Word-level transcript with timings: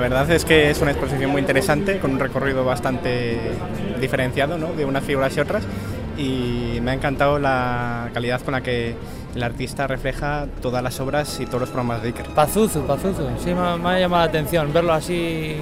La 0.00 0.08
verdad 0.08 0.30
es 0.30 0.44
que 0.44 0.70
es 0.70 0.80
una 0.80 0.92
exposición 0.92 1.30
muy 1.30 1.40
interesante, 1.40 1.98
con 1.98 2.12
un 2.12 2.18
recorrido 2.18 2.64
bastante 2.64 3.38
diferenciado 4.00 4.56
¿no? 4.58 4.72
de 4.72 4.84
unas 4.84 5.04
figuras 5.04 5.36
y 5.36 5.40
otras. 5.40 5.62
Y 6.16 6.78
me 6.82 6.90
ha 6.90 6.94
encantado 6.94 7.38
la 7.38 8.10
calidad 8.12 8.40
con 8.42 8.52
la 8.52 8.60
que 8.62 8.94
el 9.34 9.42
artista 9.42 9.86
refleja 9.86 10.46
todas 10.60 10.82
las 10.82 10.98
obras 11.00 11.38
y 11.40 11.46
todos 11.46 11.60
los 11.60 11.70
programas 11.70 12.02
de 12.02 12.08
Iker. 12.08 12.26
Pazuzu, 12.34 12.82
Pazuzu, 12.82 13.22
sí 13.42 13.54
me, 13.54 13.76
me 13.78 13.88
ha 13.90 13.98
llamado 14.00 14.24
la 14.24 14.28
atención. 14.28 14.72
Verlo 14.72 14.92
así 14.92 15.56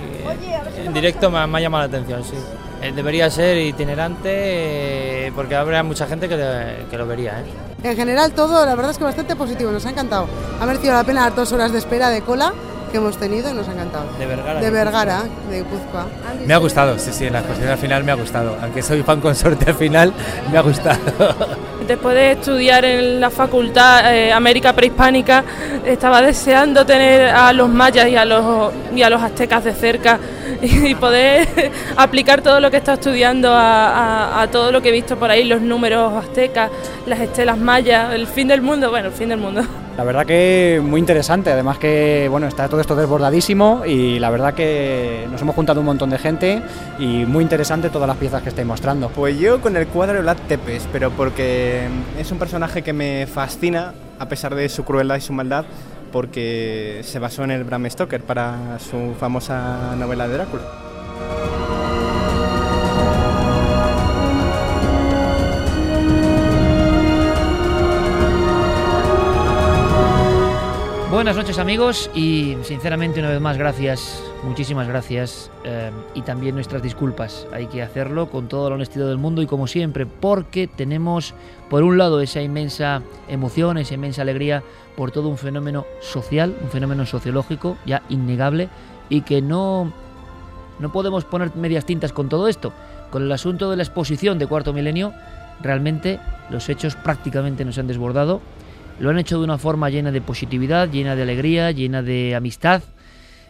en 0.84 0.92
directo 0.92 1.30
me, 1.30 1.47
me 1.47 1.58
ha 1.58 1.61
llamado 1.61 1.83
la 1.86 1.89
atención, 1.97 2.25
sí. 2.25 2.34
Eh, 2.83 2.92
Debería 2.95 3.28
ser 3.30 3.56
itinerante 3.58 5.27
eh, 5.27 5.33
porque 5.34 5.55
habrá 5.56 5.83
mucha 5.83 6.06
gente 6.06 6.28
que, 6.28 6.36
le- 6.36 6.86
que 6.91 6.97
lo 6.97 7.06
vería. 7.06 7.41
¿eh? 7.41 7.45
En 7.91 7.97
general 7.97 8.33
todo, 8.33 8.64
la 8.64 8.75
verdad 8.75 8.92
es 8.92 8.98
que 8.98 9.05
bastante 9.05 9.36
positivo, 9.36 9.70
nos 9.70 9.84
ha 9.86 9.91
encantado. 9.91 10.27
Ha 10.61 10.67
merecido 10.67 10.95
la 10.95 11.05
pena 11.05 11.25
las 11.27 11.36
dos 11.36 11.52
horas 11.52 11.73
de 11.73 11.79
espera 11.79 12.08
de 12.11 12.23
cola 12.23 12.52
que 12.89 12.97
hemos 12.99 13.17
tenido 13.17 13.51
y 13.51 13.55
nos 13.55 13.69
ha 13.69 13.73
encantado. 13.73 14.07
De 14.19 14.27
Vergara. 14.27 14.61
De 14.61 14.71
Vergara, 14.71 15.23
de 15.51 15.59
Guipúzcoa. 15.59 16.07
Me 16.47 16.55
ha 16.55 16.59
gustado, 16.59 16.99
sí, 16.99 17.11
sí, 17.13 17.27
en 17.27 17.33
la 17.35 17.41
exposición 17.41 17.71
al 17.71 17.79
final 17.79 18.05
me 18.05 18.13
ha 18.13 18.17
gustado. 18.17 18.57
Aunque 18.63 18.83
soy 18.83 19.03
fan 19.03 19.21
consorte 19.21 19.71
al 19.71 19.77
final, 19.77 20.13
me 20.51 20.59
ha 20.59 20.63
gustado. 20.63 20.99
Después 21.87 22.15
de 22.17 22.33
estudiar 22.33 22.85
en 22.85 23.19
la 23.21 23.31
facultad 23.31 24.15
eh, 24.15 24.31
América 24.33 24.75
Prehispánica, 24.75 25.43
estaba 25.87 26.21
deseando 26.21 26.85
tener 26.85 27.29
a 27.31 27.51
los 27.55 27.69
mayas 27.71 28.09
y 28.09 28.17
a 28.17 28.25
los, 28.27 28.73
y 28.95 29.03
a 29.03 29.09
los 29.09 29.23
aztecas 29.23 29.65
de 29.65 29.73
cerca 29.73 30.19
y 30.63 30.95
poder 30.97 31.49
aplicar 31.97 32.43
todo 32.43 32.61
lo 32.61 32.70
que 32.70 32.77
he 32.77 32.81
estado 32.81 32.97
estudiando 32.99 33.55
a, 33.55 33.89
a- 33.89 34.43
a 34.43 34.51
todo 34.51 34.70
lo 34.70 34.83
que 34.83 34.91
he 34.91 34.93
visto 34.93 35.17
por 35.19 35.31
ahí, 35.31 35.45
los 35.45 35.63
números 35.63 36.13
aztecas, 36.13 36.70
las 37.07 37.20
estelas 37.20 37.57
mayas, 37.57 38.13
el 38.13 38.27
fin 38.27 38.49
del 38.49 38.61
mundo, 38.61 38.91
bueno, 38.91 39.09
el 39.09 39.15
fin 39.15 39.31
del 39.31 39.39
mundo. 39.39 39.63
La 39.98 40.05
verdad 40.05 40.27
que 40.27 40.81
muy 40.81 41.01
interesante, 41.01 41.51
además 41.51 41.79
que 41.79 42.29
bueno, 42.31 42.47
está 42.47 42.69
todo 42.69 42.81
esto 42.81 42.95
desbordadísimo 42.95 43.83
y 43.85 44.20
la 44.20 44.31
verdad 44.31 44.55
que 44.55 45.27
nos 45.29 45.42
hemos 45.42 45.57
juntado 45.57 45.81
un 45.81 45.86
montón 45.86 46.09
de 46.11 46.19
gente 46.19 46.63
y 47.01 47.27
muy 47.27 47.42
interesante 47.42 47.91
todas 47.91 48.07
las 48.07 48.17
piezas 48.17 48.41
que 48.41 48.51
estáis 48.51 48.64
mostrando. 48.64 49.08
Pues 49.08 49.37
yo 49.41 49.61
con 49.61 49.77
el 49.77 49.89
cuadro 49.89 50.14
de 50.14 50.20
Vlad 50.20 50.37
Tepes, 50.47 50.87
pero 50.92 51.11
porque 51.11 51.89
es 52.17 52.31
un 52.31 52.39
personaje 52.39 52.83
que 52.83 52.92
me 52.92 53.27
fascina 53.27 53.92
a 54.20 54.29
pesar 54.29 54.55
de 54.55 54.69
su 54.69 54.85
crueldad 54.85 55.17
y 55.17 55.20
su 55.20 55.33
maldad, 55.33 55.64
porque 56.13 57.01
se 57.03 57.19
basó 57.19 57.42
en 57.42 57.51
el 57.51 57.64
Bram 57.64 57.91
Stoker 57.91 58.23
para 58.23 58.79
su 58.79 59.17
famosa 59.19 59.97
novela 59.97 60.29
de 60.29 60.35
Drácula. 60.35 60.88
Buenas 71.18 71.34
noches 71.34 71.58
amigos 71.58 72.08
y 72.14 72.56
sinceramente 72.62 73.18
una 73.18 73.30
vez 73.30 73.40
más 73.40 73.58
gracias, 73.58 74.23
muchísimas 74.45 74.86
gracias 74.86 75.51
eh, 75.64 75.90
y 76.14 76.23
también 76.23 76.55
nuestras 76.55 76.80
disculpas. 76.80 77.45
Hay 77.52 77.67
que 77.67 77.83
hacerlo 77.83 78.30
con 78.30 78.46
toda 78.46 78.68
la 78.70 78.77
honestidad 78.77 79.08
del 79.08 79.18
mundo 79.18 79.42
y 79.42 79.46
como 79.46 79.67
siempre 79.67 80.07
porque 80.07 80.68
tenemos 80.68 81.34
por 81.68 81.83
un 81.83 81.98
lado 81.98 82.20
esa 82.20 82.40
inmensa 82.40 83.02
emoción, 83.27 83.78
esa 83.78 83.95
inmensa 83.95 84.23
alegría 84.23 84.62
por 84.96 85.11
todo 85.11 85.27
un 85.27 85.39
fenómeno 85.39 85.86
social, 86.01 86.55
un 86.62 86.70
fenómeno 86.70 87.05
sociológico 87.05 87.77
ya 87.84 88.05
innegable 88.08 88.68
y 89.08 89.23
que 89.23 89.42
no, 89.42 89.92
no 90.78 90.92
podemos 90.92 91.24
poner 91.24 91.57
medias 91.57 91.84
tintas 91.84 92.12
con 92.12 92.28
todo 92.28 92.46
esto. 92.46 92.73
Con 93.11 93.24
el 93.24 93.33
asunto 93.33 93.73
de 93.73 93.77
la 93.77 93.83
exposición 93.83 94.39
de 94.39 94.46
cuarto 94.46 94.73
milenio 94.73 95.12
realmente 95.61 96.20
los 96.48 96.68
hechos 96.68 96.95
prácticamente 96.95 97.64
nos 97.64 97.77
han 97.77 97.89
desbordado 97.89 98.40
lo 99.01 99.11
han 99.11 99.19
hecho 99.19 99.39
de 99.39 99.45
una 99.45 99.59
forma 99.59 99.91
llena 99.91 100.11
de 100.11 100.20
positividad, 100.20 100.91
llena 100.91 101.14
de 101.14 101.23
alegría, 101.23 101.70
llena 101.70 102.03
de 102.03 102.35
amistad. 102.35 102.83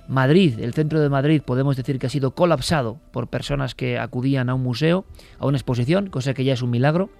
Madrid, 0.08 0.58
el 0.60 0.72
centro 0.72 1.00
de 1.00 1.08
Madrid, 1.08 1.42
podemos 1.44 1.76
decir 1.76 1.98
que 1.98 2.06
ha 2.06 2.10
sido 2.10 2.30
colapsado 2.30 2.98
por 3.12 3.28
personas 3.28 3.74
que 3.74 3.98
acudían 3.98 4.48
a 4.48 4.54
un 4.54 4.62
museo, 4.62 5.04
a 5.38 5.46
una 5.46 5.58
exposición, 5.58 6.08
cosa 6.08 6.34
que 6.34 6.44
ya 6.44 6.54
es 6.54 6.62
un 6.62 6.70
milagro. 6.70 7.10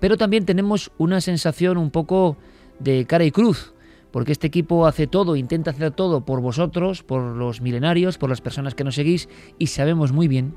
Pero 0.00 0.16
también 0.16 0.44
tenemos 0.44 0.90
una 0.98 1.20
sensación 1.20 1.78
un 1.78 1.90
poco 1.90 2.36
de 2.80 3.06
cara 3.06 3.24
y 3.24 3.30
cruz, 3.30 3.74
porque 4.10 4.32
este 4.32 4.48
equipo 4.48 4.86
hace 4.86 5.06
todo, 5.06 5.36
intenta 5.36 5.70
hacer 5.70 5.92
todo 5.92 6.24
por 6.24 6.40
vosotros, 6.40 7.02
por 7.02 7.22
los 7.22 7.60
milenarios, 7.60 8.18
por 8.18 8.30
las 8.30 8.40
personas 8.40 8.74
que 8.74 8.84
nos 8.84 8.96
seguís, 8.96 9.28
y 9.58 9.68
sabemos 9.68 10.12
muy 10.12 10.28
bien 10.28 10.54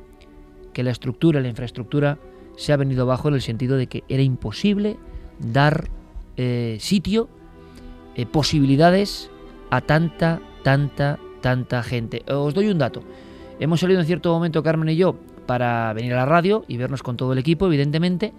que 0.73 0.83
la 0.83 0.91
estructura, 0.91 1.41
la 1.41 1.47
infraestructura, 1.47 2.19
se 2.55 2.73
ha 2.73 2.77
venido 2.77 3.03
abajo 3.03 3.27
en 3.27 3.35
el 3.35 3.41
sentido 3.41 3.77
de 3.77 3.87
que 3.87 4.03
era 4.09 4.23
imposible 4.23 4.97
dar 5.39 5.89
eh, 6.37 6.77
sitio, 6.79 7.29
eh, 8.15 8.25
posibilidades 8.25 9.29
a 9.69 9.81
tanta, 9.81 10.39
tanta, 10.63 11.19
tanta 11.41 11.83
gente. 11.83 12.23
Os 12.31 12.53
doy 12.53 12.69
un 12.69 12.77
dato. 12.77 13.03
Hemos 13.59 13.79
salido 13.79 13.99
en 13.99 14.05
cierto 14.05 14.31
momento, 14.31 14.63
Carmen 14.63 14.89
y 14.89 14.95
yo, 14.95 15.17
para 15.45 15.91
venir 15.93 16.13
a 16.13 16.17
la 16.17 16.25
radio 16.25 16.63
y 16.67 16.77
vernos 16.77 17.03
con 17.03 17.17
todo 17.17 17.33
el 17.33 17.39
equipo, 17.39 17.65
evidentemente, 17.65 18.33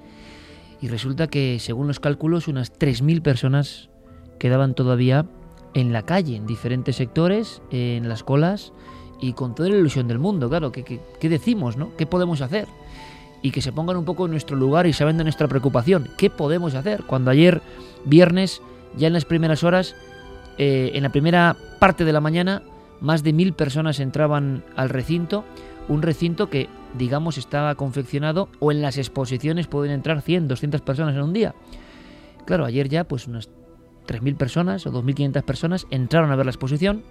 y 0.80 0.88
resulta 0.88 1.26
que, 1.26 1.58
según 1.58 1.88
los 1.88 1.98
cálculos, 1.98 2.46
unas 2.46 2.72
3.000 2.72 3.20
personas 3.20 3.90
quedaban 4.38 4.74
todavía 4.74 5.26
en 5.74 5.92
la 5.92 6.02
calle, 6.02 6.36
en 6.36 6.46
diferentes 6.46 6.96
sectores, 6.96 7.62
en 7.70 8.08
las 8.08 8.22
colas, 8.22 8.72
y 9.20 9.32
con 9.32 9.54
toda 9.54 9.68
la 9.70 9.76
ilusión 9.76 10.06
del 10.06 10.18
mundo, 10.18 10.48
claro, 10.48 10.70
¿qué, 10.70 10.84
qué, 10.84 11.00
qué 11.18 11.28
decimos, 11.28 11.76
no? 11.76 11.96
¿Qué 11.96 12.06
podemos 12.06 12.40
hacer? 12.40 12.68
Y 13.42 13.50
que 13.50 13.62
se 13.62 13.72
pongan 13.72 13.96
un 13.96 14.04
poco 14.04 14.24
en 14.24 14.32
nuestro 14.32 14.56
lugar 14.56 14.86
y 14.86 14.92
saben 14.92 15.18
de 15.18 15.24
nuestra 15.24 15.48
preocupación. 15.48 16.08
¿Qué 16.16 16.30
podemos 16.30 16.74
hacer? 16.74 17.04
Cuando 17.04 17.30
ayer, 17.30 17.62
viernes, 18.04 18.62
ya 18.96 19.06
en 19.06 19.12
las 19.12 19.24
primeras 19.24 19.64
horas, 19.64 19.94
eh, 20.58 20.92
en 20.94 21.02
la 21.02 21.10
primera 21.10 21.56
parte 21.78 22.04
de 22.04 22.12
la 22.12 22.20
mañana, 22.20 22.62
más 23.00 23.22
de 23.22 23.32
mil 23.32 23.52
personas 23.52 24.00
entraban 24.00 24.64
al 24.76 24.88
recinto, 24.88 25.44
un 25.88 26.02
recinto 26.02 26.50
que, 26.50 26.68
digamos, 26.96 27.38
estaba 27.38 27.74
confeccionado 27.76 28.48
o 28.58 28.72
en 28.72 28.82
las 28.82 28.98
exposiciones 28.98 29.68
pueden 29.68 29.92
entrar 29.92 30.20
100, 30.20 30.48
200 30.48 30.80
personas 30.80 31.14
en 31.14 31.22
un 31.22 31.32
día. 31.32 31.54
Claro, 32.44 32.64
ayer 32.64 32.88
ya 32.88 33.04
pues 33.04 33.26
unas 33.26 33.50
3.000 34.06 34.36
personas 34.36 34.86
o 34.86 34.92
2.500 34.92 35.42
personas 35.42 35.86
entraron 35.90 36.32
a 36.32 36.36
ver 36.36 36.46
la 36.46 36.50
exposición. 36.50 37.02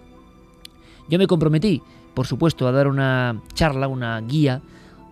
Yo 1.10 1.18
me 1.18 1.28
comprometí, 1.28 1.82
por 2.14 2.28
supuesto, 2.28 2.68
a 2.68 2.72
dar 2.72 2.88
una 2.88 3.42
charla, 3.54 3.88
una 3.88 4.20
guía 4.22 4.62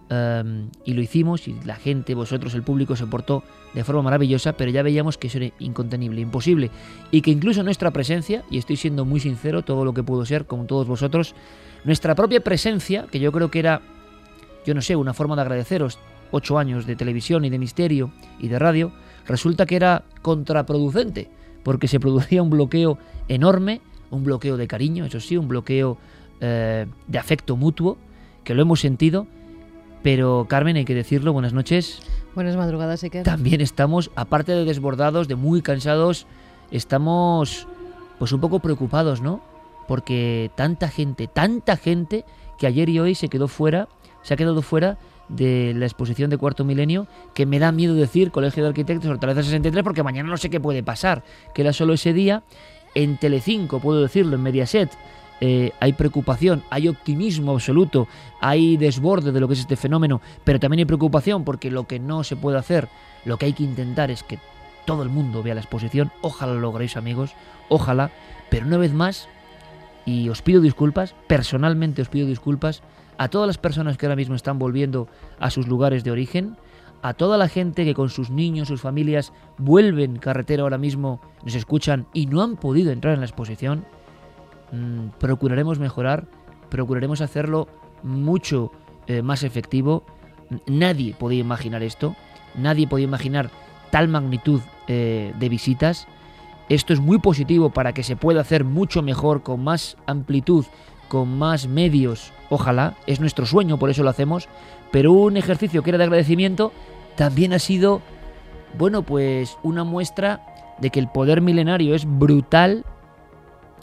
em, 0.10 0.70
y 0.84 0.94
lo 0.94 1.02
hicimos 1.02 1.48
y 1.48 1.56
la 1.66 1.76
gente, 1.76 2.16
vosotros, 2.16 2.54
el 2.54 2.64
público 2.64 2.96
se 2.96 3.08
portó 3.08 3.44
de 3.74 3.84
forma 3.84 4.04
maravillosa, 4.04 4.54
pero 4.54 4.72
ya 4.72 4.84
veíamos 4.84 5.18
que 5.18 5.28
eso 5.28 5.38
era 5.38 5.52
incontenible, 5.60 6.22
imposible. 6.22 6.72
Y 7.12 7.22
que 7.22 7.32
incluso 7.32 7.64
nuestra 7.64 7.92
presencia, 7.92 8.44
y 8.50 8.58
estoy 8.58 8.78
siendo 8.78 9.06
muy 9.06 9.20
sincero, 9.20 9.64
todo 9.64 9.84
lo 9.84 9.94
que 9.94 10.04
puedo 10.04 10.26
ser 10.26 10.46
con 10.46 10.68
todos 10.68 10.88
vosotros, 10.88 11.36
nuestra 11.84 12.16
propia 12.16 12.42
presencia, 12.42 13.06
que 13.12 13.20
yo 13.20 13.32
creo 13.32 13.52
que 13.52 13.60
era, 13.60 13.82
yo 14.66 14.74
no 14.74 14.82
sé, 14.82 14.96
una 14.96 15.14
forma 15.14 15.36
de 15.36 15.42
agradeceros 15.42 16.00
ocho 16.32 16.58
años 16.58 16.86
de 16.86 16.96
televisión 16.96 17.46
y 17.46 17.50
de 17.50 17.60
misterio 17.60 18.12
y 18.40 18.48
de 18.48 18.60
radio, 18.60 18.92
resulta 19.28 19.66
que 19.66 19.76
era 19.76 20.04
contraproducente, 20.22 21.30
porque 21.64 21.88
se 21.88 22.00
producía 22.00 22.42
un 22.42 22.50
bloqueo 22.50 22.98
enorme, 23.28 23.82
un 24.12 24.24
bloqueo 24.24 24.58
de 24.58 24.68
cariño, 24.68 25.06
eso 25.06 25.20
sí, 25.20 25.38
un 25.38 25.48
bloqueo 25.48 25.98
eh, 26.42 26.86
de 27.08 27.18
afecto 27.18 27.56
mutuo, 27.56 27.98
que 28.44 28.54
lo 28.54 28.62
hemos 28.62 28.80
sentido, 28.80 29.28
pero 30.06 30.46
Carmen, 30.48 30.76
hay 30.76 30.86
que 30.86 30.94
decirlo, 30.94 31.34
buenas 31.34 31.54
noches. 31.54 32.00
Buenas 32.36 32.56
madrugadas, 32.56 33.04
Iker. 33.04 33.24
También 33.24 33.60
estamos, 33.60 34.12
aparte 34.16 34.52
de 34.52 34.64
desbordados, 34.64 35.28
de 35.28 35.34
muy 35.34 35.64
cansados, 35.64 36.28
estamos 36.70 37.68
pues 38.20 38.32
un 38.32 38.40
poco 38.40 38.60
preocupados, 38.60 39.22
¿no? 39.22 39.42
Porque 39.88 40.52
tanta 40.54 40.90
gente, 40.90 41.26
tanta 41.26 41.76
gente 41.76 42.24
que 42.60 42.68
ayer 42.68 42.88
y 42.90 43.00
hoy 43.00 43.16
se 43.16 43.30
quedó 43.30 43.48
fuera, 43.48 43.88
se 44.22 44.36
ha 44.36 44.38
quedado 44.38 44.62
fuera 44.62 45.00
de 45.28 45.74
la 45.76 45.86
exposición 45.86 46.30
de 46.30 46.38
Cuarto 46.38 46.66
Milenio, 46.66 47.08
que 47.34 47.48
me 47.48 47.58
da 47.58 47.72
miedo 47.72 47.96
decir 47.96 48.30
Colegio 48.30 48.62
de 48.62 48.70
Arquitectos 48.70 49.10
Hortaleza 49.10 49.42
63, 49.42 49.84
porque 49.84 50.04
mañana 50.04 50.30
no 50.30 50.38
sé 50.38 50.52
qué 50.52 50.60
puede 50.60 50.84
pasar, 50.84 51.24
que 51.56 51.64
era 51.64 51.74
solo 51.74 51.94
ese 51.94 52.14
día. 52.14 52.44
En 52.94 53.18
Telecinco, 53.18 53.80
puedo 53.80 54.04
decirlo, 54.04 54.36
en 54.36 54.44
Mediaset, 54.44 54.92
eh, 55.42 55.72
hay 55.80 55.94
preocupación, 55.94 56.64
hay 56.70 56.88
optimismo 56.88 57.52
absoluto, 57.54 58.08
hay 58.40 58.78
desborde 58.78 59.32
de 59.32 59.40
lo 59.40 59.48
que 59.48 59.56
es 59.56 59.60
este 59.62 59.76
fenómeno, 59.76 60.22
pero 60.44 60.60
también 60.60 60.80
hay 60.80 60.86
preocupación 60.86 61.44
porque 61.44 61.70
lo 61.70 61.88
que 61.88 62.00
no 62.00 62.24
se 62.24 62.36
puede 62.36 62.58
hacer, 62.58 62.88
lo 63.26 63.38
que 63.38 63.48
hay 63.48 63.54
que 63.54 63.64
intentar 63.64 64.12
es 64.12 64.24
que 64.24 64.40
todo 64.86 65.04
el 65.04 65.10
mundo 65.10 65.44
vea 65.44 65.56
la 65.56 65.62
exposición. 65.62 66.12
Ojalá 66.22 66.54
lo 66.54 66.62
logréis, 66.62 66.96
amigos, 66.96 67.34
ojalá, 67.70 68.12
pero 68.50 68.68
una 68.68 68.78
vez 68.78 68.94
más, 68.94 69.28
y 70.06 70.30
os 70.30 70.42
pido 70.42 70.62
disculpas, 70.62 71.16
personalmente 71.28 72.02
os 72.02 72.10
pido 72.10 72.28
disculpas 72.28 72.82
a 73.18 73.28
todas 73.28 73.48
las 73.48 73.58
personas 73.58 73.98
que 73.98 74.06
ahora 74.06 74.16
mismo 74.16 74.36
están 74.36 74.60
volviendo 74.60 75.08
a 75.40 75.50
sus 75.50 75.68
lugares 75.68 76.04
de 76.04 76.12
origen, 76.12 76.58
a 77.02 77.14
toda 77.14 77.38
la 77.38 77.50
gente 77.50 77.86
que 77.86 77.94
con 77.94 78.10
sus 78.10 78.30
niños, 78.30 78.68
sus 78.68 78.82
familias 78.82 79.34
vuelven 79.58 80.18
carretera 80.18 80.64
ahora 80.64 80.78
mismo, 80.78 81.20
nos 81.44 81.56
escuchan 81.56 82.08
y 82.14 82.26
no 82.28 82.42
han 82.42 82.56
podido 82.56 82.92
entrar 82.92 83.14
en 83.14 83.20
la 83.20 83.26
exposición, 83.26 83.86
mm, 84.76 85.20
procuraremos 85.20 85.80
mejorar, 85.80 86.28
procuraremos 86.70 87.22
hacerlo 87.22 87.68
mucho 88.04 88.72
eh, 89.08 89.22
más 89.22 89.44
efectivo. 89.44 90.04
Nadie 90.68 91.16
podía 91.18 91.40
imaginar 91.40 91.84
esto, 91.84 92.16
nadie 92.56 92.88
podía 92.88 93.06
imaginar 93.06 93.50
tal 93.92 94.08
magnitud 94.08 94.62
eh, 94.88 95.34
de 95.40 95.50
visitas. 95.50 96.08
Esto 96.70 96.94
es 96.94 97.00
muy 97.00 97.20
positivo 97.20 97.70
para 97.70 97.94
que 97.94 98.04
se 98.04 98.16
pueda 98.16 98.42
hacer 98.42 98.64
mucho 98.64 99.02
mejor, 99.02 99.44
con 99.44 99.64
más 99.64 99.98
amplitud, 100.08 100.66
con 101.08 101.38
más 101.38 101.68
medios, 101.68 102.34
ojalá, 102.50 102.96
es 103.06 103.20
nuestro 103.20 103.46
sueño, 103.46 103.78
por 103.78 103.90
eso 103.90 104.04
lo 104.04 104.10
hacemos, 104.10 104.50
pero 104.92 105.12
un 105.12 105.38
ejercicio 105.38 105.84
que 105.84 105.92
era 105.92 105.98
de 105.98 106.06
agradecimiento 106.06 106.72
también 107.16 107.54
ha 107.54 107.60
sido, 107.60 108.02
bueno, 108.78 109.04
pues 109.04 109.58
una 109.64 109.84
muestra 109.84 110.46
de 110.80 110.90
que 110.90 111.00
el 111.00 111.08
poder 111.08 111.42
milenario 111.42 111.96
es 111.96 112.06
brutal, 112.06 112.86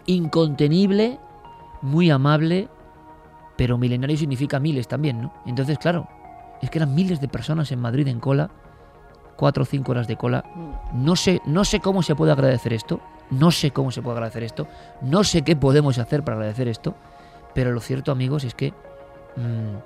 incontenible, 0.07 1.19
muy 1.81 2.11
amable, 2.11 2.69
pero 3.57 3.79
milenario 3.79 4.17
significa 4.17 4.61
miles 4.61 4.89
también, 4.89 5.23
¿no? 5.23 5.33
Entonces, 5.47 5.79
claro, 5.79 6.09
es 6.61 6.71
que 6.71 6.79
eran 6.79 6.95
miles 6.95 7.21
de 7.21 7.29
personas 7.29 7.73
en 7.73 7.81
Madrid 7.81 8.09
en 8.09 8.21
cola, 8.21 8.51
cuatro 9.37 9.65
o 9.65 9.67
cinco 9.67 9.93
horas 9.93 10.07
de 10.07 10.17
cola. 10.17 10.45
No 10.93 11.17
sé, 11.17 11.41
no 11.45 11.65
sé 11.65 11.81
cómo 11.81 12.03
se 12.03 12.15
puede 12.15 12.33
agradecer 12.33 12.73
esto, 12.73 13.01
no 13.31 13.51
sé 13.51 13.71
cómo 13.71 13.91
se 13.91 14.03
puede 14.03 14.17
agradecer 14.17 14.43
esto, 14.43 14.67
no 15.01 15.25
sé 15.25 15.43
qué 15.43 15.57
podemos 15.57 15.99
hacer 15.99 16.23
para 16.23 16.37
agradecer 16.37 16.69
esto, 16.69 16.95
pero 17.55 17.73
lo 17.73 17.81
cierto, 17.81 18.13
amigos, 18.13 18.45
es 18.45 18.55
que 18.55 18.71
mmm, 19.37 19.77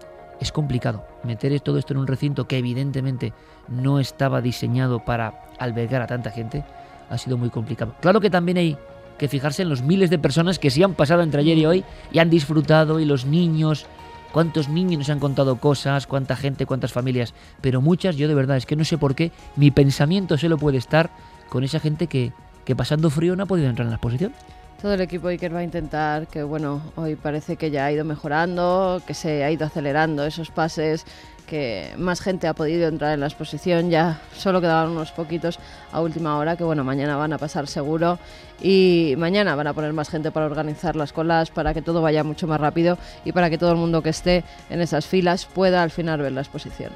es 0.40 0.52
complicado 0.52 1.06
meter 1.24 1.58
todo 1.60 1.78
esto 1.78 1.94
en 1.94 2.00
un 2.00 2.06
recinto 2.06 2.46
que 2.46 2.58
evidentemente 2.58 3.32
no 3.68 3.98
estaba 3.98 4.40
diseñado 4.40 5.04
para 5.04 5.42
albergar 5.58 6.02
a 6.02 6.06
tanta 6.06 6.30
gente. 6.30 6.64
Ha 7.08 7.18
sido 7.18 7.38
muy 7.38 7.50
complicado. 7.50 7.94
Claro 8.00 8.20
que 8.20 8.30
también 8.30 8.58
hay 8.58 8.76
que 9.18 9.28
fijarse 9.28 9.62
en 9.62 9.68
los 9.68 9.82
miles 9.82 10.10
de 10.10 10.18
personas 10.18 10.58
que 10.58 10.70
sí 10.70 10.82
han 10.82 10.94
pasado 10.94 11.22
entre 11.22 11.40
ayer 11.40 11.58
y 11.58 11.66
hoy 11.66 11.84
y 12.12 12.18
han 12.18 12.30
disfrutado, 12.30 13.00
y 13.00 13.04
los 13.04 13.26
niños, 13.26 13.86
cuántos 14.32 14.68
niños 14.68 14.98
nos 14.98 15.10
han 15.10 15.20
contado 15.20 15.56
cosas, 15.56 16.06
cuánta 16.06 16.36
gente, 16.36 16.66
cuántas 16.66 16.92
familias, 16.92 17.34
pero 17.60 17.80
muchas, 17.80 18.16
yo 18.16 18.28
de 18.28 18.34
verdad, 18.34 18.56
es 18.56 18.66
que 18.66 18.76
no 18.76 18.84
sé 18.84 18.98
por 18.98 19.14
qué, 19.14 19.32
mi 19.56 19.70
pensamiento 19.70 20.36
solo 20.36 20.58
puede 20.58 20.78
estar 20.78 21.10
con 21.48 21.64
esa 21.64 21.80
gente 21.80 22.06
que, 22.06 22.32
que 22.64 22.76
pasando 22.76 23.10
frío 23.10 23.36
no 23.36 23.44
ha 23.44 23.46
podido 23.46 23.68
entrar 23.68 23.86
en 23.86 23.90
la 23.90 23.96
exposición. 23.96 24.32
Todo 24.80 24.92
el 24.92 25.00
equipo 25.00 25.28
Iker 25.28 25.54
va 25.54 25.60
a 25.60 25.64
intentar 25.64 26.26
que, 26.26 26.42
bueno, 26.42 26.82
hoy 26.96 27.16
parece 27.16 27.56
que 27.56 27.70
ya 27.70 27.86
ha 27.86 27.92
ido 27.92 28.04
mejorando, 28.04 29.00
que 29.06 29.14
se 29.14 29.42
ha 29.42 29.50
ido 29.50 29.64
acelerando 29.64 30.26
esos 30.26 30.50
pases, 30.50 31.06
que 31.46 31.92
más 31.96 32.20
gente 32.20 32.48
ha 32.48 32.54
podido 32.54 32.88
entrar 32.88 33.14
en 33.14 33.20
la 33.20 33.26
exposición, 33.26 33.90
ya 33.90 34.20
solo 34.36 34.60
quedaban 34.60 34.90
unos 34.90 35.12
poquitos 35.12 35.58
a 35.92 36.00
última 36.00 36.36
hora, 36.38 36.56
que 36.56 36.64
bueno, 36.64 36.84
mañana 36.84 37.16
van 37.16 37.32
a 37.32 37.38
pasar 37.38 37.66
seguro 37.66 38.18
y 38.60 39.14
mañana 39.16 39.54
van 39.54 39.68
a 39.68 39.72
poner 39.72 39.92
más 39.92 40.08
gente 40.08 40.30
para 40.30 40.46
organizar 40.46 40.96
las 40.96 41.12
colas, 41.12 41.50
para 41.50 41.72
que 41.72 41.82
todo 41.82 42.02
vaya 42.02 42.24
mucho 42.24 42.46
más 42.46 42.60
rápido 42.60 42.98
y 43.24 43.32
para 43.32 43.48
que 43.48 43.58
todo 43.58 43.70
el 43.70 43.76
mundo 43.76 44.02
que 44.02 44.10
esté 44.10 44.44
en 44.68 44.80
esas 44.80 45.06
filas 45.06 45.46
pueda 45.46 45.82
al 45.82 45.90
final 45.90 46.20
ver 46.20 46.32
la 46.32 46.40
exposición. 46.40 46.92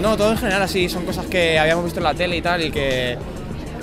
No, 0.00 0.16
todo 0.16 0.30
en 0.30 0.38
general 0.38 0.62
así, 0.62 0.88
son 0.88 1.04
cosas 1.04 1.26
que 1.26 1.58
habíamos 1.58 1.84
visto 1.84 1.98
en 1.98 2.04
la 2.04 2.14
tele 2.14 2.36
y 2.36 2.42
tal, 2.42 2.64
y 2.64 2.70
que 2.70 3.18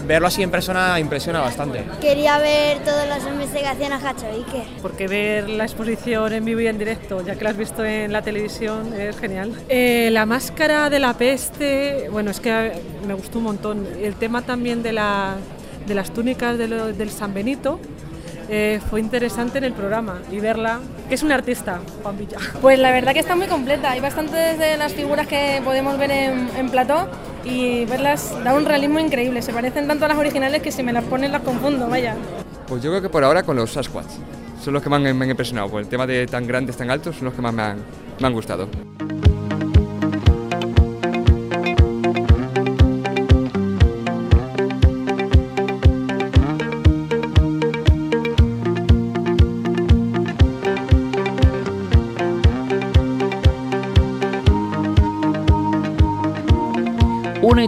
verlo 0.06 0.28
así 0.28 0.44
en 0.44 0.52
persona 0.52 1.00
impresiona 1.00 1.42
bastante. 1.42 1.84
Quería 2.02 2.38
ver 2.38 2.80
todas 2.80 3.08
las 3.08 3.26
investigaciones 3.26 4.00
que 4.02 4.08
ha 4.08 4.12
hecho 4.12 4.28
Iker. 4.28 4.64
Porque 4.82 5.08
ver 5.08 5.50
la 5.50 5.64
exposición 5.64 6.34
en 6.34 6.46
vivo 6.46 6.62
y 6.62 6.68
en 6.68 6.78
directo, 6.78 7.24
ya 7.26 7.36
que 7.36 7.44
la 7.44 7.50
has 7.52 7.58
visto 7.58 7.84
en 7.84 8.12
la 8.12 8.22
televisión, 8.22 8.94
es 8.94 9.18
genial. 9.18 9.54
Eh, 9.70 10.10
la 10.12 10.26
máscara 10.26 10.90
de 10.90 11.00
la 11.00 11.14
peste, 11.14 12.08
bueno, 12.12 12.32
es 12.32 12.40
que 12.40 12.72
me 13.08 13.14
gustó 13.14 13.40
un 13.40 13.46
montón. 13.46 13.88
El 14.02 14.16
tema 14.16 14.42
también 14.42 14.84
de, 14.84 14.94
la, 14.94 15.36
de 15.88 15.96
las 15.96 16.12
túnicas 16.12 16.58
de 16.58 16.68
lo, 16.68 16.94
del 16.94 17.10
San 17.10 17.34
Benito, 17.34 17.80
eh, 18.50 18.80
fue 18.90 19.00
interesante 19.00 19.58
en 19.58 19.64
el 19.64 19.74
programa 19.74 20.20
y 20.32 20.40
verla, 20.40 20.80
que 21.10 21.16
es 21.16 21.24
un 21.24 21.32
artista, 21.32 21.80
Juan 22.04 22.18
Villa. 22.18 22.38
Pues 22.62 22.80
la 22.80 22.92
verdad 22.92 23.14
que 23.14 23.20
está 23.20 23.36
muy 23.36 23.48
completa, 23.48 23.92
hay 23.92 24.00
bastantes 24.00 24.58
de 24.58 24.78
las 24.78 24.94
figuras 24.94 25.28
que 25.28 25.62
podemos 25.64 25.98
ver 25.98 26.12
en, 26.12 26.50
en 26.58 26.70
plató 26.70 27.08
y 27.44 27.86
verlas 27.86 28.34
da 28.44 28.54
un 28.54 28.66
realismo 28.66 29.00
increíble, 29.00 29.42
se 29.42 29.54
parecen 29.54 29.88
tanto 29.88 30.06
a 30.06 30.08
las 30.08 30.18
originales 30.18 30.62
que 30.62 30.72
si 30.72 30.84
me 30.84 30.94
las 30.94 31.04
ponen 31.04 31.32
las 31.32 31.42
confundo, 31.42 31.88
vaya. 31.88 32.16
Pues 32.68 32.82
yo 32.82 32.90
creo 32.90 33.02
que 33.02 33.10
por 33.10 33.24
ahora 33.24 33.44
con 33.44 33.56
los 33.56 33.72
Sasquatch, 33.72 34.12
son 34.64 34.74
los 34.74 34.82
que 34.82 34.90
más 34.90 35.00
me 35.00 35.10
han 35.10 35.30
impresionado, 35.30 35.70
por 35.70 35.82
el 35.82 35.88
tema 35.88 36.08
de 36.08 36.26
tan 36.26 36.48
grandes, 36.48 36.76
tan 36.78 36.90
altos, 36.90 37.16
son 37.16 37.26
los 37.26 37.34
que 37.34 37.42
más 37.42 37.54
me 37.54 37.62
han, 37.62 37.78
me 38.20 38.28
han 38.28 38.34
gustado. 38.34 38.68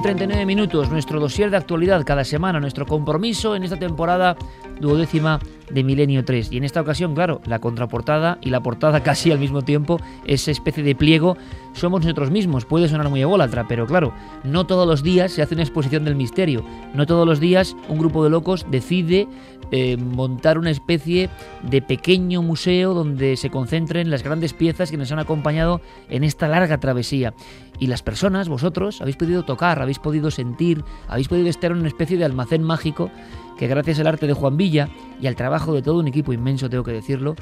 39 0.07 0.45
minutos, 0.45 0.89
nuestro 0.89 1.19
dossier 1.19 1.49
de 1.51 1.57
actualidad 1.57 2.05
cada 2.05 2.23
semana, 2.23 2.61
nuestro 2.61 2.85
compromiso 2.85 3.57
en 3.57 3.63
esta 3.63 3.75
temporada 3.75 4.37
duodécima 4.79 5.39
de 5.69 5.83
Milenio 5.83 6.23
3. 6.23 6.51
Y 6.51 6.57
en 6.57 6.63
esta 6.63 6.81
ocasión, 6.81 7.13
claro, 7.13 7.41
la 7.45 7.59
contraportada 7.59 8.37
y 8.41 8.49
la 8.49 8.61
portada 8.61 9.03
casi 9.03 9.31
al 9.31 9.39
mismo 9.39 9.61
tiempo, 9.61 9.99
esa 10.25 10.51
especie 10.51 10.83
de 10.83 10.95
pliego, 10.95 11.37
somos 11.73 12.01
nosotros 12.01 12.31
mismos. 12.31 12.65
Puede 12.65 12.87
sonar 12.87 13.09
muy 13.09 13.21
ególatra, 13.21 13.67
pero 13.67 13.85
claro, 13.85 14.13
no 14.43 14.65
todos 14.65 14.87
los 14.87 15.03
días 15.03 15.31
se 15.31 15.41
hace 15.41 15.53
una 15.53 15.63
exposición 15.63 16.05
del 16.05 16.15
misterio. 16.15 16.63
No 16.93 17.05
todos 17.05 17.27
los 17.27 17.39
días 17.39 17.75
un 17.87 17.99
grupo 17.99 18.23
de 18.23 18.29
locos 18.29 18.65
decide 18.69 19.27
eh, 19.71 19.97
montar 19.97 20.57
una 20.57 20.69
especie 20.69 21.29
de 21.61 21.81
pequeño 21.81 22.41
museo 22.41 22.93
donde 22.93 23.35
se 23.35 23.49
concentren 23.49 24.09
las 24.09 24.23
grandes 24.23 24.53
piezas 24.53 24.89
que 24.89 24.97
nos 24.97 25.11
han 25.11 25.19
acompañado 25.19 25.81
en 26.09 26.23
esta 26.23 26.47
larga 26.47 26.79
travesía. 26.79 27.33
Y 27.79 27.87
las 27.87 28.01
personas, 28.01 28.49
vosotros, 28.49 29.01
habéis 29.01 29.17
podido 29.17 29.43
tocar, 29.43 29.81
habéis 29.81 29.99
podido 29.99 30.31
sentir, 30.31 30.83
habéis 31.07 31.27
podido 31.27 31.49
estar 31.49 31.71
en 31.71 31.79
una 31.79 31.89
especie 31.89 32.17
de 32.17 32.25
almacén 32.25 32.63
mágico 32.63 33.11
que 33.57 33.67
gracias 33.67 33.99
al 33.99 34.07
arte 34.07 34.27
de 34.27 34.33
Juan 34.33 34.57
Villa 34.57 34.89
y 35.19 35.27
al 35.27 35.35
trabajo 35.35 35.73
de 35.73 35.81
todo 35.81 35.99
un 35.99 36.07
equipo 36.07 36.33
inmenso, 36.33 36.69
tengo 36.69 36.83
que 36.83 36.91
decirlo, 36.91 37.35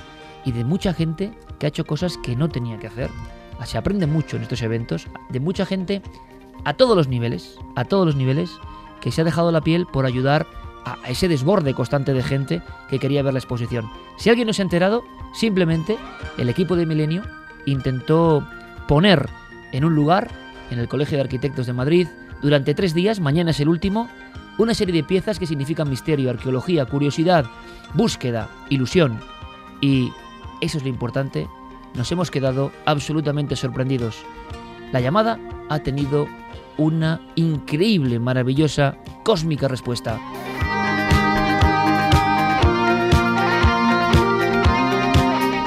y 0.46 0.52
de 0.52 0.64
mucha 0.64 0.94
gente 0.94 1.32
que 1.60 1.66
ha 1.66 1.70
hecho 1.70 1.86
cosas 1.86 2.18
que 2.18 2.36
no 2.36 2.50
tenía 2.50 2.80
que 2.80 2.88
hacer. 2.88 3.10
Se 3.66 3.78
aprende 3.78 4.06
mucho 4.06 4.38
en 4.38 4.44
estos 4.44 4.62
eventos, 4.62 5.08
de 5.30 5.40
mucha 5.40 5.66
gente 5.66 6.02
a 6.64 6.74
todos 6.74 6.96
los 6.96 7.08
niveles, 7.08 7.58
a 7.76 7.86
todos 7.86 8.06
los 8.06 8.16
niveles, 8.16 8.52
que 9.02 9.12
se 9.12 9.22
ha 9.22 9.24
dejado 9.24 9.52
la 9.52 9.62
piel 9.62 9.86
por 9.86 10.06
ayudar 10.06 10.46
a 10.86 10.98
ese 11.10 11.28
desborde 11.28 11.74
constante 11.74 12.14
de 12.14 12.22
gente 12.22 12.62
que 12.90 13.00
quería 13.00 13.24
ver 13.24 13.34
la 13.34 13.40
exposición. 13.40 13.90
Si 14.18 14.30
alguien 14.30 14.48
no 14.48 14.54
se 14.54 14.62
ha 14.62 14.64
enterado, 14.64 15.04
simplemente 15.34 15.98
el 16.38 16.50
equipo 16.50 16.76
de 16.76 16.86
Milenio 16.86 17.24
intentó 17.66 18.48
poner 18.88 19.28
en 19.72 19.84
un 19.84 19.96
lugar, 19.96 20.30
en 20.70 20.80
el 20.80 20.88
Colegio 20.88 21.18
de 21.18 21.24
Arquitectos 21.24 21.66
de 21.66 21.74
Madrid, 21.74 22.08
durante 22.42 22.76
tres 22.76 22.94
días, 22.94 23.20
mañana 23.20 23.52
es 23.52 23.60
el 23.60 23.70
último, 23.70 24.10
una 24.58 24.74
serie 24.74 24.94
de 24.94 25.04
piezas 25.04 25.40
que 25.40 25.48
significan 25.48 25.90
misterio, 25.90 26.30
arqueología, 26.30 26.86
curiosidad, 26.86 27.46
búsqueda, 27.94 28.50
ilusión. 28.70 29.20
Y 29.82 30.12
eso 30.62 30.78
es 30.78 30.84
lo 30.84 30.90
importante, 30.90 31.48
nos 31.96 32.12
hemos 32.12 32.32
quedado 32.32 32.72
absolutamente 32.86 33.56
sorprendidos. 33.56 34.18
La 34.92 35.02
llamada 35.02 35.40
ha 35.70 35.80
tenido 35.80 36.28
una 36.78 37.22
increíble, 37.36 38.20
maravillosa, 38.20 38.98
cósmica 39.24 39.68
respuesta. 39.68 40.20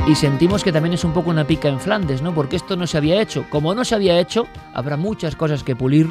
Y 0.06 0.14
sentimos 0.14 0.64
que 0.64 0.72
también 0.72 0.94
es 0.94 1.04
un 1.04 1.12
poco 1.12 1.28
una 1.28 1.46
pica 1.46 1.68
en 1.68 1.78
Flandes, 1.78 2.22
¿no? 2.22 2.34
Porque 2.34 2.56
esto 2.56 2.76
no 2.76 2.86
se 2.86 2.96
había 2.96 3.20
hecho. 3.20 3.44
Como 3.50 3.74
no 3.74 3.84
se 3.84 3.94
había 3.94 4.18
hecho, 4.18 4.46
habrá 4.72 4.96
muchas 4.96 5.36
cosas 5.36 5.62
que 5.62 5.76
pulir, 5.76 6.10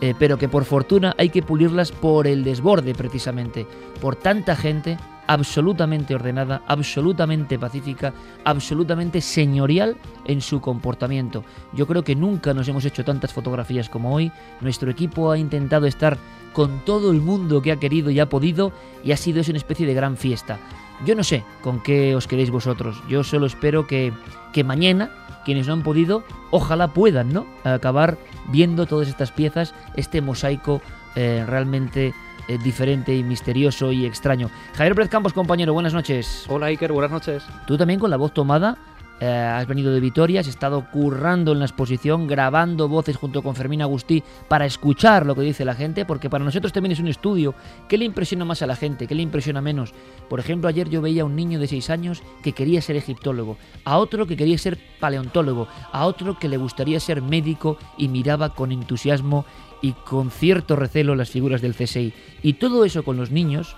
eh, 0.00 0.14
pero 0.18 0.38
que 0.38 0.48
por 0.48 0.64
fortuna 0.64 1.14
hay 1.18 1.30
que 1.30 1.42
pulirlas 1.42 1.92
por 1.92 2.26
el 2.26 2.44
desborde 2.44 2.94
precisamente, 2.94 3.66
por 4.00 4.16
tanta 4.16 4.54
gente 4.54 4.96
absolutamente 5.28 6.14
ordenada, 6.14 6.62
absolutamente 6.66 7.58
pacífica, 7.58 8.14
absolutamente 8.44 9.20
señorial 9.20 9.96
en 10.24 10.40
su 10.40 10.60
comportamiento. 10.60 11.44
Yo 11.74 11.86
creo 11.86 12.02
que 12.02 12.16
nunca 12.16 12.54
nos 12.54 12.66
hemos 12.66 12.84
hecho 12.84 13.04
tantas 13.04 13.32
fotografías 13.32 13.88
como 13.88 14.14
hoy. 14.14 14.32
Nuestro 14.60 14.90
equipo 14.90 15.30
ha 15.30 15.38
intentado 15.38 15.86
estar 15.86 16.16
con 16.54 16.84
todo 16.84 17.12
el 17.12 17.20
mundo 17.20 17.60
que 17.60 17.72
ha 17.72 17.76
querido 17.76 18.10
y 18.10 18.20
ha 18.20 18.28
podido 18.28 18.72
y 19.04 19.12
ha 19.12 19.16
sido 19.16 19.40
eso 19.40 19.52
una 19.52 19.58
especie 19.58 19.86
de 19.86 19.94
gran 19.94 20.16
fiesta. 20.16 20.58
Yo 21.04 21.14
no 21.14 21.22
sé 21.22 21.44
con 21.62 21.80
qué 21.80 22.16
os 22.16 22.26
queréis 22.26 22.50
vosotros. 22.50 23.00
Yo 23.08 23.22
solo 23.22 23.46
espero 23.46 23.86
que, 23.86 24.12
que 24.52 24.64
mañana 24.64 25.10
quienes 25.48 25.66
no 25.66 25.72
han 25.72 25.82
podido, 25.82 26.24
ojalá 26.50 26.88
puedan, 26.88 27.32
¿no? 27.32 27.46
Acabar 27.64 28.18
viendo 28.50 28.84
todas 28.84 29.08
estas 29.08 29.32
piezas, 29.32 29.74
este 29.96 30.20
mosaico 30.20 30.82
eh, 31.16 31.42
realmente 31.46 32.12
eh, 32.48 32.58
diferente 32.62 33.16
y 33.16 33.22
misterioso 33.22 33.90
y 33.90 34.04
extraño. 34.04 34.50
Javier 34.74 34.94
Pérez 34.94 35.08
Campos, 35.08 35.32
compañero, 35.32 35.72
buenas 35.72 35.94
noches. 35.94 36.44
Hola 36.48 36.66
Iker, 36.66 36.92
buenas 36.92 37.10
noches. 37.10 37.44
Tú 37.66 37.78
también 37.78 37.98
con 37.98 38.10
la 38.10 38.18
voz 38.18 38.34
tomada. 38.34 38.76
Eh, 39.20 39.26
has 39.26 39.66
venido 39.66 39.92
de 39.92 40.00
Vitoria, 40.00 40.40
has 40.40 40.46
estado 40.46 40.88
currando 40.90 41.52
en 41.52 41.58
la 41.58 41.64
exposición, 41.64 42.26
grabando 42.26 42.88
voces 42.88 43.16
junto 43.16 43.42
con 43.42 43.56
Fermín 43.56 43.82
Agustí 43.82 44.22
para 44.46 44.64
escuchar 44.64 45.26
lo 45.26 45.34
que 45.34 45.42
dice 45.42 45.64
la 45.64 45.74
gente, 45.74 46.04
porque 46.04 46.30
para 46.30 46.44
nosotros 46.44 46.72
también 46.72 46.92
es 46.92 47.00
un 47.00 47.08
estudio. 47.08 47.54
¿Qué 47.88 47.98
le 47.98 48.04
impresiona 48.04 48.44
más 48.44 48.62
a 48.62 48.66
la 48.66 48.76
gente? 48.76 49.06
¿Qué 49.06 49.14
le 49.14 49.22
impresiona 49.22 49.60
menos? 49.60 49.92
Por 50.28 50.38
ejemplo, 50.38 50.68
ayer 50.68 50.88
yo 50.88 51.02
veía 51.02 51.22
a 51.22 51.24
un 51.24 51.34
niño 51.34 51.58
de 51.58 51.66
6 51.66 51.90
años 51.90 52.22
que 52.42 52.52
quería 52.52 52.80
ser 52.80 52.96
egiptólogo, 52.96 53.56
a 53.84 53.98
otro 53.98 54.26
que 54.26 54.36
quería 54.36 54.58
ser 54.58 54.78
paleontólogo, 55.00 55.66
a 55.92 56.06
otro 56.06 56.38
que 56.38 56.48
le 56.48 56.56
gustaría 56.56 57.00
ser 57.00 57.20
médico 57.20 57.76
y 57.96 58.08
miraba 58.08 58.54
con 58.54 58.70
entusiasmo 58.70 59.44
y 59.82 59.92
con 59.92 60.30
cierto 60.30 60.76
recelo 60.76 61.14
las 61.14 61.30
figuras 61.30 61.60
del 61.60 61.74
CSI. 61.74 62.12
Y 62.42 62.54
todo 62.54 62.84
eso 62.84 63.02
con 63.02 63.16
los 63.16 63.30
niños 63.30 63.76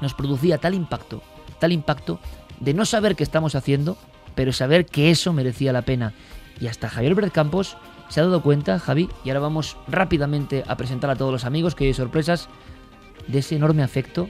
nos 0.00 0.14
producía 0.14 0.58
tal 0.58 0.74
impacto, 0.74 1.22
tal 1.58 1.72
impacto 1.72 2.20
de 2.60 2.74
no 2.74 2.84
saber 2.84 3.16
qué 3.16 3.22
estamos 3.22 3.54
haciendo, 3.54 3.96
pero 4.34 4.52
saber 4.52 4.86
que 4.86 5.10
eso 5.10 5.32
merecía 5.32 5.72
la 5.72 5.82
pena. 5.82 6.12
Y 6.60 6.66
hasta 6.66 6.88
Javier 6.88 7.14
Bret 7.14 7.32
Campos 7.32 7.76
se 8.08 8.20
ha 8.20 8.24
dado 8.24 8.42
cuenta, 8.42 8.78
Javi, 8.78 9.08
y 9.24 9.30
ahora 9.30 9.40
vamos 9.40 9.76
rápidamente 9.88 10.64
a 10.66 10.76
presentar 10.76 11.10
a 11.10 11.16
todos 11.16 11.32
los 11.32 11.44
amigos 11.44 11.74
que 11.74 11.84
hay 11.84 11.94
sorpresas 11.94 12.48
de 13.26 13.38
ese 13.38 13.56
enorme 13.56 13.82
afecto 13.82 14.28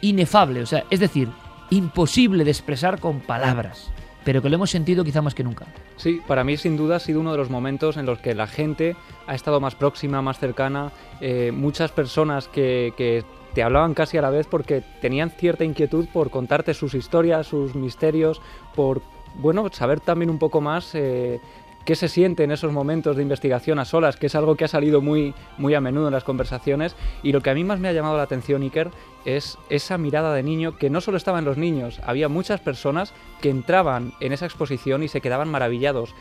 inefable, 0.00 0.62
o 0.62 0.66
sea, 0.66 0.84
es 0.90 1.00
decir, 1.00 1.28
imposible 1.70 2.44
de 2.44 2.50
expresar 2.50 3.00
con 3.00 3.20
palabras, 3.20 3.90
pero 4.24 4.42
que 4.42 4.50
lo 4.50 4.56
hemos 4.56 4.70
sentido 4.70 5.04
quizá 5.04 5.22
más 5.22 5.34
que 5.34 5.44
nunca. 5.44 5.66
Sí, 5.96 6.20
para 6.26 6.44
mí 6.44 6.56
sin 6.56 6.76
duda 6.76 6.96
ha 6.96 7.00
sido 7.00 7.20
uno 7.20 7.32
de 7.32 7.38
los 7.38 7.50
momentos 7.50 7.96
en 7.96 8.06
los 8.06 8.18
que 8.18 8.34
la 8.34 8.46
gente 8.46 8.96
ha 9.26 9.34
estado 9.34 9.60
más 9.60 9.74
próxima, 9.74 10.20
más 10.20 10.38
cercana, 10.38 10.92
eh, 11.20 11.52
muchas 11.52 11.90
personas 11.92 12.48
que, 12.48 12.92
que 12.96 13.24
te 13.54 13.62
hablaban 13.62 13.94
casi 13.94 14.18
a 14.18 14.22
la 14.22 14.30
vez 14.30 14.46
porque 14.46 14.82
tenían 15.00 15.30
cierta 15.30 15.64
inquietud 15.64 16.06
por 16.12 16.30
contarte 16.30 16.74
sus 16.74 16.94
historias, 16.94 17.46
sus 17.46 17.74
misterios, 17.74 18.40
por 18.74 19.02
bueno, 19.34 19.68
saber 19.72 20.00
también 20.00 20.30
un 20.30 20.38
poco 20.38 20.60
más 20.60 20.94
eh, 20.94 21.40
qué 21.84 21.96
se 21.96 22.08
siente 22.08 22.44
en 22.44 22.50
esos 22.50 22.72
momentos 22.72 23.16
de 23.16 23.22
investigación 23.22 23.78
a 23.78 23.84
solas, 23.84 24.16
que 24.16 24.26
es 24.26 24.34
algo 24.34 24.56
que 24.56 24.64
ha 24.64 24.68
salido 24.68 25.00
muy, 25.00 25.34
muy 25.58 25.74
a 25.74 25.80
menudo 25.80 26.08
en 26.08 26.12
las 26.12 26.24
conversaciones. 26.24 26.96
Y 27.22 27.32
lo 27.32 27.40
que 27.40 27.50
a 27.50 27.54
mí 27.54 27.64
más 27.64 27.80
me 27.80 27.88
ha 27.88 27.92
llamado 27.92 28.16
la 28.16 28.22
atención, 28.22 28.62
Iker, 28.62 28.90
es 29.24 29.58
esa 29.68 29.98
mirada 29.98 30.34
de 30.34 30.42
niño 30.42 30.76
que 30.76 30.90
no 30.90 31.00
solo 31.00 31.16
estaba 31.16 31.38
en 31.38 31.44
los 31.44 31.56
niños, 31.56 32.00
había 32.04 32.28
muchas 32.28 32.60
personas 32.60 33.12
que 33.40 33.50
entraban 33.50 34.12
en 34.20 34.32
esa 34.32 34.46
exposición 34.46 35.02
y 35.02 35.08
se 35.08 35.20
quedaban 35.20 35.48
maravillados. 35.48 36.14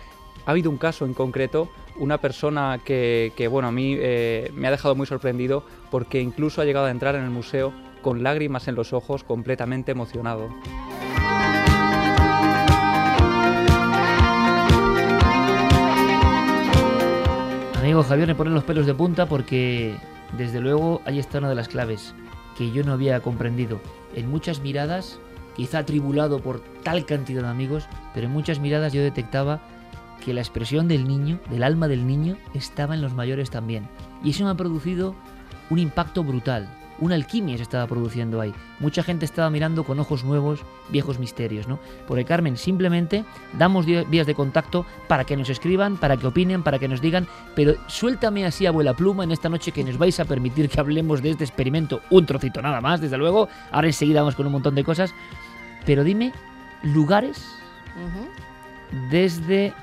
Ha 0.45 0.51
habido 0.51 0.71
un 0.71 0.77
caso 0.77 1.05
en 1.05 1.13
concreto, 1.13 1.69
una 1.97 2.17
persona 2.17 2.79
que, 2.83 3.47
bueno, 3.51 3.67
a 3.67 3.71
mí 3.71 3.95
eh, 3.99 4.51
me 4.55 4.67
ha 4.67 4.71
dejado 4.71 4.95
muy 4.95 5.05
sorprendido 5.05 5.63
porque 5.91 6.19
incluso 6.19 6.61
ha 6.61 6.65
llegado 6.65 6.87
a 6.87 6.91
entrar 6.91 7.15
en 7.15 7.23
el 7.23 7.29
museo 7.29 7.73
con 8.01 8.23
lágrimas 8.23 8.67
en 8.67 8.73
los 8.73 8.93
ojos, 8.93 9.23
completamente 9.23 9.91
emocionado. 9.91 10.49
Amigo 17.81 18.03
Javier, 18.03 18.27
me 18.27 18.35
ponen 18.35 18.53
los 18.53 18.63
pelos 18.63 18.85
de 18.85 18.93
punta 18.93 19.25
porque, 19.25 19.95
desde 20.37 20.59
luego, 20.61 21.01
ahí 21.03 21.17
está 21.17 21.39
una 21.39 21.49
de 21.49 21.55
las 21.55 21.67
claves 21.67 22.13
que 22.55 22.71
yo 22.71 22.83
no 22.83 22.93
había 22.93 23.19
comprendido. 23.21 23.81
En 24.13 24.29
muchas 24.29 24.61
miradas, 24.61 25.19
quizá 25.55 25.79
atribulado 25.79 26.41
por 26.41 26.61
tal 26.83 27.07
cantidad 27.07 27.41
de 27.41 27.47
amigos, 27.47 27.87
pero 28.13 28.27
en 28.27 28.33
muchas 28.33 28.59
miradas 28.59 28.93
yo 28.93 29.01
detectaba 29.01 29.61
que 30.23 30.31
la 30.31 30.41
expresión 30.41 30.87
del 30.87 31.07
niño, 31.07 31.39
del 31.49 31.63
alma 31.63 31.87
del 31.87 32.05
niño, 32.05 32.37
estaba 32.53 32.93
en 32.93 33.01
los 33.01 33.15
mayores 33.15 33.49
también. 33.49 33.87
Y 34.23 34.29
eso 34.29 34.43
me 34.43 34.51
ha 34.51 34.55
producido 34.55 35.15
un 35.71 35.79
impacto 35.79 36.23
brutal. 36.23 36.69
Una 37.01 37.15
alquimia 37.15 37.57
se 37.57 37.63
estaba 37.63 37.87
produciendo 37.87 38.39
ahí. 38.39 38.53
Mucha 38.79 39.01
gente 39.01 39.25
estaba 39.25 39.49
mirando 39.49 39.83
con 39.83 39.99
ojos 39.99 40.23
nuevos 40.23 40.61
viejos 40.89 41.17
misterios, 41.17 41.67
¿no? 41.67 41.79
Porque 42.07 42.25
Carmen, 42.25 42.57
simplemente 42.57 43.25
damos 43.57 43.85
vías 43.85 44.27
de 44.27 44.35
contacto 44.35 44.85
para 45.07 45.25
que 45.25 45.35
nos 45.35 45.49
escriban, 45.49 45.97
para 45.97 46.15
que 46.15 46.27
opinen, 46.27 46.61
para 46.61 46.77
que 46.77 46.87
nos 46.87 47.01
digan, 47.01 47.27
pero 47.55 47.73
suéltame 47.87 48.45
así, 48.45 48.67
abuela 48.67 48.93
pluma, 48.93 49.23
en 49.23 49.31
esta 49.31 49.49
noche 49.49 49.71
que 49.71 49.83
nos 49.83 49.97
vais 49.97 50.19
a 50.19 50.25
permitir 50.25 50.69
que 50.69 50.79
hablemos 50.79 51.23
de 51.23 51.31
este 51.31 51.43
experimento, 51.43 52.01
un 52.11 52.25
trocito 52.27 52.61
nada 52.61 52.81
más, 52.81 53.01
desde 53.01 53.17
luego. 53.17 53.49
Ahora 53.71 53.87
enseguida 53.87 54.21
vamos 54.21 54.35
con 54.35 54.45
un 54.45 54.51
montón 54.51 54.75
de 54.75 54.83
cosas. 54.83 55.13
Pero 55.85 56.03
dime, 56.03 56.31
lugares 56.83 57.43
desde 59.09 59.73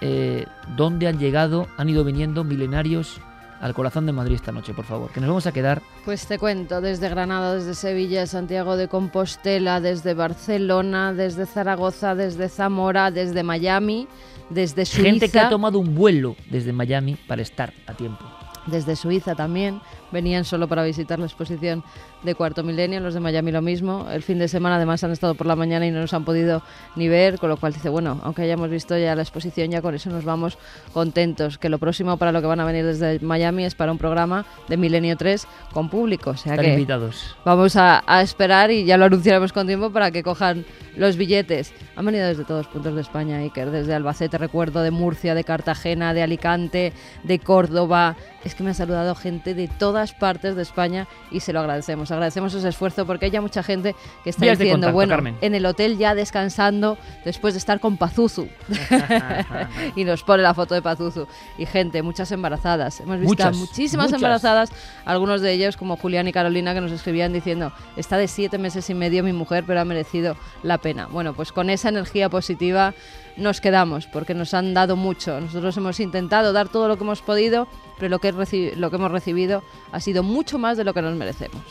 eh, 0.00 0.46
dónde 0.76 1.06
han 1.06 1.18
llegado, 1.18 1.68
han 1.76 1.88
ido 1.88 2.02
viniendo 2.02 2.44
milenarios 2.44 3.20
al 3.62 3.74
corazón 3.74 4.04
de 4.06 4.12
Madrid 4.12 4.34
esta 4.34 4.50
noche, 4.52 4.74
por 4.74 4.84
favor. 4.84 5.10
Que 5.10 5.20
nos 5.20 5.28
vamos 5.28 5.46
a 5.46 5.52
quedar 5.52 5.80
Pues 6.04 6.26
te 6.26 6.38
cuento, 6.38 6.80
desde 6.80 7.08
Granada, 7.08 7.54
desde 7.54 7.74
Sevilla, 7.74 8.26
Santiago 8.26 8.76
de 8.76 8.88
Compostela, 8.88 9.80
desde 9.80 10.14
Barcelona, 10.14 11.14
desde 11.14 11.46
Zaragoza, 11.46 12.14
desde 12.16 12.48
Zamora, 12.48 13.10
desde 13.12 13.42
Miami, 13.44 14.08
desde 14.50 14.84
Suiza. 14.84 15.08
gente 15.08 15.28
que 15.30 15.38
ha 15.38 15.48
tomado 15.48 15.78
un 15.78 15.94
vuelo 15.94 16.34
desde 16.50 16.72
Miami 16.72 17.16
para 17.28 17.40
estar 17.40 17.72
a 17.86 17.94
tiempo. 17.94 18.24
desde 18.66 18.96
Suiza 18.96 19.34
también. 19.34 19.80
Venían 20.12 20.44
solo 20.44 20.68
para 20.68 20.84
visitar 20.84 21.18
la 21.18 21.26
exposición 21.26 21.82
de 22.22 22.34
Cuarto 22.34 22.62
Milenio, 22.62 23.00
los 23.00 23.14
de 23.14 23.20
Miami 23.20 23.50
lo 23.50 23.62
mismo. 23.62 24.06
El 24.10 24.22
fin 24.22 24.38
de 24.38 24.46
semana 24.48 24.76
además 24.76 25.02
han 25.04 25.10
estado 25.10 25.34
por 25.34 25.46
la 25.46 25.56
mañana 25.56 25.86
y 25.86 25.90
no 25.90 26.00
nos 26.00 26.14
han 26.14 26.24
podido 26.24 26.62
ni 26.96 27.08
ver, 27.08 27.38
con 27.38 27.48
lo 27.48 27.56
cual 27.56 27.72
dice, 27.72 27.88
bueno, 27.88 28.20
aunque 28.22 28.42
hayamos 28.42 28.70
visto 28.70 28.96
ya 28.96 29.14
la 29.14 29.22
exposición, 29.22 29.70
ya 29.70 29.82
con 29.82 29.94
eso 29.94 30.10
nos 30.10 30.24
vamos 30.24 30.58
contentos. 30.92 31.58
Que 31.58 31.68
lo 31.68 31.78
próximo 31.78 32.16
para 32.16 32.32
lo 32.32 32.40
que 32.40 32.46
van 32.46 32.60
a 32.60 32.64
venir 32.64 32.84
desde 32.84 33.18
Miami 33.20 33.64
es 33.64 33.74
para 33.74 33.90
un 33.92 33.98
programa 33.98 34.44
de 34.68 34.76
Milenio 34.76 35.16
3 35.16 35.46
con 35.72 35.88
público. 35.88 36.30
O 36.30 36.36
sea 36.36 36.52
Están 36.52 36.66
que 36.66 36.72
invitados. 36.74 37.36
vamos 37.44 37.76
a, 37.76 38.02
a 38.06 38.22
esperar 38.22 38.70
y 38.70 38.84
ya 38.84 38.96
lo 38.96 39.06
anunciaremos 39.06 39.52
con 39.52 39.66
tiempo 39.66 39.90
para 39.90 40.10
que 40.10 40.22
cojan 40.22 40.64
los 40.96 41.16
billetes. 41.16 41.72
Han 41.96 42.04
venido 42.06 42.26
desde 42.26 42.44
todos 42.44 42.66
puntos 42.68 42.94
de 42.94 43.00
España, 43.00 43.38
Iker, 43.38 43.70
desde 43.70 43.94
Albacete, 43.94 44.36
recuerdo, 44.38 44.82
de 44.82 44.90
Murcia, 44.90 45.34
de 45.34 45.44
Cartagena, 45.44 46.12
de 46.14 46.22
Alicante, 46.22 46.92
de 47.22 47.38
Córdoba. 47.38 48.16
Es 48.44 48.54
que 48.54 48.62
me 48.62 48.70
ha 48.70 48.74
saludado 48.74 49.14
gente 49.14 49.54
de 49.54 49.68
todas 50.02 50.12
partes 50.14 50.56
de 50.56 50.62
España 50.62 51.06
y 51.30 51.40
se 51.40 51.52
lo 51.52 51.60
agradecemos. 51.60 52.10
Agradecemos 52.10 52.52
ese 52.54 52.68
esfuerzo 52.68 53.06
porque 53.06 53.26
hay 53.26 53.30
ya 53.30 53.40
mucha 53.40 53.62
gente 53.62 53.94
que 54.24 54.30
está 54.30 54.42
Vías 54.46 54.58
diciendo, 54.58 54.88
contacto, 54.88 54.94
bueno, 54.94 55.10
Carmen. 55.10 55.36
en 55.40 55.54
el 55.54 55.64
hotel 55.64 55.96
ya 55.96 56.14
descansando 56.14 56.98
después 57.24 57.54
de 57.54 57.58
estar 57.58 57.78
con 57.78 57.96
Pazuzu. 57.96 58.48
y 59.96 60.04
nos 60.04 60.24
pone 60.24 60.42
la 60.42 60.54
foto 60.54 60.74
de 60.74 60.82
Pazuzu. 60.82 61.26
Y 61.56 61.66
gente, 61.66 62.02
muchas 62.02 62.32
embarazadas. 62.32 62.98
Hemos 63.00 63.18
visto 63.20 63.28
Muchas, 63.28 63.56
muchísimas 63.56 64.06
muchas. 64.06 64.18
embarazadas, 64.18 64.72
algunos 65.04 65.40
de 65.40 65.52
ellos 65.52 65.76
como 65.76 65.96
Julián 65.96 66.26
y 66.26 66.32
Carolina 66.32 66.74
que 66.74 66.80
nos 66.80 66.90
escribían 66.90 67.32
diciendo, 67.32 67.72
está 67.96 68.16
de 68.16 68.26
siete 68.26 68.58
meses 68.58 68.90
y 68.90 68.94
medio 68.94 69.22
mi 69.22 69.32
mujer, 69.32 69.62
pero 69.64 69.80
ha 69.80 69.84
merecido 69.84 70.36
la 70.64 70.78
pena. 70.78 71.06
Bueno, 71.06 71.32
pues 71.32 71.52
con 71.52 71.70
esa 71.70 71.90
energía 71.90 72.28
positiva 72.28 72.92
nos 73.36 73.60
quedamos, 73.60 74.06
porque 74.06 74.34
nos 74.34 74.54
han 74.54 74.74
dado 74.74 74.96
mucho. 74.96 75.40
Nosotros 75.40 75.76
hemos 75.76 76.00
intentado 76.00 76.52
dar 76.52 76.68
todo 76.68 76.88
lo 76.88 76.96
que 76.96 77.04
hemos 77.04 77.22
podido, 77.22 77.66
pero 77.98 78.08
lo 78.08 78.18
que, 78.18 78.32
lo 78.76 78.90
que 78.90 78.96
hemos 78.96 79.10
recibido 79.10 79.62
ha 79.92 80.00
sido 80.00 80.22
mucho 80.22 80.58
más 80.58 80.76
de 80.76 80.84
lo 80.84 80.94
que 80.94 81.02
nos 81.02 81.16
merecemos. 81.16 81.62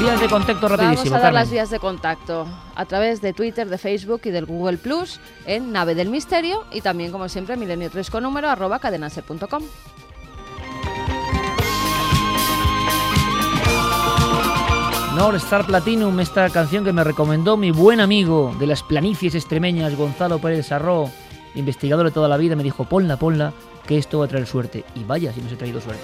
Vías 0.00 0.20
de 0.20 0.28
contacto 0.28 0.68
rapidísimo. 0.68 1.10
Vamos 1.10 1.12
a 1.12 1.20
dar 1.20 1.32
las 1.32 1.50
vías 1.50 1.70
de 1.70 1.78
contacto 1.78 2.46
a 2.74 2.84
través 2.84 3.22
de 3.22 3.32
Twitter, 3.32 3.68
de 3.68 3.78
Facebook 3.78 4.20
y 4.24 4.30
del 4.30 4.44
Google 4.44 4.76
Plus 4.76 5.18
en 5.46 5.72
Nave 5.72 5.94
del 5.94 6.10
Misterio 6.10 6.64
y 6.72 6.82
también, 6.82 7.10
como 7.10 7.28
siempre, 7.28 7.56
milenio 7.56 7.90
3 7.90 8.10
con 8.10 8.22
número 8.22 8.50
arroba 8.50 8.78
cadenaser.com. 8.80 9.62
North 15.16 15.36
Star 15.36 15.64
Platinum, 15.64 16.18
esta 16.18 16.50
canción 16.50 16.84
que 16.84 16.92
me 16.92 17.04
recomendó 17.04 17.56
mi 17.56 17.70
buen 17.70 18.00
amigo 18.00 18.52
de 18.58 18.66
las 18.66 18.82
planicies 18.82 19.36
extremeñas, 19.36 19.94
Gonzalo 19.94 20.40
Pérez 20.40 20.66
Sarró, 20.66 21.08
investigador 21.54 22.06
de 22.06 22.12
toda 22.12 22.28
la 22.28 22.36
vida, 22.36 22.56
me 22.56 22.64
dijo, 22.64 22.84
ponla, 22.84 23.16
ponla, 23.16 23.52
que 23.86 23.96
esto 23.96 24.18
va 24.18 24.24
a 24.24 24.28
traer 24.28 24.46
suerte. 24.48 24.84
Y 24.96 25.04
vaya, 25.04 25.32
si 25.32 25.40
nos 25.40 25.52
he 25.52 25.56
traído 25.56 25.80
suerte. 25.80 26.02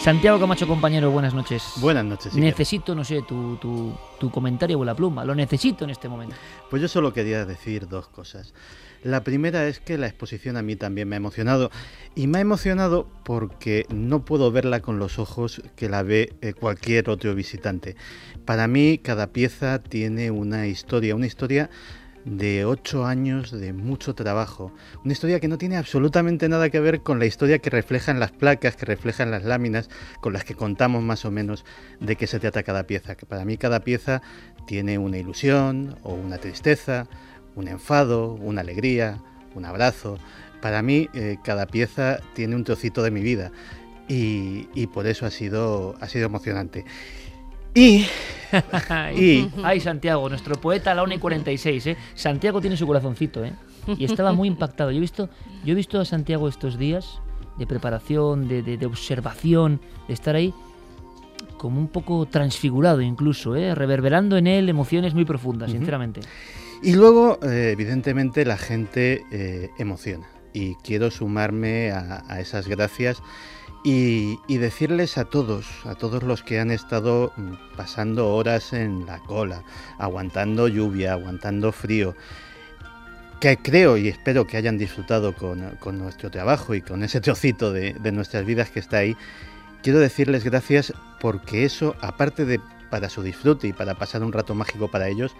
Santiago 0.00 0.38
Camacho, 0.38 0.68
compañero, 0.68 1.10
buenas 1.10 1.32
noches. 1.32 1.64
Buenas 1.78 2.04
noches. 2.04 2.34
necesito, 2.34 2.94
no 2.94 3.02
sé, 3.02 3.22
tu, 3.22 3.56
tu, 3.56 3.94
tu, 4.20 4.30
comentario 4.30 4.78
o 4.78 4.84
la 4.84 4.94
pluma. 4.94 5.24
Lo 5.24 5.34
necesito 5.34 5.84
en 5.84 5.90
este 5.90 6.08
momento. 6.10 6.36
Pues 6.68 6.82
yo 6.82 6.88
solo 6.88 7.12
quería 7.12 7.46
decir 7.46 7.88
dos 7.88 8.06
cosas. 8.08 8.52
La 9.06 9.22
primera 9.22 9.68
es 9.68 9.78
que 9.78 9.98
la 9.98 10.08
exposición 10.08 10.56
a 10.56 10.62
mí 10.62 10.74
también 10.74 11.08
me 11.08 11.14
ha 11.14 11.18
emocionado. 11.18 11.70
Y 12.16 12.26
me 12.26 12.38
ha 12.38 12.40
emocionado 12.40 13.08
porque 13.24 13.86
no 13.88 14.24
puedo 14.24 14.50
verla 14.50 14.80
con 14.80 14.98
los 14.98 15.20
ojos 15.20 15.62
que 15.76 15.88
la 15.88 16.02
ve 16.02 16.32
eh, 16.40 16.54
cualquier 16.54 17.08
otro 17.08 17.32
visitante. 17.36 17.94
Para 18.44 18.66
mí 18.66 18.98
cada 18.98 19.28
pieza 19.28 19.80
tiene 19.80 20.32
una 20.32 20.66
historia, 20.66 21.14
una 21.14 21.26
historia 21.26 21.70
de 22.24 22.64
ocho 22.64 23.06
años 23.06 23.52
de 23.52 23.72
mucho 23.72 24.16
trabajo. 24.16 24.72
Una 25.04 25.12
historia 25.12 25.38
que 25.38 25.46
no 25.46 25.56
tiene 25.56 25.76
absolutamente 25.76 26.48
nada 26.48 26.68
que 26.68 26.80
ver 26.80 27.02
con 27.02 27.20
la 27.20 27.26
historia 27.26 27.60
que 27.60 27.70
reflejan 27.70 28.18
las 28.18 28.32
placas, 28.32 28.74
que 28.74 28.86
reflejan 28.86 29.30
las 29.30 29.44
láminas, 29.44 29.88
con 30.20 30.32
las 30.32 30.42
que 30.42 30.56
contamos 30.56 31.04
más 31.04 31.24
o 31.24 31.30
menos 31.30 31.64
de 32.00 32.16
qué 32.16 32.26
se 32.26 32.40
trata 32.40 32.64
cada 32.64 32.88
pieza. 32.88 33.14
Que 33.14 33.24
para 33.24 33.44
mí 33.44 33.56
cada 33.56 33.84
pieza 33.84 34.20
tiene 34.66 34.98
una 34.98 35.18
ilusión 35.18 35.96
o 36.02 36.14
una 36.14 36.38
tristeza, 36.38 37.06
un 37.56 37.68
enfado, 37.68 38.34
una 38.34 38.60
alegría, 38.60 39.18
un 39.54 39.64
abrazo. 39.64 40.18
Para 40.62 40.82
mí 40.82 41.08
eh, 41.14 41.38
cada 41.42 41.66
pieza 41.66 42.20
tiene 42.34 42.54
un 42.54 42.64
trocito 42.64 43.02
de 43.02 43.10
mi 43.10 43.20
vida 43.20 43.50
y, 44.08 44.68
y 44.74 44.86
por 44.86 45.06
eso 45.06 45.26
ha 45.26 45.30
sido, 45.30 45.96
ha 46.00 46.08
sido 46.08 46.26
emocionante. 46.26 46.84
Y, 47.74 48.06
y... 49.16 49.50
Ay, 49.62 49.80
Santiago, 49.80 50.28
nuestro 50.28 50.54
poeta, 50.56 50.94
la 50.94 51.02
1 51.02 51.14
y 51.14 51.18
46, 51.18 51.86
¿eh? 51.88 51.96
Santiago 52.14 52.60
tiene 52.60 52.76
su 52.76 52.86
corazoncito, 52.86 53.44
¿eh? 53.44 53.52
Y 53.98 54.04
estaba 54.04 54.32
muy 54.32 54.48
impactado. 54.48 54.90
Yo 54.90 54.96
he 54.96 55.00
visto, 55.00 55.28
yo 55.64 55.72
he 55.72 55.74
visto 55.74 56.00
a 56.00 56.04
Santiago 56.04 56.48
estos 56.48 56.78
días 56.78 57.20
de 57.58 57.66
preparación, 57.66 58.48
de, 58.48 58.62
de, 58.62 58.86
observación, 58.86 59.80
de 60.08 60.14
estar 60.14 60.34
ahí 60.34 60.52
como 61.58 61.80
un 61.80 61.88
poco 61.88 62.26
transfigurado 62.26 63.00
incluso, 63.00 63.56
¿eh? 63.56 63.74
reverberando 63.74 64.36
en 64.36 64.46
él 64.46 64.68
emociones 64.68 65.14
muy 65.14 65.24
profundas, 65.24 65.70
sinceramente. 65.70 66.20
Y 66.82 66.94
luego, 66.94 67.38
eh, 67.42 67.70
evidentemente, 67.72 68.44
la 68.44 68.56
gente 68.56 69.24
eh, 69.30 69.70
emociona. 69.78 70.26
Y 70.52 70.74
quiero 70.76 71.10
sumarme 71.10 71.90
a, 71.90 72.40
esas 72.40 72.66
gracias 72.66 73.22
y, 73.84 74.38
decirles 74.48 75.18
a 75.18 75.24
todos, 75.24 75.66
a 75.84 75.94
todos 75.94 76.22
los 76.22 76.42
que 76.42 76.58
han 76.58 76.70
estado 76.70 77.32
mm, 77.36 77.76
pasando 77.76 78.34
horas 78.34 78.72
en 78.72 79.04
la 79.06 79.18
cola, 79.18 79.62
aguantando 79.98 80.66
lluvia, 80.66 81.12
aguantando 81.12 81.72
frío, 81.72 82.14
que 83.40 83.58
creo 83.58 83.96
y 83.96 84.08
espero 84.08 84.46
que 84.46 84.56
hayan 84.56 84.78
disfrutado 84.78 85.34
con, 85.34 85.98
nuestro 85.98 86.30
trabajo 86.30 86.74
y 86.74 86.80
con 86.80 87.02
ese 87.02 87.20
trocito 87.20 87.72
de, 87.72 87.94
nuestras 88.12 88.46
vidas 88.46 88.70
que 88.70 88.80
está 88.80 88.98
ahí, 88.98 89.16
quiero 89.82 89.98
decirles 89.98 90.44
gracias 90.44 90.92
porque 91.20 91.64
eso, 91.64 91.96
aparte 92.00 92.44
de 92.44 92.60
para 92.90 93.10
su 93.10 93.22
disfrute 93.22 93.66
y 93.66 93.72
para 93.72 93.96
pasar 93.96 94.22
un 94.22 94.32
rato 94.32 94.54
mágico 94.54 94.88
para 94.88 95.08
ellos, 95.08 95.34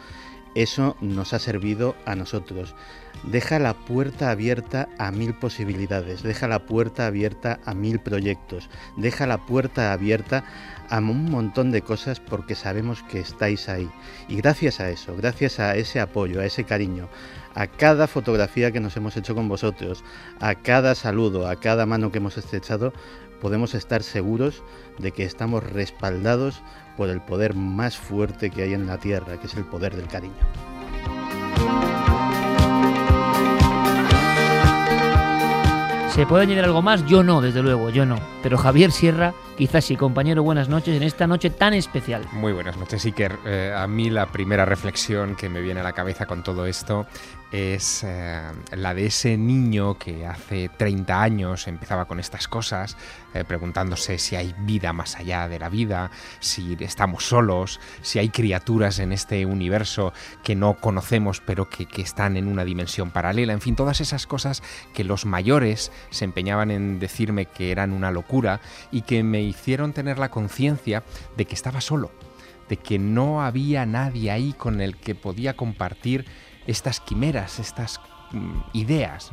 eso 0.57 0.97
nos 1.01 1.33
ha 1.33 1.39
servido 1.39 1.95
a 2.05 2.17
nosotros 2.17 2.75
deja 3.23 3.59
la 3.59 3.75
puerta 3.75 4.31
abierta 4.31 4.89
a 4.99 5.11
mil 5.11 5.35
posibilidades, 5.35 6.23
deja 6.23 6.49
la 6.49 6.67
puerta 6.67 7.07
abierta 7.07 7.61
a 7.65 7.75
mil 7.75 7.99
proyectos, 7.99 8.69
deja 8.97 9.27
la 9.27 9.39
puerta 9.47 9.93
abierta 9.93 10.45
a 10.89 10.99
un 10.99 11.31
montón 11.31 11.73
de 11.73 11.83
cosas 11.83 12.21
porque 12.21 12.55
sabemos 12.55 13.03
que 13.03 13.21
estáis 13.21 13.69
ahí. 13.69 13.91
Y 14.29 14.37
gracias 14.37 14.81
a 14.81 14.91
eso, 14.91 15.17
gracias 15.17 15.59
a 15.59 15.75
ese 15.77 16.01
apoyo, 16.01 16.41
a 16.41 16.47
ese 16.47 16.65
cariño, 16.65 17.09
a 17.55 17.67
cada 17.67 18.07
fotografía 18.07 18.71
que 18.71 18.81
nos 18.81 18.97
hemos 18.97 19.17
hecho 19.17 19.35
con 19.35 19.49
vosotros, 19.49 20.05
a 20.41 20.55
cada 20.55 20.95
saludo, 20.95 21.49
a 21.49 21.57
cada 21.57 21.87
mano 21.87 22.13
que 22.13 22.19
hemos 22.19 22.39
estrechado, 22.39 22.93
podemos 23.41 23.75
estar 23.75 24.03
seguros 24.03 24.63
de 24.99 25.13
que 25.13 25.25
estamos 25.25 25.63
respaldados 25.65 26.63
por 26.97 27.09
el 27.09 27.21
poder 27.21 27.55
más 27.55 27.97
fuerte 27.97 28.51
que 28.51 28.63
hay 28.63 28.75
en 28.75 28.87
la 28.87 28.99
Tierra, 28.99 29.39
que 29.39 29.47
es 29.47 29.55
el 29.55 29.65
poder 29.65 29.95
del 29.95 30.09
cariño. 30.09 30.35
¿Se 36.17 36.25
puede 36.25 36.45
añadir 36.45 36.65
algo 36.65 36.81
más? 36.81 37.05
Yo 37.05 37.23
no, 37.23 37.43
desde 37.43 37.63
luego, 37.63 37.91
yo 37.91 38.07
no. 38.07 38.19
Pero 38.43 38.57
Javier 38.57 38.91
Sierra, 38.91 39.35
quizás 39.57 39.85
sí, 39.85 39.97
compañero, 39.97 40.43
buenas 40.43 40.69
noches 40.69 40.97
en 40.97 41.03
esta 41.03 41.27
noche 41.27 41.51
tan 41.51 41.75
especial. 41.75 42.27
Muy 42.33 42.53
buenas 42.53 42.77
noches, 42.77 43.05
Iker. 43.05 43.39
Eh, 43.47 43.73
a 43.77 43.87
mí 43.87 44.11
la 44.11 44.27
primera 44.27 44.65
reflexión 44.65 45.35
que 45.35 45.49
me 45.49 45.61
viene 45.61 45.81
a 45.81 45.83
la 45.83 45.93
cabeza 45.93 46.27
con 46.27 46.43
todo 46.43 46.67
esto 46.67 47.07
es 47.53 48.03
eh, 48.05 48.43
la 48.73 48.93
de 48.93 49.07
ese 49.07 49.37
niño 49.37 49.99
que 49.99 50.27
hace 50.27 50.69
30 50.69 51.23
años 51.23 51.69
empezaba 51.69 52.07
con 52.07 52.19
estas 52.19 52.49
cosas, 52.49 52.97
eh, 53.35 53.45
preguntándose 53.45 54.19
si 54.19 54.37
hay 54.37 54.55
vida 54.59 54.93
más 54.93 55.17
allá 55.17 55.49
de 55.49 55.59
la 55.59 55.69
vida, 55.69 56.11
si 56.41 56.77
estamos 56.81 57.25
solos, 57.25 57.81
si 58.03 58.19
hay 58.19 58.31
criaturas 58.31 58.99
en 58.99 59.13
este 59.13 59.47
universo 59.47 60.13
que 60.43 60.57
no 60.57 60.75
conocemos 60.75 61.41
pero 61.41 61.71
que, 61.71 61.87
que 61.87 62.03
están 62.03 62.37
en 62.37 62.49
una 62.49 62.65
dimensión 62.65 63.11
paralela, 63.11 63.53
en 63.53 63.61
fin, 63.61 63.77
todas 63.77 64.01
esas 64.01 64.27
cosas 64.27 64.63
que 64.93 65.05
los 65.05 65.25
mayores 65.25 65.93
se 66.11 66.25
empeñaban 66.25 66.71
en 66.71 66.99
decirme 66.99 67.47
que 67.47 67.71
eran 67.71 67.93
una 67.93 68.11
locura 68.11 68.61
y 68.91 69.03
que 69.03 69.23
me 69.23 69.46
hicieron 69.47 69.93
tener 69.93 70.19
la 70.19 70.31
conciencia 70.31 71.03
de 71.37 71.45
que 71.45 71.55
estaba 71.55 71.81
solo, 71.81 72.11
de 72.69 72.77
que 72.77 72.99
no 72.99 73.43
había 73.43 73.87
nadie 73.87 74.31
ahí 74.31 74.53
con 74.53 74.81
el 74.81 74.97
que 74.97 75.15
podía 75.15 75.57
compartir 75.57 76.27
estas 76.67 77.01
quimeras, 77.01 77.59
estas 77.59 78.01
mm, 78.33 78.59
ideas. 78.73 79.31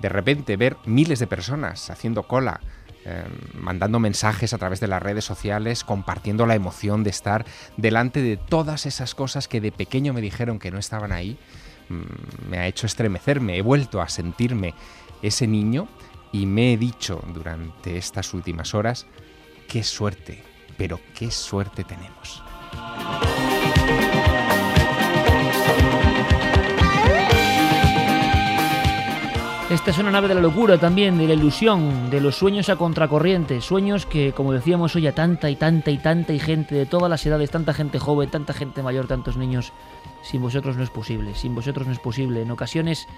De 0.00 0.08
repente 0.08 0.56
ver 0.56 0.76
miles 0.84 1.18
de 1.18 1.26
personas 1.26 1.90
haciendo 1.90 2.24
cola, 2.24 2.60
em, 3.04 3.30
mandando 3.54 3.98
mensajes 3.98 4.52
a 4.52 4.58
través 4.58 4.80
de 4.80 4.88
las 4.88 5.02
redes 5.02 5.24
sociales, 5.24 5.84
compartiendo 5.84 6.44
la 6.46 6.54
emoción 6.54 7.04
de 7.04 7.10
estar 7.10 7.46
delante 7.76 8.20
de 8.20 8.36
todas 8.36 8.84
esas 8.86 9.14
cosas 9.14 9.48
que 9.48 9.60
de 9.60 9.72
pequeño 9.72 10.12
me 10.12 10.20
dijeron 10.20 10.58
que 10.58 10.70
no 10.70 10.78
estaban 10.78 11.12
ahí, 11.12 11.38
mm, 11.88 12.50
me 12.50 12.58
ha 12.58 12.66
hecho 12.66 12.86
estremecerme, 12.86 13.56
he 13.56 13.62
vuelto 13.62 14.02
a 14.02 14.08
sentirme 14.08 14.74
ese 15.22 15.46
niño 15.46 15.88
y 16.32 16.46
me 16.46 16.72
he 16.72 16.76
dicho 16.76 17.22
durante 17.32 17.96
estas 17.96 18.34
últimas 18.34 18.74
horas, 18.74 19.06
qué 19.66 19.82
suerte, 19.82 20.42
pero 20.76 21.00
qué 21.14 21.30
suerte 21.30 21.84
tenemos. 21.84 22.42
Esta 29.68 29.90
es 29.90 29.98
una 29.98 30.12
nave 30.12 30.28
de 30.28 30.36
la 30.36 30.40
locura 30.40 30.78
también, 30.78 31.18
de 31.18 31.26
la 31.26 31.34
ilusión, 31.34 32.08
de 32.08 32.20
los 32.20 32.36
sueños 32.36 32.68
a 32.68 32.76
contracorriente, 32.76 33.60
sueños 33.60 34.06
que, 34.06 34.32
como 34.32 34.52
decíamos 34.52 34.94
hoy, 34.94 35.08
a 35.08 35.14
tanta 35.14 35.50
y 35.50 35.56
tanta 35.56 35.90
y 35.90 35.98
tanta 35.98 36.32
y 36.32 36.38
gente 36.38 36.76
de 36.76 36.86
todas 36.86 37.10
las 37.10 37.26
edades, 37.26 37.50
tanta 37.50 37.74
gente 37.74 37.98
joven, 37.98 38.30
tanta 38.30 38.52
gente 38.52 38.82
mayor, 38.82 39.08
tantos 39.08 39.36
niños, 39.36 39.72
sin 40.22 40.40
vosotros 40.40 40.76
no 40.76 40.84
es 40.84 40.90
posible, 40.90 41.34
sin 41.34 41.54
vosotros 41.54 41.86
no 41.86 41.92
es 41.92 41.98
posible. 41.98 42.42
En 42.42 42.50
ocasiones 42.52 43.08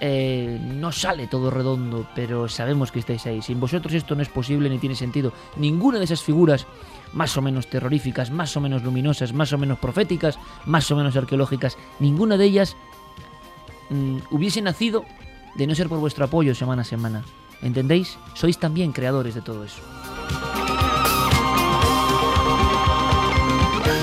eh, 0.00 0.58
no 0.62 0.92
sale 0.92 1.26
todo 1.26 1.50
redondo, 1.50 2.06
pero 2.14 2.48
sabemos 2.48 2.92
que 2.92 3.00
estáis 3.00 3.26
ahí. 3.26 3.42
Sin 3.42 3.60
vosotros 3.60 3.92
esto 3.94 4.14
no 4.14 4.22
es 4.22 4.28
posible 4.28 4.68
ni 4.68 4.78
tiene 4.78 4.94
sentido. 4.94 5.32
Ninguna 5.56 5.98
de 5.98 6.04
esas 6.04 6.22
figuras 6.22 6.66
más 7.12 7.36
o 7.36 7.42
menos 7.42 7.68
terroríficas, 7.68 8.30
más 8.30 8.56
o 8.56 8.60
menos 8.60 8.82
luminosas, 8.82 9.32
más 9.32 9.52
o 9.52 9.58
menos 9.58 9.78
proféticas, 9.78 10.38
más 10.66 10.90
o 10.90 10.96
menos 10.96 11.16
arqueológicas, 11.16 11.76
ninguna 11.98 12.36
de 12.36 12.44
ellas 12.44 12.76
mm, 13.90 14.18
hubiese 14.30 14.62
nacido 14.62 15.04
de 15.54 15.66
no 15.66 15.74
ser 15.74 15.88
por 15.88 15.98
vuestro 15.98 16.24
apoyo 16.24 16.54
semana 16.54 16.82
a 16.82 16.84
semana. 16.84 17.24
¿Entendéis? 17.62 18.18
Sois 18.34 18.58
también 18.58 18.92
creadores 18.92 19.34
de 19.34 19.40
todo 19.40 19.64
eso. 19.64 19.82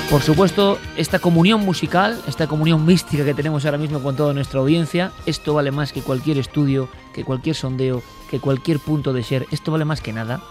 Por 0.09 0.21
supuesto, 0.21 0.79
esta 0.97 1.19
comunión 1.19 1.61
musical, 1.65 2.21
esta 2.27 2.47
comunión 2.47 2.85
mística 2.85 3.25
que 3.25 3.33
tenemos 3.33 3.65
ahora 3.65 3.77
mismo 3.77 4.01
con 4.01 4.15
toda 4.15 4.33
nuestra 4.33 4.59
audiencia, 4.59 5.11
esto 5.25 5.53
vale 5.53 5.71
más 5.71 5.91
que 5.91 6.01
cualquier 6.01 6.37
estudio, 6.37 6.89
que 7.13 7.23
cualquier 7.23 7.55
sondeo, 7.55 8.01
que 8.29 8.39
cualquier 8.39 8.79
punto 8.79 9.13
de 9.13 9.23
ser, 9.23 9.45
esto 9.51 9.71
vale 9.71 9.85
más 9.85 10.01
que 10.01 10.13
nada. 10.13 10.41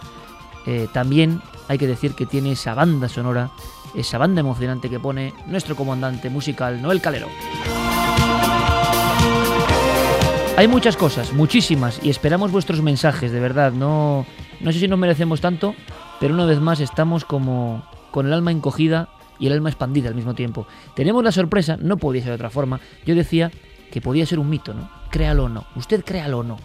Eh, 0.66 0.88
también 0.92 1.40
hay 1.68 1.78
que 1.78 1.86
decir 1.86 2.14
que 2.14 2.26
tiene 2.26 2.52
esa 2.52 2.74
banda 2.74 3.08
sonora 3.08 3.50
esa 3.94 4.18
banda 4.18 4.40
emocionante 4.40 4.90
que 4.90 5.00
pone 5.00 5.32
nuestro 5.46 5.76
comandante 5.76 6.30
musical 6.30 6.82
Noel 6.82 7.00
Calero. 7.00 7.28
Hay 10.56 10.68
muchas 10.68 10.96
cosas, 10.96 11.32
muchísimas, 11.32 12.00
y 12.02 12.10
esperamos 12.10 12.52
vuestros 12.52 12.80
mensajes, 12.80 13.32
de 13.32 13.40
verdad. 13.40 13.72
No, 13.72 14.24
no 14.60 14.72
sé 14.72 14.78
si 14.78 14.88
nos 14.88 14.98
merecemos 14.98 15.40
tanto, 15.40 15.74
pero 16.20 16.34
una 16.34 16.44
vez 16.44 16.60
más 16.60 16.80
estamos 16.80 17.24
como 17.24 17.82
con 18.12 18.26
el 18.26 18.32
alma 18.32 18.52
encogida 18.52 19.08
y 19.38 19.46
el 19.46 19.52
alma 19.52 19.68
expandida 19.68 20.08
al 20.08 20.14
mismo 20.14 20.34
tiempo. 20.34 20.66
Tenemos 20.94 21.22
la 21.24 21.32
sorpresa, 21.32 21.76
no 21.80 21.96
podía 21.96 22.22
ser 22.22 22.30
de 22.30 22.36
otra 22.36 22.50
forma. 22.50 22.80
Yo 23.04 23.14
decía 23.14 23.50
que 23.90 24.00
podía 24.00 24.26
ser 24.26 24.38
un 24.38 24.50
mito, 24.50 24.74
¿no? 24.74 24.90
Créalo 25.10 25.44
o 25.44 25.48
no, 25.48 25.64
usted 25.76 26.04
créalo 26.04 26.40
o 26.40 26.42
no. 26.42 26.58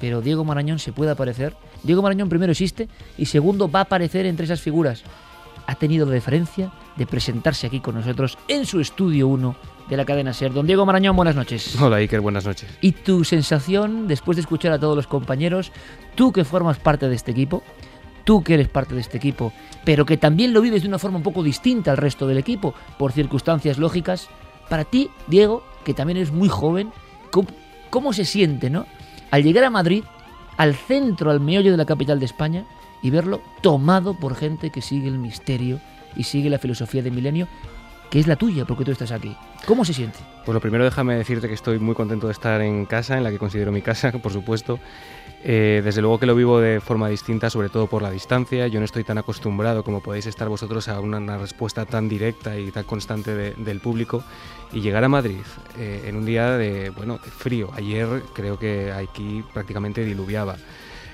Pero 0.00 0.20
Diego 0.20 0.44
Marañón 0.44 0.78
se 0.78 0.92
puede 0.92 1.12
aparecer. 1.12 1.54
Diego 1.84 2.02
Marañón 2.02 2.28
primero 2.28 2.50
existe 2.50 2.88
y 3.16 3.26
segundo 3.26 3.70
va 3.70 3.80
a 3.80 3.82
aparecer 3.82 4.26
entre 4.26 4.44
esas 4.44 4.60
figuras. 4.60 5.04
Ha 5.66 5.76
tenido 5.76 6.06
la 6.06 6.12
deferencia 6.12 6.72
de 6.96 7.06
presentarse 7.06 7.68
aquí 7.68 7.78
con 7.78 7.94
nosotros 7.94 8.36
en 8.48 8.66
su 8.66 8.80
estudio 8.80 9.28
1 9.28 9.56
de 9.88 9.96
la 9.96 10.04
cadena 10.04 10.32
SER. 10.32 10.52
Don 10.52 10.66
Diego 10.66 10.84
Marañón, 10.84 11.14
buenas 11.14 11.36
noches. 11.36 11.80
Hola 11.80 11.96
Iker, 11.96 12.20
buenas 12.20 12.44
noches. 12.44 12.68
¿Y 12.80 12.92
tu 12.92 13.24
sensación 13.24 14.08
después 14.08 14.36
de 14.36 14.40
escuchar 14.40 14.72
a 14.72 14.80
todos 14.80 14.96
los 14.96 15.06
compañeros, 15.06 15.70
tú 16.14 16.32
que 16.32 16.44
formas 16.44 16.78
parte 16.78 17.08
de 17.08 17.14
este 17.14 17.30
equipo, 17.30 17.62
tú 18.24 18.42
que 18.42 18.54
eres 18.54 18.68
parte 18.68 18.94
de 18.94 19.00
este 19.00 19.16
equipo, 19.16 19.52
pero 19.84 20.06
que 20.06 20.16
también 20.16 20.52
lo 20.52 20.60
vives 20.60 20.82
de 20.82 20.88
una 20.88 20.98
forma 20.98 21.18
un 21.18 21.22
poco 21.22 21.42
distinta 21.42 21.90
al 21.90 21.96
resto 21.96 22.26
del 22.26 22.38
equipo, 22.38 22.74
por 22.98 23.12
circunstancias 23.12 23.78
lógicas, 23.78 24.28
para 24.68 24.84
ti, 24.84 25.10
Diego, 25.26 25.64
que 25.84 25.94
también 25.94 26.16
eres 26.16 26.32
muy 26.32 26.48
joven, 26.48 26.92
¿cómo, 27.30 27.48
cómo 27.90 28.12
se 28.12 28.24
siente, 28.24 28.70
no? 28.70 28.86
Al 29.30 29.42
llegar 29.42 29.64
a 29.64 29.70
Madrid, 29.70 30.04
al 30.56 30.74
centro, 30.74 31.30
al 31.30 31.40
meollo 31.40 31.70
de 31.70 31.76
la 31.76 31.86
capital 31.86 32.18
de 32.18 32.26
España, 32.26 32.64
y 33.02 33.10
verlo 33.10 33.42
tomado 33.60 34.14
por 34.14 34.36
gente 34.36 34.70
que 34.70 34.80
sigue 34.80 35.08
el 35.08 35.18
misterio 35.18 35.80
y 36.16 36.24
sigue 36.24 36.50
la 36.50 36.58
filosofía 36.58 37.02
de 37.02 37.10
milenio 37.10 37.48
que 38.12 38.20
es 38.20 38.26
la 38.26 38.36
tuya, 38.36 38.66
porque 38.66 38.84
tú 38.84 38.90
estás 38.90 39.10
aquí. 39.10 39.34
¿Cómo 39.66 39.86
se 39.86 39.94
siente? 39.94 40.18
Pues 40.44 40.52
lo 40.52 40.60
primero 40.60 40.84
déjame 40.84 41.16
decirte 41.16 41.48
que 41.48 41.54
estoy 41.54 41.78
muy 41.78 41.94
contento 41.94 42.26
de 42.26 42.34
estar 42.34 42.60
en 42.60 42.84
casa, 42.84 43.16
en 43.16 43.24
la 43.24 43.30
que 43.30 43.38
considero 43.38 43.72
mi 43.72 43.80
casa, 43.80 44.12
por 44.22 44.30
supuesto. 44.30 44.78
Eh, 45.42 45.80
desde 45.82 46.02
luego 46.02 46.18
que 46.20 46.26
lo 46.26 46.34
vivo 46.34 46.60
de 46.60 46.82
forma 46.82 47.08
distinta, 47.08 47.48
sobre 47.48 47.70
todo 47.70 47.86
por 47.86 48.02
la 48.02 48.10
distancia. 48.10 48.66
Yo 48.66 48.80
no 48.80 48.84
estoy 48.84 49.02
tan 49.02 49.16
acostumbrado 49.16 49.82
como 49.82 50.02
podéis 50.02 50.26
estar 50.26 50.50
vosotros 50.50 50.88
a 50.88 51.00
una, 51.00 51.38
respuesta 51.38 51.86
tan 51.86 52.06
directa 52.06 52.58
y 52.58 52.70
tan 52.70 52.84
constante 52.84 53.34
de, 53.34 53.54
del 53.54 53.80
público. 53.80 54.22
Y 54.74 54.82
llegar 54.82 55.04
a 55.04 55.08
Madrid 55.08 55.40
eh, 55.78 56.04
en 56.04 56.16
un 56.16 56.26
día 56.26 56.58
de, 56.58 56.90
bueno, 56.90 57.16
frío. 57.16 57.70
Ayer 57.72 58.24
creo 58.34 58.58
que 58.58 58.92
aquí 58.92 59.42
prácticamente 59.54 60.04
diluviaba. 60.04 60.56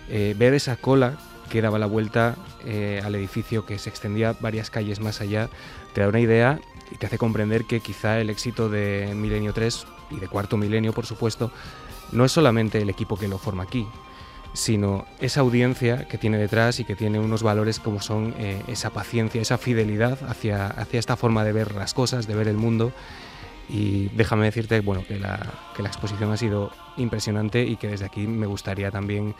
Eh, 0.08 0.34
ver 0.37 0.52
esa 0.52 0.74
cola 0.74 1.16
que 1.48 1.62
daba 1.62 1.78
la 1.78 1.87
vuelta 1.87 2.34
al 3.02 3.14
edificio 3.14 3.64
que 3.64 3.78
se 3.78 3.88
extendía 3.88 4.37
varias 4.40 4.68
calles 4.68 5.00
más 5.00 5.22
allá, 5.22 5.48
te 5.94 6.02
da 6.02 6.08
una 6.08 6.20
idea 6.20 6.61
y 6.90 6.96
te 6.96 7.07
hace 7.07 7.18
comprender 7.18 7.64
que 7.64 7.81
quizá 7.81 8.20
el 8.20 8.31
éxito 8.31 8.68
de 8.68 9.12
Milenio 9.14 9.53
3 9.53 9.87
y 10.11 10.20
de 10.20 10.29
Cuarto 10.29 10.57
Milenio, 10.57 10.92
por 10.92 11.07
supuesto, 11.07 11.51
no 12.12 12.24
es 12.24 12.33
solamente 12.33 12.81
el 12.81 12.90
equipo 12.90 13.16
que 13.16 13.29
lo 13.29 13.38
forma 13.38 13.64
aquí, 13.64 13.87
sino 14.53 15.07
esa 15.20 15.40
audiencia 15.40 16.09
que 16.09 16.18
tiene 16.18 16.38
detrás 16.38 16.81
y 16.81 16.85
que 16.85 16.96
tiene 16.96 17.18
unos 17.18 17.42
valores 17.42 17.79
como 17.79 18.01
son 18.01 18.35
eh, 18.38 18.62
esa 18.66 18.90
paciencia, 18.90 19.40
esa 19.40 19.59
fidelidad 19.59 20.18
hacia, 20.29 20.66
hacia 20.66 20.98
esta 20.98 21.16
forma 21.16 21.44
de 21.44 21.53
ver 21.53 21.74
las 21.74 21.94
cosas, 21.94 22.27
de 22.27 22.35
ver 22.35 22.48
el 22.48 22.57
mundo. 22.57 22.92
Y 23.68 24.09
déjame 24.16 24.46
decirte 24.46 24.81
bueno, 24.81 25.05
que, 25.07 25.18
la, 25.18 25.38
que 25.77 25.83
la 25.83 25.88
exposición 25.88 26.33
ha 26.33 26.38
sido 26.38 26.72
impresionante 26.96 27.64
y 27.64 27.77
que 27.77 27.88
desde 27.88 28.07
aquí 28.07 28.27
me 28.27 28.46
gustaría 28.46 28.90
también 28.90 29.35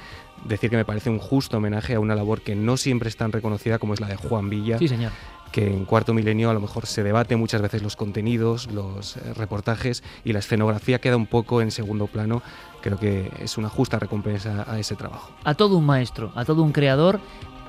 decir 0.45 0.69
que 0.69 0.77
me 0.77 0.85
parece 0.85 1.09
un 1.09 1.19
justo 1.19 1.57
homenaje 1.57 1.95
a 1.95 2.01
una 2.01 2.15
labor 2.15 2.43
que 2.43 2.55
no 2.55 2.77
siempre 2.77 3.09
es 3.09 3.17
tan 3.17 3.33
reconocida 3.33 3.79
como 3.79 3.95
es 3.95 4.01
la 4.01 4.07
de 4.07 4.17
Juan 4.17 4.51
Villa. 4.51 4.79
Sí, 4.79 4.87
señor. 4.87 5.13
Que 5.53 5.67
en 5.67 5.85
cuarto 5.85 6.13
milenio 6.15 6.51
a 6.51 6.55
lo 6.55 6.61
mejor 6.61 6.87
se 6.87 7.03
debate 7.03 7.37
muchas 7.37 7.63
veces 7.63 7.83
los 7.83 7.97
contenidos, 7.97 8.71
los 8.71 9.17
eh, 9.17 9.33
reportajes 9.35 10.03
y 10.25 10.33
la 10.33 10.41
escenografía 10.41 11.01
queda 11.01 11.17
un 11.17 11.27
poco 11.27 11.63
en 11.63 11.71
segundo 11.71 12.07
plano. 12.07 12.43
Creo 12.83 12.99
que 12.99 13.31
es 13.41 13.59
una 13.59 13.69
justa 13.69 13.99
recompensa 13.99 14.65
a 14.69 14.79
ese 14.79 14.95
trabajo. 14.95 15.33
A 15.45 15.55
todo 15.55 15.77
un 15.79 15.87
maestro, 15.87 16.33
a 16.35 16.45
todo 16.45 16.63
un 16.63 16.73
creador 16.73 17.21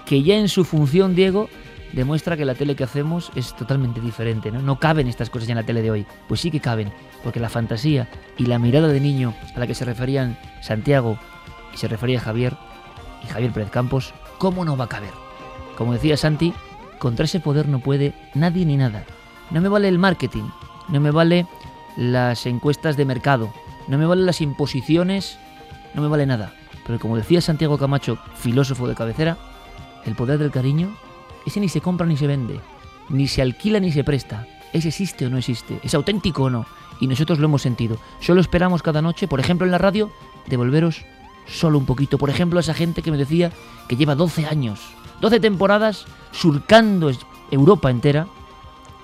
que 0.06 0.24
ya 0.24 0.36
en 0.36 0.50
su 0.50 0.66
función, 0.66 1.16
Diego, 1.16 1.50
demuestra 1.94 2.38
que 2.38 2.46
la 2.46 2.56
tele 2.56 2.76
que 2.76 2.84
hacemos 2.84 3.32
es 3.36 3.56
totalmente 3.56 4.02
diferente. 4.02 4.52
¿no? 4.52 4.62
no 4.62 4.80
caben 4.80 5.08
estas 5.08 5.30
cosas 5.30 5.50
en 5.50 5.56
la 5.56 5.64
tele 5.64 5.82
de 5.82 5.92
hoy. 5.92 6.06
Pues 6.28 6.42
sí 6.42 6.52
que 6.52 6.60
caben, 6.60 6.92
porque 7.24 7.40
la 7.40 7.50
fantasía 7.50 8.10
y 8.38 8.46
la 8.46 8.60
mirada 8.60 8.88
de 8.88 9.00
niño 9.00 9.34
a 9.56 9.60
la 9.60 9.68
que 9.68 9.76
se 9.76 9.86
referían 9.86 10.38
Santiago 10.62 11.18
y 11.74 11.78
se 11.78 11.88
refería 11.88 12.20
Javier 12.20 12.58
y 13.24 13.28
Javier 13.28 13.52
Pérez 13.52 13.70
Campos, 13.70 14.14
¿cómo 14.38 14.66
no 14.66 14.78
va 14.78 14.86
a 14.86 14.90
caber? 14.90 15.14
Como 15.78 15.94
decía 15.94 16.18
Santi, 16.18 16.54
contra 17.00 17.26
ese 17.26 17.40
poder 17.40 17.68
no 17.68 17.80
puede 17.80 18.14
nadie 18.36 18.66
ni 18.66 18.78
nada. 18.78 19.06
No 19.50 19.62
me 19.62 19.70
vale 19.70 19.88
el 19.88 19.98
marketing, 19.98 20.44
no 20.90 21.00
me 21.00 21.12
vale 21.12 21.48
las 21.98 22.46
encuestas 22.46 22.98
de 22.98 23.06
mercado, 23.06 23.52
no 23.88 23.98
me 23.98 24.06
valen 24.06 24.26
las 24.26 24.42
imposiciones, 24.42 25.40
no 25.94 26.02
me 26.02 26.08
vale 26.08 26.26
nada. 26.26 26.54
Pero 26.86 27.00
como 27.00 27.18
decía 27.18 27.42
Santiago 27.42 27.78
Camacho, 27.78 28.18
filósofo 28.36 28.88
de 28.88 28.96
cabecera, 28.96 29.38
el 30.06 30.16
poder 30.16 30.38
del 30.38 30.52
cariño, 30.52 30.96
ese 31.46 31.60
ni 31.60 31.70
se 31.70 31.82
compra 31.82 32.06
ni 32.06 32.18
se 32.18 32.28
vende, 32.28 32.60
ni 33.10 33.28
se 33.28 33.42
alquila 33.42 33.80
ni 33.80 33.92
se 33.92 34.04
presta. 34.04 34.46
Ese 34.72 34.90
existe 34.90 35.26
o 35.26 35.30
no 35.30 35.38
existe, 35.38 35.80
es 35.84 35.94
auténtico 35.94 36.44
o 36.44 36.50
no. 36.50 36.66
Y 37.00 37.08
nosotros 37.08 37.40
lo 37.40 37.46
hemos 37.46 37.62
sentido. 37.62 37.98
Solo 38.20 38.42
esperamos 38.42 38.84
cada 38.84 39.02
noche, 39.02 39.28
por 39.28 39.40
ejemplo 39.40 39.66
en 39.66 39.72
la 39.72 39.78
radio, 39.78 40.12
devolveros 40.48 41.06
solo 41.48 41.78
un 41.78 41.86
poquito. 41.86 42.18
Por 42.18 42.30
ejemplo, 42.30 42.60
a 42.60 42.62
esa 42.62 42.74
gente 42.74 43.02
que 43.02 43.12
me 43.12 43.18
decía 43.18 43.52
que 43.88 43.96
lleva 43.96 44.16
12 44.16 44.46
años, 44.46 44.80
12 45.22 45.40
temporadas 45.40 46.06
surcando 46.32 47.12
Europa 47.52 47.90
entera 47.90 48.28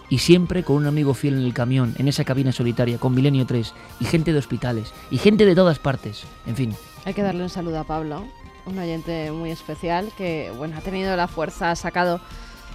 y 0.10 0.19
siempre 0.19 0.63
con 0.63 0.78
un 0.78 0.86
amigo 0.86 1.13
fiel 1.13 1.36
en 1.36 1.45
el 1.45 1.54
camión, 1.54 1.95
en 1.97 2.08
esa 2.08 2.23
cabina 2.23 2.51
solitaria, 2.51 2.97
con 2.97 3.15
Milenio 3.15 3.45
3, 3.45 3.73
y 3.99 4.06
gente 4.06 4.34
de 4.34 4.39
hospitales, 4.39 4.93
y 5.10 5.17
gente 5.17 5.45
de 5.45 5.56
todas 5.56 5.80
partes, 5.80 6.25
en 6.45 6.56
fin. 6.56 6.75
Hay 7.06 7.13
que 7.13 7.23
darle 7.23 7.43
un 7.43 7.49
saludo 7.49 7.80
a 7.80 7.84
Pablo, 7.86 8.23
un 8.65 8.78
oyente 8.78 9.32
muy 9.32 9.51
especial 9.51 10.12
que, 10.17 10.51
bueno, 10.58 10.78
ha 10.78 10.82
tenido 10.82 11.15
la 11.15 11.28
fuerza, 11.28 11.71
ha 11.71 11.75
sacado 11.75 12.21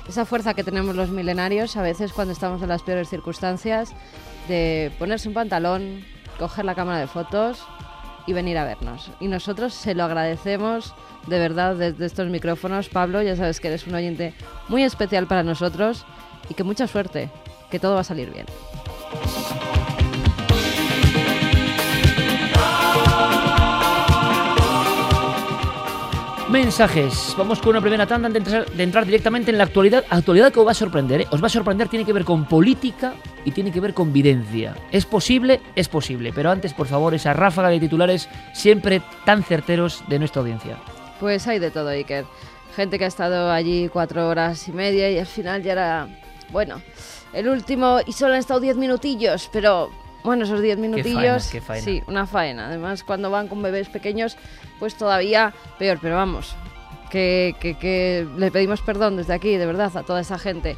esa 0.09 0.25
fuerza 0.25 0.55
que 0.55 0.65
tenemos 0.65 0.97
los 0.97 1.11
milenarios 1.11 1.77
a 1.77 1.83
veces 1.83 2.13
cuando 2.13 2.33
estamos 2.33 2.63
en 2.63 2.69
las 2.69 2.83
peores 2.83 3.09
circunstancias, 3.09 3.93
de 4.49 4.93
ponerse 4.99 5.29
un 5.29 5.35
pantalón, 5.35 6.05
coger 6.39 6.65
la 6.65 6.75
cámara 6.75 6.99
de 6.99 7.07
fotos 7.07 7.63
y 8.27 8.33
venir 8.33 8.59
a 8.59 8.65
vernos. 8.65 9.11
Y 9.21 9.29
nosotros 9.29 9.73
se 9.73 9.95
lo 9.95 10.05
agradecemos 10.05 10.95
de 11.27 11.39
verdad 11.39 11.77
desde 11.77 12.07
estos 12.07 12.29
micrófonos. 12.29 12.89
Pablo, 12.89 13.23
ya 13.23 13.37
sabes 13.37 13.61
que 13.61 13.69
eres 13.69 13.87
un 13.87 13.95
oyente 13.95 14.35
muy 14.69 14.83
especial 14.83 15.27
para 15.27 15.43
nosotros 15.43 16.05
y 16.49 16.55
que 16.55 16.65
mucha 16.65 16.87
suerte, 16.87 17.31
que 17.71 17.79
todo 17.79 17.95
va 17.95 18.01
a 18.01 18.05
salir 18.05 18.31
bien. 18.33 18.47
Mensajes. 26.51 27.37
Vamos 27.39 27.61
con 27.61 27.71
una 27.71 27.81
primera 27.81 28.09
tanda 28.09 28.29
de 28.29 28.39
entrar, 28.39 28.69
de 28.69 28.83
entrar 28.83 29.07
directamente 29.07 29.53
en 29.53 29.59
la 29.59 29.63
actualidad. 29.65 30.05
Actualidad 30.11 30.53
que 30.53 30.59
os 30.59 30.67
va 30.67 30.73
a 30.73 30.75
sorprender. 30.75 31.21
¿eh? 31.21 31.27
Os 31.31 31.41
va 31.41 31.47
a 31.47 31.51
sorprender, 31.51 31.87
tiene 31.87 32.05
que 32.05 32.13
ver 32.13 32.25
con 32.25 32.45
política 32.45 33.15
y 33.45 33.53
tiene 33.53 33.71
que 33.71 33.79
ver 33.79 33.95
con 33.95 34.13
videncia. 34.13 34.75
¿Es 34.91 35.07
posible? 35.07 35.61
Es 35.77 35.89
posible. 35.89 36.33
Pero 36.35 36.51
antes, 36.51 36.75
por 36.75 36.89
favor, 36.89 37.15
esa 37.15 37.35
ráfaga 37.35 37.69
de 37.69 37.79
titulares 37.79 38.29
siempre 38.53 39.01
tan 39.25 39.45
certeros 39.45 40.03
de 40.09 40.19
nuestra 40.19 40.41
audiencia. 40.43 40.77
Pues 41.21 41.47
hay 41.47 41.59
de 41.59 41.71
todo, 41.71 41.91
Iker. 41.91 42.25
Gente 42.75 42.99
que 42.99 43.05
ha 43.05 43.09
estado 43.09 43.53
allí 43.53 43.89
cuatro 43.89 44.27
horas 44.27 44.67
y 44.69 44.73
media 44.73 45.11
y 45.11 45.19
al 45.19 45.27
final 45.27 45.63
ya 45.63 45.73
era, 45.73 46.09
bueno, 46.51 46.81
el 47.35 47.49
último 47.49 47.99
y 48.07 48.13
solo 48.13 48.33
han 48.33 48.41
estado 48.41 48.61
diez 48.61 48.77
minutillos, 48.77 49.51
pero 49.53 49.91
bueno, 50.25 50.45
esos 50.45 50.63
diez 50.63 50.79
minutillos, 50.79 51.49
qué 51.49 51.61
faena. 51.61 51.85
sí, 51.85 52.03
una 52.07 52.27
faena. 52.27 52.69
Además, 52.69 53.05
cuando 53.05 53.31
van 53.31 53.49
con 53.49 53.61
bebés 53.63 53.89
pequeños, 53.89 54.37
pues 54.79 54.95
todavía 54.95 55.53
peor, 55.79 55.99
pero 56.01 56.17
vamos, 56.17 56.55
que, 57.11 57.55
que, 57.61 57.77
que 57.77 58.27
le 58.37 58.51
pedimos 58.51 58.81
perdón 58.81 59.17
desde 59.17 59.35
aquí, 59.35 59.57
de 59.57 59.67
verdad, 59.67 59.95
a 59.95 60.03
toda 60.03 60.21
esa 60.21 60.39
gente. 60.39 60.77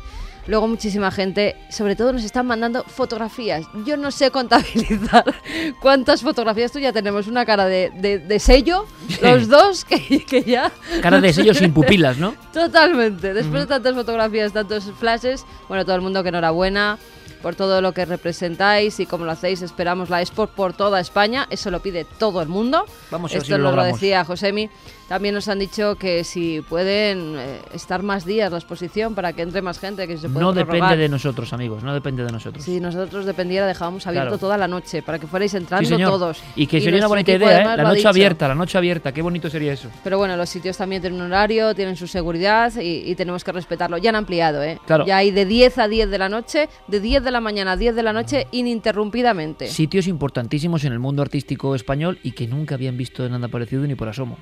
Luego 0.48 0.66
muchísima 0.66 1.11
gente, 1.12 1.55
sobre 1.70 1.94
todo 1.94 2.12
nos 2.12 2.24
están 2.24 2.46
mandando 2.46 2.83
fotografías. 2.85 3.64
Yo 3.87 3.96
no 3.96 4.11
sé 4.11 4.31
contabilizar 4.33 5.24
cuántas 5.81 6.20
fotografías. 6.22 6.72
Tú 6.72 6.81
ya 6.81 6.92
tenemos 6.92 7.28
una 7.28 7.44
cara 7.46 7.66
de, 7.66 7.90
de- 7.94 8.18
de 8.18 8.38
sello, 8.40 8.87
los 9.22 9.48
dos, 9.48 9.85
que, 9.85 10.24
que 10.24 10.42
ya... 10.42 10.72
Cara 11.00 11.20
de 11.20 11.33
sello 11.33 11.55
sin 11.55 11.72
pupilas, 11.72 12.18
¿no? 12.18 12.35
Totalmente. 12.52 13.35
Después 13.35 13.62
de 13.62 13.66
tantas 13.68 13.94
fotografías, 13.94 14.52
tantos 14.52 14.90
flashes, 14.98 15.44
bueno, 15.68 15.85
todo 15.85 15.94
el 15.94 16.02
mundo 16.02 16.22
que 16.24 16.31
enhorabuena 16.31 16.98
por 17.40 17.57
todo 17.57 17.81
lo 17.81 17.92
que 17.92 18.05
representáis 18.05 19.00
y 19.00 19.07
como 19.07 19.24
lo 19.24 19.33
hacéis, 19.33 19.62
esperamos 19.62 20.09
la 20.11 20.22
Sport 20.22 20.52
por 20.55 20.72
toda 20.74 21.00
España. 21.00 21.46
Eso 21.50 21.70
lo 21.72 21.81
pide 21.81 22.05
todo 22.18 22.40
el 22.40 22.48
mundo. 22.48 22.85
Vamos 23.11 23.33
a 23.33 23.38
Esto 23.38 23.46
si 23.46 23.52
lo 23.61 23.72
lo 23.74 23.83
decía 23.85 24.24
Josemi. 24.24 24.70
También 25.12 25.35
nos 25.35 25.46
han 25.48 25.59
dicho 25.59 25.96
que 25.96 26.25
si 26.25 26.62
pueden 26.62 27.35
eh, 27.37 27.59
estar 27.75 28.03
más 28.03 28.25
días 28.25 28.51
la 28.51 28.57
exposición 28.57 29.14
para 29.14 29.35
que 29.35 29.42
entre 29.42 29.61
más 29.61 29.79
gente, 29.79 30.09
que 30.09 30.16
se 30.16 30.31
puede 30.31 30.40
No 30.42 30.55
prorrogar. 30.55 30.75
depende 30.81 30.96
de 31.03 31.09
nosotros, 31.11 31.53
amigos, 31.53 31.83
no 31.83 31.92
depende 31.92 32.25
de 32.25 32.33
nosotros. 32.33 32.64
Si 32.64 32.81
nosotros 32.81 33.27
dependiera, 33.27 33.66
dejábamos 33.66 34.07
abierto 34.07 34.29
Claro. 34.29 34.38
toda 34.38 34.57
la 34.57 34.68
noche 34.68 35.03
para 35.03 35.18
que 35.18 35.27
fuerais 35.27 35.51
Sí, 35.51 35.59
entrando 35.59 35.87
señor. 35.87 36.09
todos. 36.12 36.42
Y 36.57 36.66
que 36.66 36.81
sería 36.81 36.98
una 37.01 37.09
bonita 37.09 37.31
idea, 37.31 37.61
¿eh? 37.61 37.64
La 37.77 37.83
noche 37.83 37.96
dicho. 37.96 38.09
abierta, 38.09 38.48
la 38.48 38.55
noche 38.55 38.79
abierta, 38.79 39.12
qué 39.12 39.20
bonito 39.20 39.51
sería 39.51 39.75
eso. 39.75 39.90
Pero 40.03 40.16
bueno, 40.16 40.35
los 40.35 40.48
sitios 40.48 40.79
también 40.79 41.03
tienen 41.03 41.20
un 41.20 41.27
horario, 41.27 41.75
tienen 41.75 41.94
su 41.94 42.07
seguridad 42.07 42.72
y, 42.81 43.11
y 43.11 43.14
tenemos 43.14 43.44
que 43.44 43.53
respetarlo. 43.53 43.98
Ya 43.98 44.09
han 44.09 44.16
ampliado, 44.16 44.62
¿eh? 44.62 44.79
Claro. 44.87 45.05
Ya 45.05 45.18
hay 45.18 45.31
de 45.31 45.44
10 45.44 45.77
a 45.77 45.88
10 45.88 46.09
de 46.09 46.16
la 46.16 46.31
noche, 46.31 46.70
de 46.88 47.01
10 47.01 47.22
de 47.22 47.31
la 47.31 47.42
mañana 47.42 47.72
a 47.72 47.77
10 47.77 47.94
de 47.94 48.03
la 48.03 48.14
noche 48.14 48.46
ininterrumpidamente. 48.51 49.66
Sitios 49.66 50.07
importantísimos 50.07 50.85
en 50.85 50.94
el 50.94 51.01
mundo 51.01 51.20
artístico 51.20 51.75
español 51.75 52.18
y 52.22 52.33
que 52.33 52.46
nunca 52.46 52.77
habían 52.77 52.96
visto 52.96 53.29
nada 53.29 53.48
parecido 53.48 53.83
ni 53.87 53.94
por 53.94 54.09
asomo. 54.09 54.38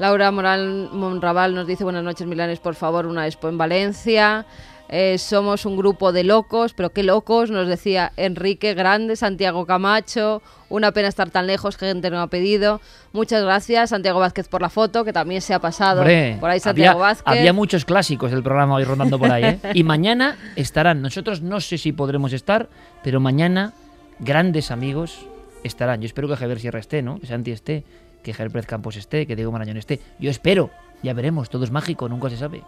Laura 0.00 0.30
Moral 0.30 0.88
Monraval 0.92 1.54
nos 1.54 1.66
dice 1.66 1.84
buenas 1.84 2.02
noches 2.02 2.26
Milanes, 2.26 2.58
por 2.58 2.74
favor, 2.74 3.04
una 3.04 3.26
expo 3.26 3.50
en 3.50 3.58
Valencia. 3.58 4.46
Eh, 4.88 5.18
somos 5.18 5.66
un 5.66 5.76
grupo 5.76 6.10
de 6.10 6.24
locos, 6.24 6.72
pero 6.72 6.88
qué 6.88 7.02
locos, 7.02 7.50
nos 7.50 7.68
decía 7.68 8.10
Enrique 8.16 8.72
Grande, 8.72 9.14
Santiago 9.14 9.66
Camacho. 9.66 10.40
Una 10.70 10.92
pena 10.92 11.08
estar 11.08 11.28
tan 11.28 11.46
lejos, 11.46 11.76
que 11.76 11.84
gente 11.84 12.08
no 12.08 12.22
ha 12.22 12.28
pedido. 12.28 12.80
Muchas 13.12 13.44
gracias, 13.44 13.90
Santiago 13.90 14.20
Vázquez, 14.20 14.48
por 14.48 14.62
la 14.62 14.70
foto, 14.70 15.04
que 15.04 15.12
también 15.12 15.42
se 15.42 15.52
ha 15.52 15.58
pasado 15.58 16.00
Hombre, 16.00 16.38
por 16.40 16.48
ahí 16.48 16.60
Santiago 16.60 16.98
había, 17.00 17.08
Vázquez. 17.08 17.38
había 17.38 17.52
muchos 17.52 17.84
clásicos 17.84 18.30
del 18.30 18.42
programa 18.42 18.76
hoy 18.76 18.84
rondando 18.84 19.18
por 19.18 19.30
ahí, 19.30 19.44
¿eh? 19.44 19.58
Y 19.74 19.84
mañana 19.84 20.38
estarán, 20.56 21.02
nosotros 21.02 21.42
no 21.42 21.60
sé 21.60 21.76
si 21.76 21.92
podremos 21.92 22.32
estar, 22.32 22.70
pero 23.04 23.20
mañana 23.20 23.74
grandes 24.18 24.70
amigos 24.70 25.26
estarán. 25.62 26.00
Yo 26.00 26.06
espero 26.06 26.26
que 26.26 26.36
Javier 26.36 26.58
Sierra 26.58 26.80
esté, 26.80 27.02
¿no? 27.02 27.20
Que 27.20 27.26
Santi 27.26 27.50
esté, 27.50 27.84
que 28.22 28.32
Javier 28.32 28.66
Campos 28.66 28.96
esté, 28.96 29.26
que 29.26 29.36
Diego 29.36 29.52
Marañón 29.52 29.76
esté. 29.76 30.00
Yo 30.18 30.30
espero, 30.30 30.70
ya 31.02 31.14
veremos, 31.14 31.50
todo 31.50 31.64
es 31.64 31.70
mágico, 31.70 32.08
nunca 32.08 32.30
se 32.30 32.36
sabe. 32.36 32.62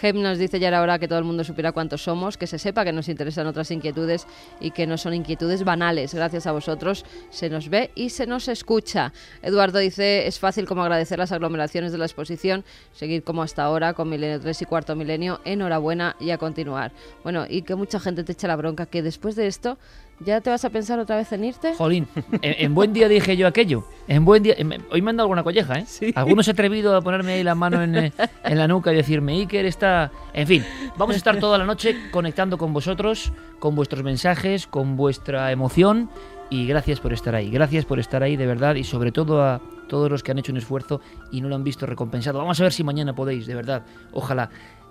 Gem 0.00 0.20
nos 0.20 0.36
dice 0.36 0.60
ya 0.60 0.68
era 0.68 0.82
hora 0.82 0.98
que 0.98 1.08
todo 1.08 1.18
el 1.18 1.24
mundo 1.24 1.42
supiera 1.42 1.72
cuántos 1.72 2.02
somos, 2.02 2.36
que 2.36 2.46
se 2.46 2.58
sepa 2.58 2.84
que 2.84 2.92
nos 2.92 3.08
interesan 3.08 3.46
otras 3.46 3.70
inquietudes 3.70 4.26
y 4.60 4.72
que 4.72 4.86
no 4.86 4.98
son 4.98 5.14
inquietudes 5.14 5.64
banales. 5.64 6.12
Gracias 6.12 6.46
a 6.46 6.52
vosotros 6.52 7.06
se 7.30 7.48
nos 7.48 7.70
ve 7.70 7.90
y 7.94 8.10
se 8.10 8.26
nos 8.26 8.48
escucha. 8.48 9.14
Eduardo 9.42 9.78
dice, 9.78 10.26
es 10.26 10.38
fácil 10.38 10.66
como 10.66 10.82
agradecer 10.82 11.18
las 11.18 11.32
aglomeraciones 11.32 11.92
de 11.92 11.98
la 11.98 12.04
exposición, 12.04 12.62
seguir 12.92 13.22
como 13.22 13.42
hasta 13.42 13.64
ahora 13.64 13.94
con 13.94 14.10
Milenio 14.10 14.38
3 14.38 14.62
y 14.62 14.64
Cuarto 14.66 14.94
Milenio, 14.96 15.40
enhorabuena 15.46 16.14
y 16.20 16.30
a 16.30 16.36
continuar. 16.36 16.92
Bueno, 17.22 17.46
y 17.48 17.62
que 17.62 17.74
mucha 17.74 17.98
gente 17.98 18.22
te 18.22 18.32
echa 18.32 18.48
la 18.48 18.56
bronca, 18.56 18.84
que 18.84 19.02
después 19.02 19.34
de 19.34 19.46
esto 19.46 19.78
ya 20.20 20.40
te 20.40 20.50
vas 20.50 20.64
a 20.64 20.70
pensar 20.70 20.98
otra 20.98 21.16
vez 21.16 21.30
en 21.32 21.44
irte. 21.44 21.74
Jolín, 21.74 22.08
en, 22.42 22.54
en 22.64 22.74
buen 22.74 22.92
día 22.92 23.08
dije 23.08 23.36
yo 23.36 23.46
aquello. 23.46 23.84
En 24.08 24.24
buen 24.24 24.42
día. 24.42 24.54
en- 24.56 24.84
hoy 24.90 25.02
me 25.02 25.10
han 25.10 25.16
dado 25.16 25.24
alguna 25.26 25.42
colleja, 25.42 25.78
¿eh? 25.80 25.86
Alguno 26.14 26.42
se 26.42 26.50
ha 26.50 26.52
atrevido 26.52 26.96
a 26.96 27.00
ponerme 27.02 27.32
ahí 27.34 27.42
la 27.42 27.54
mano 27.54 27.82
en, 27.82 27.96
eh, 27.96 28.12
en 28.44 28.58
la 28.58 28.66
nuca 28.68 28.92
y 28.92 28.96
decirme, 28.96 29.32
Iker 29.34 29.66
está. 29.66 30.10
En 30.32 30.46
fin, 30.46 30.64
vamos 30.96 31.14
a 31.14 31.18
estar 31.18 31.38
toda 31.38 31.58
la 31.58 31.64
noche 31.66 31.96
conectando 32.10 32.56
con 32.58 32.72
vosotros, 32.72 33.32
con 33.58 33.74
vuestros 33.74 34.02
mensajes, 34.02 34.66
con 34.66 34.96
vuestra 34.96 35.52
emoción. 35.52 36.08
Y 36.48 36.66
gracias 36.68 37.00
por 37.00 37.12
estar 37.12 37.34
ahí. 37.34 37.50
Gracias 37.50 37.84
por 37.84 37.98
estar 37.98 38.22
ahí, 38.22 38.36
de 38.36 38.46
verdad. 38.46 38.76
Y 38.76 38.84
sobre 38.84 39.10
todo 39.10 39.42
a 39.42 39.60
todos 39.88 40.08
los 40.10 40.22
que 40.22 40.30
han 40.30 40.38
hecho 40.38 40.52
un 40.52 40.58
esfuerzo 40.58 41.00
y 41.32 41.40
no 41.40 41.48
lo 41.48 41.56
han 41.56 41.64
visto 41.64 41.86
recompensado. 41.86 42.38
Vamos 42.38 42.60
a 42.60 42.62
ver 42.62 42.72
si 42.72 42.84
mañana 42.84 43.14
podéis, 43.16 43.46
de 43.48 43.54
verdad. 43.56 43.82
Ojalá. 44.12 44.48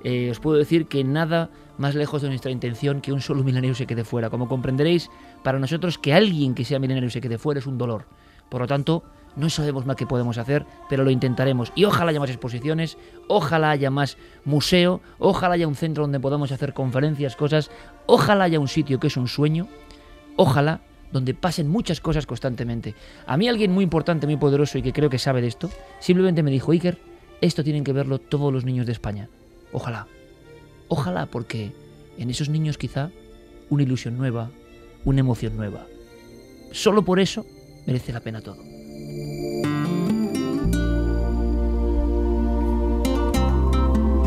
Eh, 0.07 0.29
os 0.29 0.39
puedo 0.39 0.55
decir 0.59 0.85
que 0.85 1.03
nada 1.03 1.49
más 1.79 1.95
lejos 1.95 2.21
de 2.21 2.29
nuestra 2.29 2.51
intención 2.51 3.01
que 3.01 3.11
un 3.11 3.21
solo 3.21 3.43
milenario 3.43 3.73
se 3.73 3.87
quede 3.87 4.03
fuera. 4.03 4.29
Como 4.29 4.47
comprenderéis, 4.47 5.09
para 5.43 5.57
nosotros 5.57 5.97
que 5.97 6.13
alguien 6.13 6.53
que 6.53 6.63
sea 6.63 6.77
milenario 6.77 7.09
se 7.09 7.21
quede 7.21 7.39
fuera 7.39 7.59
es 7.59 7.65
un 7.65 7.79
dolor. 7.79 8.05
Por 8.47 8.61
lo 8.61 8.67
tanto, 8.67 9.01
no 9.35 9.49
sabemos 9.49 9.87
más 9.87 9.95
qué 9.95 10.05
podemos 10.05 10.37
hacer, 10.37 10.63
pero 10.89 11.03
lo 11.03 11.09
intentaremos. 11.09 11.71
Y 11.73 11.85
ojalá 11.85 12.11
haya 12.11 12.19
más 12.19 12.29
exposiciones, 12.29 12.99
ojalá 13.27 13.71
haya 13.71 13.89
más 13.89 14.19
museo, 14.43 15.01
ojalá 15.17 15.55
haya 15.55 15.67
un 15.67 15.73
centro 15.73 16.03
donde 16.03 16.19
podamos 16.19 16.51
hacer 16.51 16.75
conferencias, 16.75 17.35
cosas, 17.35 17.71
ojalá 18.05 18.43
haya 18.43 18.59
un 18.59 18.67
sitio 18.67 18.99
que 18.99 19.07
es 19.07 19.17
un 19.17 19.27
sueño, 19.27 19.67
ojalá 20.35 20.81
donde 21.11 21.33
pasen 21.33 21.67
muchas 21.67 21.99
cosas 21.99 22.27
constantemente. 22.27 22.93
A 23.25 23.37
mí 23.37 23.47
alguien 23.47 23.71
muy 23.71 23.83
importante, 23.83 24.27
muy 24.27 24.37
poderoso 24.37 24.77
y 24.77 24.83
que 24.83 24.93
creo 24.93 25.09
que 25.09 25.17
sabe 25.17 25.41
de 25.41 25.47
esto, 25.47 25.71
simplemente 25.99 26.43
me 26.43 26.51
dijo, 26.51 26.73
Iker, 26.73 26.99
esto 27.41 27.63
tienen 27.63 27.83
que 27.83 27.91
verlo 27.91 28.19
todos 28.19 28.53
los 28.53 28.65
niños 28.65 28.85
de 28.85 28.91
España. 28.91 29.29
Ojalá. 29.75 30.07
Ojalá, 30.87 31.25
porque 31.25 31.73
en 32.17 32.29
esos 32.29 32.47
niños 32.47 32.77
quizá 32.77 33.11
una 33.69 33.83
ilusión 33.83 34.17
nueva, 34.17 34.49
una 35.03 35.19
emoción 35.19 35.57
nueva. 35.57 35.85
Solo 36.71 37.03
por 37.03 37.19
eso 37.19 37.45
merece 37.85 38.13
la 38.13 38.21
pena 38.21 38.39
todo. 38.39 38.55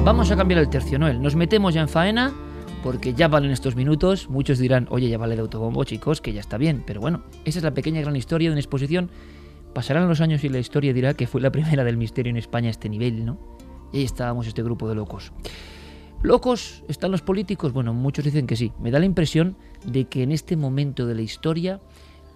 Vamos 0.05 0.31
a 0.31 0.37
cambiar 0.37 0.61
el 0.61 0.69
tercio, 0.69 0.99
Noel. 0.99 1.23
Nos 1.23 1.35
metemos 1.35 1.73
ya 1.73 1.81
en 1.81 1.89
faena 1.89 2.35
porque 2.83 3.15
ya 3.15 3.29
valen 3.29 3.51
estos 3.51 3.75
minutos. 3.75 4.29
Muchos 4.29 4.59
dirán, 4.59 4.87
oye, 4.91 5.09
ya 5.09 5.17
vale 5.17 5.35
de 5.35 5.41
autobombo, 5.41 5.83
chicos, 5.85 6.21
que 6.21 6.35
ya 6.35 6.41
está 6.41 6.59
bien. 6.59 6.85
Pero 6.87 7.01
bueno, 7.01 7.23
esa 7.47 7.59
es 7.59 7.65
la 7.65 7.73
pequeña 7.73 8.03
gran 8.03 8.17
historia 8.17 8.51
de 8.51 8.53
una 8.53 8.61
exposición. 8.61 9.11
Pasarán 9.73 10.09
los 10.09 10.21
años 10.21 10.45
y 10.45 10.51
la 10.51 10.59
historia 10.59 10.93
dirá 10.93 11.15
que 11.15 11.27
fue 11.27 11.41
la 11.41 11.51
primera 11.51 11.85
del 11.85 11.97
misterio 11.97 12.29
en 12.29 12.37
España 12.37 12.69
a 12.69 12.71
este 12.71 12.91
nivel, 12.91 13.25
¿no? 13.25 13.58
Y 13.93 13.99
ahí 13.99 14.05
estábamos 14.05 14.47
este 14.47 14.63
grupo 14.63 14.89
de 14.89 14.95
locos. 14.95 15.33
¿Locos 16.23 16.83
están 16.89 17.13
los 17.13 17.23
políticos? 17.23 17.73
Bueno, 17.73 17.95
muchos 17.95 18.25
dicen 18.25 18.47
que 18.47 18.57
sí. 18.57 18.73
Me 18.81 18.91
da 18.91 18.99
la 18.99 19.07
impresión 19.07 19.57
de 19.85 20.07
que 20.07 20.23
en 20.23 20.33
este 20.33 20.57
momento 20.57 21.07
de 21.07 21.15
la 21.15 21.23
historia 21.23 21.81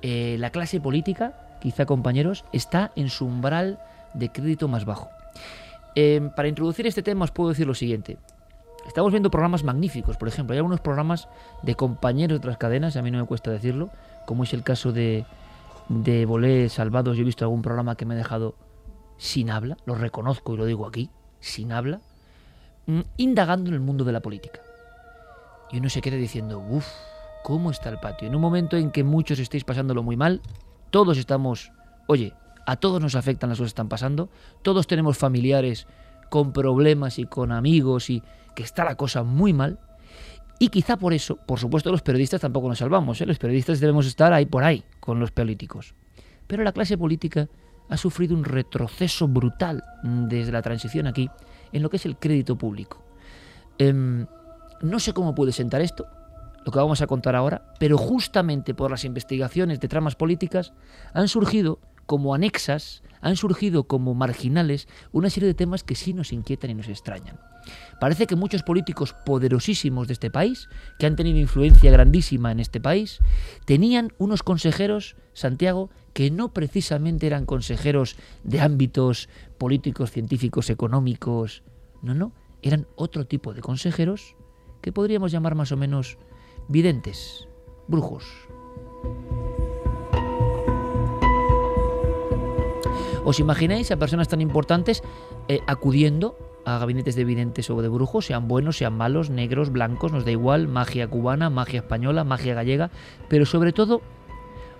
eh, 0.02 0.36
la 0.38 0.50
clase 0.50 0.80
política, 0.80 1.58
quizá 1.60 1.86
compañeros, 1.86 2.44
está 2.52 2.92
en 2.96 3.08
su 3.08 3.24
umbral 3.24 3.80
de 4.14 4.30
crédito 4.30 4.68
más 4.68 4.84
bajo. 4.84 5.08
Eh, 5.94 6.30
para 6.34 6.48
introducir 6.48 6.86
este 6.86 7.02
tema 7.02 7.24
os 7.24 7.30
puedo 7.30 7.50
decir 7.50 7.66
lo 7.66 7.74
siguiente. 7.74 8.18
Estamos 8.86 9.12
viendo 9.12 9.30
programas 9.30 9.62
magníficos, 9.62 10.16
por 10.16 10.26
ejemplo, 10.26 10.54
hay 10.54 10.58
algunos 10.58 10.80
programas 10.80 11.28
de 11.62 11.76
compañeros 11.76 12.34
de 12.34 12.38
otras 12.38 12.58
cadenas, 12.58 12.96
a 12.96 13.02
mí 13.02 13.12
no 13.12 13.18
me 13.18 13.26
cuesta 13.26 13.52
decirlo, 13.52 13.90
como 14.26 14.42
es 14.42 14.52
el 14.54 14.64
caso 14.64 14.92
de, 14.92 15.24
de 15.88 16.68
Salvados, 16.68 17.16
yo 17.16 17.22
he 17.22 17.24
visto 17.24 17.44
algún 17.44 17.62
programa 17.62 17.94
que 17.94 18.06
me 18.06 18.14
ha 18.14 18.16
dejado 18.16 18.56
sin 19.18 19.50
habla, 19.50 19.76
lo 19.86 19.94
reconozco 19.94 20.54
y 20.54 20.56
lo 20.56 20.66
digo 20.66 20.84
aquí, 20.84 21.10
sin 21.42 21.72
habla, 21.72 22.00
mm, 22.86 23.00
indagando 23.18 23.68
en 23.68 23.74
el 23.74 23.80
mundo 23.80 24.04
de 24.04 24.12
la 24.12 24.20
política. 24.20 24.60
Y 25.70 25.78
uno 25.78 25.90
se 25.90 26.00
queda 26.00 26.16
diciendo, 26.16 26.58
uff, 26.58 26.86
¿cómo 27.42 27.70
está 27.70 27.90
el 27.90 27.98
patio? 27.98 28.28
En 28.28 28.34
un 28.34 28.40
momento 28.40 28.76
en 28.78 28.90
que 28.90 29.04
muchos 29.04 29.38
estéis 29.38 29.64
pasándolo 29.64 30.02
muy 30.02 30.16
mal, 30.16 30.40
todos 30.90 31.18
estamos, 31.18 31.72
oye, 32.06 32.32
a 32.66 32.76
todos 32.76 33.02
nos 33.02 33.14
afectan 33.16 33.50
las 33.50 33.58
cosas 33.58 33.72
que 33.72 33.74
están 33.74 33.88
pasando, 33.88 34.30
todos 34.62 34.86
tenemos 34.86 35.18
familiares 35.18 35.86
con 36.30 36.52
problemas 36.52 37.18
y 37.18 37.24
con 37.24 37.52
amigos 37.52 38.08
y 38.08 38.22
que 38.54 38.62
está 38.62 38.84
la 38.84 38.94
cosa 38.94 39.22
muy 39.22 39.52
mal. 39.52 39.78
Y 40.58 40.68
quizá 40.68 40.96
por 40.96 41.12
eso, 41.12 41.36
por 41.36 41.58
supuesto, 41.58 41.90
los 41.90 42.02
periodistas 42.02 42.40
tampoco 42.40 42.68
nos 42.68 42.78
salvamos. 42.78 43.20
¿eh? 43.20 43.26
Los 43.26 43.38
periodistas 43.38 43.80
debemos 43.80 44.06
estar 44.06 44.32
ahí 44.32 44.46
por 44.46 44.62
ahí 44.62 44.84
con 45.00 45.18
los 45.18 45.32
políticos. 45.32 45.94
Pero 46.46 46.62
la 46.62 46.72
clase 46.72 46.96
política 46.96 47.48
ha 47.92 47.98
sufrido 47.98 48.34
un 48.34 48.44
retroceso 48.44 49.28
brutal 49.28 49.84
desde 50.02 50.50
la 50.50 50.62
transición 50.62 51.06
aquí 51.06 51.28
en 51.72 51.82
lo 51.82 51.90
que 51.90 51.98
es 51.98 52.06
el 52.06 52.16
crédito 52.16 52.56
público. 52.56 53.04
Em, 53.76 54.26
no 54.80 54.98
sé 54.98 55.12
cómo 55.12 55.34
puede 55.34 55.52
sentar 55.52 55.82
esto, 55.82 56.06
lo 56.64 56.72
que 56.72 56.78
vamos 56.78 57.02
a 57.02 57.06
contar 57.06 57.36
ahora, 57.36 57.74
pero 57.78 57.98
justamente 57.98 58.72
por 58.72 58.90
las 58.90 59.04
investigaciones 59.04 59.78
de 59.78 59.88
tramas 59.88 60.14
políticas 60.14 60.72
han 61.12 61.28
surgido 61.28 61.80
como 62.06 62.34
anexas, 62.34 63.02
han 63.20 63.36
surgido 63.36 63.84
como 63.84 64.14
marginales 64.14 64.88
una 65.12 65.28
serie 65.28 65.48
de 65.48 65.54
temas 65.54 65.84
que 65.84 65.94
sí 65.94 66.14
nos 66.14 66.32
inquietan 66.32 66.70
y 66.70 66.74
nos 66.74 66.88
extrañan. 66.88 67.38
Parece 68.00 68.26
que 68.26 68.36
muchos 68.36 68.62
políticos 68.62 69.14
poderosísimos 69.26 70.08
de 70.08 70.14
este 70.14 70.30
país, 70.30 70.68
que 70.98 71.04
han 71.04 71.14
tenido 71.14 71.38
influencia 71.38 71.90
grandísima 71.90 72.50
en 72.52 72.58
este 72.58 72.80
país, 72.80 73.18
tenían 73.66 74.12
unos 74.18 74.42
consejeros, 74.42 75.14
Santiago, 75.34 75.90
que 76.12 76.30
no 76.30 76.52
precisamente 76.52 77.26
eran 77.26 77.46
consejeros 77.46 78.16
de 78.44 78.60
ámbitos 78.60 79.28
políticos, 79.58 80.10
científicos, 80.10 80.70
económicos, 80.70 81.62
no, 82.02 82.14
no, 82.14 82.32
eran 82.62 82.86
otro 82.96 83.26
tipo 83.26 83.54
de 83.54 83.60
consejeros 83.60 84.36
que 84.80 84.92
podríamos 84.92 85.32
llamar 85.32 85.54
más 85.54 85.72
o 85.72 85.76
menos 85.76 86.18
videntes, 86.68 87.48
brujos. 87.88 88.24
¿Os 93.24 93.38
imagináis 93.38 93.90
a 93.92 93.96
personas 93.96 94.26
tan 94.26 94.40
importantes 94.40 95.02
eh, 95.46 95.60
acudiendo 95.68 96.36
a 96.64 96.78
gabinetes 96.78 97.14
de 97.14 97.24
videntes 97.24 97.70
o 97.70 97.82
de 97.82 97.88
brujos, 97.88 98.26
sean 98.26 98.48
buenos, 98.48 98.78
sean 98.78 98.96
malos, 98.96 99.30
negros, 99.30 99.70
blancos, 99.70 100.12
nos 100.12 100.24
da 100.24 100.30
igual, 100.30 100.68
magia 100.68 101.08
cubana, 101.08 101.50
magia 101.50 101.80
española, 101.80 102.24
magia 102.24 102.54
gallega, 102.54 102.90
pero 103.28 103.46
sobre 103.46 103.72
todo, 103.72 104.02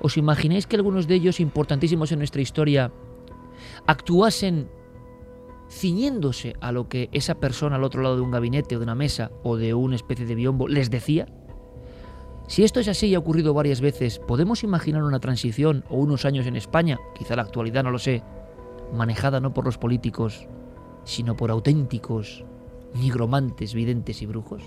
¿os 0.02 0.16
imagináis 0.16 0.66
que 0.66 0.76
algunos 0.76 1.06
de 1.06 1.14
ellos 1.14 1.38
importantísimos 1.38 2.10
en 2.10 2.18
nuestra 2.18 2.42
historia 2.42 2.92
actuasen 3.86 4.68
ciñéndose 5.70 6.54
a 6.60 6.72
lo 6.72 6.88
que 6.88 7.08
esa 7.12 7.36
persona 7.36 7.76
al 7.76 7.84
otro 7.84 8.02
lado 8.02 8.16
de 8.16 8.22
un 8.22 8.30
gabinete 8.30 8.76
o 8.76 8.78
de 8.78 8.84
una 8.84 8.94
mesa 8.94 9.30
o 9.42 9.56
de 9.56 9.72
una 9.72 9.94
especie 9.96 10.26
de 10.26 10.34
biombo 10.34 10.68
les 10.68 10.90
decía? 10.90 11.26
Si 12.48 12.64
esto 12.64 12.80
es 12.80 12.88
así 12.88 13.06
y 13.06 13.14
ha 13.14 13.18
ocurrido 13.20 13.54
varias 13.54 13.80
veces, 13.80 14.18
¿podemos 14.18 14.64
imaginar 14.64 15.04
una 15.04 15.20
transición 15.20 15.84
o 15.88 15.96
unos 15.96 16.24
años 16.24 16.46
en 16.46 16.56
España, 16.56 16.98
quizá 17.14 17.36
la 17.36 17.42
actualidad, 17.42 17.84
no 17.84 17.92
lo 17.92 17.98
sé, 17.98 18.22
manejada 18.92 19.40
no 19.40 19.54
por 19.54 19.64
los 19.64 19.78
políticos, 19.78 20.48
sino 21.04 21.36
por 21.36 21.50
auténticos 21.50 22.44
nigromantes, 22.94 23.72
videntes 23.72 24.20
y 24.20 24.26
brujos? 24.26 24.64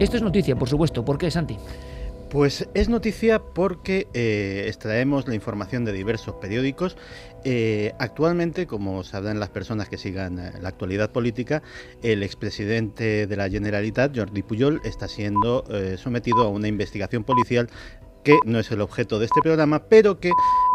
Esto 0.00 0.16
es 0.16 0.22
noticia, 0.22 0.56
por 0.56 0.68
supuesto. 0.68 1.04
¿Por 1.04 1.18
qué, 1.18 1.30
Santi? 1.30 1.56
Pues 2.28 2.68
es 2.74 2.88
noticia 2.88 3.38
porque 3.38 4.08
eh, 4.12 4.64
extraemos 4.66 5.28
la 5.28 5.36
información 5.36 5.84
de 5.84 5.92
diversos 5.92 6.34
periódicos. 6.40 6.96
Eh, 7.44 7.92
actualmente, 8.00 8.66
como 8.66 9.04
sabrán 9.04 9.38
las 9.38 9.50
personas 9.50 9.88
que 9.88 9.98
sigan 9.98 10.40
eh, 10.40 10.52
la 10.60 10.68
actualidad 10.68 11.12
política, 11.12 11.62
el 12.02 12.24
expresidente 12.24 13.28
de 13.28 13.36
la 13.36 13.48
Generalitat, 13.48 14.18
Jordi 14.18 14.42
Pujol, 14.42 14.80
está 14.84 15.06
siendo 15.06 15.64
sometido 15.96 16.42
a 16.42 16.48
una 16.48 16.66
investigación 16.66 17.22
policial 17.22 17.68
que 18.24 18.36
no 18.46 18.58
es 18.58 18.70
el 18.72 18.80
objeto 18.80 19.20
de 19.20 19.26
este 19.26 19.42
programa, 19.42 19.84
pero 19.84 20.18
que 20.18 20.32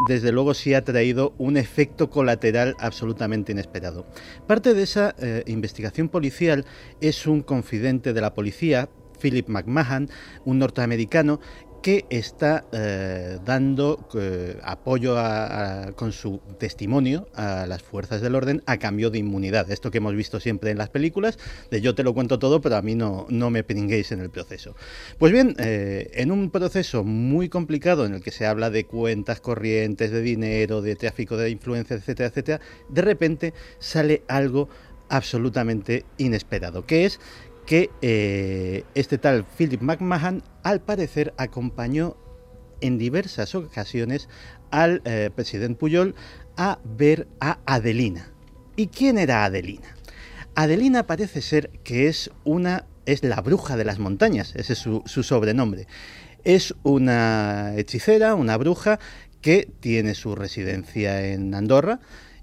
desde 0.08 0.32
luego 0.32 0.54
sí 0.54 0.76
ha 0.76 0.86
traído 0.86 1.34
un 1.38 1.58
efecto 1.58 2.10
colateral 2.10 2.76
absolutamente 2.80 3.52
inesperado. 3.52 4.06
Parte 4.48 4.74
de 4.74 4.84
esa 4.84 5.16
investigación 5.48 6.10
policial 6.10 6.66
es 7.02 7.26
un 7.26 7.42
confidente 7.42 8.14
de 8.14 8.22
la 8.22 8.36
policía, 8.36 8.88
Philip 9.20 9.48
McMahon, 9.48 10.10
un 10.46 10.60
norteamericano 10.60 11.40
que 11.82 12.06
está 12.10 12.66
eh, 12.72 13.40
dando 13.46 14.08
eh, 14.16 14.58
apoyo 14.64 15.16
con 15.96 16.12
su 16.12 16.40
testimonio 16.58 17.28
a 17.34 17.66
las 17.68 17.84
fuerzas 17.84 18.22
del 18.22 18.36
orden 18.36 18.64
a 18.66 18.78
cambio 18.78 19.10
de 19.10 19.20
inmunidad. 19.20 19.70
Esto 19.72 19.92
que 19.92 20.00
hemos 20.00 20.16
visto 20.16 20.40
siempre 20.40 20.72
en 20.72 20.78
las 20.78 20.90
películas, 20.90 21.38
de 21.72 21.82
yo 21.82 21.96
te 21.96 22.04
lo 22.04 22.14
cuento 22.14 22.40
todo, 22.40 22.62
pero 22.62 22.76
a 22.76 22.82
mí 22.82 22.96
no, 22.96 23.26
no 23.30 23.50
me 23.50 23.64
pringuéis 23.64 24.12
en 24.12 24.20
el 24.20 24.30
proceso. 24.30 24.76
Pues 25.18 25.32
bien, 25.32 25.56
eh, 25.60 26.10
en 26.14 26.32
un 26.32 26.50
proceso 26.50 27.04
muy 27.04 27.50
complicado 27.50 28.06
en 28.06 28.16
el 28.16 28.22
que 28.22 28.32
se 28.32 28.46
habla 28.46 28.70
de 28.70 28.86
cuentas 28.86 29.42
corrientes, 29.42 30.12
de 30.12 30.22
dinero, 30.22 30.82
de 30.82 30.96
tráfico 30.96 31.38
de 31.38 31.50
influencia, 31.50 31.96
etcétera, 31.96 32.30
etcétera, 32.30 32.62
de 32.90 33.02
repente 33.02 33.54
sale 33.80 34.24
algo 34.28 34.70
absolutamente 35.10 36.06
inesperado, 36.18 36.86
que 36.86 37.06
es 37.06 37.20
que 37.70 37.92
eh, 38.02 38.84
este 38.96 39.20
tal 39.20 39.46
Philip 39.46 39.80
McMahon 39.80 40.42
al 40.64 40.82
parecer 40.82 41.36
acompañó 41.38 42.18
en 42.82 42.98
diversas 42.98 43.54
ocasiones 43.54 44.28
al 44.72 45.04
eh, 45.06 45.30
presidente 45.36 45.78
Puyol 45.78 46.16
a 46.58 46.80
ver 46.84 47.28
a 47.40 47.60
Adelina. 47.68 48.34
¿Y 48.76 48.88
quién 48.88 49.20
era 49.20 49.46
Adelina? 49.46 49.96
Adelina 50.56 51.06
parece 51.06 51.44
ser 51.44 51.70
que 51.84 52.08
es 52.08 52.32
una 52.44 52.88
es 53.06 53.24
la 53.24 53.40
bruja 53.40 53.78
de 53.78 53.86
las 53.86 54.00
montañas, 54.00 54.56
ese 54.56 54.74
es 54.74 54.80
su, 54.80 55.04
su 55.06 55.22
sobrenombre. 55.22 55.86
Es 56.44 56.74
una 56.82 57.76
hechicera, 57.76 58.34
una 58.34 58.58
bruja 58.58 59.00
que 59.42 59.72
tiene 59.80 60.16
su 60.16 60.34
residencia 60.34 61.24
en 61.24 61.54
Andorra, 61.54 62.00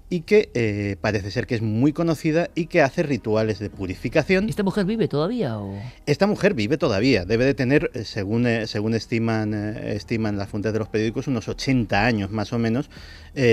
y 0.09 0.21
que 0.21 0.49
eh, 0.53 0.95
parece 1.01 1.31
ser 1.31 1.47
que 1.47 1.55
es 1.55 1.61
muy 1.61 1.91
conocida 1.91 2.49
y 2.55 2.67
que 2.67 2.81
hace 2.81 3.03
rituales 3.03 3.59
de 3.59 3.69
purificación. 3.69 4.47
¿Esta 4.47 4.63
mujer 4.63 4.85
vive 4.85 5.07
todavía? 5.07 5.59
O? 5.59 5.77
Esta 6.05 6.27
mujer 6.27 6.53
vive 6.53 6.77
todavía, 6.77 7.25
debe 7.25 7.43
de 7.43 7.53
tener, 7.53 7.91
eh, 7.93 8.05
según, 8.05 8.47
eh, 8.47 8.67
según 8.67 8.93
estiman, 8.93 9.53
estiman 9.53 10.37
las 10.37 10.49
fuentes 10.49 10.71
de 10.71 10.79
los 10.79 10.87
periódicos, 10.87 11.27
unos 11.27 11.49
80 11.49 12.05
años 12.05 12.31
más 12.31 12.53
o 12.53 12.59
menos. 12.59 12.89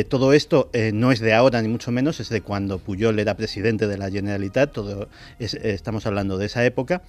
todo 0.08 0.32
esto 0.32 0.70
no 0.94 1.12
es 1.12 1.20
de 1.20 1.34
ahora 1.34 1.60
ni 1.60 1.68
mucho 1.68 1.92
menos, 1.92 2.18
es 2.18 2.30
de 2.30 2.40
cuando 2.40 2.78
Puyol 2.78 3.18
era 3.18 3.36
presidente 3.36 3.86
de 3.86 3.98
la 3.98 4.10
Generalitat, 4.10 4.72
todo 4.72 5.08
estamos 5.38 6.06
hablando 6.06 6.38
de 6.38 6.46
esa 6.46 6.64
época. 6.64 7.02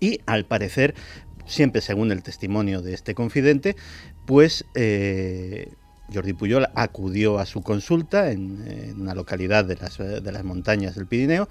Y 0.00 0.20
al 0.24 0.46
parecer, 0.46 0.94
siempre 1.44 1.82
según 1.82 2.12
el 2.12 2.22
testimonio 2.22 2.80
de 2.80 2.94
este 2.94 3.14
confidente, 3.14 3.76
pues 4.24 4.64
Jordi 6.12 6.32
Puyol 6.32 6.68
acudió 6.74 7.38
a 7.38 7.46
su 7.46 7.62
consulta 7.62 8.30
en, 8.30 9.00
una 9.00 9.14
localidad 9.14 9.64
de 9.64 9.76
las, 9.76 9.98
de 9.98 10.32
las 10.32 10.44
montañas 10.44 10.94
del 10.94 11.06
Pirineo 11.06 11.48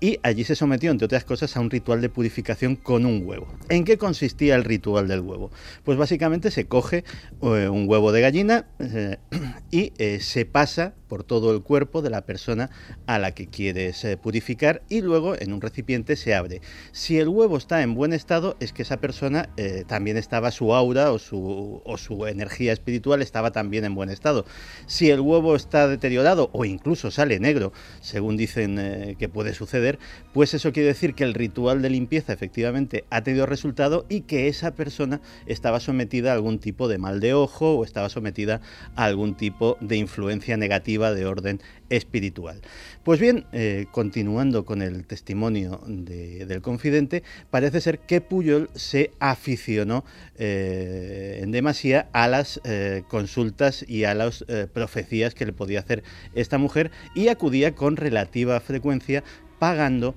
y 0.00 0.18
allí 0.22 0.44
se 0.44 0.56
sometió, 0.56 0.90
entre 0.90 1.06
otras 1.06 1.24
cosas, 1.24 1.56
a 1.56 1.60
un 1.60 1.70
ritual 1.70 2.00
de 2.00 2.08
purificación 2.08 2.76
con 2.76 3.06
un 3.06 3.22
huevo. 3.24 3.46
¿En 3.68 3.84
qué 3.84 3.96
consistía 3.96 4.54
el 4.54 4.64
ritual 4.64 5.08
del 5.08 5.20
huevo? 5.20 5.50
Pues 5.84 5.96
básicamente 5.96 6.50
se 6.50 6.66
coge 6.66 7.04
eh, 7.42 7.68
un 7.68 7.88
huevo 7.88 8.12
de 8.12 8.20
gallina 8.20 8.66
eh, 8.78 9.16
y 9.70 9.92
eh, 9.98 10.20
se 10.20 10.44
pasa 10.44 10.94
por 11.08 11.22
todo 11.22 11.54
el 11.54 11.62
cuerpo 11.62 12.02
de 12.02 12.10
la 12.10 12.26
persona 12.26 12.68
a 13.06 13.20
la 13.20 13.32
que 13.32 13.46
quieres 13.46 14.04
purificar 14.20 14.82
y 14.88 15.02
luego 15.02 15.36
en 15.38 15.52
un 15.52 15.60
recipiente 15.60 16.16
se 16.16 16.34
abre. 16.34 16.60
Si 16.90 17.16
el 17.18 17.28
huevo 17.28 17.56
está 17.56 17.82
en 17.82 17.94
buen 17.94 18.12
estado 18.12 18.56
es 18.58 18.72
que 18.72 18.82
esa 18.82 18.96
persona 18.96 19.48
también 19.86 20.16
estaba 20.16 20.50
su 20.50 20.74
aura 20.74 21.12
o 21.12 21.20
su, 21.20 21.80
o 21.84 21.96
su 21.96 22.26
energía 22.26 22.72
espiritual 22.72 23.22
estaba 23.22 23.52
también 23.52 23.84
en 23.84 23.94
buen 23.94 24.10
estado. 24.10 24.46
Si 24.86 25.08
el 25.08 25.20
huevo 25.20 25.54
está 25.54 25.86
deteriorado 25.86 26.50
o 26.52 26.64
incluso 26.64 27.12
sale 27.12 27.38
negro, 27.38 27.72
según 28.00 28.36
dicen 28.36 29.14
que 29.16 29.28
puede 29.28 29.54
suceder, 29.54 29.85
pues 30.32 30.54
eso 30.54 30.72
quiere 30.72 30.88
decir 30.88 31.14
que 31.14 31.24
el 31.24 31.34
ritual 31.34 31.82
de 31.82 31.90
limpieza 31.90 32.32
efectivamente 32.32 33.04
ha 33.10 33.22
tenido 33.22 33.46
resultado 33.46 34.04
y 34.08 34.22
que 34.22 34.48
esa 34.48 34.74
persona 34.74 35.20
estaba 35.46 35.80
sometida 35.80 36.30
a 36.30 36.34
algún 36.34 36.58
tipo 36.58 36.88
de 36.88 36.98
mal 36.98 37.20
de 37.20 37.34
ojo 37.34 37.76
o 37.76 37.84
estaba 37.84 38.08
sometida 38.08 38.60
a 38.94 39.04
algún 39.04 39.36
tipo 39.36 39.76
de 39.80 39.96
influencia 39.96 40.56
negativa 40.56 41.12
de 41.12 41.26
orden 41.26 41.60
espiritual. 41.90 42.60
Pues 43.04 43.20
bien, 43.20 43.46
eh, 43.52 43.86
continuando 43.92 44.64
con 44.64 44.82
el 44.82 45.06
testimonio 45.06 45.80
del 45.86 46.60
confidente, 46.60 47.22
parece 47.50 47.80
ser 47.80 48.00
que 48.00 48.20
Puyol 48.20 48.68
se 48.74 49.12
aficionó 49.20 50.04
eh, 50.36 51.40
en 51.42 51.52
demasía 51.52 52.08
a 52.12 52.26
las 52.26 52.60
eh, 52.64 53.04
consultas 53.08 53.84
y 53.88 54.04
a 54.04 54.14
las 54.14 54.44
profecías 54.72 55.34
que 55.34 55.46
le 55.46 55.52
podía 55.52 55.80
hacer 55.80 56.02
esta 56.34 56.58
mujer 56.58 56.90
y 57.14 57.28
acudía 57.28 57.74
con 57.74 57.96
relativa 57.96 58.58
frecuencia 58.60 59.22
pagando 59.58 60.14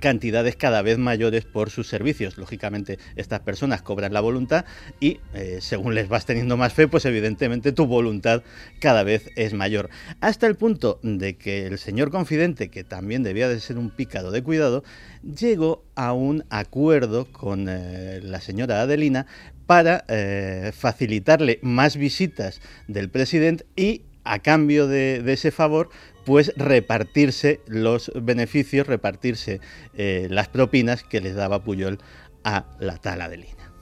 cantidades 0.00 0.56
cada 0.56 0.82
vez 0.82 0.98
mayores 0.98 1.44
por 1.44 1.70
sus 1.70 1.88
servicios. 1.88 2.38
Lógicamente, 2.38 2.98
estas 3.16 3.40
personas 3.40 3.82
cobran 3.82 4.12
la 4.12 4.20
voluntad 4.20 4.64
y 5.00 5.20
eh, 5.34 5.58
según 5.60 5.94
les 5.94 6.08
vas 6.08 6.26
teniendo 6.26 6.56
más 6.56 6.72
fe, 6.72 6.88
pues 6.88 7.04
evidentemente 7.04 7.72
tu 7.72 7.86
voluntad 7.86 8.42
cada 8.80 9.02
vez 9.02 9.30
es 9.36 9.54
mayor. 9.54 9.90
Hasta 10.20 10.46
el 10.46 10.56
punto 10.56 10.98
de 11.02 11.36
que 11.36 11.66
el 11.66 11.78
señor 11.78 12.10
confidente, 12.10 12.70
que 12.70 12.84
también 12.84 13.22
debía 13.22 13.48
de 13.48 13.60
ser 13.60 13.78
un 13.78 13.90
pícaro 13.90 14.30
de 14.30 14.42
cuidado, 14.42 14.84
llegó 15.22 15.84
a 15.94 16.12
un 16.12 16.44
acuerdo 16.50 17.26
con 17.26 17.66
eh, 17.68 18.20
la 18.22 18.40
señora 18.40 18.82
Adelina 18.82 19.26
para 19.66 20.04
eh, 20.08 20.72
facilitarle 20.76 21.58
más 21.62 21.96
visitas 21.96 22.60
del 22.86 23.08
presidente 23.08 23.64
y 23.76 24.02
a 24.24 24.38
cambio 24.38 24.86
de, 24.86 25.22
ese 25.32 25.50
favor, 25.50 25.90
pues 26.24 26.52
repartirse 26.56 27.60
los 27.66 28.10
beneficios, 28.14 28.86
repartirse 28.86 29.60
eh, 29.94 30.26
las 30.30 30.48
propinas 30.48 31.02
que 31.02 31.20
les 31.20 31.34
daba 31.34 31.62
Puyol 31.62 31.98
a 32.44 32.64
la 32.78 32.96
tal 32.96 33.20
Adelina. 33.20 33.72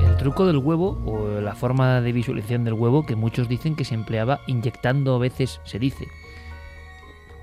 El 0.00 0.16
truco 0.16 0.46
del 0.46 0.58
huevo 0.58 1.00
o 1.06 1.40
la 1.40 1.54
forma 1.54 2.00
de 2.00 2.12
visualización 2.12 2.64
del 2.64 2.74
huevo 2.74 3.06
que 3.06 3.16
muchos 3.16 3.48
dicen 3.48 3.76
que 3.76 3.84
se 3.84 3.94
empleaba 3.94 4.40
inyectando 4.46 5.14
a 5.14 5.18
veces, 5.18 5.60
se 5.64 5.78
dice. 5.78 6.06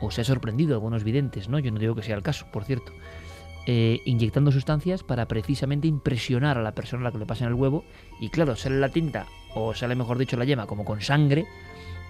O 0.02 0.12
se 0.12 0.22
ha 0.22 0.26
sorprendido 0.26 0.74
algunos 0.74 1.04
videntes, 1.04 1.48
¿no? 1.48 1.58
Yo 1.60 1.72
no 1.72 1.80
digo 1.80 1.96
que 1.96 2.04
sea 2.04 2.18
el 2.18 2.22
caso, 2.22 2.48
por 2.52 2.66
cierto. 2.66 2.92
Eh, 3.68 4.02
inyectando 4.06 4.52
sustancias 4.52 5.04
para 5.04 5.28
precisamente 5.28 5.88
impresionar 5.88 6.58
a 6.58 6.62
la 6.62 6.76
persona 6.76 7.02
a 7.02 7.04
la 7.06 7.12
que 7.12 7.18
le 7.18 7.26
pasen 7.26 7.48
el 7.48 7.54
huevo. 7.54 7.84
Y 8.20 8.30
claro, 8.30 8.56
sale 8.56 8.78
la 8.80 8.90
tinta, 8.90 9.26
o 9.56 9.74
sale 9.74 9.96
mejor 9.96 10.18
dicho 10.18 10.38
la 10.38 10.46
yema, 10.46 10.68
como 10.68 10.86
con 10.86 11.02
sangre, 11.02 11.46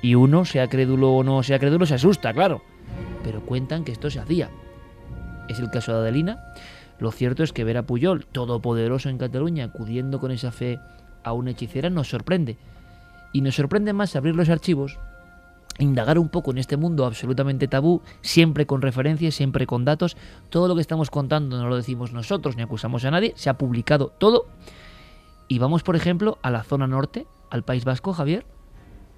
y 0.06 0.13
uno, 0.13 0.46
sea 0.46 0.68
crédulo 0.68 1.15
o 1.15 1.24
no 1.24 1.41
sea 1.41 1.58
crédulo, 1.58 1.88
se 1.88 1.96
asusta, 1.96 2.32
claro. 2.32 2.62
Pero 3.24 3.44
cuentan 3.44 3.84
que 3.84 3.91
esto 3.91 4.12
se 4.12 4.20
hacía. 4.20 4.52
Es 5.50 5.58
el 5.58 5.72
caso 5.72 5.94
de 5.94 5.98
Adelina. 5.98 6.44
Lo 7.00 7.12
cierto 7.12 7.41
es 7.41 7.52
que 7.52 7.63
ver 7.63 7.76
a 7.76 7.88
Puyol, 7.88 8.28
todopoderoso 8.28 9.10
en 9.10 9.18
Cataluña, 9.18 9.65
acudiendo 9.65 10.20
con 10.20 10.30
esa 10.30 10.52
fe 10.52 10.80
a 11.24 11.34
una 11.34 11.50
hechicera, 11.50 11.89
nos 11.89 12.08
sorprende. 12.08 12.60
Y 13.34 13.41
nos 13.41 13.56
sorprende 13.56 13.94
más 13.94 14.15
abrir 14.15 14.36
los 14.36 14.50
archivos 14.50 15.00
indagar 15.80 16.20
un 16.20 16.30
poco 16.30 16.52
en 16.52 16.60
este 16.60 16.78
mundo 16.78 17.08
absolutamente 17.08 17.68
tabú, 17.68 18.04
siempre 18.22 18.68
con 18.68 18.84
referencias, 18.84 19.34
siempre 19.34 19.65
con 19.65 19.86
datos. 19.86 20.18
Todo 20.52 20.68
lo 20.68 20.76
que 20.76 20.82
estamos 20.82 21.10
contando 21.10 21.58
no 21.58 21.68
lo 21.68 21.78
decimos 21.78 22.13
nosotros 22.13 22.56
ni 22.56 22.62
acusamos 22.62 23.04
a 23.06 23.12
nadie, 23.12 23.34
se 23.38 23.50
ha 23.50 23.58
publicado 23.58 24.13
todo. 24.20 24.46
Y 25.48 25.58
vamos, 25.58 25.82
por 25.82 25.96
ejemplo, 25.96 26.38
a 26.44 26.52
la 26.52 26.62
zona 26.62 26.86
norte, 26.86 27.26
al 27.50 27.63
País 27.63 27.86
Vasco, 27.86 28.13
Javier, 28.13 28.46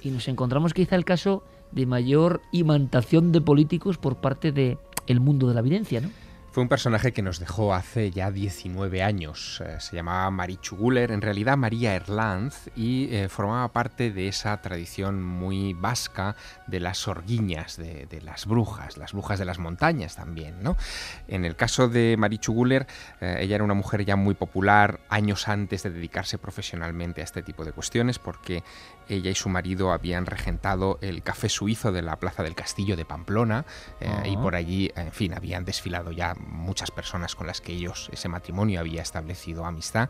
y 0.02 0.12
nos 0.12 0.28
encontramos 0.28 0.74
quizá 0.74 0.96
el 0.96 1.06
caso 1.06 1.44
de 1.72 1.86
mayor 1.86 2.42
imantación 2.52 3.32
de 3.32 3.42
políticos 3.42 3.98
por 3.98 4.18
parte 4.18 4.52
del 4.52 4.78
el 5.08 5.20
mundo 5.20 5.48
de 5.48 5.54
la 5.54 5.62
evidencia, 5.62 6.02
¿no? 6.02 6.10
Fue 6.58 6.64
un 6.64 6.70
personaje 6.70 7.12
que 7.12 7.22
nos 7.22 7.38
dejó 7.38 7.76
hace 7.76 8.10
ya 8.10 8.32
19 8.32 9.04
años. 9.04 9.62
Eh, 9.64 9.80
se 9.80 9.96
llamaba 9.96 10.32
Marichu 10.32 10.76
Guller, 10.76 11.12
en 11.12 11.22
realidad 11.22 11.56
María 11.56 11.94
Erlanz, 11.94 12.72
y 12.76 13.14
eh, 13.14 13.30
formaba 13.30 13.72
parte 13.72 14.10
de 14.10 14.28
esa 14.28 14.60
tradición 14.60 15.22
muy 15.22 15.76
vasca 15.76 16.36
de 16.66 16.80
las 16.80 17.08
orguiñas, 17.08 17.78
de, 17.78 18.08
las 18.24 18.48
brujas, 18.48 18.98
las 18.98 19.14
brujas 19.14 19.38
de 19.38 19.46
las 19.46 19.60
montañas 19.60 20.16
también. 20.16 20.64
¿no? 20.64 20.78
En 21.28 21.46
el 21.46 21.56
caso 21.56 21.90
de 21.90 22.16
Marichu 22.18 22.54
Guller, 22.54 22.88
eh, 23.22 23.38
ella 23.42 23.54
era 23.54 23.64
una 23.64 23.76
mujer 23.76 24.04
ya 24.04 24.16
muy 24.16 24.34
popular 24.34 25.02
años 25.10 25.48
antes 25.48 25.84
de 25.84 25.92
dedicarse 25.92 26.40
profesionalmente 26.40 27.22
a 27.22 27.26
este 27.26 27.44
tipo 27.44 27.66
de 27.66 27.72
cuestiones, 27.72 28.18
porque 28.18 28.64
ella 29.10 29.32
y 29.32 29.36
su 29.36 29.50
marido 29.50 29.92
habían 29.92 30.26
regentado 30.26 30.98
el 31.02 31.24
café 31.24 31.50
suizo 31.50 31.92
de 31.92 32.02
la 32.02 32.18
Plaza 32.18 32.44
del 32.44 32.56
Castillo 32.56 32.96
de 32.96 33.06
Pamplona 33.06 33.66
y 34.26 34.38
por 34.38 34.56
allí, 34.56 34.92
en 34.96 35.12
fin, 35.12 35.34
habían 35.34 35.66
desfilado 35.66 36.12
ya 36.12 36.36
muchas 36.36 36.92
personas 36.92 37.36
con 37.36 37.48
las 37.48 37.62
que 37.62 37.74
ellos, 37.74 38.10
ese 38.12 38.30
matrimonio 38.30 38.80
había 38.80 39.02
establecido 39.02 39.66
amistad. 39.66 40.10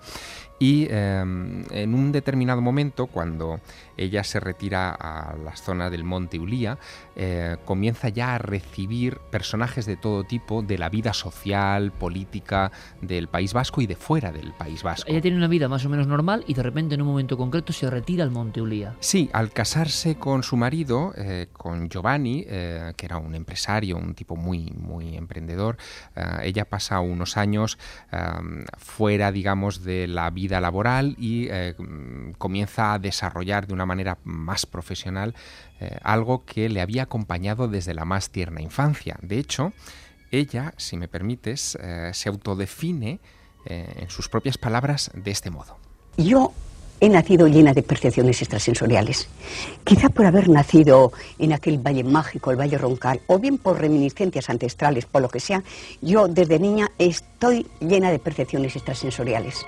Y 0.60 0.88
em, 0.90 1.64
en 1.72 1.94
un 1.94 2.12
determinado 2.12 2.62
momento, 2.62 3.08
cuando 3.08 3.60
ella 3.96 4.24
se 4.24 4.40
retira 4.40 4.90
a 4.90 5.36
la 5.36 5.56
zona 5.56 5.90
del 5.90 6.04
monte 6.04 6.40
Ulía, 6.40 6.78
eh, 7.16 7.58
comienza 7.66 8.10
ya 8.10 8.36
a 8.36 8.38
recibir 8.38 9.20
personajes 9.32 9.86
de 9.86 9.98
todo 9.98 10.24
tipo 10.24 10.62
de 10.62 10.78
la 10.78 10.90
vida 10.90 11.14
social, 11.14 11.92
política 11.92 12.72
del 13.02 13.28
País 13.28 13.54
Vasco 13.54 13.82
y 13.82 13.88
de 13.88 13.96
fuera 13.96 14.32
del 14.32 14.54
País 14.54 14.84
Vasco. 14.84 15.10
Ella 15.10 15.22
tiene 15.22 15.38
una 15.38 15.48
vida 15.48 15.68
más 15.68 15.86
o 15.86 15.90
menos 15.90 16.08
normal 16.08 16.44
y 16.48 16.54
de 16.54 16.64
repente 16.64 16.96
en 16.96 17.02
un 17.02 17.08
momento 17.08 17.38
concreto 17.38 17.72
se 17.72 17.90
retira 17.90 18.24
al 18.24 18.32
monte 18.32 18.62
Ulía. 18.62 18.96
Sí, 19.00 19.30
al 19.34 19.52
casarse 19.52 20.16
con 20.16 20.42
su 20.44 20.58
marido, 20.58 21.14
eh, 21.18 21.48
con 21.54 21.90
Giovanni, 21.90 22.46
eh, 22.48 22.94
que 22.96 23.06
era 23.06 23.18
un 23.18 23.36
empresario, 23.36 23.98
un 23.98 24.16
tipo 24.16 24.36
muy, 24.36 24.72
muy 24.72 25.16
emprendedor, 25.16 25.78
ella 26.42 26.66
pasa 26.66 27.00
unos 27.00 27.38
años 27.38 27.78
fuera, 28.78 29.32
digamos, 29.32 29.84
de 29.84 30.08
la 30.08 30.30
vida 30.30 30.47
laboral 30.50 31.16
y 31.20 31.50
comienza 32.38 32.94
a 32.94 33.00
desarrollar 33.00 33.68
de 33.68 33.74
una 33.74 33.86
manera 33.86 34.18
más 34.24 34.66
profesional 34.66 35.34
eh, 35.80 35.98
algo 36.02 36.44
que 36.44 36.70
le 36.70 36.82
había 36.82 37.04
acompañado 37.04 37.68
desde 37.68 37.94
la 37.94 38.04
más 38.04 38.32
tierna 38.32 38.62
infancia. 38.62 39.18
De 39.22 39.38
hecho, 39.38 39.74
ella, 40.32 40.74
si 40.78 40.98
me 40.98 41.08
permites, 41.08 41.78
eh, 41.80 42.10
se 42.14 42.30
autodefine 42.30 43.20
eh, 43.66 43.86
en 44.02 44.10
sus 44.10 44.28
propias 44.28 44.58
palabras 44.58 45.12
de 45.14 45.30
este 45.30 45.52
modo. 45.52 45.78
Yo 46.18 46.52
he 47.00 47.10
nacido 47.10 47.48
llena 47.48 47.74
de 47.74 47.84
percepciones 47.84 48.42
extrasensoriales. 48.42 49.28
Quizá 49.84 50.10
por 50.10 50.26
haber 50.26 50.50
nacido 50.50 51.12
en 51.38 51.54
aquel 51.54 51.78
valle 51.78 52.04
mágico, 52.04 52.50
el 52.50 52.60
Valle 52.60 52.80
Roncal, 52.80 53.22
o 53.28 53.38
bien 53.38 53.60
por 53.60 53.80
reminiscencias 53.80 54.50
ancestrales, 54.50 55.06
por 55.06 55.22
lo 55.22 55.30
que 55.30 55.40
sea, 55.40 55.64
yo 56.02 56.28
desde 56.28 56.58
niña 56.58 56.90
estoy 56.98 57.68
llena 57.80 58.10
de 58.10 58.18
percepciones 58.18 58.76
extrasensoriales 58.76 59.64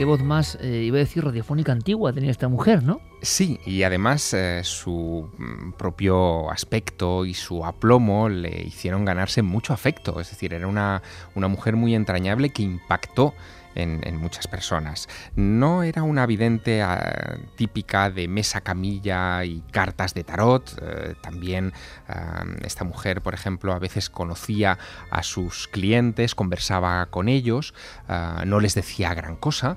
qué 0.00 0.06
voz 0.06 0.22
más, 0.22 0.56
eh, 0.62 0.84
iba 0.86 0.96
a 0.96 1.00
decir, 1.00 1.22
radiofónica 1.22 1.72
antigua 1.72 2.10
tenía 2.10 2.30
esta 2.30 2.48
mujer, 2.48 2.82
¿no? 2.82 3.02
Sí, 3.20 3.60
y 3.66 3.82
además 3.82 4.32
eh, 4.32 4.62
su 4.64 5.28
mm, 5.36 5.72
propio 5.72 6.50
aspecto 6.50 7.26
y 7.26 7.34
su 7.34 7.66
aplomo 7.66 8.30
le 8.30 8.62
hicieron 8.62 9.04
ganarse 9.04 9.42
mucho 9.42 9.74
afecto. 9.74 10.18
Es 10.18 10.30
decir, 10.30 10.54
era 10.54 10.66
una, 10.66 11.02
una 11.34 11.48
mujer 11.48 11.76
muy 11.76 11.94
entrañable 11.94 12.48
que 12.48 12.62
impactó 12.62 13.34
en, 13.74 14.16
muchas 14.20 14.46
personas. 14.46 15.08
No 15.34 15.82
era 15.82 16.02
una 16.02 16.26
vidente 16.26 16.82
ah, 16.82 17.36
típica 17.56 18.10
de 18.10 18.28
mesa 18.28 18.60
camilla 18.60 19.44
y 19.44 19.62
cartas 19.70 20.14
de 20.14 20.24
tarot. 20.24 20.78
Eh, 20.82 21.14
también 21.20 21.72
ah, 22.08 22.44
esta 22.62 22.84
mujer, 22.84 23.22
por 23.22 23.34
ejemplo, 23.34 23.72
a 23.72 23.78
veces 23.78 24.10
conocía 24.10 24.78
a 25.10 25.22
sus 25.22 25.68
clientes, 25.68 26.34
conversaba 26.34 27.06
con 27.06 27.28
ellos, 27.28 27.74
ah, 28.08 28.44
no 28.46 28.60
les 28.60 28.74
decía 28.74 29.14
gran 29.14 29.36
cosa, 29.36 29.76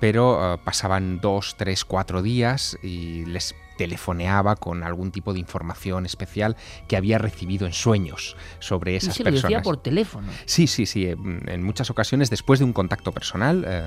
pero 0.00 0.60
pasaban 0.64 1.20
dos, 1.20 1.56
tres, 1.56 1.84
cuatro 1.84 2.22
días 2.22 2.78
y 2.82 3.24
les 3.24 3.54
telefoneaba 3.82 4.54
con 4.54 4.84
algún 4.84 5.10
tipo 5.10 5.32
de 5.32 5.40
información 5.40 6.06
especial 6.06 6.56
que 6.86 6.96
había 6.96 7.18
recibido 7.18 7.66
en 7.66 7.72
sueños 7.72 8.36
sobre 8.60 8.94
esas 8.94 9.16
y 9.16 9.18
se 9.18 9.24
personas. 9.24 9.42
Lo 9.42 9.48
decía 9.48 9.62
por 9.62 9.76
teléfono. 9.78 10.28
Sí, 10.44 10.68
sí, 10.68 10.86
sí. 10.86 11.06
En 11.06 11.64
muchas 11.64 11.90
ocasiones, 11.90 12.30
después 12.30 12.60
de 12.60 12.64
un 12.64 12.72
contacto 12.72 13.10
personal, 13.10 13.64
eh, 13.66 13.82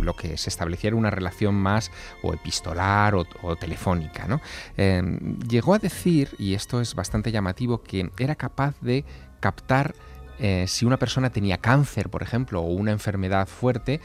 lo 0.00 0.14
que 0.14 0.36
se 0.36 0.50
establecía 0.50 0.94
una 0.94 1.10
relación 1.10 1.56
más 1.56 1.90
o 2.22 2.32
epistolar 2.32 3.16
o, 3.16 3.24
telefónica. 3.56 4.28
¿no? 4.28 4.40
Eh, 4.76 5.02
llegó 5.48 5.74
a 5.74 5.80
decir, 5.80 6.28
y 6.38 6.54
esto 6.54 6.80
es 6.80 6.94
bastante 6.94 7.32
llamativo, 7.32 7.82
que 7.82 8.08
era 8.20 8.36
capaz 8.36 8.80
de 8.80 9.04
captar 9.40 9.96
eh, 10.38 10.66
si 10.68 10.84
una 10.84 10.96
persona 10.96 11.30
tenía 11.30 11.58
cáncer, 11.58 12.08
por 12.08 12.22
ejemplo, 12.22 12.60
o 12.60 12.68
una 12.68 12.92
enfermedad 12.92 13.48
fuerte, 13.48 14.00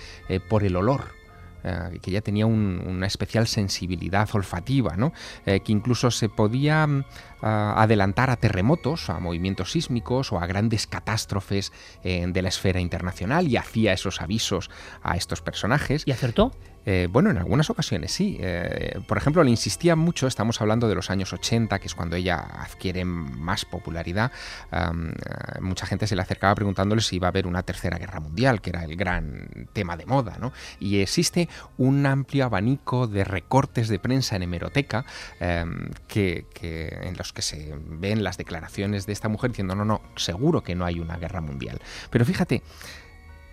por 0.49 0.63
el 0.63 0.75
olor 0.75 1.24
eh, 1.67 1.99
que 1.99 2.11
ya 2.11 2.21
tenía 2.21 2.45
una 2.45 3.07
especial 3.07 3.47
sensibilidad 3.47 4.29
olfativa, 4.33 4.95
¿no? 4.97 5.13
Eh, 5.47 5.61
que 5.61 5.71
incluso 5.71 6.11
se 6.11 6.29
podía 6.29 6.85
mm, 6.85 7.03
adelantar 7.41 8.29
a 8.29 8.35
terremotos, 8.35 9.09
a 9.09 9.19
movimientos 9.19 9.71
sísmicos 9.71 10.31
o 10.31 10.39
a 10.39 10.45
grandes 10.45 10.85
catástrofes 10.85 11.73
eh, 12.03 12.23
de 12.27 12.41
la 12.43 12.49
esfera 12.49 12.79
internacional 12.79 13.47
y 13.47 13.57
hacía 13.57 13.93
esos 13.93 14.21
avisos 14.21 14.69
a 15.01 15.17
estos 15.17 15.41
personajes. 15.41 16.03
¿Y 16.05 16.11
acertó? 16.11 16.51
Eh, 16.85 17.07
bueno, 17.11 17.31
en 17.31 17.37
algunas 17.37 17.69
ocasiones 17.69 18.11
sí. 18.11 18.37
Eh, 18.39 18.99
por 19.07 19.17
ejemplo, 19.17 19.43
le 19.43 19.49
insistía 19.49 19.95
mucho, 19.95 20.27
estamos 20.27 20.61
hablando 20.61 20.87
de 20.87 20.95
los 20.95 21.09
años 21.09 21.33
80, 21.33 21.79
que 21.79 21.87
es 21.87 21.95
cuando 21.95 22.15
ella 22.15 22.37
adquiere 22.37 23.05
más 23.05 23.65
popularidad. 23.65 24.31
Eh, 24.71 24.79
mucha 25.61 25.85
gente 25.85 26.07
se 26.07 26.15
le 26.15 26.21
acercaba 26.21 26.55
preguntándole 26.55 27.01
si 27.01 27.17
iba 27.17 27.27
a 27.27 27.29
haber 27.29 27.47
una 27.47 27.63
tercera 27.63 27.97
guerra 27.97 28.19
mundial, 28.19 28.61
que 28.61 28.69
era 28.69 28.83
el 28.83 28.95
gran 28.95 29.67
tema 29.73 29.97
de 29.97 30.05
moda, 30.05 30.37
¿no? 30.39 30.53
Y 30.79 30.99
existe 30.99 31.49
un 31.77 32.05
amplio 32.05 32.45
abanico 32.45 33.07
de 33.07 33.23
recortes 33.23 33.87
de 33.87 33.99
prensa 33.99 34.35
en 34.35 34.43
hemeroteca 34.43 35.05
que, 36.07 36.45
en 36.61 37.17
los 37.17 37.33
que 37.33 37.41
se 37.41 37.75
ven 37.87 38.23
las 38.23 38.37
declaraciones 38.37 39.05
de 39.05 39.13
esta 39.13 39.29
mujer 39.29 39.51
diciendo, 39.51 39.75
no, 39.75 39.85
no, 39.85 40.01
seguro 40.15 40.61
que 40.61 40.75
no 40.75 40.85
hay 40.85 40.99
una 40.99 41.17
guerra 41.17 41.41
mundial. 41.41 41.79
Pero 42.09 42.25
fíjate, 42.25 42.63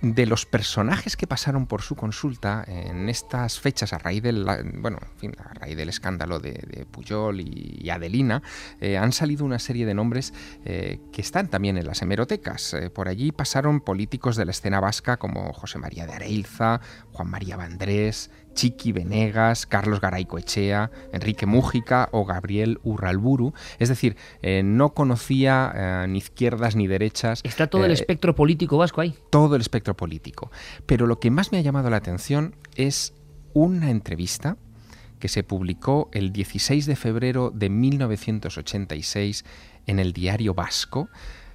de 0.03 0.27
los 0.27 0.47
personajes 0.47 1.17
que 1.17 1.29
pasaron 1.29 1.67
por 1.67 1.83
su 1.83 1.95
consulta 1.95 2.65
en 2.67 3.09
estas 3.09 3.61
fechas 3.61 3.93
a 3.93 3.99
raíz 3.99 4.23
del 4.23 4.45
bueno 4.75 4.99
a 5.39 5.55
raíz 5.55 5.77
del 5.77 5.89
escándalo 5.89 6.41
de, 6.41 6.87
Puyol 6.91 7.41
y, 7.41 7.89
Adelina 7.89 8.43
eh, 8.81 8.99
han 8.99 9.13
salido 9.13 9.45
una 9.45 9.59
serie 9.59 9.87
de 9.87 9.95
nombres 9.95 10.35
eh, 10.65 10.99
que 11.13 11.21
están 11.21 11.49
también 11.49 11.77
en 11.77 11.87
las 11.87 12.03
hemerotecas. 12.03 12.75
Eh, 12.75 12.91
por 12.91 13.09
allí 13.09 13.33
pasaron 13.33 13.81
políticos 13.81 14.37
de 14.37 14.45
la 14.45 14.51
escena 14.51 14.81
vasca 14.81 15.19
como 15.19 15.53
José 15.53 15.79
María 15.79 16.07
de 16.07 16.15
Areilza 16.15 16.81
Juan 17.13 17.29
María 17.29 17.57
Vandrés 17.57 18.31
Chiqui 18.55 18.93
Venegas, 18.93 19.67
Carlos 19.67 20.01
Garaycoechea, 20.01 20.91
Enrique 21.13 21.47
Mújica 21.47 22.09
o 22.13 22.25
Gabriel 22.25 22.79
Urralburu. 22.83 23.55
Es 23.79 23.89
decir, 23.89 24.17
eh, 24.43 24.63
no 24.63 24.95
conocía 24.95 25.73
eh, 25.75 26.07
ni 26.09 26.19
izquierdas 26.19 26.77
ni 26.77 26.87
derechas. 26.87 27.41
Está 27.45 27.67
todo 27.67 27.85
el 27.85 27.91
eh, 27.91 27.95
espectro 27.95 28.35
político 28.35 28.79
vasco 28.79 29.01
ahí. 29.01 29.15
Todo 29.31 29.57
el 29.57 29.63
espectro 29.63 29.97
político. 29.97 30.51
Pero 30.87 31.07
lo 31.07 31.19
que 31.19 31.31
más 31.31 31.53
me 31.53 31.59
ha 31.59 31.63
llamado 31.63 31.91
la 31.91 31.97
atención 31.97 32.55
es 32.77 33.15
una 33.55 33.91
entrevista 33.91 34.57
que 35.19 35.29
se 35.29 35.45
publicó 35.45 36.09
el 36.13 36.33
16 36.33 36.85
de 36.87 36.97
febrero 36.97 37.53
de 37.55 37.69
1986 37.71 39.45
en 39.87 39.99
el 39.99 40.13
diario 40.13 40.55
Vasco 40.55 41.09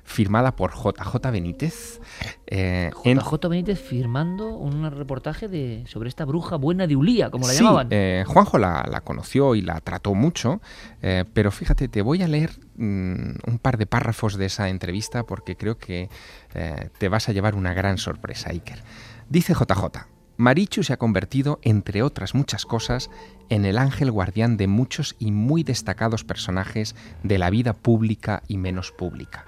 firmada 0.08 0.55
por 0.55 0.72
JJ 0.74 1.32
Benítez. 1.32 1.99
Eh, 2.47 2.89
JJ 3.03 3.49
Benítez 3.49 3.80
firmando 3.80 4.55
un 4.55 4.89
reportaje 4.89 5.47
de, 5.49 5.84
sobre 5.86 6.08
esta 6.10 6.26
bruja 6.26 6.55
buena 6.55 6.88
de 6.88 6.95
Ulía, 6.95 7.30
como 7.30 7.45
la 7.45 7.53
llamaban. 7.53 7.88
Eh, 7.91 8.24
Juanjo 8.26 8.58
la, 8.58 9.01
conoció 9.03 9.53
y 9.53 9.62
la 9.62 9.80
trató 9.82 10.16
mucho, 10.16 10.62
eh, 11.01 11.26
pero 11.34 11.51
fíjate, 11.51 11.89
te 11.89 12.01
voy 12.01 12.24
a 12.24 12.28
leer 12.28 12.51
mm, 12.78 13.32
un 13.47 13.60
par 13.62 13.78
de 13.78 13.86
párrafos 13.86 14.38
de 14.38 14.45
esa 14.45 14.70
entrevista 14.70 15.24
porque 15.24 15.58
creo 15.58 15.78
que 15.78 16.10
eh, 16.55 16.89
te 16.97 17.10
vas 17.10 17.28
a 17.28 17.34
llevar 17.34 17.53
una 17.53 17.74
gran 17.74 17.97
sorpresa, 17.97 18.49
Iker. 18.49 18.82
Dice 19.30 19.53
JJ. 19.53 20.08
Marichu 20.38 20.84
se 20.84 20.93
ha 20.93 20.97
convertido, 20.97 21.60
entre 21.64 22.03
otras 22.03 22.36
muchas 22.36 22.66
cosas, 22.66 23.10
en 23.49 23.66
el 23.66 23.80
ángel 23.80 24.12
guardián 24.12 24.55
de 24.55 24.68
muchos 24.68 25.16
y 25.18 25.32
muy 25.32 25.64
destacados 25.64 26.24
personajes 26.24 26.95
de 27.24 27.39
la 27.39 27.49
vida 27.49 27.74
pública 27.74 28.43
y 28.47 28.58
menos 28.58 28.91
pública. 28.91 29.47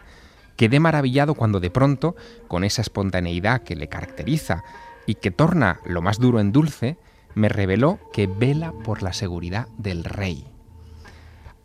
Quedé 0.59 0.81
maravillado 0.81 1.35
cuando 1.35 1.61
de 1.61 1.69
pronto, 1.69 2.17
con 2.49 2.65
esa 2.65 2.81
espontaneidad 2.81 3.61
que 3.61 3.77
le 3.77 3.87
caracteriza 3.87 4.65
y 5.05 5.15
que 5.15 5.31
torna 5.31 5.79
lo 5.85 6.01
más 6.01 6.19
duro 6.19 6.41
en 6.41 6.51
dulce, 6.51 6.97
me 7.33 7.47
reveló 7.47 7.97
que 8.11 8.27
vela 8.27 8.73
por 8.83 9.01
la 9.01 9.13
seguridad 9.13 9.69
del 9.77 10.03
rey. 10.03 10.45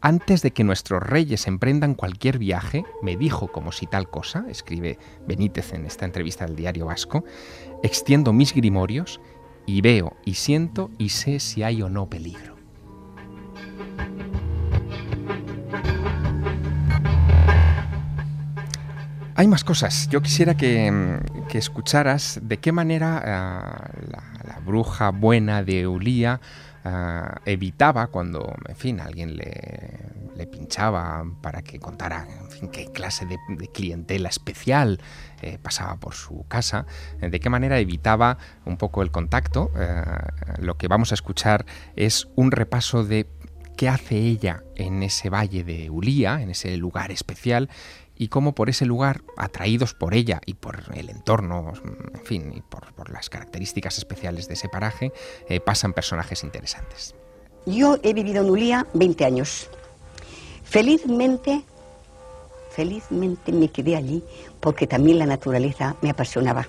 Antes 0.00 0.42
de 0.42 0.52
que 0.52 0.62
nuestros 0.62 1.02
reyes 1.02 1.48
emprendan 1.48 1.96
cualquier 1.96 2.38
viaje, 2.38 2.84
me 3.02 3.16
dijo 3.16 3.48
como 3.50 3.72
si 3.72 3.88
tal 3.88 4.08
cosa, 4.08 4.44
escribe 4.48 5.00
Benítez 5.26 5.72
en 5.72 5.86
esta 5.86 6.04
entrevista 6.04 6.46
del 6.46 6.54
diario 6.54 6.86
Vasco, 6.86 7.24
extiendo 7.82 8.32
mis 8.32 8.54
grimorios 8.54 9.20
y 9.66 9.80
veo 9.80 10.16
y 10.24 10.34
siento 10.34 10.92
y 10.98 11.08
sé 11.08 11.40
si 11.40 11.64
hay 11.64 11.82
o 11.82 11.88
no 11.88 12.08
peligro. 12.08 12.54
Hay 19.36 19.48
más 19.48 19.64
cosas. 19.64 20.08
Yo 20.10 20.22
quisiera 20.22 20.56
que, 20.56 20.90
mm, 20.92 21.56
escucharas 21.56 22.38
de 22.42 22.58
qué 22.58 22.70
manera 22.70 23.20
uh, 23.20 24.10
la, 24.10 24.60
bruja 24.64 25.10
buena 25.10 25.62
de 25.62 25.86
Ulía 25.86 26.40
uh, 26.84 27.40
evitaba 27.44 28.06
cuando, 28.06 28.54
en 28.68 28.76
fin, 28.76 29.00
alguien 29.00 29.36
le, 29.36 30.46
pinchaba 30.46 31.24
para 31.42 31.62
que 31.62 31.78
contara, 31.80 32.26
fin, 32.50 32.68
qué 32.68 32.86
clase 32.92 33.26
de, 33.26 33.38
clientela 33.68 34.28
especial 34.28 35.00
eh, 35.42 35.58
pasaba 35.60 35.96
por 35.96 36.14
su 36.14 36.44
casa, 36.48 36.86
eh, 37.20 37.30
de 37.30 37.40
qué 37.40 37.50
manera 37.50 37.78
evitaba 37.78 38.38
un 38.64 38.76
poco 38.76 39.02
el 39.02 39.10
contacto. 39.10 39.72
Uh, 39.74 40.62
lo 40.62 40.76
que 40.76 40.86
vamos 40.86 41.12
a 41.12 41.14
escuchar 41.14 41.66
es 41.96 42.28
un 42.36 42.52
repaso 42.52 43.04
de 43.04 43.26
qué 43.76 43.88
hace 43.88 44.16
ella 44.16 44.62
en 44.76 45.02
ese 45.02 45.30
valle 45.30 45.64
de 45.64 45.90
Ulía, 45.90 46.40
en 46.40 46.50
ese 46.50 46.76
lugar 46.76 47.10
especial, 47.10 47.68
y 48.16 48.28
cómo 48.28 48.54
por 48.54 48.70
ese 48.70 48.86
lugar, 48.86 49.22
atraídos 49.36 49.94
por 49.94 50.14
ella 50.14 50.40
y 50.46 50.54
por 50.54 50.84
el 50.94 51.10
entorno, 51.10 51.72
en 52.14 52.24
fin, 52.24 52.52
y 52.54 52.60
por, 52.60 52.84
las 53.10 53.28
características 53.28 53.98
especiales 53.98 54.48
de 54.48 54.54
ese 54.54 54.68
paraje, 54.68 55.12
eh, 55.48 55.60
pasan 55.60 55.92
personajes 55.92 56.42
interesantes. 56.44 57.14
Yo 57.66 57.98
he 58.02 58.12
vivido 58.12 58.42
en 58.42 58.50
Ulía 58.50 58.86
20 58.94 59.24
años. 59.24 59.68
Felizmente, 60.64 61.62
felizmente 62.70 63.52
me 63.52 63.68
quedé 63.68 63.96
allí 63.96 64.22
porque 64.60 64.86
también 64.86 65.18
la 65.18 65.26
naturaleza 65.26 65.96
me 66.02 66.10
apasionaba. 66.10 66.68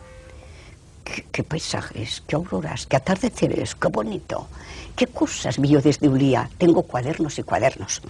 Qué, 1.31 1.43
paisajes, 1.43 2.23
qué 2.27 2.35
auroras, 2.35 2.87
qué 2.87 2.95
atardeceres, 2.95 3.75
qué 3.75 3.87
bonito. 3.89 4.47
Qué 4.95 5.07
cosas 5.07 5.59
vi 5.59 5.69
yo 5.69 5.81
desde 5.81 6.07
Ulía. 6.07 6.49
Tengo 6.57 6.83
cuadernos 6.83 7.37
y 7.37 7.43
cuadernos. 7.43 8.01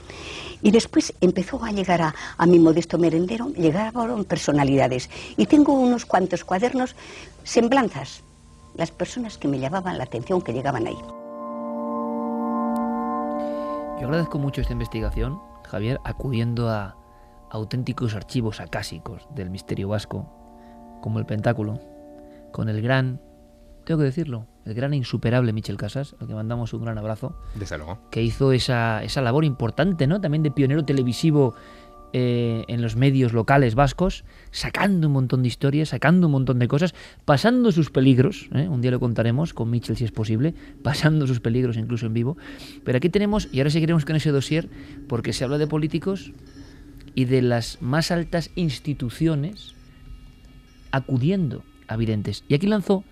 Y 0.62 0.72
después 0.72 1.14
empezó 1.20 1.64
a 1.64 1.72
llegar 1.72 2.02
a, 2.02 2.16
a 2.38 2.46
mi 2.46 2.60
modesto 2.60 2.98
merendero, 2.98 3.50
llegaron 3.50 4.24
personalidades. 4.26 5.10
Y 5.36 5.48
tengo 5.48 5.74
unos 5.74 6.06
cuantos 6.06 6.44
cuadernos, 6.44 6.96
semblanzas, 7.44 8.24
las 8.76 8.92
personas 8.92 9.38
que 9.38 9.48
me 9.48 9.60
llamaban 9.60 9.98
la 9.98 10.04
atención, 10.04 10.42
que 10.42 10.54
llegaban 10.54 10.86
ahí. 10.86 10.98
Yo 14.00 14.08
agradezco 14.08 14.38
mucho 14.38 14.62
esta 14.62 14.74
investigación, 14.74 15.40
Javier, 15.64 16.00
acudiendo 16.04 16.70
a 16.70 16.96
auténticos 17.50 18.14
archivos 18.14 18.60
acásicos 18.60 19.28
del 19.34 19.50
misterio 19.50 19.90
vasco, 19.90 20.30
como 21.02 21.20
el 21.20 21.26
Pentáculo, 21.26 21.80
con 22.52 22.70
el 22.70 22.82
gran, 22.82 23.22
tengo 23.86 24.00
que 24.00 24.06
decirlo, 24.06 24.48
el 24.66 24.74
gran 24.74 24.93
e 24.93 24.97
insuperable 24.97 25.53
Michel 25.53 25.78
Casas, 25.78 26.16
al 26.20 26.28
que 26.28 26.34
mandamos 26.34 26.74
un 26.74 26.84
gran 26.84 26.97
abrazo. 26.97 27.36
Desde 27.53 27.78
luego. 27.78 27.99
Que 28.09 28.24
hizo 28.24 28.51
esa, 28.51 29.03
esa 29.03 29.22
labor 29.22 29.45
importante, 29.45 30.07
¿no? 30.07 30.20
También 30.22 30.43
de 30.43 30.51
pionero 30.51 30.84
televisivo 30.84 31.53
eh, 32.13 32.63
en 32.68 32.82
los 32.82 32.95
medios 32.95 33.34
locales 33.34 33.76
vascos, 33.76 34.24
sacando 34.51 35.07
un 35.07 35.13
montón 35.13 35.41
de 35.41 35.49
historias, 35.49 35.89
sacando 35.89 36.28
un 36.28 36.32
montón 36.32 36.59
de 36.59 36.68
cosas, 36.68 36.95
pasando 37.26 37.74
sus 37.74 37.91
peligros, 37.91 38.47
¿eh? 38.53 38.70
un 38.70 38.80
día 38.82 38.89
lo 38.91 39.01
contaremos 39.01 39.53
con 39.53 39.70
Michel 39.70 39.97
si 39.97 40.05
es 40.05 40.11
posible, 40.11 40.55
pasando 40.82 41.28
sus 41.28 41.41
peligros 41.41 41.76
incluso 41.76 42.05
en 42.05 42.13
vivo. 42.13 42.38
Pero 42.86 42.97
aquí 42.97 43.09
tenemos, 43.09 43.49
y 43.51 43.59
ahora 43.59 43.70
seguiremos 43.70 44.05
con 44.05 44.16
ese 44.16 44.32
dossier, 44.32 44.70
porque 45.09 45.34
se 45.34 45.43
habla 45.43 45.57
de 45.57 45.68
políticos 45.68 46.32
y 47.16 47.26
de 47.26 47.41
las 47.41 47.82
más 47.82 48.11
altas 48.11 48.49
instituciones 48.55 49.76
acudiendo 50.91 51.63
a 51.88 51.97
videntes. 51.97 52.45
Y 52.47 52.55
aquí 52.55 52.68
lanzó 52.68 53.03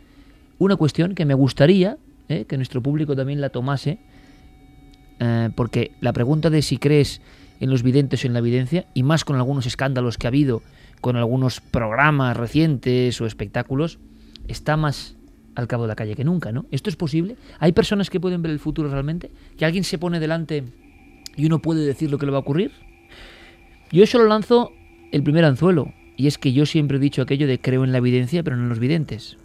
una 0.63 0.75
cuestión 0.75 1.15
que 1.15 1.25
me 1.25 1.33
gustaría 1.33 1.97
eh, 2.29 2.45
que 2.45 2.57
nuestro 2.57 2.81
público 2.81 3.15
también 3.15 3.41
la 3.41 3.49
tomase, 3.49 3.99
eh, 5.19 5.49
porque 5.55 5.91
la 5.99 6.13
pregunta 6.13 6.49
de 6.49 6.61
si 6.61 6.77
crees 6.77 7.21
en 7.59 7.69
los 7.69 7.83
videntes 7.83 8.23
o 8.23 8.27
en 8.27 8.33
la 8.33 8.39
evidencia, 8.39 8.85
y 8.93 9.03
más 9.03 9.25
con 9.25 9.35
algunos 9.35 9.65
escándalos 9.65 10.17
que 10.17 10.27
ha 10.27 10.29
habido, 10.29 10.61
con 11.01 11.15
algunos 11.17 11.59
programas 11.59 12.37
recientes 12.37 13.19
o 13.19 13.25
espectáculos, 13.25 13.99
está 14.47 14.77
más 14.77 15.15
al 15.55 15.67
cabo 15.67 15.83
de 15.83 15.89
la 15.89 15.95
calle 15.95 16.15
que 16.15 16.23
nunca, 16.23 16.51
¿no? 16.51 16.65
¿Esto 16.71 16.89
es 16.89 16.95
posible? 16.95 17.35
¿Hay 17.59 17.73
personas 17.73 18.09
que 18.09 18.19
pueden 18.19 18.41
ver 18.41 18.51
el 18.51 18.59
futuro 18.59 18.89
realmente? 18.89 19.31
¿Que 19.57 19.65
alguien 19.65 19.83
se 19.83 19.97
pone 19.97 20.19
delante 20.19 20.63
y 21.35 21.45
uno 21.45 21.59
puede 21.59 21.85
decir 21.85 22.09
lo 22.09 22.17
que 22.17 22.25
le 22.25 22.31
va 22.31 22.37
a 22.37 22.41
ocurrir? 22.41 22.71
Yo 23.91 24.05
solo 24.07 24.25
lanzo 24.25 24.71
el 25.11 25.23
primer 25.23 25.45
anzuelo, 25.45 25.93
y 26.17 26.27
es 26.27 26.37
que 26.37 26.53
yo 26.53 26.65
siempre 26.65 26.97
he 26.97 26.99
dicho 26.99 27.21
aquello 27.21 27.47
de 27.47 27.59
creo 27.59 27.83
en 27.83 27.91
la 27.91 27.99
evidencia, 27.99 28.43
pero 28.43 28.55
no 28.55 28.63
en 28.63 28.69
los 28.69 28.79
videntes. 28.79 29.37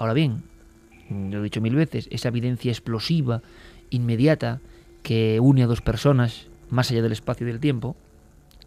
Ahora 0.00 0.14
bien, 0.14 0.44
lo 1.10 1.40
he 1.40 1.42
dicho 1.42 1.60
mil 1.60 1.74
veces, 1.74 2.08
esa 2.10 2.28
evidencia 2.28 2.72
explosiva, 2.72 3.42
inmediata, 3.90 4.62
que 5.02 5.40
une 5.40 5.62
a 5.62 5.66
dos 5.66 5.82
personas, 5.82 6.48
más 6.70 6.90
allá 6.90 7.02
del 7.02 7.12
espacio 7.12 7.46
y 7.46 7.50
del 7.50 7.60
tiempo, 7.60 7.96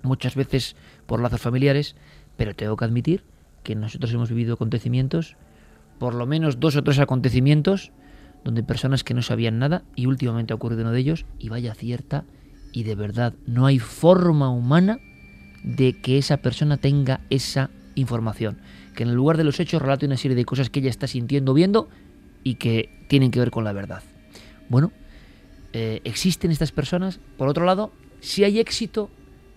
muchas 0.04 0.36
veces 0.36 0.76
por 1.08 1.20
lazos 1.20 1.42
familiares, 1.42 1.96
pero 2.38 2.54
tengo 2.54 2.78
que 2.78 2.86
admitir 2.86 3.24
que 3.64 3.74
nosotros 3.74 4.14
hemos 4.14 4.30
vivido 4.30 4.54
acontecimientos, 4.54 5.36
por 5.98 6.14
lo 6.14 6.28
menos 6.28 6.60
dos 6.60 6.76
o 6.76 6.84
tres 6.84 7.00
acontecimientos, 7.00 7.92
donde 8.44 8.62
personas 8.62 9.04
que 9.04 9.16
no 9.16 9.24
sabían 9.24 9.58
nada, 9.58 9.82
y 9.96 10.06
últimamente 10.06 10.54
ha 10.54 10.58
ocurrido 10.58 10.84
uno 10.84 10.92
de 10.92 11.00
ellos, 11.00 11.26
y 11.40 11.50
vaya 11.50 11.74
cierta, 11.74 12.26
y 12.74 12.84
de 12.84 12.94
verdad, 12.94 13.34
no 13.48 13.66
hay 13.66 13.80
forma 13.80 14.52
humana 14.52 15.00
de 15.64 16.00
que 16.00 16.20
esa 16.20 16.38
persona 16.38 16.78
tenga 16.78 17.22
esa 17.32 17.72
información 17.96 18.60
que 18.94 19.04
en 19.04 19.10
el 19.10 19.16
lugar 19.16 19.38
de 19.38 19.44
los 19.44 19.60
hechos 19.60 19.82
relate 19.82 20.06
una 20.06 20.18
serie 20.18 20.36
de 20.36 20.46
cosas 20.46 20.70
que 20.70 20.80
ella 20.80 20.90
está 20.90 21.08
sintiendo, 21.08 21.54
viendo 21.54 21.90
y 22.44 22.56
que 22.56 22.90
tienen 23.08 23.32
que 23.32 23.40
ver 23.40 23.52
con 23.52 23.64
la 23.64 23.74
verdad. 23.74 24.04
Bueno, 24.70 24.92
eh, 25.74 26.02
¿existen 26.04 26.52
estas 26.52 26.72
personas? 26.72 27.20
Por 27.38 27.48
otro 27.48 27.66
lado, 27.66 27.92
si 28.20 28.44
hay 28.44 28.60
éxito, 28.60 29.10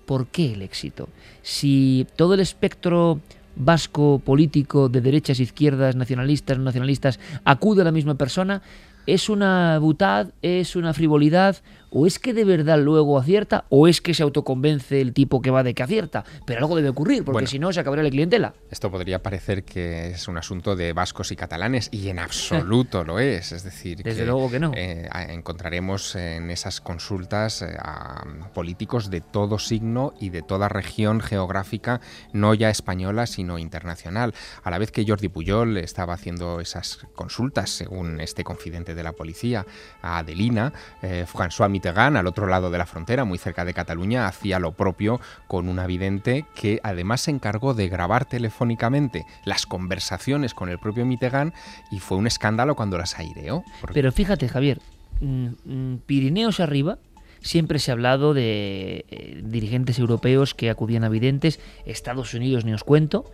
¿por 0.07 0.28
qué 0.28 0.53
el 0.55 0.62
éxito? 0.62 1.09
Si 1.43 2.07
todo 2.16 2.34
el 2.34 2.41
espectro 2.41 3.20
vasco 3.57 4.20
político 4.24 4.89
de 4.89 5.01
derechas, 5.01 5.41
izquierdas, 5.41 5.97
nacionalistas, 5.97 6.59
no 6.59 6.64
nacionalistas 6.64 7.18
acude 7.45 7.82
a 7.82 7.84
la 7.84 7.93
misma 7.93 8.14
persona, 8.16 8.62
¿es 9.07 9.28
una 9.28 9.78
butad? 9.78 10.32
¿Es 10.43 10.76
una 10.76 10.93
frivolidad? 10.93 11.57
O 11.99 12.07
es 12.07 12.18
que 12.18 12.34
de 12.34 12.44
verdad 12.44 12.78
luego 12.78 13.18
acierta 13.18 13.64
o 13.70 13.88
es 13.88 14.03
que 14.03 14.12
se 14.12 14.22
autoconvence 14.22 15.01
el 15.01 15.14
tipo 15.14 15.40
que 15.40 15.51
va 15.51 15.62
de 15.62 15.72
que 15.72 15.82
acierta. 15.82 16.24
Pero 16.44 16.61
algo 16.61 16.76
debe 16.76 16.90
ocurrir, 16.90 17.24
porque 17.24 17.36
bueno, 17.36 17.49
si 17.49 17.59
no 17.59 17.72
se 17.72 17.80
acabaría 17.80 18.05
la 18.05 18.11
clientela. 18.11 18.53
Esto 18.70 18.90
podría 18.90 19.22
parecer 19.22 19.64
que 19.64 20.11
es 20.11 20.28
un 20.28 20.36
asunto 20.36 20.76
de 20.76 20.92
vascos 20.92 21.32
y 21.32 21.36
catalanes 21.36 21.88
y 21.90 22.11
en 22.11 22.18
absoluto 22.18 23.03
lo 23.03 23.18
es. 23.18 23.53
Es 23.53 23.64
decir, 23.64 24.03
desde 24.03 24.20
que, 24.20 24.26
luego 24.26 24.51
que 24.51 24.61
no. 24.61 24.72
Eh, 24.76 25.09
encontraremos 25.30 26.16
en 26.16 26.51
esas 26.51 26.82
consultas 26.82 27.62
eh, 27.62 27.74
a 27.78 28.26
políticos 28.53 29.09
de 29.09 29.22
todo 29.22 29.59
signo 29.59 30.12
y 30.20 30.28
de 30.28 30.42
toda 30.42 30.68
región 30.68 31.22
geográfica, 31.22 32.03
no 32.34 32.53
ya 32.53 32.68
española, 32.68 33.26
sino 33.26 33.59
internacional. 33.59 34.34
A 34.62 34.70
la 34.70 34.76
vez 34.76 34.92
que 34.92 35.07
Jordi 35.09 35.30
Puyol 35.30 35.78
estaba 35.78 36.12
haciendo 36.12 36.61
esas 36.61 36.99
consultas, 37.14 37.70
según 37.70 38.20
este 38.20 38.44
confidente 38.44 38.94
de 38.94 39.03
la 39.03 39.12
policía, 39.12 39.64
a 40.03 40.18
Adelina, 40.18 40.74
eh, 41.01 41.24
François 41.26 41.70
Mitterrand, 41.70 41.86
al 41.89 42.26
otro 42.26 42.47
lado 42.47 42.70
de 42.70 42.78
la 42.78 42.87
frontera, 42.87 43.24
muy 43.24 43.39
cerca 43.39 43.64
de 43.64 43.74
Cataluña, 43.74 44.26
hacía 44.26 44.59
lo 44.59 44.72
propio 44.72 45.20
con 45.47 45.68
una 45.68 45.87
vidente 45.87 46.45
que 46.55 46.80
además 46.82 47.22
se 47.22 47.30
encargó 47.30 47.74
de 47.74 47.89
grabar 47.89 48.24
telefónicamente 48.24 49.24
las 49.45 49.66
conversaciones 49.66 50.53
con 50.53 50.68
el 50.68 50.78
propio 50.78 51.07
Mitterrand 51.07 51.53
y 51.91 52.01
fue 52.01 52.18
un 52.18 52.26
escándalo 52.26 52.74
cuando 52.74 52.99
las 52.99 53.18
aireó. 53.18 53.62
Pero 53.93 54.11
fíjate, 54.11 54.49
Javier, 54.49 54.80
mmm, 55.20 55.97
Pirineos 56.07 56.61
arriba, 56.61 56.99
siempre 57.41 57.78
se 57.78 57.91
ha 57.91 57.95
hablado 57.95 58.34
de 58.34 59.05
eh, 59.09 59.41
dirigentes 59.45 59.99
europeos 59.99 60.55
que 60.55 60.70
acudían 60.70 61.05
a 61.05 61.09
videntes, 61.09 61.61
Estados 61.84 62.34
Unidos 62.34 62.64
ni 62.64 62.72
os 62.72 62.82
cuento, 62.82 63.30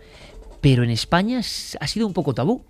pero 0.61 0.83
en 0.83 0.91
España 0.91 1.39
ha 1.39 1.87
sido 1.87 2.07
un 2.07 2.13
poco 2.13 2.33
tabú. 2.33 2.63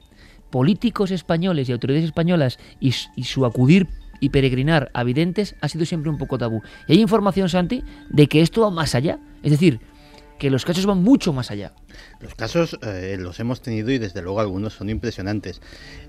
Políticos 0.50 1.10
españoles 1.10 1.68
y 1.68 1.72
autoridades 1.72 2.06
españolas 2.06 2.60
y 2.80 2.92
su 2.92 3.44
acudir 3.44 3.88
y 4.24 4.30
peregrinar 4.30 4.90
a 4.94 5.04
videntes 5.04 5.56
ha 5.60 5.68
sido 5.68 5.86
siempre 5.86 6.10
un 6.10 6.18
poco 6.18 6.38
tabú. 6.38 6.62
Y 6.88 6.94
hay 6.94 7.02
información, 7.02 7.50
Santi, 7.50 7.84
de 8.10 8.28
que 8.28 8.40
esto 8.40 8.62
va 8.62 8.70
más 8.70 8.96
allá. 8.96 9.20
Es 9.44 9.52
decir, 9.52 9.82
que 10.40 10.50
los 10.50 10.64
casos 10.64 10.86
van 10.86 11.04
mucho 11.04 11.34
más 11.34 11.52
allá. 11.52 11.74
Los 12.22 12.36
casos 12.36 12.80
eh, 12.82 13.18
los 13.20 13.42
hemos 13.42 13.62
tenido 13.62 13.92
y 13.92 13.98
desde 13.98 14.22
luego 14.22 14.40
algunos 14.40 14.76
son 14.76 14.90
impresionantes. 14.90 15.62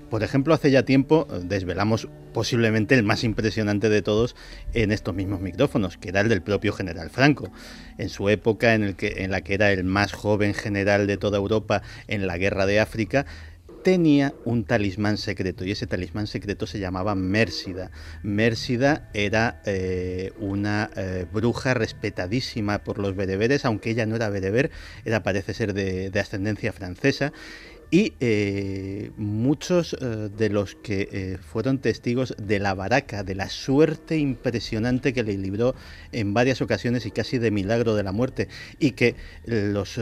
Por 0.09 0.23
ejemplo, 0.23 0.53
hace 0.53 0.71
ya 0.71 0.83
tiempo 0.83 1.27
eh, 1.29 1.41
desvelamos 1.43 2.07
posiblemente 2.33 2.95
el 2.95 3.03
más 3.03 3.25
impresionante 3.25 3.89
de 3.89 4.01
todos 4.01 4.37
en 4.73 4.93
estos 4.93 5.13
mismos 5.13 5.41
micrófonos, 5.41 5.97
que 5.97 6.07
era 6.07 6.21
el 6.21 6.29
del 6.29 6.41
propio 6.41 6.71
general 6.71 7.09
Franco. 7.09 7.51
En 7.97 8.07
su 8.07 8.29
época 8.29 8.75
en, 8.75 8.95
la 9.29 9.41
que 9.41 9.53
era 9.53 9.73
el 9.73 9.83
más 9.83 10.13
joven 10.13 10.53
general 10.53 11.05
de 11.05 11.17
toda 11.17 11.37
Europa 11.37 11.81
en 12.07 12.27
la 12.27 12.37
guerra 12.37 12.65
de 12.65 12.79
África, 12.79 13.25
tenía 13.85 14.33
un 14.45 14.63
talismán 14.63 15.15
secreto 15.17 15.63
y 15.63 15.69
ese 15.69 15.85
talismán 15.85 16.25
secreto 16.25 16.65
se 16.65 16.79
llamaba 16.79 17.13
Mérsida. 17.13 17.91
Mérsida 18.23 19.11
era 19.13 19.61
eh, 19.67 20.33
una 20.39 20.89
eh, 20.95 21.27
bruja 21.31 21.75
respetadísima 21.75 22.79
por 22.79 22.97
los 22.97 23.15
bereberes, 23.15 23.63
aunque 23.63 23.91
ella 23.91 24.07
no 24.07 24.15
era 24.15 24.29
bereber, 24.29 24.71
era 25.05 25.21
parece 25.21 25.53
ser 25.53 25.75
de, 25.75 26.09
de 26.09 26.19
ascendencia 26.19 26.73
francesa 26.73 27.31
Y 27.91 28.13
eh, 28.19 29.11
muchos 29.15 29.93
eh, 29.93 30.29
de 30.35 30.49
los 30.49 30.75
que 30.75 31.07
eh, 31.11 31.37
fueron 31.37 31.79
testigos 31.79 32.35
de 32.37 32.59
la 32.59 32.73
baraca, 32.73 33.23
de 33.23 33.35
la 33.35 33.49
suerte 33.49 34.17
impresionante 34.17 35.13
que 35.13 35.23
le 35.23 35.37
libró 35.37 35.75
en 36.11 36.33
varias 36.33 36.61
ocasiones 36.61 37.05
y 37.05 37.11
casi 37.11 37.37
de 37.37 37.51
milagro 37.51 37.95
de 37.95 38.03
la 38.03 38.11
muerte, 38.11 38.47
y 38.79 38.91
que 38.91 39.15
los, 39.45 39.99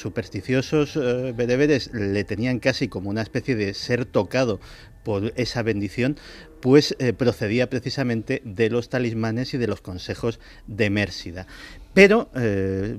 supersticiosos 0.00 0.96
bereberes 1.36 1.92
le 1.92 2.24
tenían 2.24 2.58
casi 2.58 2.88
como 2.88 3.10
una 3.10 3.22
especie 3.22 3.54
de 3.54 3.74
ser 3.74 4.04
tocado 4.04 4.58
por 5.04 5.32
esa 5.36 5.62
bendición, 5.62 6.16
pues 6.60 6.96
procedía 7.18 7.68
precisamente 7.68 8.40
de 8.44 8.70
los 8.70 8.88
talismanes 8.88 9.52
y 9.54 9.58
de 9.58 9.66
los 9.66 9.80
consejos 9.80 10.40
de 10.66 10.90
Mérsida. 10.90 11.46
Pero, 11.94 12.30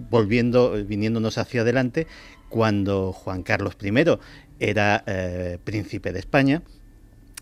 volviendo, 0.09 0.73
viniéndonos 0.85 1.37
hacia 1.37 1.61
adelante, 1.61 2.07
cuando 2.53 3.13
Juan 3.13 3.41
Carlos 3.41 3.75
I 3.81 3.91
era 4.59 5.03
eh, 5.07 5.57
príncipe 5.63 6.13
de 6.13 6.19
España, 6.19 6.61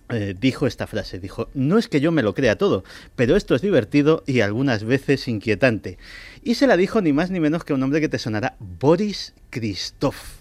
eh, 0.07 0.33
dijo 0.39 0.67
esta 0.67 0.87
frase, 0.87 1.19
dijo, 1.19 1.49
no 1.53 1.77
es 1.77 1.89
que 1.89 1.99
yo 1.99 2.13
me 2.13 2.23
lo 2.23 2.33
crea 2.33 2.57
todo, 2.57 2.85
pero 3.17 3.35
esto 3.35 3.53
es 3.53 3.61
divertido 3.61 4.23
y 4.25 4.39
algunas 4.39 4.85
veces 4.85 5.27
inquietante. 5.27 5.97
Y 6.43 6.55
se 6.55 6.65
la 6.65 6.77
dijo 6.77 7.01
ni 7.01 7.11
más 7.11 7.29
ni 7.29 7.41
menos 7.41 7.65
que 7.65 7.73
un 7.73 7.83
hombre 7.83 7.99
que 7.99 8.07
te 8.07 8.19
sonará, 8.19 8.55
Boris 8.59 9.33
Christoph. 9.49 10.40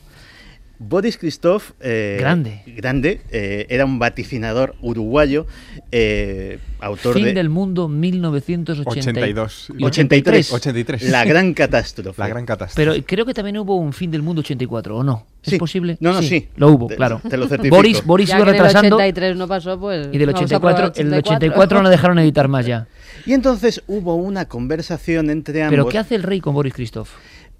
Boris 0.82 1.18
Christoph, 1.18 1.72
eh, 1.80 2.16
Grande. 2.18 2.62
grande 2.66 3.20
eh, 3.30 3.66
era 3.68 3.84
un 3.84 3.98
vaticinador 3.98 4.74
uruguayo, 4.80 5.46
eh, 5.92 6.58
autor 6.80 7.14
Fin 7.16 7.24
de... 7.26 7.32
del 7.34 7.50
mundo 7.50 7.86
1982. 7.86 9.72
83. 9.78 10.52
83. 10.54 11.02
La 11.10 11.24
gran 11.26 11.52
catástrofe. 11.52 12.18
La 12.18 12.28
gran 12.28 12.46
catástrofe. 12.46 12.82
Pero 12.92 13.04
creo 13.06 13.26
que 13.26 13.34
también 13.34 13.58
hubo 13.58 13.76
un 13.76 13.92
fin 13.92 14.10
del 14.10 14.22
mundo 14.22 14.40
84, 14.40 14.96
¿o 14.96 15.04
no? 15.04 15.26
¿Es 15.42 15.50
Sí. 15.50 15.58
posible? 15.58 15.98
No, 16.00 16.14
no, 16.14 16.22
sí. 16.22 16.48
Lo 16.56 16.68
hubo, 16.68 16.86
Te- 16.86 16.96
claro. 16.96 17.20
te 17.28 17.36
lo 17.36 17.46
certifico. 17.46 17.76
Boris, 17.76 18.02
Boris 18.04 18.28
Ya 18.30 18.36
iba 18.36 18.46
que 18.46 18.52
retrasando 18.52 18.96
83 18.96 19.36
no 19.36 19.46
pasó, 19.46 19.78
pues. 19.78 20.08
y 20.10 20.16
del 20.16 20.32
vamos 20.32 20.50
a 20.50 20.58
probar 20.60 20.74
84, 20.86 21.02
el 21.02 21.14
84 21.14 21.82
no 21.82 21.90
dejaron 21.90 22.18
editar 22.20 22.48
más 22.48 22.64
ya. 22.64 22.86
Y 23.26 23.34
entonces 23.34 23.82
hubo 23.86 24.14
una 24.14 24.46
conversación 24.46 25.28
entre 25.28 25.62
ambos. 25.62 25.72
¿Pero 25.72 25.88
qué 25.88 25.98
hace 25.98 26.14
el 26.14 26.22
rey 26.22 26.40
con 26.40 26.54
Boris 26.54 26.72
Christoph? 26.72 27.10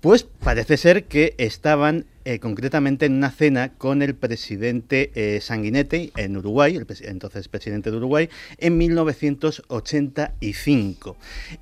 Pues 0.00 0.22
parece 0.22 0.78
ser 0.78 1.04
que 1.04 1.34
estaban 1.36 2.06
eh, 2.24 2.38
concretamente 2.38 3.06
en 3.06 3.14
una 3.14 3.30
cena 3.30 3.70
con 3.70 4.02
el 4.02 4.14
presidente 4.14 5.10
eh, 5.14 5.40
Sanguinetti 5.40 6.12
en 6.16 6.36
Uruguay, 6.36 6.76
el 6.76 6.86
entonces 7.02 7.48
presidente 7.48 7.90
de 7.90 7.96
Uruguay, 7.96 8.28
en 8.58 8.76
1985. 8.76 11.16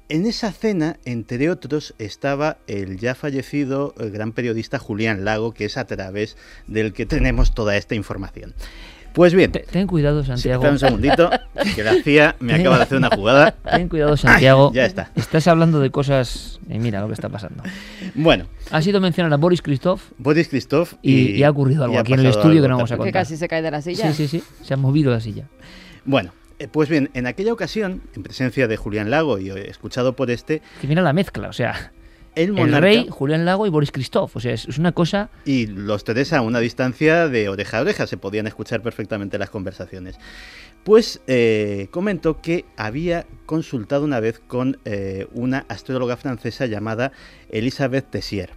En 0.09 0.27
esa 0.27 0.51
cena, 0.53 0.99
entre 1.05 1.49
otros, 1.51 1.95
estaba 1.99 2.59
el 2.67 2.99
ya 2.99 3.15
fallecido 3.15 3.95
eh, 3.99 4.11
gran 4.11 4.33
periodista 4.33 4.79
Julián 4.79 5.25
Lago, 5.25 5.55
que 5.55 5.67
es 5.67 5.77
a 5.77 5.87
través 5.87 6.37
del 6.67 6.93
que 6.93 7.07
tenemos 7.07 7.55
toda 7.55 7.77
esta 7.77 7.95
información. 7.95 8.55
Pues 9.13 9.35
bien. 9.35 9.51
Ten 9.53 9.87
cuidado, 9.87 10.25
Santiago. 10.25 10.63
espera 10.63 10.73
un 10.73 10.79
segundito, 10.79 11.31
que 11.75 11.83
la 11.83 11.95
CIA 12.03 12.37
me 12.41 12.55
acaba 12.55 12.77
de 12.77 12.83
hacer 12.85 12.99
una 12.99 13.11
jugada. 13.11 13.53
Ten 13.53 13.89
cuidado, 13.89 14.17
Santiago. 14.17 14.69
Ay, 14.71 14.77
ya 14.77 14.85
está. 14.87 15.11
Estás 15.17 15.47
hablando 15.49 15.81
de 15.81 15.91
cosas. 15.91 16.61
y 16.69 16.79
mira 16.79 17.01
lo 17.01 17.09
que 17.09 17.15
está 17.15 17.29
pasando. 17.29 17.63
Bueno. 18.15 18.47
Ha 18.71 18.83
sido 18.83 19.01
mencionar 19.01 19.33
a 19.33 19.37
Boris 19.37 19.63
Christoph. 19.63 20.03
Boris 20.19 20.49
Christoph 20.49 20.95
Y, 21.03 21.33
y 21.33 21.43
ha 21.43 21.51
ocurrido 21.51 21.85
algo 21.85 21.99
aquí 21.99 22.13
en 22.13 22.21
el 22.21 22.27
estudio 22.27 22.63
que 22.63 22.69
no 22.69 22.77
vamos 22.77 22.93
a 22.93 22.95
Que 22.95 22.99
contar. 22.99 23.23
casi 23.23 23.37
se 23.37 23.49
cae 23.49 23.63
de 23.63 23.71
la 23.71 23.81
silla. 23.83 24.13
Sí, 24.13 24.29
sí, 24.29 24.39
sí. 24.39 24.45
Se 24.63 24.75
ha 24.75 24.77
movido 24.77 25.11
la 25.11 25.21
silla. 25.21 25.45
Bueno, 26.05 26.33
eh, 26.59 26.69
pues 26.71 26.89
bien, 26.89 27.11
en 27.15 27.27
aquella 27.27 27.53
ocasión, 27.53 28.03
en 28.15 28.23
presencia 28.23 28.69
de 28.69 28.77
Julián 28.77 29.11
Lago 29.11 29.39
y 29.39 29.51
eh, 29.51 29.69
escuchado 29.71 30.15
por 30.15 30.31
este, 30.31 30.63
Que 30.81 30.87
mira 30.87 31.03
la 31.03 31.13
mezcla, 31.13 31.49
o 31.49 31.53
sea. 31.53 31.93
El 32.35 32.51
El 32.51 32.53
monarca 32.53 32.81
rey, 32.81 33.07
Julián 33.11 33.45
Lago 33.45 33.67
y 33.67 33.71
Boris 33.71 33.93
Christoph. 33.93 34.37
O 34.37 34.41
sea, 34.41 34.53
es, 34.53 34.67
es 34.69 34.79
una 34.79 34.93
cosa. 34.93 35.31
y 35.45 35.67
los 35.67 36.05
tres 36.05 36.33
a 36.33 36.41
una 36.43 36.61
distancia 36.61 37.29
de 37.29 37.49
oreja 37.49 37.79
a 37.79 37.81
oreja 37.83 38.07
se 38.07 38.17
podían 38.17 38.47
escuchar 38.47 38.83
perfectamente 38.83 39.39
las 39.39 39.51
conversaciones. 39.51 40.19
Pues 40.85 41.21
eh, 41.27 41.89
comentó 41.91 42.41
que 42.41 42.65
había 42.77 43.27
consultado 43.47 44.05
una 44.05 44.21
vez 44.21 44.39
con 44.39 44.79
eh, 44.85 45.27
una 45.33 45.67
astróloga 45.69 46.17
francesa 46.17 46.67
llamada 46.67 47.13
Elisabeth 47.51 48.11
Tessier. 48.11 48.51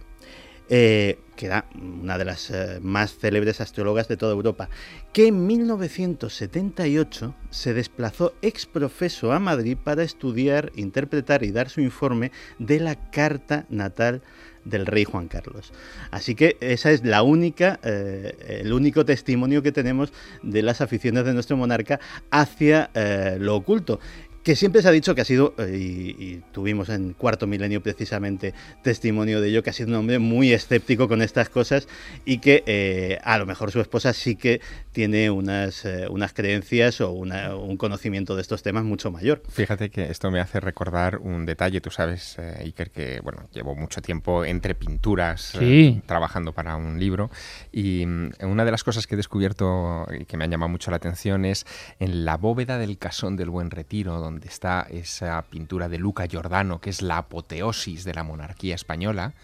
Eh, 0.68 1.18
que 1.36 1.46
era 1.46 1.66
una 1.74 2.18
de 2.18 2.24
las 2.24 2.50
eh, 2.50 2.78
más 2.82 3.16
célebres 3.16 3.60
astrólogas 3.60 4.08
de 4.08 4.16
toda 4.16 4.32
Europa, 4.32 4.68
que 5.12 5.28
en 5.28 5.46
1978 5.46 7.34
se 7.50 7.74
desplazó 7.74 8.34
ex 8.42 8.66
profeso 8.66 9.32
a 9.32 9.38
Madrid 9.38 9.76
para 9.82 10.02
estudiar, 10.02 10.72
interpretar 10.76 11.42
y 11.42 11.52
dar 11.52 11.68
su 11.68 11.80
informe 11.80 12.32
de 12.58 12.80
la 12.80 13.10
carta 13.10 13.66
natal 13.70 14.22
del 14.64 14.86
rey 14.86 15.04
Juan 15.04 15.28
Carlos. 15.28 15.72
Así 16.10 16.34
que 16.34 16.56
esa 16.60 16.90
es 16.92 17.04
la 17.04 17.22
única, 17.22 17.80
eh, 17.82 18.60
el 18.62 18.72
único 18.72 19.04
testimonio 19.04 19.62
que 19.62 19.72
tenemos 19.72 20.12
de 20.42 20.62
las 20.62 20.80
aficiones 20.80 21.24
de 21.24 21.34
nuestro 21.34 21.56
monarca 21.56 22.00
hacia 22.30 22.90
eh, 22.94 23.36
lo 23.40 23.56
oculto 23.56 24.00
que 24.42 24.56
siempre 24.56 24.82
se 24.82 24.88
ha 24.88 24.90
dicho 24.90 25.14
que 25.14 25.20
ha 25.20 25.24
sido, 25.24 25.54
eh, 25.58 25.76
y, 25.78 26.22
y 26.22 26.42
tuvimos 26.52 26.88
en 26.88 27.12
cuarto 27.12 27.46
milenio 27.46 27.82
precisamente 27.82 28.54
testimonio 28.82 29.40
de 29.40 29.48
ello, 29.48 29.62
que 29.62 29.70
ha 29.70 29.72
sido 29.72 29.88
un 29.90 29.94
hombre 29.94 30.18
muy 30.18 30.52
escéptico 30.52 31.06
con 31.08 31.22
estas 31.22 31.48
cosas 31.48 31.86
y 32.24 32.38
que 32.38 32.64
eh, 32.66 33.18
a 33.22 33.38
lo 33.38 33.46
mejor 33.46 33.70
su 33.70 33.80
esposa 33.80 34.12
sí 34.12 34.34
que 34.36 34.60
tiene 34.92 35.30
unas, 35.30 35.84
eh, 35.84 36.06
unas 36.10 36.32
creencias 36.32 37.00
o 37.00 37.12
una- 37.12 37.54
un 37.56 37.76
conocimiento 37.76 38.34
de 38.34 38.42
estos 38.42 38.62
temas 38.62 38.84
mucho 38.84 39.10
mayor. 39.10 39.42
Fíjate 39.48 39.90
que 39.90 40.10
esto 40.10 40.30
me 40.30 40.40
hace 40.40 40.58
recordar 40.60 41.18
un 41.18 41.46
detalle. 41.46 41.80
Tú 41.80 41.90
sabes, 41.90 42.36
eh, 42.38 42.56
Iker, 42.64 42.90
que 42.90 43.20
bueno, 43.22 43.48
llevo 43.52 43.74
mucho 43.76 44.02
tiempo 44.02 44.44
entre 44.44 44.74
pinturas 44.74 45.54
eh, 45.54 45.58
Sí. 45.60 46.02
trabajando 46.06 46.52
para 46.52 46.76
un 46.76 46.98
libro. 46.98 47.30
Y 47.70 48.04
mm, 48.06 48.30
una 48.42 48.64
de 48.64 48.70
las 48.72 48.82
cosas 48.84 49.06
que 49.06 49.14
he 49.14 49.16
descubierto 49.16 50.06
y 50.18 50.24
que 50.24 50.36
me 50.36 50.44
han 50.44 50.50
llamado 50.50 50.68
mucho 50.68 50.90
la 50.90 50.96
atención 50.96 51.44
es 51.44 51.64
en 52.00 52.24
la 52.24 52.36
bóveda 52.36 52.78
del 52.78 52.98
Casón 52.98 53.36
del 53.36 53.48
Buen 53.50 53.70
Retiro, 53.70 54.18
donde 54.20 54.31
está 54.42 54.86
esa 54.90 55.42
pintura 55.42 55.88
de 55.88 55.98
Luca 55.98 56.26
Giordano, 56.26 56.80
que 56.80 56.90
es 56.90 57.02
la 57.02 57.18
apoteosis 57.18 58.04
de 58.04 58.14
la 58.14 58.22
monarquía 58.24 58.74
española, 58.74 59.34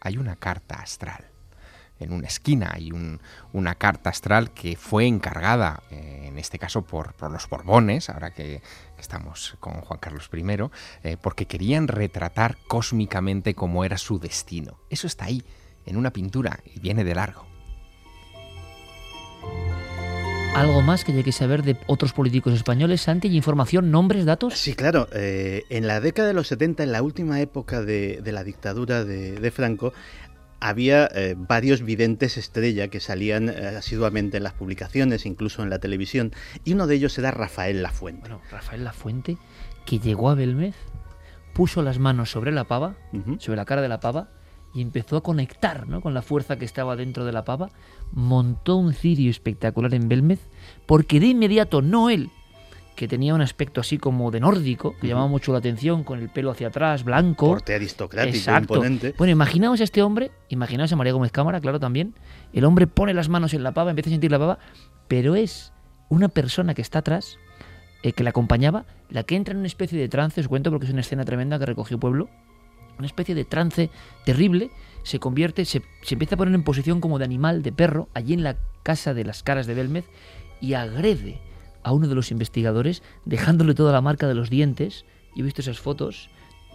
hay 0.00 0.16
una 0.16 0.36
carta 0.36 0.76
astral 0.76 1.26
en 2.00 2.12
una 2.12 2.26
esquina 2.26 2.70
hay 2.72 2.92
un- 2.92 3.20
una 3.52 3.74
carta 3.74 4.10
astral 4.10 4.52
que 4.52 4.76
fue 4.76 5.06
encargada, 5.06 5.82
eh, 5.90 6.26
en 6.26 6.38
este 6.38 6.58
caso 6.58 6.82
por, 6.82 7.14
los 7.30 7.48
Borbones, 7.48 8.08
ahora 8.08 8.30
que, 8.30 8.62
que 8.94 9.00
estamos 9.00 9.56
con 9.60 9.80
Juan 9.80 9.98
Carlos 9.98 10.30
I, 10.32 10.70
eh, 11.02 11.16
porque 11.20 11.46
querían 11.46 11.88
retratar 11.88 12.56
cósmicamente 12.68 13.54
cómo 13.54 13.84
era 13.84 13.98
su 13.98 14.18
destino. 14.18 14.78
Eso 14.90 15.06
está 15.06 15.26
ahí, 15.26 15.44
en 15.86 15.96
una 15.96 16.12
pintura, 16.12 16.60
y 16.64 16.78
viene 16.80 17.04
de 17.04 17.14
largo. 17.14 17.46
Algo 20.58 20.82
más 20.82 21.04
que 21.04 21.12
hay 21.12 21.22
que 21.22 21.30
saber 21.30 21.62
de 21.62 21.76
otros 21.86 22.12
políticos 22.12 22.52
españoles, 22.52 23.02
Santi, 23.02 23.28
¿Y 23.28 23.36
información, 23.36 23.92
nombres, 23.92 24.24
datos. 24.24 24.54
Sí, 24.54 24.74
claro. 24.74 25.06
eh, 25.12 25.62
en 25.70 25.86
la 25.86 26.00
década 26.00 26.26
de 26.26 26.34
los 26.34 26.48
70, 26.48 26.82
en 26.82 26.90
la 26.90 27.00
última 27.00 27.40
época 27.40 27.80
de, 27.82 28.20
de 28.24 28.32
la 28.32 28.42
dictadura 28.42 29.04
de, 29.04 29.38
de 29.38 29.50
Franco, 29.52 29.92
había 30.58 31.08
eh, 31.14 31.36
varios 31.38 31.82
videntes 31.82 32.36
estrella 32.36 32.88
que 32.88 32.98
salían 32.98 33.48
eh, 33.48 33.76
asiduamente 33.78 34.38
en 34.38 34.42
las 34.42 34.52
publicaciones, 34.54 35.26
incluso 35.26 35.62
en 35.62 35.70
la 35.70 35.78
televisión, 35.78 36.32
y 36.64 36.72
uno 36.72 36.88
de 36.88 36.96
ellos 36.96 37.16
era 37.18 37.30
Rafael 37.30 37.80
Lafuente. 37.80 38.22
Bueno, 38.22 38.40
Rafael 38.50 38.82
Lafuente, 38.82 39.38
que 39.86 40.00
llegó 40.00 40.28
a 40.28 40.34
Belmez, 40.34 40.74
puso 41.54 41.82
las 41.82 42.00
manos 42.00 42.32
sobre 42.32 42.50
la 42.50 42.64
pava, 42.64 42.96
sobre 43.38 43.56
la 43.56 43.64
cara 43.64 43.80
de 43.80 43.88
la 43.88 44.00
pava, 44.00 44.28
y 44.74 44.82
empezó 44.82 45.16
a 45.16 45.22
conectar 45.22 45.88
¿no? 45.88 46.00
con 46.00 46.14
la 46.14 46.22
fuerza 46.22 46.58
que 46.58 46.64
estaba 46.64 46.96
dentro 46.96 47.24
de 47.24 47.32
la 47.32 47.44
pava, 47.44 47.70
montó 48.12 48.76
un 48.76 48.92
cirio 48.92 49.30
espectacular 49.30 49.94
en 49.94 50.08
Belmez, 50.08 50.40
porque 50.86 51.20
de 51.20 51.26
inmediato, 51.28 51.82
no 51.82 52.10
él, 52.10 52.30
que 52.98 53.06
tenía 53.06 53.32
un 53.32 53.40
aspecto 53.40 53.80
así 53.80 53.96
como 53.96 54.32
de 54.32 54.40
nórdico, 54.40 54.96
que 55.00 55.06
llamaba 55.06 55.28
mucho 55.28 55.52
la 55.52 55.58
atención, 55.58 56.02
con 56.02 56.18
el 56.18 56.30
pelo 56.30 56.50
hacia 56.50 56.66
atrás, 56.66 57.04
blanco. 57.04 57.46
Porte 57.46 57.74
aristocrático, 57.74 58.36
Exacto. 58.36 58.74
imponente. 58.74 59.14
Bueno, 59.16 59.30
imaginaos 59.30 59.80
a 59.80 59.84
este 59.84 60.02
hombre, 60.02 60.32
imaginaos 60.48 60.92
a 60.92 60.96
María 60.96 61.12
Gómez 61.12 61.30
Cámara, 61.30 61.60
claro, 61.60 61.78
también. 61.78 62.14
El 62.52 62.64
hombre 62.64 62.88
pone 62.88 63.14
las 63.14 63.28
manos 63.28 63.54
en 63.54 63.62
la 63.62 63.72
pava, 63.72 63.90
empieza 63.90 64.10
a 64.10 64.14
sentir 64.14 64.32
la 64.32 64.40
pava, 64.40 64.58
pero 65.06 65.36
es 65.36 65.72
una 66.08 66.28
persona 66.28 66.74
que 66.74 66.82
está 66.82 66.98
atrás, 66.98 67.38
eh, 68.02 68.12
que 68.12 68.24
la 68.24 68.30
acompañaba, 68.30 68.84
la 69.10 69.22
que 69.22 69.36
entra 69.36 69.52
en 69.52 69.58
una 69.58 69.68
especie 69.68 69.96
de 69.96 70.08
trance, 70.08 70.40
os 70.40 70.48
cuento 70.48 70.70
porque 70.70 70.86
es 70.86 70.92
una 70.92 71.02
escena 71.02 71.24
tremenda 71.24 71.56
que 71.60 71.66
recogió 71.66 72.00
Pueblo, 72.00 72.28
una 72.98 73.06
especie 73.06 73.34
de 73.34 73.44
trance 73.44 73.90
terrible, 74.24 74.70
se 75.02 75.18
convierte, 75.18 75.64
se, 75.64 75.82
se 76.02 76.14
empieza 76.14 76.34
a 76.34 76.38
poner 76.38 76.54
en 76.54 76.64
posición 76.64 77.00
como 77.00 77.18
de 77.18 77.24
animal, 77.24 77.62
de 77.62 77.72
perro, 77.72 78.08
allí 78.14 78.34
en 78.34 78.42
la 78.42 78.56
casa 78.82 79.14
de 79.14 79.24
las 79.24 79.42
caras 79.42 79.66
de 79.66 79.74
Belmez, 79.74 80.04
y 80.60 80.74
agrede 80.74 81.40
a 81.82 81.92
uno 81.92 82.08
de 82.08 82.14
los 82.14 82.30
investigadores, 82.30 83.02
dejándole 83.24 83.74
toda 83.74 83.92
la 83.92 84.00
marca 84.00 84.26
de 84.26 84.34
los 84.34 84.50
dientes. 84.50 85.04
Yo 85.34 85.42
he 85.42 85.44
visto 85.44 85.62
esas 85.62 85.78
fotos. 85.78 86.28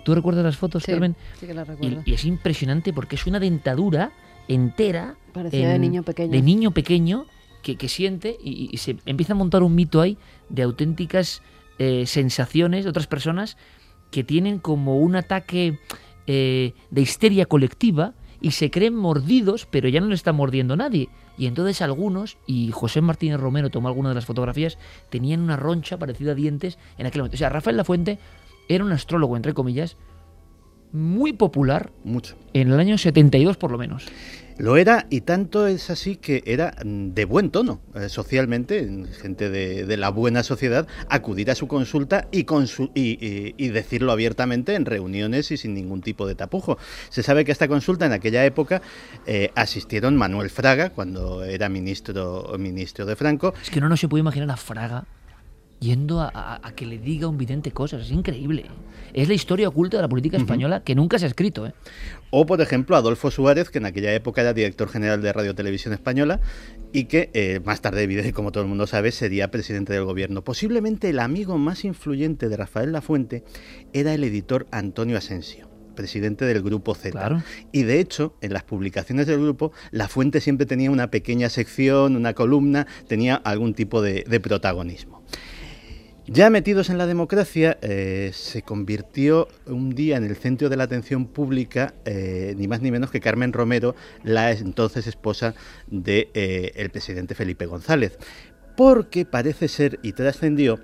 ¿Tú 0.05 0.15
recuerdas 0.15 0.43
las 0.43 0.57
fotos, 0.57 0.83
Sí, 0.83 0.91
Carmen? 0.91 1.15
sí 1.39 1.47
que 1.47 1.53
las 1.53 1.67
recuerdo. 1.67 2.01
Y, 2.05 2.13
es 2.13 2.25
impresionante 2.25 2.93
porque 2.93 3.15
es 3.15 3.27
una 3.27 3.39
dentadura 3.39 4.11
entera. 4.47 5.15
Parecía 5.33 5.69
de 5.69 5.79
niño 5.79 6.03
pequeño. 6.03 6.31
De 6.31 6.41
niño 6.41 6.71
pequeño 6.71 7.25
que, 7.61 7.75
que 7.77 7.87
siente 7.87 8.37
y, 8.43 8.69
y 8.71 8.77
se 8.77 8.97
empieza 9.05 9.33
a 9.33 9.35
montar 9.35 9.63
un 9.63 9.75
mito 9.75 10.01
ahí 10.01 10.17
de 10.49 10.63
auténticas 10.63 11.41
eh, 11.79 12.05
sensaciones 12.05 12.83
de 12.83 12.89
otras 12.89 13.07
personas 13.07 13.57
que 14.11 14.23
tienen 14.23 14.59
como 14.59 14.97
un 14.97 15.15
ataque 15.15 15.79
eh, 16.27 16.73
de 16.89 17.01
histeria 17.01 17.45
colectiva 17.45 18.13
y 18.41 18.51
se 18.51 18.69
creen 18.69 18.95
mordidos, 18.95 19.65
pero 19.65 19.87
ya 19.87 20.01
no 20.01 20.07
le 20.07 20.15
está 20.15 20.33
mordiendo 20.33 20.75
nadie. 20.75 21.09
Y 21.37 21.47
entonces 21.47 21.81
algunos, 21.81 22.37
y 22.45 22.71
José 22.71 23.01
Martínez 23.01 23.39
Romero 23.39 23.69
tomó 23.69 23.87
algunas 23.87 24.11
de 24.11 24.15
las 24.15 24.25
fotografías, 24.25 24.77
tenían 25.09 25.41
una 25.41 25.55
roncha 25.55 25.97
parecida 25.97 26.33
a 26.33 26.35
dientes 26.35 26.77
en 26.97 27.05
aquel 27.05 27.21
momento. 27.21 27.35
O 27.35 27.37
sea, 27.37 27.49
Rafael 27.49 27.77
Lafuente 27.77 28.19
era 28.67 28.83
un 28.83 28.91
astrólogo, 28.91 29.37
entre 29.37 29.53
comillas, 29.53 29.97
muy 30.93 31.33
popular. 31.33 31.91
Mucho. 32.05 32.35
En 32.53 32.71
el 32.71 32.79
año 32.79 32.97
72 32.97 33.57
por 33.57 33.71
lo 33.71 33.77
menos. 33.77 34.05
Lo 34.59 34.77
era 34.77 35.07
y 35.09 35.21
tanto 35.21 35.65
es 35.65 35.89
así 35.89 36.15
que 36.15 36.43
era 36.45 36.75
mm, 36.85 37.13
de 37.13 37.25
buen 37.25 37.49
tono 37.49 37.81
eh, 37.95 38.07
socialmente, 38.07 38.87
gente 39.19 39.49
de, 39.49 39.85
de, 39.85 39.97
la 39.97 40.09
buena 40.09 40.43
sociedad, 40.43 40.87
acudir 41.09 41.49
a 41.49 41.55
su 41.55 41.67
consulta 41.67 42.27
y, 42.31 42.43
consu 42.43 42.91
y, 42.93 43.17
y, 43.25 43.55
y, 43.57 43.69
decirlo 43.69 44.11
abiertamente 44.11 44.75
en 44.75 44.85
reuniones 44.85 45.49
y 45.49 45.57
sin 45.57 45.73
ningún 45.73 46.01
tipo 46.01 46.27
de 46.27 46.35
tapujo. 46.35 46.77
Se 47.09 47.23
sabe 47.23 47.45
que 47.45 47.51
a 47.51 47.53
esta 47.53 47.67
consulta 47.67 48.05
en 48.05 48.11
aquella 48.11 48.45
época 48.45 48.83
eh, 49.25 49.49
asistieron 49.55 50.15
Manuel 50.15 50.51
Fraga, 50.51 50.91
cuando 50.91 51.43
era 51.43 51.67
ministro, 51.67 52.53
ministro 52.59 53.07
de 53.07 53.15
Franco. 53.15 53.55
Es 53.63 53.71
que 53.71 53.81
no, 53.81 53.89
no 53.89 53.97
se 53.97 54.07
puede 54.07 54.19
imaginar 54.19 54.51
a 54.51 54.57
Fraga 54.57 55.05
yendo 55.83 56.21
a, 56.21 56.31
a, 56.33 56.67
a, 56.67 56.75
que 56.75 56.85
le 56.85 56.97
diga 56.97 57.27
un 57.27 57.37
vidente 57.37 57.71
cosas. 57.71 58.01
Es 58.01 58.11
increíble. 58.11 58.65
Es 59.13 59.27
la 59.27 59.35
historia 59.35 59.67
oculta 59.67 59.97
de 59.97 60.03
la 60.03 60.09
política 60.09 60.37
española 60.37 60.77
uh 60.77 60.79
-huh. 60.79 60.83
que 60.83 60.95
nunca 60.95 61.19
se 61.19 61.25
ha 61.25 61.27
escrito. 61.27 61.67
¿eh? 61.67 61.73
O, 62.31 62.45
por 62.45 62.61
ejemplo, 62.61 62.95
Adolfo 62.95 63.29
Suárez, 63.29 63.69
que 63.69 63.77
en 63.77 63.85
aquella 63.85 64.13
época 64.13 64.41
era 64.41 64.53
director 64.53 64.89
general 64.89 65.21
de 65.21 65.31
Radio 65.31 65.53
Televisión 65.53 65.93
Española 65.93 66.39
y 66.91 67.05
que 67.05 67.29
eh, 67.33 67.59
más 67.63 67.81
tarde, 67.81 68.31
como 68.33 68.51
todo 68.51 68.63
el 68.63 68.69
mundo 68.69 68.87
sabe, 68.87 69.11
sería 69.11 69.51
presidente 69.51 69.93
del 69.93 70.05
gobierno. 70.05 70.43
Posiblemente 70.43 71.09
el 71.09 71.19
amigo 71.19 71.57
más 71.57 71.85
influyente 71.85 72.49
de 72.49 72.57
Rafael 72.57 72.91
Lafuente 72.91 73.43
era 73.91 74.13
el 74.13 74.23
editor 74.23 74.65
Antonio 74.71 75.17
Asensio 75.17 75.73
presidente 75.93 76.45
del 76.45 76.63
grupo 76.63 76.95
Z. 76.95 77.11
Claro. 77.11 77.43
Y 77.71 77.83
de 77.83 77.99
hecho, 77.99 78.35
en 78.41 78.51
las 78.53 78.63
publicaciones 78.63 79.27
del 79.27 79.39
grupo, 79.39 79.71
La 79.91 80.07
Fuente 80.07 80.41
siempre 80.41 80.65
tenía 80.65 80.89
una 80.91 81.11
pequeña 81.11 81.49
sección, 81.49 82.15
una 82.15 82.33
columna, 82.33 82.87
tenía 83.07 83.35
algún 83.35 83.73
tipo 83.75 84.01
de, 84.01 84.23
de 84.27 84.39
protagonismo. 84.39 85.22
Ya 86.27 86.49
metidos 86.49 86.89
en 86.89 86.97
la 86.97 87.05
democracia, 87.05 87.77
eh, 87.81 88.31
se 88.33 88.61
convirtió 88.61 89.49
un 89.65 89.89
día 89.89 90.15
en 90.15 90.23
el 90.23 90.37
centro 90.37 90.69
de 90.69 90.77
la 90.77 90.85
atención 90.85 91.27
pública, 91.27 91.95
eh, 92.05 92.53
ni 92.57 92.65
más 92.65 92.81
ni 92.81 92.91
menos 92.91 93.11
que 93.11 93.19
Carmen 93.19 93.51
Romero, 93.51 93.93
la 94.23 94.49
entonces 94.51 95.05
esposa 95.05 95.53
del 95.87 96.03
de, 96.03 96.31
eh, 96.33 96.89
presidente 96.93 97.35
Felipe 97.35 97.65
González, 97.65 98.17
porque 98.77 99.25
parece 99.25 99.67
ser 99.67 99.99
y 100.01 100.13
trascendió 100.13 100.79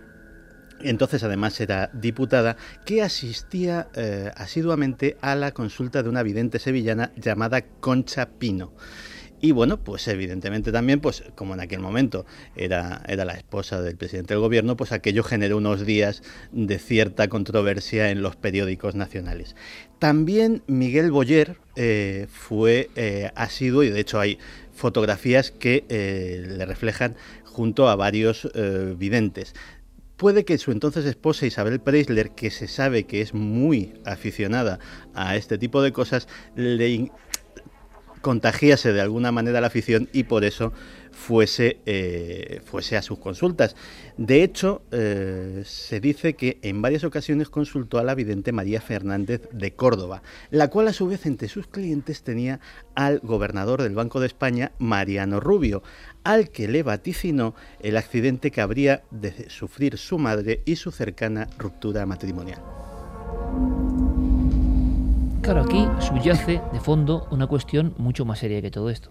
entonces 0.82 1.24
además 1.24 1.60
era 1.60 1.90
diputada, 1.92 2.56
que 2.86 3.02
asistía 3.02 3.90
asiduamente 4.38 5.18
a 5.20 5.36
la 5.36 5.52
consulta 5.52 6.04
de 6.04 6.08
una 6.08 6.24
vidente 6.24 6.58
sevillana 6.58 7.12
llamada 7.18 7.64
Concha 7.82 8.30
Pino. 8.30 8.72
Y 9.42 9.52
bueno, 9.52 9.78
pues 9.78 10.08
evidentemente 10.08 10.72
también, 10.72 11.00
pues 11.00 11.24
como 11.36 11.54
en 11.54 11.62
aquel 11.62 11.80
momento 11.80 12.26
era, 12.56 13.02
era 13.08 13.24
la 13.26 13.34
esposa 13.34 13.82
del 13.82 13.96
presidente 13.96 14.34
del 14.34 14.42
gobierno, 14.42 14.76
pues 14.76 14.92
aquello 14.92 15.24
generó 15.24 15.58
unos 15.58 15.86
días 15.86 16.24
de 16.52 16.78
cierta 16.78 17.28
controversia 17.30 18.12
en 18.12 18.22
los 18.22 18.36
periódicos 18.36 18.96
nacionales. 18.96 19.56
También 19.98 20.64
Miguel 20.68 21.12
Boyer 21.12 21.58
eh, 21.76 22.28
fue 22.32 22.90
eh, 22.96 23.32
asiduo 23.36 23.84
y 23.84 23.90
de 23.90 24.00
hecho 24.00 24.20
hay 24.20 24.40
fotografías 24.74 25.52
que 25.52 25.86
eh, 25.90 26.46
le 26.58 26.66
reflejan 26.66 27.16
junto 27.44 27.90
a 27.90 27.96
varios 27.96 28.50
videntes 28.98 29.54
puede 30.20 30.44
que 30.44 30.58
su 30.58 30.72
entonces 30.72 31.06
esposa 31.06 31.46
Isabel 31.46 31.80
Preisler, 31.80 32.32
que 32.32 32.52
se 32.52 32.68
sabe 32.68 33.06
que 33.06 33.22
es 33.22 33.34
muy 33.34 33.94
aficionada 34.04 34.80
a 35.14 35.38
este 35.38 35.58
tipo 35.58 35.82
de 35.82 35.94
cosas, 35.94 36.28
le 36.58 37.10
contagiase 38.22 38.94
de 38.94 39.02
alguna 39.02 39.32
manera 39.32 39.62
la 39.62 39.68
afición 39.68 40.10
y 40.14 40.24
por 40.24 40.44
eso 40.44 40.74
fuese, 41.12 41.80
eh, 41.86 42.62
fuese 42.66 42.98
a 42.98 43.02
sus 43.02 43.20
consultas. 43.20 43.76
De 44.18 44.44
hecho, 44.44 44.82
eh, 44.92 45.64
se 45.66 46.00
dice 46.00 46.36
que 46.36 46.60
en 46.62 46.82
varias 46.82 47.04
ocasiones 47.04 47.50
consultó 47.50 48.00
a 48.00 48.04
la 48.04 48.16
vidente 48.16 48.52
María 48.52 48.82
Fernández 48.82 49.50
de 49.52 49.74
Córdoba, 49.74 50.22
la 50.50 50.70
cual 50.70 50.88
a 50.88 50.94
su 50.94 51.08
vez 51.08 51.26
entre 51.26 51.48
sus 51.48 51.68
clientes 51.68 52.24
tenía 52.24 52.60
al 52.96 53.20
gobernador 53.20 53.82
del 53.82 53.96
Banco 53.96 54.20
de 54.20 54.28
España, 54.28 54.72
Mariano 54.80 55.40
Rubio, 55.40 55.84
al 56.24 56.50
que 56.50 56.68
le 56.68 56.84
vaticinó 56.84 57.56
el 57.80 57.98
accidente 57.98 58.52
que 58.52 58.62
habría 58.62 59.04
de 59.12 59.50
sufrir 59.50 59.98
su 59.98 60.18
madre 60.18 60.62
y 60.66 60.76
su 60.76 60.92
cercana 60.92 61.48
ruptura 61.58 62.06
matrimonial. 62.06 62.62
Claro, 65.50 65.66
aquí 65.66 65.88
subyace 66.00 66.62
de 66.72 66.80
fondo 66.80 67.28
una 67.32 67.48
cuestión 67.48 67.96
mucho 67.98 68.24
más 68.24 68.38
seria 68.38 68.62
que 68.62 68.70
todo 68.70 68.92
esto. 68.92 69.10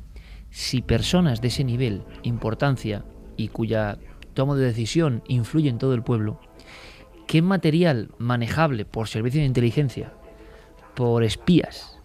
Si 0.51 0.83
personas 0.83 1.41
de 1.41 1.49
ese 1.49 1.65
nivel, 1.65 2.05
importancia 2.23 3.05
y 3.37 3.49
cuya 3.49 3.99
toma 4.35 4.55
de 4.55 4.65
decisión 4.65 5.25
influye 5.27 5.69
en 5.69 5.79
todo 5.79 5.95
el 5.95 6.05
pueblo, 6.05 6.39
¿qué 7.27 7.43
material 7.43 8.13
manejable 8.19 8.85
por 8.85 9.09
servicios 9.09 9.43
de 9.43 9.47
inteligencia, 9.47 10.13
por 10.95 11.25
espías, 11.25 11.99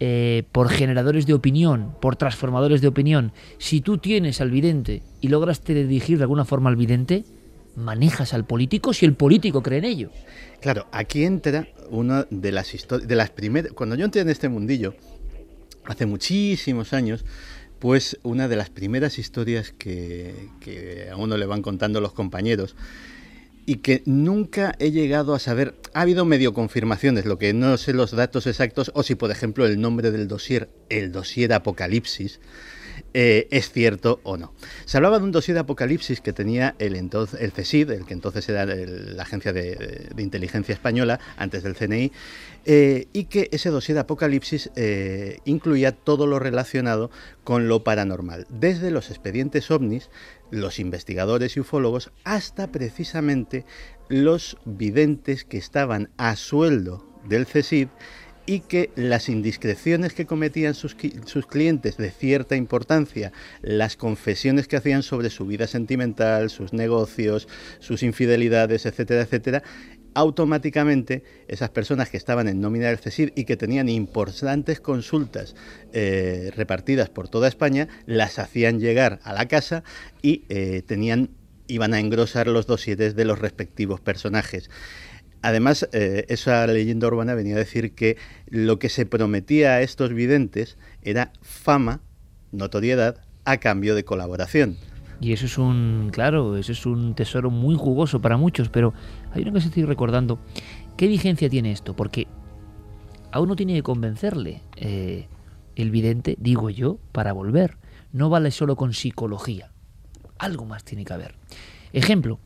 eh, 0.00 0.44
por 0.50 0.70
generadores 0.70 1.26
de 1.26 1.34
opinión, 1.34 1.94
por 2.00 2.16
transformadores 2.16 2.80
de 2.80 2.88
opinión, 2.88 3.32
si 3.58 3.82
tú 3.82 3.98
tienes 3.98 4.40
al 4.40 4.50
vidente 4.50 5.02
y 5.20 5.28
logras 5.28 5.62
dirigir 5.62 6.16
de 6.16 6.24
alguna 6.24 6.46
forma 6.46 6.70
al 6.70 6.76
vidente, 6.76 7.26
manejas 7.76 8.34
al 8.34 8.44
político 8.44 8.92
si 8.92 9.06
el 9.06 9.14
político 9.14 9.62
cree 9.62 9.78
en 9.78 9.84
ello. 9.84 10.10
Claro, 10.60 10.86
aquí 10.92 11.24
entra 11.24 11.68
una 11.90 12.26
de 12.30 12.52
las 12.52 12.74
historias, 12.74 13.08
de 13.08 13.16
las 13.16 13.30
primeras, 13.30 13.72
cuando 13.72 13.96
yo 13.96 14.04
entré 14.04 14.22
en 14.22 14.28
este 14.28 14.48
mundillo, 14.48 14.94
hace 15.84 16.06
muchísimos 16.06 16.92
años, 16.92 17.24
pues 17.78 18.18
una 18.22 18.48
de 18.48 18.56
las 18.56 18.70
primeras 18.70 19.18
historias 19.18 19.72
que, 19.72 21.08
a 21.12 21.16
uno 21.16 21.36
le 21.36 21.46
van 21.46 21.62
contando 21.62 22.00
los 22.00 22.12
compañeros, 22.12 22.76
y 23.66 23.76
que 23.76 24.02
nunca 24.06 24.74
he 24.78 24.90
llegado 24.90 25.34
a 25.34 25.38
saber. 25.38 25.74
Ha 25.94 26.02
habido 26.02 26.24
medio 26.24 26.52
confirmaciones, 26.54 27.24
lo 27.24 27.38
que 27.38 27.52
no 27.54 27.76
sé 27.76 27.92
los 27.92 28.12
datos 28.12 28.46
exactos, 28.46 28.90
o 28.94 29.02
si, 29.02 29.14
por 29.14 29.30
ejemplo, 29.30 29.66
el 29.66 29.80
nombre 29.80 30.10
del 30.10 30.28
dossier, 30.28 30.70
el 30.88 31.12
dossier 31.12 31.52
Apocalipsis, 31.52 32.40
eh, 33.16 33.46
es 33.52 33.70
cierto 33.70 34.18
o 34.24 34.36
no. 34.36 34.52
Se 34.86 34.96
hablaba 34.96 35.18
de 35.18 35.24
un 35.24 35.30
dossier 35.30 35.54
de 35.54 35.60
Apocalipsis 35.60 36.20
que 36.20 36.32
tenía 36.32 36.74
el, 36.80 36.96
entonces, 36.96 37.40
el 37.40 37.52
el 37.92 38.04
que 38.04 38.12
entonces 38.12 38.48
era 38.48 38.66
la 38.66 39.22
Agencia 39.22 39.52
de, 39.52 40.10
de, 40.12 40.22
Inteligencia 40.22 40.72
Española, 40.72 41.20
antes 41.36 41.62
del 41.62 41.76
CNI, 41.76 42.10
eh, 42.66 43.06
y 43.12 43.24
que 43.26 43.48
ese 43.52 43.70
dossier 43.70 43.94
de 43.94 44.00
Apocalipsis 44.00 44.70
eh, 44.74 45.38
incluía 45.44 45.92
todo 45.92 46.26
lo 46.26 46.40
relacionado 46.40 47.10
con 47.44 47.68
lo 47.68 47.84
paranormal, 47.84 48.46
desde 48.48 48.90
los 48.90 49.10
expedientes 49.10 49.70
ovnis, 49.70 50.10
los 50.50 50.80
investigadores 50.80 51.56
y 51.56 51.60
ufólogos, 51.60 52.10
hasta 52.24 52.72
precisamente 52.72 53.64
los 54.08 54.56
videntes 54.64 55.44
que 55.44 55.58
estaban 55.58 56.10
a 56.16 56.34
sueldo 56.34 57.06
del 57.28 57.46
CSID 57.46 57.88
y 58.46 58.60
que 58.60 58.90
las 58.94 59.28
indiscreciones 59.28 60.12
que 60.12 60.26
cometían 60.26 60.74
sus, 60.74 60.96
sus, 61.24 61.46
clientes 61.46 61.96
de 61.96 62.10
cierta 62.10 62.56
importancia, 62.56 63.32
las 63.62 63.96
confesiones 63.96 64.68
que 64.68 64.76
hacían 64.76 65.02
sobre 65.02 65.30
su 65.30 65.46
vida 65.46 65.66
sentimental, 65.66 66.50
sus 66.50 66.72
negocios, 66.72 67.48
sus 67.78 68.02
infidelidades, 68.02 68.86
etcétera, 68.86 69.22
etcétera, 69.22 69.62
automáticamente 70.14 71.24
esas 71.48 71.70
personas 71.70 72.08
que 72.08 72.16
estaban 72.16 72.48
en 72.48 72.60
nómina 72.60 72.86
del 72.86 72.98
CESID 72.98 73.30
y 73.34 73.44
que 73.44 73.56
tenían 73.56 73.88
importantes 73.88 74.80
consultas 74.80 75.54
eh, 75.92 76.52
repartidas 76.54 77.10
por 77.10 77.28
toda 77.28 77.48
España, 77.48 77.88
las 78.06 78.38
hacían 78.38 78.80
llegar 78.80 79.20
a 79.24 79.32
la 79.32 79.48
casa 79.48 79.82
y 80.22 80.44
eh, 80.48 80.82
tenían, 80.86 81.30
iban 81.66 81.94
a 81.94 82.00
engrosar 82.00 82.46
los 82.46 82.66
dosieres 82.66 83.16
de 83.16 83.24
los 83.24 83.38
respectivos 83.38 84.00
personajes. 84.00 84.70
Además, 85.44 85.86
eh, 85.92 86.24
esa 86.30 86.66
leyenda 86.66 87.06
urbana 87.06 87.34
venía 87.34 87.56
a 87.56 87.58
decir 87.58 87.94
que 87.94 88.16
lo 88.48 88.78
que 88.78 88.88
se 88.88 89.04
prometía 89.04 89.72
a 89.72 89.82
estos 89.82 90.14
videntes 90.14 90.78
era 91.02 91.34
fama, 91.42 92.00
notoriedad, 92.50 93.20
a 93.44 93.58
cambio 93.58 93.94
de 93.94 94.06
colaboración. 94.06 94.78
Y 95.20 95.34
eso 95.34 95.44
es 95.44 95.58
un, 95.58 96.08
claro, 96.10 96.56
eso 96.56 96.72
es 96.72 96.86
un 96.86 97.14
tesoro 97.14 97.50
muy 97.50 97.76
jugoso 97.76 98.22
para 98.22 98.38
muchos, 98.38 98.70
pero 98.70 98.94
hay 99.32 99.42
una 99.42 99.52
cosa 99.52 99.64
que 99.64 99.68
estoy 99.68 99.84
recordando. 99.84 100.38
¿Qué 100.96 101.08
vigencia 101.08 101.50
tiene 101.50 101.72
esto? 101.72 101.94
Porque 101.94 102.26
a 103.30 103.38
uno 103.38 103.54
tiene 103.54 103.74
que 103.74 103.82
convencerle 103.82 104.62
eh, 104.76 105.28
el 105.76 105.90
vidente, 105.90 106.38
digo 106.40 106.70
yo, 106.70 106.98
para 107.12 107.34
volver. 107.34 107.76
No 108.12 108.30
vale 108.30 108.50
solo 108.50 108.76
con 108.76 108.94
psicología. 108.94 109.72
Algo 110.38 110.64
más 110.64 110.84
tiene 110.84 111.04
que 111.04 111.12
haber. 111.12 111.34
Ejemplo, 111.92 112.40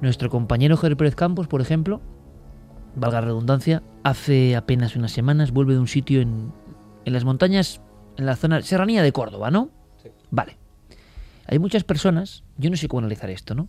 nuestro 0.00 0.30
compañero 0.30 0.76
Javier 0.76 0.96
Pérez 0.96 1.14
Campos, 1.14 1.46
por 1.46 1.60
ejemplo, 1.60 2.00
valga 2.94 3.20
la 3.20 3.26
redundancia, 3.26 3.82
hace 4.02 4.56
apenas 4.56 4.96
unas 4.96 5.12
semanas 5.12 5.52
vuelve 5.52 5.74
de 5.74 5.80
un 5.80 5.88
sitio 5.88 6.20
en, 6.20 6.52
en 7.04 7.12
las 7.12 7.24
montañas, 7.24 7.80
en 8.16 8.26
la 8.26 8.36
zona 8.36 8.62
serranía 8.62 9.02
de 9.02 9.12
Córdoba, 9.12 9.50
¿no? 9.50 9.70
Sí. 10.02 10.10
Vale. 10.30 10.56
Hay 11.46 11.58
muchas 11.58 11.84
personas, 11.84 12.44
yo 12.56 12.70
no 12.70 12.76
sé 12.76 12.88
cómo 12.88 13.00
analizar 13.00 13.30
esto, 13.30 13.54
¿no? 13.54 13.68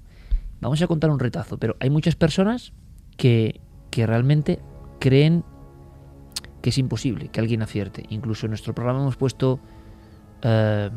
Vamos 0.60 0.82
a 0.82 0.88
contar 0.88 1.10
un 1.10 1.20
retazo, 1.20 1.58
pero 1.58 1.76
hay 1.80 1.90
muchas 1.90 2.16
personas 2.16 2.74
que, 3.18 3.60
que 3.90 4.06
realmente 4.06 4.60
creen 5.00 5.44
que 6.62 6.70
es 6.70 6.78
imposible 6.78 7.30
que 7.30 7.40
alguien 7.40 7.64
acierte. 7.64 8.06
Incluso 8.10 8.46
en 8.46 8.52
nuestro 8.52 8.74
programa 8.76 9.02
hemos 9.02 9.18
puesto 9.18 9.60
eh, 10.44 10.90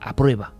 a 0.00 0.16
prueba 0.16 0.54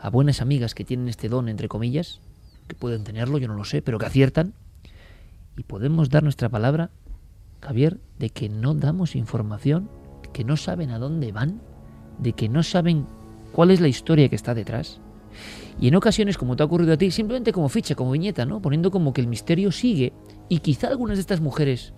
a 0.00 0.10
buenas 0.10 0.40
amigas 0.40 0.74
que 0.74 0.84
tienen 0.84 1.08
este 1.08 1.28
don, 1.28 1.48
entre 1.48 1.66
comillas, 1.66 2.20
que 2.68 2.76
pueden 2.76 3.04
tenerlo, 3.04 3.38
yo 3.38 3.48
no 3.48 3.54
lo 3.54 3.64
sé, 3.64 3.82
pero 3.82 3.98
que 3.98 4.06
aciertan, 4.06 4.54
y 5.56 5.64
podemos 5.64 6.10
dar 6.10 6.22
nuestra 6.22 6.48
palabra, 6.48 6.90
Javier, 7.60 7.98
de 8.18 8.30
que 8.30 8.48
no 8.48 8.74
damos 8.74 9.16
información, 9.16 9.90
que 10.32 10.44
no 10.44 10.56
saben 10.56 10.90
a 10.90 10.98
dónde 10.98 11.32
van, 11.32 11.60
de 12.18 12.32
que 12.32 12.48
no 12.48 12.62
saben 12.62 13.06
cuál 13.52 13.70
es 13.70 13.80
la 13.80 13.88
historia 13.88 14.28
que 14.28 14.36
está 14.36 14.54
detrás. 14.54 15.00
Y 15.80 15.88
en 15.88 15.96
ocasiones, 15.96 16.38
como 16.38 16.56
te 16.56 16.62
ha 16.62 16.66
ocurrido 16.66 16.92
a 16.92 16.96
ti, 16.96 17.10
simplemente 17.10 17.52
como 17.52 17.68
ficha, 17.68 17.94
como 17.94 18.12
viñeta, 18.12 18.44
¿no? 18.44 18.60
Poniendo 18.60 18.90
como 18.90 19.12
que 19.12 19.20
el 19.20 19.26
misterio 19.26 19.72
sigue 19.72 20.12
y 20.48 20.58
quizá 20.58 20.88
algunas 20.88 21.16
de 21.16 21.22
estas 21.22 21.40
mujeres 21.40 21.92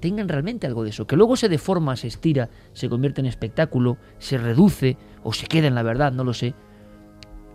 tengan 0.00 0.28
realmente 0.28 0.66
algo 0.66 0.84
de 0.84 0.90
eso, 0.90 1.06
que 1.06 1.16
luego 1.16 1.36
se 1.36 1.48
deforma, 1.48 1.96
se 1.96 2.06
estira, 2.06 2.50
se 2.74 2.88
convierte 2.88 3.20
en 3.20 3.26
espectáculo, 3.26 3.96
se 4.18 4.38
reduce 4.38 4.96
o 5.22 5.32
se 5.32 5.46
queda 5.46 5.66
en 5.66 5.74
la 5.74 5.82
verdad, 5.82 6.12
no 6.12 6.24
lo 6.24 6.34
sé. 6.34 6.54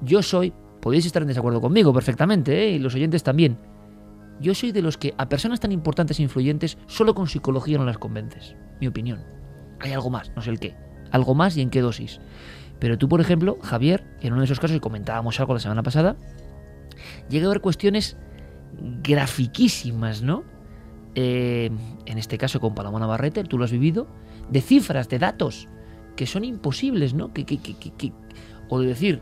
Yo 0.01 0.23
soy, 0.23 0.53
podéis 0.81 1.05
estar 1.05 1.21
en 1.21 1.27
desacuerdo 1.27 1.61
conmigo 1.61 1.93
perfectamente, 1.93 2.63
¿eh? 2.63 2.71
y 2.71 2.79
los 2.79 2.95
oyentes 2.95 3.23
también. 3.23 3.57
Yo 4.39 4.55
soy 4.55 4.71
de 4.71 4.81
los 4.81 4.97
que 4.97 5.13
a 5.17 5.29
personas 5.29 5.59
tan 5.59 5.71
importantes 5.71 6.19
e 6.19 6.23
influyentes 6.23 6.77
solo 6.87 7.13
con 7.13 7.27
psicología 7.27 7.77
no 7.77 7.85
las 7.85 7.99
convences. 7.99 8.55
Mi 8.79 8.87
opinión. 8.87 9.23
Hay 9.79 9.91
algo 9.93 10.09
más, 10.09 10.31
no 10.35 10.41
sé 10.41 10.49
el 10.49 10.59
qué. 10.59 10.75
Algo 11.11 11.35
más 11.35 11.55
y 11.57 11.61
en 11.61 11.69
qué 11.69 11.81
dosis. 11.81 12.19
Pero 12.79 12.97
tú, 12.97 13.07
por 13.07 13.21
ejemplo, 13.21 13.59
Javier, 13.61 14.03
en 14.21 14.33
uno 14.33 14.41
de 14.41 14.45
esos 14.45 14.59
casos, 14.59 14.75
y 14.75 14.79
comentábamos 14.79 15.39
algo 15.39 15.53
la 15.53 15.59
semana 15.59 15.83
pasada, 15.83 16.15
llega 17.29 17.45
a 17.45 17.49
ver 17.49 17.61
cuestiones 17.61 18.17
grafiquísimas, 19.03 20.23
¿no? 20.23 20.43
Eh, 21.13 21.69
en 22.05 22.17
este 22.17 22.37
caso 22.37 22.59
con 22.59 22.73
Paloma 22.73 22.99
Navarrete, 22.99 23.43
tú 23.43 23.59
lo 23.59 23.65
has 23.65 23.71
vivido, 23.71 24.07
de 24.49 24.61
cifras, 24.61 25.09
de 25.09 25.19
datos, 25.19 25.67
que 26.15 26.25
son 26.25 26.43
imposibles, 26.43 27.13
¿no? 27.13 27.31
Que, 27.33 27.45
que, 27.45 27.59
que, 27.59 28.13
o 28.69 28.79
de 28.79 28.87
decir, 28.87 29.21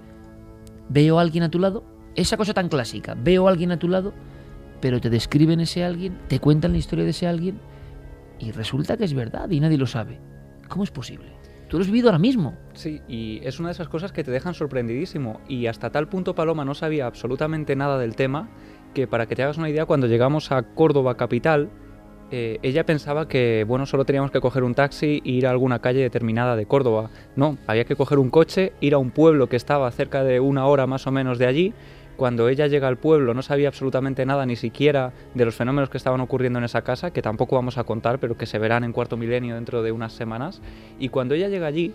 veo 0.90 1.20
a 1.20 1.22
alguien 1.22 1.44
a 1.44 1.50
tu 1.50 1.60
lado, 1.60 1.84
esa 2.16 2.38
cosa 2.38 2.54
tan 2.54 2.70
clásica, 2.70 3.16
veo 3.16 3.48
a 3.48 3.52
alguien 3.52 3.72
a 3.72 3.80
tu 3.80 3.88
lado, 3.88 4.14
pero 4.82 5.00
te 5.00 5.10
describen 5.10 5.60
ese 5.60 5.84
alguien, 5.84 6.18
te 6.28 6.40
cuentan 6.40 6.72
la 6.72 6.78
historia 6.78 7.06
de 7.06 7.12
ese 7.12 7.28
alguien, 7.28 7.60
y 8.40 8.52
resulta 8.52 8.98
que 8.98 9.06
es 9.06 9.14
verdad 9.14 9.50
y 9.50 9.60
nadie 9.60 9.78
lo 9.78 9.88
sabe. 9.88 10.20
¿Cómo 10.68 10.84
es 10.84 10.92
posible? 10.92 11.40
Tú 11.68 11.78
lo 11.78 11.82
has 11.82 11.88
vivido 11.88 12.08
ahora 12.08 12.20
mismo. 12.20 12.58
Sí, 12.74 13.02
y 13.08 13.42
es 13.44 13.60
una 13.60 13.70
de 13.70 13.74
esas 13.74 13.90
cosas 13.90 14.12
que 14.12 14.24
te 14.24 14.32
dejan 14.32 14.56
sorprendidísimo. 14.56 15.40
Y 15.48 15.68
hasta 15.68 15.92
tal 15.92 16.10
punto 16.10 16.34
Paloma 16.34 16.66
no 16.66 16.74
sabía 16.74 17.06
absolutamente 17.06 17.76
nada 17.76 18.00
del 18.00 18.16
tema 18.16 18.50
que 18.96 19.08
para 19.08 19.28
que 19.28 19.36
te 19.36 19.44
hagas 19.44 19.58
una 19.58 19.70
idea, 19.70 19.86
cuando 19.86 20.08
llegamos 20.08 20.52
a 20.52 20.64
Córdoba 20.64 21.16
capital, 21.16 21.70
eh, 22.32 22.60
ella 22.62 22.86
pensaba 22.86 23.28
que 23.28 23.66
bueno 23.68 23.86
solo 23.86 24.06
teníamos 24.06 24.32
que 24.32 24.40
coger 24.40 24.64
un 24.64 24.76
taxi 24.76 25.22
e 25.26 25.32
ir 25.32 25.48
a 25.48 25.52
alguna 25.52 25.80
calle 25.80 26.02
determinada 26.02 26.56
de 26.56 26.66
Córdoba. 26.66 27.10
No, 27.36 27.58
había 27.68 27.86
que 27.86 27.96
coger 27.96 28.20
un 28.20 28.30
coche, 28.30 28.74
ir 28.82 28.94
a 28.94 28.98
un 28.98 29.12
pueblo 29.12 29.48
que 29.48 29.56
estaba 29.56 29.90
cerca 29.92 30.24
de 30.24 30.40
una 30.40 30.66
hora 30.68 30.88
más 30.88 31.08
o 31.08 31.12
menos 31.12 31.40
de 31.40 31.48
allí. 31.48 31.74
Cuando 32.18 32.50
ella 32.50 32.68
llega 32.68 32.88
al 32.88 32.98
pueblo 32.98 33.34
no 33.34 33.42
sabía 33.42 33.70
absolutamente 33.70 34.26
nada 34.26 34.46
ni 34.46 34.58
siquiera 34.58 35.14
de 35.34 35.46
los 35.46 35.56
fenómenos 35.56 35.90
que 35.90 35.98
estaban 35.98 36.20
ocurriendo 36.20 36.60
en 36.60 36.66
esa 36.66 36.82
casa, 36.82 37.12
que 37.12 37.22
tampoco 37.22 37.56
vamos 37.56 37.78
a 37.78 37.86
contar, 37.86 38.20
pero 38.20 38.38
que 38.38 38.46
se 38.46 38.60
verán 38.60 38.84
en 38.84 38.92
cuarto 38.92 39.16
milenio 39.16 39.56
dentro 39.56 39.82
de 39.82 39.92
unas 39.92 40.14
semanas. 40.14 40.62
Y 41.00 41.10
cuando 41.10 41.34
ella 41.34 41.48
llega 41.48 41.68
allí, 41.68 41.94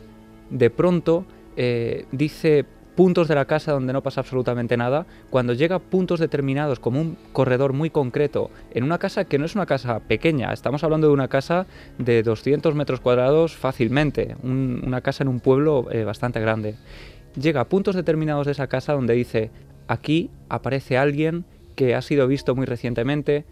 de 0.50 0.70
pronto 0.70 1.26
eh, 1.56 2.06
dice, 2.10 2.64
puntos 2.94 3.28
de 3.28 3.34
la 3.34 3.44
casa 3.44 3.72
donde 3.72 3.92
no 3.92 4.02
pasa 4.02 4.20
absolutamente 4.20 4.76
nada, 4.76 5.06
cuando 5.30 5.52
llega 5.52 5.76
a 5.76 5.80
puntos 5.80 6.20
determinados 6.20 6.78
como 6.78 7.00
un 7.00 7.16
corredor 7.32 7.72
muy 7.72 7.90
concreto, 7.90 8.50
en 8.72 8.84
una 8.84 8.98
casa 8.98 9.24
que 9.24 9.38
no 9.38 9.44
es 9.44 9.54
una 9.54 9.66
casa 9.66 10.00
pequeña, 10.00 10.52
estamos 10.52 10.84
hablando 10.84 11.08
de 11.08 11.12
una 11.12 11.28
casa 11.28 11.66
de 11.98 12.22
200 12.22 12.74
metros 12.74 13.00
cuadrados 13.00 13.54
fácilmente, 13.56 14.36
una 14.42 15.00
casa 15.00 15.24
en 15.24 15.28
un 15.28 15.40
pueblo 15.40 15.88
eh, 15.90 16.04
bastante 16.04 16.40
grande. 16.40 16.76
Llega 17.40 17.62
a 17.62 17.68
puntos 17.68 17.96
determinados 17.96 18.46
de 18.46 18.52
esa 18.52 18.68
casa 18.68 18.92
donde 18.92 19.14
dice, 19.14 19.50
aquí 19.88 20.30
aparece 20.48 20.96
alguien 20.96 21.44
que 21.74 21.94
ha 21.94 22.02
sido 22.02 22.28
visto 22.28 22.54
muy 22.54 22.66
recientemente, 22.66 23.44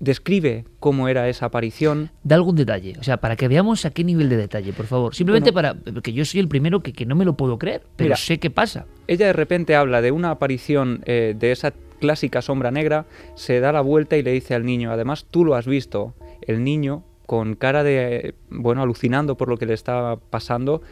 describe 0.00 0.64
cómo 0.80 1.08
era 1.08 1.28
esa 1.28 1.46
aparición. 1.46 2.10
Da 2.24 2.34
algún 2.34 2.56
detalle, 2.56 2.94
o 2.98 3.04
sea, 3.04 3.18
para 3.18 3.36
que 3.36 3.46
veamos 3.46 3.84
a 3.84 3.90
qué 3.90 4.02
nivel 4.02 4.28
de 4.28 4.36
detalle, 4.36 4.72
por 4.72 4.86
favor. 4.86 5.14
Simplemente 5.14 5.52
para, 5.52 5.74
porque 5.74 6.12
yo 6.12 6.24
soy 6.24 6.40
el 6.40 6.48
primero 6.48 6.80
que, 6.80 6.92
que, 6.92 7.06
no 7.06 7.14
me 7.14 7.24
lo 7.24 7.36
puedo 7.36 7.58
creer, 7.58 7.82
pero 7.96 8.16
sé 8.16 8.38
qué 8.38 8.50
pasa. 8.50 8.86
Ella 9.06 9.26
de 9.26 9.32
repente 9.32 9.76
habla 9.76 10.02
de 10.02 10.10
una 10.10 10.30
aparición 10.30 11.02
eh, 11.04 11.36
de 11.38 11.52
esa 11.52 11.72
clásica 12.00 12.42
sombra 12.42 12.70
negra, 12.70 13.06
se 13.34 13.60
da 13.60 13.72
la 13.72 13.82
vuelta 13.82 14.16
y 14.16 14.22
le 14.22 14.32
dice 14.32 14.54
al 14.54 14.64
niño, 14.64 14.90
además 14.90 15.26
tú 15.30 15.44
lo 15.44 15.54
has 15.54 15.66
visto, 15.66 16.14
el 16.40 16.64
niño 16.64 17.04
con 17.26 17.54
cara 17.54 17.84
de, 17.84 18.34
bueno, 18.48 18.82
alucinando 18.82 19.36
por 19.36 19.48
lo 19.48 19.56
que 19.56 19.66
le 19.66 19.74
estaba 19.74 20.16
pasando, 20.16 20.82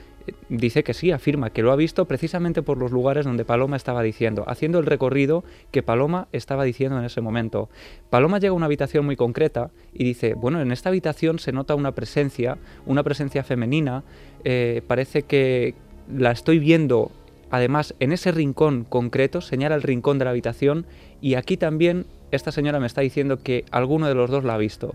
dice 0.49 0.83
que 0.83 0.95
sí, 0.95 1.11
afirma 1.11 1.51
que 1.51 1.63
lo 1.63 1.73
ha 1.73 1.77
visto 1.77 2.05
precisamente 2.05 2.63
por 2.63 2.79
los 2.79 2.91
lugares 2.91 3.25
donde 3.25 3.45
Paloma 3.45 3.77
estaba 3.77 4.03
diciendo, 4.03 4.45
haciendo 4.47 4.79
el 4.79 4.87
recorrido 4.87 5.45
que 5.71 5.83
Paloma 5.83 6.29
estaba 6.33 6.65
diciendo 6.65 6.99
en 6.99 7.05
ese 7.05 7.21
momento. 7.21 7.69
Paloma 8.11 8.39
llega 8.39 8.51
a 8.51 8.57
una 8.57 8.67
habitación 8.67 9.05
muy 9.05 9.17
concreta 9.17 9.71
y 9.93 10.05
dice, 10.05 10.35
bueno, 10.35 10.61
en 10.61 10.73
esta 10.73 10.89
habitación 10.89 11.39
se 11.39 11.53
nota 11.53 11.75
una 11.75 11.93
presencia, 11.93 12.59
una 12.87 13.03
presencia 13.03 13.45
femenina, 13.45 14.05
eh, 14.45 14.83
parece 14.87 15.23
que 15.23 15.75
la 16.13 16.31
estoy 16.31 16.59
viendo 16.59 17.11
además 17.51 17.95
en 18.01 18.13
ese 18.13 18.33
rincón 18.33 18.85
concreto, 18.85 19.41
señala 19.41 19.75
el 19.75 19.83
rincón 19.83 20.19
de 20.19 20.25
la 20.25 20.31
habitación 20.31 20.87
y 21.21 21.35
aquí 21.35 21.57
también 21.57 22.07
esta 22.31 22.53
señora 22.53 22.81
me 22.81 22.87
está 22.87 23.01
diciendo 23.01 23.43
que 23.43 23.65
alguno 23.71 24.07
de 24.07 24.15
los 24.15 24.31
dos 24.31 24.45
la 24.45 24.55
ha 24.55 24.59
visto 24.59 24.95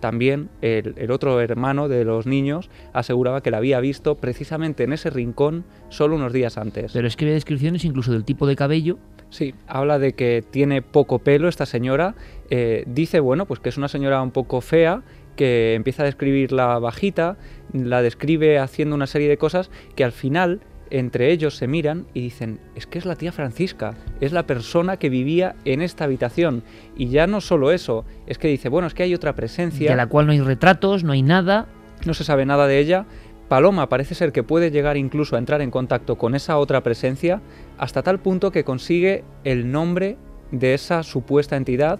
también 0.00 0.48
el, 0.62 1.10
otro 1.10 1.40
hermano 1.40 1.88
de 1.88 2.04
los 2.04 2.26
niños 2.26 2.70
aseguraba 2.92 3.42
que 3.42 3.50
la 3.50 3.58
había 3.58 3.80
visto 3.80 4.16
precisamente 4.16 4.84
en 4.84 4.92
ese 4.92 5.10
rincón 5.10 5.64
solo 5.88 6.16
unos 6.16 6.32
días 6.32 6.58
antes. 6.58 6.92
Pero 6.92 7.06
es 7.06 7.16
que 7.16 7.24
ve 7.24 7.32
descripciones 7.32 7.84
incluso 7.84 8.12
del 8.12 8.24
tipo 8.24 8.46
de 8.46 8.56
cabello. 8.56 8.98
Sí, 9.30 9.54
habla 9.66 9.98
de 9.98 10.14
que 10.14 10.44
tiene 10.48 10.82
poco 10.82 11.18
pelo 11.18 11.48
esta 11.48 11.66
señora. 11.66 12.14
Eh, 12.50 12.84
dice, 12.86 13.20
bueno, 13.20 13.46
pues 13.46 13.60
que 13.60 13.68
es 13.68 13.76
una 13.76 13.88
señora 13.88 14.22
un 14.22 14.30
poco 14.30 14.60
fea, 14.60 15.02
que 15.36 15.74
empieza 15.74 16.02
a 16.02 16.06
describir 16.06 16.52
la 16.52 16.78
bajita, 16.78 17.36
la 17.72 18.02
describe 18.02 18.58
haciendo 18.58 18.94
una 18.94 19.06
serie 19.06 19.28
de 19.28 19.36
cosas 19.36 19.70
que 19.94 20.04
al 20.04 20.12
final 20.12 20.60
entre 20.90 21.32
ellos 21.32 21.56
se 21.56 21.66
miran 21.66 22.06
y 22.14 22.20
dicen, 22.20 22.60
es 22.74 22.86
que 22.86 22.98
es 22.98 23.04
la 23.04 23.16
tía 23.16 23.32
Francisca, 23.32 23.94
es 24.20 24.32
la 24.32 24.46
persona 24.46 24.98
que 24.98 25.08
vivía 25.08 25.56
en 25.64 25.82
esta 25.82 26.04
habitación. 26.04 26.62
Y 26.96 27.08
ya 27.08 27.26
no 27.26 27.40
solo 27.40 27.72
eso, 27.72 28.04
es 28.26 28.38
que 28.38 28.48
dice, 28.48 28.68
bueno, 28.68 28.86
es 28.86 28.94
que 28.94 29.02
hay 29.02 29.14
otra 29.14 29.34
presencia. 29.34 29.90
De 29.90 29.96
la 29.96 30.06
cual 30.06 30.26
no 30.26 30.32
hay 30.32 30.40
retratos, 30.40 31.04
no 31.04 31.12
hay 31.12 31.22
nada. 31.22 31.66
No 32.04 32.14
se 32.14 32.24
sabe 32.24 32.46
nada 32.46 32.66
de 32.66 32.78
ella. 32.78 33.06
Paloma 33.48 33.88
parece 33.88 34.14
ser 34.14 34.32
que 34.32 34.42
puede 34.42 34.70
llegar 34.70 34.96
incluso 34.96 35.36
a 35.36 35.38
entrar 35.38 35.60
en 35.60 35.70
contacto 35.70 36.16
con 36.16 36.34
esa 36.34 36.58
otra 36.58 36.82
presencia 36.82 37.40
hasta 37.78 38.02
tal 38.02 38.18
punto 38.18 38.50
que 38.50 38.64
consigue 38.64 39.22
el 39.44 39.70
nombre 39.70 40.16
de 40.50 40.74
esa 40.74 41.02
supuesta 41.02 41.56
entidad, 41.56 41.98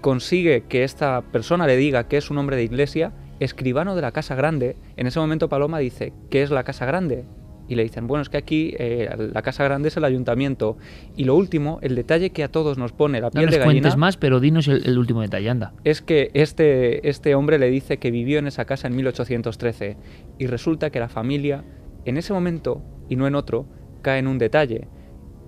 consigue 0.00 0.64
que 0.68 0.84
esta 0.84 1.22
persona 1.22 1.66
le 1.66 1.76
diga 1.76 2.08
que 2.08 2.16
es 2.16 2.30
un 2.30 2.38
hombre 2.38 2.56
de 2.56 2.64
iglesia, 2.64 3.12
escribano 3.38 3.94
de 3.94 4.02
la 4.02 4.12
Casa 4.12 4.34
Grande. 4.34 4.76
En 4.96 5.06
ese 5.06 5.20
momento 5.20 5.48
Paloma 5.48 5.78
dice, 5.78 6.12
¿qué 6.28 6.42
es 6.42 6.50
la 6.50 6.64
Casa 6.64 6.86
Grande? 6.86 7.24
Y 7.70 7.76
le 7.76 7.84
dicen, 7.84 8.08
bueno, 8.08 8.22
es 8.22 8.28
que 8.28 8.36
aquí 8.36 8.74
eh, 8.80 9.08
la 9.32 9.42
casa 9.42 9.62
grande 9.62 9.88
es 9.88 9.96
el 9.96 10.04
ayuntamiento. 10.04 10.76
Y 11.16 11.22
lo 11.22 11.36
último, 11.36 11.78
el 11.82 11.94
detalle 11.94 12.30
que 12.30 12.42
a 12.42 12.48
todos 12.48 12.78
nos 12.78 12.90
pone 12.92 13.20
la 13.20 13.30
piel 13.30 13.44
no 13.44 13.50
de 13.52 13.58
gallina... 13.58 13.72
cuentes 13.72 13.96
más, 13.96 14.16
pero 14.16 14.40
dinos 14.40 14.66
el, 14.66 14.98
último 14.98 15.22
detalle, 15.22 15.48
anda. 15.48 15.72
Es 15.84 16.02
que 16.02 16.32
este, 16.34 17.08
este 17.08 17.36
hombre 17.36 17.60
le 17.60 17.70
dice 17.70 17.98
que 17.98 18.10
vivió 18.10 18.40
en 18.40 18.48
esa 18.48 18.64
casa 18.64 18.88
en 18.88 18.96
1813 18.96 19.96
y 20.36 20.46
resulta 20.48 20.90
que 20.90 20.98
la 20.98 21.08
familia, 21.08 21.64
en 22.04 22.16
ese 22.16 22.32
momento 22.32 22.82
y 23.08 23.14
no 23.14 23.28
en 23.28 23.36
otro, 23.36 23.68
cae 24.02 24.18
en 24.18 24.26
un 24.26 24.38
detalle. 24.38 24.88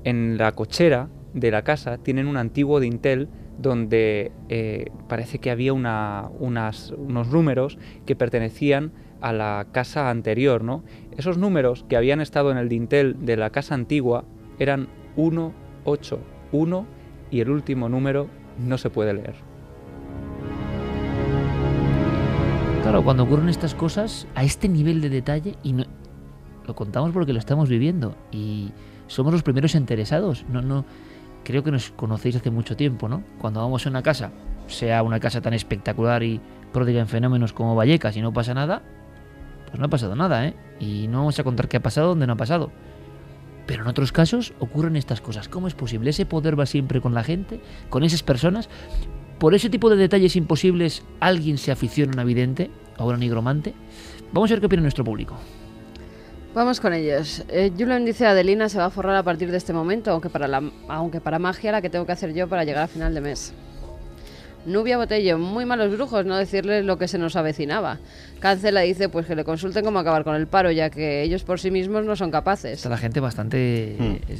En 0.04 0.38
la 0.38 0.52
cochera 0.52 1.08
de 1.34 1.50
la 1.50 1.62
casa 1.62 1.98
tienen 1.98 2.28
un 2.28 2.36
antiguo 2.36 2.78
dintel 2.78 3.30
donde 3.58 4.30
eh, 4.48 4.90
parece 5.08 5.40
que 5.40 5.50
había 5.50 5.72
una, 5.72 6.30
unas, 6.38 6.92
unos 6.92 7.28
números 7.32 7.78
que 8.06 8.14
pertenecían 8.14 8.92
a 9.22 9.32
la 9.32 9.66
casa 9.72 10.10
anterior, 10.10 10.62
¿no? 10.62 10.82
Esos 11.16 11.38
números 11.38 11.84
que 11.88 11.96
habían 11.96 12.20
estado 12.20 12.50
en 12.50 12.58
el 12.58 12.68
dintel 12.68 13.24
de 13.24 13.36
la 13.36 13.50
casa 13.50 13.74
antigua 13.74 14.24
eran 14.58 14.88
1, 15.16 15.52
8, 15.84 16.20
1 16.52 16.86
y 17.30 17.40
el 17.40 17.50
último 17.50 17.88
número 17.88 18.28
no 18.58 18.76
se 18.76 18.90
puede 18.90 19.14
leer. 19.14 19.34
Claro, 22.82 23.04
cuando 23.04 23.22
ocurren 23.22 23.48
estas 23.48 23.74
cosas 23.74 24.26
a 24.34 24.42
este 24.42 24.68
nivel 24.68 25.00
de 25.00 25.08
detalle 25.08 25.54
y 25.62 25.72
no, 25.72 25.84
lo 26.66 26.74
contamos 26.74 27.12
porque 27.12 27.32
lo 27.32 27.38
estamos 27.38 27.68
viviendo 27.68 28.16
y 28.32 28.72
somos 29.06 29.32
los 29.32 29.44
primeros 29.44 29.76
interesados. 29.76 30.44
No, 30.48 30.62
no, 30.62 30.84
creo 31.44 31.62
que 31.62 31.70
nos 31.70 31.90
conocéis 31.92 32.36
hace 32.36 32.50
mucho 32.50 32.76
tiempo, 32.76 33.08
¿no? 33.08 33.22
Cuando 33.38 33.60
vamos 33.60 33.86
a 33.86 33.90
una 33.90 34.02
casa, 34.02 34.32
sea 34.66 35.04
una 35.04 35.20
casa 35.20 35.40
tan 35.40 35.54
espectacular 35.54 36.24
y 36.24 36.40
pródiga 36.72 37.00
en 37.00 37.06
fenómenos 37.06 37.52
como 37.52 37.76
Vallecas 37.76 38.16
y 38.16 38.20
no 38.20 38.32
pasa 38.32 38.52
nada, 38.52 38.82
pues 39.72 39.80
no 39.80 39.86
ha 39.86 39.88
pasado 39.88 40.14
nada, 40.14 40.46
¿eh? 40.46 40.54
Y 40.80 41.08
no 41.08 41.20
vamos 41.20 41.38
a 41.38 41.44
contar 41.44 41.66
qué 41.66 41.78
ha 41.78 41.82
pasado 41.82 42.08
donde 42.08 42.26
no 42.26 42.34
ha 42.34 42.36
pasado. 42.36 42.70
Pero 43.66 43.84
en 43.84 43.88
otros 43.88 44.12
casos 44.12 44.52
ocurren 44.58 44.96
estas 44.96 45.22
cosas. 45.22 45.48
¿Cómo 45.48 45.66
es 45.66 45.72
posible? 45.72 46.10
Ese 46.10 46.26
poder 46.26 46.60
va 46.60 46.66
siempre 46.66 47.00
con 47.00 47.14
la 47.14 47.24
gente, 47.24 47.58
con 47.88 48.04
esas 48.04 48.22
personas. 48.22 48.68
Por 49.38 49.54
ese 49.54 49.70
tipo 49.70 49.88
de 49.88 49.96
detalles 49.96 50.36
imposibles, 50.36 51.02
alguien 51.20 51.56
se 51.56 51.72
aficiona 51.72 52.20
a 52.20 52.20
un 52.20 52.28
vidente, 52.28 52.70
a 52.98 53.04
un 53.06 53.18
nigromante. 53.18 53.72
Vamos 54.30 54.50
a 54.50 54.54
ver 54.54 54.60
qué 54.60 54.66
opina 54.66 54.82
nuestro 54.82 55.04
público. 55.04 55.38
Vamos 56.54 56.78
con 56.78 56.92
ellos. 56.92 57.42
Eh, 57.48 57.72
Julen 57.74 58.04
dice 58.04 58.26
Adelina 58.26 58.68
se 58.68 58.76
va 58.76 58.84
a 58.84 58.90
forrar 58.90 59.16
a 59.16 59.22
partir 59.22 59.50
de 59.50 59.56
este 59.56 59.72
momento, 59.72 60.10
aunque 60.10 60.28
para, 60.28 60.48
la, 60.48 60.62
aunque 60.88 61.22
para 61.22 61.38
magia 61.38 61.72
la 61.72 61.80
que 61.80 61.88
tengo 61.88 62.04
que 62.04 62.12
hacer 62.12 62.34
yo 62.34 62.46
para 62.46 62.64
llegar 62.64 62.82
a 62.82 62.88
final 62.88 63.14
de 63.14 63.22
mes. 63.22 63.54
Nubia 64.64 64.96
Botello, 64.96 65.38
muy 65.38 65.64
malos 65.64 65.92
brujos, 65.92 66.24
no 66.24 66.36
decirles 66.36 66.84
lo 66.84 66.96
que 66.96 67.08
se 67.08 67.18
nos 67.18 67.34
avecinaba. 67.34 67.98
Cancela 68.38 68.82
dice 68.82 69.08
pues 69.08 69.26
que 69.26 69.34
le 69.34 69.44
consulten 69.44 69.84
cómo 69.84 69.98
acabar 69.98 70.22
con 70.24 70.36
el 70.36 70.46
paro, 70.46 70.70
ya 70.70 70.90
que 70.90 71.22
ellos 71.22 71.42
por 71.42 71.58
sí 71.58 71.70
mismos 71.70 72.04
no 72.04 72.14
son 72.14 72.30
capaces. 72.30 72.74
Está 72.74 72.88
la 72.88 72.98
gente 72.98 73.20
bastante... 73.20 73.96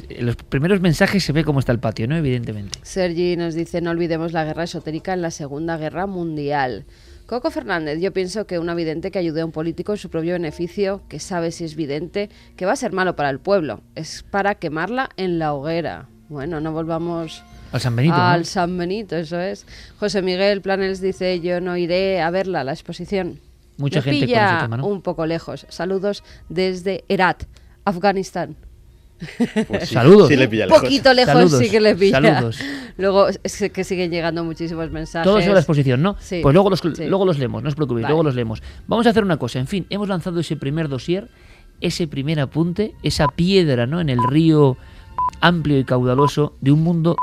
En 0.09 0.25
los 0.25 0.35
primeros 0.37 0.79
mensajes 0.81 1.23
se 1.23 1.33
ve 1.33 1.43
cómo 1.43 1.59
está 1.59 1.71
el 1.71 1.79
patio, 1.79 2.07
¿no? 2.07 2.15
Evidentemente. 2.15 2.79
Sergi 2.83 3.35
nos 3.35 3.53
dice 3.53 3.81
no 3.81 3.91
olvidemos 3.91 4.31
la 4.31 4.45
guerra 4.45 4.63
esotérica 4.63 5.13
en 5.13 5.21
la 5.21 5.31
Segunda 5.31 5.77
Guerra 5.77 6.07
Mundial. 6.07 6.85
Coco 7.25 7.51
Fernández, 7.51 7.99
yo 7.99 8.11
pienso 8.11 8.45
que 8.45 8.59
un 8.59 8.73
vidente 8.75 9.09
que 9.09 9.19
ayude 9.19 9.41
a 9.41 9.45
un 9.45 9.51
político 9.51 9.93
en 9.93 9.97
su 9.97 10.09
propio 10.09 10.33
beneficio, 10.33 11.01
que 11.07 11.19
sabe 11.19 11.51
si 11.51 11.63
es 11.63 11.75
vidente, 11.75 12.29
que 12.57 12.65
va 12.65 12.73
a 12.73 12.75
ser 12.75 12.91
malo 12.91 13.15
para 13.15 13.29
el 13.29 13.39
pueblo, 13.39 13.81
es 13.95 14.23
para 14.23 14.55
quemarla 14.55 15.09
en 15.15 15.39
la 15.39 15.53
hoguera. 15.53 16.09
Bueno, 16.27 16.59
no 16.59 16.73
volvamos 16.73 17.43
al 17.73 17.81
San 17.81 17.95
Benito. 17.95 18.15
Al 18.15 18.45
San 18.45 18.77
Benito, 18.77 19.15
eso 19.15 19.39
es. 19.39 19.65
José 19.99 20.21
Miguel 20.21 20.61
Planels 20.61 21.01
dice, 21.01 21.39
yo 21.41 21.59
no 21.61 21.75
iré 21.75 22.21
a 22.21 22.29
verla, 22.29 22.63
la 22.63 22.71
exposición. 22.71 23.39
Mucha 23.77 23.99
Me 23.99 24.03
gente 24.03 24.25
pilla 24.27 24.45
con 24.45 24.55
ese 24.55 24.63
tema, 24.65 24.77
¿no? 24.77 24.85
un 24.87 25.01
poco 25.01 25.25
lejos. 25.25 25.65
Saludos 25.69 26.23
desde 26.49 27.03
Herat, 27.09 27.43
Afganistán. 27.85 28.55
Pues 29.67 29.87
sí, 29.89 29.93
Saludos. 29.95 30.27
sí 30.27 30.35
le 30.35 30.47
pilla 30.47 30.65
Un 30.65 30.69
lejos. 30.69 30.81
poquito 30.83 31.13
lejos 31.13 31.33
Saludos, 31.33 31.59
sí 31.59 31.69
que 31.69 31.79
le 31.79 31.95
pilla. 31.95 32.21
saludos. 32.21 32.59
Luego 32.97 33.27
es 33.43 33.63
que 33.73 33.83
siguen 33.83 34.11
llegando 34.11 34.43
muchísimos 34.43 34.91
mensajes. 34.91 35.25
Todo 35.25 35.39
sobre 35.41 35.53
la 35.53 35.59
exposición, 35.59 36.01
¿no? 36.01 36.15
Sí. 36.19 36.39
Pues 36.43 36.53
luego 36.53 36.69
los, 36.69 36.79
Sí. 36.79 37.07
luego 37.07 37.25
los 37.25 37.39
leemos, 37.39 37.63
no 37.63 37.69
os 37.69 37.75
preocupéis, 37.75 38.03
Vale. 38.03 38.11
luego 38.11 38.23
los 38.23 38.35
leemos. 38.35 38.61
Vamos 38.87 39.07
a 39.07 39.09
hacer 39.09 39.23
una 39.23 39.37
cosa, 39.37 39.59
en 39.59 39.65
fin, 39.67 39.87
hemos 39.89 40.07
lanzado 40.09 40.39
ese 40.39 40.55
primer 40.57 40.89
dossier, 40.89 41.29
ese 41.81 42.07
primer 42.07 42.39
apunte, 42.39 42.93
esa 43.01 43.27
piedra, 43.27 43.87
¿no? 43.87 43.99
En 43.99 44.09
el 44.09 44.19
río 44.29 44.77
amplio 45.41 45.79
y 45.79 45.85
caudaloso 45.85 46.53
de 46.61 46.71
un 46.71 46.83
mundo 46.83 47.15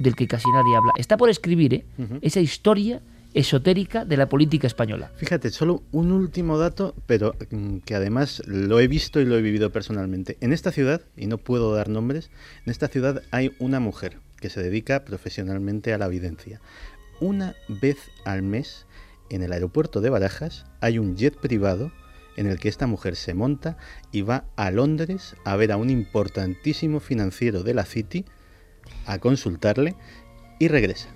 del 0.00 0.16
que 0.16 0.26
casi 0.26 0.50
nadie 0.50 0.74
habla. 0.74 0.92
Está 0.96 1.16
por 1.16 1.30
escribir, 1.30 1.74
¿eh? 1.74 1.84
Esa 2.22 2.40
historia 2.40 3.02
esotérica 3.34 4.04
de 4.04 4.16
la 4.16 4.28
política 4.28 4.66
española. 4.66 5.12
Fíjate, 5.16 5.50
solo 5.50 5.84
un 5.92 6.10
último 6.10 6.58
dato, 6.58 6.94
pero 7.06 7.36
mm, 7.50 7.78
que 7.78 7.94
además 7.94 8.42
lo 8.46 8.80
he 8.80 8.88
visto 8.88 9.20
y 9.20 9.24
lo 9.24 9.36
he 9.36 9.42
vivido 9.42 9.70
personalmente. 9.70 10.36
En 10.40 10.52
esta 10.52 10.72
ciudad, 10.72 11.02
y 11.16 11.26
no 11.26 11.38
puedo 11.38 11.72
dar 11.72 11.88
nombres, 11.88 12.30
en 12.64 12.72
esta 12.72 12.88
ciudad 12.88 13.22
hay 13.30 13.52
una 13.60 13.78
mujer 13.78 14.18
que 14.40 14.50
se 14.50 14.62
dedica 14.62 15.04
profesionalmente 15.04 15.92
a 15.92 15.98
la 15.98 16.06
evidencia. 16.06 16.60
Una 17.20 17.54
vez 17.68 17.98
al 18.24 18.42
mes, 18.42 18.86
en 19.28 19.42
el 19.42 19.52
aeropuerto 19.52 20.00
de 20.00 20.10
Barajas, 20.10 20.64
hay 20.80 20.98
un 20.98 21.16
jet 21.16 21.36
privado 21.36 21.92
en 22.36 22.46
el 22.46 22.58
que 22.58 22.68
esta 22.68 22.86
mujer 22.86 23.16
se 23.16 23.34
monta 23.34 23.76
y 24.12 24.22
va 24.22 24.44
a 24.56 24.70
Londres 24.70 25.36
a 25.44 25.56
ver 25.56 25.72
a 25.72 25.76
un 25.76 25.90
importantísimo 25.90 26.98
financiero 26.98 27.62
de 27.62 27.74
la 27.74 27.84
City, 27.84 28.24
a 29.06 29.18
consultarle 29.18 29.94
y 30.58 30.68
regresa. 30.68 31.08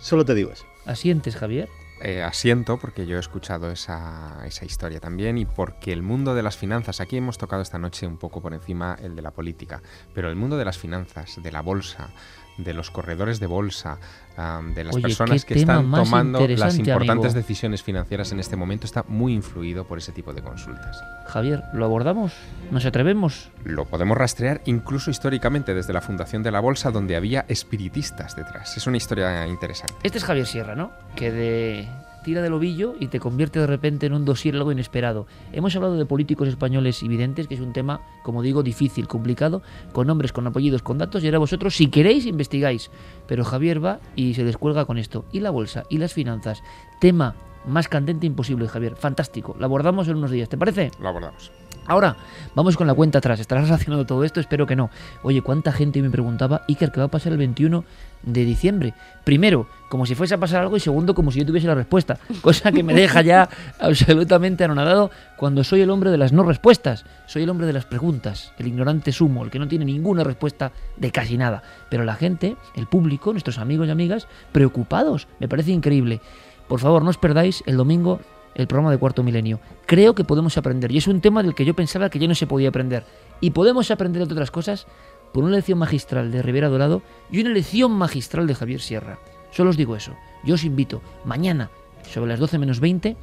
Solo 0.00 0.24
te 0.24 0.34
digo 0.34 0.52
eso. 0.52 0.64
¿Asientes, 0.86 1.36
Javier? 1.36 1.68
Eh, 2.00 2.22
asiento 2.22 2.78
porque 2.78 3.06
yo 3.06 3.16
he 3.16 3.20
escuchado 3.20 3.72
esa, 3.72 4.40
esa 4.46 4.64
historia 4.64 5.00
también 5.00 5.36
y 5.36 5.44
porque 5.44 5.92
el 5.92 6.02
mundo 6.02 6.34
de 6.34 6.44
las 6.44 6.56
finanzas, 6.56 7.00
aquí 7.00 7.16
hemos 7.16 7.38
tocado 7.38 7.60
esta 7.60 7.78
noche 7.78 8.06
un 8.06 8.18
poco 8.18 8.40
por 8.40 8.54
encima 8.54 8.96
el 9.02 9.16
de 9.16 9.22
la 9.22 9.32
política, 9.32 9.82
pero 10.14 10.28
el 10.28 10.36
mundo 10.36 10.56
de 10.56 10.64
las 10.64 10.78
finanzas, 10.78 11.42
de 11.42 11.50
la 11.50 11.60
bolsa, 11.60 12.10
de 12.58 12.74
los 12.74 12.90
corredores 12.90 13.40
de 13.40 13.46
bolsa, 13.46 13.98
am, 14.36 14.74
de 14.74 14.84
las 14.84 14.94
Oye, 14.94 15.02
personas 15.02 15.44
que 15.44 15.54
están 15.54 15.90
tomando 15.90 16.46
las 16.46 16.76
importantes 16.76 17.32
amigo. 17.32 17.40
decisiones 17.40 17.82
financieras 17.82 18.32
en 18.32 18.40
este 18.40 18.56
momento 18.56 18.84
está 18.84 19.04
muy 19.08 19.32
influido 19.32 19.86
por 19.86 19.98
ese 19.98 20.12
tipo 20.12 20.32
de 20.34 20.42
consultas. 20.42 21.00
Javier, 21.26 21.62
¿lo 21.72 21.84
abordamos? 21.84 22.34
¿Nos 22.70 22.84
atrevemos? 22.84 23.50
Lo 23.64 23.86
podemos 23.86 24.16
rastrear 24.16 24.60
incluso 24.66 25.10
históricamente 25.10 25.72
desde 25.74 25.92
la 25.92 26.00
fundación 26.00 26.42
de 26.42 26.50
la 26.50 26.60
bolsa 26.60 26.90
donde 26.90 27.16
había 27.16 27.44
espiritistas 27.48 28.36
detrás. 28.36 28.76
Es 28.76 28.86
una 28.86 28.96
historia 28.96 29.46
interesante. 29.46 29.94
Este 30.02 30.18
es 30.18 30.24
Javier 30.24 30.46
Sierra, 30.46 30.74
¿no? 30.74 30.90
Que 31.14 31.30
de 31.30 31.88
tira 32.24 32.42
del 32.42 32.52
ovillo 32.52 32.94
y 32.98 33.08
te 33.08 33.20
convierte 33.20 33.60
de 33.60 33.66
repente 33.66 34.06
en 34.06 34.12
un 34.12 34.24
dossier 34.24 34.54
algo 34.54 34.72
inesperado. 34.72 35.26
Hemos 35.52 35.74
hablado 35.76 35.96
de 35.96 36.06
políticos 36.06 36.48
españoles 36.48 37.02
y 37.02 37.08
videntes, 37.08 37.46
que 37.46 37.54
es 37.54 37.60
un 37.60 37.72
tema, 37.72 38.00
como 38.22 38.42
digo, 38.42 38.62
difícil, 38.62 39.08
complicado, 39.08 39.62
con 39.92 40.06
nombres, 40.06 40.32
con 40.32 40.46
apellidos, 40.46 40.82
con 40.82 40.98
datos, 40.98 41.22
y 41.22 41.26
ahora 41.26 41.38
vosotros, 41.38 41.76
si 41.76 41.88
queréis, 41.88 42.26
investigáis. 42.26 42.90
Pero 43.26 43.44
Javier 43.44 43.84
va 43.84 44.00
y 44.16 44.34
se 44.34 44.44
descuelga 44.44 44.84
con 44.84 44.98
esto. 44.98 45.24
Y 45.32 45.40
la 45.40 45.50
bolsa, 45.50 45.84
y 45.88 45.98
las 45.98 46.12
finanzas. 46.12 46.62
Tema 47.00 47.34
más 47.66 47.88
candente 47.88 48.26
imposible, 48.26 48.68
Javier. 48.68 48.96
Fantástico. 48.96 49.56
Lo 49.58 49.66
abordamos 49.66 50.08
en 50.08 50.16
unos 50.16 50.30
días, 50.30 50.48
¿te 50.48 50.56
parece? 50.56 50.90
Lo 51.00 51.08
abordamos. 51.08 51.52
Ahora, 51.88 52.16
vamos 52.54 52.76
con 52.76 52.86
la 52.86 52.92
cuenta 52.92 53.16
atrás. 53.16 53.40
¿Estarás 53.40 53.64
relacionado 53.64 54.04
todo 54.04 54.22
esto? 54.22 54.40
Espero 54.40 54.66
que 54.66 54.76
no. 54.76 54.90
Oye, 55.22 55.40
¿cuánta 55.40 55.72
gente 55.72 56.02
me 56.02 56.10
preguntaba, 56.10 56.60
Iker, 56.68 56.92
qué 56.92 57.00
va 57.00 57.06
a 57.06 57.10
pasar 57.10 57.32
el 57.32 57.38
21 57.38 57.82
de 58.24 58.44
diciembre? 58.44 58.92
Primero, 59.24 59.66
como 59.88 60.04
si 60.04 60.14
fuese 60.14 60.34
a 60.34 60.38
pasar 60.38 60.60
algo 60.60 60.76
y 60.76 60.80
segundo, 60.80 61.14
como 61.14 61.32
si 61.32 61.38
yo 61.38 61.46
tuviese 61.46 61.66
la 61.66 61.74
respuesta. 61.74 62.18
Cosa 62.42 62.72
que 62.72 62.82
me 62.82 62.92
deja 62.92 63.22
ya 63.22 63.48
absolutamente 63.80 64.64
anonadado 64.64 65.10
cuando 65.38 65.64
soy 65.64 65.80
el 65.80 65.88
hombre 65.88 66.10
de 66.10 66.18
las 66.18 66.30
no 66.30 66.42
respuestas. 66.42 67.06
Soy 67.26 67.44
el 67.44 67.48
hombre 67.48 67.66
de 67.66 67.72
las 67.72 67.86
preguntas, 67.86 68.52
el 68.58 68.66
ignorante 68.66 69.10
sumo, 69.10 69.42
el 69.42 69.50
que 69.50 69.58
no 69.58 69.66
tiene 69.66 69.86
ninguna 69.86 70.24
respuesta 70.24 70.72
de 70.98 71.10
casi 71.10 71.38
nada. 71.38 71.62
Pero 71.88 72.04
la 72.04 72.16
gente, 72.16 72.58
el 72.76 72.86
público, 72.86 73.32
nuestros 73.32 73.56
amigos 73.56 73.88
y 73.88 73.92
amigas, 73.92 74.28
preocupados. 74.52 75.26
Me 75.40 75.48
parece 75.48 75.70
increíble. 75.70 76.20
Por 76.68 76.80
favor, 76.80 77.02
no 77.02 77.08
os 77.08 77.16
perdáis 77.16 77.64
el 77.64 77.78
domingo 77.78 78.20
el 78.54 78.66
programa 78.66 78.90
de 78.90 78.98
Cuarto 78.98 79.22
Milenio. 79.22 79.60
Creo 79.86 80.14
que 80.14 80.24
podemos 80.24 80.56
aprender, 80.58 80.92
y 80.92 80.98
es 80.98 81.06
un 81.06 81.20
tema 81.20 81.42
del 81.42 81.54
que 81.54 81.64
yo 81.64 81.74
pensaba 81.74 82.10
que 82.10 82.18
ya 82.18 82.28
no 82.28 82.34
se 82.34 82.46
podía 82.46 82.68
aprender. 82.68 83.04
Y 83.40 83.50
podemos 83.50 83.90
aprender, 83.90 84.22
entre 84.22 84.34
otras 84.34 84.50
cosas, 84.50 84.86
por 85.32 85.44
una 85.44 85.56
lección 85.56 85.78
magistral 85.78 86.30
de 86.30 86.42
Rivera 86.42 86.68
Dorado 86.68 87.02
y 87.30 87.40
una 87.40 87.50
lección 87.50 87.92
magistral 87.92 88.46
de 88.46 88.54
Javier 88.54 88.80
Sierra. 88.80 89.18
Solo 89.50 89.70
os 89.70 89.76
digo 89.76 89.96
eso. 89.96 90.14
Yo 90.44 90.54
os 90.54 90.64
invito 90.64 91.02
mañana, 91.24 91.70
sobre 92.02 92.30
las 92.30 92.40
12 92.40 92.58
menos 92.58 92.80
20, 92.80 93.16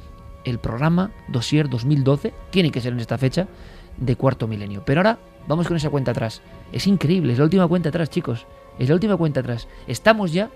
el 0.44 0.58
programa 0.58 1.10
Dossier 1.28 1.68
2012, 1.68 2.32
tiene 2.50 2.70
que 2.70 2.80
ser 2.80 2.92
en 2.92 3.00
esta 3.00 3.18
fecha, 3.18 3.48
de 3.96 4.16
Cuarto 4.16 4.46
Milenio. 4.46 4.82
Pero 4.84 5.00
ahora 5.00 5.18
vamos 5.48 5.66
con 5.66 5.76
esa 5.76 5.90
cuenta 5.90 6.10
atrás. 6.10 6.42
Es 6.72 6.86
increíble, 6.86 7.32
es 7.32 7.38
la 7.38 7.44
última 7.44 7.66
cuenta 7.66 7.88
atrás, 7.88 8.10
chicos. 8.10 8.46
Es 8.78 8.88
la 8.88 8.94
última 8.94 9.16
cuenta 9.16 9.40
atrás. 9.40 9.68
Estamos 9.86 10.32
ya 10.32 10.50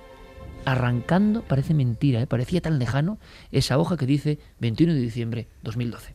arrancando, 0.65 1.43
parece 1.43 1.75
mentira, 1.75 2.21
¿eh? 2.21 2.27
parecía 2.27 2.61
tan 2.61 2.79
lejano, 2.79 3.19
esa 3.53 3.79
hoja 3.79 3.97
que 3.97 4.07
dice 4.07 4.39
21 4.61 4.95
de 4.95 5.01
diciembre 5.01 5.49
2012. 5.63 6.15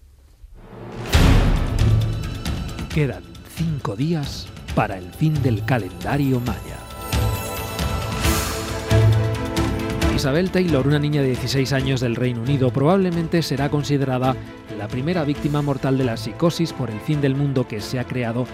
Quedan 2.94 3.24
cinco 3.50 3.96
días 3.96 4.48
para 4.76 4.98
el 4.98 5.12
fin 5.12 5.42
del 5.42 5.64
calendario 5.66 6.40
maya. 6.40 6.78
Isabel 10.16 10.50
Taylor, 10.50 10.88
una 10.88 10.98
niña 10.98 11.22
de 11.22 11.28
16 11.28 11.74
años 11.74 12.00
del 12.00 12.16
Reino 12.16 12.42
Unido, 12.42 12.72
probablemente 12.72 13.42
será 13.42 13.70
considerada 13.70 14.36
la 14.78 14.88
primera 14.88 15.26
víctima 15.26 15.62
mortal 15.62 15.98
de 15.98 16.06
la 16.06 16.16
psicosis 16.16 16.72
por 16.72 16.90
el 16.90 17.00
fin 17.02 17.20
del 17.20 17.36
mundo 17.36 17.68
que 17.68 17.82
se 17.82 18.00
ha 18.00 18.06
creado 18.06 18.48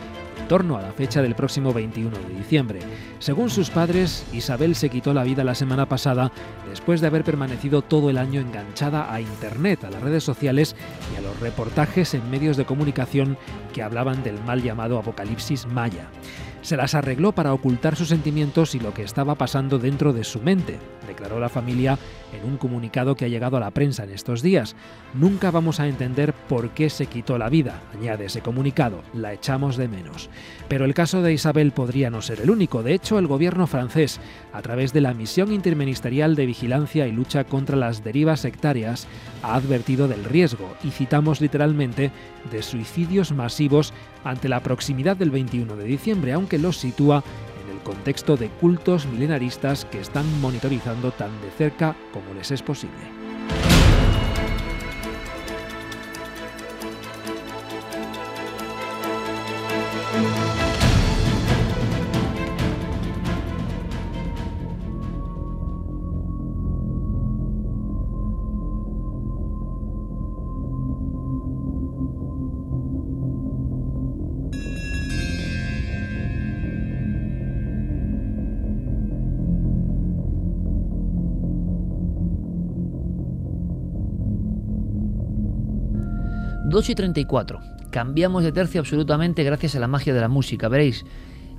torno 0.51 0.75
a 0.75 0.81
la 0.81 0.91
fecha 0.91 1.21
del 1.21 1.33
próximo 1.33 1.71
21 1.71 2.11
de 2.13 2.35
diciembre. 2.35 2.81
Según 3.19 3.49
sus 3.49 3.69
padres, 3.69 4.25
Isabel 4.33 4.75
se 4.75 4.89
quitó 4.89 5.13
la 5.13 5.23
vida 5.23 5.45
la 5.45 5.55
semana 5.55 5.85
pasada 5.85 6.29
después 6.67 6.99
de 6.99 7.07
haber 7.07 7.23
permanecido 7.23 7.81
todo 7.81 8.09
el 8.09 8.17
año 8.17 8.41
enganchada 8.41 9.13
a 9.13 9.21
Internet, 9.21 9.85
a 9.85 9.89
las 9.89 10.01
redes 10.01 10.25
sociales 10.25 10.75
y 11.13 11.17
a 11.17 11.21
los 11.21 11.39
reportajes 11.39 12.13
en 12.15 12.29
medios 12.29 12.57
de 12.57 12.65
comunicación 12.65 13.37
que 13.73 13.81
hablaban 13.81 14.23
del 14.23 14.43
mal 14.43 14.61
llamado 14.61 14.99
apocalipsis 14.99 15.67
maya. 15.67 16.09
Se 16.61 16.75
las 16.75 16.95
arregló 16.95 17.31
para 17.31 17.53
ocultar 17.53 17.95
sus 17.95 18.09
sentimientos 18.09 18.75
y 18.75 18.81
lo 18.81 18.93
que 18.93 19.03
estaba 19.03 19.35
pasando 19.35 19.79
dentro 19.79 20.11
de 20.11 20.25
su 20.25 20.41
mente, 20.41 20.79
declaró 21.07 21.39
la 21.39 21.47
familia 21.47 21.97
en 22.33 22.49
un 22.49 22.57
comunicado 22.57 23.15
que 23.15 23.25
ha 23.25 23.29
llegado 23.29 23.57
a 23.57 23.59
la 23.59 23.71
prensa 23.71 24.03
en 24.03 24.11
estos 24.11 24.41
días. 24.41 24.75
Nunca 25.13 25.51
vamos 25.51 25.79
a 25.79 25.87
entender 25.87 26.33
por 26.33 26.69
qué 26.69 26.89
se 26.89 27.05
quitó 27.05 27.37
la 27.37 27.49
vida, 27.49 27.81
añade 27.93 28.25
ese 28.25 28.41
comunicado, 28.41 29.03
la 29.13 29.33
echamos 29.33 29.77
de 29.77 29.87
menos. 29.87 30.29
Pero 30.67 30.85
el 30.85 30.93
caso 30.93 31.21
de 31.21 31.33
Isabel 31.33 31.71
podría 31.71 32.09
no 32.09 32.21
ser 32.21 32.41
el 32.41 32.49
único. 32.49 32.83
De 32.83 32.93
hecho, 32.93 33.19
el 33.19 33.27
gobierno 33.27 33.67
francés, 33.67 34.19
a 34.53 34.61
través 34.61 34.93
de 34.93 35.01
la 35.01 35.13
Misión 35.13 35.51
Interministerial 35.51 36.35
de 36.35 36.45
Vigilancia 36.45 37.07
y 37.07 37.11
Lucha 37.11 37.43
contra 37.43 37.75
las 37.75 38.03
Derivas 38.03 38.41
Sectarias, 38.41 39.07
ha 39.43 39.55
advertido 39.55 40.07
del 40.07 40.23
riesgo, 40.23 40.75
y 40.83 40.91
citamos 40.91 41.41
literalmente, 41.41 42.11
de 42.51 42.61
suicidios 42.63 43.31
masivos 43.31 43.93
ante 44.23 44.49
la 44.49 44.61
proximidad 44.61 45.17
del 45.17 45.31
21 45.31 45.75
de 45.75 45.83
diciembre, 45.83 46.33
aunque 46.33 46.57
los 46.57 46.77
sitúa 46.77 47.23
contexto 47.81 48.37
de 48.37 48.49
cultos 48.49 49.05
milenaristas 49.05 49.85
que 49.85 49.99
están 49.99 50.25
monitorizando 50.41 51.11
tan 51.11 51.31
de 51.41 51.51
cerca 51.51 51.95
como 52.13 52.33
les 52.33 52.51
es 52.51 52.61
posible. 52.61 53.20
2 86.81 86.89
y 86.89 86.95
34. 86.95 87.59
Cambiamos 87.91 88.43
de 88.43 88.51
tercio 88.51 88.81
absolutamente 88.81 89.43
gracias 89.43 89.75
a 89.75 89.79
la 89.79 89.87
magia 89.87 90.15
de 90.15 90.19
la 90.19 90.27
música. 90.27 90.67
Veréis, 90.67 91.05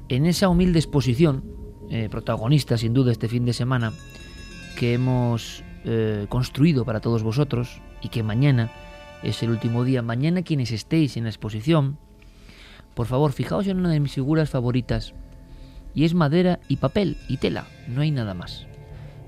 en 0.09 0.27
esa 0.27 0.49
humilde 0.49 0.81
exposición, 0.81 1.45
eh, 1.91 2.09
protagonista 2.11 2.77
sin 2.77 2.93
duda 2.93 3.13
este 3.13 3.29
fin 3.29 3.45
de 3.45 3.53
semana, 3.53 3.93
que 4.77 4.95
hemos 4.95 5.63
eh, 5.85 6.27
construido 6.29 6.85
para 6.85 6.99
todos 6.99 7.23
vosotros 7.23 7.81
y 8.01 8.09
que 8.09 8.25
mañana 8.25 8.73
es 9.23 9.45
el 9.45 9.51
último 9.51 9.85
día. 9.85 10.03
Mañana 10.03 10.43
quienes 10.43 10.73
estéis 10.73 11.17
en 11.17 11.23
la 11.23 11.31
exposición, 11.31 11.99
por 12.95 13.07
favor, 13.07 13.31
fijaos 13.31 13.69
en 13.69 13.79
una 13.79 13.91
de 13.91 14.01
mis 14.01 14.15
figuras 14.15 14.51
favoritas. 14.51 15.15
Y 15.95 16.03
es 16.03 16.15
madera 16.15 16.59
y 16.67 16.79
papel 16.79 17.17
y 17.29 17.37
tela, 17.37 17.69
no 17.87 18.01
hay 18.01 18.11
nada 18.11 18.35
más. 18.35 18.67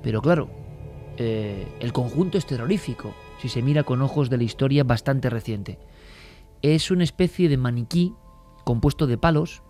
Pero 0.02 0.22
claro, 0.22 0.50
eh, 1.18 1.68
el 1.78 1.92
conjunto 1.92 2.36
es 2.36 2.46
terrorífico, 2.46 3.14
si 3.44 3.50
se 3.50 3.60
mira 3.60 3.82
con 3.82 4.00
ojos 4.00 4.30
de 4.30 4.38
la 4.38 4.44
historia 4.44 4.84
bastante 4.84 5.28
reciente. 5.28 5.78
Es 6.62 6.90
una 6.90 7.04
especie 7.04 7.50
de 7.50 7.58
maniquí 7.58 8.14
compuesto 8.64 9.06
de 9.06 9.18
palos, 9.18 9.62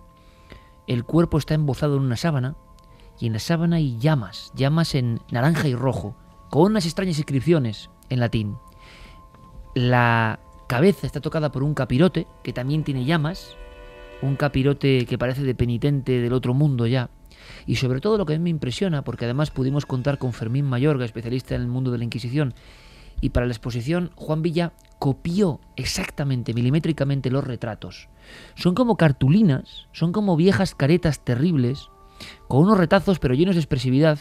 el 0.86 1.02
cuerpo 1.02 1.38
está 1.38 1.54
embozado 1.54 1.96
en 1.96 2.04
una 2.04 2.16
sábana, 2.16 2.54
y 3.18 3.26
en 3.26 3.32
la 3.32 3.40
sábana 3.40 3.76
hay 3.76 3.98
llamas, 3.98 4.52
llamas 4.54 4.94
en 4.94 5.18
naranja 5.32 5.66
y 5.66 5.74
rojo, 5.74 6.14
con 6.50 6.70
unas 6.70 6.84
extrañas 6.84 7.18
inscripciones 7.18 7.90
en 8.10 8.20
latín. 8.20 8.54
La 9.74 10.38
cabeza 10.68 11.08
está 11.08 11.20
tocada 11.20 11.50
por 11.50 11.64
un 11.64 11.74
capirote, 11.74 12.28
que 12.44 12.52
también 12.52 12.84
tiene 12.84 13.04
llamas, 13.04 13.56
un 14.22 14.36
capirote 14.36 15.04
que 15.04 15.18
parece 15.18 15.42
de 15.42 15.56
penitente 15.56 16.20
del 16.20 16.32
otro 16.32 16.54
mundo 16.54 16.86
ya. 16.86 17.10
Y 17.66 17.74
sobre 17.74 18.00
todo 18.00 18.18
lo 18.18 18.24
que 18.24 18.34
a 18.34 18.38
mí 18.38 18.44
me 18.44 18.50
impresiona, 18.50 19.02
porque 19.02 19.24
además 19.24 19.50
pudimos 19.50 19.84
contar 19.84 20.18
con 20.18 20.32
Fermín 20.32 20.64
Mayorga, 20.64 21.04
especialista 21.04 21.56
en 21.56 21.62
el 21.62 21.66
mundo 21.66 21.90
de 21.90 21.98
la 21.98 22.04
Inquisición, 22.04 22.54
y 23.24 23.30
para 23.30 23.46
la 23.46 23.52
exposición 23.52 24.10
Juan 24.16 24.42
Villa 24.42 24.74
copió 24.98 25.58
exactamente, 25.76 26.52
milimétricamente 26.52 27.30
los 27.30 27.42
retratos. 27.42 28.10
Son 28.54 28.74
como 28.74 28.98
cartulinas, 28.98 29.88
son 29.92 30.12
como 30.12 30.36
viejas 30.36 30.74
caretas 30.74 31.24
terribles, 31.24 31.88
con 32.48 32.60
unos 32.60 32.76
retazos 32.76 33.18
pero 33.18 33.32
llenos 33.32 33.54
de 33.54 33.62
expresividad, 33.62 34.18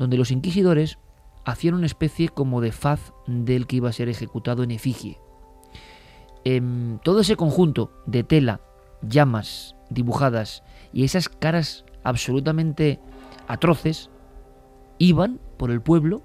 donde 0.00 0.16
los 0.16 0.32
inquisidores 0.32 0.98
hacían 1.44 1.74
una 1.74 1.86
especie 1.86 2.28
como 2.28 2.60
de 2.60 2.72
faz 2.72 3.12
del 3.28 3.68
que 3.68 3.76
iba 3.76 3.90
a 3.90 3.92
ser 3.92 4.08
ejecutado 4.08 4.64
en 4.64 4.72
efigie. 4.72 5.20
Em, 6.42 6.98
todo 7.04 7.20
ese 7.20 7.36
conjunto 7.36 7.92
de 8.06 8.24
tela, 8.24 8.60
llamas 9.02 9.76
dibujadas 9.88 10.64
y 10.92 11.04
esas 11.04 11.28
caras 11.28 11.84
absolutamente 12.02 12.98
atroces 13.46 14.10
iban 14.98 15.38
por 15.58 15.70
el 15.70 15.80
pueblo, 15.80 16.22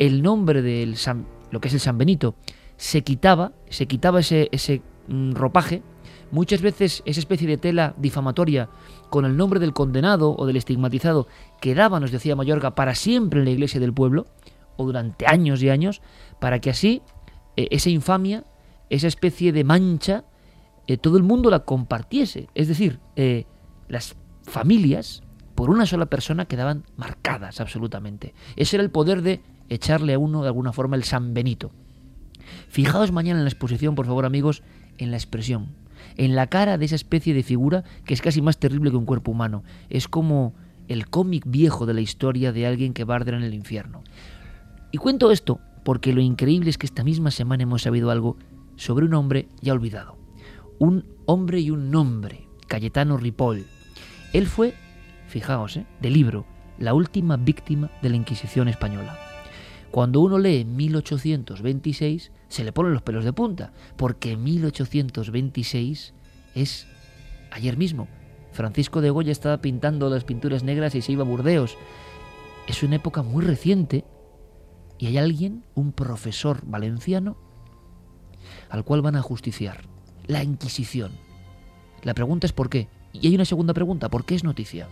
el 0.00 0.22
nombre 0.22 0.60
del 0.60 0.96
San, 0.96 1.35
lo 1.56 1.60
que 1.60 1.68
es 1.68 1.74
el 1.74 1.80
San 1.80 1.96
Benito 1.96 2.34
se 2.76 3.00
quitaba, 3.00 3.52
se 3.70 3.86
quitaba 3.86 4.20
ese, 4.20 4.50
ese 4.52 4.82
mm, 5.08 5.32
ropaje, 5.32 5.82
muchas 6.30 6.60
veces 6.60 7.02
esa 7.06 7.18
especie 7.18 7.48
de 7.48 7.56
tela 7.56 7.94
difamatoria 7.96 8.68
con 9.08 9.24
el 9.24 9.38
nombre 9.38 9.58
del 9.58 9.72
condenado 9.72 10.36
o 10.36 10.44
del 10.44 10.58
estigmatizado 10.58 11.28
quedaba, 11.62 11.98
nos 11.98 12.10
decía 12.10 12.36
Mayorga, 12.36 12.74
para 12.74 12.94
siempre 12.94 13.38
en 13.38 13.46
la 13.46 13.52
iglesia 13.52 13.80
del 13.80 13.94
pueblo, 13.94 14.26
o 14.76 14.84
durante 14.84 15.26
años 15.26 15.62
y 15.62 15.70
años, 15.70 16.02
para 16.40 16.60
que 16.60 16.68
así 16.68 17.00
eh, 17.56 17.68
esa 17.70 17.88
infamia, 17.88 18.44
esa 18.90 19.06
especie 19.06 19.50
de 19.50 19.64
mancha, 19.64 20.24
eh, 20.86 20.98
todo 20.98 21.16
el 21.16 21.22
mundo 21.22 21.48
la 21.48 21.60
compartiese. 21.60 22.50
Es 22.54 22.68
decir, 22.68 23.00
eh, 23.16 23.46
las 23.88 24.14
familias, 24.42 25.22
por 25.54 25.70
una 25.70 25.86
sola 25.86 26.04
persona, 26.04 26.44
quedaban 26.44 26.84
marcadas 26.98 27.62
absolutamente. 27.62 28.34
Ese 28.56 28.76
era 28.76 28.82
el 28.82 28.90
poder 28.90 29.22
de 29.22 29.40
echarle 29.68 30.14
a 30.14 30.18
uno 30.18 30.42
de 30.42 30.48
alguna 30.48 30.72
forma 30.72 30.96
el 30.96 31.04
San 31.04 31.34
Benito. 31.34 31.72
Fijaos 32.68 33.12
mañana 33.12 33.40
en 33.40 33.44
la 33.44 33.50
exposición, 33.50 33.94
por 33.94 34.06
favor 34.06 34.24
amigos, 34.24 34.62
en 34.98 35.10
la 35.10 35.16
expresión, 35.16 35.68
en 36.16 36.36
la 36.36 36.46
cara 36.46 36.78
de 36.78 36.84
esa 36.84 36.94
especie 36.94 37.34
de 37.34 37.42
figura 37.42 37.84
que 38.04 38.14
es 38.14 38.22
casi 38.22 38.42
más 38.42 38.58
terrible 38.58 38.90
que 38.90 38.96
un 38.96 39.06
cuerpo 39.06 39.32
humano. 39.32 39.62
Es 39.88 40.08
como 40.08 40.54
el 40.88 41.08
cómic 41.08 41.44
viejo 41.46 41.86
de 41.86 41.94
la 41.94 42.00
historia 42.00 42.52
de 42.52 42.66
alguien 42.66 42.92
que 42.92 43.04
va 43.04 43.16
a 43.16 43.20
en 43.20 43.42
el 43.42 43.54
infierno. 43.54 44.02
Y 44.92 44.98
cuento 44.98 45.30
esto 45.30 45.60
porque 45.84 46.12
lo 46.12 46.20
increíble 46.20 46.70
es 46.70 46.78
que 46.78 46.86
esta 46.86 47.04
misma 47.04 47.30
semana 47.30 47.62
hemos 47.62 47.82
sabido 47.82 48.10
algo 48.10 48.36
sobre 48.76 49.06
un 49.06 49.14
hombre 49.14 49.48
ya 49.60 49.72
olvidado. 49.72 50.16
Un 50.78 51.04
hombre 51.26 51.60
y 51.60 51.70
un 51.70 51.90
nombre, 51.90 52.46
Cayetano 52.66 53.16
Ripoll. 53.16 53.64
Él 54.32 54.46
fue, 54.46 54.74
fijaos, 55.28 55.76
¿eh? 55.76 55.86
de 56.00 56.10
libro, 56.10 56.44
la 56.78 56.92
última 56.92 57.36
víctima 57.36 57.90
de 58.02 58.10
la 58.10 58.16
Inquisición 58.16 58.68
española. 58.68 59.25
Cuando 59.96 60.20
uno 60.20 60.38
lee 60.38 60.66
1826 60.66 62.30
se 62.48 62.64
le 62.64 62.72
ponen 62.72 62.92
los 62.92 63.00
pelos 63.00 63.24
de 63.24 63.32
punta, 63.32 63.72
porque 63.96 64.36
1826 64.36 66.12
es 66.54 66.86
ayer 67.50 67.78
mismo. 67.78 68.06
Francisco 68.52 69.00
de 69.00 69.08
Goya 69.08 69.32
estaba 69.32 69.62
pintando 69.62 70.10
las 70.10 70.24
pinturas 70.24 70.64
negras 70.64 70.94
y 70.94 71.00
se 71.00 71.12
iba 71.12 71.22
a 71.22 71.26
Burdeos. 71.26 71.78
Es 72.66 72.82
una 72.82 72.96
época 72.96 73.22
muy 73.22 73.42
reciente 73.42 74.04
y 74.98 75.06
hay 75.06 75.16
alguien, 75.16 75.64
un 75.74 75.92
profesor 75.92 76.60
valenciano, 76.66 77.38
al 78.68 78.84
cual 78.84 79.00
van 79.00 79.16
a 79.16 79.22
justiciar. 79.22 79.88
La 80.26 80.44
Inquisición. 80.44 81.12
La 82.02 82.12
pregunta 82.12 82.46
es 82.46 82.52
por 82.52 82.68
qué. 82.68 82.90
Y 83.14 83.28
hay 83.28 83.34
una 83.34 83.46
segunda 83.46 83.72
pregunta, 83.72 84.10
¿por 84.10 84.26
qué 84.26 84.34
es 84.34 84.44
noticia? 84.44 84.88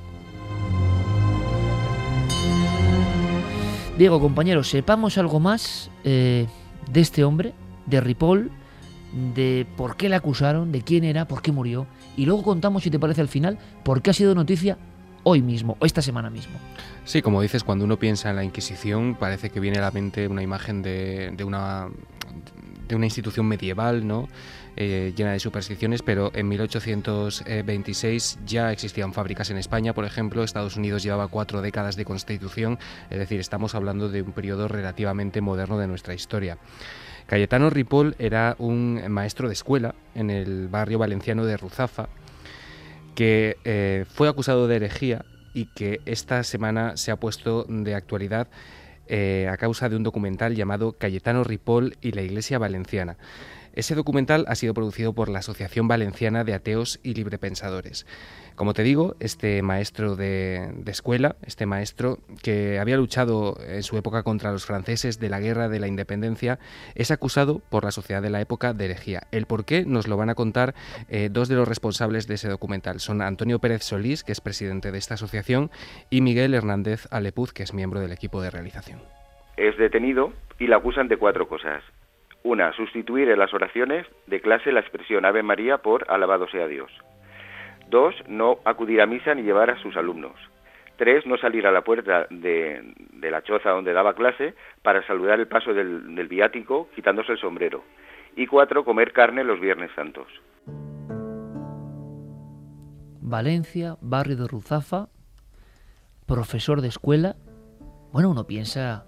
Diego, 3.96 4.20
compañeros, 4.20 4.70
sepamos 4.70 5.18
algo 5.18 5.38
más 5.38 5.88
eh, 6.02 6.48
de 6.90 7.00
este 7.00 7.22
hombre, 7.22 7.54
de 7.86 8.00
Ripoll, 8.00 8.50
de 9.36 9.68
por 9.76 9.96
qué 9.96 10.08
le 10.08 10.16
acusaron, 10.16 10.72
de 10.72 10.82
quién 10.82 11.04
era, 11.04 11.28
por 11.28 11.42
qué 11.42 11.52
murió. 11.52 11.86
Y 12.16 12.26
luego 12.26 12.42
contamos, 12.42 12.82
si 12.82 12.90
te 12.90 12.98
parece, 12.98 13.20
al 13.20 13.28
final, 13.28 13.56
por 13.84 14.02
qué 14.02 14.10
ha 14.10 14.12
sido 14.12 14.34
noticia 14.34 14.78
hoy 15.22 15.42
mismo, 15.42 15.76
esta 15.80 16.02
semana 16.02 16.28
mismo. 16.28 16.54
Sí, 17.04 17.22
como 17.22 17.40
dices, 17.40 17.62
cuando 17.62 17.84
uno 17.84 17.96
piensa 17.96 18.30
en 18.30 18.36
la 18.36 18.42
Inquisición, 18.42 19.14
parece 19.14 19.50
que 19.50 19.60
viene 19.60 19.78
a 19.78 19.82
la 19.82 19.92
mente 19.92 20.26
una 20.26 20.42
imagen 20.42 20.82
de, 20.82 21.30
de 21.30 21.44
una, 21.44 21.88
de 22.88 22.96
una 22.96 23.06
institución 23.06 23.46
medieval, 23.46 24.04
¿no? 24.08 24.28
Eh, 24.76 25.12
llena 25.16 25.32
de 25.32 25.38
supersticiones, 25.38 26.02
pero 26.02 26.32
en 26.34 26.48
1826 26.48 28.38
ya 28.44 28.72
existían 28.72 29.12
fábricas 29.12 29.50
en 29.50 29.56
España, 29.56 29.94
por 29.94 30.04
ejemplo, 30.04 30.42
Estados 30.42 30.76
Unidos 30.76 31.02
llevaba 31.02 31.28
cuatro 31.28 31.62
décadas 31.62 31.94
de 31.96 32.04
constitución, 32.04 32.78
es 33.08 33.18
decir, 33.18 33.38
estamos 33.38 33.74
hablando 33.74 34.08
de 34.08 34.22
un 34.22 34.32
periodo 34.32 34.66
relativamente 34.66 35.40
moderno 35.40 35.78
de 35.78 35.86
nuestra 35.86 36.14
historia. 36.14 36.58
Cayetano 37.26 37.70
Ripoll 37.70 38.16
era 38.18 38.56
un 38.58 39.00
maestro 39.08 39.48
de 39.48 39.54
escuela 39.54 39.94
en 40.14 40.30
el 40.30 40.68
barrio 40.68 40.98
valenciano 40.98 41.44
de 41.46 41.56
Ruzafa, 41.56 42.08
que 43.14 43.56
eh, 43.64 44.04
fue 44.08 44.28
acusado 44.28 44.66
de 44.66 44.76
herejía 44.76 45.24
y 45.54 45.66
que 45.66 46.00
esta 46.04 46.42
semana 46.42 46.96
se 46.96 47.12
ha 47.12 47.16
puesto 47.16 47.64
de 47.68 47.94
actualidad 47.94 48.48
eh, 49.06 49.48
a 49.50 49.56
causa 49.56 49.88
de 49.88 49.96
un 49.96 50.02
documental 50.02 50.54
llamado 50.54 50.92
Cayetano 50.92 51.44
Ripoll 51.44 51.96
y 52.00 52.12
la 52.12 52.22
Iglesia 52.22 52.58
Valenciana. 52.58 53.16
Ese 53.74 53.96
documental 53.96 54.44
ha 54.46 54.54
sido 54.54 54.72
producido 54.72 55.14
por 55.14 55.28
la 55.28 55.40
Asociación 55.40 55.88
Valenciana 55.88 56.44
de 56.44 56.54
Ateos 56.54 57.00
y 57.02 57.14
Librepensadores. 57.14 58.06
Como 58.54 58.72
te 58.72 58.84
digo, 58.84 59.16
este 59.18 59.62
maestro 59.62 60.14
de, 60.14 60.70
escuela, 60.86 61.34
este 61.44 61.66
maestro 61.66 62.18
que 62.40 62.78
había 62.78 62.96
luchado 62.96 63.58
en 63.66 63.82
su 63.82 63.98
época 63.98 64.22
contra 64.22 64.52
los 64.52 64.64
franceses 64.64 65.18
de 65.18 65.28
la 65.28 65.40
Guerra 65.40 65.68
de 65.68 65.80
la 65.80 65.88
Independencia, 65.88 66.60
es 66.94 67.10
acusado 67.10 67.62
por 67.68 67.82
la 67.82 67.90
sociedad 67.90 68.22
de 68.22 68.30
la 68.30 68.40
época 68.40 68.74
de 68.74 68.84
herejía. 68.84 69.22
El 69.32 69.46
por 69.46 69.64
qué 69.64 69.84
nos 69.84 70.06
lo 70.06 70.16
van 70.16 70.30
a 70.30 70.36
contar 70.36 70.74
eh, 71.08 71.28
dos 71.32 71.48
de 71.48 71.56
los 71.56 71.66
responsables 71.66 72.28
de 72.28 72.34
ese 72.34 72.48
documental. 72.48 73.00
Son 73.00 73.22
Antonio 73.22 73.58
Pérez 73.58 73.82
Solís, 73.82 74.22
que 74.22 74.30
es 74.30 74.40
presidente 74.40 74.92
de 74.92 74.98
esta 74.98 75.14
asociación, 75.14 75.72
y 76.10 76.20
Miguel 76.20 76.54
Hernández 76.54 77.08
Alepuz, 77.10 77.52
que 77.52 77.64
es 77.64 77.74
miembro 77.74 77.98
del 77.98 78.12
equipo 78.12 78.40
de 78.40 78.50
realización. 78.50 79.00
Es 79.56 79.76
detenido 79.78 80.32
y 80.60 80.68
le 80.68 80.76
acusan 80.76 81.08
de 81.08 81.16
cuatro 81.16 81.48
cosas. 81.48 81.82
Una, 82.44 82.74
sustituir 82.74 83.30
en 83.30 83.38
las 83.38 83.54
oraciones 83.54 84.06
de 84.26 84.42
clase 84.42 84.70
la 84.70 84.80
expresión 84.80 85.24
Ave 85.24 85.42
María 85.42 85.78
por 85.78 86.04
Alabado 86.10 86.46
sea 86.48 86.68
Dios. 86.68 86.92
Dos, 87.88 88.14
no 88.28 88.58
acudir 88.66 89.00
a 89.00 89.06
misa 89.06 89.34
ni 89.34 89.42
llevar 89.42 89.70
a 89.70 89.78
sus 89.80 89.96
alumnos. 89.96 90.34
Tres, 90.96 91.24
no 91.24 91.38
salir 91.38 91.66
a 91.66 91.72
la 91.72 91.82
puerta 91.82 92.26
de, 92.28 92.92
la 93.22 93.42
choza 93.42 93.70
donde 93.70 93.94
daba 93.94 94.14
clase 94.14 94.54
para 94.82 95.04
saludar 95.06 95.40
el 95.40 95.48
paso 95.48 95.72
del, 95.72 96.14
del 96.14 96.28
viático 96.28 96.90
quitándose 96.94 97.32
el 97.32 97.38
sombrero. 97.38 97.82
Y 98.36 98.46
cuatro, 98.46 98.84
comer 98.84 99.14
carne 99.14 99.42
los 99.42 99.58
viernes 99.58 99.90
santos. 99.96 100.28
Valencia, 103.22 103.96
barrio 104.02 104.36
de 104.36 104.46
Ruzafa, 104.46 105.08
profesor 106.26 106.82
de 106.82 106.88
escuela. 106.88 107.36
Bueno, 108.12 108.28
uno 108.30 108.46
piensa 108.46 109.06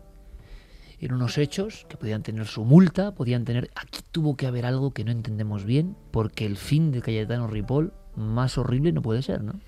en 0.98 1.12
unos 1.12 1.38
hechos 1.38 1.86
que 1.88 1.96
podían 1.96 2.22
tener 2.22 2.46
su 2.46 2.64
multa, 2.64 3.14
podían 3.14 3.44
tener... 3.44 3.70
Aquí 3.74 4.00
tuvo 4.10 4.36
que 4.36 4.46
haber 4.46 4.66
algo 4.66 4.92
que 4.92 5.04
no 5.04 5.12
entendemos 5.12 5.64
bien, 5.64 5.96
porque 6.10 6.46
el 6.46 6.56
fin 6.56 6.92
de 6.92 7.02
Cayetano 7.02 7.46
Ripoll 7.46 7.92
más 8.16 8.56
horrible 8.58 8.92
no 8.92 9.02
puede 9.02 9.22
ser, 9.22 9.42
¿no? 9.42 9.60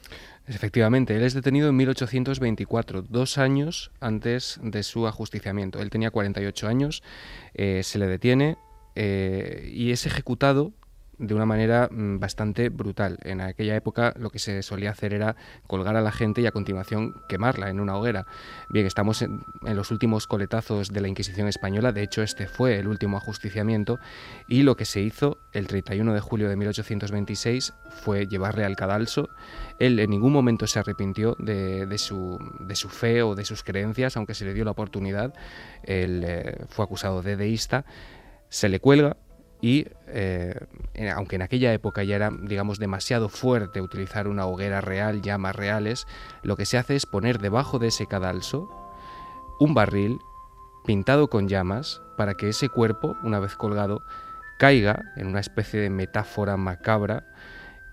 Efectivamente, 0.46 1.14
él 1.14 1.22
es 1.22 1.34
detenido 1.34 1.68
en 1.68 1.76
1824, 1.76 3.02
dos 3.02 3.36
años 3.36 3.90
antes 4.00 4.58
de 4.62 4.82
su 4.82 5.06
ajusticiamiento. 5.06 5.80
Él 5.80 5.90
tenía 5.90 6.10
48 6.10 6.68
años, 6.68 7.02
eh, 7.52 7.82
se 7.84 7.98
le 7.98 8.06
detiene, 8.06 8.56
eh, 8.94 9.70
y 9.72 9.90
es 9.90 10.06
ejecutado 10.06 10.72
de 11.18 11.34
una 11.34 11.46
manera 11.46 11.88
mm, 11.90 12.18
bastante 12.18 12.68
brutal. 12.68 13.18
En 13.22 13.40
aquella 13.40 13.76
época 13.76 14.14
lo 14.18 14.30
que 14.30 14.38
se 14.38 14.62
solía 14.62 14.90
hacer 14.90 15.14
era 15.14 15.36
colgar 15.66 15.96
a 15.96 16.00
la 16.00 16.12
gente 16.12 16.40
y 16.40 16.46
a 16.46 16.52
continuación 16.52 17.14
quemarla 17.28 17.70
en 17.70 17.80
una 17.80 17.96
hoguera. 17.96 18.26
Bien, 18.68 18.86
estamos 18.86 19.22
en, 19.22 19.44
los 19.62 19.90
últimos 19.90 20.26
coletazos 20.26 20.92
de 20.92 21.00
la 21.00 21.08
Inquisición 21.08 21.48
española, 21.48 21.92
de 21.92 22.02
hecho 22.02 22.22
este 22.22 22.46
fue 22.46 22.78
el 22.78 22.88
último 22.88 23.16
ajusticiamiento, 23.16 23.98
y 24.48 24.62
lo 24.62 24.76
que 24.76 24.84
se 24.84 25.00
hizo 25.00 25.38
el 25.52 25.66
31 25.66 26.14
de 26.14 26.20
julio 26.20 26.48
de 26.48 26.56
1826 26.56 27.74
fue 28.02 28.26
llevarle 28.26 28.64
al 28.64 28.76
cadalso. 28.76 29.28
Él 29.78 29.98
en 29.98 30.10
ningún 30.10 30.32
momento 30.32 30.66
se 30.66 30.78
arrepintió 30.78 31.36
de, 31.38 31.98
su, 31.98 32.38
de 32.60 32.76
su, 32.76 32.88
fe 32.88 33.22
o 33.22 33.34
de 33.34 33.44
sus 33.44 33.62
creencias, 33.62 34.16
aunque 34.16 34.34
se 34.34 34.44
le 34.44 34.54
dio 34.54 34.64
la 34.64 34.70
oportunidad. 34.70 35.34
Él 35.82 36.22
eh, 36.24 36.64
fue 36.68 36.84
acusado 36.84 37.22
de 37.22 37.36
deísta, 37.36 37.84
se 38.48 38.68
le 38.68 38.80
cuelga, 38.80 39.16
y 39.60 39.86
eh, 40.06 40.54
aunque 41.14 41.36
en 41.36 41.42
aquella 41.42 41.72
época 41.72 42.04
ya 42.04 42.16
era, 42.16 42.30
digamos, 42.30 42.78
demasiado 42.78 43.28
fuerte 43.28 43.80
utilizar 43.80 44.28
una 44.28 44.46
hoguera 44.46 44.80
real, 44.80 45.20
llamas 45.20 45.56
reales, 45.56 46.06
lo 46.42 46.56
que 46.56 46.66
se 46.66 46.78
hace 46.78 46.94
es 46.94 47.06
poner 47.06 47.38
debajo 47.38 47.78
de 47.78 47.88
ese 47.88 48.06
cadalso 48.06 48.70
un 49.58 49.74
barril 49.74 50.18
pintado 50.84 51.28
con 51.28 51.48
llamas 51.48 52.00
para 52.16 52.34
que 52.34 52.48
ese 52.48 52.68
cuerpo, 52.68 53.16
una 53.22 53.40
vez 53.40 53.56
colgado, 53.56 54.02
caiga 54.58 55.02
en 55.16 55.26
una 55.26 55.40
especie 55.40 55.80
de 55.80 55.90
metáfora 55.90 56.56
macabra 56.56 57.24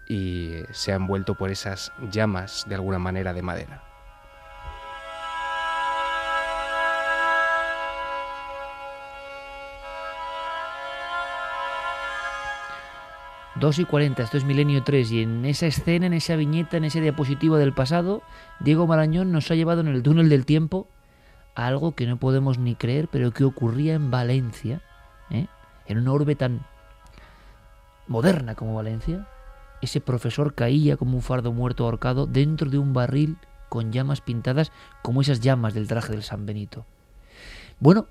y 0.07 0.53
sea 0.71 0.95
envuelto 0.95 1.35
por 1.35 1.49
esas 1.49 1.91
llamas 2.11 2.65
de 2.67 2.75
alguna 2.75 2.99
manera 2.99 3.33
de 3.33 3.41
madera. 3.41 3.84
2 13.59 13.79
y 13.79 13.85
40, 13.85 14.21
esto 14.21 14.37
es 14.37 14.43
Milenio 14.43 14.83
3, 14.83 15.11
y 15.13 15.21
en 15.21 15.45
esa 15.45 15.65
escena, 15.65 16.07
en 16.07 16.13
esa 16.13 16.35
viñeta, 16.35 16.75
en 16.75 16.83
ese 16.83 16.99
diapositivo 16.99 17.55
del 17.55 17.73
pasado, 17.73 18.21
Diego 18.59 18.85
Marañón 18.85 19.31
nos 19.31 19.49
ha 19.49 19.55
llevado 19.55 19.79
en 19.79 19.87
el 19.87 20.03
túnel 20.03 20.27
del 20.27 20.45
tiempo 20.45 20.87
a 21.55 21.67
algo 21.67 21.95
que 21.95 22.05
no 22.05 22.17
podemos 22.17 22.57
ni 22.57 22.75
creer, 22.75 23.07
pero 23.09 23.31
que 23.31 23.45
ocurría 23.45 23.93
en 23.93 24.11
Valencia, 24.11 24.81
¿eh? 25.29 25.47
en 25.85 25.97
una 25.97 26.11
orbe 26.11 26.35
tan 26.35 26.65
moderna 28.07 28.55
como 28.55 28.75
Valencia. 28.75 29.25
Ese 29.81 30.01
profesor 30.01 30.53
caía 30.53 30.97
como 30.97 31.15
un 31.15 31.21
fardo 31.21 31.53
muerto 31.53 31.85
ahorcado 31.85 32.25
dentro 32.25 32.69
de 32.69 32.77
un 32.77 32.91
barril 32.91 33.37
con 33.69 33.93
llamas 33.93 34.19
pintadas 34.19 34.73
como 35.01 35.21
esas 35.21 35.39
llamas 35.39 35.73
del 35.73 35.87
traje 35.87 36.11
del 36.11 36.23
San 36.23 36.45
Benito. 36.45 36.85
Bueno, 37.79 38.07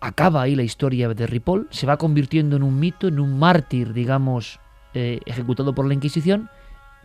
acaba 0.00 0.40
ahí 0.40 0.54
la 0.54 0.62
historia 0.62 1.08
de 1.08 1.26
Ripoll, 1.26 1.68
se 1.70 1.86
va 1.86 1.98
convirtiendo 1.98 2.56
en 2.56 2.62
un 2.62 2.80
mito, 2.80 3.08
en 3.08 3.20
un 3.20 3.38
mártir, 3.38 3.92
digamos, 3.92 4.60
eh, 4.98 5.20
ejecutado 5.26 5.76
por 5.76 5.86
la 5.86 5.94
Inquisición, 5.94 6.50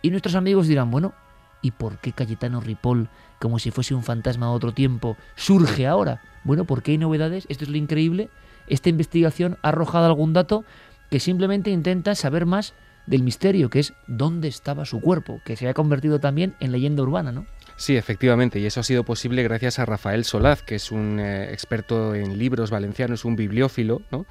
y 0.02 0.10
nuestros 0.10 0.34
amigos 0.34 0.66
dirán, 0.66 0.90
bueno, 0.90 1.14
¿y 1.62 1.70
por 1.70 1.98
qué 1.98 2.10
Cayetano 2.10 2.60
Ripoll, 2.60 3.08
como 3.38 3.60
si 3.60 3.70
fuese 3.70 3.94
un 3.94 4.02
fantasma 4.02 4.46
de 4.46 4.52
otro 4.52 4.74
tiempo, 4.74 5.16
surge 5.36 5.86
ahora? 5.86 6.20
Bueno, 6.42 6.64
porque 6.64 6.90
hay 6.90 6.98
novedades, 6.98 7.46
esto 7.48 7.62
es 7.62 7.70
lo 7.70 7.76
increíble, 7.76 8.30
esta 8.66 8.88
investigación 8.88 9.58
ha 9.62 9.68
arrojado 9.68 10.06
algún 10.06 10.32
dato 10.32 10.64
que 11.08 11.20
simplemente 11.20 11.70
intenta 11.70 12.16
saber 12.16 12.46
más 12.46 12.74
del 13.06 13.22
misterio, 13.22 13.70
que 13.70 13.78
es 13.78 13.92
dónde 14.08 14.48
estaba 14.48 14.84
su 14.86 15.00
cuerpo, 15.00 15.40
que 15.44 15.54
se 15.54 15.68
ha 15.68 15.74
convertido 15.74 16.18
también 16.18 16.56
en 16.58 16.72
leyenda 16.72 17.04
urbana, 17.04 17.30
¿no? 17.30 17.46
Sí, 17.76 17.96
efectivamente, 17.96 18.58
y 18.58 18.66
eso 18.66 18.80
ha 18.80 18.84
sido 18.84 19.04
posible 19.04 19.42
gracias 19.42 19.78
a 19.78 19.86
Rafael 19.86 20.24
Solaz, 20.24 20.62
que 20.62 20.76
es 20.76 20.90
un 20.90 21.20
eh, 21.20 21.52
experto 21.52 22.14
en 22.14 22.38
libros 22.38 22.70
valencianos, 22.70 23.24
un 23.24 23.36
bibliófilo, 23.36 24.02
¿no? 24.10 24.26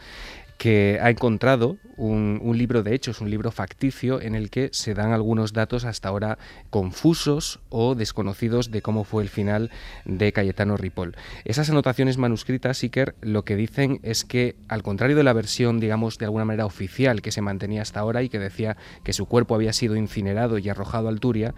Que 0.58 1.00
ha 1.02 1.10
encontrado 1.10 1.78
un, 1.98 2.58
libro 2.58 2.84
de 2.84 2.96
hechos, 2.96 3.22
un 3.22 3.30
libro 3.30 3.52
facticio 3.52 4.22
en 4.22 4.36
el 4.36 4.50
que 4.50 4.70
se 4.72 4.94
dan 4.94 5.12
algunos 5.12 5.54
datos 5.54 5.86
hasta 5.86 6.10
ahora 6.10 6.38
confusos 6.70 7.60
o 7.70 7.96
desconocidos 7.96 8.72
de 8.72 8.82
cómo 8.82 9.04
fue 9.04 9.24
el 9.24 9.30
final 9.30 9.72
de 10.06 10.32
Cayetano 10.32 10.78
Ripoll. 10.78 11.16
Esas 11.46 11.70
anotaciones 11.70 12.18
manuscritas, 12.18 12.82
Iker, 12.84 13.16
lo 13.22 13.44
que 13.44 13.56
dicen 13.56 14.00
es 14.04 14.24
que, 14.26 14.56
al 14.68 14.84
contrario 14.84 15.16
de 15.16 15.24
la 15.24 15.34
versión, 15.34 15.80
digamos, 15.80 16.18
de 16.18 16.26
alguna 16.26 16.46
manera 16.46 16.66
oficial 16.66 17.22
que 17.22 17.32
se 17.32 17.42
mantenía 17.42 17.82
hasta 17.82 18.00
ahora 18.00 18.24
y 18.24 18.30
que 18.30 18.40
decía 18.40 18.78
que 19.04 19.14
su 19.14 19.26
cuerpo 19.26 19.56
había 19.56 19.74
sido 19.74 19.96
incinerado 19.96 20.58
y 20.58 20.70
arrojado 20.70 21.10
al 21.10 21.20
Turia, 21.20 21.54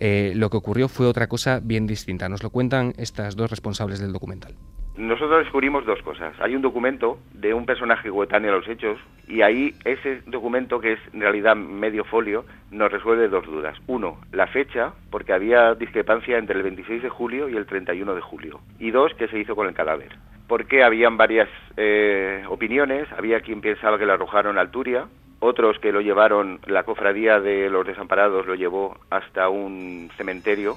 eh, 0.00 0.32
lo 0.34 0.50
que 0.50 0.56
ocurrió 0.56 0.88
fue 0.88 1.06
otra 1.06 1.28
cosa 1.28 1.60
bien 1.62 1.86
distinta. 1.86 2.28
Nos 2.28 2.42
lo 2.42 2.50
cuentan 2.50 2.94
estas 2.96 3.36
dos 3.36 3.50
responsables 3.50 4.00
del 4.00 4.12
documental. 4.12 4.54
Nosotros 4.96 5.42
descubrimos 5.42 5.84
dos 5.84 6.00
cosas. 6.02 6.34
Hay 6.40 6.54
un 6.54 6.62
documento 6.62 7.18
de 7.32 7.52
un 7.52 7.66
personaje 7.66 8.10
coetáneo 8.10 8.52
a 8.52 8.56
los 8.58 8.68
hechos 8.68 8.96
y 9.26 9.42
ahí 9.42 9.74
ese 9.84 10.22
documento, 10.26 10.78
que 10.78 10.92
es 10.92 11.00
en 11.12 11.20
realidad 11.20 11.56
medio 11.56 12.04
folio, 12.04 12.44
nos 12.70 12.92
resuelve 12.92 13.26
dos 13.26 13.44
dudas. 13.44 13.76
Uno, 13.88 14.18
la 14.30 14.46
fecha, 14.46 14.92
porque 15.10 15.32
había 15.32 15.74
discrepancia 15.74 16.38
entre 16.38 16.58
el 16.58 16.62
26 16.62 17.02
de 17.02 17.08
julio 17.08 17.48
y 17.48 17.56
el 17.56 17.66
31 17.66 18.14
de 18.14 18.20
julio. 18.20 18.60
Y 18.78 18.92
dos, 18.92 19.12
qué 19.14 19.26
se 19.26 19.38
hizo 19.40 19.56
con 19.56 19.66
el 19.66 19.74
cadáver. 19.74 20.14
Porque 20.46 20.84
habían 20.84 21.16
varias 21.16 21.48
eh, 21.76 22.44
opiniones. 22.48 23.10
Había 23.18 23.40
quien 23.40 23.62
pensaba 23.62 23.98
que 23.98 24.06
lo 24.06 24.12
arrojaron 24.12 24.58
a 24.58 24.60
Alturia, 24.60 25.06
otros 25.40 25.80
que 25.80 25.90
lo 25.90 26.02
llevaron, 26.02 26.60
la 26.66 26.84
cofradía 26.84 27.40
de 27.40 27.68
los 27.68 27.84
desamparados 27.84 28.46
lo 28.46 28.54
llevó 28.54 28.96
hasta 29.10 29.48
un 29.48 30.08
cementerio, 30.16 30.76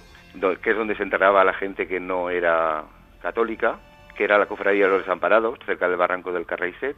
que 0.63 0.71
es 0.71 0.75
donde 0.75 0.95
se 0.95 1.03
enterraba 1.03 1.41
a 1.41 1.45
la 1.45 1.53
gente 1.53 1.87
que 1.87 1.99
no 1.99 2.31
era 2.31 2.83
católica 3.21 3.77
que 4.17 4.23
era 4.23 4.37
la 4.37 4.47
cofradía 4.47 4.85
de 4.85 4.91
los 4.91 5.01
desamparados, 5.01 5.59
cerca 5.65 5.87
del 5.87 5.97
barranco 5.97 6.31
del 6.33 6.45
Carraiset, 6.45 6.97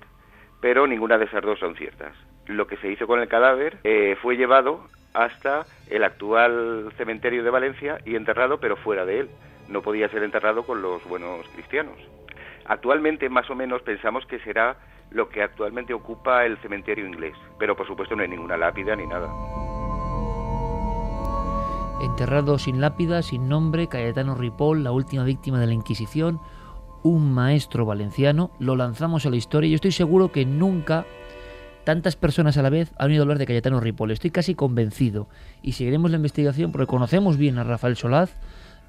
pero 0.61 0.87
ninguna 0.87 1.17
de 1.17 1.25
esas 1.25 1.43
dos 1.43 1.59
son 1.59 1.75
ciertas. 1.75 2.13
Lo 2.47 2.65
que 2.65 2.77
se 2.77 2.89
hizo 2.89 3.05
con 3.05 3.19
el 3.19 3.27
cadáver 3.27 3.77
eh, 3.83 4.17
fue 4.21 4.37
llevado 4.37 4.85
hasta 5.13 5.65
el 5.89 6.03
actual 6.03 6.91
cementerio 6.97 7.43
de 7.43 7.49
Valencia 7.49 7.99
y 8.05 8.15
enterrado, 8.15 8.59
pero 8.59 8.77
fuera 8.77 9.05
de 9.05 9.21
él. 9.21 9.29
No 9.67 9.81
podía 9.81 10.09
ser 10.09 10.23
enterrado 10.23 10.63
con 10.63 10.81
los 10.81 11.03
buenos 11.07 11.47
cristianos. 11.49 11.95
Actualmente, 12.65 13.29
más 13.29 13.49
o 13.49 13.55
menos, 13.55 13.81
pensamos 13.81 14.25
que 14.25 14.39
será 14.39 14.77
lo 15.11 15.29
que 15.29 15.43
actualmente 15.43 15.93
ocupa 15.93 16.45
el 16.45 16.57
cementerio 16.57 17.05
inglés, 17.05 17.35
pero 17.57 17.75
por 17.75 17.87
supuesto 17.87 18.15
no 18.15 18.21
hay 18.21 18.29
ninguna 18.29 18.57
lápida 18.57 18.95
ni 18.95 19.07
nada. 19.07 19.27
Enterrado 22.01 22.57
sin 22.57 22.79
lápida, 22.79 23.21
sin 23.21 23.49
nombre, 23.49 23.87
Cayetano 23.87 24.35
Ripoll, 24.35 24.83
la 24.83 24.91
última 24.91 25.23
víctima 25.23 25.59
de 25.59 25.67
la 25.67 25.73
Inquisición, 25.73 26.39
un 27.03 27.31
maestro 27.31 27.85
valenciano, 27.85 28.51
lo 28.59 28.75
lanzamos 28.75 29.25
a 29.25 29.29
la 29.29 29.37
historia 29.37 29.67
y 29.67 29.71
yo 29.71 29.75
estoy 29.75 29.91
seguro 29.91 30.31
que 30.31 30.45
nunca 30.45 31.05
tantas 31.83 32.15
personas 32.15 32.57
a 32.57 32.61
la 32.61 32.69
vez 32.69 32.91
han 32.97 33.09
oído 33.09 33.23
hablar 33.23 33.39
de 33.39 33.45
Cayetano 33.45 33.79
Ripoll. 33.79 34.11
Estoy 34.11 34.31
casi 34.31 34.53
convencido 34.53 35.27
y 35.61 35.71
seguiremos 35.71 36.11
la 36.11 36.17
investigación 36.17 36.71
porque 36.71 36.87
conocemos 36.87 37.37
bien 37.37 37.57
a 37.57 37.63
Rafael 37.63 37.95
Solaz, 37.95 38.31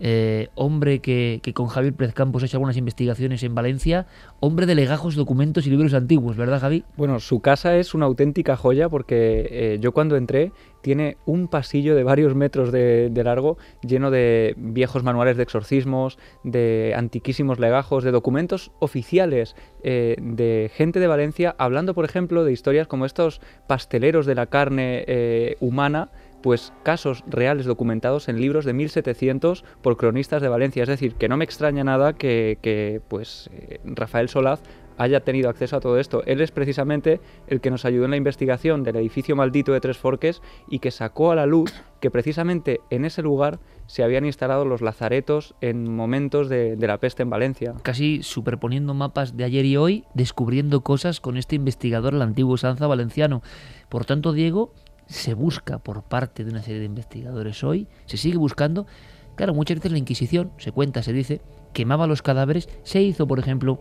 eh, 0.03 0.49
hombre 0.55 1.01
que, 1.01 1.41
con 1.55 1.67
Javier 1.67 1.93
Pérez 1.93 2.15
Campos 2.15 2.43
ha 2.43 2.47
hecho 2.47 2.57
algunas 2.57 2.79
investigaciones 2.79 3.43
en 3.43 3.55
Valencia, 3.55 4.07
hombre 4.41 4.65
de 4.65 4.75
legajos, 4.75 5.15
documentos 5.15 5.67
y 5.67 5.71
libros 5.71 5.93
antiguos, 5.93 6.37
¿verdad 6.37 6.59
Javi? 6.59 6.85
Bueno, 6.97 7.21
su 7.21 7.41
casa 7.41 7.77
es 7.77 7.93
una 7.93 8.07
auténtica 8.07 8.57
joya 8.57 8.89
porque 8.89 9.47
eh, 9.51 9.79
yo 9.81 9.93
cuando 9.93 10.17
entré 10.17 10.53
tiene 10.81 11.19
un 11.27 11.49
pasillo 11.49 11.95
de 11.95 12.03
varios 12.03 12.35
metros 12.35 12.73
de, 12.73 13.13
largo 13.23 13.59
lleno 13.83 14.11
de 14.11 14.55
viejos 14.57 15.03
manuales 15.03 15.37
de 15.37 15.43
exorcismos, 15.43 16.19
de 16.43 16.95
antiquísimos 16.97 17.59
legajos, 17.59 18.03
de 18.03 18.11
documentos 18.11 18.73
oficiales 18.79 19.55
eh, 19.83 20.17
de 20.19 20.71
gente 20.75 20.99
de 20.99 21.07
Valencia 21.07 21.55
hablando, 21.59 21.93
por 21.93 22.07
ejemplo, 22.07 22.45
de 22.45 22.53
historias 22.53 22.89
como 22.89 23.05
estos 23.05 23.43
pasteleros 23.67 24.25
de 24.25 24.35
la 24.35 24.47
carne 24.47 25.57
humana 25.61 26.09
pues 26.43 26.73
casos 26.83 27.25
reales 27.27 27.67
documentados 27.67 28.29
en 28.29 28.41
libros 28.41 28.65
de 28.65 28.73
1700 28.73 29.65
por 29.83 29.97
cronistas 29.97 30.43
de 30.43 30.49
Valencia. 30.49 30.83
Es 30.83 30.89
decir, 30.89 31.15
que 31.15 31.29
no 31.29 31.37
me 31.37 31.45
extraña 31.45 31.85
nada 31.85 32.15
que, 32.15 33.01
pues 33.09 33.51
eh, 33.53 33.81
Rafael 33.85 34.29
Solaz 34.29 34.61
haya 34.97 35.21
tenido 35.21 35.49
acceso 35.49 35.77
a 35.77 35.81
todo 35.81 35.99
esto. 35.99 36.23
Él 36.27 36.43
es 36.43 36.51
precisamente 36.51 37.21
el 37.47 37.63
que 37.63 37.71
nos 37.71 37.87
ayudó 37.87 38.05
en 38.05 38.11
la 38.11 38.19
investigación 38.19 38.83
del 38.83 38.97
edificio 38.97 39.35
maldito 39.35 39.73
de 39.73 39.81
Tres 39.81 39.97
Forques 39.97 40.43
y 40.69 40.81
que 40.81 40.91
sacó 40.91 41.31
a 41.31 41.35
la 41.35 41.47
luz 41.47 41.73
que 42.01 42.11
precisamente 42.11 42.81
en 42.91 43.07
ese 43.07 43.23
lugar 43.23 43.61
se 43.87 44.03
habían 44.03 44.27
instalado 44.27 44.67
los 44.67 44.83
lazaretos 44.83 45.55
en 45.63 45.91
momentos 45.91 46.51
de, 46.51 46.77
de, 46.77 46.87
la 46.87 46.99
peste 46.99 47.23
en 47.23 47.31
Valencia. 47.31 47.75
Casi 47.83 48.23
superponiendo 48.23 48.93
mapas 48.93 49.39
de 49.39 49.45
ayer 49.45 49.65
y 49.65 49.79
hoy, 49.79 50.05
descubriendo 50.13 50.83
cosas 50.83 51.21
con 51.21 51.39
este 51.39 51.57
investigador, 51.57 52.15
el 52.15 52.23
antiguo 52.23 52.59
Sanza 52.59 52.87
valenciano. 52.87 53.43
Por 53.89 54.05
tanto, 54.05 54.33
Diego, 54.33 54.73
se 55.11 55.35
busca 55.35 55.81
por 55.81 56.05
parte 56.05 56.45
de 56.45 56.53
una 56.53 56.63
serie 56.63 56.79
de 56.79 56.87
investigadores 56.87 57.65
hoy, 57.65 57.89
se 58.07 58.17
sigue 58.17 58.39
buscando. 58.39 58.87
Claro, 59.35 59.55
muchas 59.55 59.79
veces 59.79 59.91
la 59.91 59.99
Inquisición, 59.99 60.53
se 60.57 60.71
cuenta, 60.71 61.03
se 61.03 61.13
dice, 61.13 61.43
quemaba 61.73 62.07
los 62.07 62.23
cadáveres, 62.23 62.69
se 62.85 63.03
hizo, 63.03 63.27
por 63.27 63.41
ejemplo, 63.41 63.81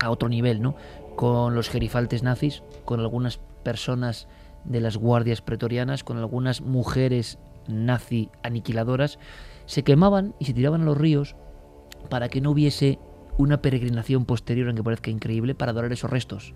a 0.00 0.10
otro 0.10 0.28
nivel, 0.28 0.60
¿no? 0.60 0.74
Con 1.14 1.54
los 1.54 1.68
gerifaltes 1.68 2.24
nazis, 2.24 2.64
con 2.84 2.98
algunas 2.98 3.38
personas 3.62 4.26
de 4.64 4.80
las 4.80 4.96
guardias 4.96 5.42
pretorianas, 5.42 6.02
con 6.02 6.18
algunas 6.18 6.60
mujeres 6.60 7.38
nazi 7.68 8.30
aniquiladoras, 8.42 9.20
se 9.66 9.84
quemaban 9.84 10.34
y 10.40 10.46
se 10.46 10.54
tiraban 10.54 10.82
a 10.82 10.86
los 10.86 10.98
ríos 10.98 11.36
para 12.10 12.28
que 12.28 12.40
no 12.40 12.50
hubiese 12.50 12.98
una 13.38 13.62
peregrinación 13.62 14.24
posterior, 14.24 14.66
aunque 14.66 14.82
parezca 14.82 15.10
increíble, 15.10 15.54
para 15.54 15.70
adorar 15.70 15.92
esos 15.92 16.10
restos. 16.10 16.52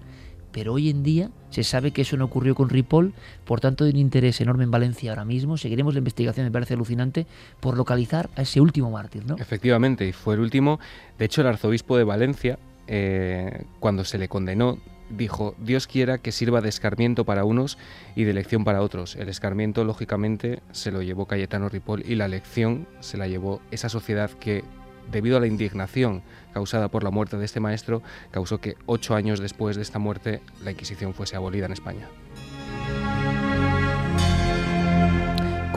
Pero 0.58 0.72
hoy 0.72 0.90
en 0.90 1.04
día 1.04 1.30
se 1.50 1.62
sabe 1.62 1.92
que 1.92 2.02
eso 2.02 2.16
no 2.16 2.24
ocurrió 2.24 2.56
con 2.56 2.68
Ripoll, 2.68 3.14
por 3.44 3.60
tanto 3.60 3.84
hay 3.84 3.90
un 3.90 3.98
interés 3.98 4.40
enorme 4.40 4.64
en 4.64 4.72
Valencia 4.72 5.10
ahora 5.10 5.24
mismo. 5.24 5.56
Seguiremos 5.56 5.94
la 5.94 5.98
investigación, 5.98 6.46
me 6.46 6.50
parece 6.50 6.74
alucinante, 6.74 7.28
por 7.60 7.76
localizar 7.76 8.28
a 8.34 8.42
ese 8.42 8.60
último 8.60 8.90
mártir, 8.90 9.24
¿no? 9.24 9.36
Efectivamente, 9.36 10.04
y 10.08 10.12
fue 10.12 10.34
el 10.34 10.40
último. 10.40 10.80
De 11.16 11.26
hecho, 11.26 11.42
el 11.42 11.46
arzobispo 11.46 11.96
de 11.96 12.02
Valencia, 12.02 12.58
eh, 12.88 13.66
cuando 13.78 14.02
se 14.02 14.18
le 14.18 14.26
condenó, 14.26 14.78
dijo, 15.10 15.54
Dios 15.58 15.86
quiera 15.86 16.18
que 16.18 16.32
sirva 16.32 16.60
de 16.60 16.70
escarmiento 16.70 17.24
para 17.24 17.44
unos 17.44 17.78
y 18.16 18.24
de 18.24 18.32
lección 18.32 18.64
para 18.64 18.82
otros. 18.82 19.14
El 19.14 19.28
escarmiento, 19.28 19.84
lógicamente, 19.84 20.58
se 20.72 20.90
lo 20.90 21.02
llevó 21.02 21.26
Cayetano 21.26 21.68
Ripoll 21.68 22.02
y 22.04 22.16
la 22.16 22.26
lección 22.26 22.88
se 22.98 23.16
la 23.16 23.28
llevó 23.28 23.60
esa 23.70 23.88
sociedad 23.88 24.28
que, 24.32 24.64
debido 25.10 25.36
a 25.36 25.40
la 25.40 25.46
indignación 25.46 26.22
causada 26.52 26.88
por 26.88 27.04
la 27.04 27.10
muerte 27.10 27.36
de 27.36 27.44
este 27.44 27.60
maestro, 27.60 28.02
causó 28.30 28.60
que 28.60 28.76
ocho 28.86 29.14
años 29.14 29.40
después 29.40 29.76
de 29.76 29.82
esta 29.82 29.98
muerte 29.98 30.42
la 30.64 30.70
Inquisición 30.70 31.14
fuese 31.14 31.36
abolida 31.36 31.66
en 31.66 31.72
España. 31.72 32.08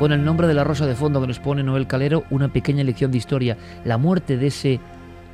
Con 0.02 0.12
el 0.14 0.26
nombre 0.26 0.48
de 0.48 0.56
la 0.56 0.64
rosa 0.64 0.88
de 0.88 0.96
fondo 0.96 1.22
que 1.22 1.28
nos 1.28 1.40
pone 1.40 1.62
Noel 1.62 1.86
Calero, 1.86 2.24
una 2.32 2.52
pequeña 2.52 2.84
lección 2.84 3.12
de 3.12 3.20
historia. 3.20 3.58
La 3.86 4.00
muerte 4.00 4.36
de 4.36 4.48
ese 4.48 4.80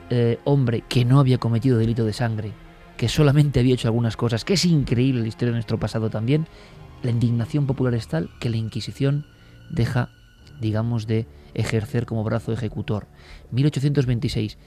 eh, 0.10 0.40
hombre 0.44 0.84
que 0.90 1.06
no 1.06 1.22
había 1.22 1.38
cometido 1.38 1.78
delito 1.78 2.04
de 2.04 2.12
sangre, 2.12 2.52
que 2.98 3.08
solamente 3.08 3.62
había 3.62 3.76
hecho 3.76 3.88
algunas 3.88 4.18
cosas, 4.18 4.44
que 4.44 4.56
es 4.56 4.66
increíble 4.66 5.22
la 5.22 5.28
historia 5.30 5.52
de 5.52 5.58
nuestro 5.58 5.80
pasado 5.80 6.10
también, 6.10 6.48
la 7.02 7.12
indignación 7.12 7.66
popular 7.66 7.94
es 7.94 8.10
tal 8.10 8.30
que 8.42 8.50
la 8.50 8.58
Inquisición 8.58 9.26
deja, 9.70 10.10
digamos, 10.60 11.08
de 11.08 11.28
ejercer 11.54 12.06
como 12.06 12.24
brazo 12.24 12.52
ejecutor. 12.52 13.08
1826. 13.52 14.58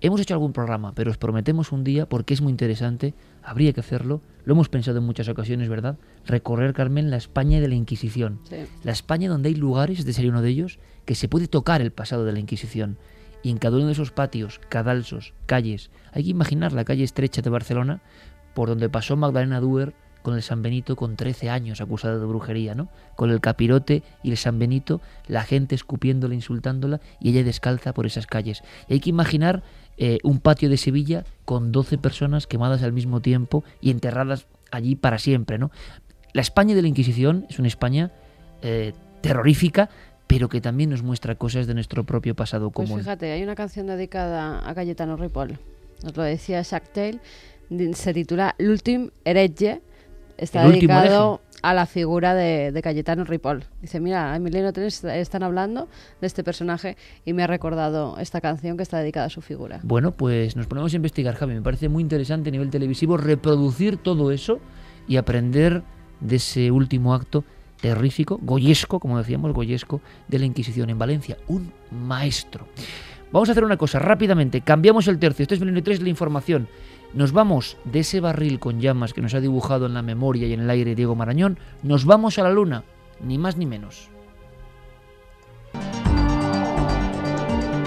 Hemos 0.00 0.20
hecho 0.20 0.34
algún 0.34 0.52
programa, 0.52 0.94
pero 0.94 1.10
os 1.10 1.16
prometemos 1.16 1.72
un 1.72 1.82
día, 1.82 2.06
porque 2.06 2.34
es 2.34 2.42
muy 2.42 2.50
interesante, 2.50 3.14
habría 3.42 3.72
que 3.72 3.80
hacerlo, 3.80 4.20
lo 4.44 4.52
hemos 4.52 4.68
pensado 4.68 4.98
en 4.98 5.04
muchas 5.04 5.28
ocasiones, 5.28 5.68
¿verdad? 5.68 5.96
Recorrer, 6.26 6.74
Carmen, 6.74 7.10
la 7.10 7.16
España 7.16 7.60
de 7.60 7.68
la 7.68 7.74
Inquisición. 7.74 8.40
Sí. 8.48 8.56
La 8.82 8.92
España 8.92 9.30
donde 9.30 9.48
hay 9.48 9.54
lugares, 9.54 10.00
este 10.00 10.12
sería 10.12 10.30
uno 10.30 10.42
de 10.42 10.50
ellos, 10.50 10.78
que 11.06 11.14
se 11.14 11.28
puede 11.28 11.48
tocar 11.48 11.80
el 11.80 11.90
pasado 11.90 12.24
de 12.24 12.32
la 12.32 12.38
Inquisición. 12.38 12.98
Y 13.42 13.50
en 13.50 13.58
cada 13.58 13.76
uno 13.76 13.86
de 13.86 13.92
esos 13.92 14.10
patios, 14.10 14.60
cadalsos, 14.68 15.32
calles, 15.46 15.90
hay 16.12 16.24
que 16.24 16.30
imaginar 16.30 16.72
la 16.72 16.84
calle 16.84 17.04
estrecha 17.04 17.40
de 17.40 17.50
Barcelona, 17.50 18.02
por 18.54 18.68
donde 18.68 18.90
pasó 18.90 19.16
Magdalena 19.16 19.60
Duer 19.60 19.94
con 20.24 20.34
el 20.34 20.42
San 20.42 20.62
Benito 20.62 20.96
con 20.96 21.16
13 21.16 21.50
años 21.50 21.82
acusada 21.82 22.18
de 22.18 22.24
brujería, 22.24 22.74
¿no? 22.74 22.88
Con 23.14 23.30
el 23.30 23.42
capirote 23.42 24.02
y 24.22 24.30
el 24.30 24.38
San 24.38 24.58
Benito, 24.58 25.02
la 25.28 25.42
gente 25.42 25.74
escupiéndola, 25.74 26.34
insultándola 26.34 27.02
y 27.20 27.28
ella 27.28 27.44
descalza 27.44 27.92
por 27.92 28.06
esas 28.06 28.26
calles. 28.26 28.62
Y 28.88 28.94
hay 28.94 29.00
que 29.00 29.10
imaginar 29.10 29.62
eh, 29.98 30.20
un 30.22 30.40
patio 30.40 30.70
de 30.70 30.78
Sevilla 30.78 31.24
con 31.44 31.72
12 31.72 31.98
personas 31.98 32.46
quemadas 32.46 32.82
al 32.82 32.94
mismo 32.94 33.20
tiempo 33.20 33.64
y 33.82 33.90
enterradas 33.90 34.46
allí 34.70 34.96
para 34.96 35.18
siempre, 35.18 35.58
¿no? 35.58 35.70
La 36.32 36.40
España 36.40 36.74
de 36.74 36.80
la 36.80 36.88
Inquisición 36.88 37.44
es 37.50 37.58
una 37.58 37.68
España 37.68 38.10
eh, 38.62 38.94
terrorífica, 39.20 39.90
pero 40.26 40.48
que 40.48 40.62
también 40.62 40.88
nos 40.88 41.02
muestra 41.02 41.34
cosas 41.34 41.66
de 41.66 41.74
nuestro 41.74 42.04
propio 42.04 42.34
pasado 42.34 42.70
Pues 42.70 42.88
común. 42.88 43.02
fíjate, 43.02 43.30
hay 43.30 43.42
una 43.42 43.54
canción 43.54 43.88
dedicada 43.88 44.66
a 44.66 44.74
Cayetano 44.74 45.18
Ripoll. 45.18 45.58
Nos 46.02 46.16
lo 46.16 46.22
decía 46.22 46.62
Jacques 46.62 47.18
Se 47.92 48.14
titula 48.14 48.54
L'ultim 48.56 49.10
heretge. 49.26 49.82
Está 50.36 50.68
dedicado 50.68 51.40
a 51.62 51.72
la 51.72 51.86
figura 51.86 52.34
de, 52.34 52.72
de 52.72 52.82
Cayetano 52.82 53.24
Ripoll. 53.24 53.64
Dice, 53.80 53.98
mira, 53.98 54.38
Milenio 54.38 54.72
3 54.72 55.04
están 55.04 55.42
hablando 55.42 55.88
de 56.20 56.26
este 56.26 56.44
personaje 56.44 56.96
y 57.24 57.32
me 57.32 57.42
ha 57.42 57.46
recordado 57.46 58.18
esta 58.18 58.40
canción 58.40 58.76
que 58.76 58.82
está 58.82 58.98
dedicada 58.98 59.26
a 59.26 59.30
su 59.30 59.40
figura. 59.40 59.80
Bueno, 59.82 60.12
pues 60.12 60.56
nos 60.56 60.66
ponemos 60.66 60.92
a 60.92 60.96
investigar, 60.96 61.34
Javi. 61.34 61.54
Me 61.54 61.62
parece 61.62 61.88
muy 61.88 62.02
interesante 62.02 62.50
a 62.50 62.52
nivel 62.52 62.70
televisivo 62.70 63.16
reproducir 63.16 63.96
todo 63.96 64.30
eso 64.30 64.60
y 65.08 65.16
aprender 65.16 65.82
de 66.20 66.36
ese 66.36 66.70
último 66.70 67.14
acto 67.14 67.44
terrífico, 67.80 68.38
goyesco, 68.42 68.98
como 68.98 69.18
decíamos, 69.18 69.52
goyesco, 69.52 70.00
de 70.28 70.38
la 70.38 70.46
Inquisición 70.46 70.90
en 70.90 70.98
Valencia. 70.98 71.36
Un 71.48 71.72
maestro. 71.90 72.66
Vamos 73.30 73.48
a 73.48 73.52
hacer 73.52 73.64
una 73.64 73.76
cosa 73.76 73.98
rápidamente. 73.98 74.60
Cambiamos 74.60 75.08
el 75.08 75.18
tercio. 75.18 75.42
Esto 75.42 75.54
es 75.54 75.60
Milenio 75.60 75.82
3, 75.82 76.02
la 76.02 76.08
información. 76.08 76.68
Nos 77.14 77.30
vamos 77.30 77.76
de 77.84 78.00
ese 78.00 78.18
barril 78.18 78.58
con 78.58 78.80
llamas 78.80 79.12
que 79.12 79.22
nos 79.22 79.34
ha 79.34 79.40
dibujado 79.40 79.86
en 79.86 79.94
la 79.94 80.02
memoria 80.02 80.48
y 80.48 80.52
en 80.52 80.60
el 80.60 80.70
aire 80.70 80.96
Diego 80.96 81.14
Marañón. 81.14 81.58
Nos 81.82 82.04
vamos 82.04 82.38
a 82.38 82.42
la 82.42 82.50
luna. 82.50 82.82
Ni 83.20 83.38
más 83.38 83.56
ni 83.56 83.66
menos. 83.66 84.10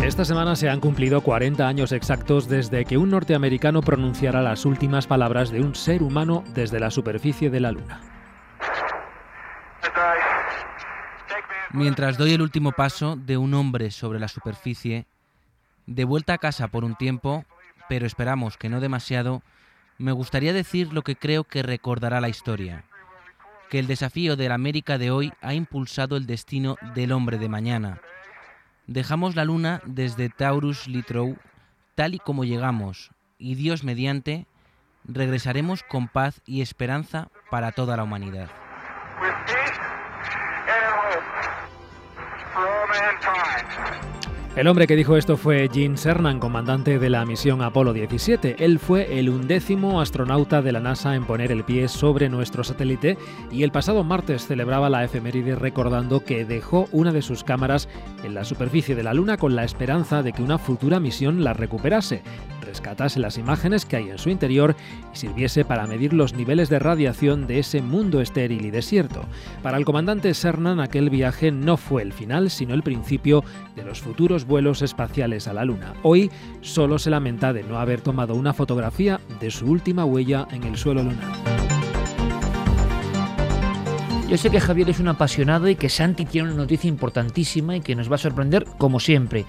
Esta 0.01 0.23
semana 0.23 0.55
se 0.55 0.69
han 0.69 0.79
cumplido 0.79 1.19
40 1.19 1.67
años 1.67 1.91
exactos 1.91 2.47
desde 2.47 2.85
que 2.85 2.97
un 2.97 3.09
norteamericano 3.09 3.81
pronunciara 3.81 4.41
las 4.41 4.65
últimas 4.65 5.05
palabras 5.05 5.51
de 5.51 5.59
un 5.59 5.75
ser 5.75 6.01
humano 6.01 6.45
desde 6.53 6.79
la 6.79 6.89
superficie 6.89 7.49
de 7.49 7.59
la 7.59 7.73
Luna. 7.73 7.99
Mientras 11.73 12.17
doy 12.17 12.31
el 12.31 12.41
último 12.41 12.71
paso 12.71 13.17
de 13.17 13.35
un 13.35 13.53
hombre 13.53 13.91
sobre 13.91 14.21
la 14.21 14.29
superficie, 14.29 15.05
de 15.85 16.05
vuelta 16.05 16.33
a 16.33 16.37
casa 16.37 16.69
por 16.69 16.85
un 16.85 16.95
tiempo, 16.95 17.43
pero 17.89 18.05
esperamos 18.05 18.57
que 18.57 18.69
no 18.69 18.79
demasiado, 18.79 19.41
me 19.97 20.11
gustaría 20.11 20.53
decir 20.53 20.93
lo 20.93 21.01
que 21.01 21.15
creo 21.15 21.43
que 21.43 21.63
recordará 21.63 22.21
la 22.21 22.29
historia. 22.29 22.83
Que 23.69 23.79
el 23.79 23.87
desafío 23.87 24.35
de 24.35 24.49
la 24.49 24.55
América 24.55 24.97
de 24.97 25.11
hoy 25.11 25.33
ha 25.41 25.53
impulsado 25.53 26.17
el 26.17 26.25
destino 26.25 26.77
del 26.95 27.11
hombre 27.11 27.37
de 27.37 27.49
mañana. 27.49 28.01
Dejamos 28.85 29.35
la 29.35 29.43
luna 29.43 29.81
desde 29.85 30.29
Taurus 30.29 30.87
Litrow 30.87 31.37
tal 31.97 32.13
y 32.13 32.19
como 32.19 32.45
llegamos, 32.45 33.09
y 33.39 33.55
Dios 33.55 33.83
mediante, 33.83 34.45
regresaremos 35.03 35.81
con 35.81 36.07
paz 36.07 36.41
y 36.45 36.61
esperanza 36.61 37.29
para 37.49 37.71
toda 37.71 37.97
la 37.97 38.03
humanidad. 38.03 38.49
El 44.57 44.65
hombre 44.67 44.87
que 44.87 44.95
dijo 44.95 45.17
esto 45.17 45.37
fue 45.37 45.69
Gene 45.71 45.97
Cernan, 45.97 46.39
comandante 46.39 46.97
de 46.97 47.11
la 47.11 47.23
misión 47.27 47.61
Apolo 47.61 47.93
17. 47.93 48.55
Él 48.57 48.79
fue 48.79 49.19
el 49.19 49.29
undécimo 49.29 50.01
astronauta 50.01 50.63
de 50.63 50.71
la 50.71 50.79
NASA 50.79 51.13
en 51.13 51.25
poner 51.25 51.51
el 51.51 51.63
pie 51.63 51.87
sobre 51.87 52.27
nuestro 52.27 52.63
satélite 52.63 53.19
y 53.51 53.61
el 53.61 53.71
pasado 53.71 54.03
martes 54.03 54.47
celebraba 54.47 54.89
la 54.89 55.03
efeméride 55.03 55.53
recordando 55.53 56.23
que 56.23 56.43
dejó 56.43 56.87
una 56.91 57.11
de 57.11 57.21
sus 57.21 57.43
cámaras 57.43 57.87
en 58.23 58.33
la 58.33 58.45
superficie 58.45 58.95
de 58.95 59.03
la 59.03 59.13
Luna 59.13 59.37
con 59.37 59.55
la 59.55 59.63
esperanza 59.63 60.23
de 60.23 60.33
que 60.33 60.41
una 60.41 60.57
futura 60.57 60.99
misión 60.99 61.43
la 61.43 61.53
recuperase, 61.53 62.23
rescatase 62.77 63.19
las 63.19 63.39
imágenes 63.39 63.85
que 63.85 63.95
hay 63.95 64.11
en 64.11 64.19
su 64.19 64.29
interior 64.29 64.75
y 65.11 65.17
sirviese 65.17 65.65
para 65.65 65.87
medir 65.87 66.13
los 66.13 66.35
niveles 66.35 66.69
de 66.69 66.77
radiación 66.77 67.47
de 67.47 67.57
ese 67.57 67.81
mundo 67.81 68.21
estéril 68.21 68.65
y 68.65 68.69
desierto. 68.69 69.25
Para 69.63 69.77
el 69.77 69.85
comandante 69.85 70.35
Cernan 70.35 70.79
aquel 70.79 71.09
viaje 71.09 71.51
no 71.51 71.77
fue 71.77 72.03
el 72.03 72.13
final, 72.13 72.51
sino 72.51 72.75
el 72.75 72.83
principio 72.83 73.43
de 73.75 73.83
los 73.83 73.99
futuros 73.99 74.45
vuelos 74.45 74.83
espaciales 74.83 75.47
a 75.47 75.53
la 75.53 75.65
Luna. 75.65 75.95
Hoy 76.03 76.29
solo 76.61 76.99
se 76.99 77.09
lamenta 77.09 77.51
de 77.51 77.63
no 77.63 77.79
haber 77.79 78.01
tomado 78.01 78.35
una 78.35 78.53
fotografía 78.53 79.19
de 79.39 79.49
su 79.49 79.65
última 79.65 80.05
huella 80.05 80.47
en 80.51 80.63
el 80.63 80.77
suelo 80.77 81.01
lunar. 81.01 81.57
Yo 84.29 84.37
sé 84.37 84.49
que 84.49 84.59
Javier 84.59 84.89
es 84.89 84.99
un 84.99 85.07
apasionado 85.07 85.69
y 85.69 85.75
que 85.75 85.87
Santi 85.87 86.25
tiene 86.25 86.49
una 86.49 86.57
noticia 86.57 86.89
importantísima 86.89 87.77
y 87.77 87.81
que 87.81 87.95
nos 87.95 88.11
va 88.11 88.15
a 88.15 88.19
sorprender 88.19 88.65
como 88.77 88.99
siempre. 88.99 89.45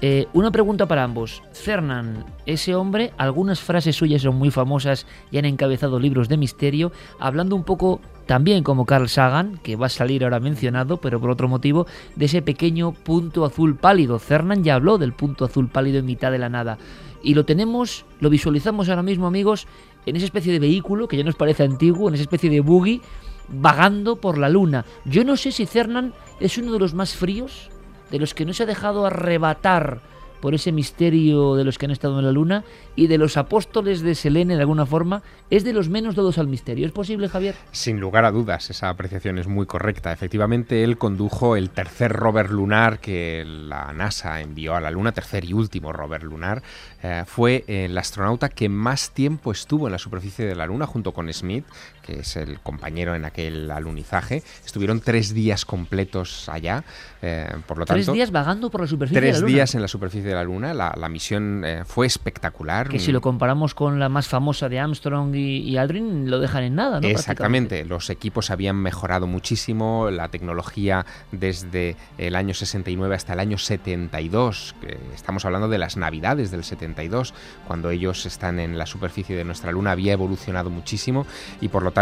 Eh, 0.00 0.26
una 0.32 0.52
pregunta 0.52 0.86
para 0.86 1.02
ambos. 1.02 1.42
Cernan, 1.52 2.24
ese 2.46 2.76
hombre, 2.76 3.12
algunas 3.18 3.58
frases 3.58 3.96
suyas 3.96 4.22
son 4.22 4.36
muy 4.36 4.52
famosas 4.52 5.06
y 5.32 5.38
han 5.38 5.44
encabezado 5.44 5.98
libros 5.98 6.28
de 6.28 6.36
misterio, 6.36 6.92
hablando 7.18 7.56
un 7.56 7.64
poco 7.64 8.00
también 8.26 8.62
como 8.62 8.86
Carl 8.86 9.08
Sagan, 9.08 9.58
que 9.60 9.74
va 9.74 9.86
a 9.86 9.88
salir 9.88 10.22
ahora 10.22 10.38
mencionado, 10.38 10.98
pero 10.98 11.18
por 11.18 11.30
otro 11.30 11.48
motivo, 11.48 11.88
de 12.14 12.26
ese 12.26 12.42
pequeño 12.42 12.92
punto 12.92 13.44
azul 13.44 13.74
pálido. 13.74 14.20
Cernan 14.20 14.62
ya 14.62 14.76
habló 14.76 14.98
del 14.98 15.14
punto 15.14 15.44
azul 15.44 15.68
pálido 15.68 15.98
en 15.98 16.06
mitad 16.06 16.30
de 16.30 16.38
la 16.38 16.48
nada. 16.48 16.78
Y 17.20 17.34
lo 17.34 17.44
tenemos, 17.44 18.04
lo 18.20 18.30
visualizamos 18.30 18.88
ahora 18.88 19.02
mismo, 19.02 19.26
amigos, 19.26 19.66
en 20.06 20.14
esa 20.14 20.26
especie 20.26 20.52
de 20.52 20.60
vehículo 20.60 21.08
que 21.08 21.16
ya 21.16 21.24
nos 21.24 21.34
parece 21.34 21.64
antiguo, 21.64 22.08
en 22.08 22.14
esa 22.14 22.22
especie 22.22 22.50
de 22.50 22.60
buggy, 22.60 23.02
vagando 23.48 24.16
por 24.16 24.38
la 24.38 24.48
luna. 24.48 24.84
Yo 25.04 25.24
no 25.24 25.36
sé 25.36 25.50
si 25.50 25.66
Cernan 25.66 26.12
es 26.38 26.56
uno 26.56 26.70
de 26.70 26.78
los 26.78 26.94
más 26.94 27.16
fríos, 27.16 27.70
de 28.10 28.18
los 28.18 28.34
que 28.34 28.44
no 28.44 28.52
se 28.52 28.62
ha 28.62 28.66
dejado 28.66 29.06
arrebatar 29.06 30.00
por 30.40 30.54
ese 30.54 30.72
misterio 30.72 31.56
de 31.56 31.64
los 31.64 31.78
que 31.78 31.86
han 31.86 31.92
estado 31.92 32.18
en 32.18 32.24
la 32.24 32.32
luna 32.32 32.64
y 32.96 33.06
de 33.06 33.18
los 33.18 33.36
apóstoles 33.36 34.02
de 34.02 34.14
Selene 34.14 34.56
de 34.56 34.60
alguna 34.60 34.86
forma, 34.86 35.22
es 35.50 35.64
de 35.64 35.72
los 35.72 35.88
menos 35.88 36.14
dados 36.14 36.38
al 36.38 36.48
misterio. 36.48 36.86
¿Es 36.86 36.92
posible, 36.92 37.28
Javier? 37.28 37.54
Sin 37.72 38.00
lugar 38.00 38.24
a 38.24 38.30
dudas, 38.30 38.70
esa 38.70 38.88
apreciación 38.88 39.38
es 39.38 39.46
muy 39.46 39.66
correcta. 39.66 40.12
Efectivamente, 40.12 40.84
él 40.84 40.98
condujo 40.98 41.56
el 41.56 41.70
tercer 41.70 42.12
rover 42.12 42.50
lunar 42.50 42.98
que 42.98 43.44
la 43.46 43.92
NASA 43.92 44.40
envió 44.40 44.74
a 44.74 44.80
la 44.80 44.90
Luna, 44.90 45.12
tercer 45.12 45.44
y 45.44 45.52
último 45.52 45.92
rover 45.92 46.22
lunar. 46.22 46.62
Eh, 47.02 47.22
fue 47.26 47.64
el 47.66 47.96
astronauta 47.96 48.48
que 48.48 48.68
más 48.68 49.10
tiempo 49.10 49.52
estuvo 49.52 49.86
en 49.86 49.92
la 49.92 49.98
superficie 49.98 50.44
de 50.44 50.56
la 50.56 50.66
Luna 50.66 50.86
junto 50.86 51.12
con 51.12 51.32
Smith, 51.32 51.64
que 52.08 52.20
es 52.20 52.36
el 52.36 52.60
compañero 52.60 53.14
en 53.14 53.26
aquel 53.26 53.70
alunizaje. 53.70 54.42
Estuvieron 54.64 55.00
tres 55.00 55.34
días 55.34 55.66
completos 55.66 56.48
allá, 56.48 56.82
eh, 57.20 57.46
por 57.66 57.76
lo 57.76 57.84
Tres 57.84 58.06
tanto... 58.06 58.14
días 58.14 58.30
vagando 58.30 58.70
por 58.70 58.80
la 58.80 58.86
superficie 58.86 59.20
Tres 59.20 59.34
de 59.36 59.40
la 59.40 59.46
luna. 59.46 59.54
días 59.54 59.74
en 59.74 59.82
la 59.82 59.88
superficie 59.88 59.98
superficie 59.98 60.28
de 60.28 60.34
la 60.34 60.44
Luna. 60.44 60.74
La, 60.74 60.94
la 60.96 61.08
misión 61.08 61.64
eh, 61.64 61.82
fue 61.84 62.06
espectacular. 62.06 62.88
Que 62.88 62.98
si 62.98 63.12
lo 63.12 63.20
comparamos 63.20 63.74
con 63.74 63.98
la 63.98 64.08
más 64.08 64.28
famosa 64.28 64.68
de 64.68 64.78
Armstrong 64.78 65.34
y, 65.34 65.58
y 65.58 65.76
Aldrin, 65.76 66.30
lo 66.30 66.38
dejan 66.38 66.62
en 66.62 66.76
nada, 66.76 67.00
¿no? 67.00 67.08
Exactamente, 67.08 67.84
los 67.84 68.08
equipos 68.10 68.50
habían 68.50 68.76
mejorado 68.76 69.26
muchísimo, 69.26 70.08
la 70.10 70.28
tecnología 70.28 71.04
desde 71.32 71.96
el 72.16 72.36
año 72.36 72.54
69 72.54 73.14
hasta 73.14 73.32
el 73.34 73.40
año 73.40 73.58
72, 73.58 74.74
que 74.80 74.98
estamos 75.14 75.44
hablando 75.44 75.68
de 75.68 75.78
las 75.78 75.96
navidades 75.96 76.50
del 76.50 76.64
72, 76.64 77.34
cuando 77.66 77.90
ellos 77.90 78.24
están 78.24 78.60
en 78.60 78.78
la 78.78 78.86
superficie 78.86 79.36
de 79.36 79.44
nuestra 79.44 79.72
Luna, 79.72 79.90
había 79.90 80.12
evolucionado 80.12 80.70
muchísimo 80.70 81.26
y 81.60 81.68
por 81.68 81.82
lo 81.82 81.90
tanto 81.90 81.97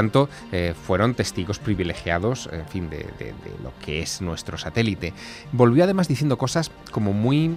eh, 0.53 0.75
fueron 0.87 1.15
testigos 1.15 1.59
privilegiados, 1.59 2.49
en 2.53 2.67
fin, 2.67 2.91
de- 2.91 2.99
de 3.19 3.33
lo 3.63 3.73
que 3.85 4.01
es 4.03 4.21
nuestro 4.21 4.59
satélite. 4.59 5.13
Volvió 5.53 5.85
además 5.85 6.09
diciendo 6.09 6.37
cosas 6.39 6.71
como 6.91 7.13
muy 7.13 7.57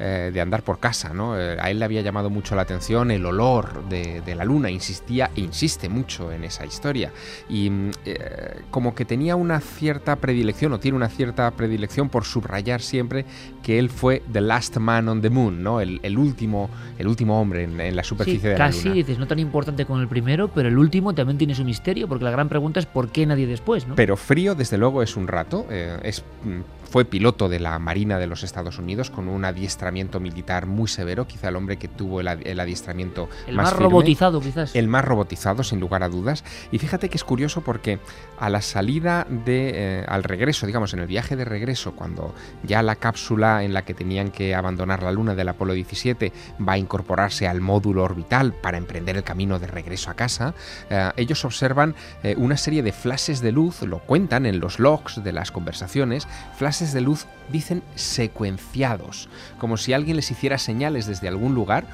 eh, 0.00 0.30
de 0.32 0.40
andar 0.40 0.62
por 0.62 0.78
casa, 0.80 1.12
¿no? 1.12 1.38
Eh, 1.38 1.58
a 1.60 1.70
él 1.70 1.78
le 1.78 1.84
había 1.84 2.00
llamado 2.00 2.30
mucho 2.30 2.56
la 2.56 2.62
atención 2.62 3.10
el 3.10 3.26
olor 3.26 3.86
de, 3.88 4.22
de 4.22 4.34
la 4.34 4.44
luna, 4.44 4.70
insistía 4.70 5.30
e 5.36 5.40
insiste 5.42 5.88
mucho 5.90 6.32
en 6.32 6.44
esa 6.44 6.64
historia. 6.64 7.12
Y 7.48 7.68
mm, 7.68 7.90
eh, 8.06 8.62
como 8.70 8.94
que 8.94 9.04
tenía 9.04 9.36
una 9.36 9.60
cierta 9.60 10.16
predilección, 10.16 10.72
o 10.72 10.80
tiene 10.80 10.96
una 10.96 11.08
cierta 11.10 11.50
predilección 11.50 12.08
por 12.08 12.24
subrayar 12.24 12.80
siempre 12.80 13.26
que 13.62 13.78
él 13.78 13.90
fue 13.90 14.22
The 14.32 14.40
Last 14.40 14.78
Man 14.78 15.08
on 15.08 15.20
the 15.20 15.28
Moon, 15.30 15.62
¿no? 15.62 15.80
El, 15.80 16.00
el 16.02 16.18
último, 16.18 16.70
el 16.98 17.06
último 17.06 17.40
hombre 17.40 17.64
en, 17.64 17.78
en 17.80 17.94
la 17.94 18.02
Sí, 18.02 18.08
superficie 18.08 18.48
de 18.50 18.58
la 18.58 18.66
casi 18.66 18.84
luna. 18.84 18.94
dices, 18.94 19.18
no 19.18 19.26
tan 19.26 19.38
importante 19.38 19.84
con 19.84 20.00
el 20.00 20.08
primero, 20.08 20.48
pero 20.48 20.68
el 20.68 20.78
último 20.78 21.14
también 21.14 21.36
tiene 21.36 21.54
su 21.54 21.64
misterio, 21.64 22.08
porque 22.08 22.24
la 22.24 22.30
gran 22.30 22.48
pregunta 22.48 22.80
es 22.80 22.86
por 22.86 23.10
qué 23.10 23.26
nadie 23.26 23.46
después, 23.46 23.86
¿no? 23.86 23.96
Pero 23.96 24.16
frío, 24.16 24.54
desde 24.54 24.78
luego, 24.78 25.02
es 25.02 25.16
un 25.16 25.28
rato. 25.28 25.66
es, 25.70 26.22
mm, 26.44 26.60
fue 26.90 27.04
piloto 27.04 27.48
de 27.48 27.60
la 27.60 27.78
Marina 27.78 28.18
de 28.18 28.26
los 28.26 28.42
Estados 28.42 28.78
Unidos 28.78 29.10
con 29.10 29.28
un 29.28 29.44
adiestramiento 29.44 30.20
militar 30.20 30.66
muy 30.66 30.88
severo, 30.88 31.26
quizá 31.26 31.48
el 31.48 31.56
hombre 31.56 31.76
que 31.78 31.88
tuvo 31.88 32.20
el, 32.20 32.28
ad- 32.28 32.44
el 32.46 32.58
adiestramiento 32.60 33.28
El 33.46 33.54
más, 33.56 33.64
más 33.66 33.72
firme. 33.74 33.84
robotizado, 33.84 34.40
quizás. 34.40 34.74
El 34.74 34.88
más 34.88 35.04
robotizado, 35.04 35.62
sin 35.62 35.78
lugar 35.80 36.02
a 36.02 36.08
dudas. 36.08 36.44
Y 36.72 36.78
fíjate 36.78 37.08
que 37.08 37.16
es 37.16 37.24
curioso 37.24 37.60
porque 37.62 37.98
a 38.38 38.50
la 38.50 38.60
salida 38.60 39.26
de. 39.28 39.70
eh, 40.00 40.04
al 40.08 40.24
regreso, 40.24 40.66
digamos, 40.66 40.92
en 40.94 41.00
el 41.00 41.06
viaje 41.06 41.36
de 41.36 41.44
regreso, 41.44 41.92
cuando 41.92 42.34
ya 42.64 42.82
la 42.82 42.96
cápsula 42.96 43.62
en 43.62 43.72
la 43.72 43.82
que 43.82 43.94
tenían 43.94 44.30
que 44.30 44.54
abandonar 44.54 45.02
la 45.02 45.12
Luna 45.12 45.34
del 45.34 45.48
Apolo 45.48 45.72
17 45.74 46.32
va 46.66 46.72
a 46.72 46.78
incorporarse 46.78 47.46
al 47.46 47.60
módulo 47.60 48.02
orbital 48.02 48.52
para 48.52 48.78
emprender 48.78 49.16
el 49.16 49.22
camino 49.22 49.58
de 49.58 49.66
regreso 49.68 50.10
a 50.10 50.14
casa, 50.14 50.54
eh, 50.88 51.10
ellos 51.16 51.44
observan 51.44 51.94
eh, 52.22 52.34
una 52.36 52.56
serie 52.56 52.82
de 52.82 52.92
flashes 52.92 53.40
de 53.40 53.52
luz, 53.52 53.82
lo 53.82 53.98
cuentan 54.00 54.46
en 54.46 54.58
los 54.58 54.78
logs 54.80 55.22
de 55.22 55.32
las 55.32 55.52
conversaciones, 55.52 56.26
flashes 56.56 56.79
de 56.80 57.00
luz 57.00 57.26
dicen 57.50 57.82
secuenciados, 57.94 59.28
como 59.58 59.76
si 59.76 59.92
alguien 59.92 60.16
les 60.16 60.30
hiciera 60.30 60.58
señales 60.58 61.06
desde 61.06 61.28
algún 61.28 61.54
lugar. 61.54 61.84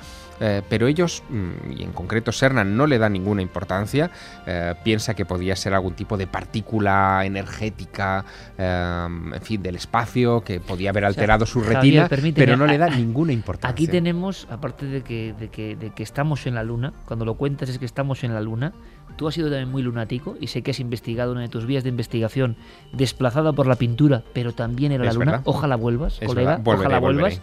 Eh, 0.41 0.63
pero 0.69 0.87
ellos, 0.87 1.23
mm, 1.29 1.73
y 1.73 1.83
en 1.83 1.93
concreto 1.93 2.33
Cernan, 2.33 2.77
no 2.77 2.87
le 2.87 2.99
da 2.99 3.09
ninguna 3.09 3.43
importancia. 3.43 4.11
eh, 4.47 4.75
piensa 4.85 5.15
que 5.15 5.25
podía 5.25 5.57
ser 5.57 5.75
algún 5.75 5.95
tipo 5.95 6.17
de 6.17 6.27
partícula 6.27 7.23
energética, 7.25 8.25
eh, 8.59 9.07
en 9.35 9.43
fin, 9.43 9.63
del 9.63 9.77
espacio, 9.77 10.43
que 10.43 10.61
podía 10.61 10.91
haber 10.91 11.05
O 11.05 11.07
sea, 11.07 11.09
alterado 11.09 11.47
su 11.47 11.61
retina, 11.63 12.09
pero 12.35 12.57
no 12.57 12.67
le 12.67 12.79
da 12.79 12.89
ninguna 12.91 13.33
importancia. 13.33 13.73
Aquí 13.73 13.87
tenemos, 13.87 14.47
aparte 14.51 14.87
de 14.87 15.03
que, 15.03 15.35
de, 15.39 15.49
que, 15.49 15.77
de 15.77 15.91
que 15.91 16.03
estamos 16.03 16.47
en 16.47 16.55
la 16.55 16.63
Luna, 16.63 16.93
cuando 17.07 17.25
lo 17.25 17.35
cuentas 17.35 17.69
es 17.69 17.79
que 17.79 17.85
estamos 17.87 18.25
en 18.25 18.35
la 18.35 18.41
Luna, 18.41 18.73
tú 19.17 19.27
has 19.29 19.35
sido 19.35 19.49
también 19.49 19.71
muy 19.71 19.83
lunático 19.83 20.37
y 20.41 20.49
sé 20.49 20.63
que 20.63 20.71
has 20.73 20.81
investigado 20.81 21.33
una 21.33 21.41
de 21.43 21.49
tus 21.49 21.67
vías 21.67 21.83
de 21.85 21.91
investigación 21.91 22.57
desplazada 22.93 23.53
por 23.53 23.67
la 23.67 23.77
pintura, 23.77 24.23
pero 24.33 24.53
también 24.53 24.93
era 24.93 25.05
la 25.05 25.13
Luna. 25.13 25.25
verdad. 25.25 25.43
Ojalá 25.45 25.77
vuelvas, 25.77 26.19
Es 26.21 26.29
colega. 26.29 26.57
Volveré, 26.59 26.87
ojalá 26.87 26.99
volveré. 27.01 27.23
vuelvas, 27.23 27.43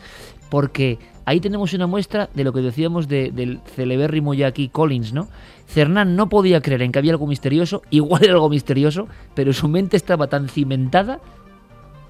porque 0.50 1.00
ahí 1.26 1.40
tenemos 1.40 1.74
una 1.74 1.88
muestra 1.88 2.30
de 2.34 2.44
lo 2.44 2.54
que 2.54 2.62
decíamos 2.62 3.08
de- 3.08 3.32
del 3.32 3.60
celebérrimo 3.76 4.34
Jackie 4.34 4.70
Collins, 4.70 5.14
¿no? 5.14 5.28
Cernán 5.68 6.16
no 6.16 6.30
podía 6.30 6.62
creer 6.62 6.82
en 6.82 6.92
que 6.92 7.00
había 7.00 7.12
algo 7.14 7.28
misterioso, 7.28 7.82
igual 7.90 8.24
era 8.24 8.34
algo 8.34 8.50
misterioso, 8.50 9.08
pero 9.34 9.54
su 9.54 9.68
mente 9.68 9.98
estaba 9.98 10.28
tan 10.28 10.50
cimentada 10.50 11.20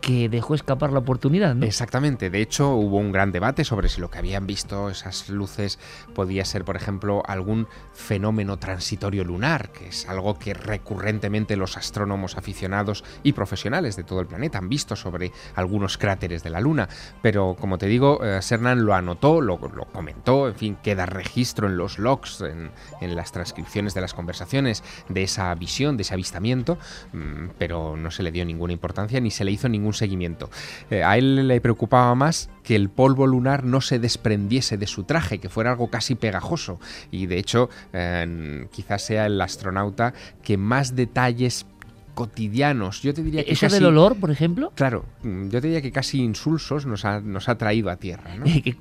que 0.03 0.27
dejó 0.27 0.53
escapar 0.53 0.91
la 0.91 0.99
oportunidad. 0.99 1.63
Exactamente. 1.63 2.29
De 2.29 2.41
hecho, 2.41 2.75
hubo 2.75 2.97
un 2.97 3.13
gran 3.13 3.31
debate 3.31 3.63
sobre 3.63 3.87
si 3.87 4.01
lo 4.01 4.09
que 4.09 4.17
habían 4.17 4.45
visto 4.45 4.89
esas 4.89 5.29
luces 5.29 5.79
podía 6.13 6.43
ser, 6.43 6.65
por 6.65 6.75
ejemplo, 6.75 7.23
algún 7.25 7.69
fenómeno 7.93 8.59
transitorio 8.59 9.23
lunar, 9.23 9.71
que 9.71 9.87
es 9.87 10.09
algo 10.09 10.37
que 10.37 10.53
recurrentemente 10.53 11.55
los 11.55 11.77
astrónomos 11.77 12.37
aficionados 12.37 13.05
y 13.23 13.31
profesionales 13.31 13.95
de 13.95 14.03
todo 14.03 14.19
el 14.19 14.27
planeta 14.27 14.57
han 14.57 14.67
visto 14.67 14.97
sobre 14.97 15.31
algunos 15.55 15.97
cráteres 15.97 16.43
de 16.43 16.49
la 16.49 16.59
Luna. 16.59 16.89
Pero, 17.21 17.55
como 17.57 17.77
te 17.77 17.87
digo, 17.87 18.21
eh, 18.25 18.41
Cernan 18.41 18.83
lo 18.83 18.93
anotó, 18.95 19.39
lo, 19.39 19.57
lo 19.73 19.85
comentó, 19.85 20.49
en 20.49 20.55
fin, 20.55 20.77
queda 20.83 21.05
registro 21.05 21.67
en 21.67 21.77
los 21.77 21.97
logs, 21.97 22.41
en, 22.41 22.71
en 22.99 23.15
las 23.15 23.31
transcripciones 23.31 23.93
de 23.93 24.01
las 24.01 24.13
conversaciones 24.13 24.83
de 25.07 25.23
esa 25.23 25.55
visión, 25.55 25.95
de 25.95 26.01
ese 26.01 26.13
avistamiento, 26.13 26.77
mm, 27.13 27.51
pero 27.57 27.95
no 27.95 28.11
se 28.11 28.21
le 28.21 28.33
dio 28.33 28.43
ninguna 28.43 28.73
importancia 28.73 29.21
ni 29.21 29.31
se 29.31 29.45
le 29.45 29.51
hizo 29.51 29.69
ningún 29.69 29.92
seguimiento. 29.93 30.49
Eh, 30.89 31.03
a 31.03 31.17
él 31.17 31.47
le 31.47 31.61
preocupaba 31.61 32.13
más 32.15 32.49
que 32.63 32.75
el 32.75 32.89
polvo 32.89 33.27
lunar 33.27 33.63
no 33.63 33.81
se 33.81 33.99
desprendiese 33.99 34.77
de 34.77 34.87
su 34.87 35.03
traje, 35.03 35.39
que 35.39 35.49
fuera 35.49 35.71
algo 35.71 35.89
casi 35.89 36.15
pegajoso. 36.15 36.79
Y 37.11 37.25
de 37.27 37.37
hecho, 37.37 37.69
eh, 37.93 38.67
quizás 38.71 39.03
sea 39.05 39.25
el 39.25 39.39
astronauta 39.41 40.13
que 40.43 40.57
más 40.57 40.95
detalles 40.95 41.65
cotidianos, 42.13 43.01
yo 43.01 43.13
te 43.13 43.23
diría 43.23 43.43
que 43.43 43.53
¿Eso 43.53 43.65
casi- 43.65 43.75
del 43.75 43.85
olor, 43.85 44.15
por 44.17 44.29
ejemplo? 44.29 44.71
Claro, 44.75 45.03
mm, 45.23 45.45
yo 45.49 45.59
te 45.61 45.67
diría 45.67 45.81
que 45.81 45.91
casi 45.91 46.21
insulsos 46.21 46.85
nos 46.85 47.05
ha, 47.05 47.19
nos 47.19 47.49
ha 47.49 47.57
traído 47.57 47.89
a 47.89 47.95
tierra, 47.95 48.35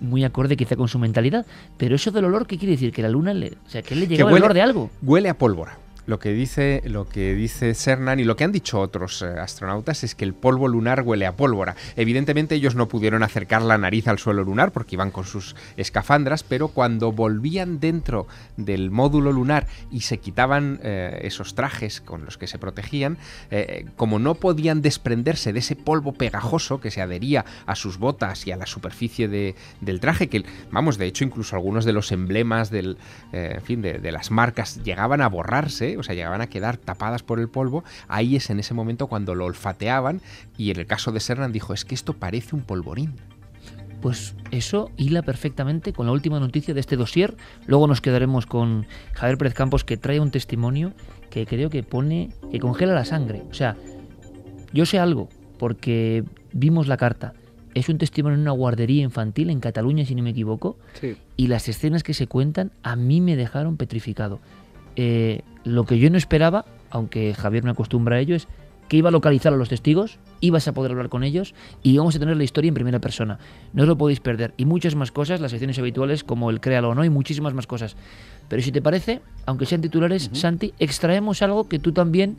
muy 0.00 0.24
acorde 0.24 0.56
quizá 0.56 0.76
con 0.76 0.88
su 0.88 0.98
mentalidad. 0.98 1.44
Pero 1.76 1.96
eso 1.96 2.10
del 2.10 2.24
olor, 2.24 2.46
¿qué 2.46 2.56
quiere 2.56 2.72
decir? 2.72 2.92
Que 2.92 3.02
la 3.02 3.08
luna 3.08 3.34
le, 3.34 3.52
o 3.66 3.68
sea, 3.68 3.82
que 3.82 3.94
le 3.94 4.02
Que 4.02 4.14
llegaba 4.16 4.30
el 4.30 4.36
olor 4.36 4.54
de 4.54 4.62
algo. 4.62 4.90
Huele 5.02 5.28
a 5.28 5.36
pólvora. 5.36 5.78
Lo 6.08 6.18
que 6.18 6.32
dice, 6.32 6.80
lo 6.86 7.06
que 7.06 7.34
dice 7.34 7.74
Cernan 7.74 8.18
y 8.18 8.24
lo 8.24 8.34
que 8.34 8.42
han 8.44 8.50
dicho 8.50 8.80
otros 8.80 9.20
eh, 9.20 9.26
astronautas 9.26 10.04
es 10.04 10.14
que 10.14 10.24
el 10.24 10.32
polvo 10.32 10.66
lunar 10.66 11.02
huele 11.02 11.26
a 11.26 11.36
pólvora. 11.36 11.76
Evidentemente 11.96 12.54
ellos 12.54 12.74
no 12.74 12.88
pudieron 12.88 13.22
acercar 13.22 13.60
la 13.60 13.76
nariz 13.76 14.08
al 14.08 14.18
suelo 14.18 14.42
lunar 14.42 14.72
porque 14.72 14.96
iban 14.96 15.10
con 15.10 15.26
sus 15.26 15.54
escafandras, 15.76 16.44
pero 16.44 16.68
cuando 16.68 17.12
volvían 17.12 17.78
dentro 17.78 18.26
del 18.56 18.90
módulo 18.90 19.32
lunar 19.32 19.66
y 19.90 20.00
se 20.00 20.16
quitaban 20.16 20.80
eh, 20.82 21.18
esos 21.24 21.54
trajes 21.54 22.00
con 22.00 22.24
los 22.24 22.38
que 22.38 22.46
se 22.46 22.58
protegían, 22.58 23.18
eh, 23.50 23.84
como 23.96 24.18
no 24.18 24.34
podían 24.36 24.80
desprenderse 24.80 25.52
de 25.52 25.58
ese 25.58 25.76
polvo 25.76 26.14
pegajoso 26.14 26.80
que 26.80 26.90
se 26.90 27.02
adhería 27.02 27.44
a 27.66 27.74
sus 27.74 27.98
botas 27.98 28.46
y 28.46 28.52
a 28.52 28.56
la 28.56 28.64
superficie 28.64 29.28
de- 29.28 29.54
del 29.82 30.00
traje, 30.00 30.28
que 30.30 30.42
vamos, 30.70 30.96
de 30.96 31.04
hecho 31.04 31.24
incluso 31.24 31.54
algunos 31.54 31.84
de 31.84 31.92
los 31.92 32.12
emblemas 32.12 32.70
del, 32.70 32.96
en 33.32 33.60
fin, 33.60 33.82
de, 33.82 33.98
de 33.98 34.10
las 34.10 34.30
marcas 34.30 34.82
llegaban 34.82 35.20
a 35.20 35.28
borrarse, 35.28 35.97
o 36.00 36.02
sea, 36.02 36.14
llegaban 36.14 36.40
a 36.40 36.48
quedar 36.48 36.76
tapadas 36.76 37.22
por 37.22 37.40
el 37.40 37.48
polvo, 37.48 37.84
ahí 38.08 38.36
es 38.36 38.50
en 38.50 38.60
ese 38.60 38.74
momento 38.74 39.06
cuando 39.06 39.34
lo 39.34 39.44
olfateaban 39.44 40.20
y 40.56 40.70
en 40.70 40.78
el 40.78 40.86
caso 40.86 41.12
de 41.12 41.20
Sernan 41.20 41.52
dijo, 41.52 41.72
es 41.74 41.84
que 41.84 41.94
esto 41.94 42.14
parece 42.14 42.54
un 42.54 42.62
polvorín. 42.62 43.14
Pues 44.00 44.36
eso 44.52 44.90
hila 44.96 45.22
perfectamente 45.22 45.92
con 45.92 46.06
la 46.06 46.12
última 46.12 46.38
noticia 46.38 46.72
de 46.72 46.80
este 46.80 46.96
dossier. 46.96 47.36
Luego 47.66 47.88
nos 47.88 48.00
quedaremos 48.00 48.46
con 48.46 48.86
Javier 49.14 49.38
Pérez 49.38 49.54
Campos 49.54 49.84
que 49.84 49.96
trae 49.96 50.20
un 50.20 50.30
testimonio 50.30 50.92
que 51.30 51.46
creo 51.46 51.68
que 51.68 51.82
pone, 51.82 52.30
que 52.50 52.60
congela 52.60 52.94
la 52.94 53.04
sangre. 53.04 53.42
O 53.50 53.54
sea, 53.54 53.76
yo 54.72 54.86
sé 54.86 54.98
algo 54.98 55.28
porque 55.58 56.24
vimos 56.52 56.86
la 56.86 56.96
carta. 56.96 57.34
Es 57.74 57.88
un 57.88 57.98
testimonio 57.98 58.36
en 58.36 58.42
una 58.42 58.52
guardería 58.52 59.02
infantil 59.02 59.50
en 59.50 59.60
Cataluña, 59.60 60.04
si 60.04 60.14
no 60.14 60.22
me 60.22 60.30
equivoco. 60.30 60.78
Sí. 61.00 61.16
Y 61.36 61.48
las 61.48 61.68
escenas 61.68 62.02
que 62.02 62.14
se 62.14 62.26
cuentan 62.26 62.72
a 62.82 62.96
mí 62.96 63.20
me 63.20 63.36
dejaron 63.36 63.76
petrificado. 63.76 64.40
Eh, 65.00 65.42
lo 65.62 65.84
que 65.84 66.00
yo 66.00 66.10
no 66.10 66.18
esperaba, 66.18 66.64
aunque 66.90 67.32
Javier 67.32 67.62
me 67.62 67.70
acostumbra 67.70 68.16
a 68.16 68.18
ello, 68.18 68.34
es 68.34 68.48
que 68.88 68.96
iba 68.96 69.10
a 69.10 69.12
localizar 69.12 69.52
a 69.52 69.56
los 69.56 69.68
testigos, 69.68 70.18
ibas 70.40 70.66
a 70.66 70.74
poder 70.74 70.90
hablar 70.90 71.08
con 71.08 71.22
ellos 71.22 71.54
y 71.84 71.92
íbamos 71.92 72.16
a 72.16 72.18
tener 72.18 72.36
la 72.36 72.42
historia 72.42 72.68
en 72.68 72.74
primera 72.74 72.98
persona. 72.98 73.38
No 73.72 73.82
os 73.82 73.88
lo 73.88 73.96
podéis 73.96 74.18
perder. 74.18 74.54
Y 74.56 74.64
muchas 74.64 74.96
más 74.96 75.12
cosas, 75.12 75.40
las 75.40 75.52
secciones 75.52 75.78
habituales 75.78 76.24
como 76.24 76.50
el 76.50 76.60
Créalo 76.60 76.88
o 76.88 76.94
no 76.96 77.04
y 77.04 77.10
muchísimas 77.10 77.54
más 77.54 77.68
cosas. 77.68 77.94
Pero 78.48 78.60
si 78.60 78.72
te 78.72 78.82
parece, 78.82 79.20
aunque 79.46 79.66
sean 79.66 79.82
titulares, 79.82 80.30
Santi, 80.32 80.74
extraemos 80.80 81.42
algo 81.42 81.68
que 81.68 81.78
tú 81.78 81.92
también 81.92 82.36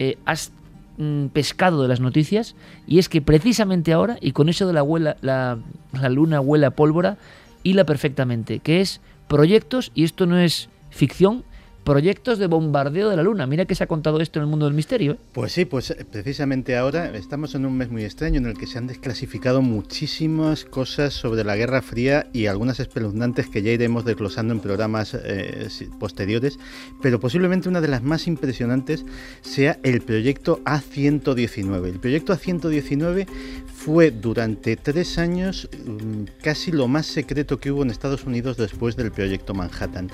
eh, 0.00 0.18
has 0.24 0.50
mm, 0.96 1.26
pescado 1.26 1.82
de 1.82 1.88
las 1.88 2.00
noticias 2.00 2.56
y 2.84 2.98
es 2.98 3.08
que 3.08 3.22
precisamente 3.22 3.92
ahora, 3.92 4.18
y 4.20 4.32
con 4.32 4.48
eso 4.48 4.66
de 4.66 4.72
la, 4.72 4.82
huela, 4.82 5.18
la, 5.20 5.58
la 5.92 6.08
luna 6.08 6.40
huele 6.40 6.66
a 6.66 6.70
pólvora, 6.72 7.16
hila 7.62 7.84
perfectamente, 7.84 8.58
que 8.58 8.80
es 8.80 9.00
proyectos, 9.28 9.92
y 9.94 10.02
esto 10.02 10.26
no 10.26 10.38
es 10.38 10.68
ficción, 10.90 11.44
proyectos 11.84 12.38
de 12.38 12.46
bombardeo 12.46 13.10
de 13.10 13.16
la 13.16 13.22
Luna. 13.22 13.46
Mira 13.46 13.64
que 13.64 13.74
se 13.74 13.84
ha 13.84 13.86
contado 13.86 14.20
esto 14.20 14.38
en 14.38 14.44
el 14.44 14.48
mundo 14.48 14.66
del 14.66 14.74
misterio. 14.74 15.12
¿eh? 15.12 15.18
Pues 15.32 15.52
sí, 15.52 15.64
pues 15.64 15.90
eh, 15.90 16.06
precisamente 16.10 16.76
ahora 16.76 17.16
estamos 17.16 17.54
en 17.54 17.66
un 17.66 17.76
mes 17.76 17.90
muy 17.90 18.04
extraño 18.04 18.38
en 18.38 18.46
el 18.46 18.56
que 18.56 18.66
se 18.66 18.78
han 18.78 18.86
desclasificado 18.86 19.62
muchísimas 19.62 20.64
cosas 20.64 21.14
sobre 21.14 21.44
la 21.44 21.56
Guerra 21.56 21.82
Fría 21.82 22.28
y 22.32 22.46
algunas 22.46 22.80
espeluznantes 22.80 23.48
que 23.48 23.62
ya 23.62 23.72
iremos 23.72 24.04
desglosando 24.04 24.54
en 24.54 24.60
programas 24.60 25.14
eh, 25.14 25.68
posteriores, 25.98 26.58
pero 27.02 27.20
posiblemente 27.20 27.68
una 27.68 27.80
de 27.80 27.88
las 27.88 28.02
más 28.02 28.26
impresionantes 28.26 29.04
sea 29.40 29.78
el 29.82 30.02
proyecto 30.02 30.60
A119. 30.64 31.86
El 31.86 32.00
proyecto 32.00 32.34
A119 32.34 33.26
fue 33.74 34.10
durante 34.10 34.76
tres 34.76 35.18
años 35.18 35.68
mm, 35.84 36.24
casi 36.42 36.70
lo 36.70 36.86
más 36.86 37.06
secreto 37.06 37.58
que 37.58 37.72
hubo 37.72 37.82
en 37.82 37.90
Estados 37.90 38.24
Unidos 38.24 38.56
después 38.56 38.96
del 38.96 39.10
proyecto 39.10 39.54
Manhattan. 39.54 40.10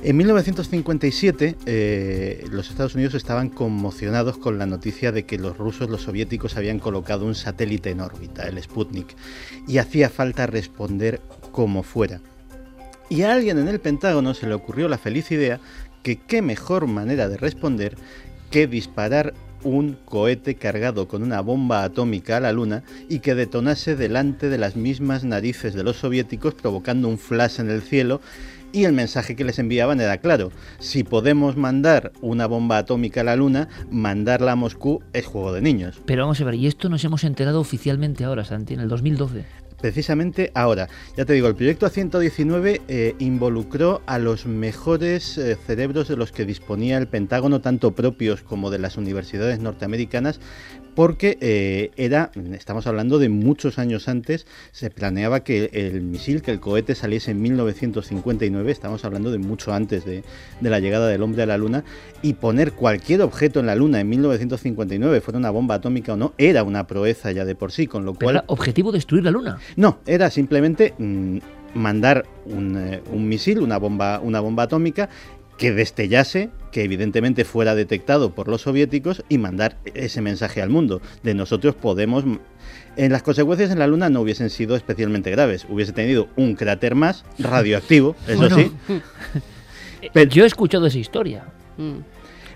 En 0.00 0.16
1957 0.16 1.56
eh, 1.66 2.44
los 2.52 2.70
Estados 2.70 2.94
Unidos 2.94 3.14
estaban 3.14 3.48
conmocionados 3.48 4.38
con 4.38 4.56
la 4.56 4.64
noticia 4.64 5.10
de 5.10 5.24
que 5.24 5.38
los 5.38 5.58
rusos, 5.58 5.90
los 5.90 6.02
soviéticos, 6.02 6.56
habían 6.56 6.78
colocado 6.78 7.26
un 7.26 7.34
satélite 7.34 7.90
en 7.90 8.00
órbita, 8.00 8.44
el 8.46 8.62
Sputnik, 8.62 9.16
y 9.66 9.78
hacía 9.78 10.08
falta 10.08 10.46
responder 10.46 11.20
como 11.50 11.82
fuera. 11.82 12.20
Y 13.08 13.22
a 13.22 13.32
alguien 13.32 13.58
en 13.58 13.66
el 13.66 13.80
Pentágono 13.80 14.34
se 14.34 14.46
le 14.46 14.54
ocurrió 14.54 14.88
la 14.88 14.98
feliz 14.98 15.32
idea 15.32 15.58
que 16.04 16.16
qué 16.16 16.42
mejor 16.42 16.86
manera 16.86 17.28
de 17.28 17.36
responder 17.36 17.96
que 18.50 18.68
disparar 18.68 19.34
un 19.64 19.98
cohete 20.04 20.54
cargado 20.54 21.08
con 21.08 21.24
una 21.24 21.40
bomba 21.40 21.82
atómica 21.82 22.36
a 22.36 22.40
la 22.40 22.52
Luna 22.52 22.84
y 23.08 23.18
que 23.18 23.34
detonase 23.34 23.96
delante 23.96 24.48
de 24.48 24.58
las 24.58 24.76
mismas 24.76 25.24
narices 25.24 25.74
de 25.74 25.82
los 25.82 25.96
soviéticos 25.96 26.54
provocando 26.54 27.08
un 27.08 27.18
flash 27.18 27.58
en 27.58 27.70
el 27.70 27.82
cielo 27.82 28.20
y 28.72 28.84
el 28.84 28.92
mensaje 28.92 29.36
que 29.36 29.44
les 29.44 29.58
enviaban 29.58 30.00
era 30.00 30.18
claro, 30.18 30.50
si 30.78 31.04
podemos 31.04 31.56
mandar 31.56 32.12
una 32.20 32.46
bomba 32.46 32.78
atómica 32.78 33.22
a 33.22 33.24
la 33.24 33.36
Luna, 33.36 33.68
mandarla 33.90 34.52
a 34.52 34.56
Moscú 34.56 35.02
es 35.12 35.26
juego 35.26 35.52
de 35.52 35.62
niños. 35.62 36.00
Pero 36.06 36.22
vamos 36.22 36.40
a 36.40 36.44
ver, 36.44 36.54
y 36.54 36.66
esto 36.66 36.88
nos 36.88 37.04
hemos 37.04 37.24
enterado 37.24 37.60
oficialmente 37.60 38.24
ahora, 38.24 38.44
Santi, 38.44 38.74
en 38.74 38.80
el 38.80 38.88
2012 38.88 39.67
precisamente 39.80 40.50
ahora. 40.54 40.88
Ya 41.16 41.24
te 41.24 41.32
digo, 41.32 41.48
el 41.48 41.54
proyecto 41.54 41.86
A119 41.86 42.82
eh, 42.88 43.14
involucró 43.18 44.02
a 44.06 44.18
los 44.18 44.46
mejores 44.46 45.38
eh, 45.38 45.56
cerebros 45.66 46.08
de 46.08 46.16
los 46.16 46.32
que 46.32 46.44
disponía 46.44 46.98
el 46.98 47.08
Pentágono, 47.08 47.60
tanto 47.60 47.92
propios 47.92 48.42
como 48.42 48.70
de 48.70 48.78
las 48.78 48.96
universidades 48.96 49.60
norteamericanas, 49.60 50.40
porque 50.98 51.38
eh, 51.40 51.92
era, 51.96 52.32
estamos 52.54 52.88
hablando 52.88 53.20
de 53.20 53.28
muchos 53.28 53.78
años 53.78 54.08
antes, 54.08 54.48
se 54.72 54.90
planeaba 54.90 55.44
que 55.44 55.70
el 55.72 56.00
misil, 56.00 56.42
que 56.42 56.50
el 56.50 56.58
cohete 56.58 56.96
saliese 56.96 57.30
en 57.30 57.40
1959, 57.40 58.72
estamos 58.72 59.04
hablando 59.04 59.30
de 59.30 59.38
mucho 59.38 59.72
antes 59.72 60.04
de, 60.04 60.24
la 60.60 60.80
llegada 60.80 61.06
del 61.06 61.22
hombre 61.22 61.44
a 61.44 61.46
la 61.46 61.56
Luna, 61.56 61.84
y 62.20 62.32
poner 62.32 62.72
cualquier 62.72 63.22
objeto 63.22 63.60
en 63.60 63.66
la 63.66 63.76
Luna 63.76 64.00
en 64.00 64.08
1959, 64.08 65.20
fuera 65.20 65.38
una 65.38 65.50
bomba 65.50 65.76
atómica 65.76 66.14
o 66.14 66.16
no, 66.16 66.34
era 66.36 66.64
una 66.64 66.88
proeza 66.88 67.30
ya 67.30 67.44
de 67.44 67.54
por 67.54 67.70
sí, 67.70 67.86
con 67.86 68.04
lo 68.04 68.14
cual... 68.14 68.34
¿Era 68.34 68.44
objetivo 68.48 68.90
destruir 68.90 69.22
la 69.22 69.30
Luna? 69.30 69.60
No, 69.76 69.98
era 70.06 70.30
simplemente... 70.30 70.94
Mm, 70.98 71.38
mandar 71.74 72.24
un, 72.46 72.76
eh, 72.76 73.02
un, 73.12 73.28
misil, 73.28 73.60
una 73.60 73.78
bomba, 73.78 74.20
una 74.20 74.40
bomba 74.40 74.64
atómica 74.64 75.08
que 75.58 75.72
destellase, 75.72 76.50
que 76.70 76.84
evidentemente 76.84 77.44
fuera 77.44 77.74
detectado 77.74 78.32
por 78.32 78.48
los 78.48 78.62
soviéticos 78.62 79.24
y 79.28 79.38
mandar 79.38 79.76
ese 79.94 80.20
mensaje 80.20 80.62
al 80.62 80.70
mundo 80.70 81.02
de 81.22 81.34
nosotros 81.34 81.74
podemos... 81.74 82.24
En 82.96 83.12
las 83.12 83.22
consecuencias 83.22 83.70
en 83.70 83.78
la 83.78 83.86
Luna 83.86 84.08
no 84.08 84.20
hubiesen 84.20 84.50
sido 84.50 84.76
especialmente 84.76 85.30
graves, 85.30 85.66
hubiese 85.68 85.92
tenido 85.92 86.28
un 86.36 86.54
cráter 86.54 86.94
más 86.94 87.24
radioactivo, 87.38 88.16
eso 88.28 88.50
sí. 88.50 88.72
Pero, 90.12 90.30
Yo 90.30 90.44
he 90.44 90.46
escuchado 90.46 90.86
esa 90.86 90.98
historia. 90.98 91.44
Mm. 91.76 91.98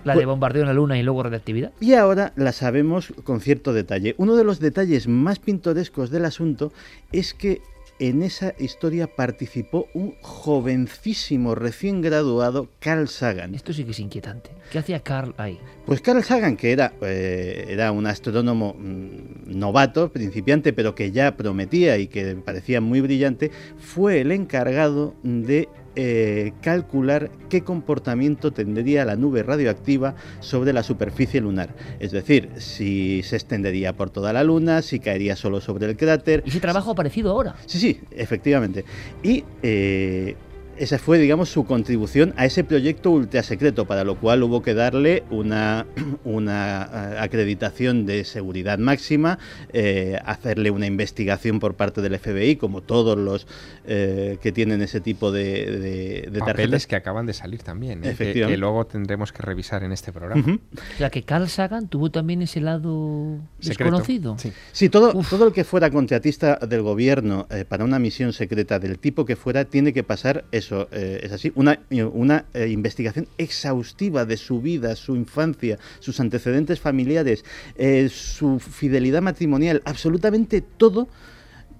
La 0.04 0.14
de 0.14 0.18
pues 0.18 0.26
bombardeo 0.26 0.62
en 0.62 0.68
la 0.68 0.74
Luna 0.74 0.98
y 0.98 1.02
luego 1.02 1.22
radioactividad. 1.22 1.72
Y 1.80 1.94
ahora 1.94 2.32
la 2.36 2.52
sabemos 2.52 3.12
con 3.24 3.40
cierto 3.40 3.72
detalle. 3.72 4.14
Uno 4.18 4.36
de 4.36 4.44
los 4.44 4.58
detalles 4.60 5.06
más 5.08 5.38
pintorescos 5.38 6.10
del 6.10 6.24
asunto 6.24 6.72
es 7.12 7.34
que 7.34 7.62
en 7.98 8.24
esa 8.24 8.52
historia 8.58 9.06
participó 9.06 9.86
un 9.94 10.16
jovencísimo 10.22 11.54
recién 11.54 12.00
graduado 12.00 12.68
Carl 12.80 13.06
Sagan. 13.06 13.54
Esto 13.54 13.72
sí 13.72 13.84
que 13.84 13.92
es 13.92 14.00
inquietante. 14.00 14.50
¿Qué 14.72 14.78
hacía 14.78 15.00
Carl 15.00 15.34
ahí? 15.36 15.60
Pues 15.86 16.00
Carl 16.00 16.24
Sagan, 16.24 16.56
que 16.56 16.72
era, 16.72 16.94
eh, 17.02 17.66
era 17.68 17.92
un 17.92 18.06
astrónomo 18.06 18.74
mm, 18.76 19.56
novato, 19.56 20.12
principiante, 20.12 20.72
pero 20.72 20.96
que 20.96 21.12
ya 21.12 21.36
prometía 21.36 21.96
y 21.98 22.08
que 22.08 22.34
parecía 22.34 22.80
muy 22.80 23.00
brillante, 23.00 23.52
fue 23.78 24.20
el 24.20 24.32
encargado 24.32 25.14
de 25.22 25.68
eh, 25.96 26.52
calcular 26.62 27.30
qué 27.48 27.62
comportamiento 27.62 28.52
tendría 28.52 29.04
la 29.04 29.16
nube 29.16 29.42
radioactiva 29.42 30.14
sobre 30.40 30.72
la 30.72 30.82
superficie 30.82 31.40
lunar. 31.40 31.74
Es 32.00 32.12
decir, 32.12 32.50
si 32.56 33.22
se 33.22 33.36
extendería 33.36 33.94
por 33.94 34.10
toda 34.10 34.32
la 34.32 34.42
Luna, 34.44 34.82
si 34.82 35.00
caería 35.00 35.36
solo 35.36 35.60
sobre 35.60 35.86
el 35.86 35.96
cráter. 35.96 36.42
¿Y 36.46 36.50
ese 36.50 36.60
trabajo 36.60 36.90
ha 36.90 36.92
aparecido 36.92 37.30
ahora? 37.30 37.54
Sí, 37.66 37.78
sí, 37.78 38.00
efectivamente. 38.10 38.84
Y 39.22 39.44
eh, 39.62 40.36
esa 40.82 40.98
fue, 40.98 41.18
digamos, 41.18 41.48
su 41.48 41.64
contribución 41.64 42.34
a 42.36 42.44
ese 42.44 42.64
proyecto 42.64 43.12
ultra 43.12 43.44
secreto, 43.44 43.86
para 43.86 44.02
lo 44.02 44.16
cual 44.16 44.42
hubo 44.42 44.62
que 44.62 44.74
darle 44.74 45.22
una, 45.30 45.86
una 46.24 46.90
eh, 46.92 47.16
acreditación 47.20 48.04
de 48.04 48.24
seguridad 48.24 48.78
máxima, 48.80 49.38
eh, 49.72 50.18
hacerle 50.24 50.72
una 50.72 50.86
investigación 50.86 51.60
por 51.60 51.74
parte 51.74 52.02
del 52.02 52.18
FBI, 52.18 52.56
como 52.56 52.80
todos 52.80 53.16
los 53.16 53.46
eh, 53.86 54.38
que 54.42 54.50
tienen 54.50 54.82
ese 54.82 55.00
tipo 55.00 55.30
de, 55.30 56.26
de, 56.28 56.38
Papeles 56.40 56.88
que 56.88 56.96
acaban 56.96 57.26
de 57.26 57.34
salir 57.34 57.62
también, 57.62 58.02
que, 58.02 58.56
luego 58.56 58.84
tendremos 58.84 59.32
que 59.32 59.42
revisar 59.42 59.84
en 59.84 59.92
este 59.92 60.12
programa. 60.12 60.44
O 60.44 60.98
sea, 60.98 61.10
que 61.10 61.22
Carl 61.22 61.48
Sagan 61.48 61.86
tuvo 61.86 62.10
también 62.10 62.42
ese 62.42 62.60
lado 62.60 63.38
desconocido. 63.60 64.36
Sí, 64.72 64.88
todo, 64.88 65.12
todo 65.30 65.46
el 65.46 65.52
que 65.52 65.62
fuera 65.62 65.90
contratista 65.90 66.56
del 66.56 66.82
gobierno 66.82 67.46
para 67.68 67.84
una 67.84 68.00
misión 68.00 68.32
secreta 68.32 68.80
del 68.80 68.98
tipo 68.98 69.24
que 69.24 69.36
fuera, 69.36 69.64
tiene 69.64 69.92
que 69.92 70.02
pasar 70.02 70.44
eso 70.50 70.71
eh, 70.92 71.20
es 71.22 71.32
así, 71.32 71.52
una, 71.54 71.78
una 72.12 72.46
eh, 72.54 72.68
investigación 72.68 73.28
exhaustiva 73.38 74.24
de 74.24 74.36
su 74.36 74.60
vida, 74.60 74.96
su 74.96 75.16
infancia, 75.16 75.78
sus 76.00 76.20
antecedentes 76.20 76.80
familiares, 76.80 77.44
eh, 77.76 78.08
su 78.08 78.58
fidelidad 78.58 79.22
matrimonial, 79.22 79.82
absolutamente 79.84 80.60
todo 80.60 81.08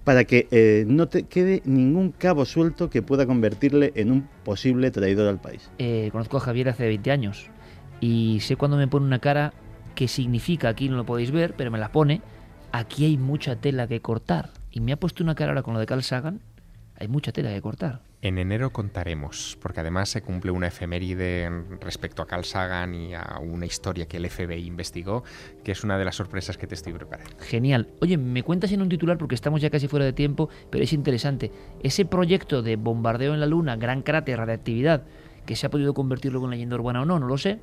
para 0.04 0.24
que 0.24 0.84
no 0.88 1.06
te 1.06 1.22
quede 1.22 1.62
ningún 1.64 2.10
cabo 2.10 2.44
suelto 2.44 2.90
que 2.90 3.02
pueda 3.02 3.24
convertirle 3.24 3.92
en 3.94 4.10
un 4.10 4.28
posible 4.42 4.90
traidor 4.90 5.28
al 5.28 5.40
país. 5.40 5.70
conozco 6.10 6.38
a 6.38 6.40
Javier 6.40 6.70
hace 6.70 6.88
20 6.88 7.12
años 7.12 7.50
y 8.00 8.40
sé 8.40 8.56
cuando 8.56 8.76
me 8.76 8.88
pone 8.88 9.06
una 9.06 9.20
cara 9.20 9.52
que 9.94 10.08
significa, 10.08 10.68
aquí 10.70 10.88
no 10.88 10.96
lo 10.96 11.06
podéis 11.06 11.30
ver, 11.30 11.54
pero 11.56 11.70
me 11.70 11.78
la 11.78 11.92
pone, 11.92 12.20
aquí 12.72 13.04
hay 13.04 13.16
mucha 13.16 13.54
tela 13.54 13.86
que 13.86 14.00
cortar. 14.00 14.50
Y 14.72 14.80
me 14.80 14.92
ha 14.92 14.96
puesto 14.96 15.22
una 15.22 15.36
cara 15.36 15.52
ahora 15.52 15.62
con 15.62 15.74
lo 15.74 15.78
de 15.78 15.86
Carl 15.86 16.02
Sagan, 16.02 16.40
hay 16.98 17.06
mucha 17.06 17.30
tela 17.30 17.52
que 17.52 17.62
cortar. 17.62 18.00
En 18.22 18.38
enero 18.38 18.70
contaremos, 18.70 19.58
porque 19.60 19.80
además 19.80 20.08
se 20.08 20.22
cumple 20.22 20.52
una 20.52 20.68
efeméride 20.68 21.50
respecto 21.80 22.22
a 22.22 22.26
Carl 22.28 22.44
Sagan 22.44 22.94
y 22.94 23.14
a 23.14 23.40
una 23.42 23.66
historia 23.66 24.06
que 24.06 24.16
el 24.18 24.30
FBI 24.30 24.64
investigó, 24.64 25.24
que 25.64 25.72
es 25.72 25.82
una 25.82 25.98
de 25.98 26.04
las 26.04 26.14
sorpresas 26.14 26.56
que 26.56 26.68
te 26.68 26.76
estoy 26.76 26.92
preparando. 26.92 27.32
Genial. 27.40 27.88
Oye, 28.00 28.16
me 28.18 28.44
cuentas 28.44 28.70
en 28.70 28.80
un 28.80 28.88
titular 28.88 29.18
porque 29.18 29.34
estamos 29.34 29.60
ya 29.60 29.70
casi 29.70 29.88
fuera 29.88 30.06
de 30.06 30.12
tiempo, 30.12 30.48
pero 30.70 30.84
es 30.84 30.92
interesante. 30.92 31.50
Ese 31.82 32.04
proyecto 32.04 32.62
de 32.62 32.76
bombardeo 32.76 33.34
en 33.34 33.40
la 33.40 33.46
Luna, 33.46 33.74
gran 33.74 34.02
cráter, 34.02 34.38
radiactividad, 34.38 35.02
que 35.44 35.56
se 35.56 35.66
ha 35.66 35.70
podido 35.70 35.92
convertir 35.92 36.30
luego 36.30 36.46
en 36.46 36.52
leyenda 36.52 36.76
urbana 36.76 37.02
o 37.02 37.04
no, 37.04 37.18
no 37.18 37.26
lo 37.26 37.38
sé 37.38 37.58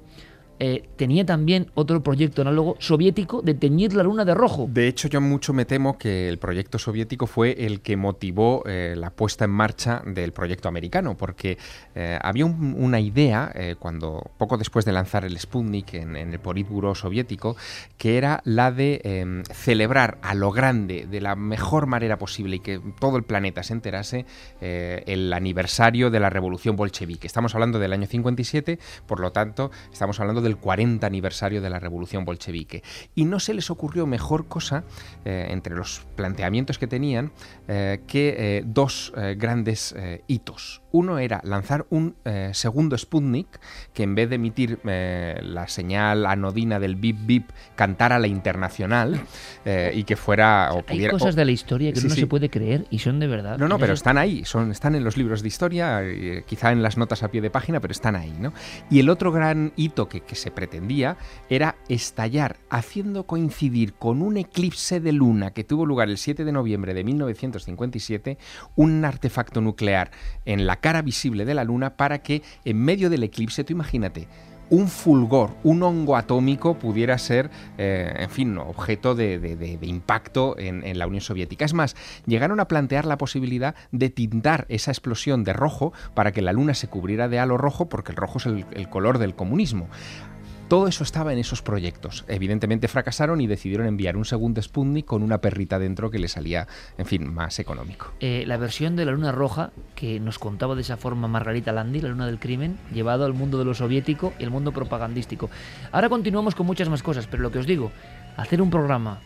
eh, 0.62 0.90
tenía 0.98 1.26
también 1.26 1.72
otro 1.74 2.04
proyecto 2.04 2.42
análogo 2.42 2.76
soviético 2.80 3.42
de 3.42 3.54
teñir 3.54 3.94
la 3.94 4.04
luna 4.04 4.26
de 4.26 4.34
rojo. 4.34 4.68
De 4.70 4.90
hecho, 4.90 5.08
yo 5.08 5.22
mucho 5.22 5.54
me 5.54 5.64
temo 5.64 5.98
que 5.98 6.28
el 6.28 6.38
proyecto 6.38 6.78
soviético 6.78 7.28
fue 7.28 7.66
el 7.66 7.80
que 7.80 7.96
motivó 7.96 8.64
eh, 8.66 8.96
la 8.98 9.10
puesta 9.10 9.46
en 9.46 9.52
marcha 9.52 10.02
del 10.06 10.34
proyecto 10.34 10.68
americano, 10.68 11.16
porque 11.16 11.58
eh, 11.96 12.20
había 12.22 12.46
una 12.46 13.00
idea, 13.00 13.54
cuando 13.80 14.32
poco 14.38 14.58
después 14.58 14.86
de 14.86 14.92
lanzar 14.92 15.24
el 15.24 15.38
Sputnik 15.40 15.94
en, 15.94 16.16
el 16.16 16.40
Politburo 16.40 16.94
soviético, 16.96 17.56
que 17.98 18.18
era 18.18 18.42
la 18.44 18.72
de 18.72 19.02
em, 19.04 19.44
celebrar 19.44 20.18
a 20.22 20.34
lo 20.34 20.52
grande, 20.52 21.08
de 21.10 21.22
la 21.22 21.36
mejor 21.36 21.88
manera 21.88 22.18
posible 22.18 22.58
y 22.58 22.60
que 22.60 22.82
todo 23.00 23.18
el 23.18 23.24
planeta 23.24 23.64
se 23.64 23.74
enterase, 23.74 24.26
el 24.60 25.32
aniversario 25.32 26.10
de 26.10 26.20
la 26.20 26.30
revolución 26.30 26.76
bolchevique. 26.76 27.28
Estamos 27.28 27.56
hablando 27.56 27.80
del 27.80 27.94
año 27.94 28.08
57, 28.08 28.80
por 29.06 29.20
lo 29.20 29.32
tanto, 29.32 29.72
estamos 29.92 30.20
hablando 30.20 30.42
de 30.42 30.49
el 30.50 30.58
40 30.58 31.06
aniversario 31.06 31.62
de 31.62 31.70
la 31.70 31.80
revolución 31.80 32.26
bolchevique. 32.26 32.84
Y 33.16 33.26
no 33.26 33.40
se 33.40 33.54
les 33.54 33.70
ocurrió 33.70 34.06
mejor 34.06 34.48
cosa, 34.48 34.84
eh, 35.26 35.48
entre 35.50 35.76
los 35.76 36.06
planteamientos 36.16 36.78
que 36.78 36.88
tenían, 36.88 37.32
eh, 37.68 38.02
que 38.08 38.36
eh, 38.38 38.64
dos 38.66 39.14
grandes 39.38 39.96
hitos. 40.28 40.82
Uno 40.92 41.20
era 41.20 41.40
lanzar 41.44 41.86
un 41.90 42.16
eh, 42.26 42.50
segundo 42.54 42.98
Sputnik 42.98 43.60
que 43.94 44.04
en 44.04 44.16
vez 44.16 44.30
de 44.30 44.36
emitir 44.36 44.80
eh, 44.86 45.40
la 45.44 45.68
señal 45.68 46.26
anodina 46.26 46.80
del 46.80 46.96
bip 46.96 47.18
bip 47.26 47.50
cantara 47.76 48.18
la 48.20 48.28
internacional 48.28 49.20
eh, 49.66 49.92
y 49.96 50.04
que 50.04 50.16
fuera 50.16 50.70
o 50.74 50.78
Hay 50.78 50.84
pudiera 50.84 51.12
cosas 51.12 51.34
o- 51.36 51.38
de 51.38 51.46
la 51.46 51.52
historia 51.52 51.94
que 51.94 52.00
Sí, 52.00 52.10
sí. 52.10 52.20
se 52.22 52.28
puede 52.28 52.50
creer 52.50 52.86
y 52.90 53.00
son 53.00 53.20
de 53.20 53.28
verdad. 53.28 53.58
no, 53.58 53.68
no, 53.68 53.78
pero 53.78 53.94
están 53.94 54.18
ahí, 54.18 54.46
son, 54.46 54.72
están 54.72 54.96
en 54.96 55.04
los 55.04 55.16
libros 55.18 55.42
de 55.42 55.48
historia, 55.48 56.02
quizá 56.48 56.72
en 56.72 56.82
las 56.82 56.98
notas 56.98 57.22
a 57.24 57.30
pie 57.30 57.42
de 57.42 57.50
página, 57.50 57.80
pero 57.80 57.92
están 57.92 58.16
ahí, 58.16 58.34
¿no? 58.40 58.54
Y 58.90 59.00
el 59.00 59.10
otro 59.10 59.32
gran 59.32 59.74
hito 59.76 60.10
que, 60.10 60.22
que 60.22 60.36
se 60.36 60.50
pretendía 60.52 61.18
era 61.50 61.76
estallar, 61.88 62.58
haciendo 62.70 63.26
coincidir 63.26 63.94
con 63.94 64.22
un 64.22 64.38
eclipse 64.38 65.00
de 65.00 65.12
luna 65.12 65.52
que 65.52 65.64
tuvo 65.64 65.86
lugar 65.86 66.10
el 66.10 66.18
7 66.18 66.44
de 66.46 66.52
noviembre 66.52 66.94
de 66.94 67.04
1957, 67.04 68.38
un 68.76 69.06
artefacto 69.06 69.62
nuclear 69.62 70.12
en 70.46 70.66
la 70.66 70.78
cara 70.80 71.02
visible 71.02 71.46
de 71.46 71.54
la 71.54 71.64
luna 71.64 71.92
para 71.98 72.20
que 72.20 72.42
en 72.66 72.78
medio 72.78 73.10
del 73.10 73.24
eclipse, 73.24 73.64
tú 73.64 73.74
imagínate, 73.74 74.28
un 74.72 74.88
fulgor, 74.88 75.56
un 75.64 75.82
hongo 75.82 76.16
atómico 76.16 76.76
pudiera 76.78 77.18
ser, 77.18 77.50
eh, 77.80 78.14
en 78.20 78.30
fin, 78.30 78.56
objeto 78.60 79.16
de, 79.16 79.40
de- 79.40 79.80
impacto 79.82 80.56
en, 80.60 80.84
en 80.86 81.00
la 81.00 81.08
Unión 81.08 81.22
Soviética. 81.22 81.66
Es 81.66 81.74
más, 81.74 81.96
llegaron 82.28 82.60
a 82.60 82.68
plantear 82.68 83.06
la 83.06 83.18
posibilidad 83.18 83.74
de 83.92 84.12
tintar 84.12 84.68
esa 84.70 84.92
explosión 84.92 85.44
de 85.44 85.54
rojo 85.54 85.92
para 86.14 86.32
que 86.32 86.44
la 86.44 86.54
luna 86.54 86.76
se 86.76 86.88
cubriera 86.88 87.28
de 87.28 87.40
halo 87.40 87.58
rojo, 87.58 87.90
porque 87.90 88.12
el 88.12 88.18
rojo 88.18 88.38
es 88.38 88.46
el 88.46 88.90
color 88.90 89.18
del 89.18 89.34
comunismo. 89.34 89.88
Todo 90.70 90.88
eso 90.88 91.04
estaba 91.04 91.34
en 91.34 91.40
esos 91.40 91.64
proyectos. 91.64 92.26
Evidentemente 92.28 92.88
fracasaron 92.88 93.42
y 93.42 93.48
decidieron 93.48 93.88
enviar 93.88 94.16
un 94.16 94.24
segundo 94.24 94.62
Sputnik 94.62 95.04
con 95.04 95.24
una 95.24 95.40
perrita 95.40 95.80
dentro 95.80 96.12
que 96.12 96.20
le 96.20 96.28
salía, 96.28 96.68
en 97.00 97.08
fin, 97.08 97.34
más 97.34 97.58
económico. 97.58 98.14
Eh, 98.20 98.44
la 98.46 98.58
versión 98.58 98.96
de 98.96 99.04
la 99.06 99.12
luna 99.12 99.32
roja 99.32 99.72
que 99.96 100.20
nos 100.20 100.38
contaba 100.38 100.76
de 100.76 100.82
esa 100.82 100.96
forma 100.96 101.28
Margarita 101.28 101.72
Landi, 101.72 102.02
la 102.02 102.10
luna 102.10 102.28
del 102.28 102.40
crimen, 102.40 102.78
llevado 102.94 103.26
al 103.26 103.34
mundo 103.34 103.58
de 103.58 103.66
lo 103.66 103.74
soviético 103.74 104.34
y 104.38 104.44
el 104.44 104.52
mundo 104.52 104.72
propagandístico. 104.72 105.50
Ahora 105.92 106.08
continuamos 106.08 106.54
con 106.54 106.68
muchas 106.68 106.88
más 106.88 107.02
cosas, 107.02 107.26
pero 107.26 107.42
lo 107.42 107.52
que 107.52 107.58
os 107.58 107.66
digo, 107.66 107.92
hacer 108.38 108.62
un 108.62 108.70
programa 108.70 109.22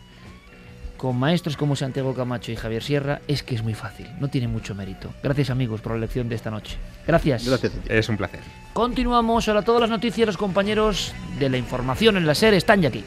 con 1.04 1.18
maestros 1.18 1.58
como 1.58 1.76
Santiago 1.76 2.14
Camacho 2.14 2.50
y 2.50 2.56
Javier 2.56 2.82
Sierra 2.82 3.20
es 3.28 3.42
que 3.42 3.54
es 3.54 3.62
muy 3.62 3.74
fácil, 3.74 4.08
no 4.20 4.28
tiene 4.28 4.48
mucho 4.48 4.74
mérito. 4.74 5.12
Gracias 5.22 5.50
amigos 5.50 5.82
por 5.82 5.92
la 5.92 5.98
lección 5.98 6.30
de 6.30 6.34
esta 6.34 6.50
noche. 6.50 6.78
Gracias. 7.06 7.46
Es 7.90 8.08
un 8.08 8.16
placer. 8.16 8.40
Continuamos, 8.72 9.46
ahora 9.46 9.60
todas 9.60 9.82
las 9.82 9.90
noticias, 9.90 10.26
los 10.26 10.38
compañeros 10.38 11.12
de 11.38 11.50
la 11.50 11.58
información 11.58 12.16
en 12.16 12.26
la 12.26 12.34
SER 12.34 12.54
están 12.54 12.80
ya 12.80 12.88
aquí. 12.88 13.04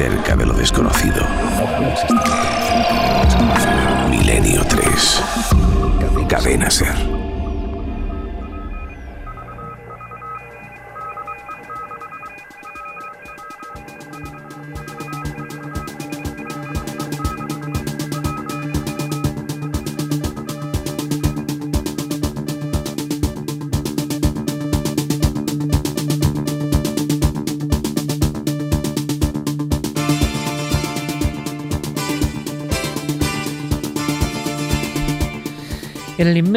Cerca 0.00 0.34
de 0.34 0.46
lo 0.46 0.54
desconocido. 0.54 1.26
Milenio 4.08 4.64
3. 4.64 5.22
Cadena 6.26 6.70
Ser. 6.70 7.09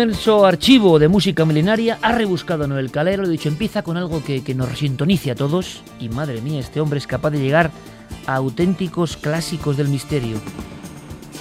Inmenso 0.04 0.46
archivo 0.46 1.00
de 1.00 1.08
música 1.08 1.46
milenaria 1.46 1.98
ha 2.02 2.12
rebuscado 2.12 2.68
Noel 2.68 2.92
Calero, 2.92 3.24
lo 3.24 3.30
dicho, 3.30 3.48
empieza 3.48 3.84
con 3.84 3.96
algo 3.96 4.22
que, 4.22 4.44
que 4.44 4.54
nos 4.54 4.78
sintonice 4.78 5.32
a 5.32 5.36
todos 5.36 5.82
y 5.98 6.10
madre 6.10 6.42
mía, 6.42 6.60
este 6.60 6.82
hombre 6.82 7.00
es 7.00 7.08
capaz 7.08 7.30
de 7.30 7.40
llegar 7.40 7.72
a 8.28 8.36
auténticos 8.36 9.16
clásicos 9.16 9.78
del 9.78 9.88
misterio. 9.88 10.42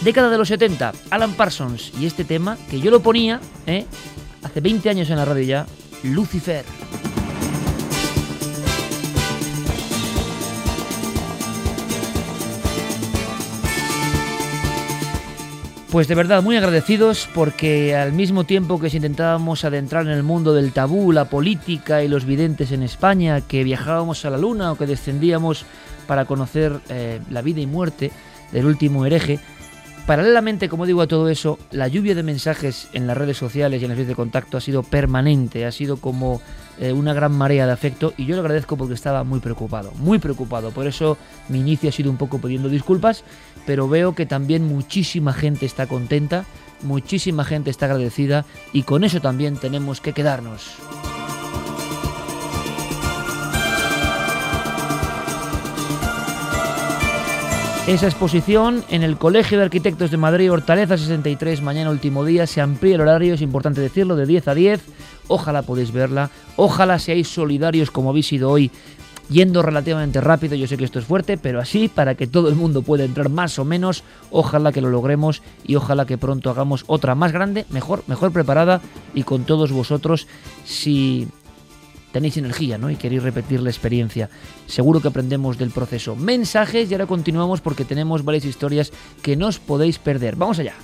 Década 0.03 0.31
de 0.31 0.39
los 0.39 0.47
70, 0.47 0.93
Alan 1.11 1.33
Parsons 1.33 1.93
y 2.01 2.07
este 2.07 2.23
tema 2.23 2.57
que 2.71 2.79
yo 2.79 2.93
lo 2.93 3.03
ponía 3.03 3.41
¿eh? 3.67 3.85
hace 4.45 4.61
20 4.61 4.89
años 4.91 5.11
en 5.11 5.17
la 5.17 5.25
radio 5.25 5.43
ya, 5.43 5.67
Lucifer. 6.05 6.65
Pues 15.93 16.09
de 16.09 16.15
verdad, 16.15 16.43
muy 16.43 16.57
agradecidos 16.57 17.29
porque 17.35 17.95
al 17.95 18.15
mismo 18.15 18.45
tiempo 18.45 18.81
que 18.81 18.89
intentábamos 18.89 19.63
adentrar 19.67 20.07
en 20.07 20.13
el 20.13 20.23
mundo 20.23 20.55
del 20.55 20.73
tabú, 20.73 21.13
la 21.13 21.27
política 21.27 22.03
y 22.03 22.09
los 22.09 22.25
videntes 22.25 22.73
en 22.73 22.83
España, 22.83 23.43
que 23.43 23.63
viajábamos 23.63 24.25
a 24.25 24.31
la 24.31 24.39
luna 24.39 24.73
o 24.73 24.77
que 24.77 24.87
descendíamos 24.87 25.67
para 26.07 26.25
conocer 26.25 26.81
eh, 26.89 27.21
la 27.31 27.43
vida 27.43 27.61
y 27.61 27.67
muerte 27.67 28.11
del 28.53 28.65
último 28.65 29.05
hereje, 29.05 29.39
paralelamente, 30.07 30.69
como 30.69 30.87
digo 30.87 31.03
a 31.03 31.07
todo 31.07 31.29
eso, 31.29 31.59
la 31.71 31.89
lluvia 31.89 32.15
de 32.15 32.23
mensajes 32.23 32.89
en 32.93 33.07
las 33.07 33.17
redes 33.17 33.37
sociales 33.37 33.81
y 33.81 33.85
en 33.85 33.91
las 33.91 33.99
redes 33.99 34.09
de 34.09 34.15
contacto 34.15 34.57
ha 34.57 34.61
sido 34.61 34.83
permanente, 34.83 35.65
ha 35.67 35.73
sido 35.73 35.97
como 35.97 36.41
eh, 36.79 36.93
una 36.93 37.15
gran 37.15 37.33
marea 37.33 37.67
de 37.67 37.73
afecto 37.73 38.13
y 38.17 38.27
yo 38.27 38.35
lo 38.35 38.43
agradezco 38.43 38.77
porque 38.77 38.95
estaba 38.95 39.25
muy 39.25 39.41
preocupado, 39.41 39.93
muy 39.99 40.19
preocupado. 40.19 40.71
Por 40.71 40.87
eso 40.87 41.19
mi 41.49 41.61
inicio 41.61 41.89
ha 41.89 41.93
sido 41.93 42.11
un 42.11 42.17
poco 42.17 42.39
pidiendo 42.41 42.69
disculpas, 42.69 43.25
pero 43.67 43.89
veo 43.89 44.15
que 44.15 44.27
también 44.27 44.67
muchísima 44.67 45.33
gente 45.33 45.67
está 45.67 45.87
contenta, 45.87 46.45
muchísima 46.83 47.45
gente 47.45 47.71
está 47.71 47.87
agradecida 47.87 48.45
y 48.73 48.83
con 48.83 49.05
eso 49.05 49.21
también 49.21 49.57
tenemos 49.57 50.01
que 50.01 50.13
quedarnos. 50.13 50.73
Esa 57.87 58.07
exposición 58.07 58.85
en 58.91 59.03
el 59.03 59.19
Colegio 59.19 59.59
de 59.59 59.65
Arquitectos 59.65 60.13
de 60.13 60.17
Madrid, 60.17 60.53
Hortaleza 60.53 60.97
63, 60.97 61.63
mañana 61.63 61.91
último 61.91 62.25
día, 62.25 62.47
se 62.47 62.61
amplía 62.61 62.95
el 62.95 63.01
horario, 63.01 63.35
es 63.35 63.43
importante 63.43 63.81
decirlo, 63.81 64.15
de 64.15 64.25
10 64.25 64.47
a 64.47 64.55
10. 64.55 64.81
Ojalá 65.27 65.63
podéis 65.63 65.91
verla, 65.91 66.31
ojalá 66.55 67.01
seáis 67.01 67.27
solidarios 67.27 67.91
como 67.91 68.11
habéis 68.11 68.29
sido 68.29 68.51
hoy, 68.51 68.71
yendo 69.29 69.63
relativamente 69.63 70.21
rápido, 70.21 70.55
yo 70.55 70.69
sé 70.69 70.77
que 70.77 70.85
esto 70.85 71.01
es 71.01 71.07
fuerte, 71.07 71.37
pero 71.37 71.61
así, 71.61 71.89
para 71.89 72.15
que 72.15 72.29
todo 72.29 72.49
el 72.49 72.55
mundo 72.55 72.83
pueda 72.83 73.03
entrar 73.03 73.31
más 73.31 73.59
o 73.59 73.65
menos, 73.65 74.05
ojalá 74.31 74.71
que 74.71 74.81
lo 74.81 74.89
logremos 74.89 75.43
y 75.67 75.75
ojalá 75.75 76.07
que 76.07 76.19
pronto 76.19 76.51
hagamos 76.51 76.85
otra 76.87 77.17
más 77.17 77.33
grande, 77.33 77.67
mejor, 77.69 78.05
mejor 78.07 78.31
preparada 78.31 78.81
y 79.13 79.25
con 79.25 79.43
todos 79.43 79.73
vosotros 79.73 80.29
si 80.65 81.27
tenéis 82.13 82.37
energía 82.37 82.79
¿no? 82.79 82.91
y 82.91 82.97
queréis 82.97 83.23
repetir 83.23 83.61
la 83.61 83.71
experiencia. 83.71 84.29
Seguro 84.67 85.01
que 85.01 85.09
aprendemos 85.09 85.59
del 85.59 85.71
proceso. 85.71 86.15
Mensajes 86.15 86.91
y 86.91 86.95
ahora 86.95 87.07
continuamos 87.07 87.61
porque 87.61 87.85
tenemos 87.85 88.25
varias 88.25 88.45
historias 88.45 88.93
que 89.23 89.37
no 89.37 89.49
os 89.49 89.59
podéis 89.59 89.99
perder. 89.99 90.37
Vamos 90.37 90.59
allá. 90.59 90.75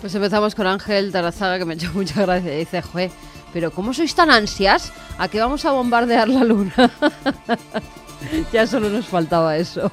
Pues 0.00 0.14
empezamos 0.14 0.54
con 0.54 0.66
Ángel 0.66 1.12
Tarazaga, 1.12 1.58
que 1.58 1.64
me 1.64 1.74
ha 1.74 1.76
hecho 1.76 1.90
mucha 1.94 2.22
gracia. 2.22 2.50
Dice, 2.50 2.82
jue, 2.82 3.10
pero 3.52 3.70
¿cómo 3.70 3.94
sois 3.94 4.14
tan 4.14 4.30
ansias 4.30 4.92
a 5.18 5.28
que 5.28 5.40
vamos 5.40 5.64
a 5.64 5.72
bombardear 5.72 6.28
la 6.28 6.44
luna? 6.44 6.74
ya 8.52 8.66
solo 8.66 8.88
nos 8.88 9.06
faltaba 9.06 9.56
eso 9.56 9.90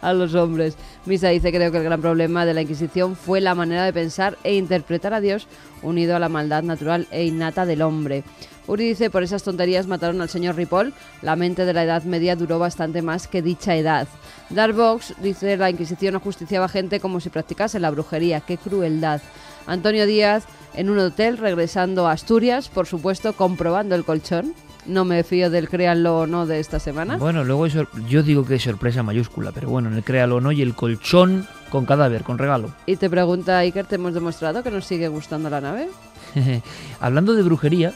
a 0.00 0.12
los 0.12 0.34
hombres. 0.34 0.76
Misa 1.06 1.28
dice, 1.28 1.50
creo 1.52 1.72
que 1.72 1.78
el 1.78 1.84
gran 1.84 2.00
problema 2.00 2.46
de 2.46 2.54
la 2.54 2.62
Inquisición 2.62 3.16
fue 3.16 3.40
la 3.40 3.54
manera 3.54 3.84
de 3.84 3.92
pensar 3.92 4.38
e 4.44 4.54
interpretar 4.54 5.14
a 5.14 5.20
Dios 5.20 5.48
unido 5.82 6.14
a 6.14 6.18
la 6.18 6.28
maldad 6.28 6.62
natural 6.62 7.08
e 7.10 7.24
innata 7.24 7.66
del 7.66 7.82
hombre. 7.82 8.24
Uri 8.66 8.88
dice, 8.88 9.10
por 9.10 9.22
esas 9.22 9.42
tonterías 9.42 9.86
mataron 9.86 10.20
al 10.20 10.28
señor 10.28 10.56
Ripoll. 10.56 10.92
La 11.20 11.36
mente 11.36 11.64
de 11.64 11.72
la 11.72 11.84
Edad 11.84 12.04
Media 12.04 12.36
duró 12.36 12.58
bastante 12.58 13.02
más 13.02 13.26
que 13.26 13.42
dicha 13.42 13.74
edad. 13.74 14.06
Darkbox 14.50 15.14
dice, 15.20 15.56
la 15.56 15.70
Inquisición 15.70 16.16
ajusticiaba 16.16 16.68
gente 16.68 17.00
como 17.00 17.20
si 17.20 17.28
practicase 17.28 17.80
la 17.80 17.90
brujería. 17.90 18.40
¡Qué 18.40 18.58
crueldad! 18.58 19.20
Antonio 19.66 20.06
Díaz, 20.06 20.44
en 20.74 20.90
un 20.90 20.98
hotel, 20.98 21.38
regresando 21.38 22.06
a 22.06 22.12
Asturias, 22.12 22.68
por 22.68 22.86
supuesto, 22.86 23.32
comprobando 23.34 23.94
el 23.94 24.04
colchón. 24.04 24.54
no 24.86 25.04
me 25.04 25.22
fío 25.22 25.48
del 25.48 25.68
créanlo 25.68 26.18
o 26.20 26.26
no 26.26 26.46
de 26.46 26.58
esta 26.58 26.80
semana. 26.80 27.16
Bueno, 27.16 27.44
luego 27.44 27.66
yo 27.68 28.22
digo 28.22 28.44
que 28.44 28.56
es 28.56 28.62
sorpresa 28.62 29.02
mayúscula, 29.04 29.52
pero 29.52 29.68
bueno, 29.68 29.88
en 29.88 29.94
el 29.94 30.02
créalo 30.02 30.36
o 30.36 30.40
no 30.40 30.50
y 30.50 30.60
el 30.62 30.74
colchón 30.74 31.46
con 31.70 31.86
cadáver, 31.86 32.24
con 32.24 32.38
regalo. 32.38 32.72
Y 32.86 32.96
te 32.96 33.08
pregunta 33.08 33.58
Iker, 33.58 33.86
¿te 33.86 33.94
hemos 33.94 34.14
demostrado 34.14 34.62
que 34.62 34.70
nos 34.70 34.84
sigue 34.84 35.06
gustando 35.08 35.50
la 35.50 35.60
nave? 35.60 35.88
Hablando 37.00 37.34
de 37.34 37.42
brujería, 37.42 37.94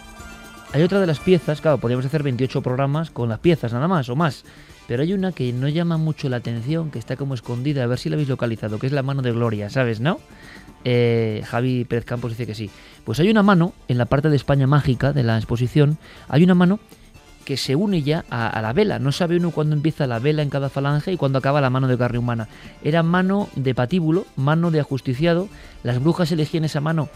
hay 0.73 0.83
otra 0.83 1.01
de 1.01 1.07
las 1.07 1.21
piezas, 1.21 1.61
claro, 1.61 1.79
podríamos 1.79 2.07
hacer 2.07 2.23
28 2.23 2.63
programas 2.63 3.11
con 3.11 3.29
las 3.29 3.39
piezas 3.39 3.73
nada 3.73 3.89
más 3.89 4.09
o 4.09 4.17
más, 4.17 4.45
pero 4.87 5.03
hay 5.03 5.13
una 5.13 5.33
que 5.33 5.53
no 5.53 5.69
llama 5.69 5.97
mucho 5.97 6.29
la 6.29 6.37
atención, 6.37 6.91
que 6.91 6.99
está 6.99 7.17
como 7.17 7.35
escondida, 7.35 7.83
a 7.83 7.87
ver 7.87 7.99
si 7.99 8.09
la 8.09 8.15
habéis 8.15 8.29
localizado, 8.29 8.79
que 8.79 8.87
es 8.87 8.93
la 8.93 9.03
mano 9.03 9.23
de 9.23 9.33
Gloria, 9.33 9.71
¿sabes, 9.71 10.01
no? 10.01 10.21
Eh, 10.85 11.43
Javi 11.47 11.85
Pérez 11.85 12.05
Campos 12.05 12.31
dice 12.31 12.47
que 12.47 12.55
sí. 12.55 12.71
Pues 13.05 13.19
hay 13.19 13.31
una 13.31 13.43
mano, 13.43 13.73
en 13.89 13.99
la 13.99 14.05
parte 14.05 14.29
de 14.29 14.37
España 14.37 14.67
mágica 14.67 15.13
de 15.13 15.23
la 15.23 15.37
exposición, 15.37 15.99
hay 16.29 16.45
una 16.45 16.55
mano 16.55 16.79
que 17.45 17.57
se 17.57 17.77
une 17.77 18.03
ya 18.03 18.25
a, 18.29 18.49
a 18.49 18.61
la 18.61 18.73
vela. 18.73 18.99
No 18.99 19.13
sabe 19.13 19.37
uno 19.37 19.53
cuándo 19.53 19.75
empieza 19.75 20.07
la 20.07 20.19
vela 20.19 20.43
en 20.43 20.51
cada 20.51 20.69
falange 20.69 21.13
y 21.13 21.17
cuándo 21.17 21.39
acaba 21.39 21.61
la 21.61 21.71
mano 21.71 21.89
de 21.89 21.97
carne 21.97 22.19
humana. 22.19 22.49
Era 22.83 23.03
mano 23.03 23.49
de 23.55 23.75
patíbulo, 23.75 24.27
mano 24.37 24.71
de 24.71 24.81
ajusticiado. 24.81 25.49
Las 25.85 26.01
brujas 26.01 26.31
elegían 26.33 26.65
esa 26.65 26.81
mano 26.81 27.09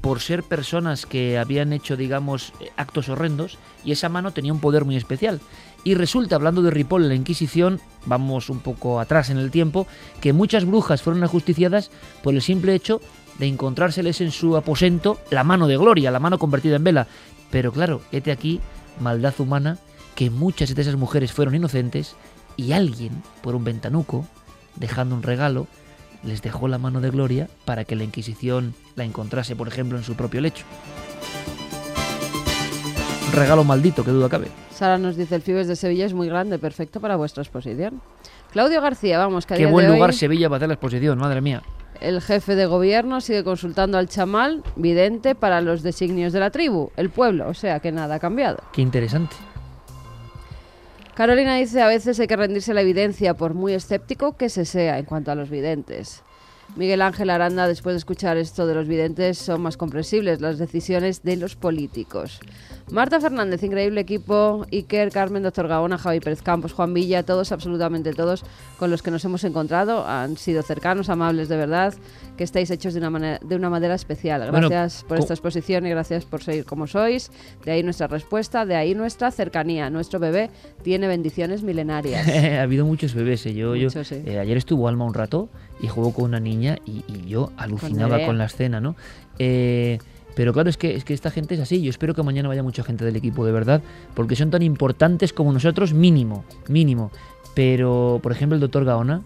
por 0.00 0.20
ser 0.20 0.42
personas 0.42 1.06
que 1.06 1.38
habían 1.38 1.72
hecho, 1.72 1.96
digamos, 1.96 2.52
eh, 2.60 2.70
actos 2.76 3.08
horrendos, 3.08 3.58
y 3.84 3.92
esa 3.92 4.08
mano 4.08 4.32
tenía 4.32 4.52
un 4.52 4.60
poder 4.60 4.84
muy 4.84 4.96
especial. 4.96 5.40
Y 5.84 5.94
resulta, 5.94 6.36
hablando 6.36 6.62
de 6.62 6.70
Ripoll 6.70 7.04
en 7.04 7.08
la 7.08 7.14
Inquisición, 7.14 7.80
vamos 8.06 8.50
un 8.50 8.60
poco 8.60 9.00
atrás 9.00 9.30
en 9.30 9.38
el 9.38 9.50
tiempo, 9.50 9.86
que 10.20 10.32
muchas 10.32 10.64
brujas 10.64 11.02
fueron 11.02 11.22
ajusticiadas 11.24 11.90
por 12.22 12.34
el 12.34 12.42
simple 12.42 12.74
hecho 12.74 13.00
de 13.38 13.46
encontrárseles 13.46 14.20
en 14.20 14.32
su 14.32 14.56
aposento 14.56 15.18
la 15.30 15.44
mano 15.44 15.68
de 15.68 15.76
gloria, 15.76 16.10
la 16.10 16.20
mano 16.20 16.38
convertida 16.38 16.76
en 16.76 16.84
vela. 16.84 17.06
Pero 17.50 17.72
claro, 17.72 18.02
hete 18.12 18.32
aquí, 18.32 18.60
maldad 19.00 19.34
humana, 19.38 19.78
que 20.14 20.30
muchas 20.30 20.74
de 20.74 20.82
esas 20.82 20.96
mujeres 20.96 21.32
fueron 21.32 21.54
inocentes 21.54 22.16
y 22.56 22.72
alguien, 22.72 23.22
por 23.40 23.54
un 23.54 23.64
ventanuco, 23.64 24.26
dejando 24.74 25.14
un 25.14 25.22
regalo, 25.22 25.68
les 26.24 26.42
dejó 26.42 26.68
la 26.68 26.78
mano 26.78 27.00
de 27.00 27.10
gloria 27.10 27.48
para 27.64 27.84
que 27.84 27.96
la 27.96 28.04
Inquisición 28.04 28.74
la 28.96 29.04
encontrase, 29.04 29.56
por 29.56 29.68
ejemplo, 29.68 29.98
en 29.98 30.04
su 30.04 30.14
propio 30.14 30.40
lecho. 30.40 30.64
Regalo 33.32 33.62
maldito, 33.64 34.04
que 34.04 34.10
duda 34.10 34.28
cabe. 34.28 34.48
Sara 34.72 34.98
nos 34.98 35.16
dice, 35.16 35.34
el 35.34 35.42
Fibes 35.42 35.68
de 35.68 35.76
Sevilla 35.76 36.06
es 36.06 36.14
muy 36.14 36.28
grande, 36.28 36.58
perfecto 36.58 37.00
para 37.00 37.16
vuestra 37.16 37.42
exposición. 37.42 38.00
Claudio 38.52 38.80
García, 38.80 39.18
vamos, 39.18 39.44
que 39.44 39.54
a 39.54 39.56
Qué 39.56 39.64
día 39.64 39.72
buen 39.72 39.86
de 39.86 39.92
lugar 39.94 40.10
hoy 40.10 40.16
Sevilla 40.16 40.48
para 40.48 40.56
hacer 40.56 40.68
la 40.68 40.74
exposición, 40.74 41.18
madre 41.18 41.40
mía. 41.40 41.62
el 42.00 42.22
jefe 42.22 42.54
de 42.54 42.66
gobierno 42.66 43.20
sigue 43.20 43.44
consultando 43.44 43.98
al 43.98 44.08
chamal 44.08 44.62
vidente 44.76 45.34
para 45.34 45.60
los 45.60 45.82
designios 45.82 46.32
de 46.32 46.40
la 46.40 46.50
tribu, 46.50 46.90
el 46.96 47.10
pueblo, 47.10 47.48
o 47.48 47.54
sea 47.54 47.80
que 47.80 47.92
nada 47.92 48.14
ha 48.16 48.18
cambiado. 48.18 48.58
Qué 48.72 48.80
interesante. 48.82 49.36
Carolina 51.18 51.56
dice, 51.56 51.82
a 51.82 51.88
veces 51.88 52.20
hay 52.20 52.28
que 52.28 52.36
rendirse 52.36 52.70
a 52.70 52.74
la 52.74 52.82
evidencia, 52.82 53.34
por 53.34 53.52
muy 53.52 53.72
escéptico 53.72 54.36
que 54.36 54.48
se 54.48 54.64
sea 54.64 55.00
en 55.00 55.04
cuanto 55.04 55.32
a 55.32 55.34
los 55.34 55.50
videntes. 55.50 56.22
Miguel 56.76 57.02
Ángel 57.02 57.30
Aranda, 57.30 57.66
después 57.66 57.94
de 57.94 57.98
escuchar 57.98 58.36
esto 58.36 58.66
de 58.66 58.74
los 58.74 58.86
videntes, 58.86 59.38
son 59.38 59.62
más 59.62 59.76
comprensibles 59.76 60.40
las 60.40 60.58
decisiones 60.58 61.22
de 61.24 61.36
los 61.36 61.56
políticos. 61.56 62.40
Marta 62.90 63.20
Fernández, 63.20 63.62
increíble 63.64 64.00
equipo, 64.00 64.64
Iker, 64.72 65.10
Carmen, 65.10 65.42
Doctor 65.42 65.66
Gaona, 65.68 65.98
Javi 65.98 66.20
Pérez 66.20 66.40
Campos, 66.40 66.72
Juan 66.72 66.94
Villa, 66.94 67.22
todos, 67.22 67.52
absolutamente 67.52 68.12
todos 68.14 68.44
con 68.78 68.90
los 68.90 69.02
que 69.02 69.10
nos 69.10 69.24
hemos 69.24 69.44
encontrado, 69.44 70.06
han 70.06 70.36
sido 70.36 70.62
cercanos, 70.62 71.08
amables 71.10 71.48
de 71.48 71.56
verdad, 71.56 71.94
que 72.36 72.44
estáis 72.44 72.70
hechos 72.70 72.94
de 72.94 73.00
una, 73.00 73.10
manera, 73.10 73.40
de 73.44 73.56
una 73.56 73.68
manera 73.70 73.94
especial. 73.94 74.48
Bueno, 74.50 74.68
Gracias 74.68 75.04
por 75.04 75.18
esta 75.18 75.34
exposición 75.34 75.84
y 75.86 75.90
gracias 75.90 76.24
por 76.24 76.42
seguir 76.42 76.64
como 76.64 76.86
sois. 76.86 77.30
De 77.64 77.72
ahí 77.72 77.82
nuestra 77.82 78.06
respuesta, 78.06 78.64
de 78.64 78.76
ahí 78.76 78.94
nuestra 78.94 79.30
cercanía. 79.32 79.90
Nuestro 79.90 80.20
bebé 80.20 80.48
tiene 80.82 81.08
bendiciones 81.08 81.62
milenarias. 81.62 82.26
ha 82.58 82.62
habido 82.62 82.86
muchos 82.86 83.14
bebés. 83.14 83.44
eh. 83.46 83.54
Yo, 83.54 83.74
yo, 83.74 83.86
Muchos, 83.88 84.06
sí. 84.08 84.22
eh, 84.24 84.38
ayer 84.38 84.56
estuvo 84.56 84.86
Alma 84.88 85.04
un 85.04 85.14
rato 85.14 85.48
y 85.80 85.88
jugó 85.88 86.12
con 86.12 86.24
una 86.26 86.40
niña 86.40 86.78
y, 86.84 87.04
y 87.08 87.28
yo 87.28 87.52
alucinaba 87.56 88.24
con, 88.24 88.38
la 88.38 88.46
escena, 88.46 88.80
¿no? 88.80 88.96
Eh, 89.38 89.98
pero 90.34 90.52
claro, 90.52 90.70
es 90.70 90.76
que, 90.76 90.94
es 90.94 91.04
que 91.04 91.14
esta 91.14 91.30
gente 91.30 91.54
es 91.54 91.60
así. 91.60 91.82
Yo 91.82 91.90
espero 91.90 92.14
que 92.14 92.22
mañana 92.22 92.48
vaya 92.48 92.62
mucha 92.62 92.84
gente 92.84 93.04
del 93.04 93.16
equipo, 93.16 93.44
de 93.44 93.52
verdad, 93.52 93.82
porque 94.14 94.36
son 94.36 94.50
tan 94.50 94.62
importantes 94.62 95.32
como 95.32 95.52
nosotros, 95.52 95.92
mínimo, 95.92 96.44
mínimo. 96.68 97.10
Pero, 97.54 98.20
por 98.22 98.30
ejemplo, 98.30 98.54
el 98.54 98.60
doctor 98.60 98.84
Gaona, 98.84 99.22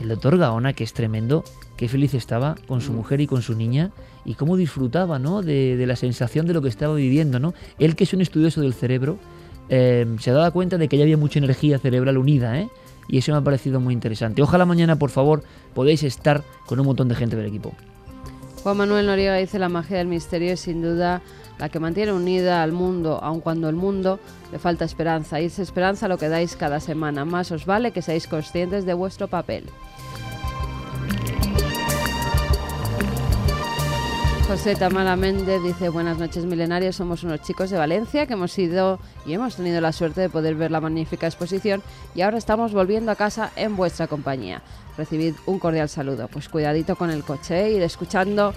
el 0.00 0.08
doctor 0.08 0.36
Gaona, 0.36 0.72
que 0.72 0.82
es 0.82 0.92
tremendo, 0.92 1.44
qué 1.76 1.88
feliz 1.88 2.14
estaba 2.14 2.56
con 2.66 2.80
su 2.80 2.92
Mm. 2.92 2.96
mujer 2.96 3.20
y 3.20 3.26
con 3.28 3.42
su 3.42 3.54
niña 3.54 3.90
y 4.24 4.34
cómo 4.34 4.56
disfrutaba, 4.56 5.20
¿no? 5.20 5.42
De, 5.42 5.76
de 5.76 5.86
la 5.86 5.94
sensación 5.94 6.46
de 6.46 6.54
lo 6.54 6.62
que 6.62 6.68
estaba 6.68 6.94
viviendo, 6.94 7.38
¿no? 7.38 7.54
Él, 7.78 7.94
que 7.94 8.02
es 8.04 8.12
un 8.12 8.20
estudioso 8.20 8.60
del 8.60 8.74
cerebro, 8.74 9.18
eh, 9.68 10.06
se 10.18 10.30
daba 10.32 10.50
cuenta 10.50 10.76
de 10.76 10.88
que 10.88 10.96
ya 10.96 11.04
había 11.04 11.16
mucha 11.16 11.38
energía 11.38 11.78
cerebral 11.78 12.18
unida, 12.18 12.58
¿eh? 12.58 12.68
Y 13.08 13.18
eso 13.18 13.32
me 13.32 13.38
ha 13.38 13.42
parecido 13.42 13.80
muy 13.80 13.94
interesante. 13.94 14.42
Ojalá 14.42 14.66
mañana, 14.66 14.96
por 14.96 15.10
favor, 15.10 15.42
podáis 15.74 16.02
estar 16.02 16.44
con 16.66 16.78
un 16.78 16.86
montón 16.86 17.08
de 17.08 17.14
gente 17.14 17.36
del 17.36 17.46
equipo. 17.46 17.72
Juan 18.62 18.76
Manuel 18.76 19.06
Noriega 19.06 19.36
dice 19.36 19.58
la 19.58 19.68
magia 19.68 19.98
del 19.98 20.08
misterio 20.08 20.52
es 20.52 20.60
sin 20.60 20.82
duda 20.82 21.22
la 21.58 21.68
que 21.68 21.80
mantiene 21.80 22.12
unida 22.12 22.62
al 22.62 22.72
mundo, 22.72 23.18
aun 23.22 23.40
cuando 23.40 23.68
el 23.68 23.76
mundo 23.76 24.20
le 24.52 24.58
falta 24.58 24.84
esperanza. 24.84 25.40
Y 25.40 25.46
esa 25.46 25.62
esperanza 25.62 26.08
lo 26.08 26.18
que 26.18 26.28
dais 26.28 26.54
cada 26.54 26.80
semana. 26.80 27.24
Más 27.24 27.50
os 27.50 27.66
vale 27.66 27.90
que 27.92 28.02
seáis 28.02 28.26
conscientes 28.26 28.84
de 28.86 28.94
vuestro 28.94 29.28
papel. 29.28 29.64
José 34.48 34.76
Tamara 34.76 35.14
Méndez 35.14 35.62
dice 35.62 35.90
buenas 35.90 36.16
noches 36.16 36.46
milenarios, 36.46 36.96
somos 36.96 37.22
unos 37.22 37.42
chicos 37.42 37.68
de 37.68 37.76
Valencia 37.76 38.24
que 38.24 38.32
hemos 38.32 38.58
ido 38.58 38.98
y 39.26 39.34
hemos 39.34 39.56
tenido 39.56 39.78
la 39.82 39.92
suerte 39.92 40.22
de 40.22 40.30
poder 40.30 40.54
ver 40.54 40.70
la 40.70 40.80
magnífica 40.80 41.26
exposición 41.26 41.82
y 42.14 42.22
ahora 42.22 42.38
estamos 42.38 42.72
volviendo 42.72 43.12
a 43.12 43.14
casa 43.14 43.52
en 43.56 43.76
vuestra 43.76 44.06
compañía. 44.06 44.62
Recibid 44.96 45.34
un 45.44 45.58
cordial 45.58 45.90
saludo. 45.90 46.28
Pues 46.28 46.48
cuidadito 46.48 46.96
con 46.96 47.10
el 47.10 47.24
coche, 47.24 47.66
¿eh? 47.66 47.72
ir 47.72 47.82
escuchando 47.82 48.54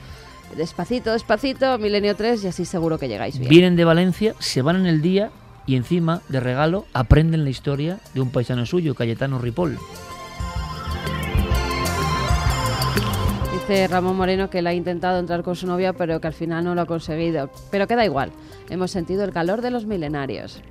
despacito, 0.55 1.11
despacito, 1.11 1.77
Milenio 1.77 2.15
3 2.15 2.45
y 2.45 2.47
así 2.47 2.63
seguro 2.63 2.97
que 2.97 3.09
llegáis 3.09 3.37
bien. 3.37 3.49
Vienen 3.49 3.75
de 3.75 3.83
Valencia, 3.83 4.33
se 4.39 4.61
van 4.61 4.77
en 4.77 4.85
el 4.85 5.01
día 5.01 5.29
y 5.65 5.75
encima, 5.75 6.21
de 6.29 6.39
regalo, 6.39 6.85
aprenden 6.93 7.43
la 7.43 7.49
historia 7.49 7.99
de 8.13 8.21
un 8.21 8.29
paisano 8.29 8.65
suyo, 8.65 8.95
Cayetano 8.95 9.39
Ripoll. 9.39 9.77
Ramón 13.89 14.17
Moreno 14.17 14.49
que 14.49 14.59
él 14.59 14.67
ha 14.67 14.73
intentado 14.73 15.17
entrar 15.17 15.43
con 15.43 15.55
su 15.55 15.65
novia, 15.65 15.93
pero 15.93 16.19
que 16.19 16.27
al 16.27 16.33
final 16.33 16.65
no 16.65 16.75
lo 16.75 16.81
ha 16.81 16.85
conseguido. 16.85 17.49
Pero 17.69 17.87
queda 17.87 18.03
igual. 18.03 18.31
Hemos 18.69 18.91
sentido 18.91 19.23
el 19.23 19.31
calor 19.31 19.61
de 19.61 19.71
los 19.71 19.85
milenarios. 19.85 20.61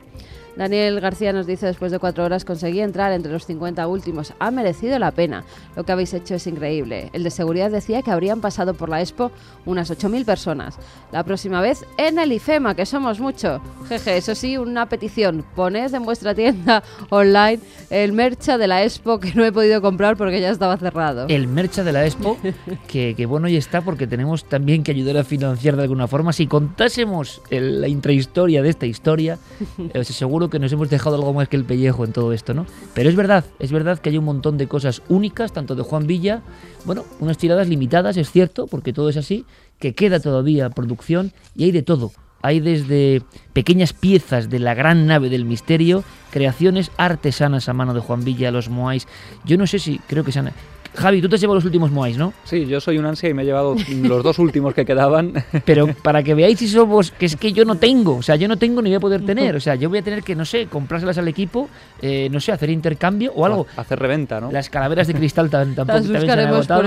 Daniel 0.57 1.01
García 1.01 1.33
nos 1.33 1.47
dice, 1.47 1.67
después 1.67 1.91
de 1.93 1.99
cuatro 1.99 2.25
horas 2.25 2.45
conseguí 2.45 2.81
entrar 2.81 3.13
entre 3.13 3.33
los 3.33 3.47
50 3.47 3.87
últimos. 3.87 4.35
Ha 4.39 4.51
merecido 4.51 4.99
la 4.99 5.11
pena. 5.13 5.45
Lo 5.77 5.85
que 5.85 5.93
habéis 5.93 6.13
hecho 6.13 6.35
es 6.35 6.47
increíble. 6.47 7.09
El 7.13 7.23
de 7.23 7.31
seguridad 7.31 7.71
decía 7.71 8.03
que 8.03 8.11
habrían 8.11 8.41
pasado 8.41 8.75
por 8.75 8.89
la 8.89 9.01
Expo 9.01 9.31
unas 9.65 9.91
8.000 9.91 10.25
personas. 10.25 10.77
La 11.13 11.25
próxima 11.25 11.61
vez 11.61 11.85
en 11.97 12.19
el 12.19 12.33
IFEMA, 12.33 12.75
que 12.75 12.85
somos 12.85 13.21
mucho. 13.21 13.61
Jeje, 13.89 14.17
eso 14.17 14.35
sí, 14.35 14.59
una 14.59 14.87
petición. 14.89 15.45
Poned 15.55 15.95
en 15.95 16.03
vuestra 16.05 16.35
tienda 16.35 16.83
online 17.11 17.61
el 17.89 18.13
mercha 18.13 18.59
de 18.59 18.67
la 18.67 18.85
Expo 18.85 19.19
que 19.19 19.33
no 19.35 19.45
he 19.45 19.53
podido 19.53 19.81
comprar 19.81 20.17
porque 20.17 20.41
ya 20.41 20.51
estaba 20.51 20.77
cerrado. 20.77 21.27
El 21.29 21.47
mercha 21.49 21.85
de 21.85 21.93
la 21.93 22.05
Expo, 22.05 22.37
que, 22.89 23.15
que 23.17 23.27
bueno 23.27 23.49
y 23.49 23.57
está 23.57 23.81
porque 23.83 24.07
tenemos 24.07 24.45
también 24.45 24.83
que 24.83 24.91
ayudar 24.91 25.17
a 25.17 25.25
financiar 25.25 25.77
de 25.77 25.83
alguna 25.85 26.07
forma. 26.07 26.33
Si 26.33 26.47
contásemos 26.47 27.41
el- 27.51 27.81
la 27.81 27.89
intrahistoria 27.89 28.63
de 28.63 28.69
esta 28.69 28.87
historia, 28.87 29.39
eh, 29.95 29.99
os 29.99 30.11
que 30.49 30.59
nos 30.59 30.73
hemos 30.73 30.89
dejado 30.89 31.17
algo 31.17 31.35
más 31.35 31.49
que 31.49 31.57
el 31.57 31.65
pellejo 31.65 32.05
en 32.05 32.13
todo 32.13 32.33
esto, 32.33 32.55
¿no? 32.55 32.67
Pero 32.95 33.11
es 33.11 33.17
verdad, 33.17 33.45
es 33.59 33.73
verdad 33.73 33.99
que 33.99 34.11
hay 34.11 34.17
un 34.17 34.25
montón 34.25 34.57
de 34.57 34.69
cosas 34.69 35.03
únicas, 35.09 35.53
tanto 35.53 35.75
de 35.75 35.83
Juan 35.83 36.07
Villa, 36.07 36.43
bueno, 36.85 37.05
unas 37.19 37.37
tiradas 37.37 37.69
limitadas, 37.69 38.17
es 38.17 38.31
cierto, 38.31 38.67
porque 38.67 38.93
todo 38.93 39.09
es 39.09 39.17
así, 39.17 39.45
que 39.79 39.95
queda 39.95 40.21
todavía 40.21 40.71
producción 40.71 41.33
y 41.55 41.65
hay 41.65 41.73
de 41.73 41.83
todo. 41.83 42.13
Hay 42.43 42.61
desde 42.61 43.23
pequeñas 43.53 43.93
piezas 43.93 44.49
de 44.49 44.61
la 44.61 44.75
gran 44.75 45.07
nave 45.07 45.29
del 45.29 45.45
misterio, 45.45 46.05
creaciones 46.31 46.91
artesanas 46.97 47.69
a 47.69 47.75
mano 47.75 47.93
de 47.93 48.01
Juan 48.01 48.25
Villa, 48.25 48.51
los 48.51 48.71
Moais. 48.71 49.07
Yo 49.45 49.59
no 49.59 49.67
sé 49.67 49.79
si, 49.79 49.99
creo 50.07 50.25
que 50.25 50.33
se 50.33 50.39
han... 50.39 50.53
Javi, 50.95 51.23
tú 51.23 51.29
te 51.29 51.37
has 51.37 51.41
llevado 51.41 51.55
los 51.57 51.65
últimos 51.65 51.91
Moais, 51.91 52.17
¿no? 52.17 52.33
Sí, 52.45 52.67
yo 52.67 52.81
soy 52.81 52.99
un 52.99 53.07
ansia 53.07 53.29
y 53.29 53.35
me 53.35 53.43
he 53.43 53.45
llevado 53.45 53.77
los 54.03 54.25
dos 54.25 54.39
últimos 54.39 54.75
que 54.75 54.85
quedaban. 54.85 55.33
Pero 55.65 55.87
para 56.03 56.23
que 56.23 56.35
veáis 56.35 56.59
si 56.59 56.69
somos, 56.69 57.11
que 57.13 57.27
es 57.27 57.37
que 57.37 57.53
yo 57.53 57.65
no 57.65 57.77
tengo, 57.77 58.17
o 58.17 58.23
sea, 58.23 58.37
yo 58.37 58.49
no 58.49 58.57
tengo 58.57 58.83
ni 58.83 58.91
voy 58.91 58.97
a 58.97 59.01
poder 59.01 59.25
tener, 59.25 59.55
o 59.55 59.61
sea, 59.61 59.77
yo 59.77 59.89
voy 59.89 59.99
a 59.99 60.03
tener 60.03 60.23
que, 60.23 60.35
no 60.35 60.45
sé, 60.45 60.67
comprárselas 60.67 61.17
al 61.19 61.29
equipo, 61.29 61.69
eh, 62.03 62.29
no 62.33 62.41
sé, 62.41 62.53
hacer 62.53 62.71
intercambio 62.71 63.33
o 63.35 63.47
algo. 63.47 63.67
Hacer 63.77 63.99
reventa, 63.99 64.41
¿no? 64.41 64.51
Las 64.51 64.69
calaveras 64.69 65.07
de 65.07 65.15
cristal 65.15 65.49
tan- 65.49 65.75
tampoco 65.75 65.99
Las 65.99 66.07
también 66.07 66.27
se 66.27 66.33
han 66.33 66.41
agotado. 66.49 66.83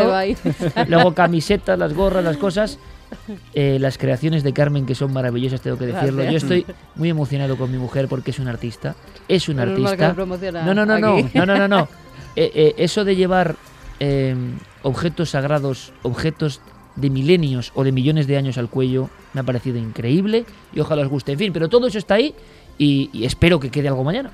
Luego 0.87 1.13
camisetas, 1.13 1.79
las 1.79 1.93
gorras, 1.93 2.23
las 2.23 2.37
cosas. 2.37 2.79
Eh, 3.53 3.77
las 3.79 3.99
creaciones 3.99 4.41
de 4.43 4.53
Carmen 4.53 4.87
que 4.87 4.95
son 4.95 5.13
maravillosas, 5.13 5.61
tengo 5.61 5.77
que 5.77 5.85
decirlo. 5.85 6.23
Yo 6.23 6.37
estoy 6.37 6.65
muy 6.95 7.09
emocionado 7.09 7.55
con 7.57 7.71
mi 7.71 7.77
mujer 7.77 8.07
porque 8.07 8.31
es 8.31 8.39
una 8.39 8.49
artista. 8.49 8.95
Es 9.27 9.47
que 9.61 9.61
artista. 9.61 10.13
No, 10.65 10.73
no, 10.73 10.85
no, 10.85 10.97
no, 10.99 11.17
no, 11.33 11.45
no, 11.45 11.57
no, 11.59 11.67
no. 11.67 11.87
Eh, 12.35 12.51
eh, 12.55 12.73
eso 12.77 13.05
de 13.05 13.15
llevar 13.15 13.55
eh, 14.05 14.35
objetos 14.81 15.29
sagrados, 15.29 15.93
objetos 16.01 16.59
de 16.97 17.09
milenios 17.09 17.71
o 17.73 17.85
de 17.85 17.93
millones 17.93 18.27
de 18.27 18.35
años 18.35 18.57
al 18.57 18.69
cuello 18.69 19.09
me 19.31 19.39
ha 19.39 19.43
parecido 19.45 19.77
increíble 19.77 20.45
y 20.73 20.81
ojalá 20.81 21.03
os 21.03 21.07
guste. 21.07 21.31
En 21.31 21.39
fin, 21.39 21.53
pero 21.53 21.69
todo 21.69 21.87
eso 21.87 21.97
está 21.97 22.15
ahí 22.15 22.35
y, 22.77 23.09
y 23.13 23.23
espero 23.23 23.61
que 23.61 23.71
quede 23.71 23.87
algo 23.87 24.03
mañana. 24.03 24.31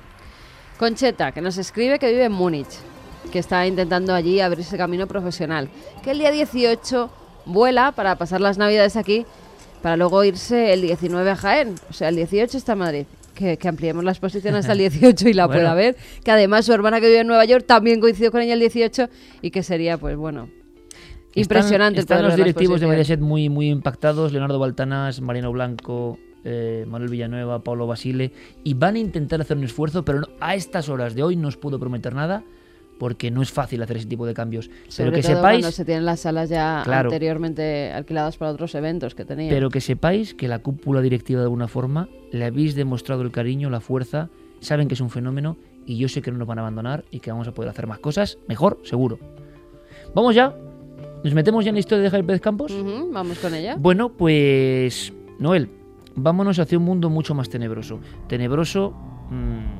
Concheta, 0.76 1.30
que 1.30 1.40
nos 1.40 1.56
escribe 1.56 2.00
que 2.00 2.10
vive 2.10 2.24
en 2.24 2.32
Múnich, 2.32 2.66
que 3.30 3.38
está 3.38 3.64
intentando 3.64 4.12
allí 4.12 4.40
abrirse 4.40 4.76
camino 4.76 5.06
profesional, 5.06 5.70
que 6.02 6.10
el 6.10 6.18
día 6.18 6.32
18 6.32 7.08
vuela 7.46 7.92
para 7.92 8.16
pasar 8.16 8.40
las 8.40 8.58
navidades 8.58 8.96
aquí, 8.96 9.24
para 9.82 9.96
luego 9.96 10.24
irse 10.24 10.72
el 10.72 10.82
19 10.82 11.30
a 11.30 11.36
Jaén, 11.36 11.76
o 11.88 11.92
sea, 11.92 12.08
el 12.08 12.16
18 12.16 12.58
está 12.58 12.72
en 12.72 12.78
Madrid. 12.78 13.06
Que, 13.40 13.56
que 13.56 13.68
ampliemos 13.68 14.04
la 14.04 14.10
exposición 14.10 14.54
hasta 14.54 14.72
el 14.72 14.78
18 14.90 15.28
y 15.30 15.32
la 15.32 15.46
Bueno. 15.46 15.60
pueda 15.62 15.74
ver. 15.74 15.96
Que 16.22 16.30
además 16.30 16.66
su 16.66 16.74
hermana 16.74 17.00
que 17.00 17.06
vive 17.06 17.20
en 17.20 17.26
Nueva 17.26 17.46
York 17.46 17.64
también 17.66 17.98
coincidió 17.98 18.30
con 18.30 18.42
ella 18.42 18.52
el 18.52 18.60
18 18.60 19.08
y 19.40 19.50
que 19.50 19.62
sería, 19.62 19.96
pues 19.96 20.14
bueno, 20.16 20.50
impresionante. 21.34 22.00
el 22.00 22.02
Están, 22.02 22.22
los 22.22 22.36
directivos 22.36 22.80
de. 22.80 22.86
Mediaset 22.86 23.20
muy, 23.20 23.48
muy 23.48 23.70
impactados, 23.70 24.32
Leonardo 24.32 24.58
Baltanas, 24.58 25.20
Mariano 25.22 25.52
Blanco, 25.52 26.18
eh, 26.44 26.84
Manuel 26.86 27.10
Villanueva, 27.10 27.64
Pablo 27.64 27.86
Basile, 27.86 28.32
y 28.62 28.74
van 28.74 28.96
a 28.96 28.98
intentar 28.98 29.40
hacer 29.40 29.56
un 29.56 29.64
esfuerzo, 29.64 30.04
pero 30.04 30.20
no- 30.20 30.28
a 30.40 30.54
estas 30.54 30.88
horas 30.90 31.14
de 31.14 31.22
hoy 31.22 31.36
no 31.36 31.48
os 31.48 31.56
puedo 31.56 31.78
prometer 31.78 32.14
nada, 32.14 32.44
porque 33.00 33.30
no 33.30 33.40
es 33.40 33.50
fácil 33.50 33.82
hacer 33.82 33.96
ese 33.96 34.06
tipo 34.06 34.26
de 34.26 34.34
cambios. 34.34 34.68
pero 34.94 35.10
que 35.10 35.22
todo 35.22 35.36
sepáis 35.36 35.60
cuando 35.62 35.70
se 35.72 35.84
tienen 35.86 36.04
las 36.04 36.20
salas 36.20 36.50
ya 36.50 36.82
Claro. 36.84 37.08
anteriormente 37.08 37.90
alquiladas 37.92 38.36
para 38.36 38.50
otros 38.50 38.74
eventos 38.74 39.14
que 39.14 39.24
tenían. 39.24 39.48
Pero 39.48 39.70
que 39.70 39.80
sepáis 39.80 40.34
que 40.34 40.48
la 40.48 40.58
cúpula 40.58 41.00
directiva 41.00 41.40
de 41.40 41.44
alguna 41.44 41.66
forma 41.66 42.10
le 42.30 42.44
habéis 42.44 42.74
demostrado 42.74 43.22
el 43.22 43.30
cariño, 43.30 43.70
la 43.70 43.80
fuerza, 43.80 44.28
saben 44.60 44.86
que 44.86 44.92
es 44.94 45.00
un 45.00 45.08
fenómeno 45.08 45.56
y 45.86 45.96
yo 45.96 46.10
sé 46.10 46.20
que 46.20 46.30
no 46.30 46.36
nos 46.36 46.46
van 46.46 46.58
a 46.58 46.60
abandonar 46.60 47.04
y 47.10 47.20
que 47.20 47.30
vamos 47.30 47.48
a 47.48 47.52
poder 47.52 47.70
hacer 47.70 47.86
más 47.86 48.00
cosas, 48.00 48.36
mejor, 48.46 48.78
seguro. 48.84 49.18
Vamos 50.14 50.34
ya, 50.34 50.54
nos 51.24 51.32
metemos 51.32 51.64
ya 51.64 51.70
en 51.70 51.76
la 51.76 51.80
historia 51.80 52.04
de 52.04 52.10
Javier 52.10 52.26
Pérez 52.26 52.42
Campos. 52.42 52.70
Vamos 53.12 53.38
con 53.38 53.54
ella. 53.54 53.76
Bueno, 53.78 54.10
pues 54.10 55.10
Noel, 55.38 55.70
vámonos 56.16 56.58
hacia 56.58 56.76
un 56.76 56.84
mundo 56.84 57.08
mucho 57.08 57.34
más 57.34 57.48
tenebroso. 57.48 57.98
Tenebroso, 58.28 58.90
mm, 59.30 59.79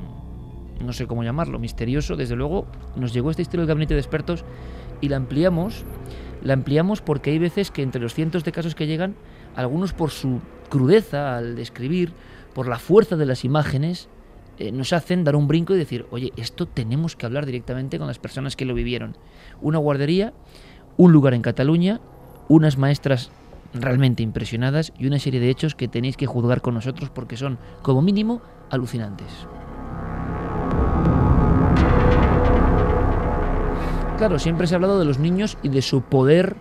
no 0.83 0.93
sé 0.93 1.07
cómo 1.07 1.23
llamarlo, 1.23 1.59
misterioso, 1.59 2.15
desde 2.15 2.35
luego. 2.35 2.65
Nos 2.95 3.13
llegó 3.13 3.31
esta 3.31 3.41
historia 3.41 3.61
del 3.61 3.67
gabinete 3.67 3.93
de 3.93 3.99
expertos 3.99 4.43
y 5.01 5.09
la 5.09 5.17
ampliamos. 5.17 5.83
La 6.43 6.53
ampliamos 6.53 7.01
porque 7.01 7.31
hay 7.31 7.39
veces 7.39 7.71
que 7.71 7.83
entre 7.83 8.01
los 8.01 8.13
cientos 8.13 8.43
de 8.43 8.51
casos 8.51 8.75
que 8.75 8.87
llegan, 8.87 9.15
algunos 9.55 9.93
por 9.93 10.11
su 10.11 10.41
crudeza 10.69 11.37
al 11.37 11.55
describir, 11.55 12.13
por 12.53 12.67
la 12.67 12.79
fuerza 12.79 13.15
de 13.15 13.25
las 13.25 13.45
imágenes, 13.45 14.09
eh, 14.57 14.71
nos 14.71 14.93
hacen 14.93 15.23
dar 15.23 15.35
un 15.35 15.47
brinco 15.47 15.73
y 15.73 15.77
decir, 15.77 16.05
oye, 16.11 16.31
esto 16.37 16.67
tenemos 16.67 17.15
que 17.15 17.25
hablar 17.25 17.45
directamente 17.45 17.97
con 17.97 18.07
las 18.07 18.19
personas 18.19 18.55
que 18.55 18.65
lo 18.65 18.73
vivieron. 18.73 19.17
Una 19.61 19.77
guardería, 19.77 20.33
un 20.97 21.11
lugar 21.11 21.33
en 21.33 21.41
Cataluña, 21.41 22.01
unas 22.47 22.77
maestras 22.77 23.31
realmente 23.73 24.23
impresionadas 24.23 24.93
y 24.97 25.07
una 25.07 25.19
serie 25.19 25.39
de 25.39 25.49
hechos 25.49 25.75
que 25.75 25.87
tenéis 25.87 26.17
que 26.17 26.25
juzgar 26.25 26.61
con 26.61 26.73
nosotros 26.73 27.09
porque 27.09 27.37
son, 27.37 27.57
como 27.81 28.01
mínimo, 28.01 28.41
alucinantes. 28.69 29.47
Claro, 34.21 34.37
siempre 34.37 34.67
se 34.67 34.75
ha 34.75 34.77
hablado 34.77 34.99
de 34.99 35.05
los 35.05 35.17
niños 35.17 35.57
y 35.63 35.69
de 35.69 35.81
su 35.81 36.03
poder 36.03 36.55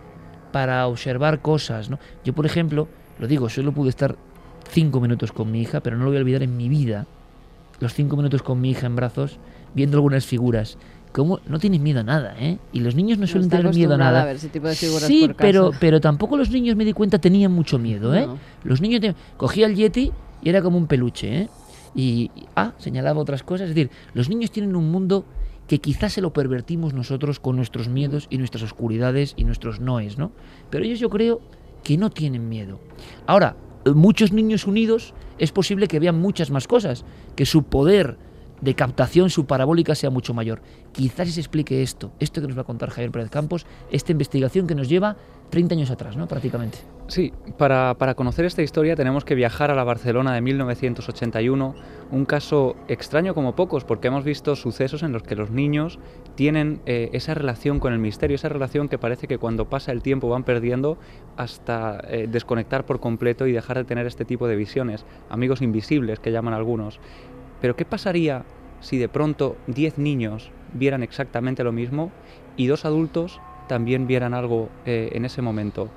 para 0.50 0.86
observar 0.86 1.40
cosas, 1.42 1.90
¿no? 1.90 1.98
Yo, 2.24 2.32
por 2.32 2.46
ejemplo, 2.46 2.88
lo 3.18 3.26
digo, 3.26 3.50
solo 3.50 3.70
pude 3.72 3.90
estar 3.90 4.16
cinco 4.70 4.98
minutos 4.98 5.30
con 5.30 5.52
mi 5.52 5.60
hija, 5.60 5.80
pero 5.80 5.98
no 5.98 6.04
lo 6.04 6.08
voy 6.08 6.16
a 6.16 6.20
olvidar 6.20 6.42
en 6.42 6.56
mi 6.56 6.70
vida. 6.70 7.06
Los 7.78 7.92
cinco 7.92 8.16
minutos 8.16 8.42
con 8.42 8.62
mi 8.62 8.70
hija 8.70 8.86
en 8.86 8.96
brazos, 8.96 9.36
viendo 9.74 9.98
algunas 9.98 10.24
figuras. 10.24 10.78
¿Cómo? 11.12 11.40
No 11.46 11.58
tienes 11.58 11.80
miedo 11.82 12.00
a 12.00 12.02
nada, 12.02 12.34
¿eh? 12.40 12.56
Y 12.72 12.80
los 12.80 12.94
niños 12.94 13.18
no, 13.18 13.24
No 13.24 13.26
suelen 13.26 13.50
tener 13.50 13.74
miedo 13.74 13.92
a 13.92 13.98
nada. 13.98 14.22
a 14.22 14.24
ver 14.24 14.36
ese 14.36 14.48
tipo 14.48 14.66
de 14.66 14.74
figuras 14.74 15.02
sí, 15.06 15.26
por 15.26 15.36
pero, 15.36 15.70
pero 15.78 16.00
tampoco 16.00 16.38
los 16.38 16.48
niños, 16.48 16.76
me 16.76 16.86
di 16.86 16.94
cuenta, 16.94 17.18
tenían 17.18 17.52
mucho 17.52 17.78
miedo, 17.78 18.14
¿eh? 18.14 18.24
No. 18.26 18.38
Los 18.64 18.80
niños 18.80 19.02
te- 19.02 19.14
cogía 19.36 19.66
el 19.66 19.74
Yeti 19.76 20.10
y 20.40 20.48
era 20.48 20.62
como 20.62 20.78
un 20.78 20.86
peluche, 20.86 21.42
¿eh? 21.42 21.48
Y- 21.94 22.30
ah, 22.56 22.72
señalaba 22.78 23.20
otras 23.20 23.42
cosas. 23.42 23.68
Es 23.68 23.74
decir, 23.74 23.90
los 24.14 24.30
niños 24.30 24.50
tienen 24.50 24.74
un 24.76 24.90
mundo 24.90 25.26
que 25.70 25.78
quizás 25.78 26.14
se 26.14 26.20
lo 26.20 26.32
pervertimos 26.32 26.94
nosotros 26.94 27.38
con 27.38 27.54
nuestros 27.54 27.88
miedos 27.88 28.26
y 28.28 28.38
nuestras 28.38 28.64
oscuridades 28.64 29.34
y 29.36 29.44
nuestros 29.44 29.78
noes, 29.78 30.18
¿no? 30.18 30.32
Pero 30.68 30.84
ellos 30.84 30.98
yo 30.98 31.08
creo 31.10 31.40
que 31.84 31.96
no 31.96 32.10
tienen 32.10 32.48
miedo. 32.48 32.80
Ahora, 33.24 33.54
muchos 33.94 34.32
niños 34.32 34.66
unidos 34.66 35.14
es 35.38 35.52
posible 35.52 35.86
que 35.86 36.00
vean 36.00 36.18
muchas 36.18 36.50
más 36.50 36.66
cosas, 36.66 37.04
que 37.36 37.46
su 37.46 37.62
poder 37.62 38.18
de 38.60 38.74
captación, 38.74 39.30
su 39.30 39.46
parabólica 39.46 39.94
sea 39.94 40.10
mucho 40.10 40.34
mayor. 40.34 40.62
Quizás 40.92 41.30
se 41.30 41.40
explique 41.40 41.82
esto, 41.82 42.12
esto 42.18 42.40
que 42.40 42.48
nos 42.48 42.56
va 42.56 42.62
a 42.62 42.64
contar 42.64 42.90
Javier 42.90 43.10
Pérez 43.10 43.30
Campos, 43.30 43.66
esta 43.90 44.12
investigación 44.12 44.66
que 44.66 44.74
nos 44.74 44.88
lleva 44.88 45.16
30 45.50 45.74
años 45.74 45.90
atrás, 45.90 46.16
¿no? 46.16 46.26
Prácticamente. 46.26 46.78
Sí, 47.08 47.32
para, 47.58 47.94
para 47.98 48.14
conocer 48.14 48.44
esta 48.44 48.62
historia 48.62 48.94
tenemos 48.94 49.24
que 49.24 49.34
viajar 49.34 49.70
a 49.70 49.74
la 49.74 49.82
Barcelona 49.82 50.32
de 50.32 50.40
1981, 50.40 51.74
un 52.12 52.24
caso 52.24 52.76
extraño 52.86 53.34
como 53.34 53.56
pocos, 53.56 53.84
porque 53.84 54.08
hemos 54.08 54.24
visto 54.24 54.54
sucesos 54.54 55.02
en 55.02 55.12
los 55.12 55.24
que 55.24 55.34
los 55.34 55.50
niños 55.50 55.98
tienen 56.36 56.80
eh, 56.86 57.10
esa 57.12 57.34
relación 57.34 57.80
con 57.80 57.92
el 57.92 57.98
misterio, 57.98 58.36
esa 58.36 58.48
relación 58.48 58.88
que 58.88 58.96
parece 58.96 59.26
que 59.26 59.38
cuando 59.38 59.68
pasa 59.68 59.90
el 59.90 60.02
tiempo 60.02 60.28
van 60.28 60.44
perdiendo 60.44 60.98
hasta 61.36 62.00
eh, 62.08 62.28
desconectar 62.30 62.86
por 62.86 63.00
completo 63.00 63.46
y 63.46 63.52
dejar 63.52 63.78
de 63.78 63.84
tener 63.84 64.06
este 64.06 64.24
tipo 64.24 64.46
de 64.46 64.54
visiones, 64.54 65.04
amigos 65.28 65.62
invisibles 65.62 66.20
que 66.20 66.30
llaman 66.30 66.54
algunos. 66.54 67.00
Pero 67.60 67.76
¿qué 67.76 67.84
pasaría 67.84 68.44
si 68.80 68.98
de 68.98 69.08
pronto 69.08 69.56
10 69.66 69.98
niños 69.98 70.50
vieran 70.72 71.02
exactamente 71.02 71.64
lo 71.64 71.72
mismo 71.72 72.10
y 72.56 72.66
dos 72.66 72.84
adultos 72.84 73.40
también 73.68 74.06
vieran 74.06 74.34
algo 74.34 74.68
eh, 74.86 75.10
en 75.12 75.24
ese 75.24 75.42
momento? 75.42 75.88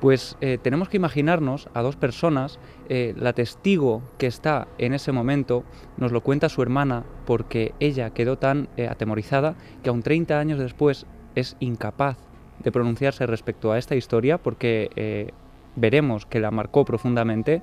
Pues 0.00 0.38
eh, 0.40 0.56
tenemos 0.62 0.88
que 0.88 0.96
imaginarnos 0.96 1.68
a 1.74 1.82
dos 1.82 1.96
personas, 1.96 2.58
eh, 2.88 3.12
la 3.18 3.34
testigo 3.34 4.02
que 4.16 4.26
está 4.26 4.66
en 4.78 4.94
ese 4.94 5.12
momento 5.12 5.62
nos 5.98 6.10
lo 6.10 6.22
cuenta 6.22 6.48
su 6.48 6.62
hermana 6.62 7.04
porque 7.26 7.74
ella 7.80 8.10
quedó 8.10 8.38
tan 8.38 8.68
atemorizada 8.88 9.56
que 9.82 9.90
aún 9.90 10.02
30 10.02 10.38
años 10.38 10.58
después 10.58 11.04
es 11.34 11.56
incapaz 11.60 12.16
de 12.64 12.72
pronunciarse 12.72 13.26
respecto 13.26 13.72
a 13.72 13.78
esta 13.78 13.94
historia 13.94 14.38
porque 14.38 15.32
veremos 15.76 16.26
que 16.26 16.40
la 16.40 16.50
marcó 16.50 16.84
profundamente. 16.84 17.62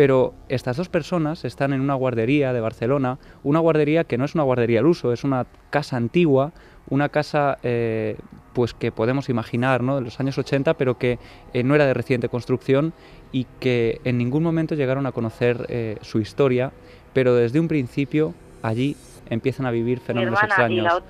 Pero 0.00 0.32
estas 0.48 0.78
dos 0.78 0.88
personas 0.88 1.44
están 1.44 1.74
en 1.74 1.82
una 1.82 1.92
guardería 1.92 2.54
de 2.54 2.60
Barcelona, 2.62 3.18
una 3.42 3.58
guardería 3.58 4.04
que 4.04 4.16
no 4.16 4.24
es 4.24 4.34
una 4.34 4.44
guardería 4.44 4.80
al 4.80 4.86
uso, 4.86 5.12
es 5.12 5.24
una 5.24 5.44
casa 5.68 5.98
antigua, 5.98 6.52
una 6.88 7.10
casa 7.10 7.58
eh, 7.62 8.16
pues 8.54 8.72
que 8.72 8.92
podemos 8.92 9.28
imaginar 9.28 9.82
¿no? 9.82 9.96
de 9.96 10.00
los 10.00 10.18
años 10.18 10.38
80, 10.38 10.72
pero 10.78 10.96
que 10.96 11.18
eh, 11.52 11.62
no 11.64 11.74
era 11.74 11.84
de 11.84 11.92
reciente 11.92 12.30
construcción 12.30 12.94
y 13.30 13.44
que 13.60 14.00
en 14.04 14.16
ningún 14.16 14.42
momento 14.42 14.74
llegaron 14.74 15.04
a 15.04 15.12
conocer 15.12 15.66
eh, 15.68 15.98
su 16.00 16.18
historia, 16.18 16.72
pero 17.12 17.34
desde 17.34 17.60
un 17.60 17.68
principio 17.68 18.32
allí 18.62 18.96
empiezan 19.28 19.66
a 19.66 19.70
vivir 19.70 20.00
fenómenos 20.00 20.40
la 20.40 20.46
extraños. 20.46 21.02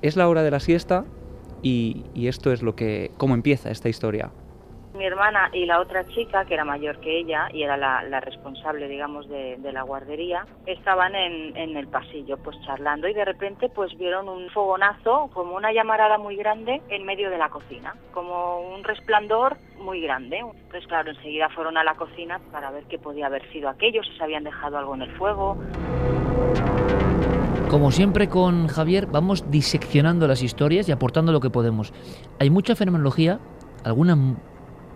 Es 0.00 0.16
la 0.16 0.30
hora 0.30 0.42
de 0.42 0.50
la 0.50 0.60
siesta 0.60 1.04
y, 1.62 2.04
y 2.14 2.28
esto 2.28 2.54
es 2.54 2.62
lo 2.62 2.74
que 2.74 3.10
cómo 3.18 3.34
empieza 3.34 3.70
esta 3.70 3.90
historia. 3.90 4.30
Mi 4.98 5.06
hermana 5.06 5.48
y 5.52 5.64
la 5.64 5.78
otra 5.78 6.04
chica, 6.08 6.44
que 6.44 6.54
era 6.54 6.64
mayor 6.64 6.98
que 6.98 7.20
ella 7.20 7.48
y 7.52 7.62
era 7.62 7.76
la, 7.76 8.20
responsable, 8.20 8.88
digamos, 8.88 9.28
de, 9.28 9.56
la 9.72 9.82
guardería, 9.82 10.44
estaban 10.66 11.14
en, 11.14 11.76
el 11.76 11.86
pasillo, 11.86 12.36
pues 12.38 12.56
charlando 12.66 13.06
y 13.06 13.14
de 13.14 13.24
repente 13.24 13.68
pues 13.68 13.96
vieron 13.96 14.28
un 14.28 14.50
fogonazo, 14.50 15.30
como 15.32 15.54
una 15.54 15.72
llamarada 15.72 16.18
muy 16.18 16.34
grande 16.34 16.82
en 16.88 17.04
medio 17.04 17.30
de 17.30 17.38
la 17.38 17.48
cocina, 17.48 17.94
como 18.12 18.74
un 18.74 18.82
resplandor 18.82 19.56
muy 19.78 20.00
grande. 20.00 20.38
Entonces, 20.38 20.88
claro, 20.88 21.12
enseguida 21.12 21.48
fueron 21.50 21.76
a 21.76 21.84
la 21.84 21.94
cocina 21.94 22.40
para 22.50 22.72
ver 22.72 22.82
qué 22.86 22.98
podía 22.98 23.26
haber 23.26 23.48
sido 23.52 23.68
aquello, 23.68 24.02
si 24.02 24.16
se 24.16 24.24
habían 24.24 24.42
dejado 24.42 24.78
algo 24.78 24.96
en 24.96 25.02
el 25.02 25.16
fuego. 25.16 25.56
Como 27.70 27.92
siempre 27.92 28.28
con 28.28 28.66
Javier, 28.66 29.06
vamos 29.06 29.48
diseccionando 29.48 30.26
las 30.26 30.42
historias 30.42 30.88
y 30.88 30.92
aportando 30.92 31.30
lo 31.30 31.38
que 31.38 31.50
podemos. 31.50 31.92
Hay 32.40 32.50
mucha 32.50 32.74
fenomenología, 32.74 33.38
alguna 33.84 34.16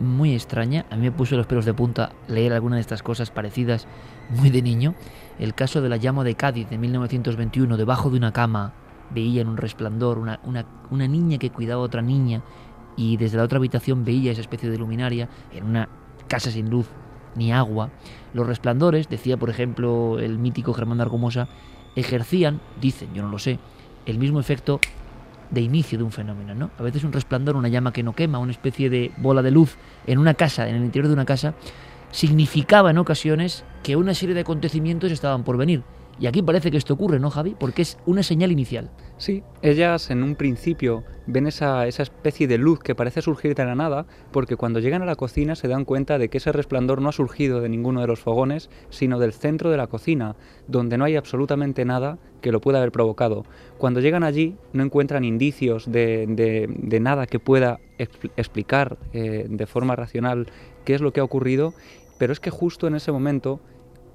muy 0.03 0.35
extraña. 0.35 0.85
A 0.91 0.97
mí 0.97 1.03
me 1.03 1.13
puso 1.13 1.37
los 1.37 1.47
pelos 1.47 1.65
de 1.65 1.75
punta 1.75 2.13
leer 2.29 2.53
alguna 2.53 2.77
de 2.77 2.83
estas 2.83 3.03
cosas 3.03 3.31
parecidas 3.31 3.87
muy 4.31 4.51
de 4.51 4.63
niño. 4.63 4.95
El 5.39 5.55
caso 5.55 5.81
de 5.81 5.89
la 5.89 5.97
llama 5.97 6.25
de 6.25 6.35
Cádiz 6.35 6.69
de 6.69 6.79
1921, 6.79 7.77
debajo 7.77 8.11
de 8.11 8.19
una 8.19 8.33
cama, 8.33 8.75
veía 9.11 9.43
en 9.43 9.49
un 9.49 9.57
resplandor 9.57 10.19
una, 10.19 10.41
una, 10.45 10.67
una 10.91 11.09
niña 11.09 11.39
que 11.39 11.51
cuidaba 11.51 11.83
a 11.83 11.85
otra 11.85 12.03
niña 12.03 12.43
y 12.97 13.17
desde 13.17 13.37
la 13.37 13.45
otra 13.45 13.59
habitación 13.59 14.05
veía 14.05 14.33
esa 14.33 14.41
especie 14.41 14.71
de 14.71 14.79
luminaria 14.79 15.29
en 15.53 15.65
una 15.65 15.89
casa 16.29 16.51
sin 16.51 16.71
luz 16.71 16.87
ni 17.35 17.53
agua. 17.53 17.91
Los 18.35 18.47
resplandores, 18.47 19.09
decía 19.09 19.37
por 19.37 19.51
ejemplo 19.51 20.19
el 20.19 20.39
mítico 20.39 20.75
Germán 20.75 20.99
de 20.99 21.05
Argumosa, 21.05 21.49
ejercían, 21.97 22.61
dicen, 22.81 23.13
yo 23.15 23.23
no 23.23 23.29
lo 23.29 23.39
sé, 23.39 23.59
el 24.07 24.19
mismo 24.19 24.41
efecto 24.41 24.81
de 25.53 25.61
inicio 25.61 25.99
de 25.99 26.05
un 26.05 26.11
fenómeno, 26.11 26.55
¿no? 26.55 26.71
A 26.79 26.83
veces 26.83 27.05
un 27.05 27.13
resplandor, 27.13 27.57
una 27.57 27.69
llama 27.69 27.93
que 27.93 28.03
no 28.03 28.15
quema, 28.15 28.39
una 28.39 28.53
especie 28.53 28.91
de 28.91 29.13
bola 29.19 29.43
de 29.43 29.51
luz 29.51 29.77
en 30.07 30.19
una 30.19 30.35
casa, 30.35 30.69
en 30.69 30.77
el 30.77 30.85
interior 30.85 31.09
de 31.09 31.15
una 31.15 31.27
casa, 31.27 31.55
significaba 32.11 32.91
en 32.91 32.99
ocasiones 32.99 33.65
que 33.83 33.97
una 33.97 34.15
serie 34.15 34.35
de 34.35 34.41
acontecimientos 34.41 35.13
estaban 35.13 35.45
por 35.45 35.57
venir. 35.59 35.83
Y 36.21 36.27
aquí 36.27 36.43
parece 36.43 36.71
que 36.71 36.77
esto 36.77 36.95
ocurre, 36.95 37.19
¿no, 37.19 37.31
Javi? 37.31 37.57
Porque 37.59 37.83
es 37.83 37.99
una 38.07 38.23
señal 38.23 38.53
inicial. 38.53 38.91
Sí, 39.17 39.43
ellas 39.63 40.11
en 40.11 40.23
un 40.23 40.35
principio 40.35 41.05
ven 41.27 41.47
esa, 41.47 41.87
esa, 41.87 42.03
especie 42.03 42.49
de 42.49 42.59
luz 42.59 42.81
que 42.81 42.95
parece 42.95 43.23
surgir 43.23 43.55
de 43.55 43.65
la 43.65 43.75
nada, 43.75 44.07
porque 44.31 44.57
cuando 44.57 44.81
llegan 44.81 45.03
a 45.03 45.07
la 45.07 45.15
cocina 45.15 45.55
se 45.55 45.69
dan 45.69 45.85
cuenta 45.85 46.19
de 46.19 46.29
que 46.29 46.39
ese 46.39 46.53
resplandor 46.53 47.01
no 47.01 47.09
ha 47.09 47.13
surgido 47.13 47.61
de 47.61 47.69
ninguno 47.69 48.01
de 48.01 48.07
los 48.07 48.21
fogones, 48.21 48.69
sino 48.91 49.19
del 49.19 49.33
centro 49.33 49.71
de 49.71 49.77
la 49.77 49.87
cocina, 49.87 50.37
donde 50.67 50.99
no 50.99 51.05
hay 51.05 51.17
absolutamente 51.17 51.85
nada 51.85 52.19
que 52.41 52.53
lo 52.53 52.61
pueda 52.61 52.79
haber 52.79 52.93
provocado. 52.93 53.45
Cuando 53.79 54.01
llegan 54.01 54.25
allí 54.25 54.57
no 54.73 54.83
encuentran 54.83 55.25
indicios 55.25 55.91
de, 55.91 56.27
de, 56.27 57.01
nada 57.01 57.27
que 57.27 57.39
pueda 57.39 57.81
explicar 57.99 58.99
eh, 59.13 59.47
de 59.49 59.67
forma 59.67 59.97
racional 59.97 60.49
qué 60.85 60.95
es 60.95 61.01
lo 61.01 61.13
que 61.13 61.21
ha 61.21 61.25
ocurrido, 61.25 61.75
pero 62.19 62.33
es 62.33 62.41
que 62.41 62.51
justo 62.51 62.87
en 62.87 62.95
ese 62.95 63.11
momento, 63.11 63.61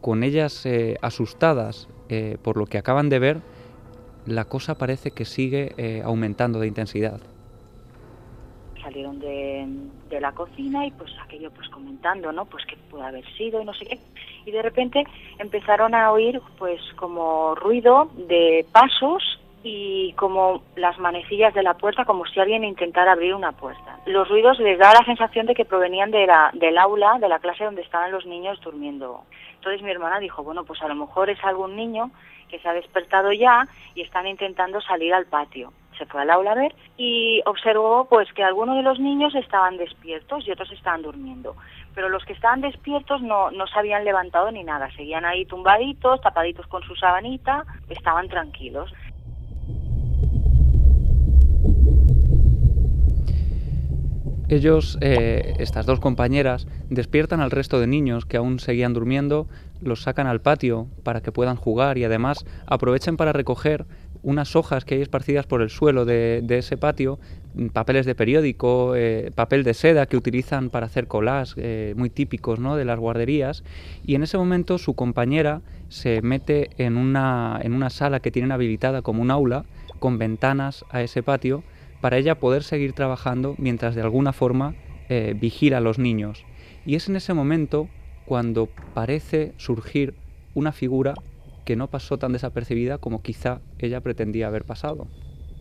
con 0.02 0.24
ellas 0.24 0.66
eh, 0.66 0.98
asustadas 1.02 1.88
eh, 2.10 2.38
por 2.42 2.58
lo 2.58 2.66
que 2.66 2.78
acaban 2.78 3.10
de 3.10 3.20
ver, 3.20 3.38
la 4.26 4.46
cosa 4.46 4.78
parece 4.78 5.12
que 5.12 5.26
sigue 5.26 5.74
eh, 5.78 6.02
aumentando 6.04 6.60
de 6.60 6.68
intensidad. 6.68 7.20
Salieron 8.82 9.20
de, 9.20 9.68
la 10.20 10.32
cocina 10.32 10.86
y 10.86 10.92
pues 10.92 11.12
aquello 11.22 11.52
pues 11.52 11.68
comentando, 11.70 12.32
¿no? 12.32 12.46
Pues 12.46 12.66
qué 12.66 12.78
puede 12.90 13.06
haber 13.06 13.26
sido 13.36 13.62
y 13.62 13.66
no 13.66 13.74
sé 13.74 13.86
qué. 13.86 14.00
Y 14.46 14.52
de 14.52 14.62
repente 14.62 15.04
empezaron 15.40 15.94
a 15.94 16.12
oír 16.12 16.42
pues 16.58 16.82
como 16.96 17.56
ruido 17.56 18.10
de 18.28 18.66
pasos 18.72 19.40
y 19.64 20.14
como 20.14 20.64
las 20.76 20.98
manecillas 20.98 21.54
de 21.54 21.64
la 21.64 21.74
puerta, 21.76 22.06
como 22.06 22.26
si 22.26 22.40
alguien 22.40 22.64
intentara 22.64 23.12
abrir 23.12 23.34
una 23.34 23.52
puerta. 23.52 24.00
Los 24.06 24.30
ruidos 24.30 24.60
les 24.60 24.80
daba 24.80 24.94
la 25.00 25.06
sensación 25.06 25.46
de 25.46 25.56
que 25.56 25.66
provenían 25.66 26.12
de 26.12 26.26
la, 26.26 26.52
del 26.54 26.78
aula, 26.78 27.18
de 27.20 27.28
la 27.28 27.40
clase 27.40 27.66
donde 27.66 27.82
estaban 27.82 28.12
los 28.12 28.26
niños 28.26 28.60
durmiendo. 28.62 29.24
Entonces 29.68 29.84
mi 29.84 29.92
hermana 29.92 30.20
dijo, 30.20 30.44
bueno, 30.44 30.64
pues 30.64 30.82
a 30.82 30.88
lo 30.88 30.96
mejor 30.96 31.30
es 31.30 31.44
algún 31.44 31.76
niño 31.76 32.10
que 32.48 32.58
se 32.58 32.70
ha 32.70 32.74
despertado 32.74 33.34
ya 33.34 33.68
y 33.96 34.02
están 34.02 34.26
intentando 34.26 34.80
salir 34.80 35.14
al 35.14 35.26
patio. 35.26 35.74
Se 35.98 36.06
fue 36.06 36.22
al 36.22 36.30
aula 36.30 36.54
a 36.54 36.56
ver 36.56 36.74
y 36.96 37.42
observó 37.46 38.06
pues 38.06 38.32
que 38.32 38.46
algunos 38.46 38.78
de 38.78 38.84
los 38.84 38.98
niños 38.98 39.36
estaban 39.36 39.76
despiertos 39.76 40.48
y 40.48 40.52
otros 40.52 40.72
estaban 40.72 41.02
durmiendo. 41.02 41.58
Pero 41.94 42.08
los 42.08 42.24
que 42.24 42.32
estaban 42.32 42.62
despiertos 42.62 43.22
no, 43.22 43.52
no 43.52 43.68
se 43.68 43.78
habían 43.78 44.06
levantado 44.06 44.50
ni 44.52 44.64
nada, 44.64 44.90
seguían 44.96 45.26
ahí 45.26 45.44
tumbaditos, 45.44 46.22
tapaditos 46.22 46.66
con 46.68 46.82
su 46.84 46.96
sabanita, 46.96 47.66
estaban 47.90 48.30
tranquilos. 48.30 48.94
Ellos, 54.50 54.98
eh, 55.02 55.56
estas 55.60 55.86
dos 55.86 56.00
compañeras, 56.00 56.68
despiertan 56.90 57.42
al 57.42 57.52
resto 57.52 57.82
de 57.82 57.88
niños 57.88 58.26
que 58.26 58.38
aún 58.38 58.60
seguían 58.60 58.94
durmiendo, 58.94 59.48
los 59.82 60.04
sacan 60.04 60.26
al 60.26 60.40
patio 60.40 60.88
para 61.04 61.22
que 61.22 61.34
puedan 61.34 61.58
jugar 61.58 61.98
y 61.98 62.06
además 62.06 62.46
aprovechan 62.66 63.18
para 63.18 63.34
recoger 63.34 63.86
unas 64.24 64.56
hojas 64.56 64.86
que 64.86 64.96
hay 64.96 65.02
esparcidas 65.02 65.46
por 65.46 65.62
el 65.62 65.70
suelo 65.70 66.06
de, 66.06 66.46
ese 66.50 66.78
patio, 66.78 67.20
papeles 67.74 68.06
de 68.06 68.16
periódico, 68.16 68.96
eh, 68.96 69.32
papel 69.36 69.64
de 69.64 69.74
seda 69.74 70.06
que 70.06 70.16
utilizan 70.16 70.70
para 70.70 70.86
hacer 70.86 71.08
collages 71.08 71.54
eh, 71.58 71.94
muy 71.98 72.10
típicos 72.10 72.58
¿no? 72.58 72.78
de 72.78 72.86
las 72.86 73.00
guarderías 73.00 73.64
y 74.06 74.16
en 74.16 74.24
ese 74.24 74.38
momento 74.38 74.78
su 74.78 74.96
compañera 74.96 75.62
se 75.90 76.22
mete 76.22 76.70
en 76.78 76.96
una, 76.96 77.60
en 77.62 77.74
una 77.74 77.90
sala 77.90 78.22
que 78.22 78.32
tienen 78.32 78.54
habilitada 78.54 79.02
como 79.02 79.22
un 79.22 79.32
aula 79.32 79.66
con 80.00 80.18
ventanas 80.18 80.86
a 80.90 81.02
ese 81.02 81.22
patio 81.22 81.64
para 82.02 82.18
ella 82.18 82.36
poder 82.36 82.64
seguir 82.64 82.94
trabajando 82.94 83.56
mientras 83.58 83.96
de 83.96 84.02
alguna 84.02 84.34
forma 84.34 84.76
eh, 85.10 85.34
vigila 85.36 85.78
a 85.78 85.82
los 85.82 86.00
niños. 86.00 86.46
Y 86.86 86.96
es 86.96 87.10
en 87.10 87.16
ese 87.16 87.34
momento 87.34 87.88
cuando 88.26 88.68
parece 88.94 89.54
surgir 89.58 90.16
una 90.54 90.72
figura 90.72 91.14
que 91.66 91.76
no 91.76 91.88
pasó 91.88 92.18
tan 92.18 92.34
desapercibida 92.34 92.98
como 92.98 93.22
quizá 93.22 93.60
ella 93.80 94.02
pretendía 94.02 94.48
haber 94.48 94.66
pasado. 94.66 95.08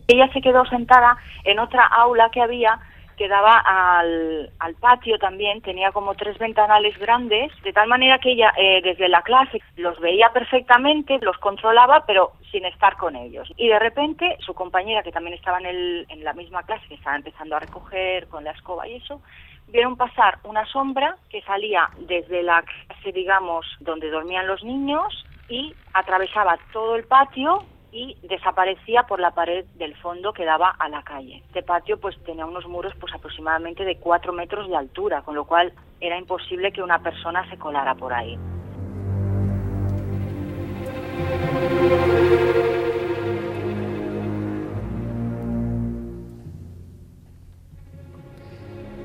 Ella 0.07 0.31
se 0.31 0.41
quedó 0.41 0.65
sentada 0.65 1.17
en 1.43 1.59
otra 1.59 1.85
aula 1.85 2.29
que 2.31 2.41
había 2.41 2.79
que 3.17 3.27
daba 3.27 3.57
al, 3.65 4.51
al, 4.59 4.75
patio 4.75 5.17
también, 5.17 5.61
tenía 5.61 5.91
como 5.91 6.13
tres 6.13 6.37
ventanales 6.37 6.97
grandes, 6.99 7.51
de 7.63 7.73
tal 7.73 7.87
manera 7.87 8.19
que 8.19 8.33
ella 8.33 8.53
eh, 8.55 8.79
desde 8.83 9.09
la 9.09 9.23
clase 9.23 9.59
los 9.75 9.99
veía 9.99 10.29
perfectamente, 10.31 11.17
los 11.21 11.37
controlaba, 11.39 12.05
pero 12.05 12.33
sin 12.51 12.65
estar 12.65 12.95
con 12.95 13.15
ellos. 13.15 13.51
Y 13.57 13.69
de 13.69 13.79
repente 13.79 14.37
su 14.39 14.53
compañera, 14.53 15.01
que 15.01 15.11
también 15.11 15.33
estaba 15.33 15.57
en, 15.57 15.65
el, 15.65 16.05
en 16.09 16.23
la 16.23 16.33
misma 16.33 16.63
clase, 16.63 16.87
que 16.87 16.93
estaba 16.93 17.15
empezando 17.15 17.55
a 17.55 17.59
recoger 17.59 18.27
con 18.27 18.43
la 18.43 18.51
escoba 18.51 18.87
y 18.87 18.97
eso, 18.97 19.19
vieron 19.67 19.97
pasar 19.97 20.37
una 20.43 20.65
sombra 20.67 21.17
que 21.29 21.41
salía 21.41 21.89
desde 21.97 22.43
la 22.43 22.61
clase, 22.61 23.11
digamos, 23.11 23.65
donde 23.79 24.11
dormían 24.11 24.47
los 24.47 24.63
niños 24.63 25.25
y 25.49 25.73
atravesaba 25.93 26.57
todo 26.71 26.95
el 26.95 27.05
patio 27.05 27.65
y 27.91 28.17
desaparecía 28.23 29.03
por 29.03 29.19
la 29.19 29.31
pared 29.31 29.65
del 29.75 29.95
fondo 29.95 30.33
que 30.33 30.45
daba 30.45 30.69
a 30.69 30.89
la 30.89 31.03
calle. 31.03 31.43
Este 31.47 31.63
patio 31.63 31.99
pues 31.99 32.17
tenía 32.23 32.45
unos 32.45 32.67
muros 32.67 32.93
pues 32.99 33.13
aproximadamente 33.13 33.85
de 33.85 33.97
cuatro 33.97 34.33
metros 34.33 34.67
de 34.67 34.75
altura, 34.75 35.21
con 35.21 35.35
lo 35.35 35.45
cual 35.45 35.73
era 35.99 36.17
imposible 36.17 36.71
que 36.71 36.81
una 36.81 36.99
persona 36.99 37.49
se 37.49 37.57
colara 37.57 37.95
por 37.95 38.13
ahí. 38.13 38.37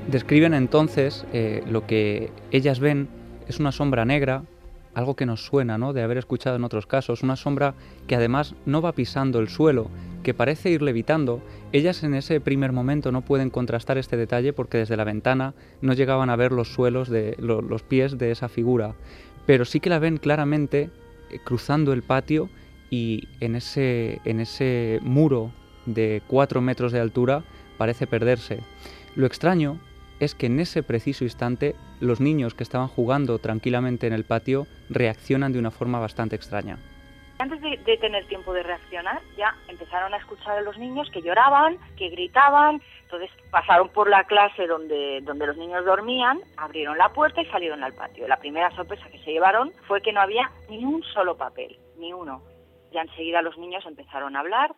Describen 0.07 0.53
entonces 0.53 1.25
eh, 1.33 1.63
lo 1.65 1.87
que 1.87 2.31
ellas 2.51 2.79
ven 2.79 3.09
es 3.47 3.59
una 3.59 3.71
sombra 3.71 4.05
negra 4.05 4.43
algo 4.93 5.15
que 5.15 5.25
nos 5.25 5.45
suena, 5.45 5.77
¿no? 5.77 5.93
De 5.93 6.03
haber 6.03 6.17
escuchado 6.17 6.55
en 6.55 6.63
otros 6.63 6.85
casos, 6.85 7.23
una 7.23 7.35
sombra 7.35 7.73
que 8.07 8.15
además 8.15 8.55
no 8.65 8.81
va 8.81 8.93
pisando 8.93 9.39
el 9.39 9.49
suelo, 9.49 9.89
que 10.23 10.33
parece 10.33 10.69
ir 10.69 10.81
levitando. 10.81 11.41
Ellas 11.71 12.03
en 12.03 12.13
ese 12.13 12.39
primer 12.39 12.71
momento 12.71 13.11
no 13.11 13.21
pueden 13.21 13.49
contrastar 13.49 13.97
este 13.97 14.17
detalle 14.17 14.53
porque 14.53 14.77
desde 14.77 14.97
la 14.97 15.03
ventana 15.03 15.53
no 15.81 15.93
llegaban 15.93 16.29
a 16.29 16.35
ver 16.35 16.51
los 16.51 16.73
suelos 16.73 17.09
de 17.09 17.35
lo, 17.39 17.61
los 17.61 17.83
pies 17.83 18.17
de 18.17 18.31
esa 18.31 18.49
figura, 18.49 18.95
pero 19.45 19.65
sí 19.65 19.79
que 19.79 19.89
la 19.89 19.99
ven 19.99 20.17
claramente 20.17 20.89
eh, 21.29 21.39
cruzando 21.43 21.93
el 21.93 22.03
patio 22.03 22.49
y 22.89 23.27
en 23.39 23.55
ese, 23.55 24.21
en 24.23 24.39
ese 24.39 24.99
muro 25.01 25.51
de 25.85 26.21
cuatro 26.27 26.61
metros 26.61 26.91
de 26.91 26.99
altura 26.99 27.43
parece 27.77 28.07
perderse. 28.07 28.59
Lo 29.15 29.25
extraño 29.25 29.79
es 30.23 30.35
que 30.35 30.47
en 30.47 30.59
ese 30.59 30.83
preciso 30.83 31.23
instante 31.23 31.75
los 31.99 32.19
niños 32.19 32.53
que 32.53 32.63
estaban 32.63 32.87
jugando 32.87 33.39
tranquilamente 33.39 34.07
en 34.07 34.13
el 34.13 34.25
patio 34.25 34.67
reaccionan 34.89 35.53
de 35.53 35.59
una 35.59 35.71
forma 35.71 35.99
bastante 35.99 36.35
extraña. 36.35 36.77
Antes 37.39 37.61
de, 37.61 37.97
tener 37.97 38.25
tiempo 38.27 38.53
de 38.53 38.63
reaccionar, 38.63 39.21
ya 39.35 39.55
empezaron 39.67 40.13
a 40.13 40.17
escuchar 40.17 40.57
a 40.57 40.61
los 40.61 40.77
niños 40.77 41.09
que 41.11 41.21
lloraban, 41.21 41.77
que 41.97 42.09
gritaban. 42.09 42.81
Entonces 43.01 43.29
pasaron 43.51 43.89
por 43.89 44.09
la 44.09 44.23
clase 44.23 44.67
donde, 44.67 45.19
donde 45.21 45.47
los 45.47 45.57
niños 45.57 45.83
dormían, 45.83 46.39
abrieron 46.57 46.97
la 46.97 47.09
puerta 47.09 47.41
y 47.41 47.45
salieron 47.47 47.83
al 47.83 47.93
patio. 47.93 48.27
La 48.27 48.37
primera 48.37 48.71
sorpresa 48.75 49.09
que 49.09 49.19
se 49.19 49.31
llevaron 49.31 49.73
fue 49.87 50.01
que 50.01 50.13
no 50.13 50.21
había 50.21 50.49
ni 50.69 50.85
un 50.85 51.03
solo 51.03 51.35
papel, 51.35 51.77
ni 51.97 52.13
uno. 52.13 52.43
Ya 52.91 53.01
enseguida 53.01 53.41
los 53.41 53.57
niños 53.57 53.83
empezaron 53.85 54.35
a 54.35 54.39
hablar, 54.39 54.75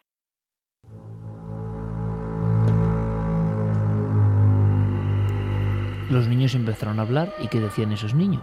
los 6.10 6.28
niños 6.28 6.56
empezaron 6.56 7.00
a 7.00 7.04
hablar 7.04 7.34
y 7.42 7.48
qué 7.48 7.60
decían 7.60 7.92
esos 7.92 8.14
niños. 8.14 8.42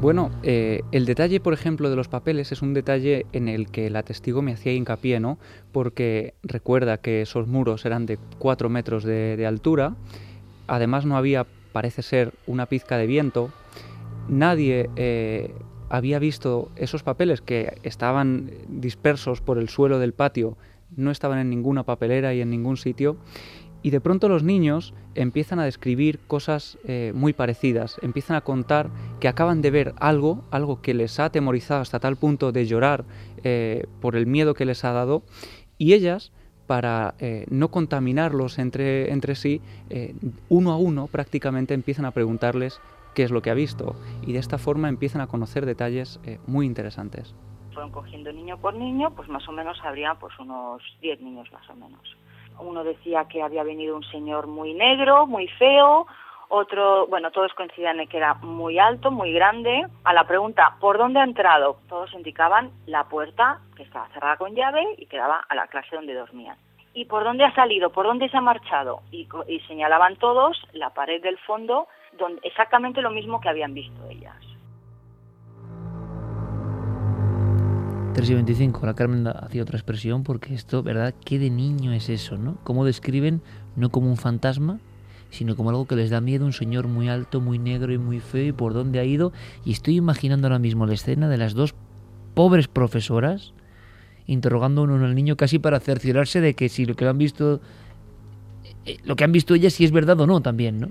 Bueno, 0.00 0.30
eh, 0.42 0.82
el 0.92 1.06
detalle, 1.06 1.40
por 1.40 1.54
ejemplo, 1.54 1.88
de 1.88 1.96
los 1.96 2.08
papeles 2.08 2.52
es 2.52 2.60
un 2.60 2.74
detalle 2.74 3.24
en 3.32 3.48
el 3.48 3.70
que 3.70 3.88
la 3.88 4.02
testigo 4.02 4.42
me 4.42 4.52
hacía 4.52 4.74
hincapié, 4.74 5.20
¿no? 5.20 5.38
Porque 5.72 6.34
recuerda 6.42 6.98
que 6.98 7.22
esos 7.22 7.46
muros 7.46 7.86
eran 7.86 8.04
de 8.04 8.18
4 8.38 8.68
metros 8.68 9.04
de, 9.04 9.46
altura, 9.46 9.96
además 10.66 11.06
no 11.06 11.16
había, 11.16 11.46
parece 11.72 12.02
ser, 12.02 12.34
una 12.46 12.66
pizca 12.66 12.98
de 12.98 13.06
viento, 13.06 13.50
nadie 14.28 14.90
eh, 14.96 15.54
había 15.88 16.18
visto 16.18 16.70
esos 16.76 17.02
papeles 17.02 17.40
que 17.40 17.78
estaban 17.82 18.50
dispersos 18.68 19.40
por 19.40 19.56
el 19.56 19.70
suelo 19.70 19.98
del 19.98 20.12
patio, 20.12 20.58
no 20.94 21.10
estaban 21.10 21.38
en 21.38 21.48
ninguna 21.48 21.84
papelera 21.84 22.34
y 22.34 22.42
en 22.42 22.50
ningún 22.50 22.76
sitio, 22.76 23.16
y 23.86 23.90
de 23.90 24.00
pronto 24.00 24.28
los 24.28 24.42
niños 24.42 24.94
empiezan 25.14 25.60
a 25.60 25.64
describir 25.64 26.18
cosas 26.26 26.76
eh, 26.88 27.12
muy 27.14 27.32
parecidas, 27.32 28.00
empiezan 28.02 28.34
a 28.34 28.40
contar 28.40 28.90
que 29.20 29.28
acaban 29.28 29.62
de 29.62 29.70
ver 29.70 29.94
algo, 30.00 30.42
algo 30.50 30.82
que 30.82 30.92
les 30.92 31.20
ha 31.20 31.26
atemorizado 31.26 31.82
hasta 31.82 32.00
tal 32.00 32.16
punto 32.16 32.50
de 32.50 32.66
llorar 32.66 33.04
eh, 33.44 33.86
por 34.00 34.16
el 34.16 34.26
miedo 34.26 34.54
que 34.54 34.64
les 34.64 34.84
ha 34.84 34.90
dado, 34.90 35.22
y 35.78 35.92
ellas, 35.92 36.32
para 36.66 37.14
eh, 37.20 37.46
no 37.48 37.68
contaminarlos 37.68 38.58
entre, 38.58 39.12
entre 39.12 39.36
sí, 39.36 39.60
uno 40.48 40.72
a 40.72 40.78
uno 40.78 41.06
prácticamente 41.06 41.72
empiezan 41.72 42.06
a 42.06 42.10
preguntarles 42.10 42.80
qué 43.14 43.22
es 43.22 43.30
lo 43.30 43.40
que 43.40 43.50
ha 43.50 43.54
visto, 43.54 43.94
y 44.26 44.32
de 44.32 44.40
esta 44.40 44.58
forma 44.58 44.88
empiezan 44.88 45.20
a 45.20 45.28
conocer 45.28 45.64
detalles 45.64 46.18
muy 46.48 46.66
interesantes. 46.66 47.36
Fueron 47.72 47.92
cogiendo 47.92 48.32
niño 48.32 48.58
por 48.58 48.74
niño, 48.74 49.12
pues 49.14 49.28
más 49.28 49.48
o 49.48 49.52
menos 49.52 49.78
habría 49.84 50.16
pues 50.16 50.36
unos 50.40 50.82
10 51.02 51.20
niños 51.20 51.46
más 51.52 51.70
o 51.70 51.76
menos 51.76 52.15
uno 52.60 52.84
decía 52.84 53.26
que 53.28 53.42
había 53.42 53.62
venido 53.62 53.96
un 53.96 54.04
señor 54.04 54.46
muy 54.46 54.74
negro, 54.74 55.26
muy 55.26 55.48
feo, 55.48 56.06
Otro, 56.48 57.08
bueno, 57.08 57.32
todos 57.32 57.52
coincidían 57.54 57.98
en 57.98 58.08
que 58.08 58.18
era 58.18 58.34
muy 58.34 58.78
alto, 58.78 59.10
muy 59.10 59.32
grande. 59.32 59.84
A 60.04 60.12
la 60.12 60.24
pregunta, 60.28 60.76
¿por 60.80 60.96
dónde 60.96 61.18
ha 61.18 61.24
entrado? 61.24 61.78
Todos 61.88 62.14
indicaban 62.14 62.70
la 62.86 63.04
puerta 63.04 63.58
que 63.76 63.82
estaba 63.82 64.06
cerrada 64.14 64.36
con 64.36 64.54
llave 64.54 64.94
y 64.96 65.06
que 65.06 65.16
daba 65.18 65.44
a 65.48 65.54
la 65.56 65.66
clase 65.66 65.96
donde 65.96 66.14
dormían. 66.14 66.56
¿Y 66.94 67.06
por 67.06 67.24
dónde 67.24 67.44
ha 67.44 67.52
salido? 67.54 67.90
¿Por 67.90 68.06
dónde 68.06 68.28
se 68.28 68.36
ha 68.36 68.40
marchado? 68.40 69.00
Y, 69.10 69.28
y 69.48 69.58
señalaban 69.66 70.16
todos 70.16 70.56
la 70.72 70.90
pared 70.90 71.20
del 71.20 71.36
fondo, 71.38 71.88
donde, 72.12 72.40
exactamente 72.44 73.02
lo 73.02 73.10
mismo 73.10 73.40
que 73.40 73.48
habían 73.48 73.74
visto 73.74 74.00
ellas. 74.08 74.36
3 78.16 78.30
y 78.30 78.34
25, 78.34 78.86
la 78.86 78.94
Carmen 78.94 79.26
hacía 79.26 79.60
otra 79.60 79.76
expresión 79.76 80.22
porque 80.22 80.54
esto, 80.54 80.82
¿verdad? 80.82 81.12
¿Qué 81.22 81.38
de 81.38 81.50
niño 81.50 81.92
es 81.92 82.08
eso, 82.08 82.38
no? 82.38 82.56
¿Cómo 82.64 82.86
describen 82.86 83.42
no 83.76 83.90
como 83.90 84.08
un 84.08 84.16
fantasma, 84.16 84.78
sino 85.28 85.54
como 85.54 85.68
algo 85.68 85.86
que 85.86 85.96
les 85.96 86.08
da 86.08 86.22
miedo, 86.22 86.46
un 86.46 86.54
señor 86.54 86.88
muy 86.88 87.10
alto, 87.10 87.42
muy 87.42 87.58
negro 87.58 87.92
y 87.92 87.98
muy 87.98 88.20
feo 88.20 88.46
y 88.46 88.52
por 88.52 88.72
dónde 88.72 89.00
ha 89.00 89.04
ido? 89.04 89.34
Y 89.66 89.72
estoy 89.72 89.96
imaginando 89.96 90.46
ahora 90.46 90.58
mismo 90.58 90.86
la 90.86 90.94
escena 90.94 91.28
de 91.28 91.36
las 91.36 91.52
dos 91.52 91.74
pobres 92.32 92.68
profesoras 92.68 93.52
interrogando 94.26 94.84
uno 94.84 94.94
al 95.04 95.14
niño 95.14 95.36
casi 95.36 95.58
para 95.58 95.78
cerciorarse 95.78 96.40
de 96.40 96.54
que 96.54 96.70
si 96.70 96.86
lo 96.86 96.94
que 96.94 97.06
han 97.06 97.18
visto 97.18 97.60
eh, 98.86 98.96
lo 99.04 99.14
que 99.14 99.24
han 99.24 99.32
visto 99.32 99.54
ellas 99.54 99.74
si 99.74 99.84
es 99.84 99.92
verdad 99.92 100.18
o 100.18 100.26
no 100.26 100.40
también, 100.40 100.80
¿no? 100.80 100.90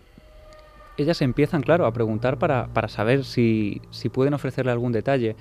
Ellas 0.95 1.23
empiezan, 1.23 1.63
claro, 1.63 1.87
a 1.87 1.91
preguntar 1.91 2.37
para, 2.37 2.67
para 2.67 2.87
saber 2.87 3.23
si, 3.25 3.81
si 3.89 4.09
pueden 4.09 4.35
ofrecerle 4.35 4.71
algún 4.71 4.91
detalle. 4.91 5.35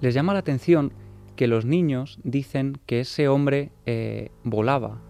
Les 0.00 0.14
llama 0.14 0.32
la 0.32 0.40
atención 0.40 0.92
que 1.38 1.46
los 1.46 1.64
niños 1.64 2.18
dicen 2.24 2.78
que 2.84 2.98
ese 2.98 3.28
hombre 3.28 3.70
eh, 3.86 4.32
volaba, 4.42 5.00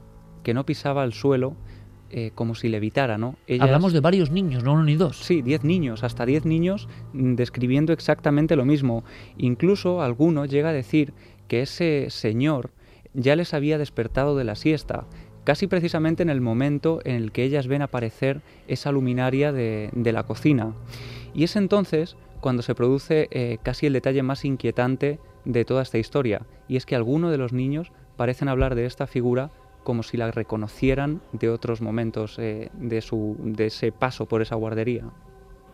que 0.43 0.53
no 0.53 0.67
pisaba 0.67 1.03
el 1.05 1.15
suelo 1.15 1.57
eh, 2.11 2.33
como 2.35 2.55
si 2.55 2.69
levitara, 2.69 3.17
¿no? 3.17 3.37
Ellas- 3.47 3.65
Hablamos 3.65 3.95
de 3.95 4.01
varios 4.01 4.31
niños, 4.31 4.63
no 4.63 4.75
uno 4.75 4.85
ni 4.85 4.95
dos. 4.97 5.17
Sí, 5.17 5.41
10 5.41 5.65
niños, 5.65 6.05
hasta 6.05 6.27
10 6.27 6.45
niños 6.45 6.87
mm, 7.15 7.35
describiendo 7.35 7.95
exactamente 7.95 8.57
lo 8.57 8.67
mismo. 8.67 9.05
Incluso 9.39 10.03
alguno 10.03 10.45
llega 10.45 10.69
a 10.69 10.73
decir 10.75 11.15
que 11.49 11.63
ese 11.63 12.09
señor 12.11 12.73
ya 13.15 13.35
les 13.35 13.55
había 13.55 13.79
despertado 13.79 14.37
de 14.37 14.45
la 14.45 14.55
siesta, 14.55 15.07
casi 15.45 15.67
precisamente 15.67 16.23
en 16.23 16.29
el 16.29 16.43
momento 16.43 17.01
en 17.07 17.15
el 17.17 17.33
que 17.33 17.43
ellas 17.45 17.67
ven 17.69 17.81
aparecer 17.81 18.43
esa 18.67 18.93
luminaria 18.93 19.51
de, 19.51 19.89
de 19.95 20.13
la 20.13 20.25
cocina. 20.25 20.75
Y 21.35 21.45
es 21.45 21.57
entonces 21.57 22.19
cuando 22.41 22.63
se 22.63 22.75
produce 22.75 23.29
eh, 23.31 23.59
casi 23.63 23.87
el 23.87 23.93
detalle 23.93 24.23
más 24.23 24.45
inquietante 24.45 25.19
de 25.45 25.65
toda 25.65 25.83
esta 25.83 25.99
historia, 25.99 26.43
y 26.69 26.77
es 26.77 26.87
que 26.87 26.97
algunos 26.97 27.31
de 27.31 27.39
los 27.39 27.53
niños 27.53 27.93
parecen 28.17 28.49
hablar 28.49 28.75
de 28.75 28.87
esta 28.87 29.07
figura 29.07 29.51
como 29.85 30.03
si 30.03 30.17
la 30.17 30.31
reconocieran 30.31 31.23
de 31.33 31.49
otros 31.49 31.81
momentos 31.81 32.39
eh, 32.39 32.69
de, 32.75 33.01
su, 33.01 33.37
de 33.39 33.67
ese 33.67 33.91
paso 33.91 34.27
por 34.27 34.43
esa 34.43 34.55
guardería. 34.57 35.05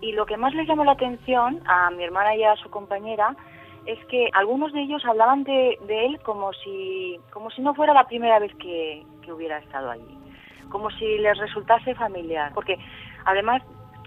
Y 0.01 0.13
lo 0.13 0.27
que 0.27 0.37
más 0.37 0.55
les 0.55 0.69
llamó 0.69 0.85
la 0.85 0.93
atención 0.93 1.61
a 1.67 1.91
mi 1.91 2.05
hermana 2.05 2.37
y 2.37 2.45
a 2.45 2.55
su 2.57 2.71
compañera 2.71 3.37
es 3.87 3.99
que 4.07 4.29
algunos 4.35 4.73
de 4.73 4.83
ellos 4.83 5.05
hablaban 5.05 5.45
de, 5.45 5.79
de 5.87 6.07
él 6.07 6.21
como 6.21 6.53
si, 6.53 7.19
como 7.33 7.51
si 7.51 7.61
no 7.63 7.75
fuera 7.75 7.93
la 7.93 8.07
primera 8.07 8.39
vez 8.39 8.55
que, 8.57 9.05
que 9.23 9.33
hubiera 9.33 9.59
estado 9.59 9.91
allí, 9.91 10.19
como 10.69 10.91
si 10.93 11.19
les 11.19 11.37
resultase 11.39 11.95
familiar, 11.95 12.53
porque 12.55 12.79
además 13.25 13.63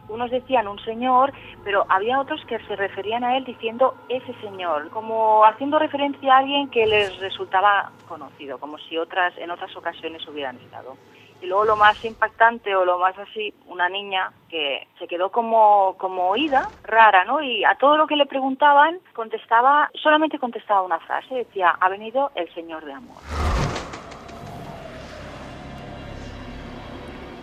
unos 0.09 0.31
decían 0.31 0.67
un 0.67 0.79
señor, 0.79 1.33
pero 1.63 1.85
había 1.89 2.19
otros 2.19 2.43
que 2.45 2.59
se 2.59 2.75
referían 2.75 3.23
a 3.23 3.37
él 3.37 3.45
diciendo 3.45 3.95
ese 4.09 4.33
señor, 4.41 4.89
como 4.89 5.43
haciendo 5.45 5.79
referencia 5.79 6.35
a 6.35 6.37
alguien 6.39 6.69
que 6.69 6.85
les 6.85 7.17
resultaba 7.19 7.91
conocido, 8.07 8.57
como 8.59 8.77
si 8.77 8.97
otras 8.97 9.37
en 9.37 9.51
otras 9.51 9.75
ocasiones 9.75 10.27
hubieran 10.27 10.57
estado. 10.57 10.95
Y 11.41 11.45
luego 11.45 11.65
lo 11.65 11.75
más 11.75 12.03
impactante 12.03 12.75
o 12.75 12.83
lo 12.83 12.97
más 12.97 13.15
así, 13.19 13.53
una 13.67 13.89
niña 13.89 14.31
que 14.49 14.87
se 14.97 15.07
quedó 15.07 15.29
como, 15.29 15.95
como 15.97 16.29
oída, 16.29 16.67
rara, 16.83 17.25
¿no? 17.25 17.43
Y 17.43 17.63
a 17.63 17.75
todo 17.75 17.95
lo 17.95 18.07
que 18.07 18.15
le 18.15 18.25
preguntaban 18.25 18.99
contestaba, 19.13 19.89
solamente 19.93 20.39
contestaba 20.39 20.81
una 20.81 20.99
frase, 20.99 21.35
decía, 21.35 21.77
ha 21.79 21.89
venido 21.89 22.31
el 22.33 22.51
Señor 22.55 22.83
de 22.85 22.93
Amor. 22.93 23.17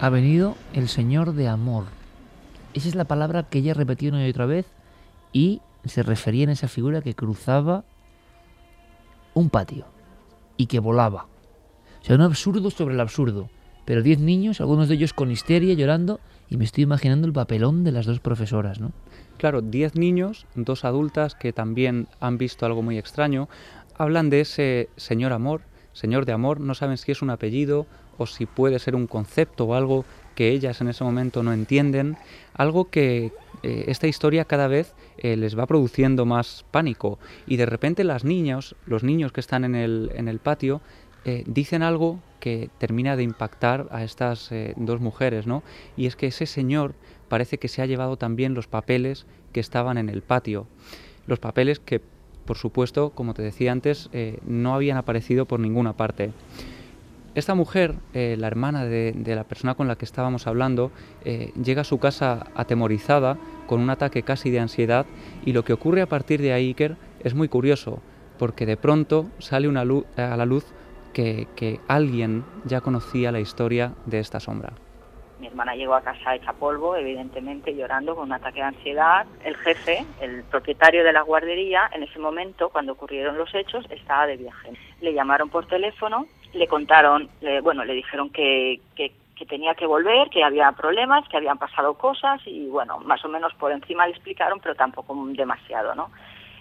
Ha 0.01 0.09
venido 0.11 0.57
el 0.75 0.89
Señor 0.89 1.33
de 1.33 1.49
Amor. 1.49 1.85
Esa 2.75 2.89
es 2.89 2.95
la 2.95 3.05
palabra 3.05 3.45
que 3.45 3.59
ella 3.59 3.75
repetió 3.75 4.11
una 4.11 4.27
y 4.27 4.31
otra 4.31 4.47
vez 4.47 4.67
y 5.33 5.63
se 5.85 6.03
refería 6.03 6.45
en 6.45 6.51
esa 6.51 6.69
figura 6.69 7.03
que 7.03 7.15
cruzaba 7.15 7.85
un 9.33 9.51
patio 9.51 9.87
y 10.57 10.67
que 10.67 10.81
volaba. 10.81 11.27
O 12.03 12.05
sea, 12.05 12.17
un 12.17 12.23
absurdo 12.23 12.71
sobre 12.71 12.95
el 12.95 13.01
absurdo. 13.01 13.49
Pero 13.85 14.03
diez 14.03 14.19
niños, 14.19 14.61
algunos 14.61 14.89
de 14.89 14.95
ellos 14.95 15.13
con 15.13 15.31
histeria, 15.31 15.75
llorando, 15.75 16.21
y 16.49 16.57
me 16.57 16.65
estoy 16.65 16.85
imaginando 16.85 17.27
el 17.27 17.33
papelón 17.33 17.85
de 17.85 17.93
las 17.93 18.07
dos 18.07 18.21
profesoras, 18.21 18.81
¿no? 18.81 18.93
Claro, 19.39 19.61
10 19.61 19.97
niños, 19.97 20.47
dos 20.55 20.85
adultas 20.85 21.35
que 21.35 21.53
también 21.53 22.09
han 22.21 22.39
visto 22.39 22.67
algo 22.67 22.83
muy 22.83 22.99
extraño, 22.99 23.49
hablan 23.97 24.31
de 24.31 24.41
ese 24.41 24.89
señor 24.97 25.33
amor, 25.33 25.63
señor 25.93 26.27
de 26.27 26.33
amor, 26.33 26.61
no 26.61 26.75
saben 26.75 26.97
si 26.97 27.13
es 27.13 27.23
un 27.23 27.31
apellido 27.31 27.87
o 28.19 28.27
si 28.27 28.47
puede 28.47 28.79
ser 28.79 28.95
un 28.95 29.07
concepto 29.07 29.65
o 29.65 29.75
algo 29.75 30.05
que 30.35 30.51
ellas 30.51 30.81
en 30.81 30.89
ese 30.89 31.05
momento 31.05 31.43
no 31.43 31.53
entienden, 31.53 32.17
algo 32.55 32.91
que 32.91 33.33
eh, 33.63 33.85
esta 33.89 34.07
historia 34.07 34.45
cada 34.45 34.69
vez 34.69 34.95
eh, 35.19 35.37
les 35.37 35.59
va 35.59 35.67
produciendo 35.67 36.27
más 36.27 36.65
pánico 36.71 37.19
y 37.47 37.57
de 37.57 37.67
repente 37.67 38.05
las 38.05 38.25
niñas, 38.25 38.75
los 38.87 39.03
niños 39.03 39.33
que 39.33 39.41
están 39.41 39.65
en 39.65 39.75
el, 39.75 40.11
en 40.15 40.29
el 40.29 40.39
patio, 40.39 40.81
eh, 41.25 41.45
dicen 41.47 41.83
algo 41.83 42.21
que 42.41 42.69
termina 42.79 43.17
de 43.17 43.23
impactar 43.23 43.89
a 43.91 44.05
estas 44.05 44.51
dos 44.77 45.01
mujeres, 45.01 45.47
¿no? 45.47 45.63
Y 45.97 46.05
es 46.05 46.15
que 46.15 46.27
ese 46.27 46.45
señor 46.45 46.95
parece 47.31 47.57
que 47.57 47.69
se 47.69 47.81
ha 47.81 47.87
llevado 47.87 48.19
también 48.19 48.53
los 48.53 48.67
papeles 48.67 49.25
que 49.55 49.61
estaban 49.61 49.97
en 49.97 50.11
el 50.11 50.21
patio. 50.21 50.67
Los 51.27 51.39
papeles 51.39 51.81
que, 51.81 52.03
por 52.45 52.59
supuesto, 52.59 53.09
como 53.15 53.33
te 53.33 53.41
decía 53.41 53.73
antes, 53.73 54.11
no 54.47 54.75
habían 54.75 54.99
aparecido 54.99 55.47
por 55.47 55.59
ninguna 55.59 55.95
parte. 55.95 56.33
Esta 57.35 57.57
mujer, 57.57 57.97
eh, 58.13 58.37
la 58.39 58.47
hermana 58.47 58.85
de, 58.85 59.13
la 59.27 59.43
persona 59.43 59.75
con 59.75 59.89
la 59.89 59.97
que 59.97 60.05
estábamos 60.05 60.47
hablando, 60.47 60.93
eh, 61.25 61.51
llega 61.61 61.81
a 61.81 61.85
su 61.85 61.99
casa 61.99 62.47
atemorizada, 62.55 63.37
con 63.67 63.81
un 63.81 63.91
ataque 63.91 64.23
casi 64.23 64.51
de 64.51 64.61
ansiedad, 64.61 65.05
y 65.45 65.53
lo 65.53 65.65
que 65.65 65.73
ocurre 65.73 66.01
a 66.01 66.07
partir 66.07 66.41
de 66.41 66.53
ahí, 66.53 66.69
Iker, 66.69 66.97
es 67.25 67.35
muy 67.35 67.49
curioso, 67.49 68.01
porque 68.39 68.67
de 68.67 68.77
pronto 68.77 69.27
sale 69.41 69.67
una 69.67 69.85
luz, 69.85 70.05
a 70.17 70.37
la 70.37 70.47
luz 70.47 70.65
que, 71.13 71.49
que 71.57 71.81
alguien 71.89 72.45
ya 72.67 72.81
conocía 72.81 73.33
la 73.33 73.41
historia 73.41 73.95
de 74.07 74.21
esta 74.21 74.39
sombra. 74.39 74.75
Mi 75.41 75.49
hermana 75.49 75.75
llegó 75.75 75.95
a 75.95 76.03
casa 76.03 76.37
hecha 76.37 76.53
polvo, 76.53 76.95
evidentemente 76.95 77.75
llorando 77.75 78.15
con 78.15 78.27
un 78.27 78.33
ataque 78.33 78.61
de 78.61 78.67
ansiedad. 78.67 79.27
El 79.45 79.57
jefe, 79.57 80.07
el 80.21 80.45
propietario 80.45 81.03
de 81.03 81.13
la 81.13 81.23
guardería, 81.23 81.91
en 81.93 82.05
ese 82.05 82.21
momento, 82.21 82.69
cuando 82.69 82.93
ocurrieron 82.93 83.37
los 83.37 83.53
hechos, 83.55 83.85
estaba 83.91 84.27
de 84.29 84.37
viaje. 84.37 84.71
Le 85.01 85.13
llamaron 85.13 85.51
por 85.51 85.67
teléfono, 85.67 86.27
le 86.55 86.67
contaron, 86.69 87.29
le, 87.41 87.61
bueno, 87.61 87.85
le 87.85 87.95
dijeron 87.95 88.31
que, 88.31 88.81
que, 88.95 89.13
que, 89.37 89.47
tenía 89.47 89.75
que 89.75 89.87
volver, 89.87 90.31
que 90.31 90.45
había 90.45 90.71
problemas, 90.73 91.29
que 91.29 91.37
habían 91.37 91.59
pasado 91.59 91.95
cosas 91.95 92.41
y, 92.47 92.67
bueno, 92.67 92.99
más 93.01 93.25
o 93.25 93.29
menos 93.29 93.53
por 93.55 93.73
encima 93.73 94.07
le 94.07 94.13
explicaron, 94.13 94.61
pero 94.61 94.75
tampoco 94.75 95.15
demasiado, 95.29 95.95
¿no? 95.95 96.11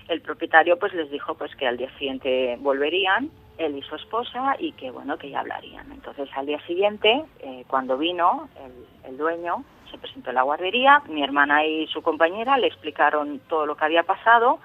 El 0.08 0.22
propietario 0.22 0.78
pues 0.78 0.94
les 0.94 1.10
dijo 1.10 1.36
pues 1.36 1.56
que 1.56 1.66
al 1.66 1.78
día 1.78 1.90
siguiente 1.98 2.58
volverían 2.60 3.30
él 3.58 3.78
y 3.78 3.82
su 3.84 3.96
esposa 3.96 4.56
y 4.60 4.74
que 4.74 4.92
bueno 4.92 5.18
que 5.18 5.30
ya 5.30 5.40
hablarían 5.40 5.90
entonces 5.92 6.28
al 6.36 6.46
día 6.46 6.60
siguiente 6.66 7.24
eh, 7.40 7.64
cuando 7.68 7.98
vino 7.98 8.50
el, 8.66 9.12
el, 9.12 9.18
dueño 9.18 9.64
se 9.92 9.98
presentó 9.98 10.32
en 10.32 10.36
la 10.36 10.42
guardería 10.42 11.04
mi 11.08 11.24
hermana 11.24 11.66
y 11.66 11.88
su 11.88 12.02
compañera 12.02 12.58
le 12.58 12.68
explicaron 12.68 13.40
todo 13.48 13.66
lo 13.66 13.78
que 13.78 13.86
había 13.86 14.04
pasado 14.04 14.60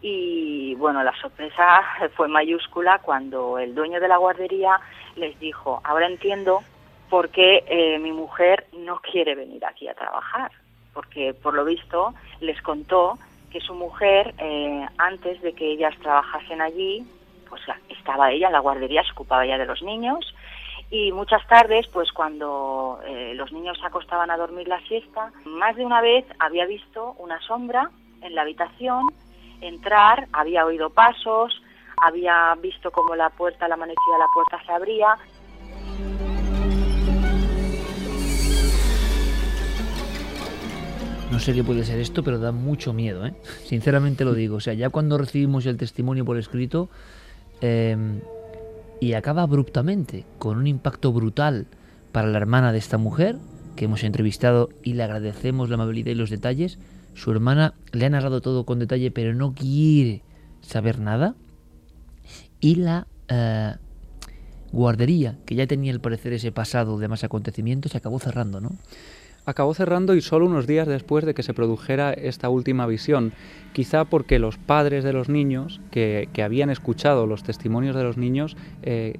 y 0.00 0.74
bueno 0.76 1.02
la 1.02 1.14
sorpresa 1.20 1.82
fue 2.16 2.28
mayúscula 2.28 3.00
cuando 3.00 3.58
el 3.58 3.74
dueño 3.74 4.00
de 4.00 4.08
la 4.08 4.16
guardería 4.16 4.80
les 5.16 5.38
dijo 5.38 5.80
ahora 5.84 6.06
entiendo 6.06 6.62
por 7.08 7.28
qué 7.28 7.64
eh, 7.66 7.98
mi 7.98 8.12
mujer 8.12 8.66
no 8.72 9.00
quiere 9.00 9.34
venir 9.34 9.64
aquí 9.64 9.88
a 9.88 9.94
trabajar 9.94 10.50
porque 10.94 11.34
por 11.34 11.54
lo 11.54 11.64
visto 11.64 12.14
les 12.40 12.60
contó 12.62 13.18
que 13.50 13.60
su 13.60 13.74
mujer 13.74 14.34
eh, 14.38 14.86
antes 14.98 15.42
de 15.42 15.52
que 15.52 15.72
ellas 15.72 15.94
trabajasen 16.00 16.62
allí 16.62 17.04
pues 17.48 17.62
estaba 17.88 18.30
ella 18.30 18.46
en 18.46 18.52
la 18.52 18.60
guardería, 18.60 19.02
se 19.02 19.12
ocupaba 19.12 19.44
ya 19.44 19.58
de 19.58 19.66
los 19.66 19.82
niños 19.82 20.34
y 20.90 21.12
muchas 21.12 21.46
tardes, 21.46 21.86
pues 21.86 22.10
cuando 22.10 23.00
eh, 23.06 23.32
los 23.36 23.52
niños 23.52 23.78
se 23.78 23.86
acostaban 23.86 24.30
a 24.30 24.36
dormir 24.36 24.66
la 24.66 24.80
siesta, 24.88 25.30
más 25.44 25.76
de 25.76 25.86
una 25.86 26.00
vez 26.00 26.24
había 26.40 26.66
visto 26.66 27.14
una 27.18 27.40
sombra 27.42 27.90
en 28.22 28.34
la 28.34 28.42
habitación 28.42 29.06
entrar, 29.60 30.28
había 30.32 30.64
oído 30.64 30.90
pasos, 30.90 31.62
había 32.02 32.54
visto 32.62 32.90
como 32.90 33.14
la 33.14 33.30
puerta, 33.30 33.68
la 33.68 33.76
manecilla 33.76 34.14
de 34.14 34.18
la 34.18 34.28
puerta 34.32 34.64
se 34.64 34.72
abría. 34.72 35.16
No 41.30 41.38
sé 41.38 41.54
qué 41.54 41.62
puede 41.62 41.84
ser 41.84 42.00
esto, 42.00 42.24
pero 42.24 42.38
da 42.38 42.50
mucho 42.50 42.92
miedo, 42.92 43.24
¿eh? 43.24 43.34
Sinceramente 43.64 44.24
lo 44.24 44.34
digo. 44.34 44.56
O 44.56 44.60
sea, 44.60 44.74
ya 44.74 44.90
cuando 44.90 45.16
recibimos 45.16 45.64
el 45.66 45.76
testimonio 45.76 46.24
por 46.24 46.36
escrito, 46.36 46.88
eh, 47.60 47.96
y 49.00 49.14
acaba 49.14 49.42
abruptamente, 49.42 50.26
con 50.38 50.58
un 50.58 50.66
impacto 50.66 51.12
brutal 51.12 51.66
para 52.12 52.28
la 52.28 52.38
hermana 52.38 52.72
de 52.72 52.78
esta 52.78 52.98
mujer, 52.98 53.36
que 53.76 53.86
hemos 53.86 54.04
entrevistado 54.04 54.68
y 54.82 54.94
le 54.94 55.04
agradecemos 55.04 55.68
la 55.68 55.76
amabilidad 55.76 56.10
y 56.10 56.16
los 56.16 56.30
detalles. 56.30 56.78
Su 57.14 57.30
hermana 57.30 57.74
le 57.92 58.06
ha 58.06 58.10
narrado 58.10 58.40
todo 58.40 58.64
con 58.64 58.78
detalle, 58.78 59.10
pero 59.10 59.34
no 59.34 59.54
quiere 59.54 60.22
saber 60.60 60.98
nada. 60.98 61.34
Y 62.60 62.76
la 62.76 63.06
eh, 63.28 63.74
guardería, 64.72 65.38
que 65.46 65.54
ya 65.54 65.66
tenía 65.66 65.92
al 65.92 66.00
parecer 66.00 66.32
ese 66.32 66.52
pasado 66.52 66.98
de 66.98 67.08
más 67.08 67.24
acontecimientos, 67.24 67.92
se 67.92 67.98
acabó 67.98 68.18
cerrando, 68.18 68.60
¿no? 68.60 68.70
acabó 69.46 69.74
cerrando 69.74 70.14
y 70.14 70.20
solo 70.20 70.46
unos 70.46 70.66
días 70.66 70.86
después 70.86 71.24
de 71.24 71.34
que 71.34 71.42
se 71.42 71.54
produjera 71.54 72.12
esta 72.12 72.48
última 72.48 72.86
visión, 72.86 73.32
quizá 73.72 74.04
porque 74.04 74.38
los 74.38 74.58
padres 74.58 75.04
de 75.04 75.12
los 75.12 75.28
niños, 75.28 75.80
que, 75.90 76.28
habían 76.42 76.70
escuchado 76.70 77.26
los 77.26 77.42
testimonios 77.42 77.96
de 77.96 78.04
los 78.04 78.16
niños, 78.16 78.56
eh, 78.82 79.18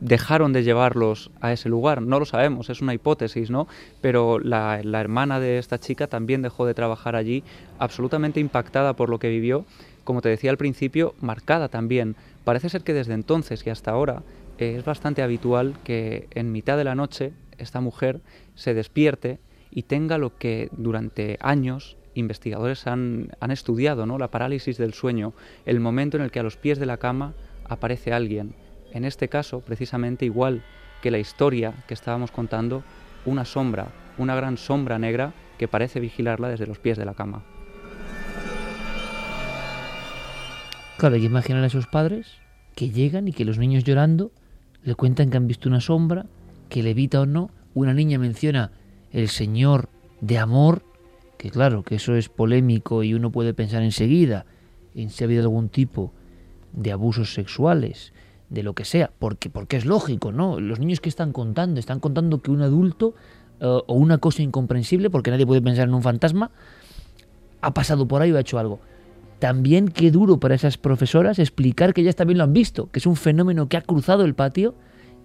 dejaron 0.00 0.52
de 0.52 0.62
llevarlos 0.62 1.30
a 1.40 1.52
ese 1.52 1.68
lugar. 1.68 2.02
No 2.02 2.18
lo 2.18 2.24
sabemos, 2.26 2.70
es 2.70 2.80
una 2.80 2.94
hipótesis, 2.94 3.50
¿no? 3.50 3.66
Pero 4.00 4.38
la, 4.38 4.80
hermana 4.80 5.40
de 5.40 5.58
esta 5.58 5.78
chica 5.78 6.06
también 6.06 6.42
dejó 6.42 6.66
de 6.66 6.74
trabajar 6.74 7.16
allí, 7.16 7.42
absolutamente 7.78 8.40
impactada 8.40 8.94
por 8.94 9.08
lo 9.08 9.18
que 9.18 9.28
vivió, 9.28 9.64
como 10.04 10.22
te 10.22 10.28
decía 10.28 10.50
al 10.50 10.58
principio, 10.58 11.14
marcada 11.20 11.68
también. 11.68 12.16
Parece 12.44 12.68
ser 12.68 12.82
que 12.82 12.94
desde 12.94 13.14
entonces 13.14 13.66
y 13.66 13.70
hasta 13.70 13.90
ahora 13.90 14.22
eh, 14.58 14.76
es 14.78 14.84
bastante 14.84 15.22
habitual 15.22 15.74
que 15.82 16.28
en 16.32 16.52
mitad 16.52 16.76
de 16.76 16.84
la 16.84 16.94
noche 16.94 17.32
esta 17.58 17.80
mujer 17.80 18.20
se 18.54 18.74
despierte 18.74 19.38
y 19.70 19.82
tenga 19.82 20.18
lo 20.18 20.36
que 20.36 20.68
durante 20.72 21.38
años 21.40 21.96
investigadores 22.14 22.86
han, 22.86 23.32
han 23.40 23.50
estudiado, 23.50 24.06
¿no? 24.06 24.16
la 24.18 24.30
parálisis 24.30 24.78
del 24.78 24.94
sueño, 24.94 25.34
el 25.66 25.80
momento 25.80 26.16
en 26.16 26.22
el 26.22 26.30
que 26.30 26.40
a 26.40 26.42
los 26.42 26.56
pies 26.56 26.78
de 26.78 26.86
la 26.86 26.96
cama 26.96 27.34
aparece 27.68 28.12
alguien. 28.12 28.54
En 28.96 29.04
este 29.04 29.28
caso, 29.28 29.60
precisamente 29.60 30.24
igual 30.24 30.62
que 31.02 31.10
la 31.10 31.18
historia 31.18 31.74
que 31.86 31.92
estábamos 31.92 32.30
contando, 32.30 32.82
una 33.26 33.44
sombra, 33.44 33.88
una 34.16 34.34
gran 34.34 34.56
sombra 34.56 34.98
negra 34.98 35.34
que 35.58 35.68
parece 35.68 36.00
vigilarla 36.00 36.48
desde 36.48 36.66
los 36.66 36.78
pies 36.78 36.96
de 36.96 37.04
la 37.04 37.12
cama. 37.12 37.44
Claro, 40.96 41.14
hay 41.14 41.20
que 41.20 41.26
imaginar 41.26 41.62
a 41.62 41.66
esos 41.66 41.86
padres 41.86 42.38
que 42.74 42.88
llegan 42.88 43.28
y 43.28 43.34
que 43.34 43.44
los 43.44 43.58
niños 43.58 43.84
llorando 43.84 44.32
le 44.82 44.94
cuentan 44.94 45.28
que 45.28 45.36
han 45.36 45.46
visto 45.46 45.68
una 45.68 45.82
sombra, 45.82 46.24
que 46.70 46.82
levita 46.82 47.20
o 47.20 47.26
no. 47.26 47.50
Una 47.74 47.92
niña 47.92 48.18
menciona 48.18 48.72
el 49.12 49.28
Señor 49.28 49.90
de 50.22 50.38
amor, 50.38 50.82
que 51.36 51.50
claro, 51.50 51.82
que 51.82 51.96
eso 51.96 52.16
es 52.16 52.30
polémico 52.30 53.02
y 53.02 53.12
uno 53.12 53.30
puede 53.30 53.52
pensar 53.52 53.82
enseguida 53.82 54.46
en 54.94 55.10
si 55.10 55.22
ha 55.22 55.26
habido 55.26 55.42
algún 55.42 55.68
tipo 55.68 56.14
de 56.72 56.92
abusos 56.92 57.34
sexuales, 57.34 58.14
de 58.48 58.62
lo 58.62 58.74
que 58.74 58.84
sea, 58.84 59.10
porque, 59.18 59.50
porque 59.50 59.76
es 59.76 59.84
lógico, 59.84 60.32
¿no? 60.32 60.60
Los 60.60 60.78
niños 60.78 61.00
que 61.00 61.08
están 61.08 61.32
contando, 61.32 61.80
están 61.80 62.00
contando 62.00 62.40
que 62.40 62.50
un 62.50 62.62
adulto 62.62 63.14
uh, 63.60 63.82
o 63.86 63.94
una 63.94 64.18
cosa 64.18 64.42
incomprensible, 64.42 65.10
porque 65.10 65.30
nadie 65.30 65.46
puede 65.46 65.62
pensar 65.62 65.88
en 65.88 65.94
un 65.94 66.02
fantasma, 66.02 66.50
ha 67.60 67.74
pasado 67.74 68.06
por 68.06 68.22
ahí 68.22 68.32
o 68.32 68.36
ha 68.36 68.40
hecho 68.40 68.58
algo. 68.58 68.80
También 69.38 69.88
qué 69.88 70.10
duro 70.10 70.38
para 70.38 70.54
esas 70.54 70.78
profesoras 70.78 71.38
explicar 71.38 71.92
que 71.92 72.00
ellas 72.00 72.16
también 72.16 72.38
lo 72.38 72.44
han 72.44 72.52
visto, 72.52 72.90
que 72.90 73.00
es 73.00 73.06
un 73.06 73.16
fenómeno 73.16 73.68
que 73.68 73.76
ha 73.76 73.82
cruzado 73.82 74.24
el 74.24 74.34
patio 74.34 74.74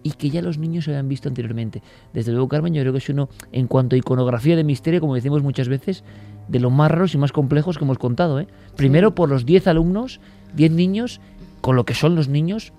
y 0.03 0.11
que 0.11 0.29
ya 0.29 0.41
los 0.41 0.57
niños 0.57 0.85
se 0.85 0.91
habían 0.91 1.07
visto 1.07 1.29
anteriormente. 1.29 1.81
Desde 2.13 2.31
luego, 2.31 2.49
Carmen, 2.49 2.73
yo 2.73 2.81
creo 2.81 2.91
que 2.91 2.99
es 2.99 3.09
uno, 3.09 3.29
en 3.51 3.67
cuanto 3.67 3.95
a 3.95 3.99
iconografía 3.99 4.55
de 4.55 4.63
misterio, 4.63 4.99
como 4.99 5.15
decimos 5.15 5.43
muchas 5.43 5.69
veces, 5.69 6.03
de 6.47 6.59
los 6.59 6.71
más 6.71 6.91
raros 6.91 7.13
y 7.13 7.17
más 7.17 7.31
complejos 7.31 7.77
que 7.77 7.83
hemos 7.83 7.99
contado. 7.99 8.39
¿eh? 8.39 8.47
Primero 8.75 9.15
por 9.15 9.29
los 9.29 9.45
10 9.45 9.67
alumnos, 9.67 10.19
10 10.55 10.71
niños, 10.71 11.21
con 11.61 11.75
lo 11.75 11.85
que 11.85 11.93
son 11.93 12.15
los 12.15 12.27
niños, 12.27 12.73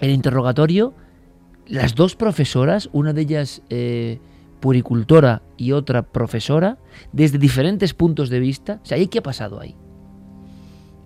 el 0.00 0.10
interrogatorio, 0.10 0.94
las 1.66 1.94
dos 1.94 2.16
profesoras, 2.16 2.88
una 2.92 3.12
de 3.12 3.22
ellas 3.22 3.62
eh, 3.70 4.18
puricultora 4.60 5.42
y 5.56 5.72
otra 5.72 6.02
profesora, 6.02 6.78
desde 7.12 7.38
diferentes 7.38 7.94
puntos 7.94 8.30
de 8.30 8.40
vista. 8.40 8.80
O 8.82 8.86
sea, 8.86 8.98
¿y 8.98 9.08
qué 9.08 9.18
ha 9.18 9.22
pasado 9.22 9.60
ahí? 9.60 9.74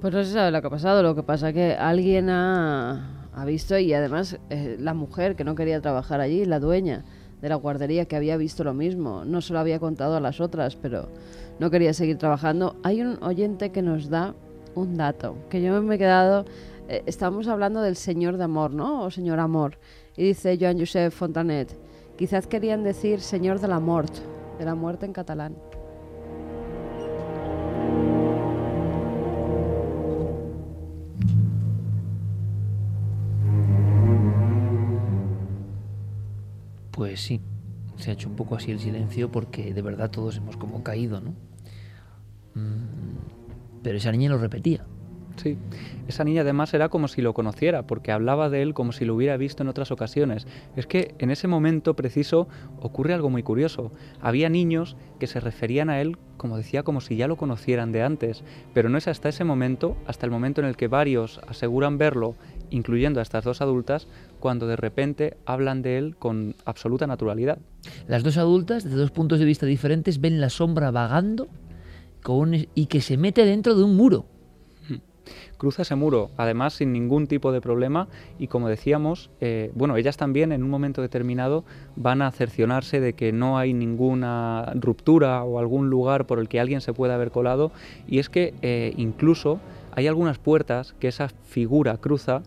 Pues 0.01 0.15
no 0.15 0.23
se 0.25 0.33
sabe 0.33 0.51
lo 0.51 0.61
que 0.61 0.67
ha 0.69 0.71
pasado, 0.71 1.03
lo 1.03 1.15
que 1.15 1.23
pasa 1.23 1.53
que 1.53 1.75
alguien 1.75 2.31
ha, 2.31 3.29
ha 3.35 3.45
visto 3.45 3.79
y 3.79 3.93
además 3.93 4.39
eh, 4.51 4.77
la 4.79 4.95
mujer 4.95 5.37
que 5.37 5.45
no 5.45 5.55
quería 5.55 5.81
trabajar 5.81 6.21
allí, 6.21 6.45
la 6.45 6.61
dueña 6.61 7.05
de 7.41 7.49
la 7.49 7.57
guardería 7.57 8.07
que 8.07 8.17
había 8.17 8.37
visto 8.37 8.65
lo 8.65 8.75
mismo, 8.75 9.25
no 9.25 9.41
se 9.41 9.53
lo 9.53 9.59
había 9.61 9.79
contado 9.79 10.17
a 10.17 10.21
las 10.21 10.41
otras, 10.41 10.77
pero 10.77 11.09
no 11.59 11.71
quería 11.71 11.93
seguir 11.95 12.19
trabajando. 12.19 12.77
Hay 12.83 13.01
un 13.01 13.23
oyente 13.23 13.71
que 13.71 13.83
nos 13.83 14.09
da 14.09 14.35
un 14.75 14.97
dato, 14.97 15.37
que 15.51 15.63
yo 15.63 15.81
me 15.83 15.97
he 15.97 15.99
quedado, 15.99 16.45
eh, 16.89 17.03
estamos 17.05 17.47
hablando 17.49 17.83
del 17.83 17.97
señor 17.97 18.39
de 18.39 18.45
amor, 18.45 18.73
¿no? 18.73 19.05
O 19.05 19.11
señor 19.11 19.41
amor. 19.41 19.79
Y 20.17 20.25
dice 20.25 20.57
Joan 20.59 20.79
Josep 20.79 21.13
Fontanet, 21.13 21.77
quizás 22.17 22.47
querían 22.47 22.83
decir 22.83 23.21
señor 23.21 23.61
de 23.61 23.69
la 23.69 23.79
mort, 23.79 24.13
de 24.59 24.65
la 24.65 24.75
muerte 24.75 25.05
en 25.05 25.13
catalán. 25.13 25.55
Pues 36.91 37.21
sí, 37.21 37.41
se 37.97 38.11
ha 38.11 38.15
hecho 38.15 38.29
un 38.29 38.35
poco 38.35 38.57
así 38.57 38.73
el 38.73 38.81
silencio 38.81 39.31
porque 39.31 39.73
de 39.73 39.83
verdad 39.83 40.11
todos 40.11 40.39
hemos 40.39 40.57
como 40.57 40.83
caído, 40.83 41.21
¿no? 41.21 41.35
Mm, 42.55 43.83
pero 43.83 43.99
esa 43.99 44.11
niña 44.11 44.31
lo 44.31 44.39
repetía. 44.39 44.85
Sí, 45.39 45.57
esa 46.09 46.25
niña 46.25 46.43
además 46.43 46.75
era 46.75 46.89
como 46.89 47.07
si 47.07 47.23
lo 47.23 47.33
conociera, 47.33 47.87
porque 47.87 48.11
hablaba 48.11 48.51
de 48.51 48.63
él 48.63 48.75
como 48.75 48.91
si 48.91 49.05
lo 49.05 49.15
hubiera 49.15 49.37
visto 49.37 49.63
en 49.63 49.69
otras 49.69 49.93
ocasiones. 49.93 50.49
Es 50.75 50.87
que 50.87 51.15
en 51.19 51.31
ese 51.31 51.47
momento 51.47 51.95
preciso 51.95 52.49
ocurre 52.81 53.15
algo 53.15 53.31
muy 53.31 53.45
curioso. 53.45 53.93
Había 54.21 54.49
niños 54.49 54.97
que 55.21 55.29
se 55.29 55.39
referían 55.39 55.91
a 55.91 56.01
él, 56.01 56.19
como 56.37 56.57
decía, 56.57 56.83
como 56.83 57.01
si 57.01 57.17
ya 57.17 57.29
lo 57.29 57.37
conocieran 57.37 57.93
de 57.93 58.03
antes, 58.03 58.43
pero 58.75 58.89
no 58.89 58.99
es 58.99 59.07
hasta 59.07 59.29
ese 59.29 59.45
momento, 59.45 59.97
hasta 60.07 60.27
el 60.27 60.33
momento 60.33 60.61
en 60.61 60.67
el 60.67 60.77
que 60.77 60.89
varios 60.89 61.41
aseguran 61.47 61.99
verlo, 61.99 62.35
incluyendo 62.71 63.21
a 63.21 63.23
estas 63.23 63.45
dos 63.45 63.61
adultas, 63.61 64.09
cuando 64.41 64.67
de 64.67 64.77
repente 64.77 65.37
hablan 65.47 65.83
de 65.83 65.99
él 65.99 66.17
con 66.17 66.57
absoluta 66.65 67.07
naturalidad. 67.07 67.59
Las 68.09 68.25
dos 68.25 68.39
adultas, 68.39 68.83
desde 68.83 68.97
dos 68.97 69.13
puntos 69.13 69.39
de 69.39 69.45
vista 69.45 69.67
diferentes, 69.67 70.21
ven 70.21 70.41
la 70.41 70.51
sombra 70.51 70.91
vagando 70.91 71.49
y 72.75 72.87
que 72.87 73.01
se 73.01 73.17
mete 73.17 73.47
dentro 73.47 73.75
de 73.75 73.85
un 73.85 73.97
muro 73.97 74.27
cruza 75.59 75.83
ese 75.83 75.97
muro, 75.97 76.31
además 76.37 76.75
sin 76.75 76.93
ningún 76.93 77.27
tipo 77.27 77.53
de 77.53 77.61
problema 77.61 78.09
y 78.39 78.47
como 78.47 78.69
decíamos, 78.69 79.29
eh, 79.41 79.71
bueno, 79.75 79.97
ellas 79.97 80.17
también 80.17 80.53
en 80.53 80.63
un 80.63 80.71
momento 80.71 81.03
determinado 81.03 81.65
van 81.97 82.23
a 82.23 82.31
cercionarse 82.31 83.01
de 83.01 83.13
que 83.13 83.33
no 83.33 83.59
hay 83.59 83.75
ninguna 83.75 84.73
ruptura 84.77 85.43
o 85.43 85.59
algún 85.59 85.91
lugar 85.91 86.27
por 86.27 86.39
el 86.39 86.49
que 86.49 86.61
alguien 86.61 86.81
se 86.81 86.95
pueda 86.95 87.17
haber 87.17 87.33
colado 87.33 87.73
y 88.07 88.21
es 88.21 88.31
que 88.31 88.55
eh, 88.63 88.95
incluso 88.97 89.61
hay 89.95 90.07
algunas 90.07 90.39
puertas 90.39 90.95
que 91.01 91.09
esa 91.09 91.29
figura 91.29 91.99
cruza 91.99 92.43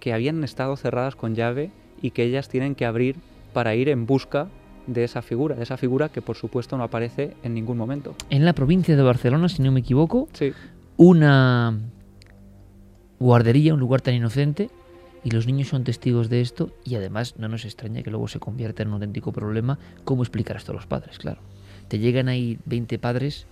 que 0.00 0.12
habían 0.12 0.42
estado 0.42 0.76
cerradas 0.76 1.16
con 1.16 1.34
llave 1.34 1.70
y 2.00 2.10
que 2.10 2.24
ellas 2.24 2.48
tienen 2.48 2.74
que 2.74 2.86
abrir 2.86 3.16
para 3.52 3.74
ir 3.74 3.88
en 3.88 4.06
busca 4.06 4.48
de 4.86 5.04
esa 5.04 5.22
figura, 5.22 5.54
de 5.54 5.62
esa 5.62 5.76
figura 5.76 6.08
que 6.08 6.22
por 6.22 6.36
supuesto 6.36 6.76
no 6.76 6.84
aparece 6.84 7.34
en 7.42 7.54
ningún 7.54 7.76
momento. 7.76 8.14
En 8.30 8.44
la 8.44 8.52
provincia 8.52 8.96
de 8.96 9.02
Barcelona, 9.02 9.48
si 9.48 9.62
no 9.62 9.72
me 9.72 9.80
equivoco, 9.80 10.28
sí. 10.32 10.52
una 10.96 11.78
guardería, 13.18 13.74
un 13.74 13.80
lugar 13.80 14.00
tan 14.00 14.14
inocente, 14.14 14.70
y 15.22 15.30
los 15.30 15.46
niños 15.46 15.68
son 15.68 15.84
testigos 15.84 16.28
de 16.28 16.40
esto, 16.40 16.70
y 16.84 16.96
además 16.96 17.34
no 17.38 17.48
nos 17.48 17.64
extraña 17.64 18.02
que 18.02 18.10
luego 18.10 18.28
se 18.28 18.40
convierta 18.40 18.82
en 18.82 18.88
un 18.88 18.94
auténtico 18.94 19.32
problema 19.32 19.78
cómo 20.04 20.22
explicar 20.22 20.56
esto 20.56 20.72
a 20.72 20.74
los 20.74 20.86
padres, 20.86 21.18
claro. 21.18 21.40
Te 21.88 21.98
llegan 21.98 22.28
ahí 22.28 22.58
20 22.66 22.98
padres 22.98 23.46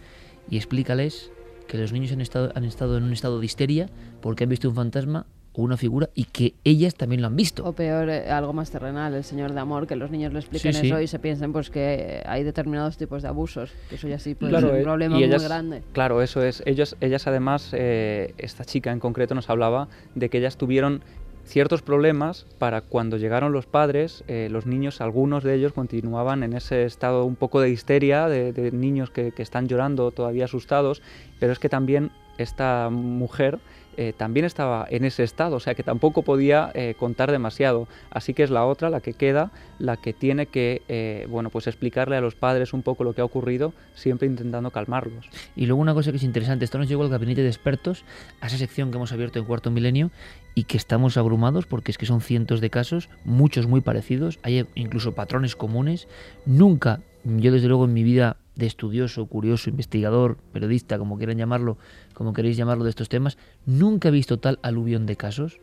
y 0.51 0.57
explícales 0.57 1.31
que 1.69 1.79
los 1.79 1.93
niños 1.93 2.13
han 2.13 2.21
estado, 2.21 2.53
han 2.55 2.65
estado 2.65 2.99
en 2.99 3.05
un 3.05 3.13
estado 3.13 3.41
de 3.41 3.47
histeria 3.47 3.89
porque 4.21 4.45
han 4.45 4.51
visto 4.51 4.69
un 4.69 4.75
fantasma 4.75 5.27
o 5.55 5.63
una 5.63 5.77
figura 5.77 6.09
y 6.15 6.25
que 6.25 6.55
ellas 6.65 6.95
también 6.95 7.21
lo 7.21 7.27
han 7.27 7.37
visto. 7.37 7.65
O 7.65 7.73
peor, 7.73 8.09
eh, 8.09 8.31
algo 8.31 8.53
más 8.53 8.71
terrenal, 8.71 9.15
el 9.15 9.25
Señor 9.25 9.53
de 9.53 9.61
Amor, 9.61 9.87
que 9.87 9.97
los 9.97 10.11
niños 10.11 10.33
le 10.33 10.41
expliquen 10.41 10.75
eso 10.75 11.01
y 11.01 11.07
se 11.07 11.19
piensen 11.19 11.53
pues 11.53 11.71
que 11.71 12.23
hay 12.25 12.43
determinados 12.43 12.97
tipos 12.97 13.23
de 13.23 13.29
abusos, 13.29 13.73
que 13.89 13.97
eso 13.97 14.09
ya 14.09 14.19
sí 14.19 14.35
puede 14.35 14.59
ser 14.59 14.71
un 14.71 14.77
eh, 14.77 14.83
problema 14.83 15.17
muy 15.19 15.29
grande. 15.29 15.83
Claro, 15.93 16.23
eso 16.23 16.43
es. 16.43 16.63
Ellos, 16.67 16.97
ellas 17.01 17.27
además, 17.27 17.71
eh, 17.73 18.35
esta 18.39 18.65
chica 18.65 18.93
en 18.93 19.01
concreto 19.01 19.35
nos 19.35 19.51
hablaba 19.51 19.89
de 20.15 20.29
que 20.29 20.39
ellas 20.39 20.57
tuvieron 20.57 21.03
ciertos 21.45 21.83
problemas 21.83 22.47
para 22.59 22.83
cuando 22.83 23.17
llegaron 23.17 23.53
los 23.53 23.67
padres, 23.67 24.23
los 24.29 24.65
niños, 24.65 25.01
algunos 25.01 25.43
de 25.43 25.57
ellos 25.57 25.73
continuaban 25.73 26.45
en 26.45 26.53
ese 26.53 26.85
estado 26.85 27.25
un 27.25 27.35
poco 27.35 27.61
de 27.61 27.69
histeria, 27.69 28.29
de, 28.29 28.71
niños 28.71 29.11
que, 29.11 29.33
que 29.33 29.43
están 29.43 29.67
llorando 29.67 30.13
todavía 30.13 30.45
asustados, 30.45 31.03
pero 31.41 31.53
es 31.53 31.59
que 31.59 31.69
también 31.69 32.13
esta 32.39 32.91
mujer 32.91 33.59
eh, 33.97 34.13
también 34.17 34.47
estaba 34.47 34.87
en 34.89 35.05
ese 35.05 35.23
estado, 35.23 35.57
o 35.57 35.61
sea 35.61 35.75
que 35.75 35.83
tampoco 35.83 36.23
podía 36.23 36.71
eh, 36.75 36.95
contar 36.99 37.31
demasiado. 37.31 37.89
Así 38.11 38.35
que 38.35 38.43
es 38.43 38.51
la 38.51 38.65
otra, 38.67 38.91
la 38.91 39.01
que 39.01 39.13
queda, 39.13 39.51
la 39.79 39.97
que 39.97 40.13
tiene 40.13 40.47
que 40.47 40.83
eh, 40.89 41.27
bueno, 41.29 41.51
pues 41.51 41.67
explicarle 41.67 42.17
a 42.17 42.21
los 42.21 42.35
padres 42.35 42.73
un 42.73 42.83
poco 42.83 43.05
lo 43.05 43.15
que 43.15 43.21
ha 43.21 43.25
ocurrido, 43.25 43.73
siempre 43.95 44.27
intentando 44.27 44.71
calmarlos. 44.71 45.29
Y 45.57 45.67
luego 45.67 45.81
una 45.81 45.95
cosa 45.95 46.11
que 46.11 46.17
es 46.17 46.23
interesante, 46.23 46.65
esto 46.65 46.79
nos 46.79 46.89
llegó 46.89 47.03
al 47.03 47.11
gabinete 47.11 47.43
de 47.43 47.49
expertos, 47.49 48.05
a 48.41 48.47
esa 48.47 48.59
sección 48.59 48.91
que 48.91 48.97
hemos 48.97 49.13
abierto 49.13 49.39
en 49.39 49.45
Cuarto 49.45 49.71
Milenio, 49.71 50.11
y 50.55 50.65
que 50.65 50.77
estamos 50.77 51.17
abrumados 51.17 51.67
porque 51.67 51.91
es 51.91 51.99
que 51.99 52.07
son 52.07 52.21
cientos 52.21 52.61
de 52.61 52.71
casos, 52.71 53.09
muchos 53.25 53.67
muy 53.67 53.81
parecidos, 53.81 54.39
hay 54.43 54.67
incluso 54.75 55.15
patrones 55.15 55.57
comunes. 55.57 56.09
Nunca 56.45 57.01
yo 57.25 57.53
desde 57.53 57.69
luego 57.69 57.85
en 57.85 57.93
mi 57.93 58.03
vida 58.03 58.37
de 58.55 58.67
estudioso, 58.67 59.27
curioso, 59.27 59.71
investigador, 59.71 60.37
periodista, 60.53 60.99
como 60.99 61.17
quieran 61.17 61.39
llamarlo, 61.39 61.79
como 62.15 62.33
queréis 62.33 62.57
llamarlo 62.57 62.85
de 62.85 62.91
estos 62.91 63.09
temas, 63.09 63.39
nunca 63.67 64.09
he 64.09 64.13
visto 64.13 64.39
tal 64.39 64.59
aluvión 64.63 65.07
de 65.07 65.17
casos. 65.17 65.59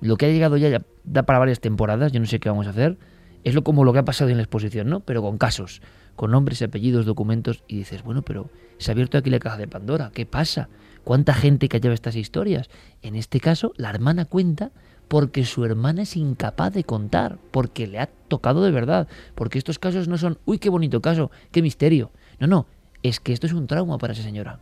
Lo 0.00 0.16
que 0.16 0.26
ha 0.26 0.28
llegado 0.28 0.56
ya, 0.56 0.68
ya 0.68 0.82
da 1.04 1.22
para 1.22 1.38
varias 1.38 1.60
temporadas, 1.60 2.12
yo 2.12 2.20
no 2.20 2.26
sé 2.26 2.38
qué 2.38 2.48
vamos 2.48 2.66
a 2.66 2.70
hacer. 2.70 2.98
Es 3.44 3.54
lo 3.54 3.62
como 3.62 3.84
lo 3.84 3.92
que 3.92 4.00
ha 4.00 4.04
pasado 4.04 4.30
en 4.30 4.36
la 4.36 4.42
exposición, 4.42 4.88
¿no? 4.88 5.00
Pero 5.00 5.22
con 5.22 5.38
casos, 5.38 5.80
con 6.16 6.32
nombres, 6.32 6.60
apellidos, 6.62 7.06
documentos, 7.06 7.62
y 7.68 7.76
dices, 7.76 8.02
bueno, 8.02 8.22
pero 8.22 8.50
se 8.78 8.90
ha 8.90 8.92
abierto 8.92 9.16
aquí 9.16 9.30
la 9.30 9.38
caja 9.38 9.56
de 9.56 9.68
Pandora, 9.68 10.10
¿qué 10.12 10.26
pasa? 10.26 10.68
¿Cuánta 11.04 11.32
gente 11.32 11.68
callaba 11.68 11.94
estas 11.94 12.16
historias? 12.16 12.68
En 13.02 13.14
este 13.14 13.38
caso, 13.38 13.72
la 13.76 13.90
hermana 13.90 14.24
cuenta 14.24 14.72
porque 15.08 15.44
su 15.44 15.64
hermana 15.64 16.02
es 16.02 16.16
incapaz 16.16 16.72
de 16.72 16.84
contar, 16.84 17.38
porque 17.52 17.86
le 17.86 18.00
ha 18.00 18.06
tocado 18.06 18.64
de 18.64 18.72
verdad, 18.72 19.06
porque 19.34 19.58
estos 19.58 19.78
casos 19.78 20.08
no 20.08 20.18
son, 20.18 20.38
uy, 20.44 20.58
qué 20.58 20.68
bonito 20.68 21.00
caso, 21.00 21.30
qué 21.52 21.62
misterio. 21.62 22.10
No, 22.38 22.46
no, 22.46 22.66
es 23.02 23.20
que 23.20 23.32
esto 23.32 23.46
es 23.46 23.52
un 23.52 23.66
trauma 23.66 23.98
para 23.98 24.12
esa 24.12 24.22
señora. 24.22 24.60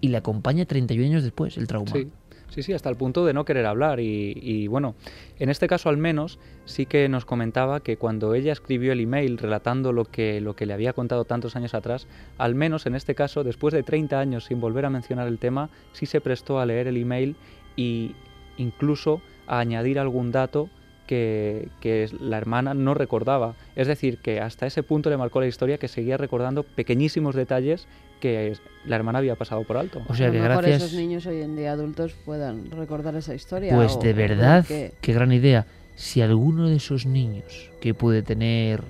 Y 0.00 0.08
le 0.08 0.16
acompaña 0.16 0.64
31 0.64 1.06
años 1.06 1.22
después 1.22 1.56
el 1.56 1.66
trauma. 1.66 1.92
Sí. 1.92 2.08
Sí, 2.52 2.62
sí, 2.62 2.74
hasta 2.74 2.90
el 2.90 2.96
punto 2.96 3.24
de 3.24 3.32
no 3.32 3.46
querer 3.46 3.64
hablar. 3.64 3.98
Y, 3.98 4.34
y, 4.36 4.66
bueno, 4.66 4.94
en 5.38 5.48
este 5.48 5.66
caso 5.68 5.88
al 5.88 5.96
menos 5.96 6.38
sí 6.66 6.84
que 6.84 7.08
nos 7.08 7.24
comentaba 7.24 7.80
que 7.80 7.96
cuando 7.96 8.34
ella 8.34 8.52
escribió 8.52 8.92
el 8.92 9.00
email 9.00 9.38
relatando 9.38 9.90
lo 9.90 10.04
que, 10.04 10.42
lo 10.42 10.54
que 10.54 10.66
le 10.66 10.74
había 10.74 10.92
contado 10.92 11.24
tantos 11.24 11.56
años 11.56 11.72
atrás, 11.72 12.06
al 12.36 12.54
menos 12.54 12.84
en 12.84 12.94
este 12.94 13.14
caso, 13.14 13.42
después 13.42 13.72
de 13.72 13.82
30 13.82 14.20
años 14.20 14.44
sin 14.44 14.60
volver 14.60 14.84
a 14.84 14.90
mencionar 14.90 15.28
el 15.28 15.38
tema, 15.38 15.70
sí 15.92 16.04
se 16.04 16.20
prestó 16.20 16.60
a 16.60 16.66
leer 16.66 16.88
el 16.88 16.98
email 16.98 17.36
y 17.74 18.14
incluso 18.58 19.22
a 19.46 19.58
añadir 19.58 19.98
algún 19.98 20.30
dato 20.30 20.68
que, 21.06 21.68
que, 21.80 22.08
la 22.20 22.38
hermana 22.38 22.74
no 22.74 22.94
recordaba. 22.94 23.54
Es 23.76 23.86
decir, 23.86 24.18
que 24.18 24.40
hasta 24.40 24.66
ese 24.66 24.82
punto 24.82 25.10
le 25.10 25.16
marcó 25.16 25.40
la 25.40 25.46
historia 25.46 25.78
que 25.78 25.88
seguía 25.88 26.16
recordando 26.16 26.62
pequeñísimos 26.62 27.34
detalles 27.34 27.86
que 28.22 28.56
la 28.86 28.96
hermana 28.96 29.18
había 29.18 29.34
pasado 29.34 29.64
por 29.64 29.76
alto. 29.76 30.00
O 30.08 30.14
sea 30.14 30.30
que 30.30 30.38
gracias... 30.38 30.82
esos 30.82 30.94
niños 30.94 31.26
hoy 31.26 31.42
en 31.42 31.56
día 31.56 31.72
adultos 31.72 32.14
puedan 32.24 32.70
recordar 32.70 33.16
esa 33.16 33.34
historia. 33.34 33.74
Pues 33.74 33.96
o, 33.96 33.98
de 33.98 34.12
verdad, 34.12 34.64
que... 34.64 34.94
qué 35.00 35.12
gran 35.12 35.32
idea. 35.32 35.66
Si 35.96 36.22
alguno 36.22 36.68
de 36.68 36.76
esos 36.76 37.04
niños 37.04 37.70
que 37.80 37.94
puede 37.94 38.22
tener... 38.22 38.84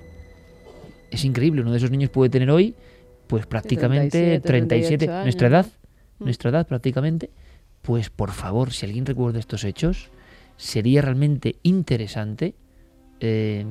Es 1.11 1.25
increíble, 1.25 1.63
uno 1.63 1.73
de 1.73 1.79
esos 1.79 1.91
niños 1.91 2.11
puede 2.11 2.31
tener 2.31 2.51
hoy, 2.51 2.75
pues 3.27 3.47
prácticamente 3.47 4.41
37, 4.41 4.47
37, 4.47 5.07
38 5.07 5.25
nuestra 5.25 5.49
edad, 5.49 5.67
nuestra 6.19 6.51
edad 6.51 6.67
prácticamente, 6.67 7.31
pues 7.83 8.11
por 8.11 8.31
favor, 8.31 8.73
si 8.73 8.87
alguien 8.87 9.05
recuerda 9.07 9.39
estos 9.39 9.65
hechos, 9.65 10.11
sería 10.63 11.03
realmente 11.03 11.57
interesante 11.65 12.55
eh, 13.19 13.67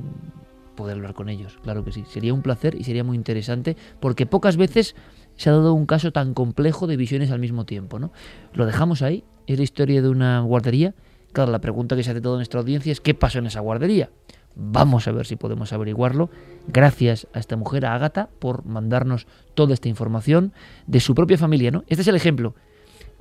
poder 0.76 0.98
hablar 0.98 1.14
con 1.14 1.30
ellos, 1.30 1.58
claro 1.64 1.86
que 1.86 1.94
sí. 1.94 2.04
Sería 2.06 2.34
un 2.34 2.42
placer 2.42 2.76
y 2.76 2.84
sería 2.84 3.06
muy 3.06 3.16
interesante 3.16 3.78
porque 4.02 4.26
pocas 4.26 4.58
veces 4.58 4.96
se 5.38 5.50
ha 5.50 5.54
dado 5.54 5.74
un 5.74 5.86
caso 5.86 6.12
tan 6.12 6.34
complejo 6.34 6.88
de 6.88 6.98
visiones 6.98 7.32
al 7.32 7.40
mismo 7.40 7.66
tiempo, 7.66 7.98
¿no? 7.98 8.12
Lo 8.54 8.66
dejamos 8.66 9.02
ahí, 9.02 9.24
es 9.48 9.58
la 9.58 9.64
historia 9.64 10.02
de 10.02 10.10
una 10.10 10.42
guardería. 10.42 10.94
Claro, 11.32 11.54
la 11.54 11.62
pregunta 11.62 11.96
que 11.96 12.04
se 12.04 12.12
hace 12.12 12.20
toda 12.20 12.36
nuestra 12.36 12.60
audiencia 12.60 12.92
es 12.92 13.00
¿qué 13.00 13.14
pasó 13.14 13.40
en 13.40 13.46
esa 13.46 13.62
guardería? 13.62 14.10
Vamos 14.56 15.08
a 15.08 15.14
ver 15.14 15.26
si 15.26 15.38
podemos 15.38 15.72
averiguarlo. 15.72 16.30
Gracias 16.68 17.26
a 17.34 17.40
esta 17.40 17.56
mujer, 17.56 17.86
a 17.86 17.96
Ágata, 17.96 18.30
por 18.40 18.66
mandarnos 18.66 19.28
toda 19.54 19.74
esta 19.74 19.88
información 19.88 20.52
de 20.88 21.00
su 21.00 21.16
propia 21.16 21.38
familia, 21.38 21.72
¿no? 21.72 21.86
Este 21.88 22.02
es 22.02 22.08
el 22.10 22.16
ejemplo. 22.16 22.54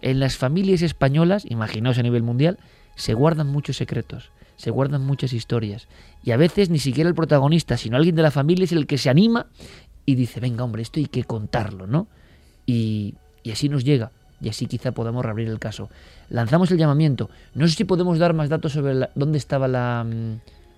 En 0.02 0.18
las 0.18 0.36
familias 0.36 0.82
españolas, 0.82 1.44
imaginaos 1.48 1.98
a 1.98 2.02
nivel 2.02 2.24
mundial, 2.24 2.59
se 3.01 3.14
guardan 3.14 3.47
muchos 3.47 3.78
secretos, 3.78 4.31
se 4.56 4.70
guardan 4.70 5.05
muchas 5.05 5.32
historias. 5.32 5.89
Y 6.22 6.32
a 6.32 6.36
veces 6.36 6.68
ni 6.68 6.78
siquiera 6.78 7.09
el 7.09 7.14
protagonista, 7.14 7.78
sino 7.78 7.97
alguien 7.97 8.14
de 8.14 8.22
la 8.22 8.31
familia 8.31 8.64
es 8.64 8.72
el 8.72 8.86
que 8.86 8.98
se 8.98 9.09
anima 9.09 9.47
y 10.05 10.16
dice, 10.16 10.39
venga 10.39 10.64
hombre, 10.64 10.82
esto 10.82 11.01
hay 11.01 11.06
que 11.06 11.24
contarlo, 11.24 11.86
¿no? 11.86 12.09
Y, 12.66 13.14
y 13.43 13.52
así 13.52 13.70
nos 13.70 13.85
llega, 13.85 14.12
y 14.40 14.51
así 14.51 14.66
quizá 14.66 14.93
podamos 14.93 15.24
reabrir 15.24 15.48
el 15.48 15.59
caso. 15.59 15.89
Lanzamos 16.28 16.70
el 16.70 16.78
llamamiento. 16.78 17.31
No 17.55 17.66
sé 17.66 17.74
si 17.74 17.85
podemos 17.85 18.18
dar 18.18 18.35
más 18.35 18.51
datos 18.51 18.72
sobre 18.72 19.09
dónde 19.14 19.39
estaba 19.39 19.66
la... 19.66 20.06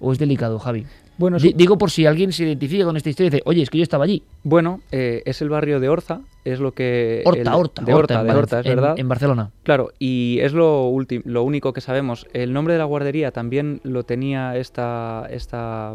¿O 0.05 0.13
es 0.13 0.19
delicado, 0.19 0.59
Javi? 0.59 0.85
Bueno, 1.17 1.39
D 1.39 1.53
digo 1.55 1.79
por 1.79 1.93
si 1.93 2.07
alguien 2.07 2.33
se 2.33 2.43
identifica 2.43 2.85
con 2.85 2.97
esta 2.97 3.09
historia 3.09 3.29
y 3.29 3.31
dice, 3.31 3.43
oye, 3.47 3.63
es 3.63 3.71
que 3.71 3.79
yo 3.79 3.85
estaba 3.85 4.03
allí. 4.03 4.25
Bueno, 4.43 4.81
eh, 4.91 5.23
es 5.27 5.41
el 5.43 5.49
barrio 5.49 5.79
de 5.79 5.89
Orza, 5.89 6.23
es 6.45 6.59
lo 6.59 6.73
que... 6.73 7.23
Horta, 7.25 7.41
el, 7.41 7.49
Horta, 7.49 7.85
de 7.85 7.95
Horta, 7.95 8.25
de 8.25 8.33
Horta, 8.33 8.61
es 8.61 8.67
en, 8.67 8.75
verdad. 8.75 8.99
En 8.99 9.09
Barcelona. 9.09 9.51
Claro, 9.63 9.93
y 10.01 10.39
es 10.41 10.55
lo, 10.55 10.93
lo 11.25 11.43
único 11.45 11.73
que 11.73 11.81
sabemos. 11.81 12.27
El 12.33 12.53
nombre 12.53 12.75
de 12.75 12.79
la 12.79 12.85
guardería 12.85 13.31
también 13.31 13.81
lo 13.85 14.03
tenía 14.03 14.57
esta, 14.57 15.29
esta 15.31 15.95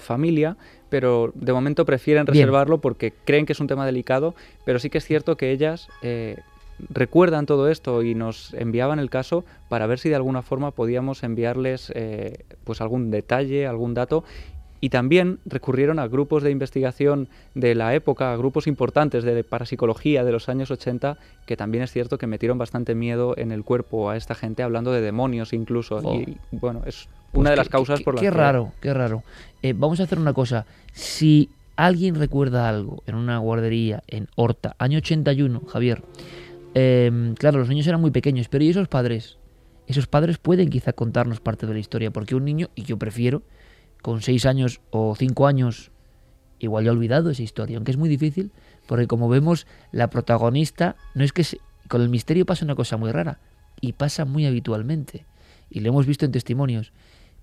familia, 0.00 0.58
pero 0.90 1.32
de 1.34 1.54
momento 1.54 1.86
prefieren 1.86 2.26
reservarlo 2.26 2.76
Bien. 2.76 2.82
porque 2.82 3.14
creen 3.24 3.46
que 3.46 3.54
es 3.54 3.60
un 3.60 3.68
tema 3.68 3.86
delicado, 3.86 4.34
pero 4.66 4.78
sí 4.78 4.90
que 4.90 4.98
es 4.98 5.04
cierto 5.06 5.38
que 5.38 5.50
ellas... 5.50 5.88
Eh, 6.02 6.36
recuerdan 6.90 7.46
todo 7.46 7.68
esto 7.68 8.02
y 8.02 8.14
nos 8.14 8.54
enviaban 8.54 8.98
el 8.98 9.10
caso 9.10 9.44
para 9.68 9.86
ver 9.86 9.98
si 9.98 10.08
de 10.08 10.16
alguna 10.16 10.42
forma 10.42 10.70
podíamos 10.70 11.22
enviarles 11.22 11.92
eh, 11.94 12.44
pues 12.64 12.80
algún 12.80 13.10
detalle, 13.10 13.66
algún 13.66 13.94
dato 13.94 14.24
y 14.80 14.90
también 14.90 15.38
recurrieron 15.46 15.98
a 15.98 16.06
grupos 16.06 16.42
de 16.42 16.50
investigación 16.50 17.28
de 17.54 17.74
la 17.74 17.94
época, 17.94 18.32
a 18.32 18.36
grupos 18.36 18.66
importantes 18.66 19.24
de 19.24 19.42
parapsicología 19.42 20.22
de 20.22 20.32
los 20.32 20.48
años 20.48 20.70
80, 20.70 21.16
que 21.46 21.56
también 21.56 21.82
es 21.82 21.92
cierto 21.92 22.18
que 22.18 22.26
metieron 22.26 22.58
bastante 22.58 22.94
miedo 22.94 23.34
en 23.36 23.52
el 23.52 23.64
cuerpo 23.64 24.10
a 24.10 24.16
esta 24.16 24.34
gente, 24.34 24.62
hablando 24.62 24.92
de 24.92 25.00
demonios 25.00 25.52
incluso. 25.52 26.00
Oh. 26.02 26.14
Y 26.14 26.38
bueno, 26.52 26.82
es 26.86 27.08
una 27.32 27.44
pues 27.44 27.50
de 27.50 27.56
las 27.56 27.66
qué, 27.68 27.72
causas 27.72 27.98
qué, 27.98 28.04
por 28.04 28.14
las 28.14 28.20
qué 28.20 28.28
que... 28.28 28.30
raro, 28.30 28.72
qué 28.80 28.92
raro. 28.92 29.22
Eh, 29.62 29.74
vamos 29.76 30.00
a 30.00 30.04
hacer 30.04 30.18
una 30.18 30.34
cosa. 30.34 30.66
Si 30.92 31.48
alguien 31.76 32.14
recuerda 32.14 32.68
algo 32.68 33.02
en 33.06 33.14
una 33.14 33.38
guardería 33.38 34.02
en 34.06 34.28
Horta, 34.36 34.76
año 34.78 34.98
81, 34.98 35.62
Javier, 35.66 36.02
eh, 36.78 37.32
claro, 37.38 37.58
los 37.58 37.70
niños 37.70 37.86
eran 37.86 38.02
muy 38.02 38.10
pequeños, 38.10 38.48
pero 38.48 38.62
¿y 38.62 38.68
esos 38.68 38.86
padres? 38.86 39.38
Esos 39.86 40.06
padres 40.06 40.36
pueden 40.36 40.68
quizá 40.68 40.92
contarnos 40.92 41.40
parte 41.40 41.66
de 41.66 41.72
la 41.72 41.78
historia, 41.78 42.10
porque 42.10 42.34
un 42.34 42.44
niño, 42.44 42.68
y 42.74 42.82
yo 42.82 42.98
prefiero, 42.98 43.42
con 44.02 44.20
seis 44.20 44.44
años 44.44 44.82
o 44.90 45.14
cinco 45.16 45.46
años, 45.46 45.90
igual 46.58 46.84
ya 46.84 46.90
ha 46.90 46.92
olvidado 46.92 47.30
esa 47.30 47.42
historia, 47.42 47.78
aunque 47.78 47.92
es 47.92 47.96
muy 47.96 48.10
difícil, 48.10 48.52
porque 48.86 49.06
como 49.06 49.30
vemos, 49.30 49.66
la 49.90 50.10
protagonista, 50.10 50.96
no 51.14 51.24
es 51.24 51.32
que 51.32 51.44
se, 51.44 51.60
con 51.88 52.02
el 52.02 52.10
misterio 52.10 52.44
pasa 52.44 52.66
una 52.66 52.74
cosa 52.74 52.98
muy 52.98 53.10
rara, 53.10 53.38
y 53.80 53.94
pasa 53.94 54.26
muy 54.26 54.44
habitualmente, 54.44 55.24
y 55.70 55.80
lo 55.80 55.88
hemos 55.88 56.04
visto 56.04 56.26
en 56.26 56.32
testimonios. 56.32 56.92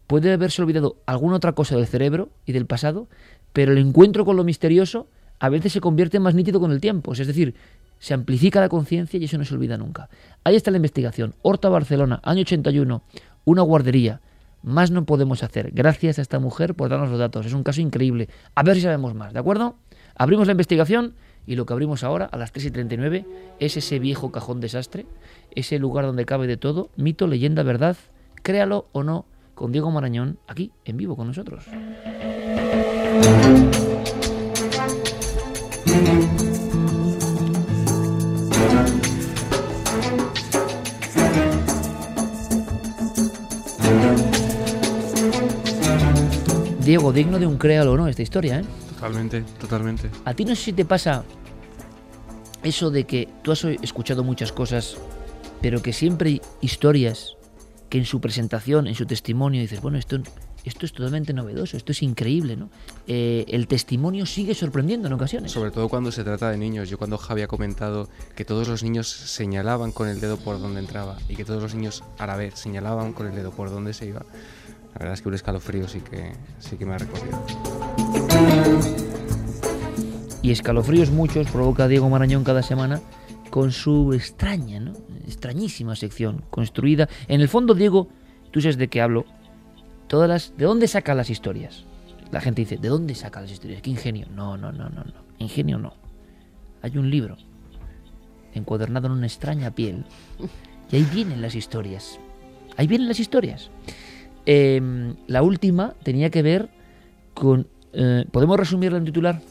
Puede 0.06 0.32
haberse 0.32 0.62
olvidado 0.62 0.98
alguna 1.08 1.38
otra 1.38 1.54
cosa 1.54 1.76
del 1.76 1.88
cerebro 1.88 2.30
y 2.46 2.52
del 2.52 2.68
pasado, 2.68 3.08
pero 3.52 3.72
el 3.72 3.80
encuentro 3.80 4.26
con 4.26 4.36
lo 4.36 4.44
misterioso 4.44 5.08
a 5.40 5.50
veces 5.50 5.74
se 5.74 5.82
convierte 5.82 6.20
más 6.20 6.36
nítido 6.36 6.60
con 6.60 6.72
el 6.72 6.82
tiempo, 6.82 7.14
es 7.14 7.26
decir, 7.26 7.56
se 8.04 8.14
amplifica 8.14 8.60
la 8.60 8.68
conciencia 8.68 9.18
y 9.18 9.24
eso 9.24 9.38
no 9.38 9.46
se 9.46 9.54
olvida 9.54 9.78
nunca. 9.78 10.10
Ahí 10.44 10.58
está 10.58 10.72
la 10.72 10.76
investigación. 10.76 11.36
Horta, 11.42 11.70
Barcelona, 11.70 12.20
año 12.26 12.42
81, 12.42 13.02
una 13.46 13.62
guardería. 13.62 14.20
Más 14.62 14.92
no 14.92 15.06
podemos 15.06 15.42
hacer. 15.42 15.72
Gracias 15.72 16.20
a 16.20 16.22
esta 16.22 16.38
mujer 16.38 16.76
por 16.76 16.90
darnos 16.90 17.12
los 17.12 17.18
datos. 17.18 17.46
Es 17.46 17.54
un 17.54 17.64
caso 17.64 17.80
increíble. 17.80 18.28
A 18.56 18.64
ver 18.64 18.76
si 18.76 18.82
sabemos 18.82 19.16
más, 19.16 19.32
¿de 19.32 19.40
acuerdo? 19.40 19.78
Abrimos 20.18 20.48
la 20.48 20.52
investigación 20.52 21.14
y 21.48 21.56
lo 21.56 21.66
que 21.66 21.72
abrimos 21.72 22.04
ahora, 22.04 22.26
a 22.26 22.36
las 22.36 22.52
3 22.52 22.66
y 22.66 22.72
39, 22.72 23.26
es 23.62 23.78
ese 23.78 24.00
viejo 24.00 24.34
cajón 24.34 24.60
desastre, 24.60 25.06
ese 25.56 25.80
lugar 25.80 26.04
donde 26.04 26.26
cabe 26.26 26.46
de 26.46 26.58
todo, 26.58 26.90
mito, 26.98 27.26
leyenda, 27.26 27.64
verdad, 27.64 27.96
créalo 28.42 28.90
o 28.92 29.04
no, 29.04 29.26
con 29.56 29.72
Diego 29.72 29.92
Marañón, 29.92 30.40
aquí, 30.48 30.74
en 30.84 30.98
vivo 30.98 31.16
con 31.16 31.28
nosotros. 31.28 31.68
Diego, 46.84 47.14
digno 47.14 47.40
de 47.40 47.48
un 47.48 47.58
créalo 47.58 47.94
o 47.94 47.98
no 47.98 48.08
esta 48.08 48.22
historia, 48.22 48.60
¿eh? 48.60 48.66
Totalmente, 48.96 49.44
totalmente. 49.60 50.10
A 50.26 50.34
ti 50.34 50.44
no 50.44 50.54
sé 50.54 50.64
si 50.64 50.74
te 50.74 50.84
pasa 50.84 51.24
eso 52.62 52.92
de 52.92 53.06
que 53.06 53.30
tú 53.42 53.52
has 53.52 53.64
escuchado 53.64 54.24
muchas 54.24 54.52
cosas, 54.52 54.98
pero 55.62 55.82
que 55.82 55.94
siempre 55.94 56.30
hay 56.30 56.42
historias 56.62 57.38
que 57.90 58.00
en 58.00 58.06
su 58.06 58.20
presentación, 58.20 58.88
en 58.88 58.96
su 58.96 59.06
testimonio, 59.06 59.62
dices, 59.62 59.82
bueno, 59.82 59.98
esto, 59.98 60.20
esto 60.66 60.86
es 60.86 60.94
totalmente 60.94 61.34
novedoso, 61.34 61.78
esto 61.78 61.92
es 61.92 62.02
increíble, 62.02 62.58
¿no? 62.58 62.70
Eh, 63.08 63.46
el 63.48 63.68
testimonio 63.68 64.26
sigue 64.26 64.56
sorprendiendo 64.56 65.08
en 65.08 65.14
ocasiones. 65.14 65.52
Sobre 65.52 65.72
todo 65.72 65.88
cuando 65.90 66.12
se 66.12 66.24
trata 66.24 66.50
de 66.50 66.58
niños. 66.58 66.90
Yo 66.90 66.98
cuando 66.98 67.18
Javi 67.18 67.44
ha 67.44 67.48
comentado 67.48 68.10
que 68.36 68.46
todos 68.46 68.68
los 68.68 68.84
niños 68.84 69.08
señalaban 69.08 69.92
con 69.92 70.10
el 70.10 70.20
dedo 70.20 70.38
por 70.38 70.60
donde 70.60 70.80
entraba 70.80 71.18
y 71.30 71.36
que 71.36 71.46
todos 71.46 71.62
los 71.62 71.76
niños 71.76 72.04
a 72.18 72.28
la 72.28 72.36
vez 72.36 72.56
señalaban 72.56 73.14
con 73.14 73.28
el 73.28 73.36
dedo 73.36 73.52
por 73.52 73.70
donde 73.70 73.94
se 73.94 74.08
iba, 74.08 74.26
la 74.94 75.00
verdad 75.00 75.14
es 75.14 75.22
que 75.22 75.30
un 75.30 75.36
escalofrío 75.36 75.88
sí 75.88 76.02
que, 76.02 76.34
sí 76.60 76.78
que 76.78 76.86
me 76.86 76.94
ha 76.94 76.98
recorrido. 76.98 77.44
Y 80.42 80.52
escalofríos 80.52 81.10
muchos 81.10 81.50
provoca 81.50 81.88
Diego 81.88 82.10
Marañón 82.10 82.44
cada 82.44 82.62
semana 82.62 83.02
con 83.50 83.72
su 83.72 84.14
extraña, 84.14 84.80
¿no? 84.80 84.94
extrañísima 85.26 85.96
sección 85.96 86.44
construida. 86.50 87.08
En 87.28 87.42
el 87.42 87.50
fondo, 87.50 87.74
Diego, 87.74 88.10
tú 88.52 88.62
sabes 88.62 88.78
de 88.78 88.88
qué 88.88 89.02
hablo. 89.02 89.26
Todas 90.08 90.30
las, 90.30 90.58
¿De 90.58 90.66
dónde 90.66 90.88
saca 90.88 91.16
las 91.16 91.30
historias? 91.30 91.86
La 92.32 92.42
gente 92.42 92.62
dice, 92.62 92.78
¿de 92.78 92.90
dónde 92.90 93.16
saca 93.16 93.42
las 93.42 93.52
historias? 93.52 93.82
¿Qué 93.82 93.90
ingenio? 93.90 94.28
No, 94.30 94.58
no, 94.58 94.72
no, 94.72 94.90
no, 94.90 95.04
no. 95.04 95.14
Ingenio 95.40 95.80
no. 95.80 95.94
Hay 96.82 96.98
un 96.98 97.10
libro 97.10 97.38
encuadernado 98.54 99.08
en 99.08 99.14
una 99.14 99.28
extraña 99.28 99.72
piel 99.72 100.04
y 100.92 100.98
ahí 100.98 101.08
vienen 101.14 101.42
las 101.42 101.56
historias. 101.56 102.20
Ahí 102.76 102.88
vienen 102.88 103.08
las 103.08 103.20
historias. 103.20 103.72
Em, 104.46 105.16
la 105.28 105.42
última 105.42 105.94
tenía 106.04 106.30
que 106.30 106.42
ver 106.42 106.70
con... 107.34 107.68
eh, 107.94 108.26
¿Podemos 108.32 108.58
resumirla 108.60 108.98
en 108.98 109.06
titular? 109.06 109.42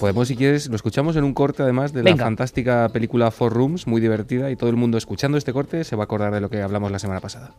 Podemos, 0.00 0.26
si 0.26 0.36
quieres, 0.36 0.66
lo 0.68 0.74
escuchamos 0.76 1.14
en 1.16 1.22
un 1.24 1.34
corte 1.34 1.62
además 1.62 1.92
de 1.92 2.02
Venga. 2.02 2.16
la 2.18 2.24
fantástica 2.24 2.88
película 2.88 3.30
Four 3.30 3.52
Rooms, 3.52 3.86
muy 3.86 4.00
divertida, 4.00 4.50
y 4.50 4.56
todo 4.56 4.68
el 4.70 4.76
mundo 4.76 4.98
escuchando 4.98 5.38
este 5.38 5.52
corte 5.52 5.84
se 5.84 5.94
va 5.94 6.02
a 6.02 6.06
acordar 6.06 6.32
de 6.34 6.40
lo 6.40 6.50
que 6.50 6.60
hablamos 6.60 6.90
la 6.90 6.98
semana 6.98 7.20
pasada. 7.20 7.54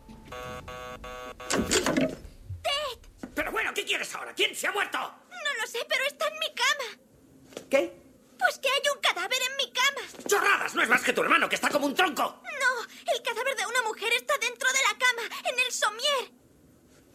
Pero 3.34 3.52
bueno, 3.52 3.70
¿qué 3.74 3.84
quieres 3.84 4.14
ahora? 4.14 4.32
¿Quién 4.34 4.54
se 4.54 4.66
ha 4.66 4.72
muerto? 4.72 4.98
No 4.98 5.62
lo 5.62 5.66
sé, 5.66 5.78
pero 5.88 6.02
está 6.06 6.26
en 6.28 6.38
mi 6.38 6.54
cama. 6.54 7.66
¿Qué? 7.70 7.92
Pues 8.38 8.58
que 8.58 8.68
hay 8.68 8.82
un 8.94 9.00
cadáver 9.00 9.38
en 9.50 9.56
mi 9.56 9.72
cama. 9.72 10.24
¡Chorradas! 10.28 10.74
No 10.74 10.82
es 10.82 10.88
más 10.88 11.02
que 11.02 11.12
tu 11.12 11.22
hermano, 11.22 11.48
que 11.48 11.54
está 11.56 11.70
como 11.70 11.86
un 11.86 11.94
tronco. 11.94 12.22
No, 12.22 13.12
el 13.12 13.22
cadáver 13.22 13.56
de 13.56 13.64
una 13.66 13.82
mujer 13.88 14.10
está 14.16 14.34
dentro 14.40 14.68
de 14.68 14.78
la 14.92 14.98
cama, 14.98 15.36
en 15.48 15.54
el 15.66 15.72
somier. 15.72 16.45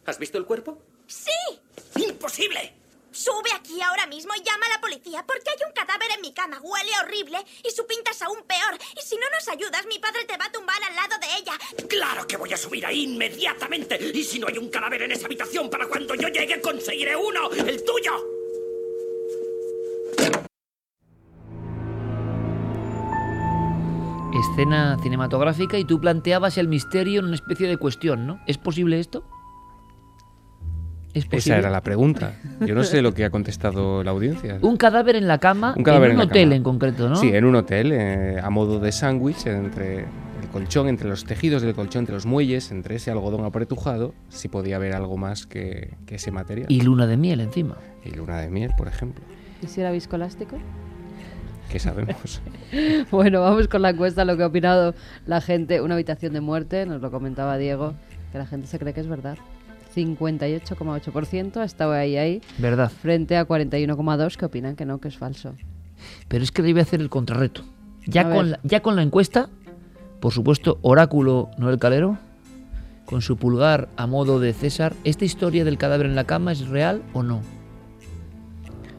¿Has 0.06 0.18
visto 0.18 0.38
el 0.38 0.45
cuerpo? 0.45 0.82
Sí. 1.07 1.32
¡Imposible! 1.95 2.73
Sube 3.11 3.52
aquí 3.53 3.82
ahora 3.82 4.07
mismo 4.07 4.34
y 4.36 4.41
llama 4.41 4.65
a 4.68 4.76
la 4.76 4.82
policía 4.82 5.26
porque 5.28 5.49
hay 5.49 5.57
un 5.68 5.73
cadáver 5.73 6.10
en 6.15 6.22
mi 6.22 6.34
cama. 6.34 6.60
Huele 6.61 6.91
horrible 7.03 7.38
y 7.64 7.69
su 7.69 7.86
pinta 7.86 8.11
es 8.11 8.22
aún 8.22 8.41
peor. 8.48 8.80
Y 8.95 9.02
si 9.02 9.15
no 9.15 9.30
nos 9.34 9.48
ayudas, 9.49 9.86
mi 9.86 9.99
padre 9.99 10.23
te 10.26 10.38
va 10.38 10.45
a 10.45 10.52
tumbar 10.52 10.82
al 10.82 10.95
lado 10.95 11.19
de 11.19 11.28
ella. 11.38 11.88
¡Claro 11.90 12.26
que 12.26 12.38
voy 12.38 12.53
a 12.53 12.57
subir 12.57 12.86
ahí 12.86 13.03
inmediatamente! 13.03 13.99
Y 14.14 14.23
si 14.23 14.40
no 14.40 14.48
hay 14.48 14.57
un 14.57 14.69
cadáver 14.69 15.02
en 15.03 15.11
esa 15.11 15.26
habitación 15.26 15.69
para 15.69 15.88
cuando 15.88 16.15
yo 16.15 16.30
llegue, 16.30 16.61
conseguiré 16.61 17.15
uno, 17.15 17.52
el 17.52 17.84
tuyo. 17.84 18.14
Escena 24.34 24.98
cinematográfica 25.03 25.78
y 25.78 25.84
tú 25.84 25.99
planteabas 25.99 26.57
el 26.57 26.69
misterio 26.69 27.19
en 27.19 27.26
una 27.26 27.36
especie 27.36 27.68
de 27.68 27.76
cuestión, 27.76 28.26
¿no? 28.26 28.41
¿Es 28.48 28.57
posible 28.57 28.99
esto? 28.99 29.28
¿Es? 31.14 31.28
Esa 31.32 31.58
era 31.58 31.70
la 31.70 31.82
pregunta. 31.82 32.34
Yo 32.62 32.74
no 32.74 32.84
sé 32.84 33.02
lo 33.02 33.14
que 33.14 33.26
ha 33.26 33.30
contestado 33.30 34.04
la 34.04 34.12
audiencia. 34.12 34.58
Un 34.62 34.78
cadáver 34.78 35.16
en 35.16 35.28
la 35.28 35.40
cama, 35.40 35.74
Un 35.78 35.84
cadáver 35.84 36.12
en 36.12 36.16
un 36.18 36.22
en 36.24 36.30
hotel 36.30 36.44
cama. 36.44 36.56
en 36.56 36.64
concreto, 36.64 37.10
¿no? 37.10 37.16
Sí, 37.16 37.30
en 37.34 37.46
un 37.46 37.56
hotel, 37.56 37.92
eh, 37.92 38.40
a 38.42 38.50
modo 38.50 38.80
de 38.80 38.92
sándwich, 38.92 39.46
entre 39.48 40.00
el 40.42 40.48
colchón, 40.52 40.88
entre 40.88 41.10
los 41.10 41.26
tejidos 41.26 41.62
del 41.62 41.74
colchón, 41.76 42.02
entre 42.02 42.16
los 42.16 42.26
muelles, 42.26 42.72
entre 42.72 42.96
ese 42.96 43.12
algodón 43.12 43.44
apretujado, 43.46 44.14
si 44.30 44.48
podía 44.48 44.78
haber 44.78 44.94
algo 44.94 45.18
más 45.18 45.46
que, 45.46 45.96
que 46.06 46.16
ese 46.16 46.32
material. 46.32 46.68
Y 46.70 46.82
luna 46.82 47.08
de 47.08 47.18
miel 47.18 47.42
encima. 47.42 47.78
Y 48.06 48.12
luna 48.12 48.40
de 48.40 48.50
miel, 48.50 48.72
por 48.78 48.88
ejemplo. 48.88 49.24
¿Y 49.62 49.68
si 49.68 49.82
era 49.82 49.92
viscoelástico? 49.92 50.58
¿Qué 51.70 51.80
sabemos? 51.80 52.42
Bueno, 53.12 53.42
vamos 53.42 53.68
con 53.68 53.82
la 53.82 53.90
encuesta, 53.90 54.24
lo 54.26 54.38
que 54.38 54.44
ha 54.44 54.48
opinado 54.48 54.96
la 55.26 55.42
gente. 55.42 55.82
Una 55.82 55.96
habitación 55.96 56.34
de 56.34 56.42
muerte, 56.42 56.86
nos 56.86 57.02
lo 57.02 57.12
comentaba 57.12 57.58
Diego, 57.58 57.94
que 58.32 58.38
la 58.38 58.46
gente 58.46 58.68
se 58.68 58.80
cree 58.80 58.94
que 58.94 59.02
es 59.02 59.08
verdad. 59.08 59.38
58,8% 59.96 61.58
ha 61.58 61.64
estado 61.64 61.94
ahí, 61.94 62.18
ahí. 62.18 62.42
Verdad. 62.58 62.92
Frente 62.92 63.38
a 63.38 63.48
41,2% 63.48 64.38
que 64.38 64.46
opinan 64.46 64.76
que 64.76 64.86
no, 64.86 65.00
que 65.00 65.08
es 65.08 65.18
falso. 65.18 65.54
Pero 66.28 66.44
es 66.44 66.52
que 66.52 66.62
a 66.62 66.82
hacer 66.82 67.02
el 67.02 67.10
contrarreto. 67.10 67.64
Ya 68.06 68.22
A 68.22 68.34
con, 68.34 68.52
la, 68.52 68.60
ya 68.64 68.82
con 68.82 68.96
la 68.96 69.04
encuesta, 69.04 69.50
por 70.20 70.34
supuesto, 70.34 70.80
Oráculo 70.82 71.50
Noel 71.58 71.78
Calero, 71.78 72.18
con 73.06 73.22
su 73.22 73.38
pulgar 73.38 73.90
a 73.98 74.08
modo 74.08 74.40
de 74.40 74.54
César, 74.54 74.96
¿esta 75.04 75.26
historia 75.26 75.66
del 75.66 75.78
cadáver 75.78 76.06
en 76.06 76.16
la 76.16 76.24
cama 76.24 76.52
es 76.52 76.68
real 76.68 77.04
o 77.14 77.24
no? 77.24 77.42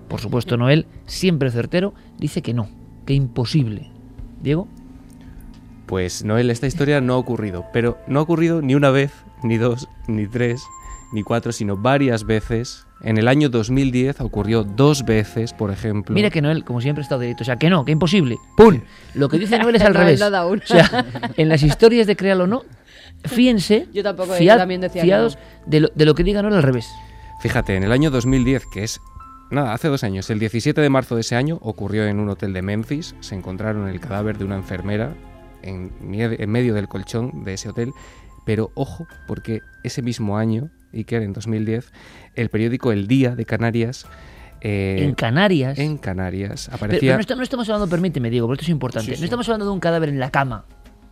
Por 0.08 0.20
supuesto, 0.20 0.56
Noel, 0.56 0.86
siempre 1.06 1.50
certero, 1.50 1.94
dice 2.18 2.42
que 2.42 2.52
no, 2.52 2.68
que 3.06 3.14
imposible. 3.14 3.90
Diego, 4.42 4.68
Pues 5.86 6.24
Noel, 6.24 6.50
esta 6.50 6.66
historia 6.66 7.00
no 7.00 7.14
ha 7.14 7.18
ocurrido, 7.18 7.64
pero 7.72 7.98
no 8.06 8.18
ha 8.18 8.22
ocurrido 8.22 8.60
ni 8.60 8.74
una 8.74 8.90
vez, 8.90 9.12
ni 9.42 9.56
dos, 9.56 9.88
ni 10.08 10.26
tres, 10.26 10.62
ni 11.12 11.22
cuatro, 11.22 11.52
sino 11.52 11.76
varias 11.76 12.24
veces. 12.24 12.86
En 13.02 13.18
el 13.18 13.26
año 13.28 13.48
2010 13.48 14.20
ocurrió 14.20 14.62
dos 14.64 15.04
veces, 15.04 15.52
por 15.52 15.70
ejemplo. 15.72 16.14
mira 16.14 16.30
que 16.30 16.40
Noel, 16.40 16.64
como 16.64 16.80
siempre, 16.80 17.02
está 17.02 17.18
directo. 17.18 17.42
O 17.42 17.44
sea, 17.44 17.56
que 17.56 17.68
no, 17.68 17.84
que 17.84 17.92
imposible. 17.92 18.36
¡Pum! 18.56 18.80
Lo 19.14 19.28
que 19.28 19.38
dice 19.38 19.58
Noel 19.58 19.76
es 19.76 19.82
al 19.82 19.94
revés. 19.94 20.22
O 20.22 20.56
sea, 20.64 21.04
en 21.36 21.48
las 21.48 21.62
historias 21.62 22.06
de 22.06 22.14
Créalo 22.16 22.44
o 22.44 22.46
no, 22.46 22.62
fíjense, 23.24 23.88
Yo 23.92 24.02
tampoco, 24.02 24.32
yo 24.34 24.38
fiad- 24.44 24.56
también 24.58 24.80
decía 24.80 25.02
que 25.02 25.06
fiados 25.08 25.38
de, 25.66 25.80
lo, 25.80 25.88
de 25.94 26.04
lo 26.04 26.14
que 26.14 26.22
diga 26.24 26.42
Noel 26.42 26.54
al 26.54 26.62
revés. 26.62 26.88
Fíjate, 27.40 27.74
en 27.76 27.82
el 27.82 27.90
año 27.92 28.10
2010, 28.10 28.66
que 28.72 28.84
es 28.84 29.00
nada, 29.50 29.74
hace 29.74 29.88
dos 29.88 30.04
años, 30.04 30.30
el 30.30 30.38
17 30.38 30.80
de 30.80 30.88
marzo 30.88 31.16
de 31.16 31.22
ese 31.22 31.34
año, 31.34 31.58
ocurrió 31.60 32.06
en 32.06 32.20
un 32.20 32.28
hotel 32.28 32.52
de 32.52 32.62
Memphis. 32.62 33.16
Se 33.20 33.34
encontraron 33.34 33.88
el 33.88 33.98
cadáver 34.00 34.38
de 34.38 34.44
una 34.44 34.54
enfermera 34.56 35.12
en, 35.62 35.90
en 36.12 36.50
medio 36.50 36.72
del 36.74 36.86
colchón 36.88 37.42
de 37.44 37.54
ese 37.54 37.68
hotel. 37.68 37.90
Pero 38.46 38.70
ojo, 38.74 39.06
porque 39.26 39.60
ese 39.82 40.02
mismo 40.02 40.36
año, 40.38 40.70
Iker, 40.94 41.22
en 41.22 41.32
2010, 41.32 41.92
el 42.34 42.48
periódico 42.48 42.92
El 42.92 43.06
Día 43.06 43.34
de 43.36 43.44
Canarias. 43.44 44.06
eh, 44.60 44.98
En 45.00 45.14
Canarias. 45.14 45.78
En 45.78 45.98
Canarias 45.98 46.66
Pero, 46.66 46.76
aparecía. 46.76 47.00
pero 47.00 47.14
no, 47.16 47.20
está- 47.20 47.34
no 47.36 47.42
estamos 47.42 47.68
hablando, 47.68 47.88
permíteme, 47.88 48.30
Diego, 48.30 48.46
porque 48.46 48.60
esto 48.62 48.70
es 48.70 48.72
importante. 48.72 49.06
Sí, 49.10 49.14
sí. 49.16 49.20
No 49.20 49.24
estamos 49.24 49.48
hablando 49.48 49.66
de 49.66 49.72
un 49.72 49.80
cadáver 49.80 50.08
en 50.08 50.20
la 50.20 50.30
cama, 50.30 50.64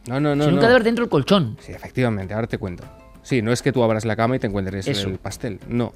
No, 0.08 0.20
no, 0.20 0.36
no. 0.36 0.44
sino 0.44 0.54
un 0.56 0.60
cadáver 0.60 0.84
dentro 0.84 1.04
del 1.04 1.10
colchón. 1.10 1.56
Sí, 1.60 1.72
efectivamente, 1.72 2.32
ahora 2.34 2.46
te 2.46 2.58
cuento. 2.58 2.84
Sí, 3.22 3.42
no 3.42 3.52
es 3.52 3.60
que 3.62 3.72
tú 3.72 3.82
abras 3.82 4.04
la 4.04 4.16
cama 4.16 4.36
y 4.36 4.38
te 4.38 4.46
encuentres 4.46 4.86
Eso. 4.88 5.08
el 5.08 5.18
pastel. 5.18 5.58
No. 5.68 5.92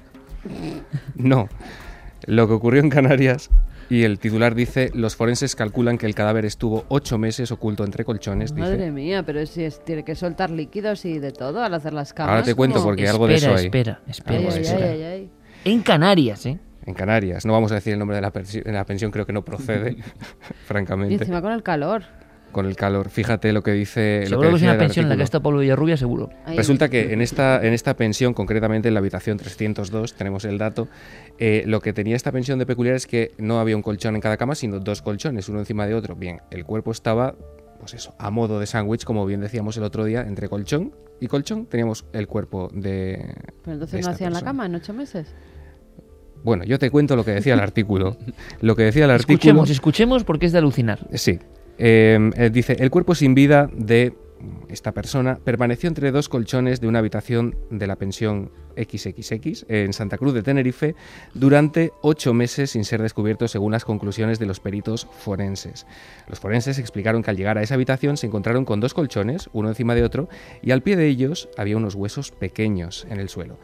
No. 1.15 1.49
Lo 2.27 2.47
que 2.47 2.53
ocurrió 2.53 2.81
en 2.81 2.89
Canarias 2.89 3.49
y 3.89 4.03
el 4.03 4.19
titular 4.19 4.55
dice, 4.55 4.89
los 4.93 5.15
forenses 5.15 5.55
calculan 5.55 5.97
que 5.97 6.05
el 6.05 6.15
cadáver 6.15 6.45
estuvo 6.45 6.85
ocho 6.87 7.17
meses 7.17 7.51
oculto 7.51 7.83
entre 7.83 8.03
colchones. 8.05 8.53
dice. 8.55 8.67
Madre 8.67 8.91
mía, 8.91 9.23
pero 9.23 9.45
si 9.45 9.63
es- 9.63 9.83
tiene 9.83 10.03
que 10.03 10.15
soltar 10.15 10.49
líquidos 10.49 11.05
y 11.05 11.19
de 11.19 11.31
todo 11.31 11.63
al 11.63 11.73
hacer 11.73 11.93
las 11.93 12.13
camas. 12.13 12.31
Ahora 12.31 12.43
te 12.43 12.55
cuento 12.55 12.75
¿cómo? 12.79 12.87
porque 12.87 13.07
algo 13.07 13.27
de 13.27 13.35
eso 13.35 13.53
hay. 13.55 13.65
Espera, 13.65 14.01
espera, 14.07 14.37
Ay, 14.39 14.47
eso 14.61 14.75
ay, 14.77 14.83
ay, 14.83 15.03
ay. 15.03 15.29
En 15.65 15.81
Canarias, 15.81 16.45
¿eh? 16.45 16.59
En 16.85 16.93
Canarias. 16.93 17.45
No 17.45 17.53
vamos 17.53 17.71
a 17.71 17.75
decir 17.75 17.93
el 17.93 17.99
nombre 17.99 18.15
de 18.15 18.21
la, 18.21 18.31
la 18.71 18.85
pensión, 18.85 19.11
creo 19.11 19.25
que 19.25 19.33
no 19.33 19.43
procede, 19.43 19.91
Y 19.99 20.03
francamente. 20.65 21.15
encima 21.15 21.41
con 21.41 21.51
el 21.51 21.63
calor. 21.63 22.03
Con 22.51 22.65
el 22.65 22.75
calor. 22.75 23.09
Fíjate 23.09 23.51
lo 23.51 23.63
que 23.63 23.71
dice... 23.71 24.21
lo 24.23 24.29
Seguro 24.29 24.49
que 24.51 24.55
es 24.55 24.61
una 24.63 24.77
pensión 24.77 25.05
en 25.05 25.09
la 25.09 25.17
que 25.17 25.23
está 25.23 25.41
Pablo 25.41 25.59
Villarrubia, 25.59 25.97
seguro. 25.97 26.29
Resulta 26.55 26.89
que 26.89 27.11
en 27.13 27.21
esta, 27.21 27.65
en 27.65 27.73
esta 27.73 27.95
pensión, 27.95 28.33
concretamente 28.33 28.87
en 28.87 28.93
la 28.93 29.01
habitación 29.01 29.37
302, 29.37 30.13
tenemos 30.13 30.45
el 30.45 30.57
dato, 30.57 30.87
eh, 31.37 31.63
lo 31.65 31.81
que 31.81 31.91
tenía 31.91 32.15
esta 32.15 32.31
pensión 32.31 32.57
de 32.59 32.65
peculiar 32.65 32.95
es 32.95 33.07
que 33.07 33.33
no 33.37 33.59
había 33.59 33.75
un 33.75 33.81
colchón 33.81 34.15
en 34.15 34.21
cada 34.21 34.37
cama, 34.37 34.55
sino 34.55 34.79
dos 34.79 35.01
colchones, 35.01 35.49
uno 35.49 35.59
encima 35.59 35.85
de 35.85 35.95
otro. 35.95 36.15
Bien, 36.15 36.41
el 36.49 36.63
cuerpo 36.63 36.91
estaba, 36.91 37.35
pues 37.79 37.93
eso, 37.93 38.15
a 38.19 38.31
modo 38.31 38.59
de 38.59 38.67
sándwich, 38.67 39.03
como 39.03 39.25
bien 39.25 39.41
decíamos 39.41 39.75
el 39.75 39.83
otro 39.83 40.05
día, 40.05 40.21
entre 40.21 40.47
colchón 40.47 40.93
y 41.19 41.27
colchón 41.27 41.65
teníamos 41.65 42.05
el 42.13 42.27
cuerpo 42.27 42.69
de... 42.73 43.35
Pero 43.63 43.77
de 43.77 43.83
entonces 43.85 44.05
no 44.05 44.11
hacían 44.11 44.33
la 44.33 44.41
cama 44.41 44.65
en 44.65 44.75
ocho 44.75 44.93
meses. 44.93 45.33
Bueno, 46.43 46.63
yo 46.63 46.77
te 46.77 46.91
cuento 46.91 47.15
lo 47.15 47.25
que 47.25 47.31
decía 47.31 47.55
el 47.55 47.59
artículo. 47.59 48.17
Lo 48.61 48.75
que 48.75 48.83
decía 48.83 49.05
el 49.05 49.11
artículo... 49.11 49.35
Escuchemos, 49.35 49.69
escuchemos 49.69 50.23
porque 50.23 50.45
es 50.45 50.51
de 50.51 50.59
alucinar. 50.59 51.07
Sí. 51.13 51.39
Eh, 51.77 52.31
eh, 52.35 52.49
dice, 52.51 52.77
el 52.79 52.89
cuerpo 52.89 53.15
sin 53.15 53.35
vida 53.35 53.69
de 53.73 54.13
esta 54.69 54.91
persona 54.91 55.39
permaneció 55.43 55.87
entre 55.87 56.11
dos 56.11 56.29
colchones 56.29 56.81
de 56.81 56.87
una 56.87 56.99
habitación 56.99 57.55
de 57.69 57.87
la 57.87 57.95
pensión 57.95 58.51
XXX 58.77 59.65
en 59.69 59.93
Santa 59.93 60.17
Cruz 60.17 60.33
de 60.33 60.43
Tenerife 60.43 60.95
durante 61.33 61.91
ocho 62.01 62.33
meses 62.33 62.71
sin 62.71 62.83
ser 62.83 63.01
descubierto 63.01 63.47
según 63.47 63.71
las 63.71 63.85
conclusiones 63.85 64.37
de 64.39 64.45
los 64.45 64.59
peritos 64.59 65.07
forenses. 65.19 65.85
Los 66.27 66.39
forenses 66.39 66.79
explicaron 66.79 67.23
que 67.23 67.31
al 67.31 67.37
llegar 67.37 67.57
a 67.57 67.63
esa 67.63 67.75
habitación 67.75 68.17
se 68.17 68.27
encontraron 68.27 68.65
con 68.65 68.79
dos 68.79 68.93
colchones, 68.93 69.49
uno 69.53 69.69
encima 69.69 69.95
de 69.95 70.03
otro, 70.03 70.29
y 70.61 70.71
al 70.71 70.81
pie 70.81 70.97
de 70.97 71.07
ellos 71.07 71.49
había 71.57 71.77
unos 71.77 71.95
huesos 71.95 72.31
pequeños 72.31 73.07
en 73.09 73.19
el 73.19 73.29
suelo. 73.29 73.57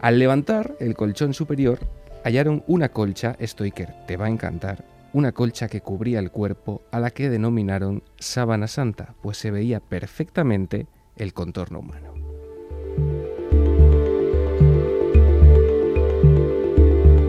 Al 0.00 0.18
levantar 0.18 0.76
el 0.80 0.94
colchón 0.94 1.34
superior, 1.34 1.80
hallaron 2.24 2.64
una 2.66 2.88
colcha, 2.88 3.36
esto 3.38 3.64
Iker, 3.64 3.94
te 4.06 4.16
va 4.16 4.26
a 4.26 4.30
encantar, 4.30 4.84
una 5.14 5.30
colcha 5.30 5.68
que 5.68 5.80
cubría 5.80 6.18
el 6.18 6.32
cuerpo 6.32 6.82
a 6.90 6.98
la 6.98 7.10
que 7.10 7.30
denominaron 7.30 8.02
sábana 8.18 8.66
santa, 8.66 9.14
pues 9.22 9.38
se 9.38 9.52
veía 9.52 9.78
perfectamente 9.78 10.88
el 11.16 11.32
contorno 11.32 11.78
humano. 11.78 12.12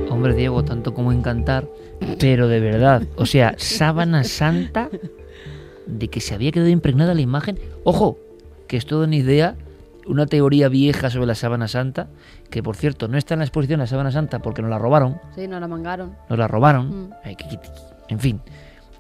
Hombre, 0.10 0.34
Diego, 0.34 0.66
tanto 0.66 0.96
como 0.96 1.12
encantar, 1.12 1.70
pero 2.20 2.48
de 2.48 2.60
verdad, 2.60 3.04
o 3.18 3.28
sea, 3.28 3.54
sábana 3.60 4.24
santa 4.24 4.90
de 5.86 6.08
que 6.08 6.22
se 6.22 6.34
había 6.34 6.52
quedado 6.52 6.70
impregnada 6.70 7.14
la 7.14 7.22
imagen. 7.22 7.60
Ojo, 7.84 8.18
que 8.68 8.78
es 8.78 8.88
toda 8.88 9.06
una 9.06 9.16
idea, 9.16 9.56
una 10.08 10.26
teoría 10.26 10.70
vieja 10.70 11.10
sobre 11.10 11.26
la 11.28 11.36
sábana 11.36 11.68
santa, 11.68 12.08
que 12.50 12.62
por 12.64 12.76
cierto 12.76 13.08
no 13.08 13.18
está 13.18 13.34
en 13.34 13.40
la 13.40 13.46
exposición 13.46 13.80
la 13.80 13.88
sábana 13.88 14.12
santa 14.12 14.40
porque 14.40 14.62
nos 14.62 14.70
la 14.72 14.78
robaron, 14.78 15.20
Sí, 15.36 15.48
no 15.48 15.60
la 15.60 15.68
mangaron. 15.68 16.16
nos 16.30 16.38
la 16.40 16.48
robaron, 16.48 17.08
Mm. 17.08 17.10
En 18.10 18.20
fin, 18.20 18.42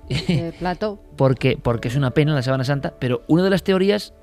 Eh, 0.10 0.52
plato. 0.60 1.00
porque, 1.16 1.58
porque 1.62 1.88
es 1.90 1.96
una 1.96 2.12
pena 2.12 2.34
la 2.34 2.42
sábana 2.42 2.64
santa, 2.64 2.94
pero 3.00 3.22
una 3.28 3.44
de 3.44 3.50
las 3.50 3.64
teorías 3.64 4.14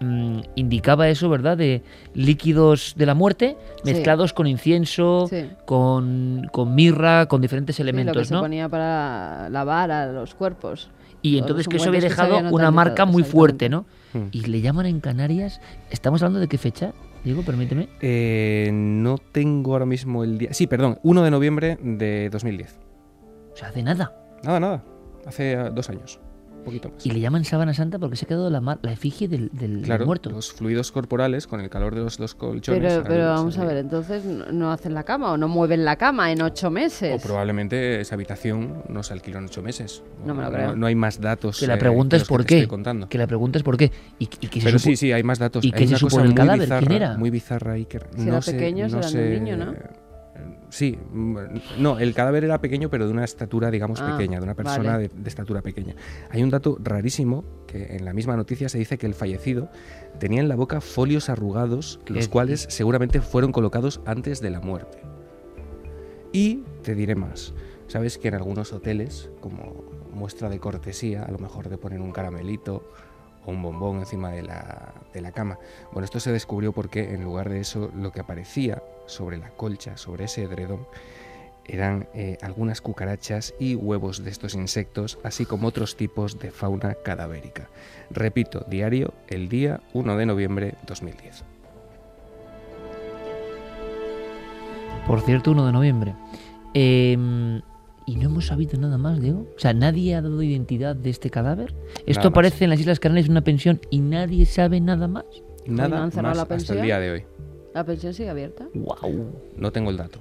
mm, 0.00 0.40
indicaba 0.54 1.08
eso, 1.08 1.28
¿verdad? 1.28 1.56
De 1.56 1.82
líquidos 2.14 2.94
de 2.96 3.04
la 3.06 3.14
muerte 3.14 3.56
Sí. 3.82 3.92
mezclados 3.92 4.32
con 4.32 4.46
incienso, 4.46 5.26
Sí. 5.28 5.50
con, 5.64 6.46
con 6.52 6.74
mirra, 6.74 7.26
con 7.26 7.40
diferentes 7.40 7.74
Sí, 7.76 7.82
lo 7.82 7.86
que 7.86 7.90
elementos, 7.90 8.28
se 8.28 8.34
¿no? 8.34 8.40
ponía 8.40 8.68
para 8.68 9.48
lavar 9.50 9.90
a 9.90 10.06
los 10.12 10.34
cuerpos. 10.36 10.88
Y 11.20 11.36
entonces 11.38 11.66
que 11.66 11.78
eso 11.78 11.88
había 11.88 12.00
dejado 12.00 12.38
una 12.52 12.70
marca 12.70 13.06
muy 13.06 13.24
fuerte, 13.24 13.68
¿no? 13.68 13.86
Exactamente. 14.08 14.38
Y 14.38 14.42
le 14.42 14.60
llaman 14.60 14.86
en 14.86 15.00
Canarias, 15.00 15.60
¿estamos 15.90 16.22
hablando 16.22 16.40
de 16.40 16.48
qué 16.48 16.58
fecha? 16.58 16.92
Diego, 17.24 17.42
permíteme. 17.42 17.88
Eh, 18.00 18.70
no 18.72 19.18
tengo 19.18 19.72
ahora 19.72 19.86
mismo 19.86 20.24
el 20.24 20.38
día. 20.38 20.52
Sí, 20.52 20.66
perdón, 20.66 20.98
1 21.02 21.22
de 21.22 21.30
noviembre 21.30 21.78
de 21.82 22.30
2010. 22.30 22.78
O 23.52 23.56
sea, 23.56 23.68
hace 23.68 23.82
nada. 23.82 24.14
Nada, 24.42 24.60
nada. 24.60 24.84
Hace 25.26 25.52
eh, 25.52 25.70
dos 25.72 25.90
años. 25.90 26.20
Un 26.58 26.64
poquito 26.64 26.90
más. 26.90 27.06
Y 27.06 27.10
le 27.10 27.20
llaman 27.20 27.44
sábana 27.44 27.72
santa 27.72 27.98
porque 27.98 28.16
se 28.16 28.24
ha 28.24 28.28
quedado 28.28 28.50
la, 28.50 28.60
la 28.82 28.92
efigie 28.92 29.26
del, 29.28 29.48
del- 29.52 29.86
muerto. 30.04 30.30
los 30.30 30.52
fluidos 30.52 30.92
corporales 30.92 31.46
con 31.46 31.60
el 31.60 31.70
calor 31.70 31.94
de 31.94 32.02
los, 32.02 32.18
los 32.18 32.34
colchones. 32.34 33.00
Pero, 33.06 33.26
vamos 33.26 33.54
se- 33.54 33.60
a 33.60 33.64
ver, 33.64 33.78
entonces 33.78 34.24
no 34.24 34.70
hacen 34.70 34.92
la 34.94 35.04
cama 35.04 35.32
o 35.32 35.36
no 35.36 35.48
mueven 35.48 35.84
la 35.84 35.96
cama 35.96 36.30
en 36.32 36.42
ocho 36.42 36.68
O 36.68 36.70
meses. 36.70 37.22
probablemente 37.22 38.00
esa 38.00 38.14
habitación 38.16 38.82
no 38.88 39.02
se 39.02 39.12
alquiló 39.14 39.38
en 39.38 39.46
ocho 39.46 39.62
meses. 39.62 40.02
No 40.26 40.34
me 40.34 40.42
lo 40.44 40.50
creo. 40.52 40.76
No, 40.76 40.86
hay 40.86 40.94
más 40.94 41.20
datos. 41.20 41.58
Que 41.60 41.66
la 41.66 41.74
eh, 41.74 41.78
pregunta 41.78 42.16
que 42.16 42.22
es 42.22 42.28
por 42.28 42.44
qué. 42.44 42.68
Que 43.08 43.18
la 43.18 43.26
pregunta 43.26 43.58
es 43.58 43.62
por 43.64 43.76
qué. 43.76 43.90
Y, 44.18 44.24
y 44.24 44.28
que 44.48 44.60
se 44.60 44.66
Pero 44.66 44.78
supo- 44.78 44.90
sí, 44.90 44.96
sí, 44.96 45.12
hay 45.12 45.22
más 45.22 45.38
datos. 45.38 45.64
¿Y 45.64 45.68
Hay 45.68 45.72
qué 45.72 45.86
se 45.86 45.92
una 45.94 45.98
supo 45.98 46.18
muy 46.18 46.34
cadáver? 46.34 46.60
bizarra, 46.60 46.86
¿Quién 46.86 46.92
era? 47.02 47.16
Muy 47.16 47.30
bizarra, 47.30 47.72
Iker. 47.74 48.06
Si 48.16 48.22
no 48.24 48.28
era 48.32 48.42
sé, 48.42 48.52
pequeño, 48.52 48.88
no 48.88 49.02
sé, 49.02 49.40
niño, 49.40 49.56
¿no? 49.56 49.74
Sí, 50.70 50.98
mm, 51.12 51.36
no, 51.78 51.98
el 51.98 52.14
cadáver 52.14 52.44
era 52.44 52.60
pequeño, 52.60 52.90
pero 52.90 53.06
de 53.06 53.12
una 53.12 53.24
estatura, 53.24 53.70
digamos, 53.70 54.00
Ah, 54.00 54.16
pequeña, 54.16 54.38
de 54.38 54.44
una 54.44 54.54
persona 54.54 54.92
vale. 54.92 55.08
de, 55.08 55.14
de 55.22 55.28
estatura 55.28 55.62
pequeña. 55.62 55.94
Hay 56.30 56.42
un 56.42 56.50
dato 56.50 56.78
rarísimo 56.82 57.44
que 57.66 57.96
en 57.96 58.04
la 58.04 58.12
misma 58.12 58.36
noticia 58.36 58.68
se 58.68 58.78
dice 58.78 58.98
que 58.98 59.06
el 59.06 59.14
fallecido 59.14 59.70
tenía 60.18 60.40
en 60.40 60.48
la 60.48 60.56
boca 60.56 60.80
folios 60.80 61.28
arrugados, 61.28 62.00
los 62.06 62.26
¿Qué 62.26 62.30
cuales 62.30 62.66
seguramente 62.68 63.20
fueron 63.20 63.52
colocados 63.52 64.00
antes 64.06 64.40
de 64.40 64.50
la 64.50 64.60
muerte. 64.60 64.98
Y 66.32 66.64
te 66.82 66.94
diré 66.94 67.14
más. 67.14 67.54
Sabes 67.86 68.18
que 68.18 68.28
en 68.28 68.34
algunos 68.34 68.72
hoteles, 68.72 69.30
como 69.40 69.84
muestra 70.12 70.48
de 70.48 70.58
cortesía, 70.58 71.22
a 71.24 71.30
lo 71.30 71.38
mejor 71.38 71.68
te 71.68 71.78
ponen 71.78 72.02
un 72.02 72.12
caramelito 72.12 72.82
o 73.46 73.50
un 73.52 73.62
bombón 73.62 74.00
encima 74.00 74.30
de 74.30 74.42
la, 74.42 74.92
de 75.14 75.20
la 75.22 75.32
cama. 75.32 75.58
Bueno, 75.92 76.04
esto 76.04 76.20
se 76.20 76.32
descubrió 76.32 76.72
porque 76.72 77.14
en 77.14 77.24
lugar 77.24 77.48
de 77.48 77.60
eso 77.60 77.90
lo 77.96 78.12
que 78.12 78.20
aparecía 78.20 78.82
sobre 79.08 79.38
la 79.38 79.50
colcha, 79.50 79.96
sobre 79.96 80.24
ese 80.24 80.42
edredón, 80.44 80.86
eran 81.64 82.08
eh, 82.14 82.38
algunas 82.40 82.80
cucarachas 82.80 83.54
y 83.58 83.74
huevos 83.74 84.24
de 84.24 84.30
estos 84.30 84.54
insectos, 84.54 85.18
así 85.22 85.44
como 85.44 85.68
otros 85.68 85.96
tipos 85.96 86.38
de 86.38 86.50
fauna 86.50 86.94
cadavérica. 86.94 87.68
Repito, 88.10 88.64
diario, 88.68 89.12
el 89.28 89.48
día 89.48 89.80
1 89.92 90.16
de 90.16 90.26
noviembre 90.26 90.74
2010. 90.86 91.44
Por 95.06 95.20
cierto, 95.20 95.50
1 95.50 95.66
de 95.66 95.72
noviembre. 95.72 96.14
Eh, 96.74 97.60
¿Y 98.08 98.16
no 98.16 98.30
hemos 98.30 98.46
sabido 98.46 98.80
nada 98.80 98.96
más, 98.96 99.20
Diego? 99.20 99.46
O 99.54 99.58
sea, 99.58 99.74
¿nadie 99.74 100.14
ha 100.14 100.22
dado 100.22 100.42
identidad 100.42 100.96
de 100.96 101.10
este 101.10 101.28
cadáver? 101.28 101.74
Esto 102.06 102.28
aparece 102.28 102.64
en 102.64 102.70
las 102.70 102.80
Islas 102.80 103.00
Canarias 103.00 103.26
en 103.26 103.32
una 103.32 103.42
pensión 103.42 103.82
y 103.90 104.00
nadie 104.00 104.46
sabe 104.46 104.80
nada 104.80 105.08
más. 105.08 105.26
Nada 105.66 105.88
¿no 105.98 106.04
han 106.04 106.10
cerrado 106.10 106.34
más 106.34 106.48
la 106.48 106.56
hasta 106.56 106.72
el 106.72 106.80
día 106.80 107.00
de 107.00 107.10
hoy. 107.10 107.24
¿La 107.78 107.84
pensión 107.84 108.12
sigue 108.12 108.28
abierta? 108.28 108.66
¡Wow! 108.74 109.40
No 109.56 109.70
tengo 109.70 109.90
el 109.90 109.96
dato. 109.96 110.18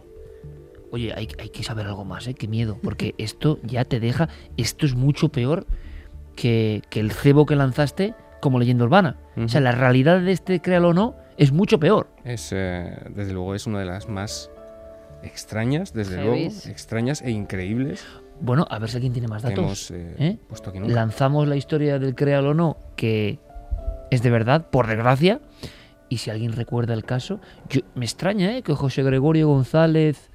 Oye, 0.91 1.11
hay, 1.15 1.27
hay 1.39 1.49
que 1.49 1.63
saber 1.63 1.87
algo 1.87 2.05
más, 2.05 2.27
¿eh? 2.27 2.35
Qué 2.35 2.47
miedo. 2.47 2.77
Porque 2.83 3.15
esto 3.17 3.57
ya 3.63 3.83
te 3.83 3.99
deja... 3.99 4.29
Esto 4.57 4.85
es 4.85 4.93
mucho 4.93 5.29
peor 5.29 5.65
que, 6.35 6.83
que 6.91 6.99
el 6.99 7.11
cebo 7.11 7.47
que 7.47 7.55
lanzaste 7.55 8.13
como 8.41 8.59
leyenda 8.59 8.85
urbana. 8.85 9.17
O 9.43 9.47
sea, 9.47 9.59
la 9.59 9.71
realidad 9.71 10.21
de 10.21 10.33
este 10.33 10.59
créalo 10.59 10.89
o 10.89 10.93
no 10.93 11.15
es 11.35 11.51
mucho 11.51 11.79
peor. 11.79 12.09
Es, 12.23 12.51
eh, 12.51 12.95
desde 13.15 13.33
luego, 13.33 13.55
es 13.55 13.65
una 13.65 13.79
de 13.79 13.85
las 13.85 14.07
más 14.07 14.51
extrañas, 15.23 15.93
desde 15.93 16.23
luego, 16.23 16.35
extrañas 16.35 17.23
e 17.23 17.31
increíbles. 17.31 18.05
Bueno, 18.39 18.67
a 18.69 18.77
ver 18.77 18.87
si 18.87 18.97
alguien 18.97 19.13
tiene 19.13 19.27
más 19.27 19.41
datos. 19.41 19.57
hemos, 19.57 19.89
eh, 19.89 20.15
¿eh? 20.19 20.37
puesto 20.47 20.69
aquí 20.69 20.79
nunca. 20.79 20.93
Lanzamos 20.93 21.47
la 21.47 21.55
historia 21.55 21.97
del 21.97 22.13
créalo 22.13 22.51
o 22.51 22.53
no, 22.53 22.77
que 22.95 23.39
es 24.11 24.21
de 24.21 24.29
verdad, 24.29 24.67
por 24.69 24.85
desgracia. 24.85 25.41
Y 26.09 26.17
si 26.17 26.29
alguien 26.29 26.53
recuerda 26.53 26.93
el 26.93 27.03
caso, 27.03 27.39
yo, 27.69 27.81
me 27.95 28.05
extraña 28.05 28.57
¿eh? 28.57 28.61
que 28.61 28.73
José 28.73 29.03
Gregorio 29.03 29.47
González 29.47 30.29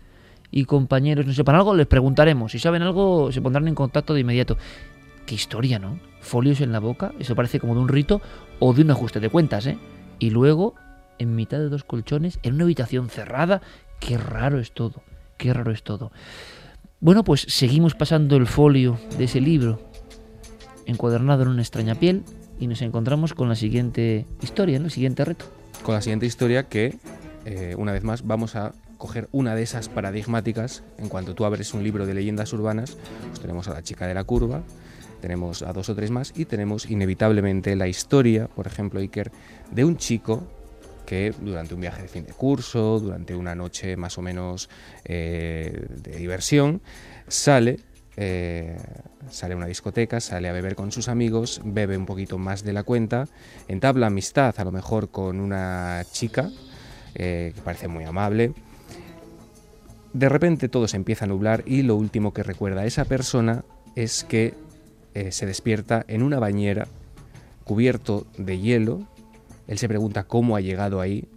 y 0.50 0.66
compañeros 0.66 1.26
no 1.26 1.32
sepan 1.32 1.54
algo, 1.54 1.74
les 1.74 1.86
preguntaremos. 1.86 2.52
Si 2.52 2.58
saben 2.58 2.82
algo, 2.82 3.32
se 3.32 3.40
pondrán 3.40 3.68
en 3.68 3.74
contacto 3.74 4.12
de 4.12 4.20
inmediato. 4.20 4.58
Qué 5.24 5.34
historia, 5.34 5.78
¿no? 5.78 5.98
Folios 6.20 6.60
en 6.60 6.72
la 6.72 6.78
boca, 6.78 7.12
eso 7.18 7.34
parece 7.34 7.58
como 7.58 7.74
de 7.74 7.80
un 7.80 7.88
rito 7.88 8.20
o 8.58 8.74
de 8.74 8.82
un 8.82 8.90
ajuste 8.90 9.18
de 9.18 9.30
cuentas, 9.30 9.66
¿eh? 9.66 9.78
Y 10.18 10.30
luego, 10.30 10.74
en 11.18 11.34
mitad 11.34 11.58
de 11.58 11.68
dos 11.68 11.84
colchones, 11.84 12.38
en 12.42 12.54
una 12.54 12.64
habitación 12.64 13.08
cerrada, 13.08 13.62
qué 13.98 14.18
raro 14.18 14.60
es 14.60 14.72
todo, 14.72 15.02
qué 15.38 15.54
raro 15.54 15.72
es 15.72 15.82
todo. 15.82 16.12
Bueno, 17.00 17.24
pues 17.24 17.46
seguimos 17.48 17.94
pasando 17.94 18.36
el 18.36 18.46
folio 18.46 18.98
de 19.16 19.24
ese 19.24 19.40
libro, 19.40 19.80
encuadernado 20.86 21.42
en 21.42 21.48
una 21.48 21.62
extraña 21.62 21.94
piel, 21.94 22.24
y 22.60 22.66
nos 22.66 22.82
encontramos 22.82 23.34
con 23.34 23.48
la 23.48 23.56
siguiente 23.56 24.26
historia, 24.42 24.78
¿no? 24.78 24.84
El 24.84 24.90
siguiente 24.90 25.24
reto. 25.24 25.46
Con 25.82 25.94
la 25.96 26.00
siguiente 26.00 26.26
historia 26.26 26.68
que, 26.68 26.96
eh, 27.44 27.74
una 27.76 27.92
vez 27.92 28.04
más, 28.04 28.24
vamos 28.24 28.54
a 28.54 28.72
coger 28.98 29.28
una 29.32 29.56
de 29.56 29.64
esas 29.64 29.88
paradigmáticas. 29.88 30.84
En 30.98 31.08
cuanto 31.08 31.34
tú 31.34 31.44
abres 31.44 31.74
un 31.74 31.82
libro 31.82 32.06
de 32.06 32.14
leyendas 32.14 32.52
urbanas, 32.52 32.96
pues 33.26 33.40
tenemos 33.40 33.66
a 33.66 33.74
la 33.74 33.82
chica 33.82 34.06
de 34.06 34.14
la 34.14 34.22
curva, 34.22 34.62
tenemos 35.20 35.62
a 35.62 35.72
dos 35.72 35.88
o 35.88 35.96
tres 35.96 36.12
más 36.12 36.32
y 36.36 36.44
tenemos 36.44 36.88
inevitablemente 36.88 37.74
la 37.74 37.88
historia, 37.88 38.46
por 38.46 38.68
ejemplo, 38.68 39.00
Iker, 39.00 39.32
de 39.72 39.84
un 39.84 39.96
chico 39.96 40.44
que 41.04 41.34
durante 41.40 41.74
un 41.74 41.80
viaje 41.80 42.02
de 42.02 42.08
fin 42.08 42.24
de 42.26 42.32
curso, 42.32 43.00
durante 43.00 43.34
una 43.34 43.56
noche 43.56 43.96
más 43.96 44.16
o 44.18 44.22
menos 44.22 44.68
eh, 45.04 45.84
de 46.00 46.16
diversión, 46.16 46.80
sale, 47.26 47.80
eh, 48.16 48.76
sale 49.30 49.54
a 49.54 49.56
una 49.56 49.66
discoteca, 49.66 50.20
sale 50.20 50.48
a 50.48 50.52
beber 50.52 50.74
con 50.74 50.92
sus 50.92 51.08
amigos, 51.08 51.60
bebe 51.64 51.96
un 51.96 52.06
poquito 52.06 52.38
más 52.38 52.64
de 52.64 52.72
la 52.72 52.82
cuenta, 52.82 53.28
entabla 53.68 54.08
amistad 54.08 54.54
a 54.58 54.64
lo 54.64 54.72
mejor 54.72 55.10
con 55.10 55.40
una 55.40 56.04
chica 56.10 56.50
eh, 57.14 57.52
que 57.54 57.60
parece 57.62 57.88
muy 57.88 58.04
amable. 58.04 58.52
De 60.12 60.28
repente 60.28 60.68
todo 60.68 60.88
se 60.88 60.96
empieza 60.96 61.24
a 61.24 61.28
nublar 61.28 61.62
y 61.66 61.82
lo 61.82 61.96
último 61.96 62.34
que 62.34 62.42
recuerda 62.42 62.82
a 62.82 62.86
esa 62.86 63.06
persona 63.06 63.64
es 63.96 64.24
que 64.24 64.54
eh, 65.14 65.32
se 65.32 65.46
despierta 65.46 66.04
en 66.08 66.22
una 66.22 66.38
bañera 66.38 66.86
cubierto 67.64 68.26
de 68.36 68.58
hielo. 68.58 69.06
Él 69.68 69.78
se 69.78 69.88
pregunta 69.88 70.24
cómo 70.24 70.56
ha 70.56 70.60
llegado 70.60 71.00
ahí. 71.00 71.28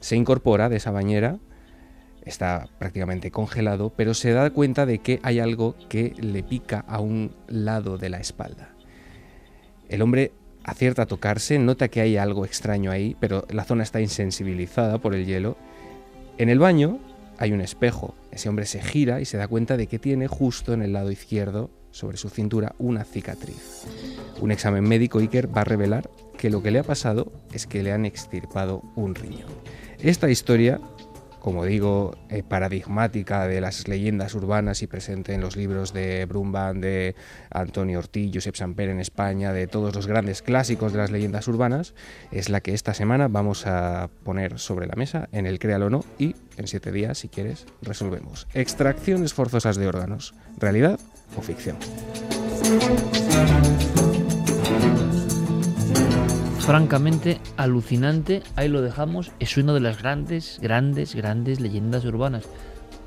Se 0.00 0.16
incorpora 0.16 0.68
de 0.68 0.76
esa 0.76 0.90
bañera. 0.90 1.38
Está 2.26 2.68
prácticamente 2.78 3.30
congelado, 3.30 3.92
pero 3.96 4.12
se 4.12 4.32
da 4.32 4.50
cuenta 4.50 4.84
de 4.84 4.98
que 4.98 5.20
hay 5.22 5.38
algo 5.38 5.76
que 5.88 6.12
le 6.18 6.42
pica 6.42 6.80
a 6.88 7.00
un 7.00 7.34
lado 7.46 7.96
de 7.96 8.10
la 8.10 8.18
espalda. 8.18 8.74
El 9.88 10.02
hombre 10.02 10.32
acierta 10.64 11.02
a 11.02 11.06
tocarse, 11.06 11.58
nota 11.58 11.88
que 11.88 12.00
hay 12.00 12.16
algo 12.16 12.44
extraño 12.44 12.90
ahí, 12.90 13.16
pero 13.20 13.46
la 13.50 13.64
zona 13.64 13.84
está 13.84 14.00
insensibilizada 14.00 14.98
por 14.98 15.14
el 15.14 15.24
hielo. 15.24 15.56
En 16.36 16.48
el 16.48 16.58
baño 16.58 16.98
hay 17.38 17.52
un 17.52 17.60
espejo. 17.60 18.14
Ese 18.32 18.48
hombre 18.48 18.66
se 18.66 18.82
gira 18.82 19.20
y 19.20 19.24
se 19.24 19.36
da 19.36 19.46
cuenta 19.46 19.76
de 19.76 19.86
que 19.86 20.00
tiene 20.00 20.26
justo 20.26 20.72
en 20.72 20.82
el 20.82 20.92
lado 20.92 21.12
izquierdo, 21.12 21.70
sobre 21.92 22.18
su 22.18 22.28
cintura, 22.28 22.74
una 22.78 23.04
cicatriz. 23.04 23.84
Un 24.42 24.50
examen 24.50 24.84
médico 24.84 25.18
Iker 25.18 25.56
va 25.56 25.62
a 25.62 25.64
revelar 25.64 26.10
que 26.36 26.50
lo 26.50 26.62
que 26.62 26.70
le 26.70 26.80
ha 26.80 26.82
pasado 26.82 27.32
es 27.54 27.66
que 27.66 27.82
le 27.82 27.90
han 27.90 28.04
extirpado 28.04 28.82
un 28.96 29.14
riñón. 29.14 29.48
Esta 29.98 30.28
historia, 30.28 30.78
como 31.46 31.64
digo, 31.64 32.18
eh, 32.28 32.42
paradigmática 32.42 33.46
de 33.46 33.60
las 33.60 33.86
leyendas 33.86 34.34
urbanas 34.34 34.82
y 34.82 34.88
presente 34.88 35.32
en 35.32 35.40
los 35.40 35.54
libros 35.54 35.92
de 35.92 36.24
Brumban, 36.24 36.80
de 36.80 37.14
Antonio 37.52 38.00
Ortiz, 38.00 38.32
Josep 38.34 38.56
Samper 38.56 38.88
en 38.88 38.98
España, 38.98 39.52
de 39.52 39.68
todos 39.68 39.94
los 39.94 40.08
grandes 40.08 40.42
clásicos 40.42 40.90
de 40.92 40.98
las 40.98 41.12
leyendas 41.12 41.46
urbanas, 41.46 41.94
es 42.32 42.48
la 42.48 42.62
que 42.62 42.74
esta 42.74 42.94
semana 42.94 43.28
vamos 43.28 43.64
a 43.68 44.10
poner 44.24 44.58
sobre 44.58 44.88
la 44.88 44.96
mesa 44.96 45.28
en 45.30 45.46
el 45.46 45.60
Créalo 45.60 45.86
o 45.86 45.90
no 45.90 46.04
y 46.18 46.34
en 46.56 46.66
siete 46.66 46.90
días, 46.90 47.18
si 47.18 47.28
quieres, 47.28 47.66
resolvemos. 47.80 48.48
Extracciones 48.52 49.32
forzosas 49.32 49.76
de 49.76 49.86
órganos, 49.86 50.34
realidad 50.58 50.98
o 51.36 51.42
ficción. 51.42 51.76
Francamente, 56.66 57.38
alucinante, 57.56 58.42
ahí 58.56 58.68
lo 58.68 58.82
dejamos, 58.82 59.30
es 59.38 59.56
una 59.56 59.72
de 59.72 59.78
las 59.78 60.02
grandes, 60.02 60.58
grandes, 60.60 61.14
grandes 61.14 61.60
leyendas 61.60 62.04
urbanas. 62.04 62.42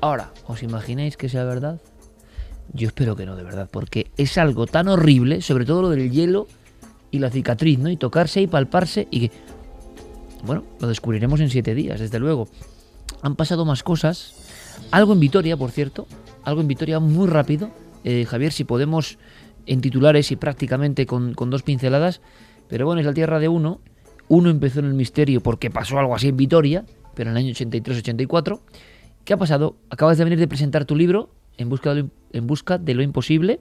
Ahora, 0.00 0.32
¿os 0.46 0.62
imagináis 0.62 1.18
que 1.18 1.28
sea 1.28 1.44
verdad? 1.44 1.78
Yo 2.72 2.88
espero 2.88 3.16
que 3.16 3.26
no, 3.26 3.36
de 3.36 3.42
verdad, 3.42 3.68
porque 3.70 4.10
es 4.16 4.38
algo 4.38 4.66
tan 4.66 4.88
horrible, 4.88 5.42
sobre 5.42 5.66
todo 5.66 5.82
lo 5.82 5.90
del 5.90 6.10
hielo 6.10 6.46
y 7.10 7.18
la 7.18 7.28
cicatriz, 7.28 7.78
¿no? 7.78 7.90
Y 7.90 7.98
tocarse 7.98 8.40
y 8.40 8.46
palparse 8.46 9.08
y 9.10 9.28
que... 9.28 9.30
Bueno, 10.42 10.64
lo 10.80 10.88
descubriremos 10.88 11.38
en 11.40 11.50
siete 11.50 11.74
días, 11.74 12.00
desde 12.00 12.18
luego. 12.18 12.48
Han 13.20 13.36
pasado 13.36 13.66
más 13.66 13.82
cosas. 13.82 14.36
Algo 14.90 15.12
en 15.12 15.20
Vitoria, 15.20 15.58
por 15.58 15.70
cierto. 15.70 16.06
Algo 16.44 16.62
en 16.62 16.68
Vitoria 16.68 16.98
muy 16.98 17.26
rápido. 17.26 17.68
Eh, 18.04 18.24
Javier, 18.24 18.52
si 18.52 18.64
podemos 18.64 19.18
en 19.66 19.82
titulares 19.82 20.30
y 20.32 20.36
prácticamente 20.36 21.04
con, 21.04 21.34
con 21.34 21.50
dos 21.50 21.62
pinceladas. 21.62 22.22
Pero 22.70 22.86
bueno, 22.86 23.00
es 23.00 23.06
la 23.06 23.12
tierra 23.12 23.38
de 23.38 23.48
uno. 23.48 23.80
Uno 24.28 24.48
empezó 24.48 24.78
en 24.78 24.86
el 24.86 24.94
misterio 24.94 25.42
porque 25.42 25.70
pasó 25.70 25.98
algo 25.98 26.14
así 26.14 26.28
en 26.28 26.36
Vitoria, 26.36 26.84
pero 27.14 27.30
en 27.30 27.36
el 27.36 27.44
año 27.44 27.52
83-84. 27.52 28.60
¿Qué 29.24 29.34
ha 29.34 29.36
pasado? 29.36 29.76
Acabas 29.90 30.16
de 30.16 30.24
venir 30.24 30.38
de 30.38 30.48
presentar 30.48 30.84
tu 30.84 30.96
libro, 30.96 31.30
En 31.58 31.68
busca 31.68 31.92
de 31.92 32.02
lo, 32.02 32.10
en 32.32 32.46
busca 32.46 32.78
de 32.78 32.94
lo 32.94 33.02
imposible, 33.02 33.60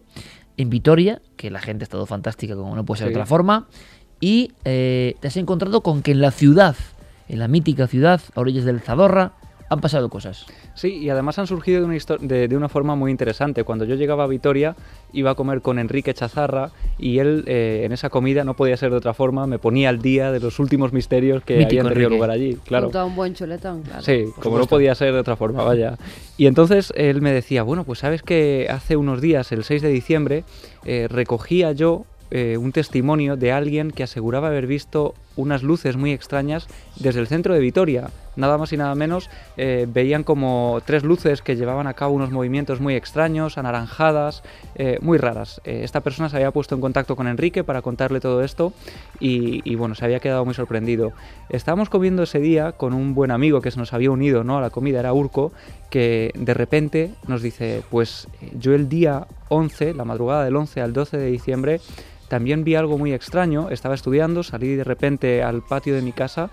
en 0.58 0.70
Vitoria, 0.70 1.22
que 1.36 1.50
la 1.50 1.60
gente 1.60 1.84
ha 1.84 1.86
estado 1.86 2.06
fantástica 2.06 2.56
como 2.56 2.76
no 2.76 2.86
puede 2.86 3.00
ser 3.00 3.08
de 3.08 3.16
otra 3.16 3.26
forma, 3.26 3.68
y 4.22 4.52
eh, 4.64 5.16
te 5.20 5.28
has 5.28 5.38
encontrado 5.38 5.82
con 5.82 6.02
que 6.02 6.12
en 6.12 6.22
la 6.22 6.32
ciudad, 6.32 6.76
en 7.28 7.40
la 7.40 7.48
mítica 7.48 7.88
ciudad, 7.88 8.22
a 8.36 8.40
orillas 8.40 8.66
del 8.66 8.80
Zadorra, 8.80 9.34
han 9.70 9.82
pasado 9.82 10.10
cosas. 10.10 10.46
Sí, 10.74 10.96
y 10.98 11.10
además 11.10 11.38
han 11.38 11.46
surgido 11.48 11.80
de 11.80 11.86
una, 11.86 11.96
histo- 11.96 12.18
de, 12.20 12.48
de 12.48 12.58
una 12.58 12.70
forma 12.70 12.96
muy 12.96 13.12
interesante. 13.12 13.64
Cuando 13.64 13.86
yo 13.86 13.96
llegaba 13.96 14.24
a 14.24 14.28
Vitoria, 14.28 14.76
iba 15.14 15.32
a 15.32 15.36
comer 15.36 15.62
con 15.62 15.78
Enrique 15.80 16.14
Chazarra 16.14 16.72
y 16.98 17.20
él 17.20 17.44
eh, 17.48 17.84
en 17.86 17.92
esa 17.92 18.10
comida, 18.10 18.44
no 18.44 18.56
podía 18.56 18.76
ser 18.78 18.90
de 18.92 18.98
otra 18.98 19.14
forma, 19.14 19.46
me 19.48 19.60
ponía 19.60 19.90
al 19.90 20.02
día 20.02 20.32
de 20.32 20.40
los 20.40 20.58
últimos 20.60 20.92
misterios 20.92 21.44
que 21.44 21.58
Mítico 21.58 21.68
habían 21.82 21.84
tenido 21.94 22.08
Enrique. 22.08 22.16
lugar 22.16 22.32
allí. 22.32 22.58
Claro. 22.66 22.86
Junto 22.88 23.00
a 23.00 23.06
un 23.06 23.16
buen 23.16 23.34
chuletón, 23.36 23.84
claro. 23.84 24.02
Sí, 24.02 24.26
como 24.42 24.58
no 24.58 24.66
podía 24.66 24.96
ser 24.96 25.14
de 25.14 25.20
otra 25.20 25.36
forma, 25.36 25.64
vaya. 25.64 25.98
Y 26.38 26.48
entonces 26.48 26.92
él 26.96 27.22
me 27.22 27.32
decía, 27.32 27.64
bueno, 27.64 27.84
pues 27.84 28.00
sabes 28.00 28.24
que 28.24 28.68
hace 28.72 28.98
unos 28.98 29.22
días, 29.22 29.52
el 29.52 29.64
6 29.64 29.82
de 29.84 29.90
diciembre, 29.90 30.44
eh, 30.86 31.08
recogía 31.10 31.72
yo 31.74 32.06
eh, 32.32 32.58
un 32.58 32.72
testimonio 32.72 33.38
de 33.38 33.52
alguien 33.52 33.90
que 33.92 34.04
aseguraba 34.04 34.48
haber 34.50 34.68
visto 34.68 35.16
unas 35.36 35.64
luces 35.64 35.96
muy 35.98 36.12
extrañas 36.12 36.68
desde 36.98 37.20
el 37.22 37.28
centro 37.28 37.54
de 37.54 37.60
Vitoria. 37.60 38.10
Nada 38.40 38.58
más 38.58 38.72
y 38.72 38.78
nada 38.78 38.96
menos, 38.96 39.30
eh, 39.58 39.86
veían 39.88 40.24
como 40.24 40.80
tres 40.86 41.04
luces 41.04 41.42
que 41.42 41.58
llevaban 41.58 41.88
a 41.88 41.94
cabo 41.94 42.14
unos 42.14 42.32
movimientos 42.32 42.80
muy 42.80 42.96
extraños, 42.96 43.58
anaranjadas, 43.58 44.44
eh, 44.76 44.98
muy 45.02 45.18
raras. 45.18 45.60
Eh, 45.66 45.82
esta 45.84 46.00
persona 46.00 46.30
se 46.30 46.38
había 46.38 46.52
puesto 46.52 46.74
en 46.74 46.82
contacto 46.82 47.18
con 47.18 47.28
Enrique 47.28 47.66
para 47.66 47.82
contarle 47.82 48.22
todo 48.22 48.42
esto 48.42 48.72
y, 49.20 49.62
y, 49.70 49.76
bueno, 49.76 49.94
se 49.94 50.06
había 50.06 50.22
quedado 50.22 50.46
muy 50.46 50.54
sorprendido. 50.54 51.12
Estábamos 51.50 51.90
comiendo 51.90 52.24
ese 52.24 52.40
día 52.40 52.72
con 52.72 52.94
un 52.94 53.14
buen 53.14 53.32
amigo 53.32 53.60
que 53.60 53.72
se 53.72 53.78
nos 53.78 53.92
había 53.92 54.10
unido 54.10 54.46
¿no? 54.46 54.58
a 54.58 54.62
la 54.62 54.70
comida, 54.70 55.02
era 55.02 55.12
Urco, 55.12 55.52
que 55.90 56.32
de 56.36 56.54
repente 56.54 57.12
nos 57.28 57.42
dice, 57.42 57.84
pues 57.90 58.30
yo 58.58 58.74
el 58.74 58.88
día 58.88 59.28
11, 59.50 59.96
la 59.96 60.06
madrugada 60.06 60.46
del 60.46 60.56
11 60.56 60.80
al 60.80 60.94
12 60.94 61.18
de 61.18 61.26
diciembre, 61.26 61.82
también 62.30 62.64
vi 62.64 62.76
algo 62.76 62.98
muy 62.98 63.12
extraño, 63.12 63.70
estaba 63.70 63.96
estudiando, 63.96 64.44
salí 64.44 64.76
de 64.76 64.84
repente 64.84 65.44
al 65.44 65.64
patio 65.64 65.96
de 65.96 66.04
mi 66.04 66.14
casa 66.14 66.52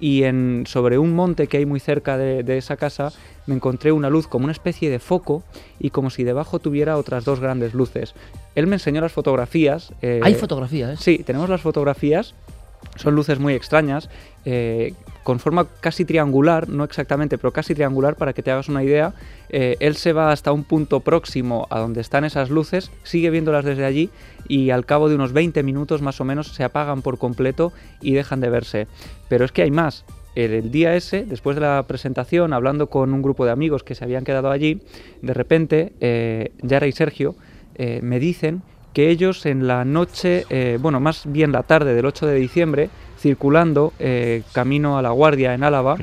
y 0.00 0.22
en, 0.24 0.64
sobre 0.66 0.98
un 0.98 1.14
monte 1.14 1.46
que 1.46 1.56
hay 1.58 1.66
muy 1.66 1.80
cerca 1.80 2.16
de, 2.16 2.42
de 2.42 2.58
esa 2.58 2.76
casa 2.76 3.12
me 3.46 3.54
encontré 3.54 3.92
una 3.92 4.10
luz 4.10 4.26
como 4.28 4.44
una 4.44 4.52
especie 4.52 4.90
de 4.90 4.98
foco 4.98 5.42
y 5.80 5.90
como 5.90 6.10
si 6.10 6.22
debajo 6.22 6.58
tuviera 6.58 6.96
otras 6.98 7.24
dos 7.24 7.40
grandes 7.40 7.72
luces. 7.74 8.14
Él 8.54 8.66
me 8.66 8.76
enseñó 8.76 9.00
las 9.00 9.12
fotografías. 9.12 9.92
eh, 10.02 10.20
Hay 10.22 10.34
fotografías. 10.34 11.00
Sí, 11.00 11.18
tenemos 11.24 11.48
las 11.48 11.60
fotografías. 11.62 12.34
Son 12.96 13.14
luces 13.14 13.38
muy 13.38 13.54
extrañas, 13.54 14.10
eh, 14.44 14.94
con 15.22 15.38
forma 15.38 15.66
casi 15.80 16.04
triangular, 16.04 16.68
no 16.70 16.84
exactamente, 16.84 17.36
pero 17.36 17.52
casi 17.52 17.74
triangular 17.74 18.16
para 18.16 18.32
que 18.32 18.42
te 18.42 18.50
hagas 18.50 18.68
una 18.70 18.82
idea. 18.82 19.12
Eh, 19.50 19.76
él 19.80 19.96
se 19.96 20.14
va 20.14 20.32
hasta 20.32 20.52
un 20.52 20.64
punto 20.64 21.00
próximo 21.00 21.66
a 21.70 21.80
donde 21.80 22.00
están 22.00 22.24
esas 22.24 22.48
luces, 22.48 22.90
sigue 23.02 23.28
viéndolas 23.28 23.64
desde 23.64 23.84
allí 23.84 24.10
y 24.48 24.70
al 24.70 24.86
cabo 24.86 25.08
de 25.08 25.16
unos 25.16 25.32
20 25.32 25.62
minutos 25.62 26.00
más 26.00 26.20
o 26.20 26.24
menos 26.24 26.48
se 26.48 26.64
apagan 26.64 27.02
por 27.02 27.18
completo 27.18 27.74
y 28.00 28.14
dejan 28.14 28.40
de 28.40 28.48
verse. 28.48 28.86
Pero 29.28 29.44
es 29.44 29.52
que 29.52 29.62
hay 29.62 29.70
más. 29.70 30.06
El, 30.34 30.70
día 30.70 30.94
ese, 30.94 31.24
después 31.24 31.56
de 31.56 31.62
la 31.62 31.84
presentación, 31.86 32.52
hablando 32.52 32.88
con 32.88 33.12
un 33.12 33.22
grupo 33.22 33.44
de 33.44 33.50
amigos 33.50 33.82
que 33.82 33.94
se 33.94 34.04
habían 34.04 34.24
quedado 34.24 34.50
allí, 34.50 34.80
de 35.20 35.34
repente 35.34 35.92
eh, 36.00 36.52
Yara 36.62 36.86
y 36.86 36.92
Sergio 36.92 37.34
eh, 37.74 38.00
me 38.02 38.18
dicen 38.18 38.62
que 38.92 39.10
ellos 39.10 39.46
en 39.46 39.66
la 39.66 39.84
noche, 39.84 40.44
eh, 40.50 40.78
bueno, 40.80 41.00
más 41.00 41.22
bien 41.26 41.52
la 41.52 41.62
tarde 41.62 41.94
del 41.94 42.06
8 42.06 42.26
de 42.26 42.34
diciembre, 42.36 42.90
circulando 43.18 43.92
eh, 43.98 44.42
camino 44.52 44.98
a 44.98 45.02
la 45.02 45.10
Guardia 45.10 45.54
en 45.54 45.64
Álava, 45.64 45.96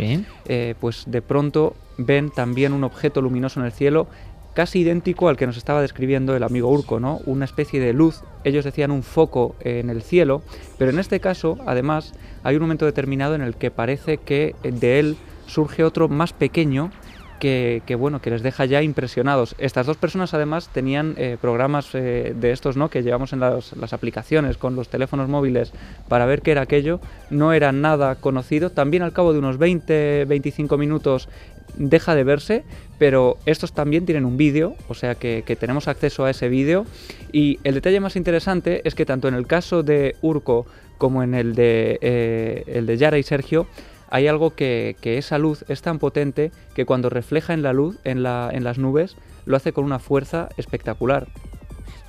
eh, 0.45 0.75
pues 0.79 1.03
de 1.07 1.21
pronto 1.21 1.75
ven 1.97 2.29
también 2.29 2.73
un 2.73 2.83
objeto 2.83 3.21
luminoso 3.21 3.59
en 3.59 3.65
el 3.65 3.71
cielo 3.71 4.07
casi 4.53 4.79
idéntico 4.79 5.27
al 5.27 5.35
que 5.35 5.47
nos 5.47 5.57
estaba 5.57 5.81
describiendo 5.81 6.35
el 6.35 6.43
amigo 6.43 6.69
Urco, 6.69 6.99
¿no? 6.99 7.19
Una 7.25 7.43
especie 7.43 7.81
de 7.81 7.91
luz, 7.91 8.23
ellos 8.45 8.63
decían 8.63 8.91
un 8.91 9.03
foco 9.03 9.55
en 9.59 9.89
el 9.89 10.01
cielo, 10.01 10.43
pero 10.77 10.91
en 10.91 10.99
este 10.99 11.19
caso, 11.19 11.57
además, 11.65 12.13
hay 12.43 12.55
un 12.55 12.61
momento 12.61 12.85
determinado 12.85 13.35
en 13.35 13.41
el 13.41 13.55
que 13.55 13.69
parece 13.69 14.17
que 14.17 14.55
de 14.63 14.99
él 14.99 15.17
surge 15.45 15.83
otro 15.83 16.07
más 16.07 16.31
pequeño 16.31 16.91
que, 17.39 17.95
bueno, 17.97 18.21
que 18.21 18.29
les 18.29 18.41
deja 18.41 18.65
ya 18.65 18.81
impresionados. 18.81 19.55
Estas 19.57 19.85
dos 19.85 19.97
personas 19.97 20.33
además 20.33 20.69
tenían 20.69 21.15
eh, 21.17 21.37
programas 21.39 21.93
eh, 21.93 22.33
de 22.35 22.51
estos, 22.51 22.77
¿no? 22.77 22.89
Que 22.89 23.03
llevamos 23.03 23.33
en 23.33 23.39
las, 23.39 23.73
aplicaciones 23.93 24.57
con 24.57 24.75
los 24.75 24.89
teléfonos 24.89 25.29
móviles 25.29 25.71
para 26.07 26.25
ver 26.25 26.41
qué 26.41 26.51
era 26.51 26.61
aquello. 26.61 26.99
No 27.29 27.53
era 27.53 27.71
nada 27.71 28.15
conocido. 28.15 28.71
También 28.71 29.03
al 29.03 29.13
cabo 29.13 29.33
de 29.33 29.39
unos 29.39 29.59
20-25 29.59 30.77
minutos 30.77 31.29
deja 31.77 32.15
de 32.15 32.23
verse, 32.23 32.63
pero 32.97 33.37
estos 33.45 33.73
también 33.73 34.05
tienen 34.05 34.23
un 34.25 34.37
vídeo, 34.37 34.75
o 34.87 34.93
sea 34.93 35.15
que, 35.15 35.43
que 35.45 35.57
tenemos 35.57 35.87
acceso 35.87 36.23
a 36.23 36.29
ese 36.29 36.47
vídeo. 36.47 36.85
Y 37.31 37.59
el 37.63 37.73
detalle 37.73 37.99
más 37.99 38.15
interesante 38.15 38.81
es 38.85 38.95
que 38.95 39.05
tanto 39.05 39.27
en 39.27 39.33
el 39.33 39.45
caso 39.45 39.83
de 39.83 40.15
Urco 40.21 40.65
como 40.97 41.23
en 41.23 41.33
el 41.33 41.55
de, 41.55 41.99
eh, 42.01 42.63
el 42.67 42.85
de 42.85 42.97
Yara 42.97 43.17
y 43.17 43.23
Sergio, 43.23 43.67
hay 44.09 44.27
algo 44.27 44.55
que, 44.55 44.95
esa 45.03 45.37
luz 45.37 45.65
es 45.67 45.81
tan 45.81 45.99
potente 45.99 46.51
que 46.73 46.85
cuando 46.85 47.09
refleja 47.09 47.53
en 47.53 47.63
la 47.63 47.73
luz, 47.73 47.97
en, 48.03 48.23
la, 48.23 48.49
en 48.51 48.63
las 48.63 48.77
nubes, 48.77 49.15
lo 49.45 49.57
hace 49.57 49.73
con 49.73 49.85
una 49.85 49.99
fuerza 49.99 50.49
espectacular. 50.57 51.27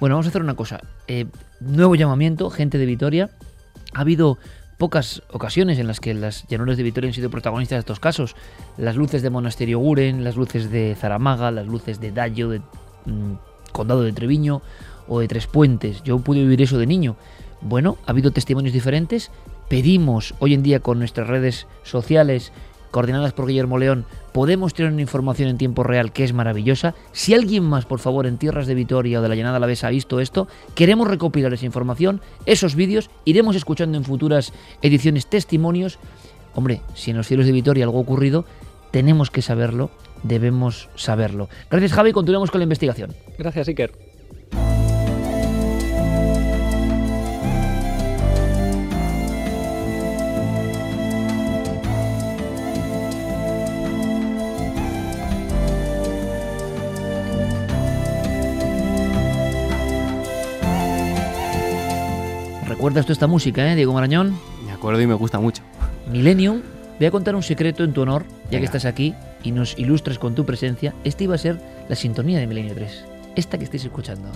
Bueno, 0.00 0.14
vamos 0.14 0.26
a 0.26 0.28
hacer 0.28 0.42
una 0.42 0.56
cosa. 0.56 0.80
Eh, 1.08 1.26
nuevo 1.60 1.94
llamamiento, 1.94 2.50
gente 2.50 2.78
de 2.78 2.86
Vitoria. 2.86 3.30
Ha 3.94 4.00
habido 4.00 4.38
pocas 4.78 5.22
ocasiones 5.32 5.78
en 5.78 5.86
las 5.86 6.00
que 6.00 6.12
las 6.12 6.46
llanuras 6.48 6.76
de 6.76 6.82
Vitoria 6.82 7.08
han 7.08 7.14
sido 7.14 7.30
protagonistas 7.30 7.76
de 7.76 7.80
estos 7.80 8.00
casos. 8.00 8.36
Las 8.76 8.96
luces 8.96 9.22
de 9.22 9.30
Monasterio 9.30 9.78
Guren, 9.78 10.22
las 10.22 10.36
luces 10.36 10.70
de 10.70 10.94
Zaramaga, 10.94 11.50
las 11.50 11.66
luces 11.66 12.00
de 12.00 12.12
Dallo, 12.12 12.50
de 12.50 12.60
mmm, 13.06 13.34
Condado 13.72 14.02
de 14.02 14.12
Treviño 14.12 14.62
o 15.08 15.20
de 15.20 15.28
Tres 15.28 15.46
Puentes. 15.46 16.02
Yo 16.02 16.18
pude 16.18 16.40
vivir 16.40 16.60
eso 16.62 16.78
de 16.78 16.86
niño. 16.86 17.16
Bueno, 17.62 17.96
ha 18.06 18.10
habido 18.10 18.32
testimonios 18.32 18.74
diferentes, 18.74 19.30
pedimos 19.68 20.34
hoy 20.38 20.54
en 20.54 20.62
día 20.62 20.80
con 20.80 20.98
nuestras 20.98 21.26
redes 21.28 21.66
sociales 21.82 22.52
coordinadas 22.90 23.34
por 23.34 23.46
Guillermo 23.46 23.76
León, 23.76 24.06
podemos 24.32 24.72
tener 24.72 24.90
una 24.90 25.02
información 25.02 25.50
en 25.50 25.58
tiempo 25.58 25.82
real 25.82 26.12
que 26.12 26.24
es 26.24 26.32
maravillosa. 26.32 26.94
Si 27.12 27.34
alguien 27.34 27.62
más, 27.62 27.84
por 27.84 27.98
favor, 27.98 28.26
en 28.26 28.38
tierras 28.38 28.66
de 28.66 28.74
Vitoria 28.74 29.18
o 29.18 29.22
de 29.22 29.28
la 29.28 29.34
Llanada 29.34 29.58
Alavesa 29.58 29.88
ha 29.88 29.90
visto 29.90 30.18
esto, 30.18 30.48
queremos 30.74 31.06
recopilar 31.06 31.52
esa 31.52 31.66
información, 31.66 32.22
esos 32.46 32.74
vídeos, 32.74 33.10
iremos 33.26 33.54
escuchando 33.54 33.98
en 33.98 34.04
futuras 34.04 34.54
ediciones 34.80 35.26
testimonios. 35.26 35.98
Hombre, 36.54 36.80
si 36.94 37.10
en 37.10 37.18
los 37.18 37.26
cielos 37.26 37.44
de 37.44 37.52
Vitoria 37.52 37.84
algo 37.84 37.98
ha 37.98 38.02
ocurrido, 38.02 38.46
tenemos 38.92 39.30
que 39.30 39.42
saberlo, 39.42 39.90
debemos 40.22 40.88
saberlo. 40.94 41.50
Gracias 41.70 41.92
Javi, 41.92 42.12
continuamos 42.12 42.50
con 42.50 42.60
la 42.60 42.64
investigación. 42.64 43.14
Gracias 43.38 43.68
Iker. 43.68 44.05
¿Recuerdas 62.86 63.06
tú 63.06 63.12
esta 63.12 63.26
música, 63.26 63.72
eh, 63.72 63.74
Diego 63.74 63.92
Marañón? 63.92 64.38
Me 64.64 64.70
acuerdo 64.70 65.00
y 65.02 65.08
me 65.08 65.14
gusta 65.14 65.40
mucho. 65.40 65.60
Millennium. 66.08 66.62
Voy 67.00 67.06
a 67.08 67.10
contar 67.10 67.34
un 67.34 67.42
secreto 67.42 67.82
en 67.82 67.92
tu 67.92 68.02
honor, 68.02 68.22
ya 68.44 68.50
Venga. 68.52 68.60
que 68.60 68.64
estás 68.66 68.84
aquí 68.84 69.12
y 69.42 69.50
nos 69.50 69.76
ilustras 69.76 70.20
con 70.20 70.36
tu 70.36 70.46
presencia. 70.46 70.94
Esta 71.02 71.24
iba 71.24 71.34
a 71.34 71.38
ser 71.38 71.58
la 71.88 71.96
sintonía 71.96 72.38
de 72.38 72.46
Milenio 72.46 72.74
3. 72.76 73.04
Esta 73.34 73.58
que 73.58 73.64
estáis 73.64 73.82
escuchando. 73.86 74.28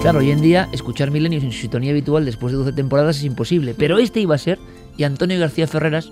Claro, 0.00 0.20
hoy 0.20 0.30
en 0.30 0.40
día 0.40 0.70
escuchar 0.72 1.10
Milenio 1.10 1.38
sin 1.38 1.52
su 1.52 1.60
sintonía 1.60 1.90
habitual 1.90 2.24
después 2.24 2.52
de 2.52 2.60
12 2.60 2.72
temporadas 2.72 3.18
es 3.18 3.24
imposible, 3.24 3.74
pero 3.76 3.98
este 3.98 4.20
iba 4.20 4.36
a 4.36 4.38
ser, 4.38 4.58
y 4.96 5.04
Antonio 5.04 5.38
García 5.38 5.66
Ferreras, 5.66 6.10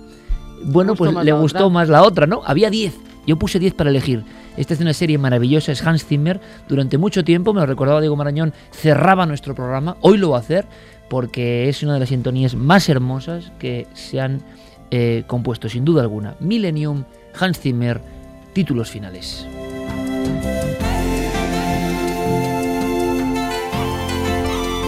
bueno, 0.65 0.93
pues 0.93 1.11
le 1.15 1.31
gustó 1.31 1.65
otra. 1.65 1.73
más 1.73 1.89
la 1.89 2.03
otra, 2.03 2.27
¿no? 2.27 2.43
Había 2.45 2.69
10. 2.69 2.93
Yo 3.25 3.37
puse 3.37 3.57
10 3.57 3.73
para 3.73 3.89
elegir. 3.89 4.23
Esta 4.57 4.73
es 4.73 4.81
una 4.81 4.93
serie 4.93 5.17
maravillosa, 5.17 5.71
es 5.71 5.85
Hans 5.85 6.05
Zimmer. 6.05 6.39
Durante 6.67 6.97
mucho 6.97 7.23
tiempo, 7.23 7.53
me 7.53 7.61
lo 7.61 7.65
recordaba 7.65 8.01
Diego 8.01 8.15
Marañón, 8.15 8.53
cerraba 8.71 9.25
nuestro 9.25 9.55
programa. 9.55 9.97
Hoy 10.01 10.17
lo 10.17 10.31
va 10.31 10.37
a 10.37 10.41
hacer 10.41 10.65
porque 11.09 11.69
es 11.69 11.83
una 11.83 11.93
de 11.93 11.99
las 11.99 12.09
sintonías 12.09 12.55
más 12.55 12.87
hermosas 12.89 13.51
que 13.59 13.87
se 13.93 14.21
han 14.21 14.41
eh, 14.91 15.23
compuesto, 15.27 15.69
sin 15.69 15.85
duda 15.85 16.01
alguna. 16.01 16.35
Millennium, 16.39 17.05
Hans 17.39 17.59
Zimmer, 17.59 18.01
títulos 18.53 18.89
finales. 18.89 19.45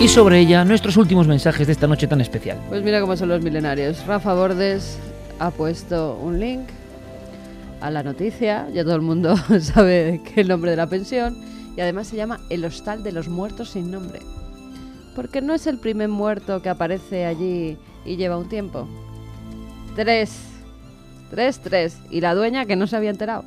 Y 0.02 0.08
sobre 0.10 0.40
ella, 0.40 0.66
nuestros 0.66 0.98
últimos 0.98 1.28
mensajes 1.28 1.68
de 1.68 1.74
esta 1.74 1.88
noche 1.88 2.08
tan 2.08 2.20
especial. 2.20 2.58
Pues 2.68 2.84
mira 2.84 3.00
cómo 3.00 3.16
son 3.16 3.30
los 3.30 3.42
milenarios. 3.42 4.06
Rafa 4.06 4.34
Bordes 4.34 4.98
ha 5.40 5.52
puesto 5.52 6.20
un 6.22 6.40
link 6.42 6.68
a 7.84 7.92
la 7.92 8.02
noticia, 8.02 8.70
ya 8.74 8.86
todo 8.86 8.96
el 8.96 9.02
mundo 9.02 9.36
sabe 9.60 10.22
que 10.24 10.40
el 10.40 10.48
nombre 10.48 10.72
de 10.72 10.78
la 10.78 10.88
pensión, 10.88 11.36
y 11.76 11.82
además 11.82 12.08
se 12.08 12.16
llama 12.16 12.40
El 12.50 12.64
Hostal 12.64 13.04
de 13.04 13.12
los 13.12 13.28
Muertos 13.28 13.72
sin 13.72 13.92
Nombre. 13.92 14.22
Porque 15.18 15.42
no 15.42 15.54
es 15.54 15.68
el 15.68 15.78
primer 15.78 16.08
muerto 16.08 16.62
que 16.62 16.70
aparece 16.70 17.26
allí 17.26 17.78
y 18.06 18.16
lleva 18.16 18.38
un 18.38 18.48
tiempo. 18.48 18.88
Tres. 19.98 20.32
Tres, 21.30 21.60
tres. 21.60 22.00
Y 22.10 22.22
la 22.22 22.34
dueña 22.36 22.66
que 22.66 22.78
no 22.78 22.88
se 22.88 22.96
había 22.96 23.10
enterado. 23.10 23.44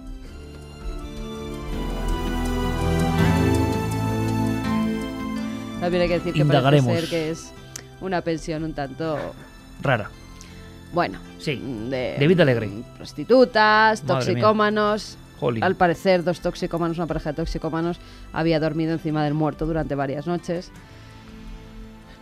También 5.81 6.03
hay 6.03 6.09
que 6.09 6.15
decir 6.19 6.35
que 6.35 6.41
Indagaremos. 6.41 6.87
parece 6.87 7.07
ser 7.07 7.11
que 7.11 7.31
es 7.31 7.53
una 8.03 8.21
pensión 8.21 8.65
un 8.65 8.75
tanto 8.75 9.17
Rara. 9.83 10.11
Bueno, 10.93 11.19
Sí. 11.39 11.57
de 11.91 12.17
De 12.19 12.27
vida 12.27 12.43
alegre. 12.43 12.69
prostitutas, 12.97 14.03
Madre 14.05 14.27
toxicómanos. 14.27 15.19
Al 15.61 15.75
parecer, 15.77 16.25
dos 16.25 16.41
toxicómanos, 16.41 16.97
una 16.97 17.07
pareja 17.07 17.31
de 17.33 17.37
toxicómanos, 17.37 17.99
había 18.33 18.59
dormido 18.59 18.93
encima 18.95 19.23
del 19.25 19.35
muerto 19.35 19.67
durante 19.67 19.95
varias 19.95 20.27
noches. 20.27 20.71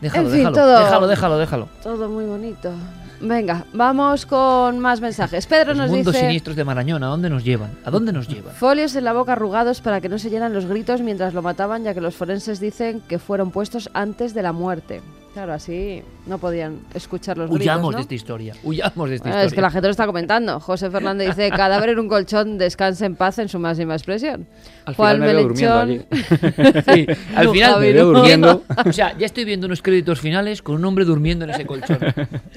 Déjalo, 0.01 0.27
En 0.27 0.33
fin, 0.33 0.39
déjalo, 0.41 0.57
todo- 0.57 0.79
déjalo, 0.81 1.07
déjalo, 1.07 1.39
déjalo. 1.39 1.69
Todo 1.83 2.09
muy 2.09 2.25
bonito. 2.25 2.73
Venga, 3.21 3.65
vamos 3.73 4.27
con 4.27 4.81
más 4.81 5.01
mensajes. 5.01 5.47
Pedro 5.47 5.69
Los 5.69 5.79
nos 5.79 5.91
mundos 5.91 6.13
dice... 6.13 6.27
siniestros 6.27 6.57
de 6.57 6.65
Marañón, 6.65 7.03
¿a 7.05 7.07
dónde 7.07 7.31
nos 7.31 7.45
llevan? 7.45 7.71
¿A 7.85 7.91
dónde 7.93 8.13
nos 8.13 8.29
llevan? 8.29 8.53
Folios 8.57 8.97
en 8.97 9.05
la 9.05 9.13
boca 9.13 9.33
arrugados 9.33 9.81
para 9.81 10.01
que 10.01 10.09
no 10.09 10.19
se 10.19 10.29
llenan 10.29 10.53
los 10.53 10.67
gritos 10.67 11.01
mientras 11.01 11.33
lo 11.33 11.41
mataban, 11.41 11.85
ya 11.85 11.95
que 11.95 12.01
los 12.01 12.17
forenses 12.17 12.59
dicen 12.61 13.01
que 13.09 13.19
fueron 13.21 13.51
puestos 13.53 13.89
antes 13.95 14.35
de 14.35 14.43
la 14.43 14.53
muerte. 14.53 15.01
Claro, 15.35 15.53
así 15.53 16.01
no 16.27 16.39
podían 16.39 16.79
escuchar 16.95 17.37
los 17.37 17.51
gritos, 17.51 17.61
Huyamos 17.67 17.91
¿no? 17.93 17.97
de 17.99 18.03
esta 18.03 18.15
historia, 18.15 18.55
huyamos 18.63 19.11
de 19.11 19.17
esta 19.17 19.29
Ah, 19.29 19.31
historia. 19.31 19.47
es 19.47 19.53
que 19.55 19.61
la 19.61 19.71
gente 19.71 19.89
lo 19.89 19.91
está 19.91 20.07
comentando. 20.07 20.61
José 20.61 20.91
Fernández 20.93 21.29
dice, 21.37 21.51
cadáver 21.57 21.89
en 21.91 21.99
un 21.99 22.09
colchón, 22.09 22.57
descansa 22.57 23.05
en 23.05 23.17
paz 23.17 23.41
en 23.41 23.49
su 23.49 23.59
máxima 23.59 23.95
expresión. 23.95 24.47
Al 24.85 24.95
final 24.95 25.19
me 25.19 25.27
veo 25.35 25.43
durmiendo 25.43 25.79
allí. 25.79 26.03
Sí, 26.95 27.07
al 27.35 27.47
No, 27.47 27.53
final 27.53 27.73
Javi, 27.73 27.87
me 27.87 27.93
veo 27.93 28.05
no. 28.13 28.19
durmiendo. 28.19 28.63
O 28.87 28.93
sea, 28.93 29.19
ya 29.19 29.27
estoy 29.27 29.45
viendo 29.45 29.67
unos 29.67 29.83
créditos 29.83 30.21
finales 30.21 30.63
con 30.63 30.77
un 30.77 30.85
hombre 30.85 31.05
durmiendo 31.05 31.45
en 31.47 31.51
ese 31.51 31.67
colchón. 31.67 31.99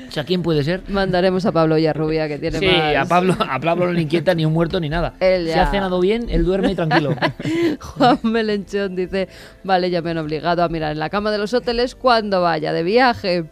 O 0.07 0.11
sea, 0.11 0.23
¿quién 0.23 0.43
puede 0.43 0.63
ser? 0.63 0.83
Mandaremos 0.87 1.45
a 1.47 1.51
Pablo 1.51 1.75
Villarrubia, 1.75 2.27
que 2.27 2.37
tiene 2.37 2.59
Sí, 2.59 2.67
más... 2.67 2.95
a 2.95 3.05
Pablo, 3.05 3.35
a 3.39 3.59
Pablo 3.59 3.87
no 3.87 3.93
le 3.93 4.01
inquieta 4.03 4.35
ni 4.35 4.45
un 4.45 4.53
muerto 4.53 4.79
ni 4.79 4.87
nada. 4.89 5.13
Él 5.19 5.45
Si 5.47 5.55
ya. 5.55 5.63
ha 5.63 5.71
cenado 5.71 5.99
bien, 5.99 6.27
él 6.29 6.45
duerme 6.45 6.75
tranquilo. 6.75 7.15
Juan 7.81 8.19
Melenchón 8.23 8.95
dice, 8.95 9.27
vale, 9.63 9.89
ya 9.89 10.01
me 10.03 10.11
han 10.11 10.19
obligado 10.19 10.61
a 10.63 10.69
mirar 10.69 10.91
en 10.91 10.99
la 10.99 11.09
cama 11.09 11.31
de 11.31 11.39
los 11.39 11.53
hoteles 11.55 11.95
cuando 11.95 12.41
vaya 12.41 12.66
de 12.73 12.83
viaje. 12.83 13.45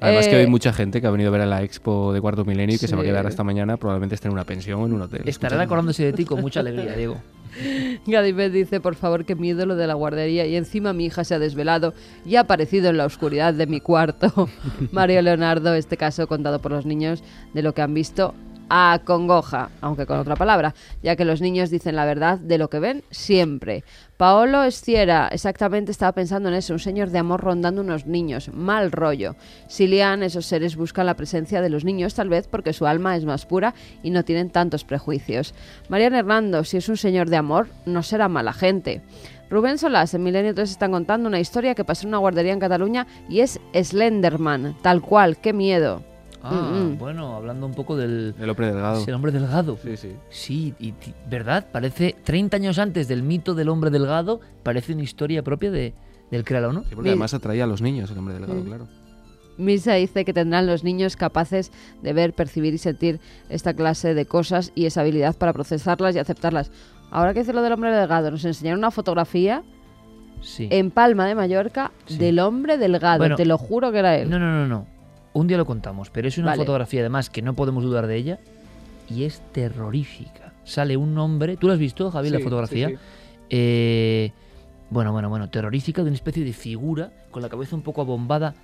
Además 0.00 0.26
que 0.28 0.36
Eh, 0.36 0.40
hay 0.40 0.46
mucha 0.46 0.72
gente 0.72 1.00
que 1.00 1.06
ha 1.06 1.10
venido 1.10 1.28
a 1.30 1.32
ver 1.32 1.40
a 1.42 1.46
la 1.46 1.62
expo 1.62 2.12
de 2.12 2.20
Cuarto 2.20 2.44
Milenio 2.44 2.76
y 2.76 2.78
que 2.78 2.88
se 2.88 2.94
va 2.94 3.00
a 3.02 3.04
Sí. 3.04 3.10
quedar 3.10 3.26
hasta 3.26 3.42
mañana, 3.44 3.76
probablemente 3.76 4.14
esté 4.16 4.28
en 4.28 4.34
una 4.34 4.44
pensión 4.44 4.80
o 4.82 4.86
en 4.86 4.92
un 4.92 5.02
hotel. 5.02 5.22
Estarán 5.24 5.60
acordándose 5.60 6.04
de 6.04 6.12
ti 6.12 6.24
con 6.24 6.40
mucha 6.40 6.60
alegría, 6.60 6.94
Diego. 6.94 7.16
Gadibet 8.06 8.52
dice, 8.52 8.80
por 8.80 8.96
favor, 8.96 9.24
que 9.24 9.34
miedo 9.36 9.64
lo 9.64 9.76
de 9.76 9.86
la 9.86 9.94
guardería 9.94 10.44
y 10.46 10.56
encima 10.56 10.92
mi 10.92 11.06
hija 11.06 11.22
se 11.24 11.34
ha 11.34 11.38
desvelado 11.38 11.94
y 12.26 12.36
ha 12.36 12.40
aparecido 12.40 12.90
en 12.90 12.96
la 12.96 13.06
oscuridad 13.06 13.54
de 13.54 13.66
mi 13.66 13.80
cuarto. 13.80 14.48
Mario 14.92 15.22
Leonardo, 15.22 15.72
este 15.74 15.96
caso 15.96 16.26
contado 16.26 16.58
por 16.60 16.72
los 16.72 16.84
niños 16.84 17.22
de 17.54 17.62
lo 17.62 17.72
que 17.72 17.82
han 17.82 17.94
visto 17.94 18.34
acongoja, 18.68 19.70
aunque 19.80 20.06
con 20.06 20.18
otra 20.18 20.36
palabra, 20.36 20.74
ya 21.02 21.16
que 21.16 21.24
los 21.24 21.40
niños 21.40 21.70
dicen 21.70 21.96
la 21.96 22.04
verdad 22.04 22.38
de 22.38 22.58
lo 22.58 22.68
que 22.68 22.80
ven 22.80 23.04
siempre. 23.10 23.84
Paolo 24.16 24.62
Esciera, 24.62 25.28
exactamente 25.32 25.90
estaba 25.90 26.12
pensando 26.12 26.48
en 26.48 26.54
eso, 26.54 26.72
un 26.72 26.78
señor 26.78 27.10
de 27.10 27.18
amor 27.18 27.40
rondando 27.42 27.80
unos 27.80 28.06
niños, 28.06 28.48
mal 28.54 28.92
rollo. 28.92 29.34
Silian, 29.66 30.22
esos 30.22 30.46
seres 30.46 30.76
buscan 30.76 31.06
la 31.06 31.16
presencia 31.16 31.60
de 31.60 31.68
los 31.68 31.84
niños, 31.84 32.14
tal 32.14 32.28
vez 32.28 32.46
porque 32.46 32.72
su 32.72 32.86
alma 32.86 33.16
es 33.16 33.24
más 33.24 33.44
pura 33.44 33.74
y 34.02 34.10
no 34.10 34.24
tienen 34.24 34.50
tantos 34.50 34.84
prejuicios. 34.84 35.54
Mariana 35.88 36.20
Hernando, 36.20 36.64
si 36.64 36.76
es 36.76 36.88
un 36.88 36.96
señor 36.96 37.28
de 37.28 37.36
amor, 37.36 37.68
no 37.86 38.02
será 38.02 38.28
mala 38.28 38.52
gente. 38.52 39.02
Rubén 39.50 39.78
Solás, 39.78 40.14
en 40.14 40.22
Milenio 40.22 40.54
3 40.54 40.70
están 40.70 40.92
contando 40.92 41.28
una 41.28 41.40
historia 41.40 41.74
que 41.74 41.84
pasó 41.84 42.02
en 42.02 42.08
una 42.08 42.18
guardería 42.18 42.52
en 42.52 42.60
Cataluña 42.60 43.06
y 43.28 43.40
es 43.40 43.60
Slenderman, 43.74 44.76
tal 44.82 45.02
cual, 45.02 45.36
qué 45.36 45.52
miedo. 45.52 46.13
Ah, 46.46 46.70
Mm, 46.74 46.92
mm. 46.92 46.98
bueno, 46.98 47.34
hablando 47.36 47.64
un 47.66 47.72
poco 47.74 47.96
del... 47.96 48.34
El 48.38 48.50
hombre 48.50 48.66
delgado. 48.66 49.00
Sí, 49.00 49.06
el 49.08 49.14
hombre 49.14 49.32
delgado. 49.32 49.78
Sí, 49.82 49.96
sí. 49.96 50.12
Sí, 50.28 50.74
y 50.78 50.92
¿verdad? 51.28 51.66
Parece 51.72 52.14
30 52.22 52.56
años 52.58 52.78
antes 52.78 53.08
del 53.08 53.22
mito 53.22 53.54
del 53.54 53.70
hombre 53.70 53.90
delgado, 53.90 54.40
parece 54.62 54.92
una 54.92 55.02
historia 55.02 55.42
propia 55.42 55.70
de, 55.70 55.94
del 56.30 56.44
créalo, 56.44 56.72
¿no? 56.72 56.82
Sí, 56.84 56.94
porque 56.94 57.08
además 57.10 57.32
atraía 57.32 57.64
a 57.64 57.66
los 57.66 57.80
niños 57.80 58.10
el 58.10 58.18
hombre 58.18 58.34
delgado, 58.34 58.60
Mm. 58.60 58.64
claro. 58.66 58.88
Misa 59.56 59.94
dice 59.94 60.24
que 60.24 60.32
tendrán 60.32 60.66
los 60.66 60.82
niños 60.84 61.16
capaces 61.16 61.70
de 62.02 62.12
ver, 62.12 62.32
percibir 62.34 62.74
y 62.74 62.78
sentir 62.78 63.20
esta 63.48 63.72
clase 63.72 64.12
de 64.12 64.26
cosas 64.26 64.72
y 64.74 64.86
esa 64.86 65.00
habilidad 65.02 65.36
para 65.36 65.52
procesarlas 65.52 66.14
y 66.16 66.18
aceptarlas. 66.18 66.72
Ahora 67.10 67.32
que 67.32 67.38
dice 67.40 67.52
lo 67.52 67.62
del 67.62 67.72
hombre 67.72 67.92
delgado, 67.92 68.30
nos 68.32 68.44
enseñaron 68.44 68.80
una 68.80 68.90
fotografía 68.90 69.62
Sí. 70.40 70.66
en 70.70 70.90
Palma 70.90 71.26
de 71.26 71.34
Mallorca 71.36 71.92
Sí. 72.06 72.18
del 72.18 72.40
hombre 72.40 72.76
delgado. 72.78 73.18
Bueno, 73.18 73.36
Te 73.36 73.46
lo 73.46 73.56
juro 73.56 73.92
que 73.92 73.98
era 74.00 74.16
él. 74.16 74.28
No, 74.28 74.38
no, 74.40 74.50
no, 74.50 74.66
no. 74.66 74.86
Un 75.34 75.46
día 75.46 75.56
lo 75.58 75.66
contamos, 75.66 76.08
pero 76.10 76.28
es 76.28 76.38
una 76.38 76.46
Vale. 76.48 76.58
fotografía 76.62 77.00
además 77.00 77.28
que 77.28 77.42
no 77.42 77.54
podemos 77.54 77.84
dudar 77.84 78.06
de 78.06 78.16
ella 78.16 78.38
y 79.10 79.24
es 79.24 79.42
terrorífica. 79.52 80.52
Sale 80.64 80.96
un 80.96 81.18
hombre, 81.18 81.56
¿tú 81.58 81.66
lo 81.66 81.72
has 81.74 81.78
visto, 81.78 82.10
Javi, 82.10 82.30
la 82.30 82.38
Sí, 82.38 82.44
fotografía? 82.44 82.88
sí, 82.88 82.94
sí. 82.94 83.00
Eh, 83.50 84.32
bueno, 84.90 85.12
bueno, 85.12 85.28
bueno, 85.28 85.50
terrorífica 85.50 86.02
de 86.02 86.08
una 86.08 86.14
especie 86.16 86.44
de 86.44 86.52
figura 86.52 87.12
con 87.30 87.42
la 87.42 87.48
cabeza 87.48 87.76
un 87.76 87.82
poco 87.82 88.00
abombada 88.00 88.54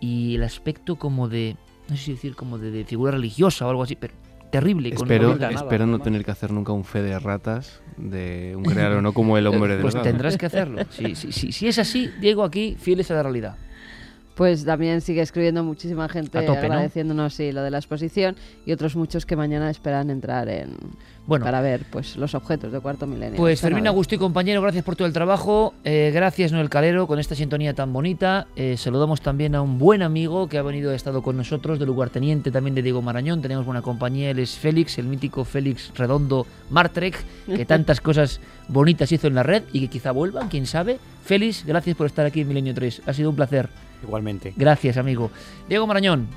y 0.00 0.36
el 0.36 0.42
aspecto 0.44 0.96
como 0.96 1.28
de, 1.28 1.56
no 1.88 1.96
sé 1.96 2.02
si 2.04 2.12
decir, 2.12 2.34
como 2.36 2.58
de, 2.58 2.70
de 2.70 2.84
figura 2.84 3.10
religiosa 3.12 3.66
o 3.66 3.70
algo 3.70 3.82
así, 3.82 3.96
pero 3.96 4.14
terrible. 4.50 4.90
con- 4.94 5.06
Espero, 5.10 5.36
con- 5.36 5.50
espero 5.52 5.86
no 5.86 5.98
tener 5.98 6.24
que 6.24 6.30
hacer 6.30 6.52
nunca 6.52 6.72
un 6.72 6.84
fe 6.84 7.02
de 7.02 7.18
ratas 7.18 7.80
de 7.96 8.54
un 8.56 8.64
creador, 8.64 9.02
no 9.02 9.12
como 9.12 9.36
el 9.36 9.46
hombre 9.48 9.76
Pues 9.82 9.94
delgado. 9.94 10.04
tendrás 10.10 10.38
que 10.38 10.46
hacerlo. 10.46 10.80
Si, 10.90 11.14
si, 11.16 11.32
si, 11.32 11.52
si 11.52 11.66
es 11.68 11.78
así, 11.78 12.08
Diego, 12.20 12.44
aquí 12.44 12.76
fieles 12.78 13.10
a 13.10 13.14
la 13.14 13.22
realidad. 13.24 13.56
Pues 14.40 14.64
también 14.64 15.02
sigue 15.02 15.20
escribiendo 15.20 15.62
muchísima 15.62 16.08
gente 16.08 16.38
A 16.38 16.46
tope, 16.46 16.60
¿no? 16.60 16.72
agradeciéndonos 16.72 17.34
sí, 17.34 17.52
lo 17.52 17.62
de 17.62 17.70
la 17.70 17.76
exposición 17.76 18.36
y 18.64 18.72
otros 18.72 18.96
muchos 18.96 19.26
que 19.26 19.36
mañana 19.36 19.68
esperan 19.68 20.08
entrar 20.08 20.48
en 20.48 20.78
Bueno. 21.26 21.44
para 21.44 21.60
ver 21.60 21.84
pues 21.90 22.16
los 22.16 22.34
objetos 22.34 22.72
de 22.72 22.80
cuarto 22.80 23.06
milenio. 23.06 23.36
Pues 23.36 23.60
Fermín. 23.60 23.86
Agustí, 23.86 24.16
compañero, 24.16 24.62
gracias 24.62 24.82
por 24.82 24.96
todo 24.96 25.06
el 25.06 25.12
trabajo. 25.12 25.74
Eh, 25.84 26.10
gracias, 26.14 26.52
Noel 26.52 26.70
Calero, 26.70 27.06
con 27.06 27.18
esta 27.18 27.34
sintonía 27.34 27.74
tan 27.74 27.92
bonita. 27.92 28.46
Eh, 28.56 28.78
saludamos 28.78 29.20
también 29.20 29.54
a 29.54 29.60
un 29.60 29.78
buen 29.78 30.00
amigo 30.00 30.48
que 30.48 30.56
ha 30.56 30.62
venido, 30.62 30.92
ha 30.92 30.94
estado 30.94 31.20
con 31.20 31.36
nosotros, 31.36 31.78
de 31.78 31.84
lugarteniente 31.84 32.50
también 32.50 32.74
de 32.74 32.80
Diego 32.80 33.02
Marañón. 33.02 33.42
Tenemos 33.42 33.66
buena 33.66 33.82
compañía, 33.82 34.30
él 34.30 34.38
es 34.38 34.56
Félix, 34.56 34.96
el 34.96 35.04
mítico 35.04 35.44
Félix 35.44 35.92
Redondo 35.94 36.46
Martrek, 36.70 37.22
que 37.44 37.64
tantas 37.66 38.00
cosas 38.00 38.40
bonitas 38.68 39.12
hizo 39.12 39.26
en 39.26 39.34
la 39.34 39.42
red 39.42 39.64
y 39.70 39.80
que 39.80 39.88
quizá 39.88 40.12
vuelvan, 40.12 40.48
quién 40.48 40.64
sabe. 40.64 40.98
Félix, 41.26 41.66
gracias 41.66 41.94
por 41.94 42.06
estar 42.06 42.24
aquí 42.24 42.40
en 42.40 42.48
Milenio 42.48 42.72
3. 42.72 43.02
Ha 43.04 43.12
sido 43.12 43.28
un 43.28 43.36
placer. 43.36 43.68
Igualmente. 44.02 44.52
Gracias, 44.56 44.96
amigo. 44.96 45.30
Diego 45.68 45.86
Marañón, 45.86 46.28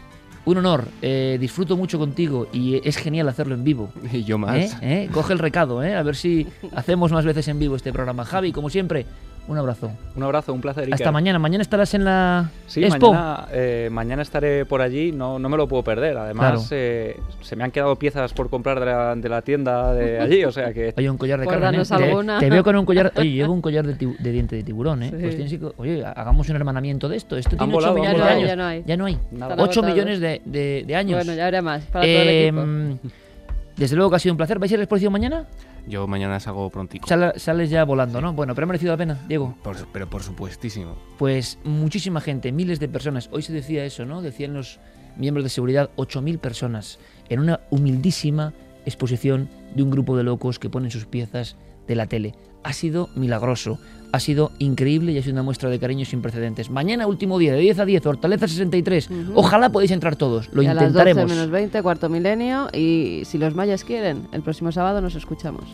un 0.45 0.57
honor. 0.57 0.87
Eh, 1.01 1.37
disfruto 1.39 1.77
mucho 1.77 1.97
contigo 1.97 2.47
y 2.51 2.81
es 2.87 2.97
genial 2.97 3.29
hacerlo 3.29 3.55
en 3.55 3.63
vivo. 3.63 3.91
Y 4.11 4.23
yo 4.23 4.37
más. 4.37 4.57
¿Eh? 4.57 4.77
¿Eh? 4.81 5.09
Coge 5.11 5.33
el 5.33 5.39
recado, 5.39 5.83
¿eh? 5.83 5.95
a 5.95 6.03
ver 6.03 6.15
si 6.15 6.47
hacemos 6.75 7.11
más 7.11 7.25
veces 7.25 7.47
en 7.47 7.59
vivo 7.59 7.75
este 7.75 7.91
programa. 7.91 8.25
Javi, 8.25 8.51
como 8.51 8.69
siempre, 8.69 9.05
un 9.47 9.57
abrazo. 9.57 9.91
Un 10.15 10.23
abrazo, 10.23 10.53
un 10.53 10.61
placer. 10.61 10.83
Hasta 10.85 10.95
Iker. 10.95 11.11
mañana. 11.11 11.37
Mañana 11.39 11.61
estarás 11.61 11.93
en 11.93 12.05
la 12.05 12.49
Sí, 12.67 12.83
Expo. 12.83 13.11
mañana, 13.13 13.47
eh, 13.51 13.89
mañana 13.91 14.21
estaré 14.21 14.65
por 14.65 14.81
allí, 14.81 15.11
no, 15.11 15.37
no 15.39 15.49
me 15.49 15.57
lo 15.57 15.67
puedo 15.67 15.83
perder. 15.83 16.17
Además, 16.17 16.51
Claro. 16.51 16.61
eh, 16.71 17.17
se 17.41 17.55
me 17.55 17.63
han 17.63 17.71
quedado 17.71 17.95
piezas 17.97 18.31
por 18.33 18.49
comprar 18.49 18.79
de 18.79 18.85
la, 18.85 19.15
de 19.15 19.29
la 19.29 19.41
tienda 19.41 19.93
de 19.93 20.19
allí, 20.21 20.45
o 20.45 20.51
sea 20.51 20.71
que... 20.73 20.93
Oye, 20.97 21.09
un 21.09 21.17
collar 21.17 21.39
de 21.39 21.47
carne. 21.47 21.81
¿eh? 21.81 21.83
Te- 21.85 21.93
alguna. 21.95 22.39
Te, 22.39 22.49
veo 22.49 22.63
con 22.63 22.75
un 22.77 22.85
collar. 22.85 23.11
Oye, 23.17 23.29
llevo 23.33 23.53
un 23.53 23.61
collar 23.61 23.85
de, 23.85 24.31
diente 24.31 24.55
de 24.55 24.63
tiburón, 24.63 25.03
¿eh? 25.03 25.09
Sí. 25.11 25.17
Pues 25.21 25.35
tienes 25.35 25.53
que- 25.59 25.71
Oye, 25.77 26.05
hagamos 26.05 26.47
un 26.49 26.55
hermanamiento 26.55 27.09
de 27.09 27.17
esto. 27.17 27.35
Esto 27.35 27.51
Han 27.51 27.57
tiene 27.57 27.73
8 27.75 27.75
volado, 27.75 27.95
han 27.95 28.01
millones 28.01 28.21
de 28.25 28.31
años. 28.33 28.47
Ya 28.49 28.55
no 28.55 28.65
hay. 28.65 28.83
Ya 28.85 28.97
no 28.97 29.05
hay. 29.05 29.13
Están 29.13 29.43
8 29.43 29.53
agotados. 29.61 29.85
millones 29.85 30.19
de, 30.19 30.41
de- 30.45 30.83
de 30.87 30.95
años. 30.95 31.17
Bueno, 31.17 31.33
ya 31.37 31.45
habrá 31.45 31.61
más 31.61 31.83
para 31.85 32.05
todo 32.05 32.21
el 32.21 32.27
Eh, 32.29 32.47
equipo. 32.47 33.09
Desde 33.75 33.95
luego 33.95 34.11
que 34.11 34.15
ha 34.17 34.19
sido 34.19 34.33
un 34.33 34.37
placer. 34.37 34.59
¿Vais 34.59 34.71
a 34.71 34.75
ir 34.75 34.77
a 34.77 34.81
la 34.81 34.83
exposición 34.83 35.11
mañana? 35.11 35.45
Yo 35.87 36.07
mañana 36.07 36.39
salgo 36.39 36.69
prontico. 36.69 37.07
Sal- 37.07 37.33
sales 37.37 37.69
ya 37.69 37.83
volando, 37.83 38.21
¿no? 38.21 38.33
Bueno, 38.33 38.55
pero 38.55 38.65
ha 38.65 38.67
merecido 38.67 38.93
la 38.93 38.97
pena, 38.97 39.19
Diego. 39.27 39.55
Por- 39.63 39.87
pero 39.91 40.09
por 40.09 40.23
supuestísimo. 40.23 40.95
Pues 41.17 41.59
muchísima 41.63 42.21
gente, 42.21 42.51
miles 42.51 42.79
de 42.79 42.87
personas. 42.87 43.29
Hoy 43.31 43.41
se 43.41 43.51
decía 43.53 43.83
eso, 43.83 44.05
¿no? 44.05 44.21
Decían 44.21 44.53
los 44.53 44.79
miembros 45.17 45.43
de 45.43 45.49
seguridad, 45.49 45.89
8.000 45.97 46.39
personas 46.39 46.99
en 47.29 47.39
una 47.39 47.59
humildísima 47.69 48.53
exposición 48.85 49.49
de 49.75 49.83
un 49.83 49.91
grupo 49.91 50.15
de 50.17 50.23
locos 50.23 50.57
que 50.59 50.69
ponen 50.69 50.89
sus 50.91 51.05
piezas 51.05 51.55
de 51.87 51.95
la 51.95 52.07
tele. 52.07 52.33
Ha 52.63 52.73
sido 52.73 53.09
milagroso, 53.15 53.77
ha 54.13 54.19
sido 54.19 54.51
increíble 54.59 55.11
y 55.11 55.17
ha 55.17 55.23
sido 55.23 55.33
una 55.33 55.41
muestra 55.41 55.71
de 55.71 55.79
cariño 55.79 56.05
sin 56.05 56.21
precedentes. 56.21 56.69
Mañana, 56.69 57.07
último 57.07 57.39
día, 57.39 57.51
de 57.53 57.59
10 57.59 57.79
a 57.79 57.85
10, 57.85 58.05
Hortaleza 58.05 58.47
63. 58.47 59.09
Ojalá 59.33 59.71
podáis 59.71 59.89
entrar 59.89 60.15
todos, 60.15 60.53
lo 60.53 60.61
Y 60.61 60.67
a 60.67 60.75
las 60.75 60.83
12 60.83 60.87
intentaremos. 60.91 61.31
menos 61.31 61.49
20, 61.49 61.81
cuarto 61.81 62.09
milenio 62.09 62.69
y 62.71 63.23
si 63.25 63.39
los 63.39 63.55
mayas 63.55 63.83
quieren, 63.83 64.27
el 64.31 64.43
próximo 64.43 64.71
sábado 64.71 65.01
nos 65.01 65.15
escuchamos. 65.15 65.65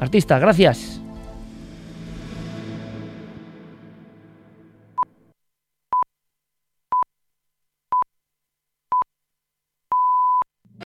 Artista, 0.00 0.38
gracias. 0.38 1.01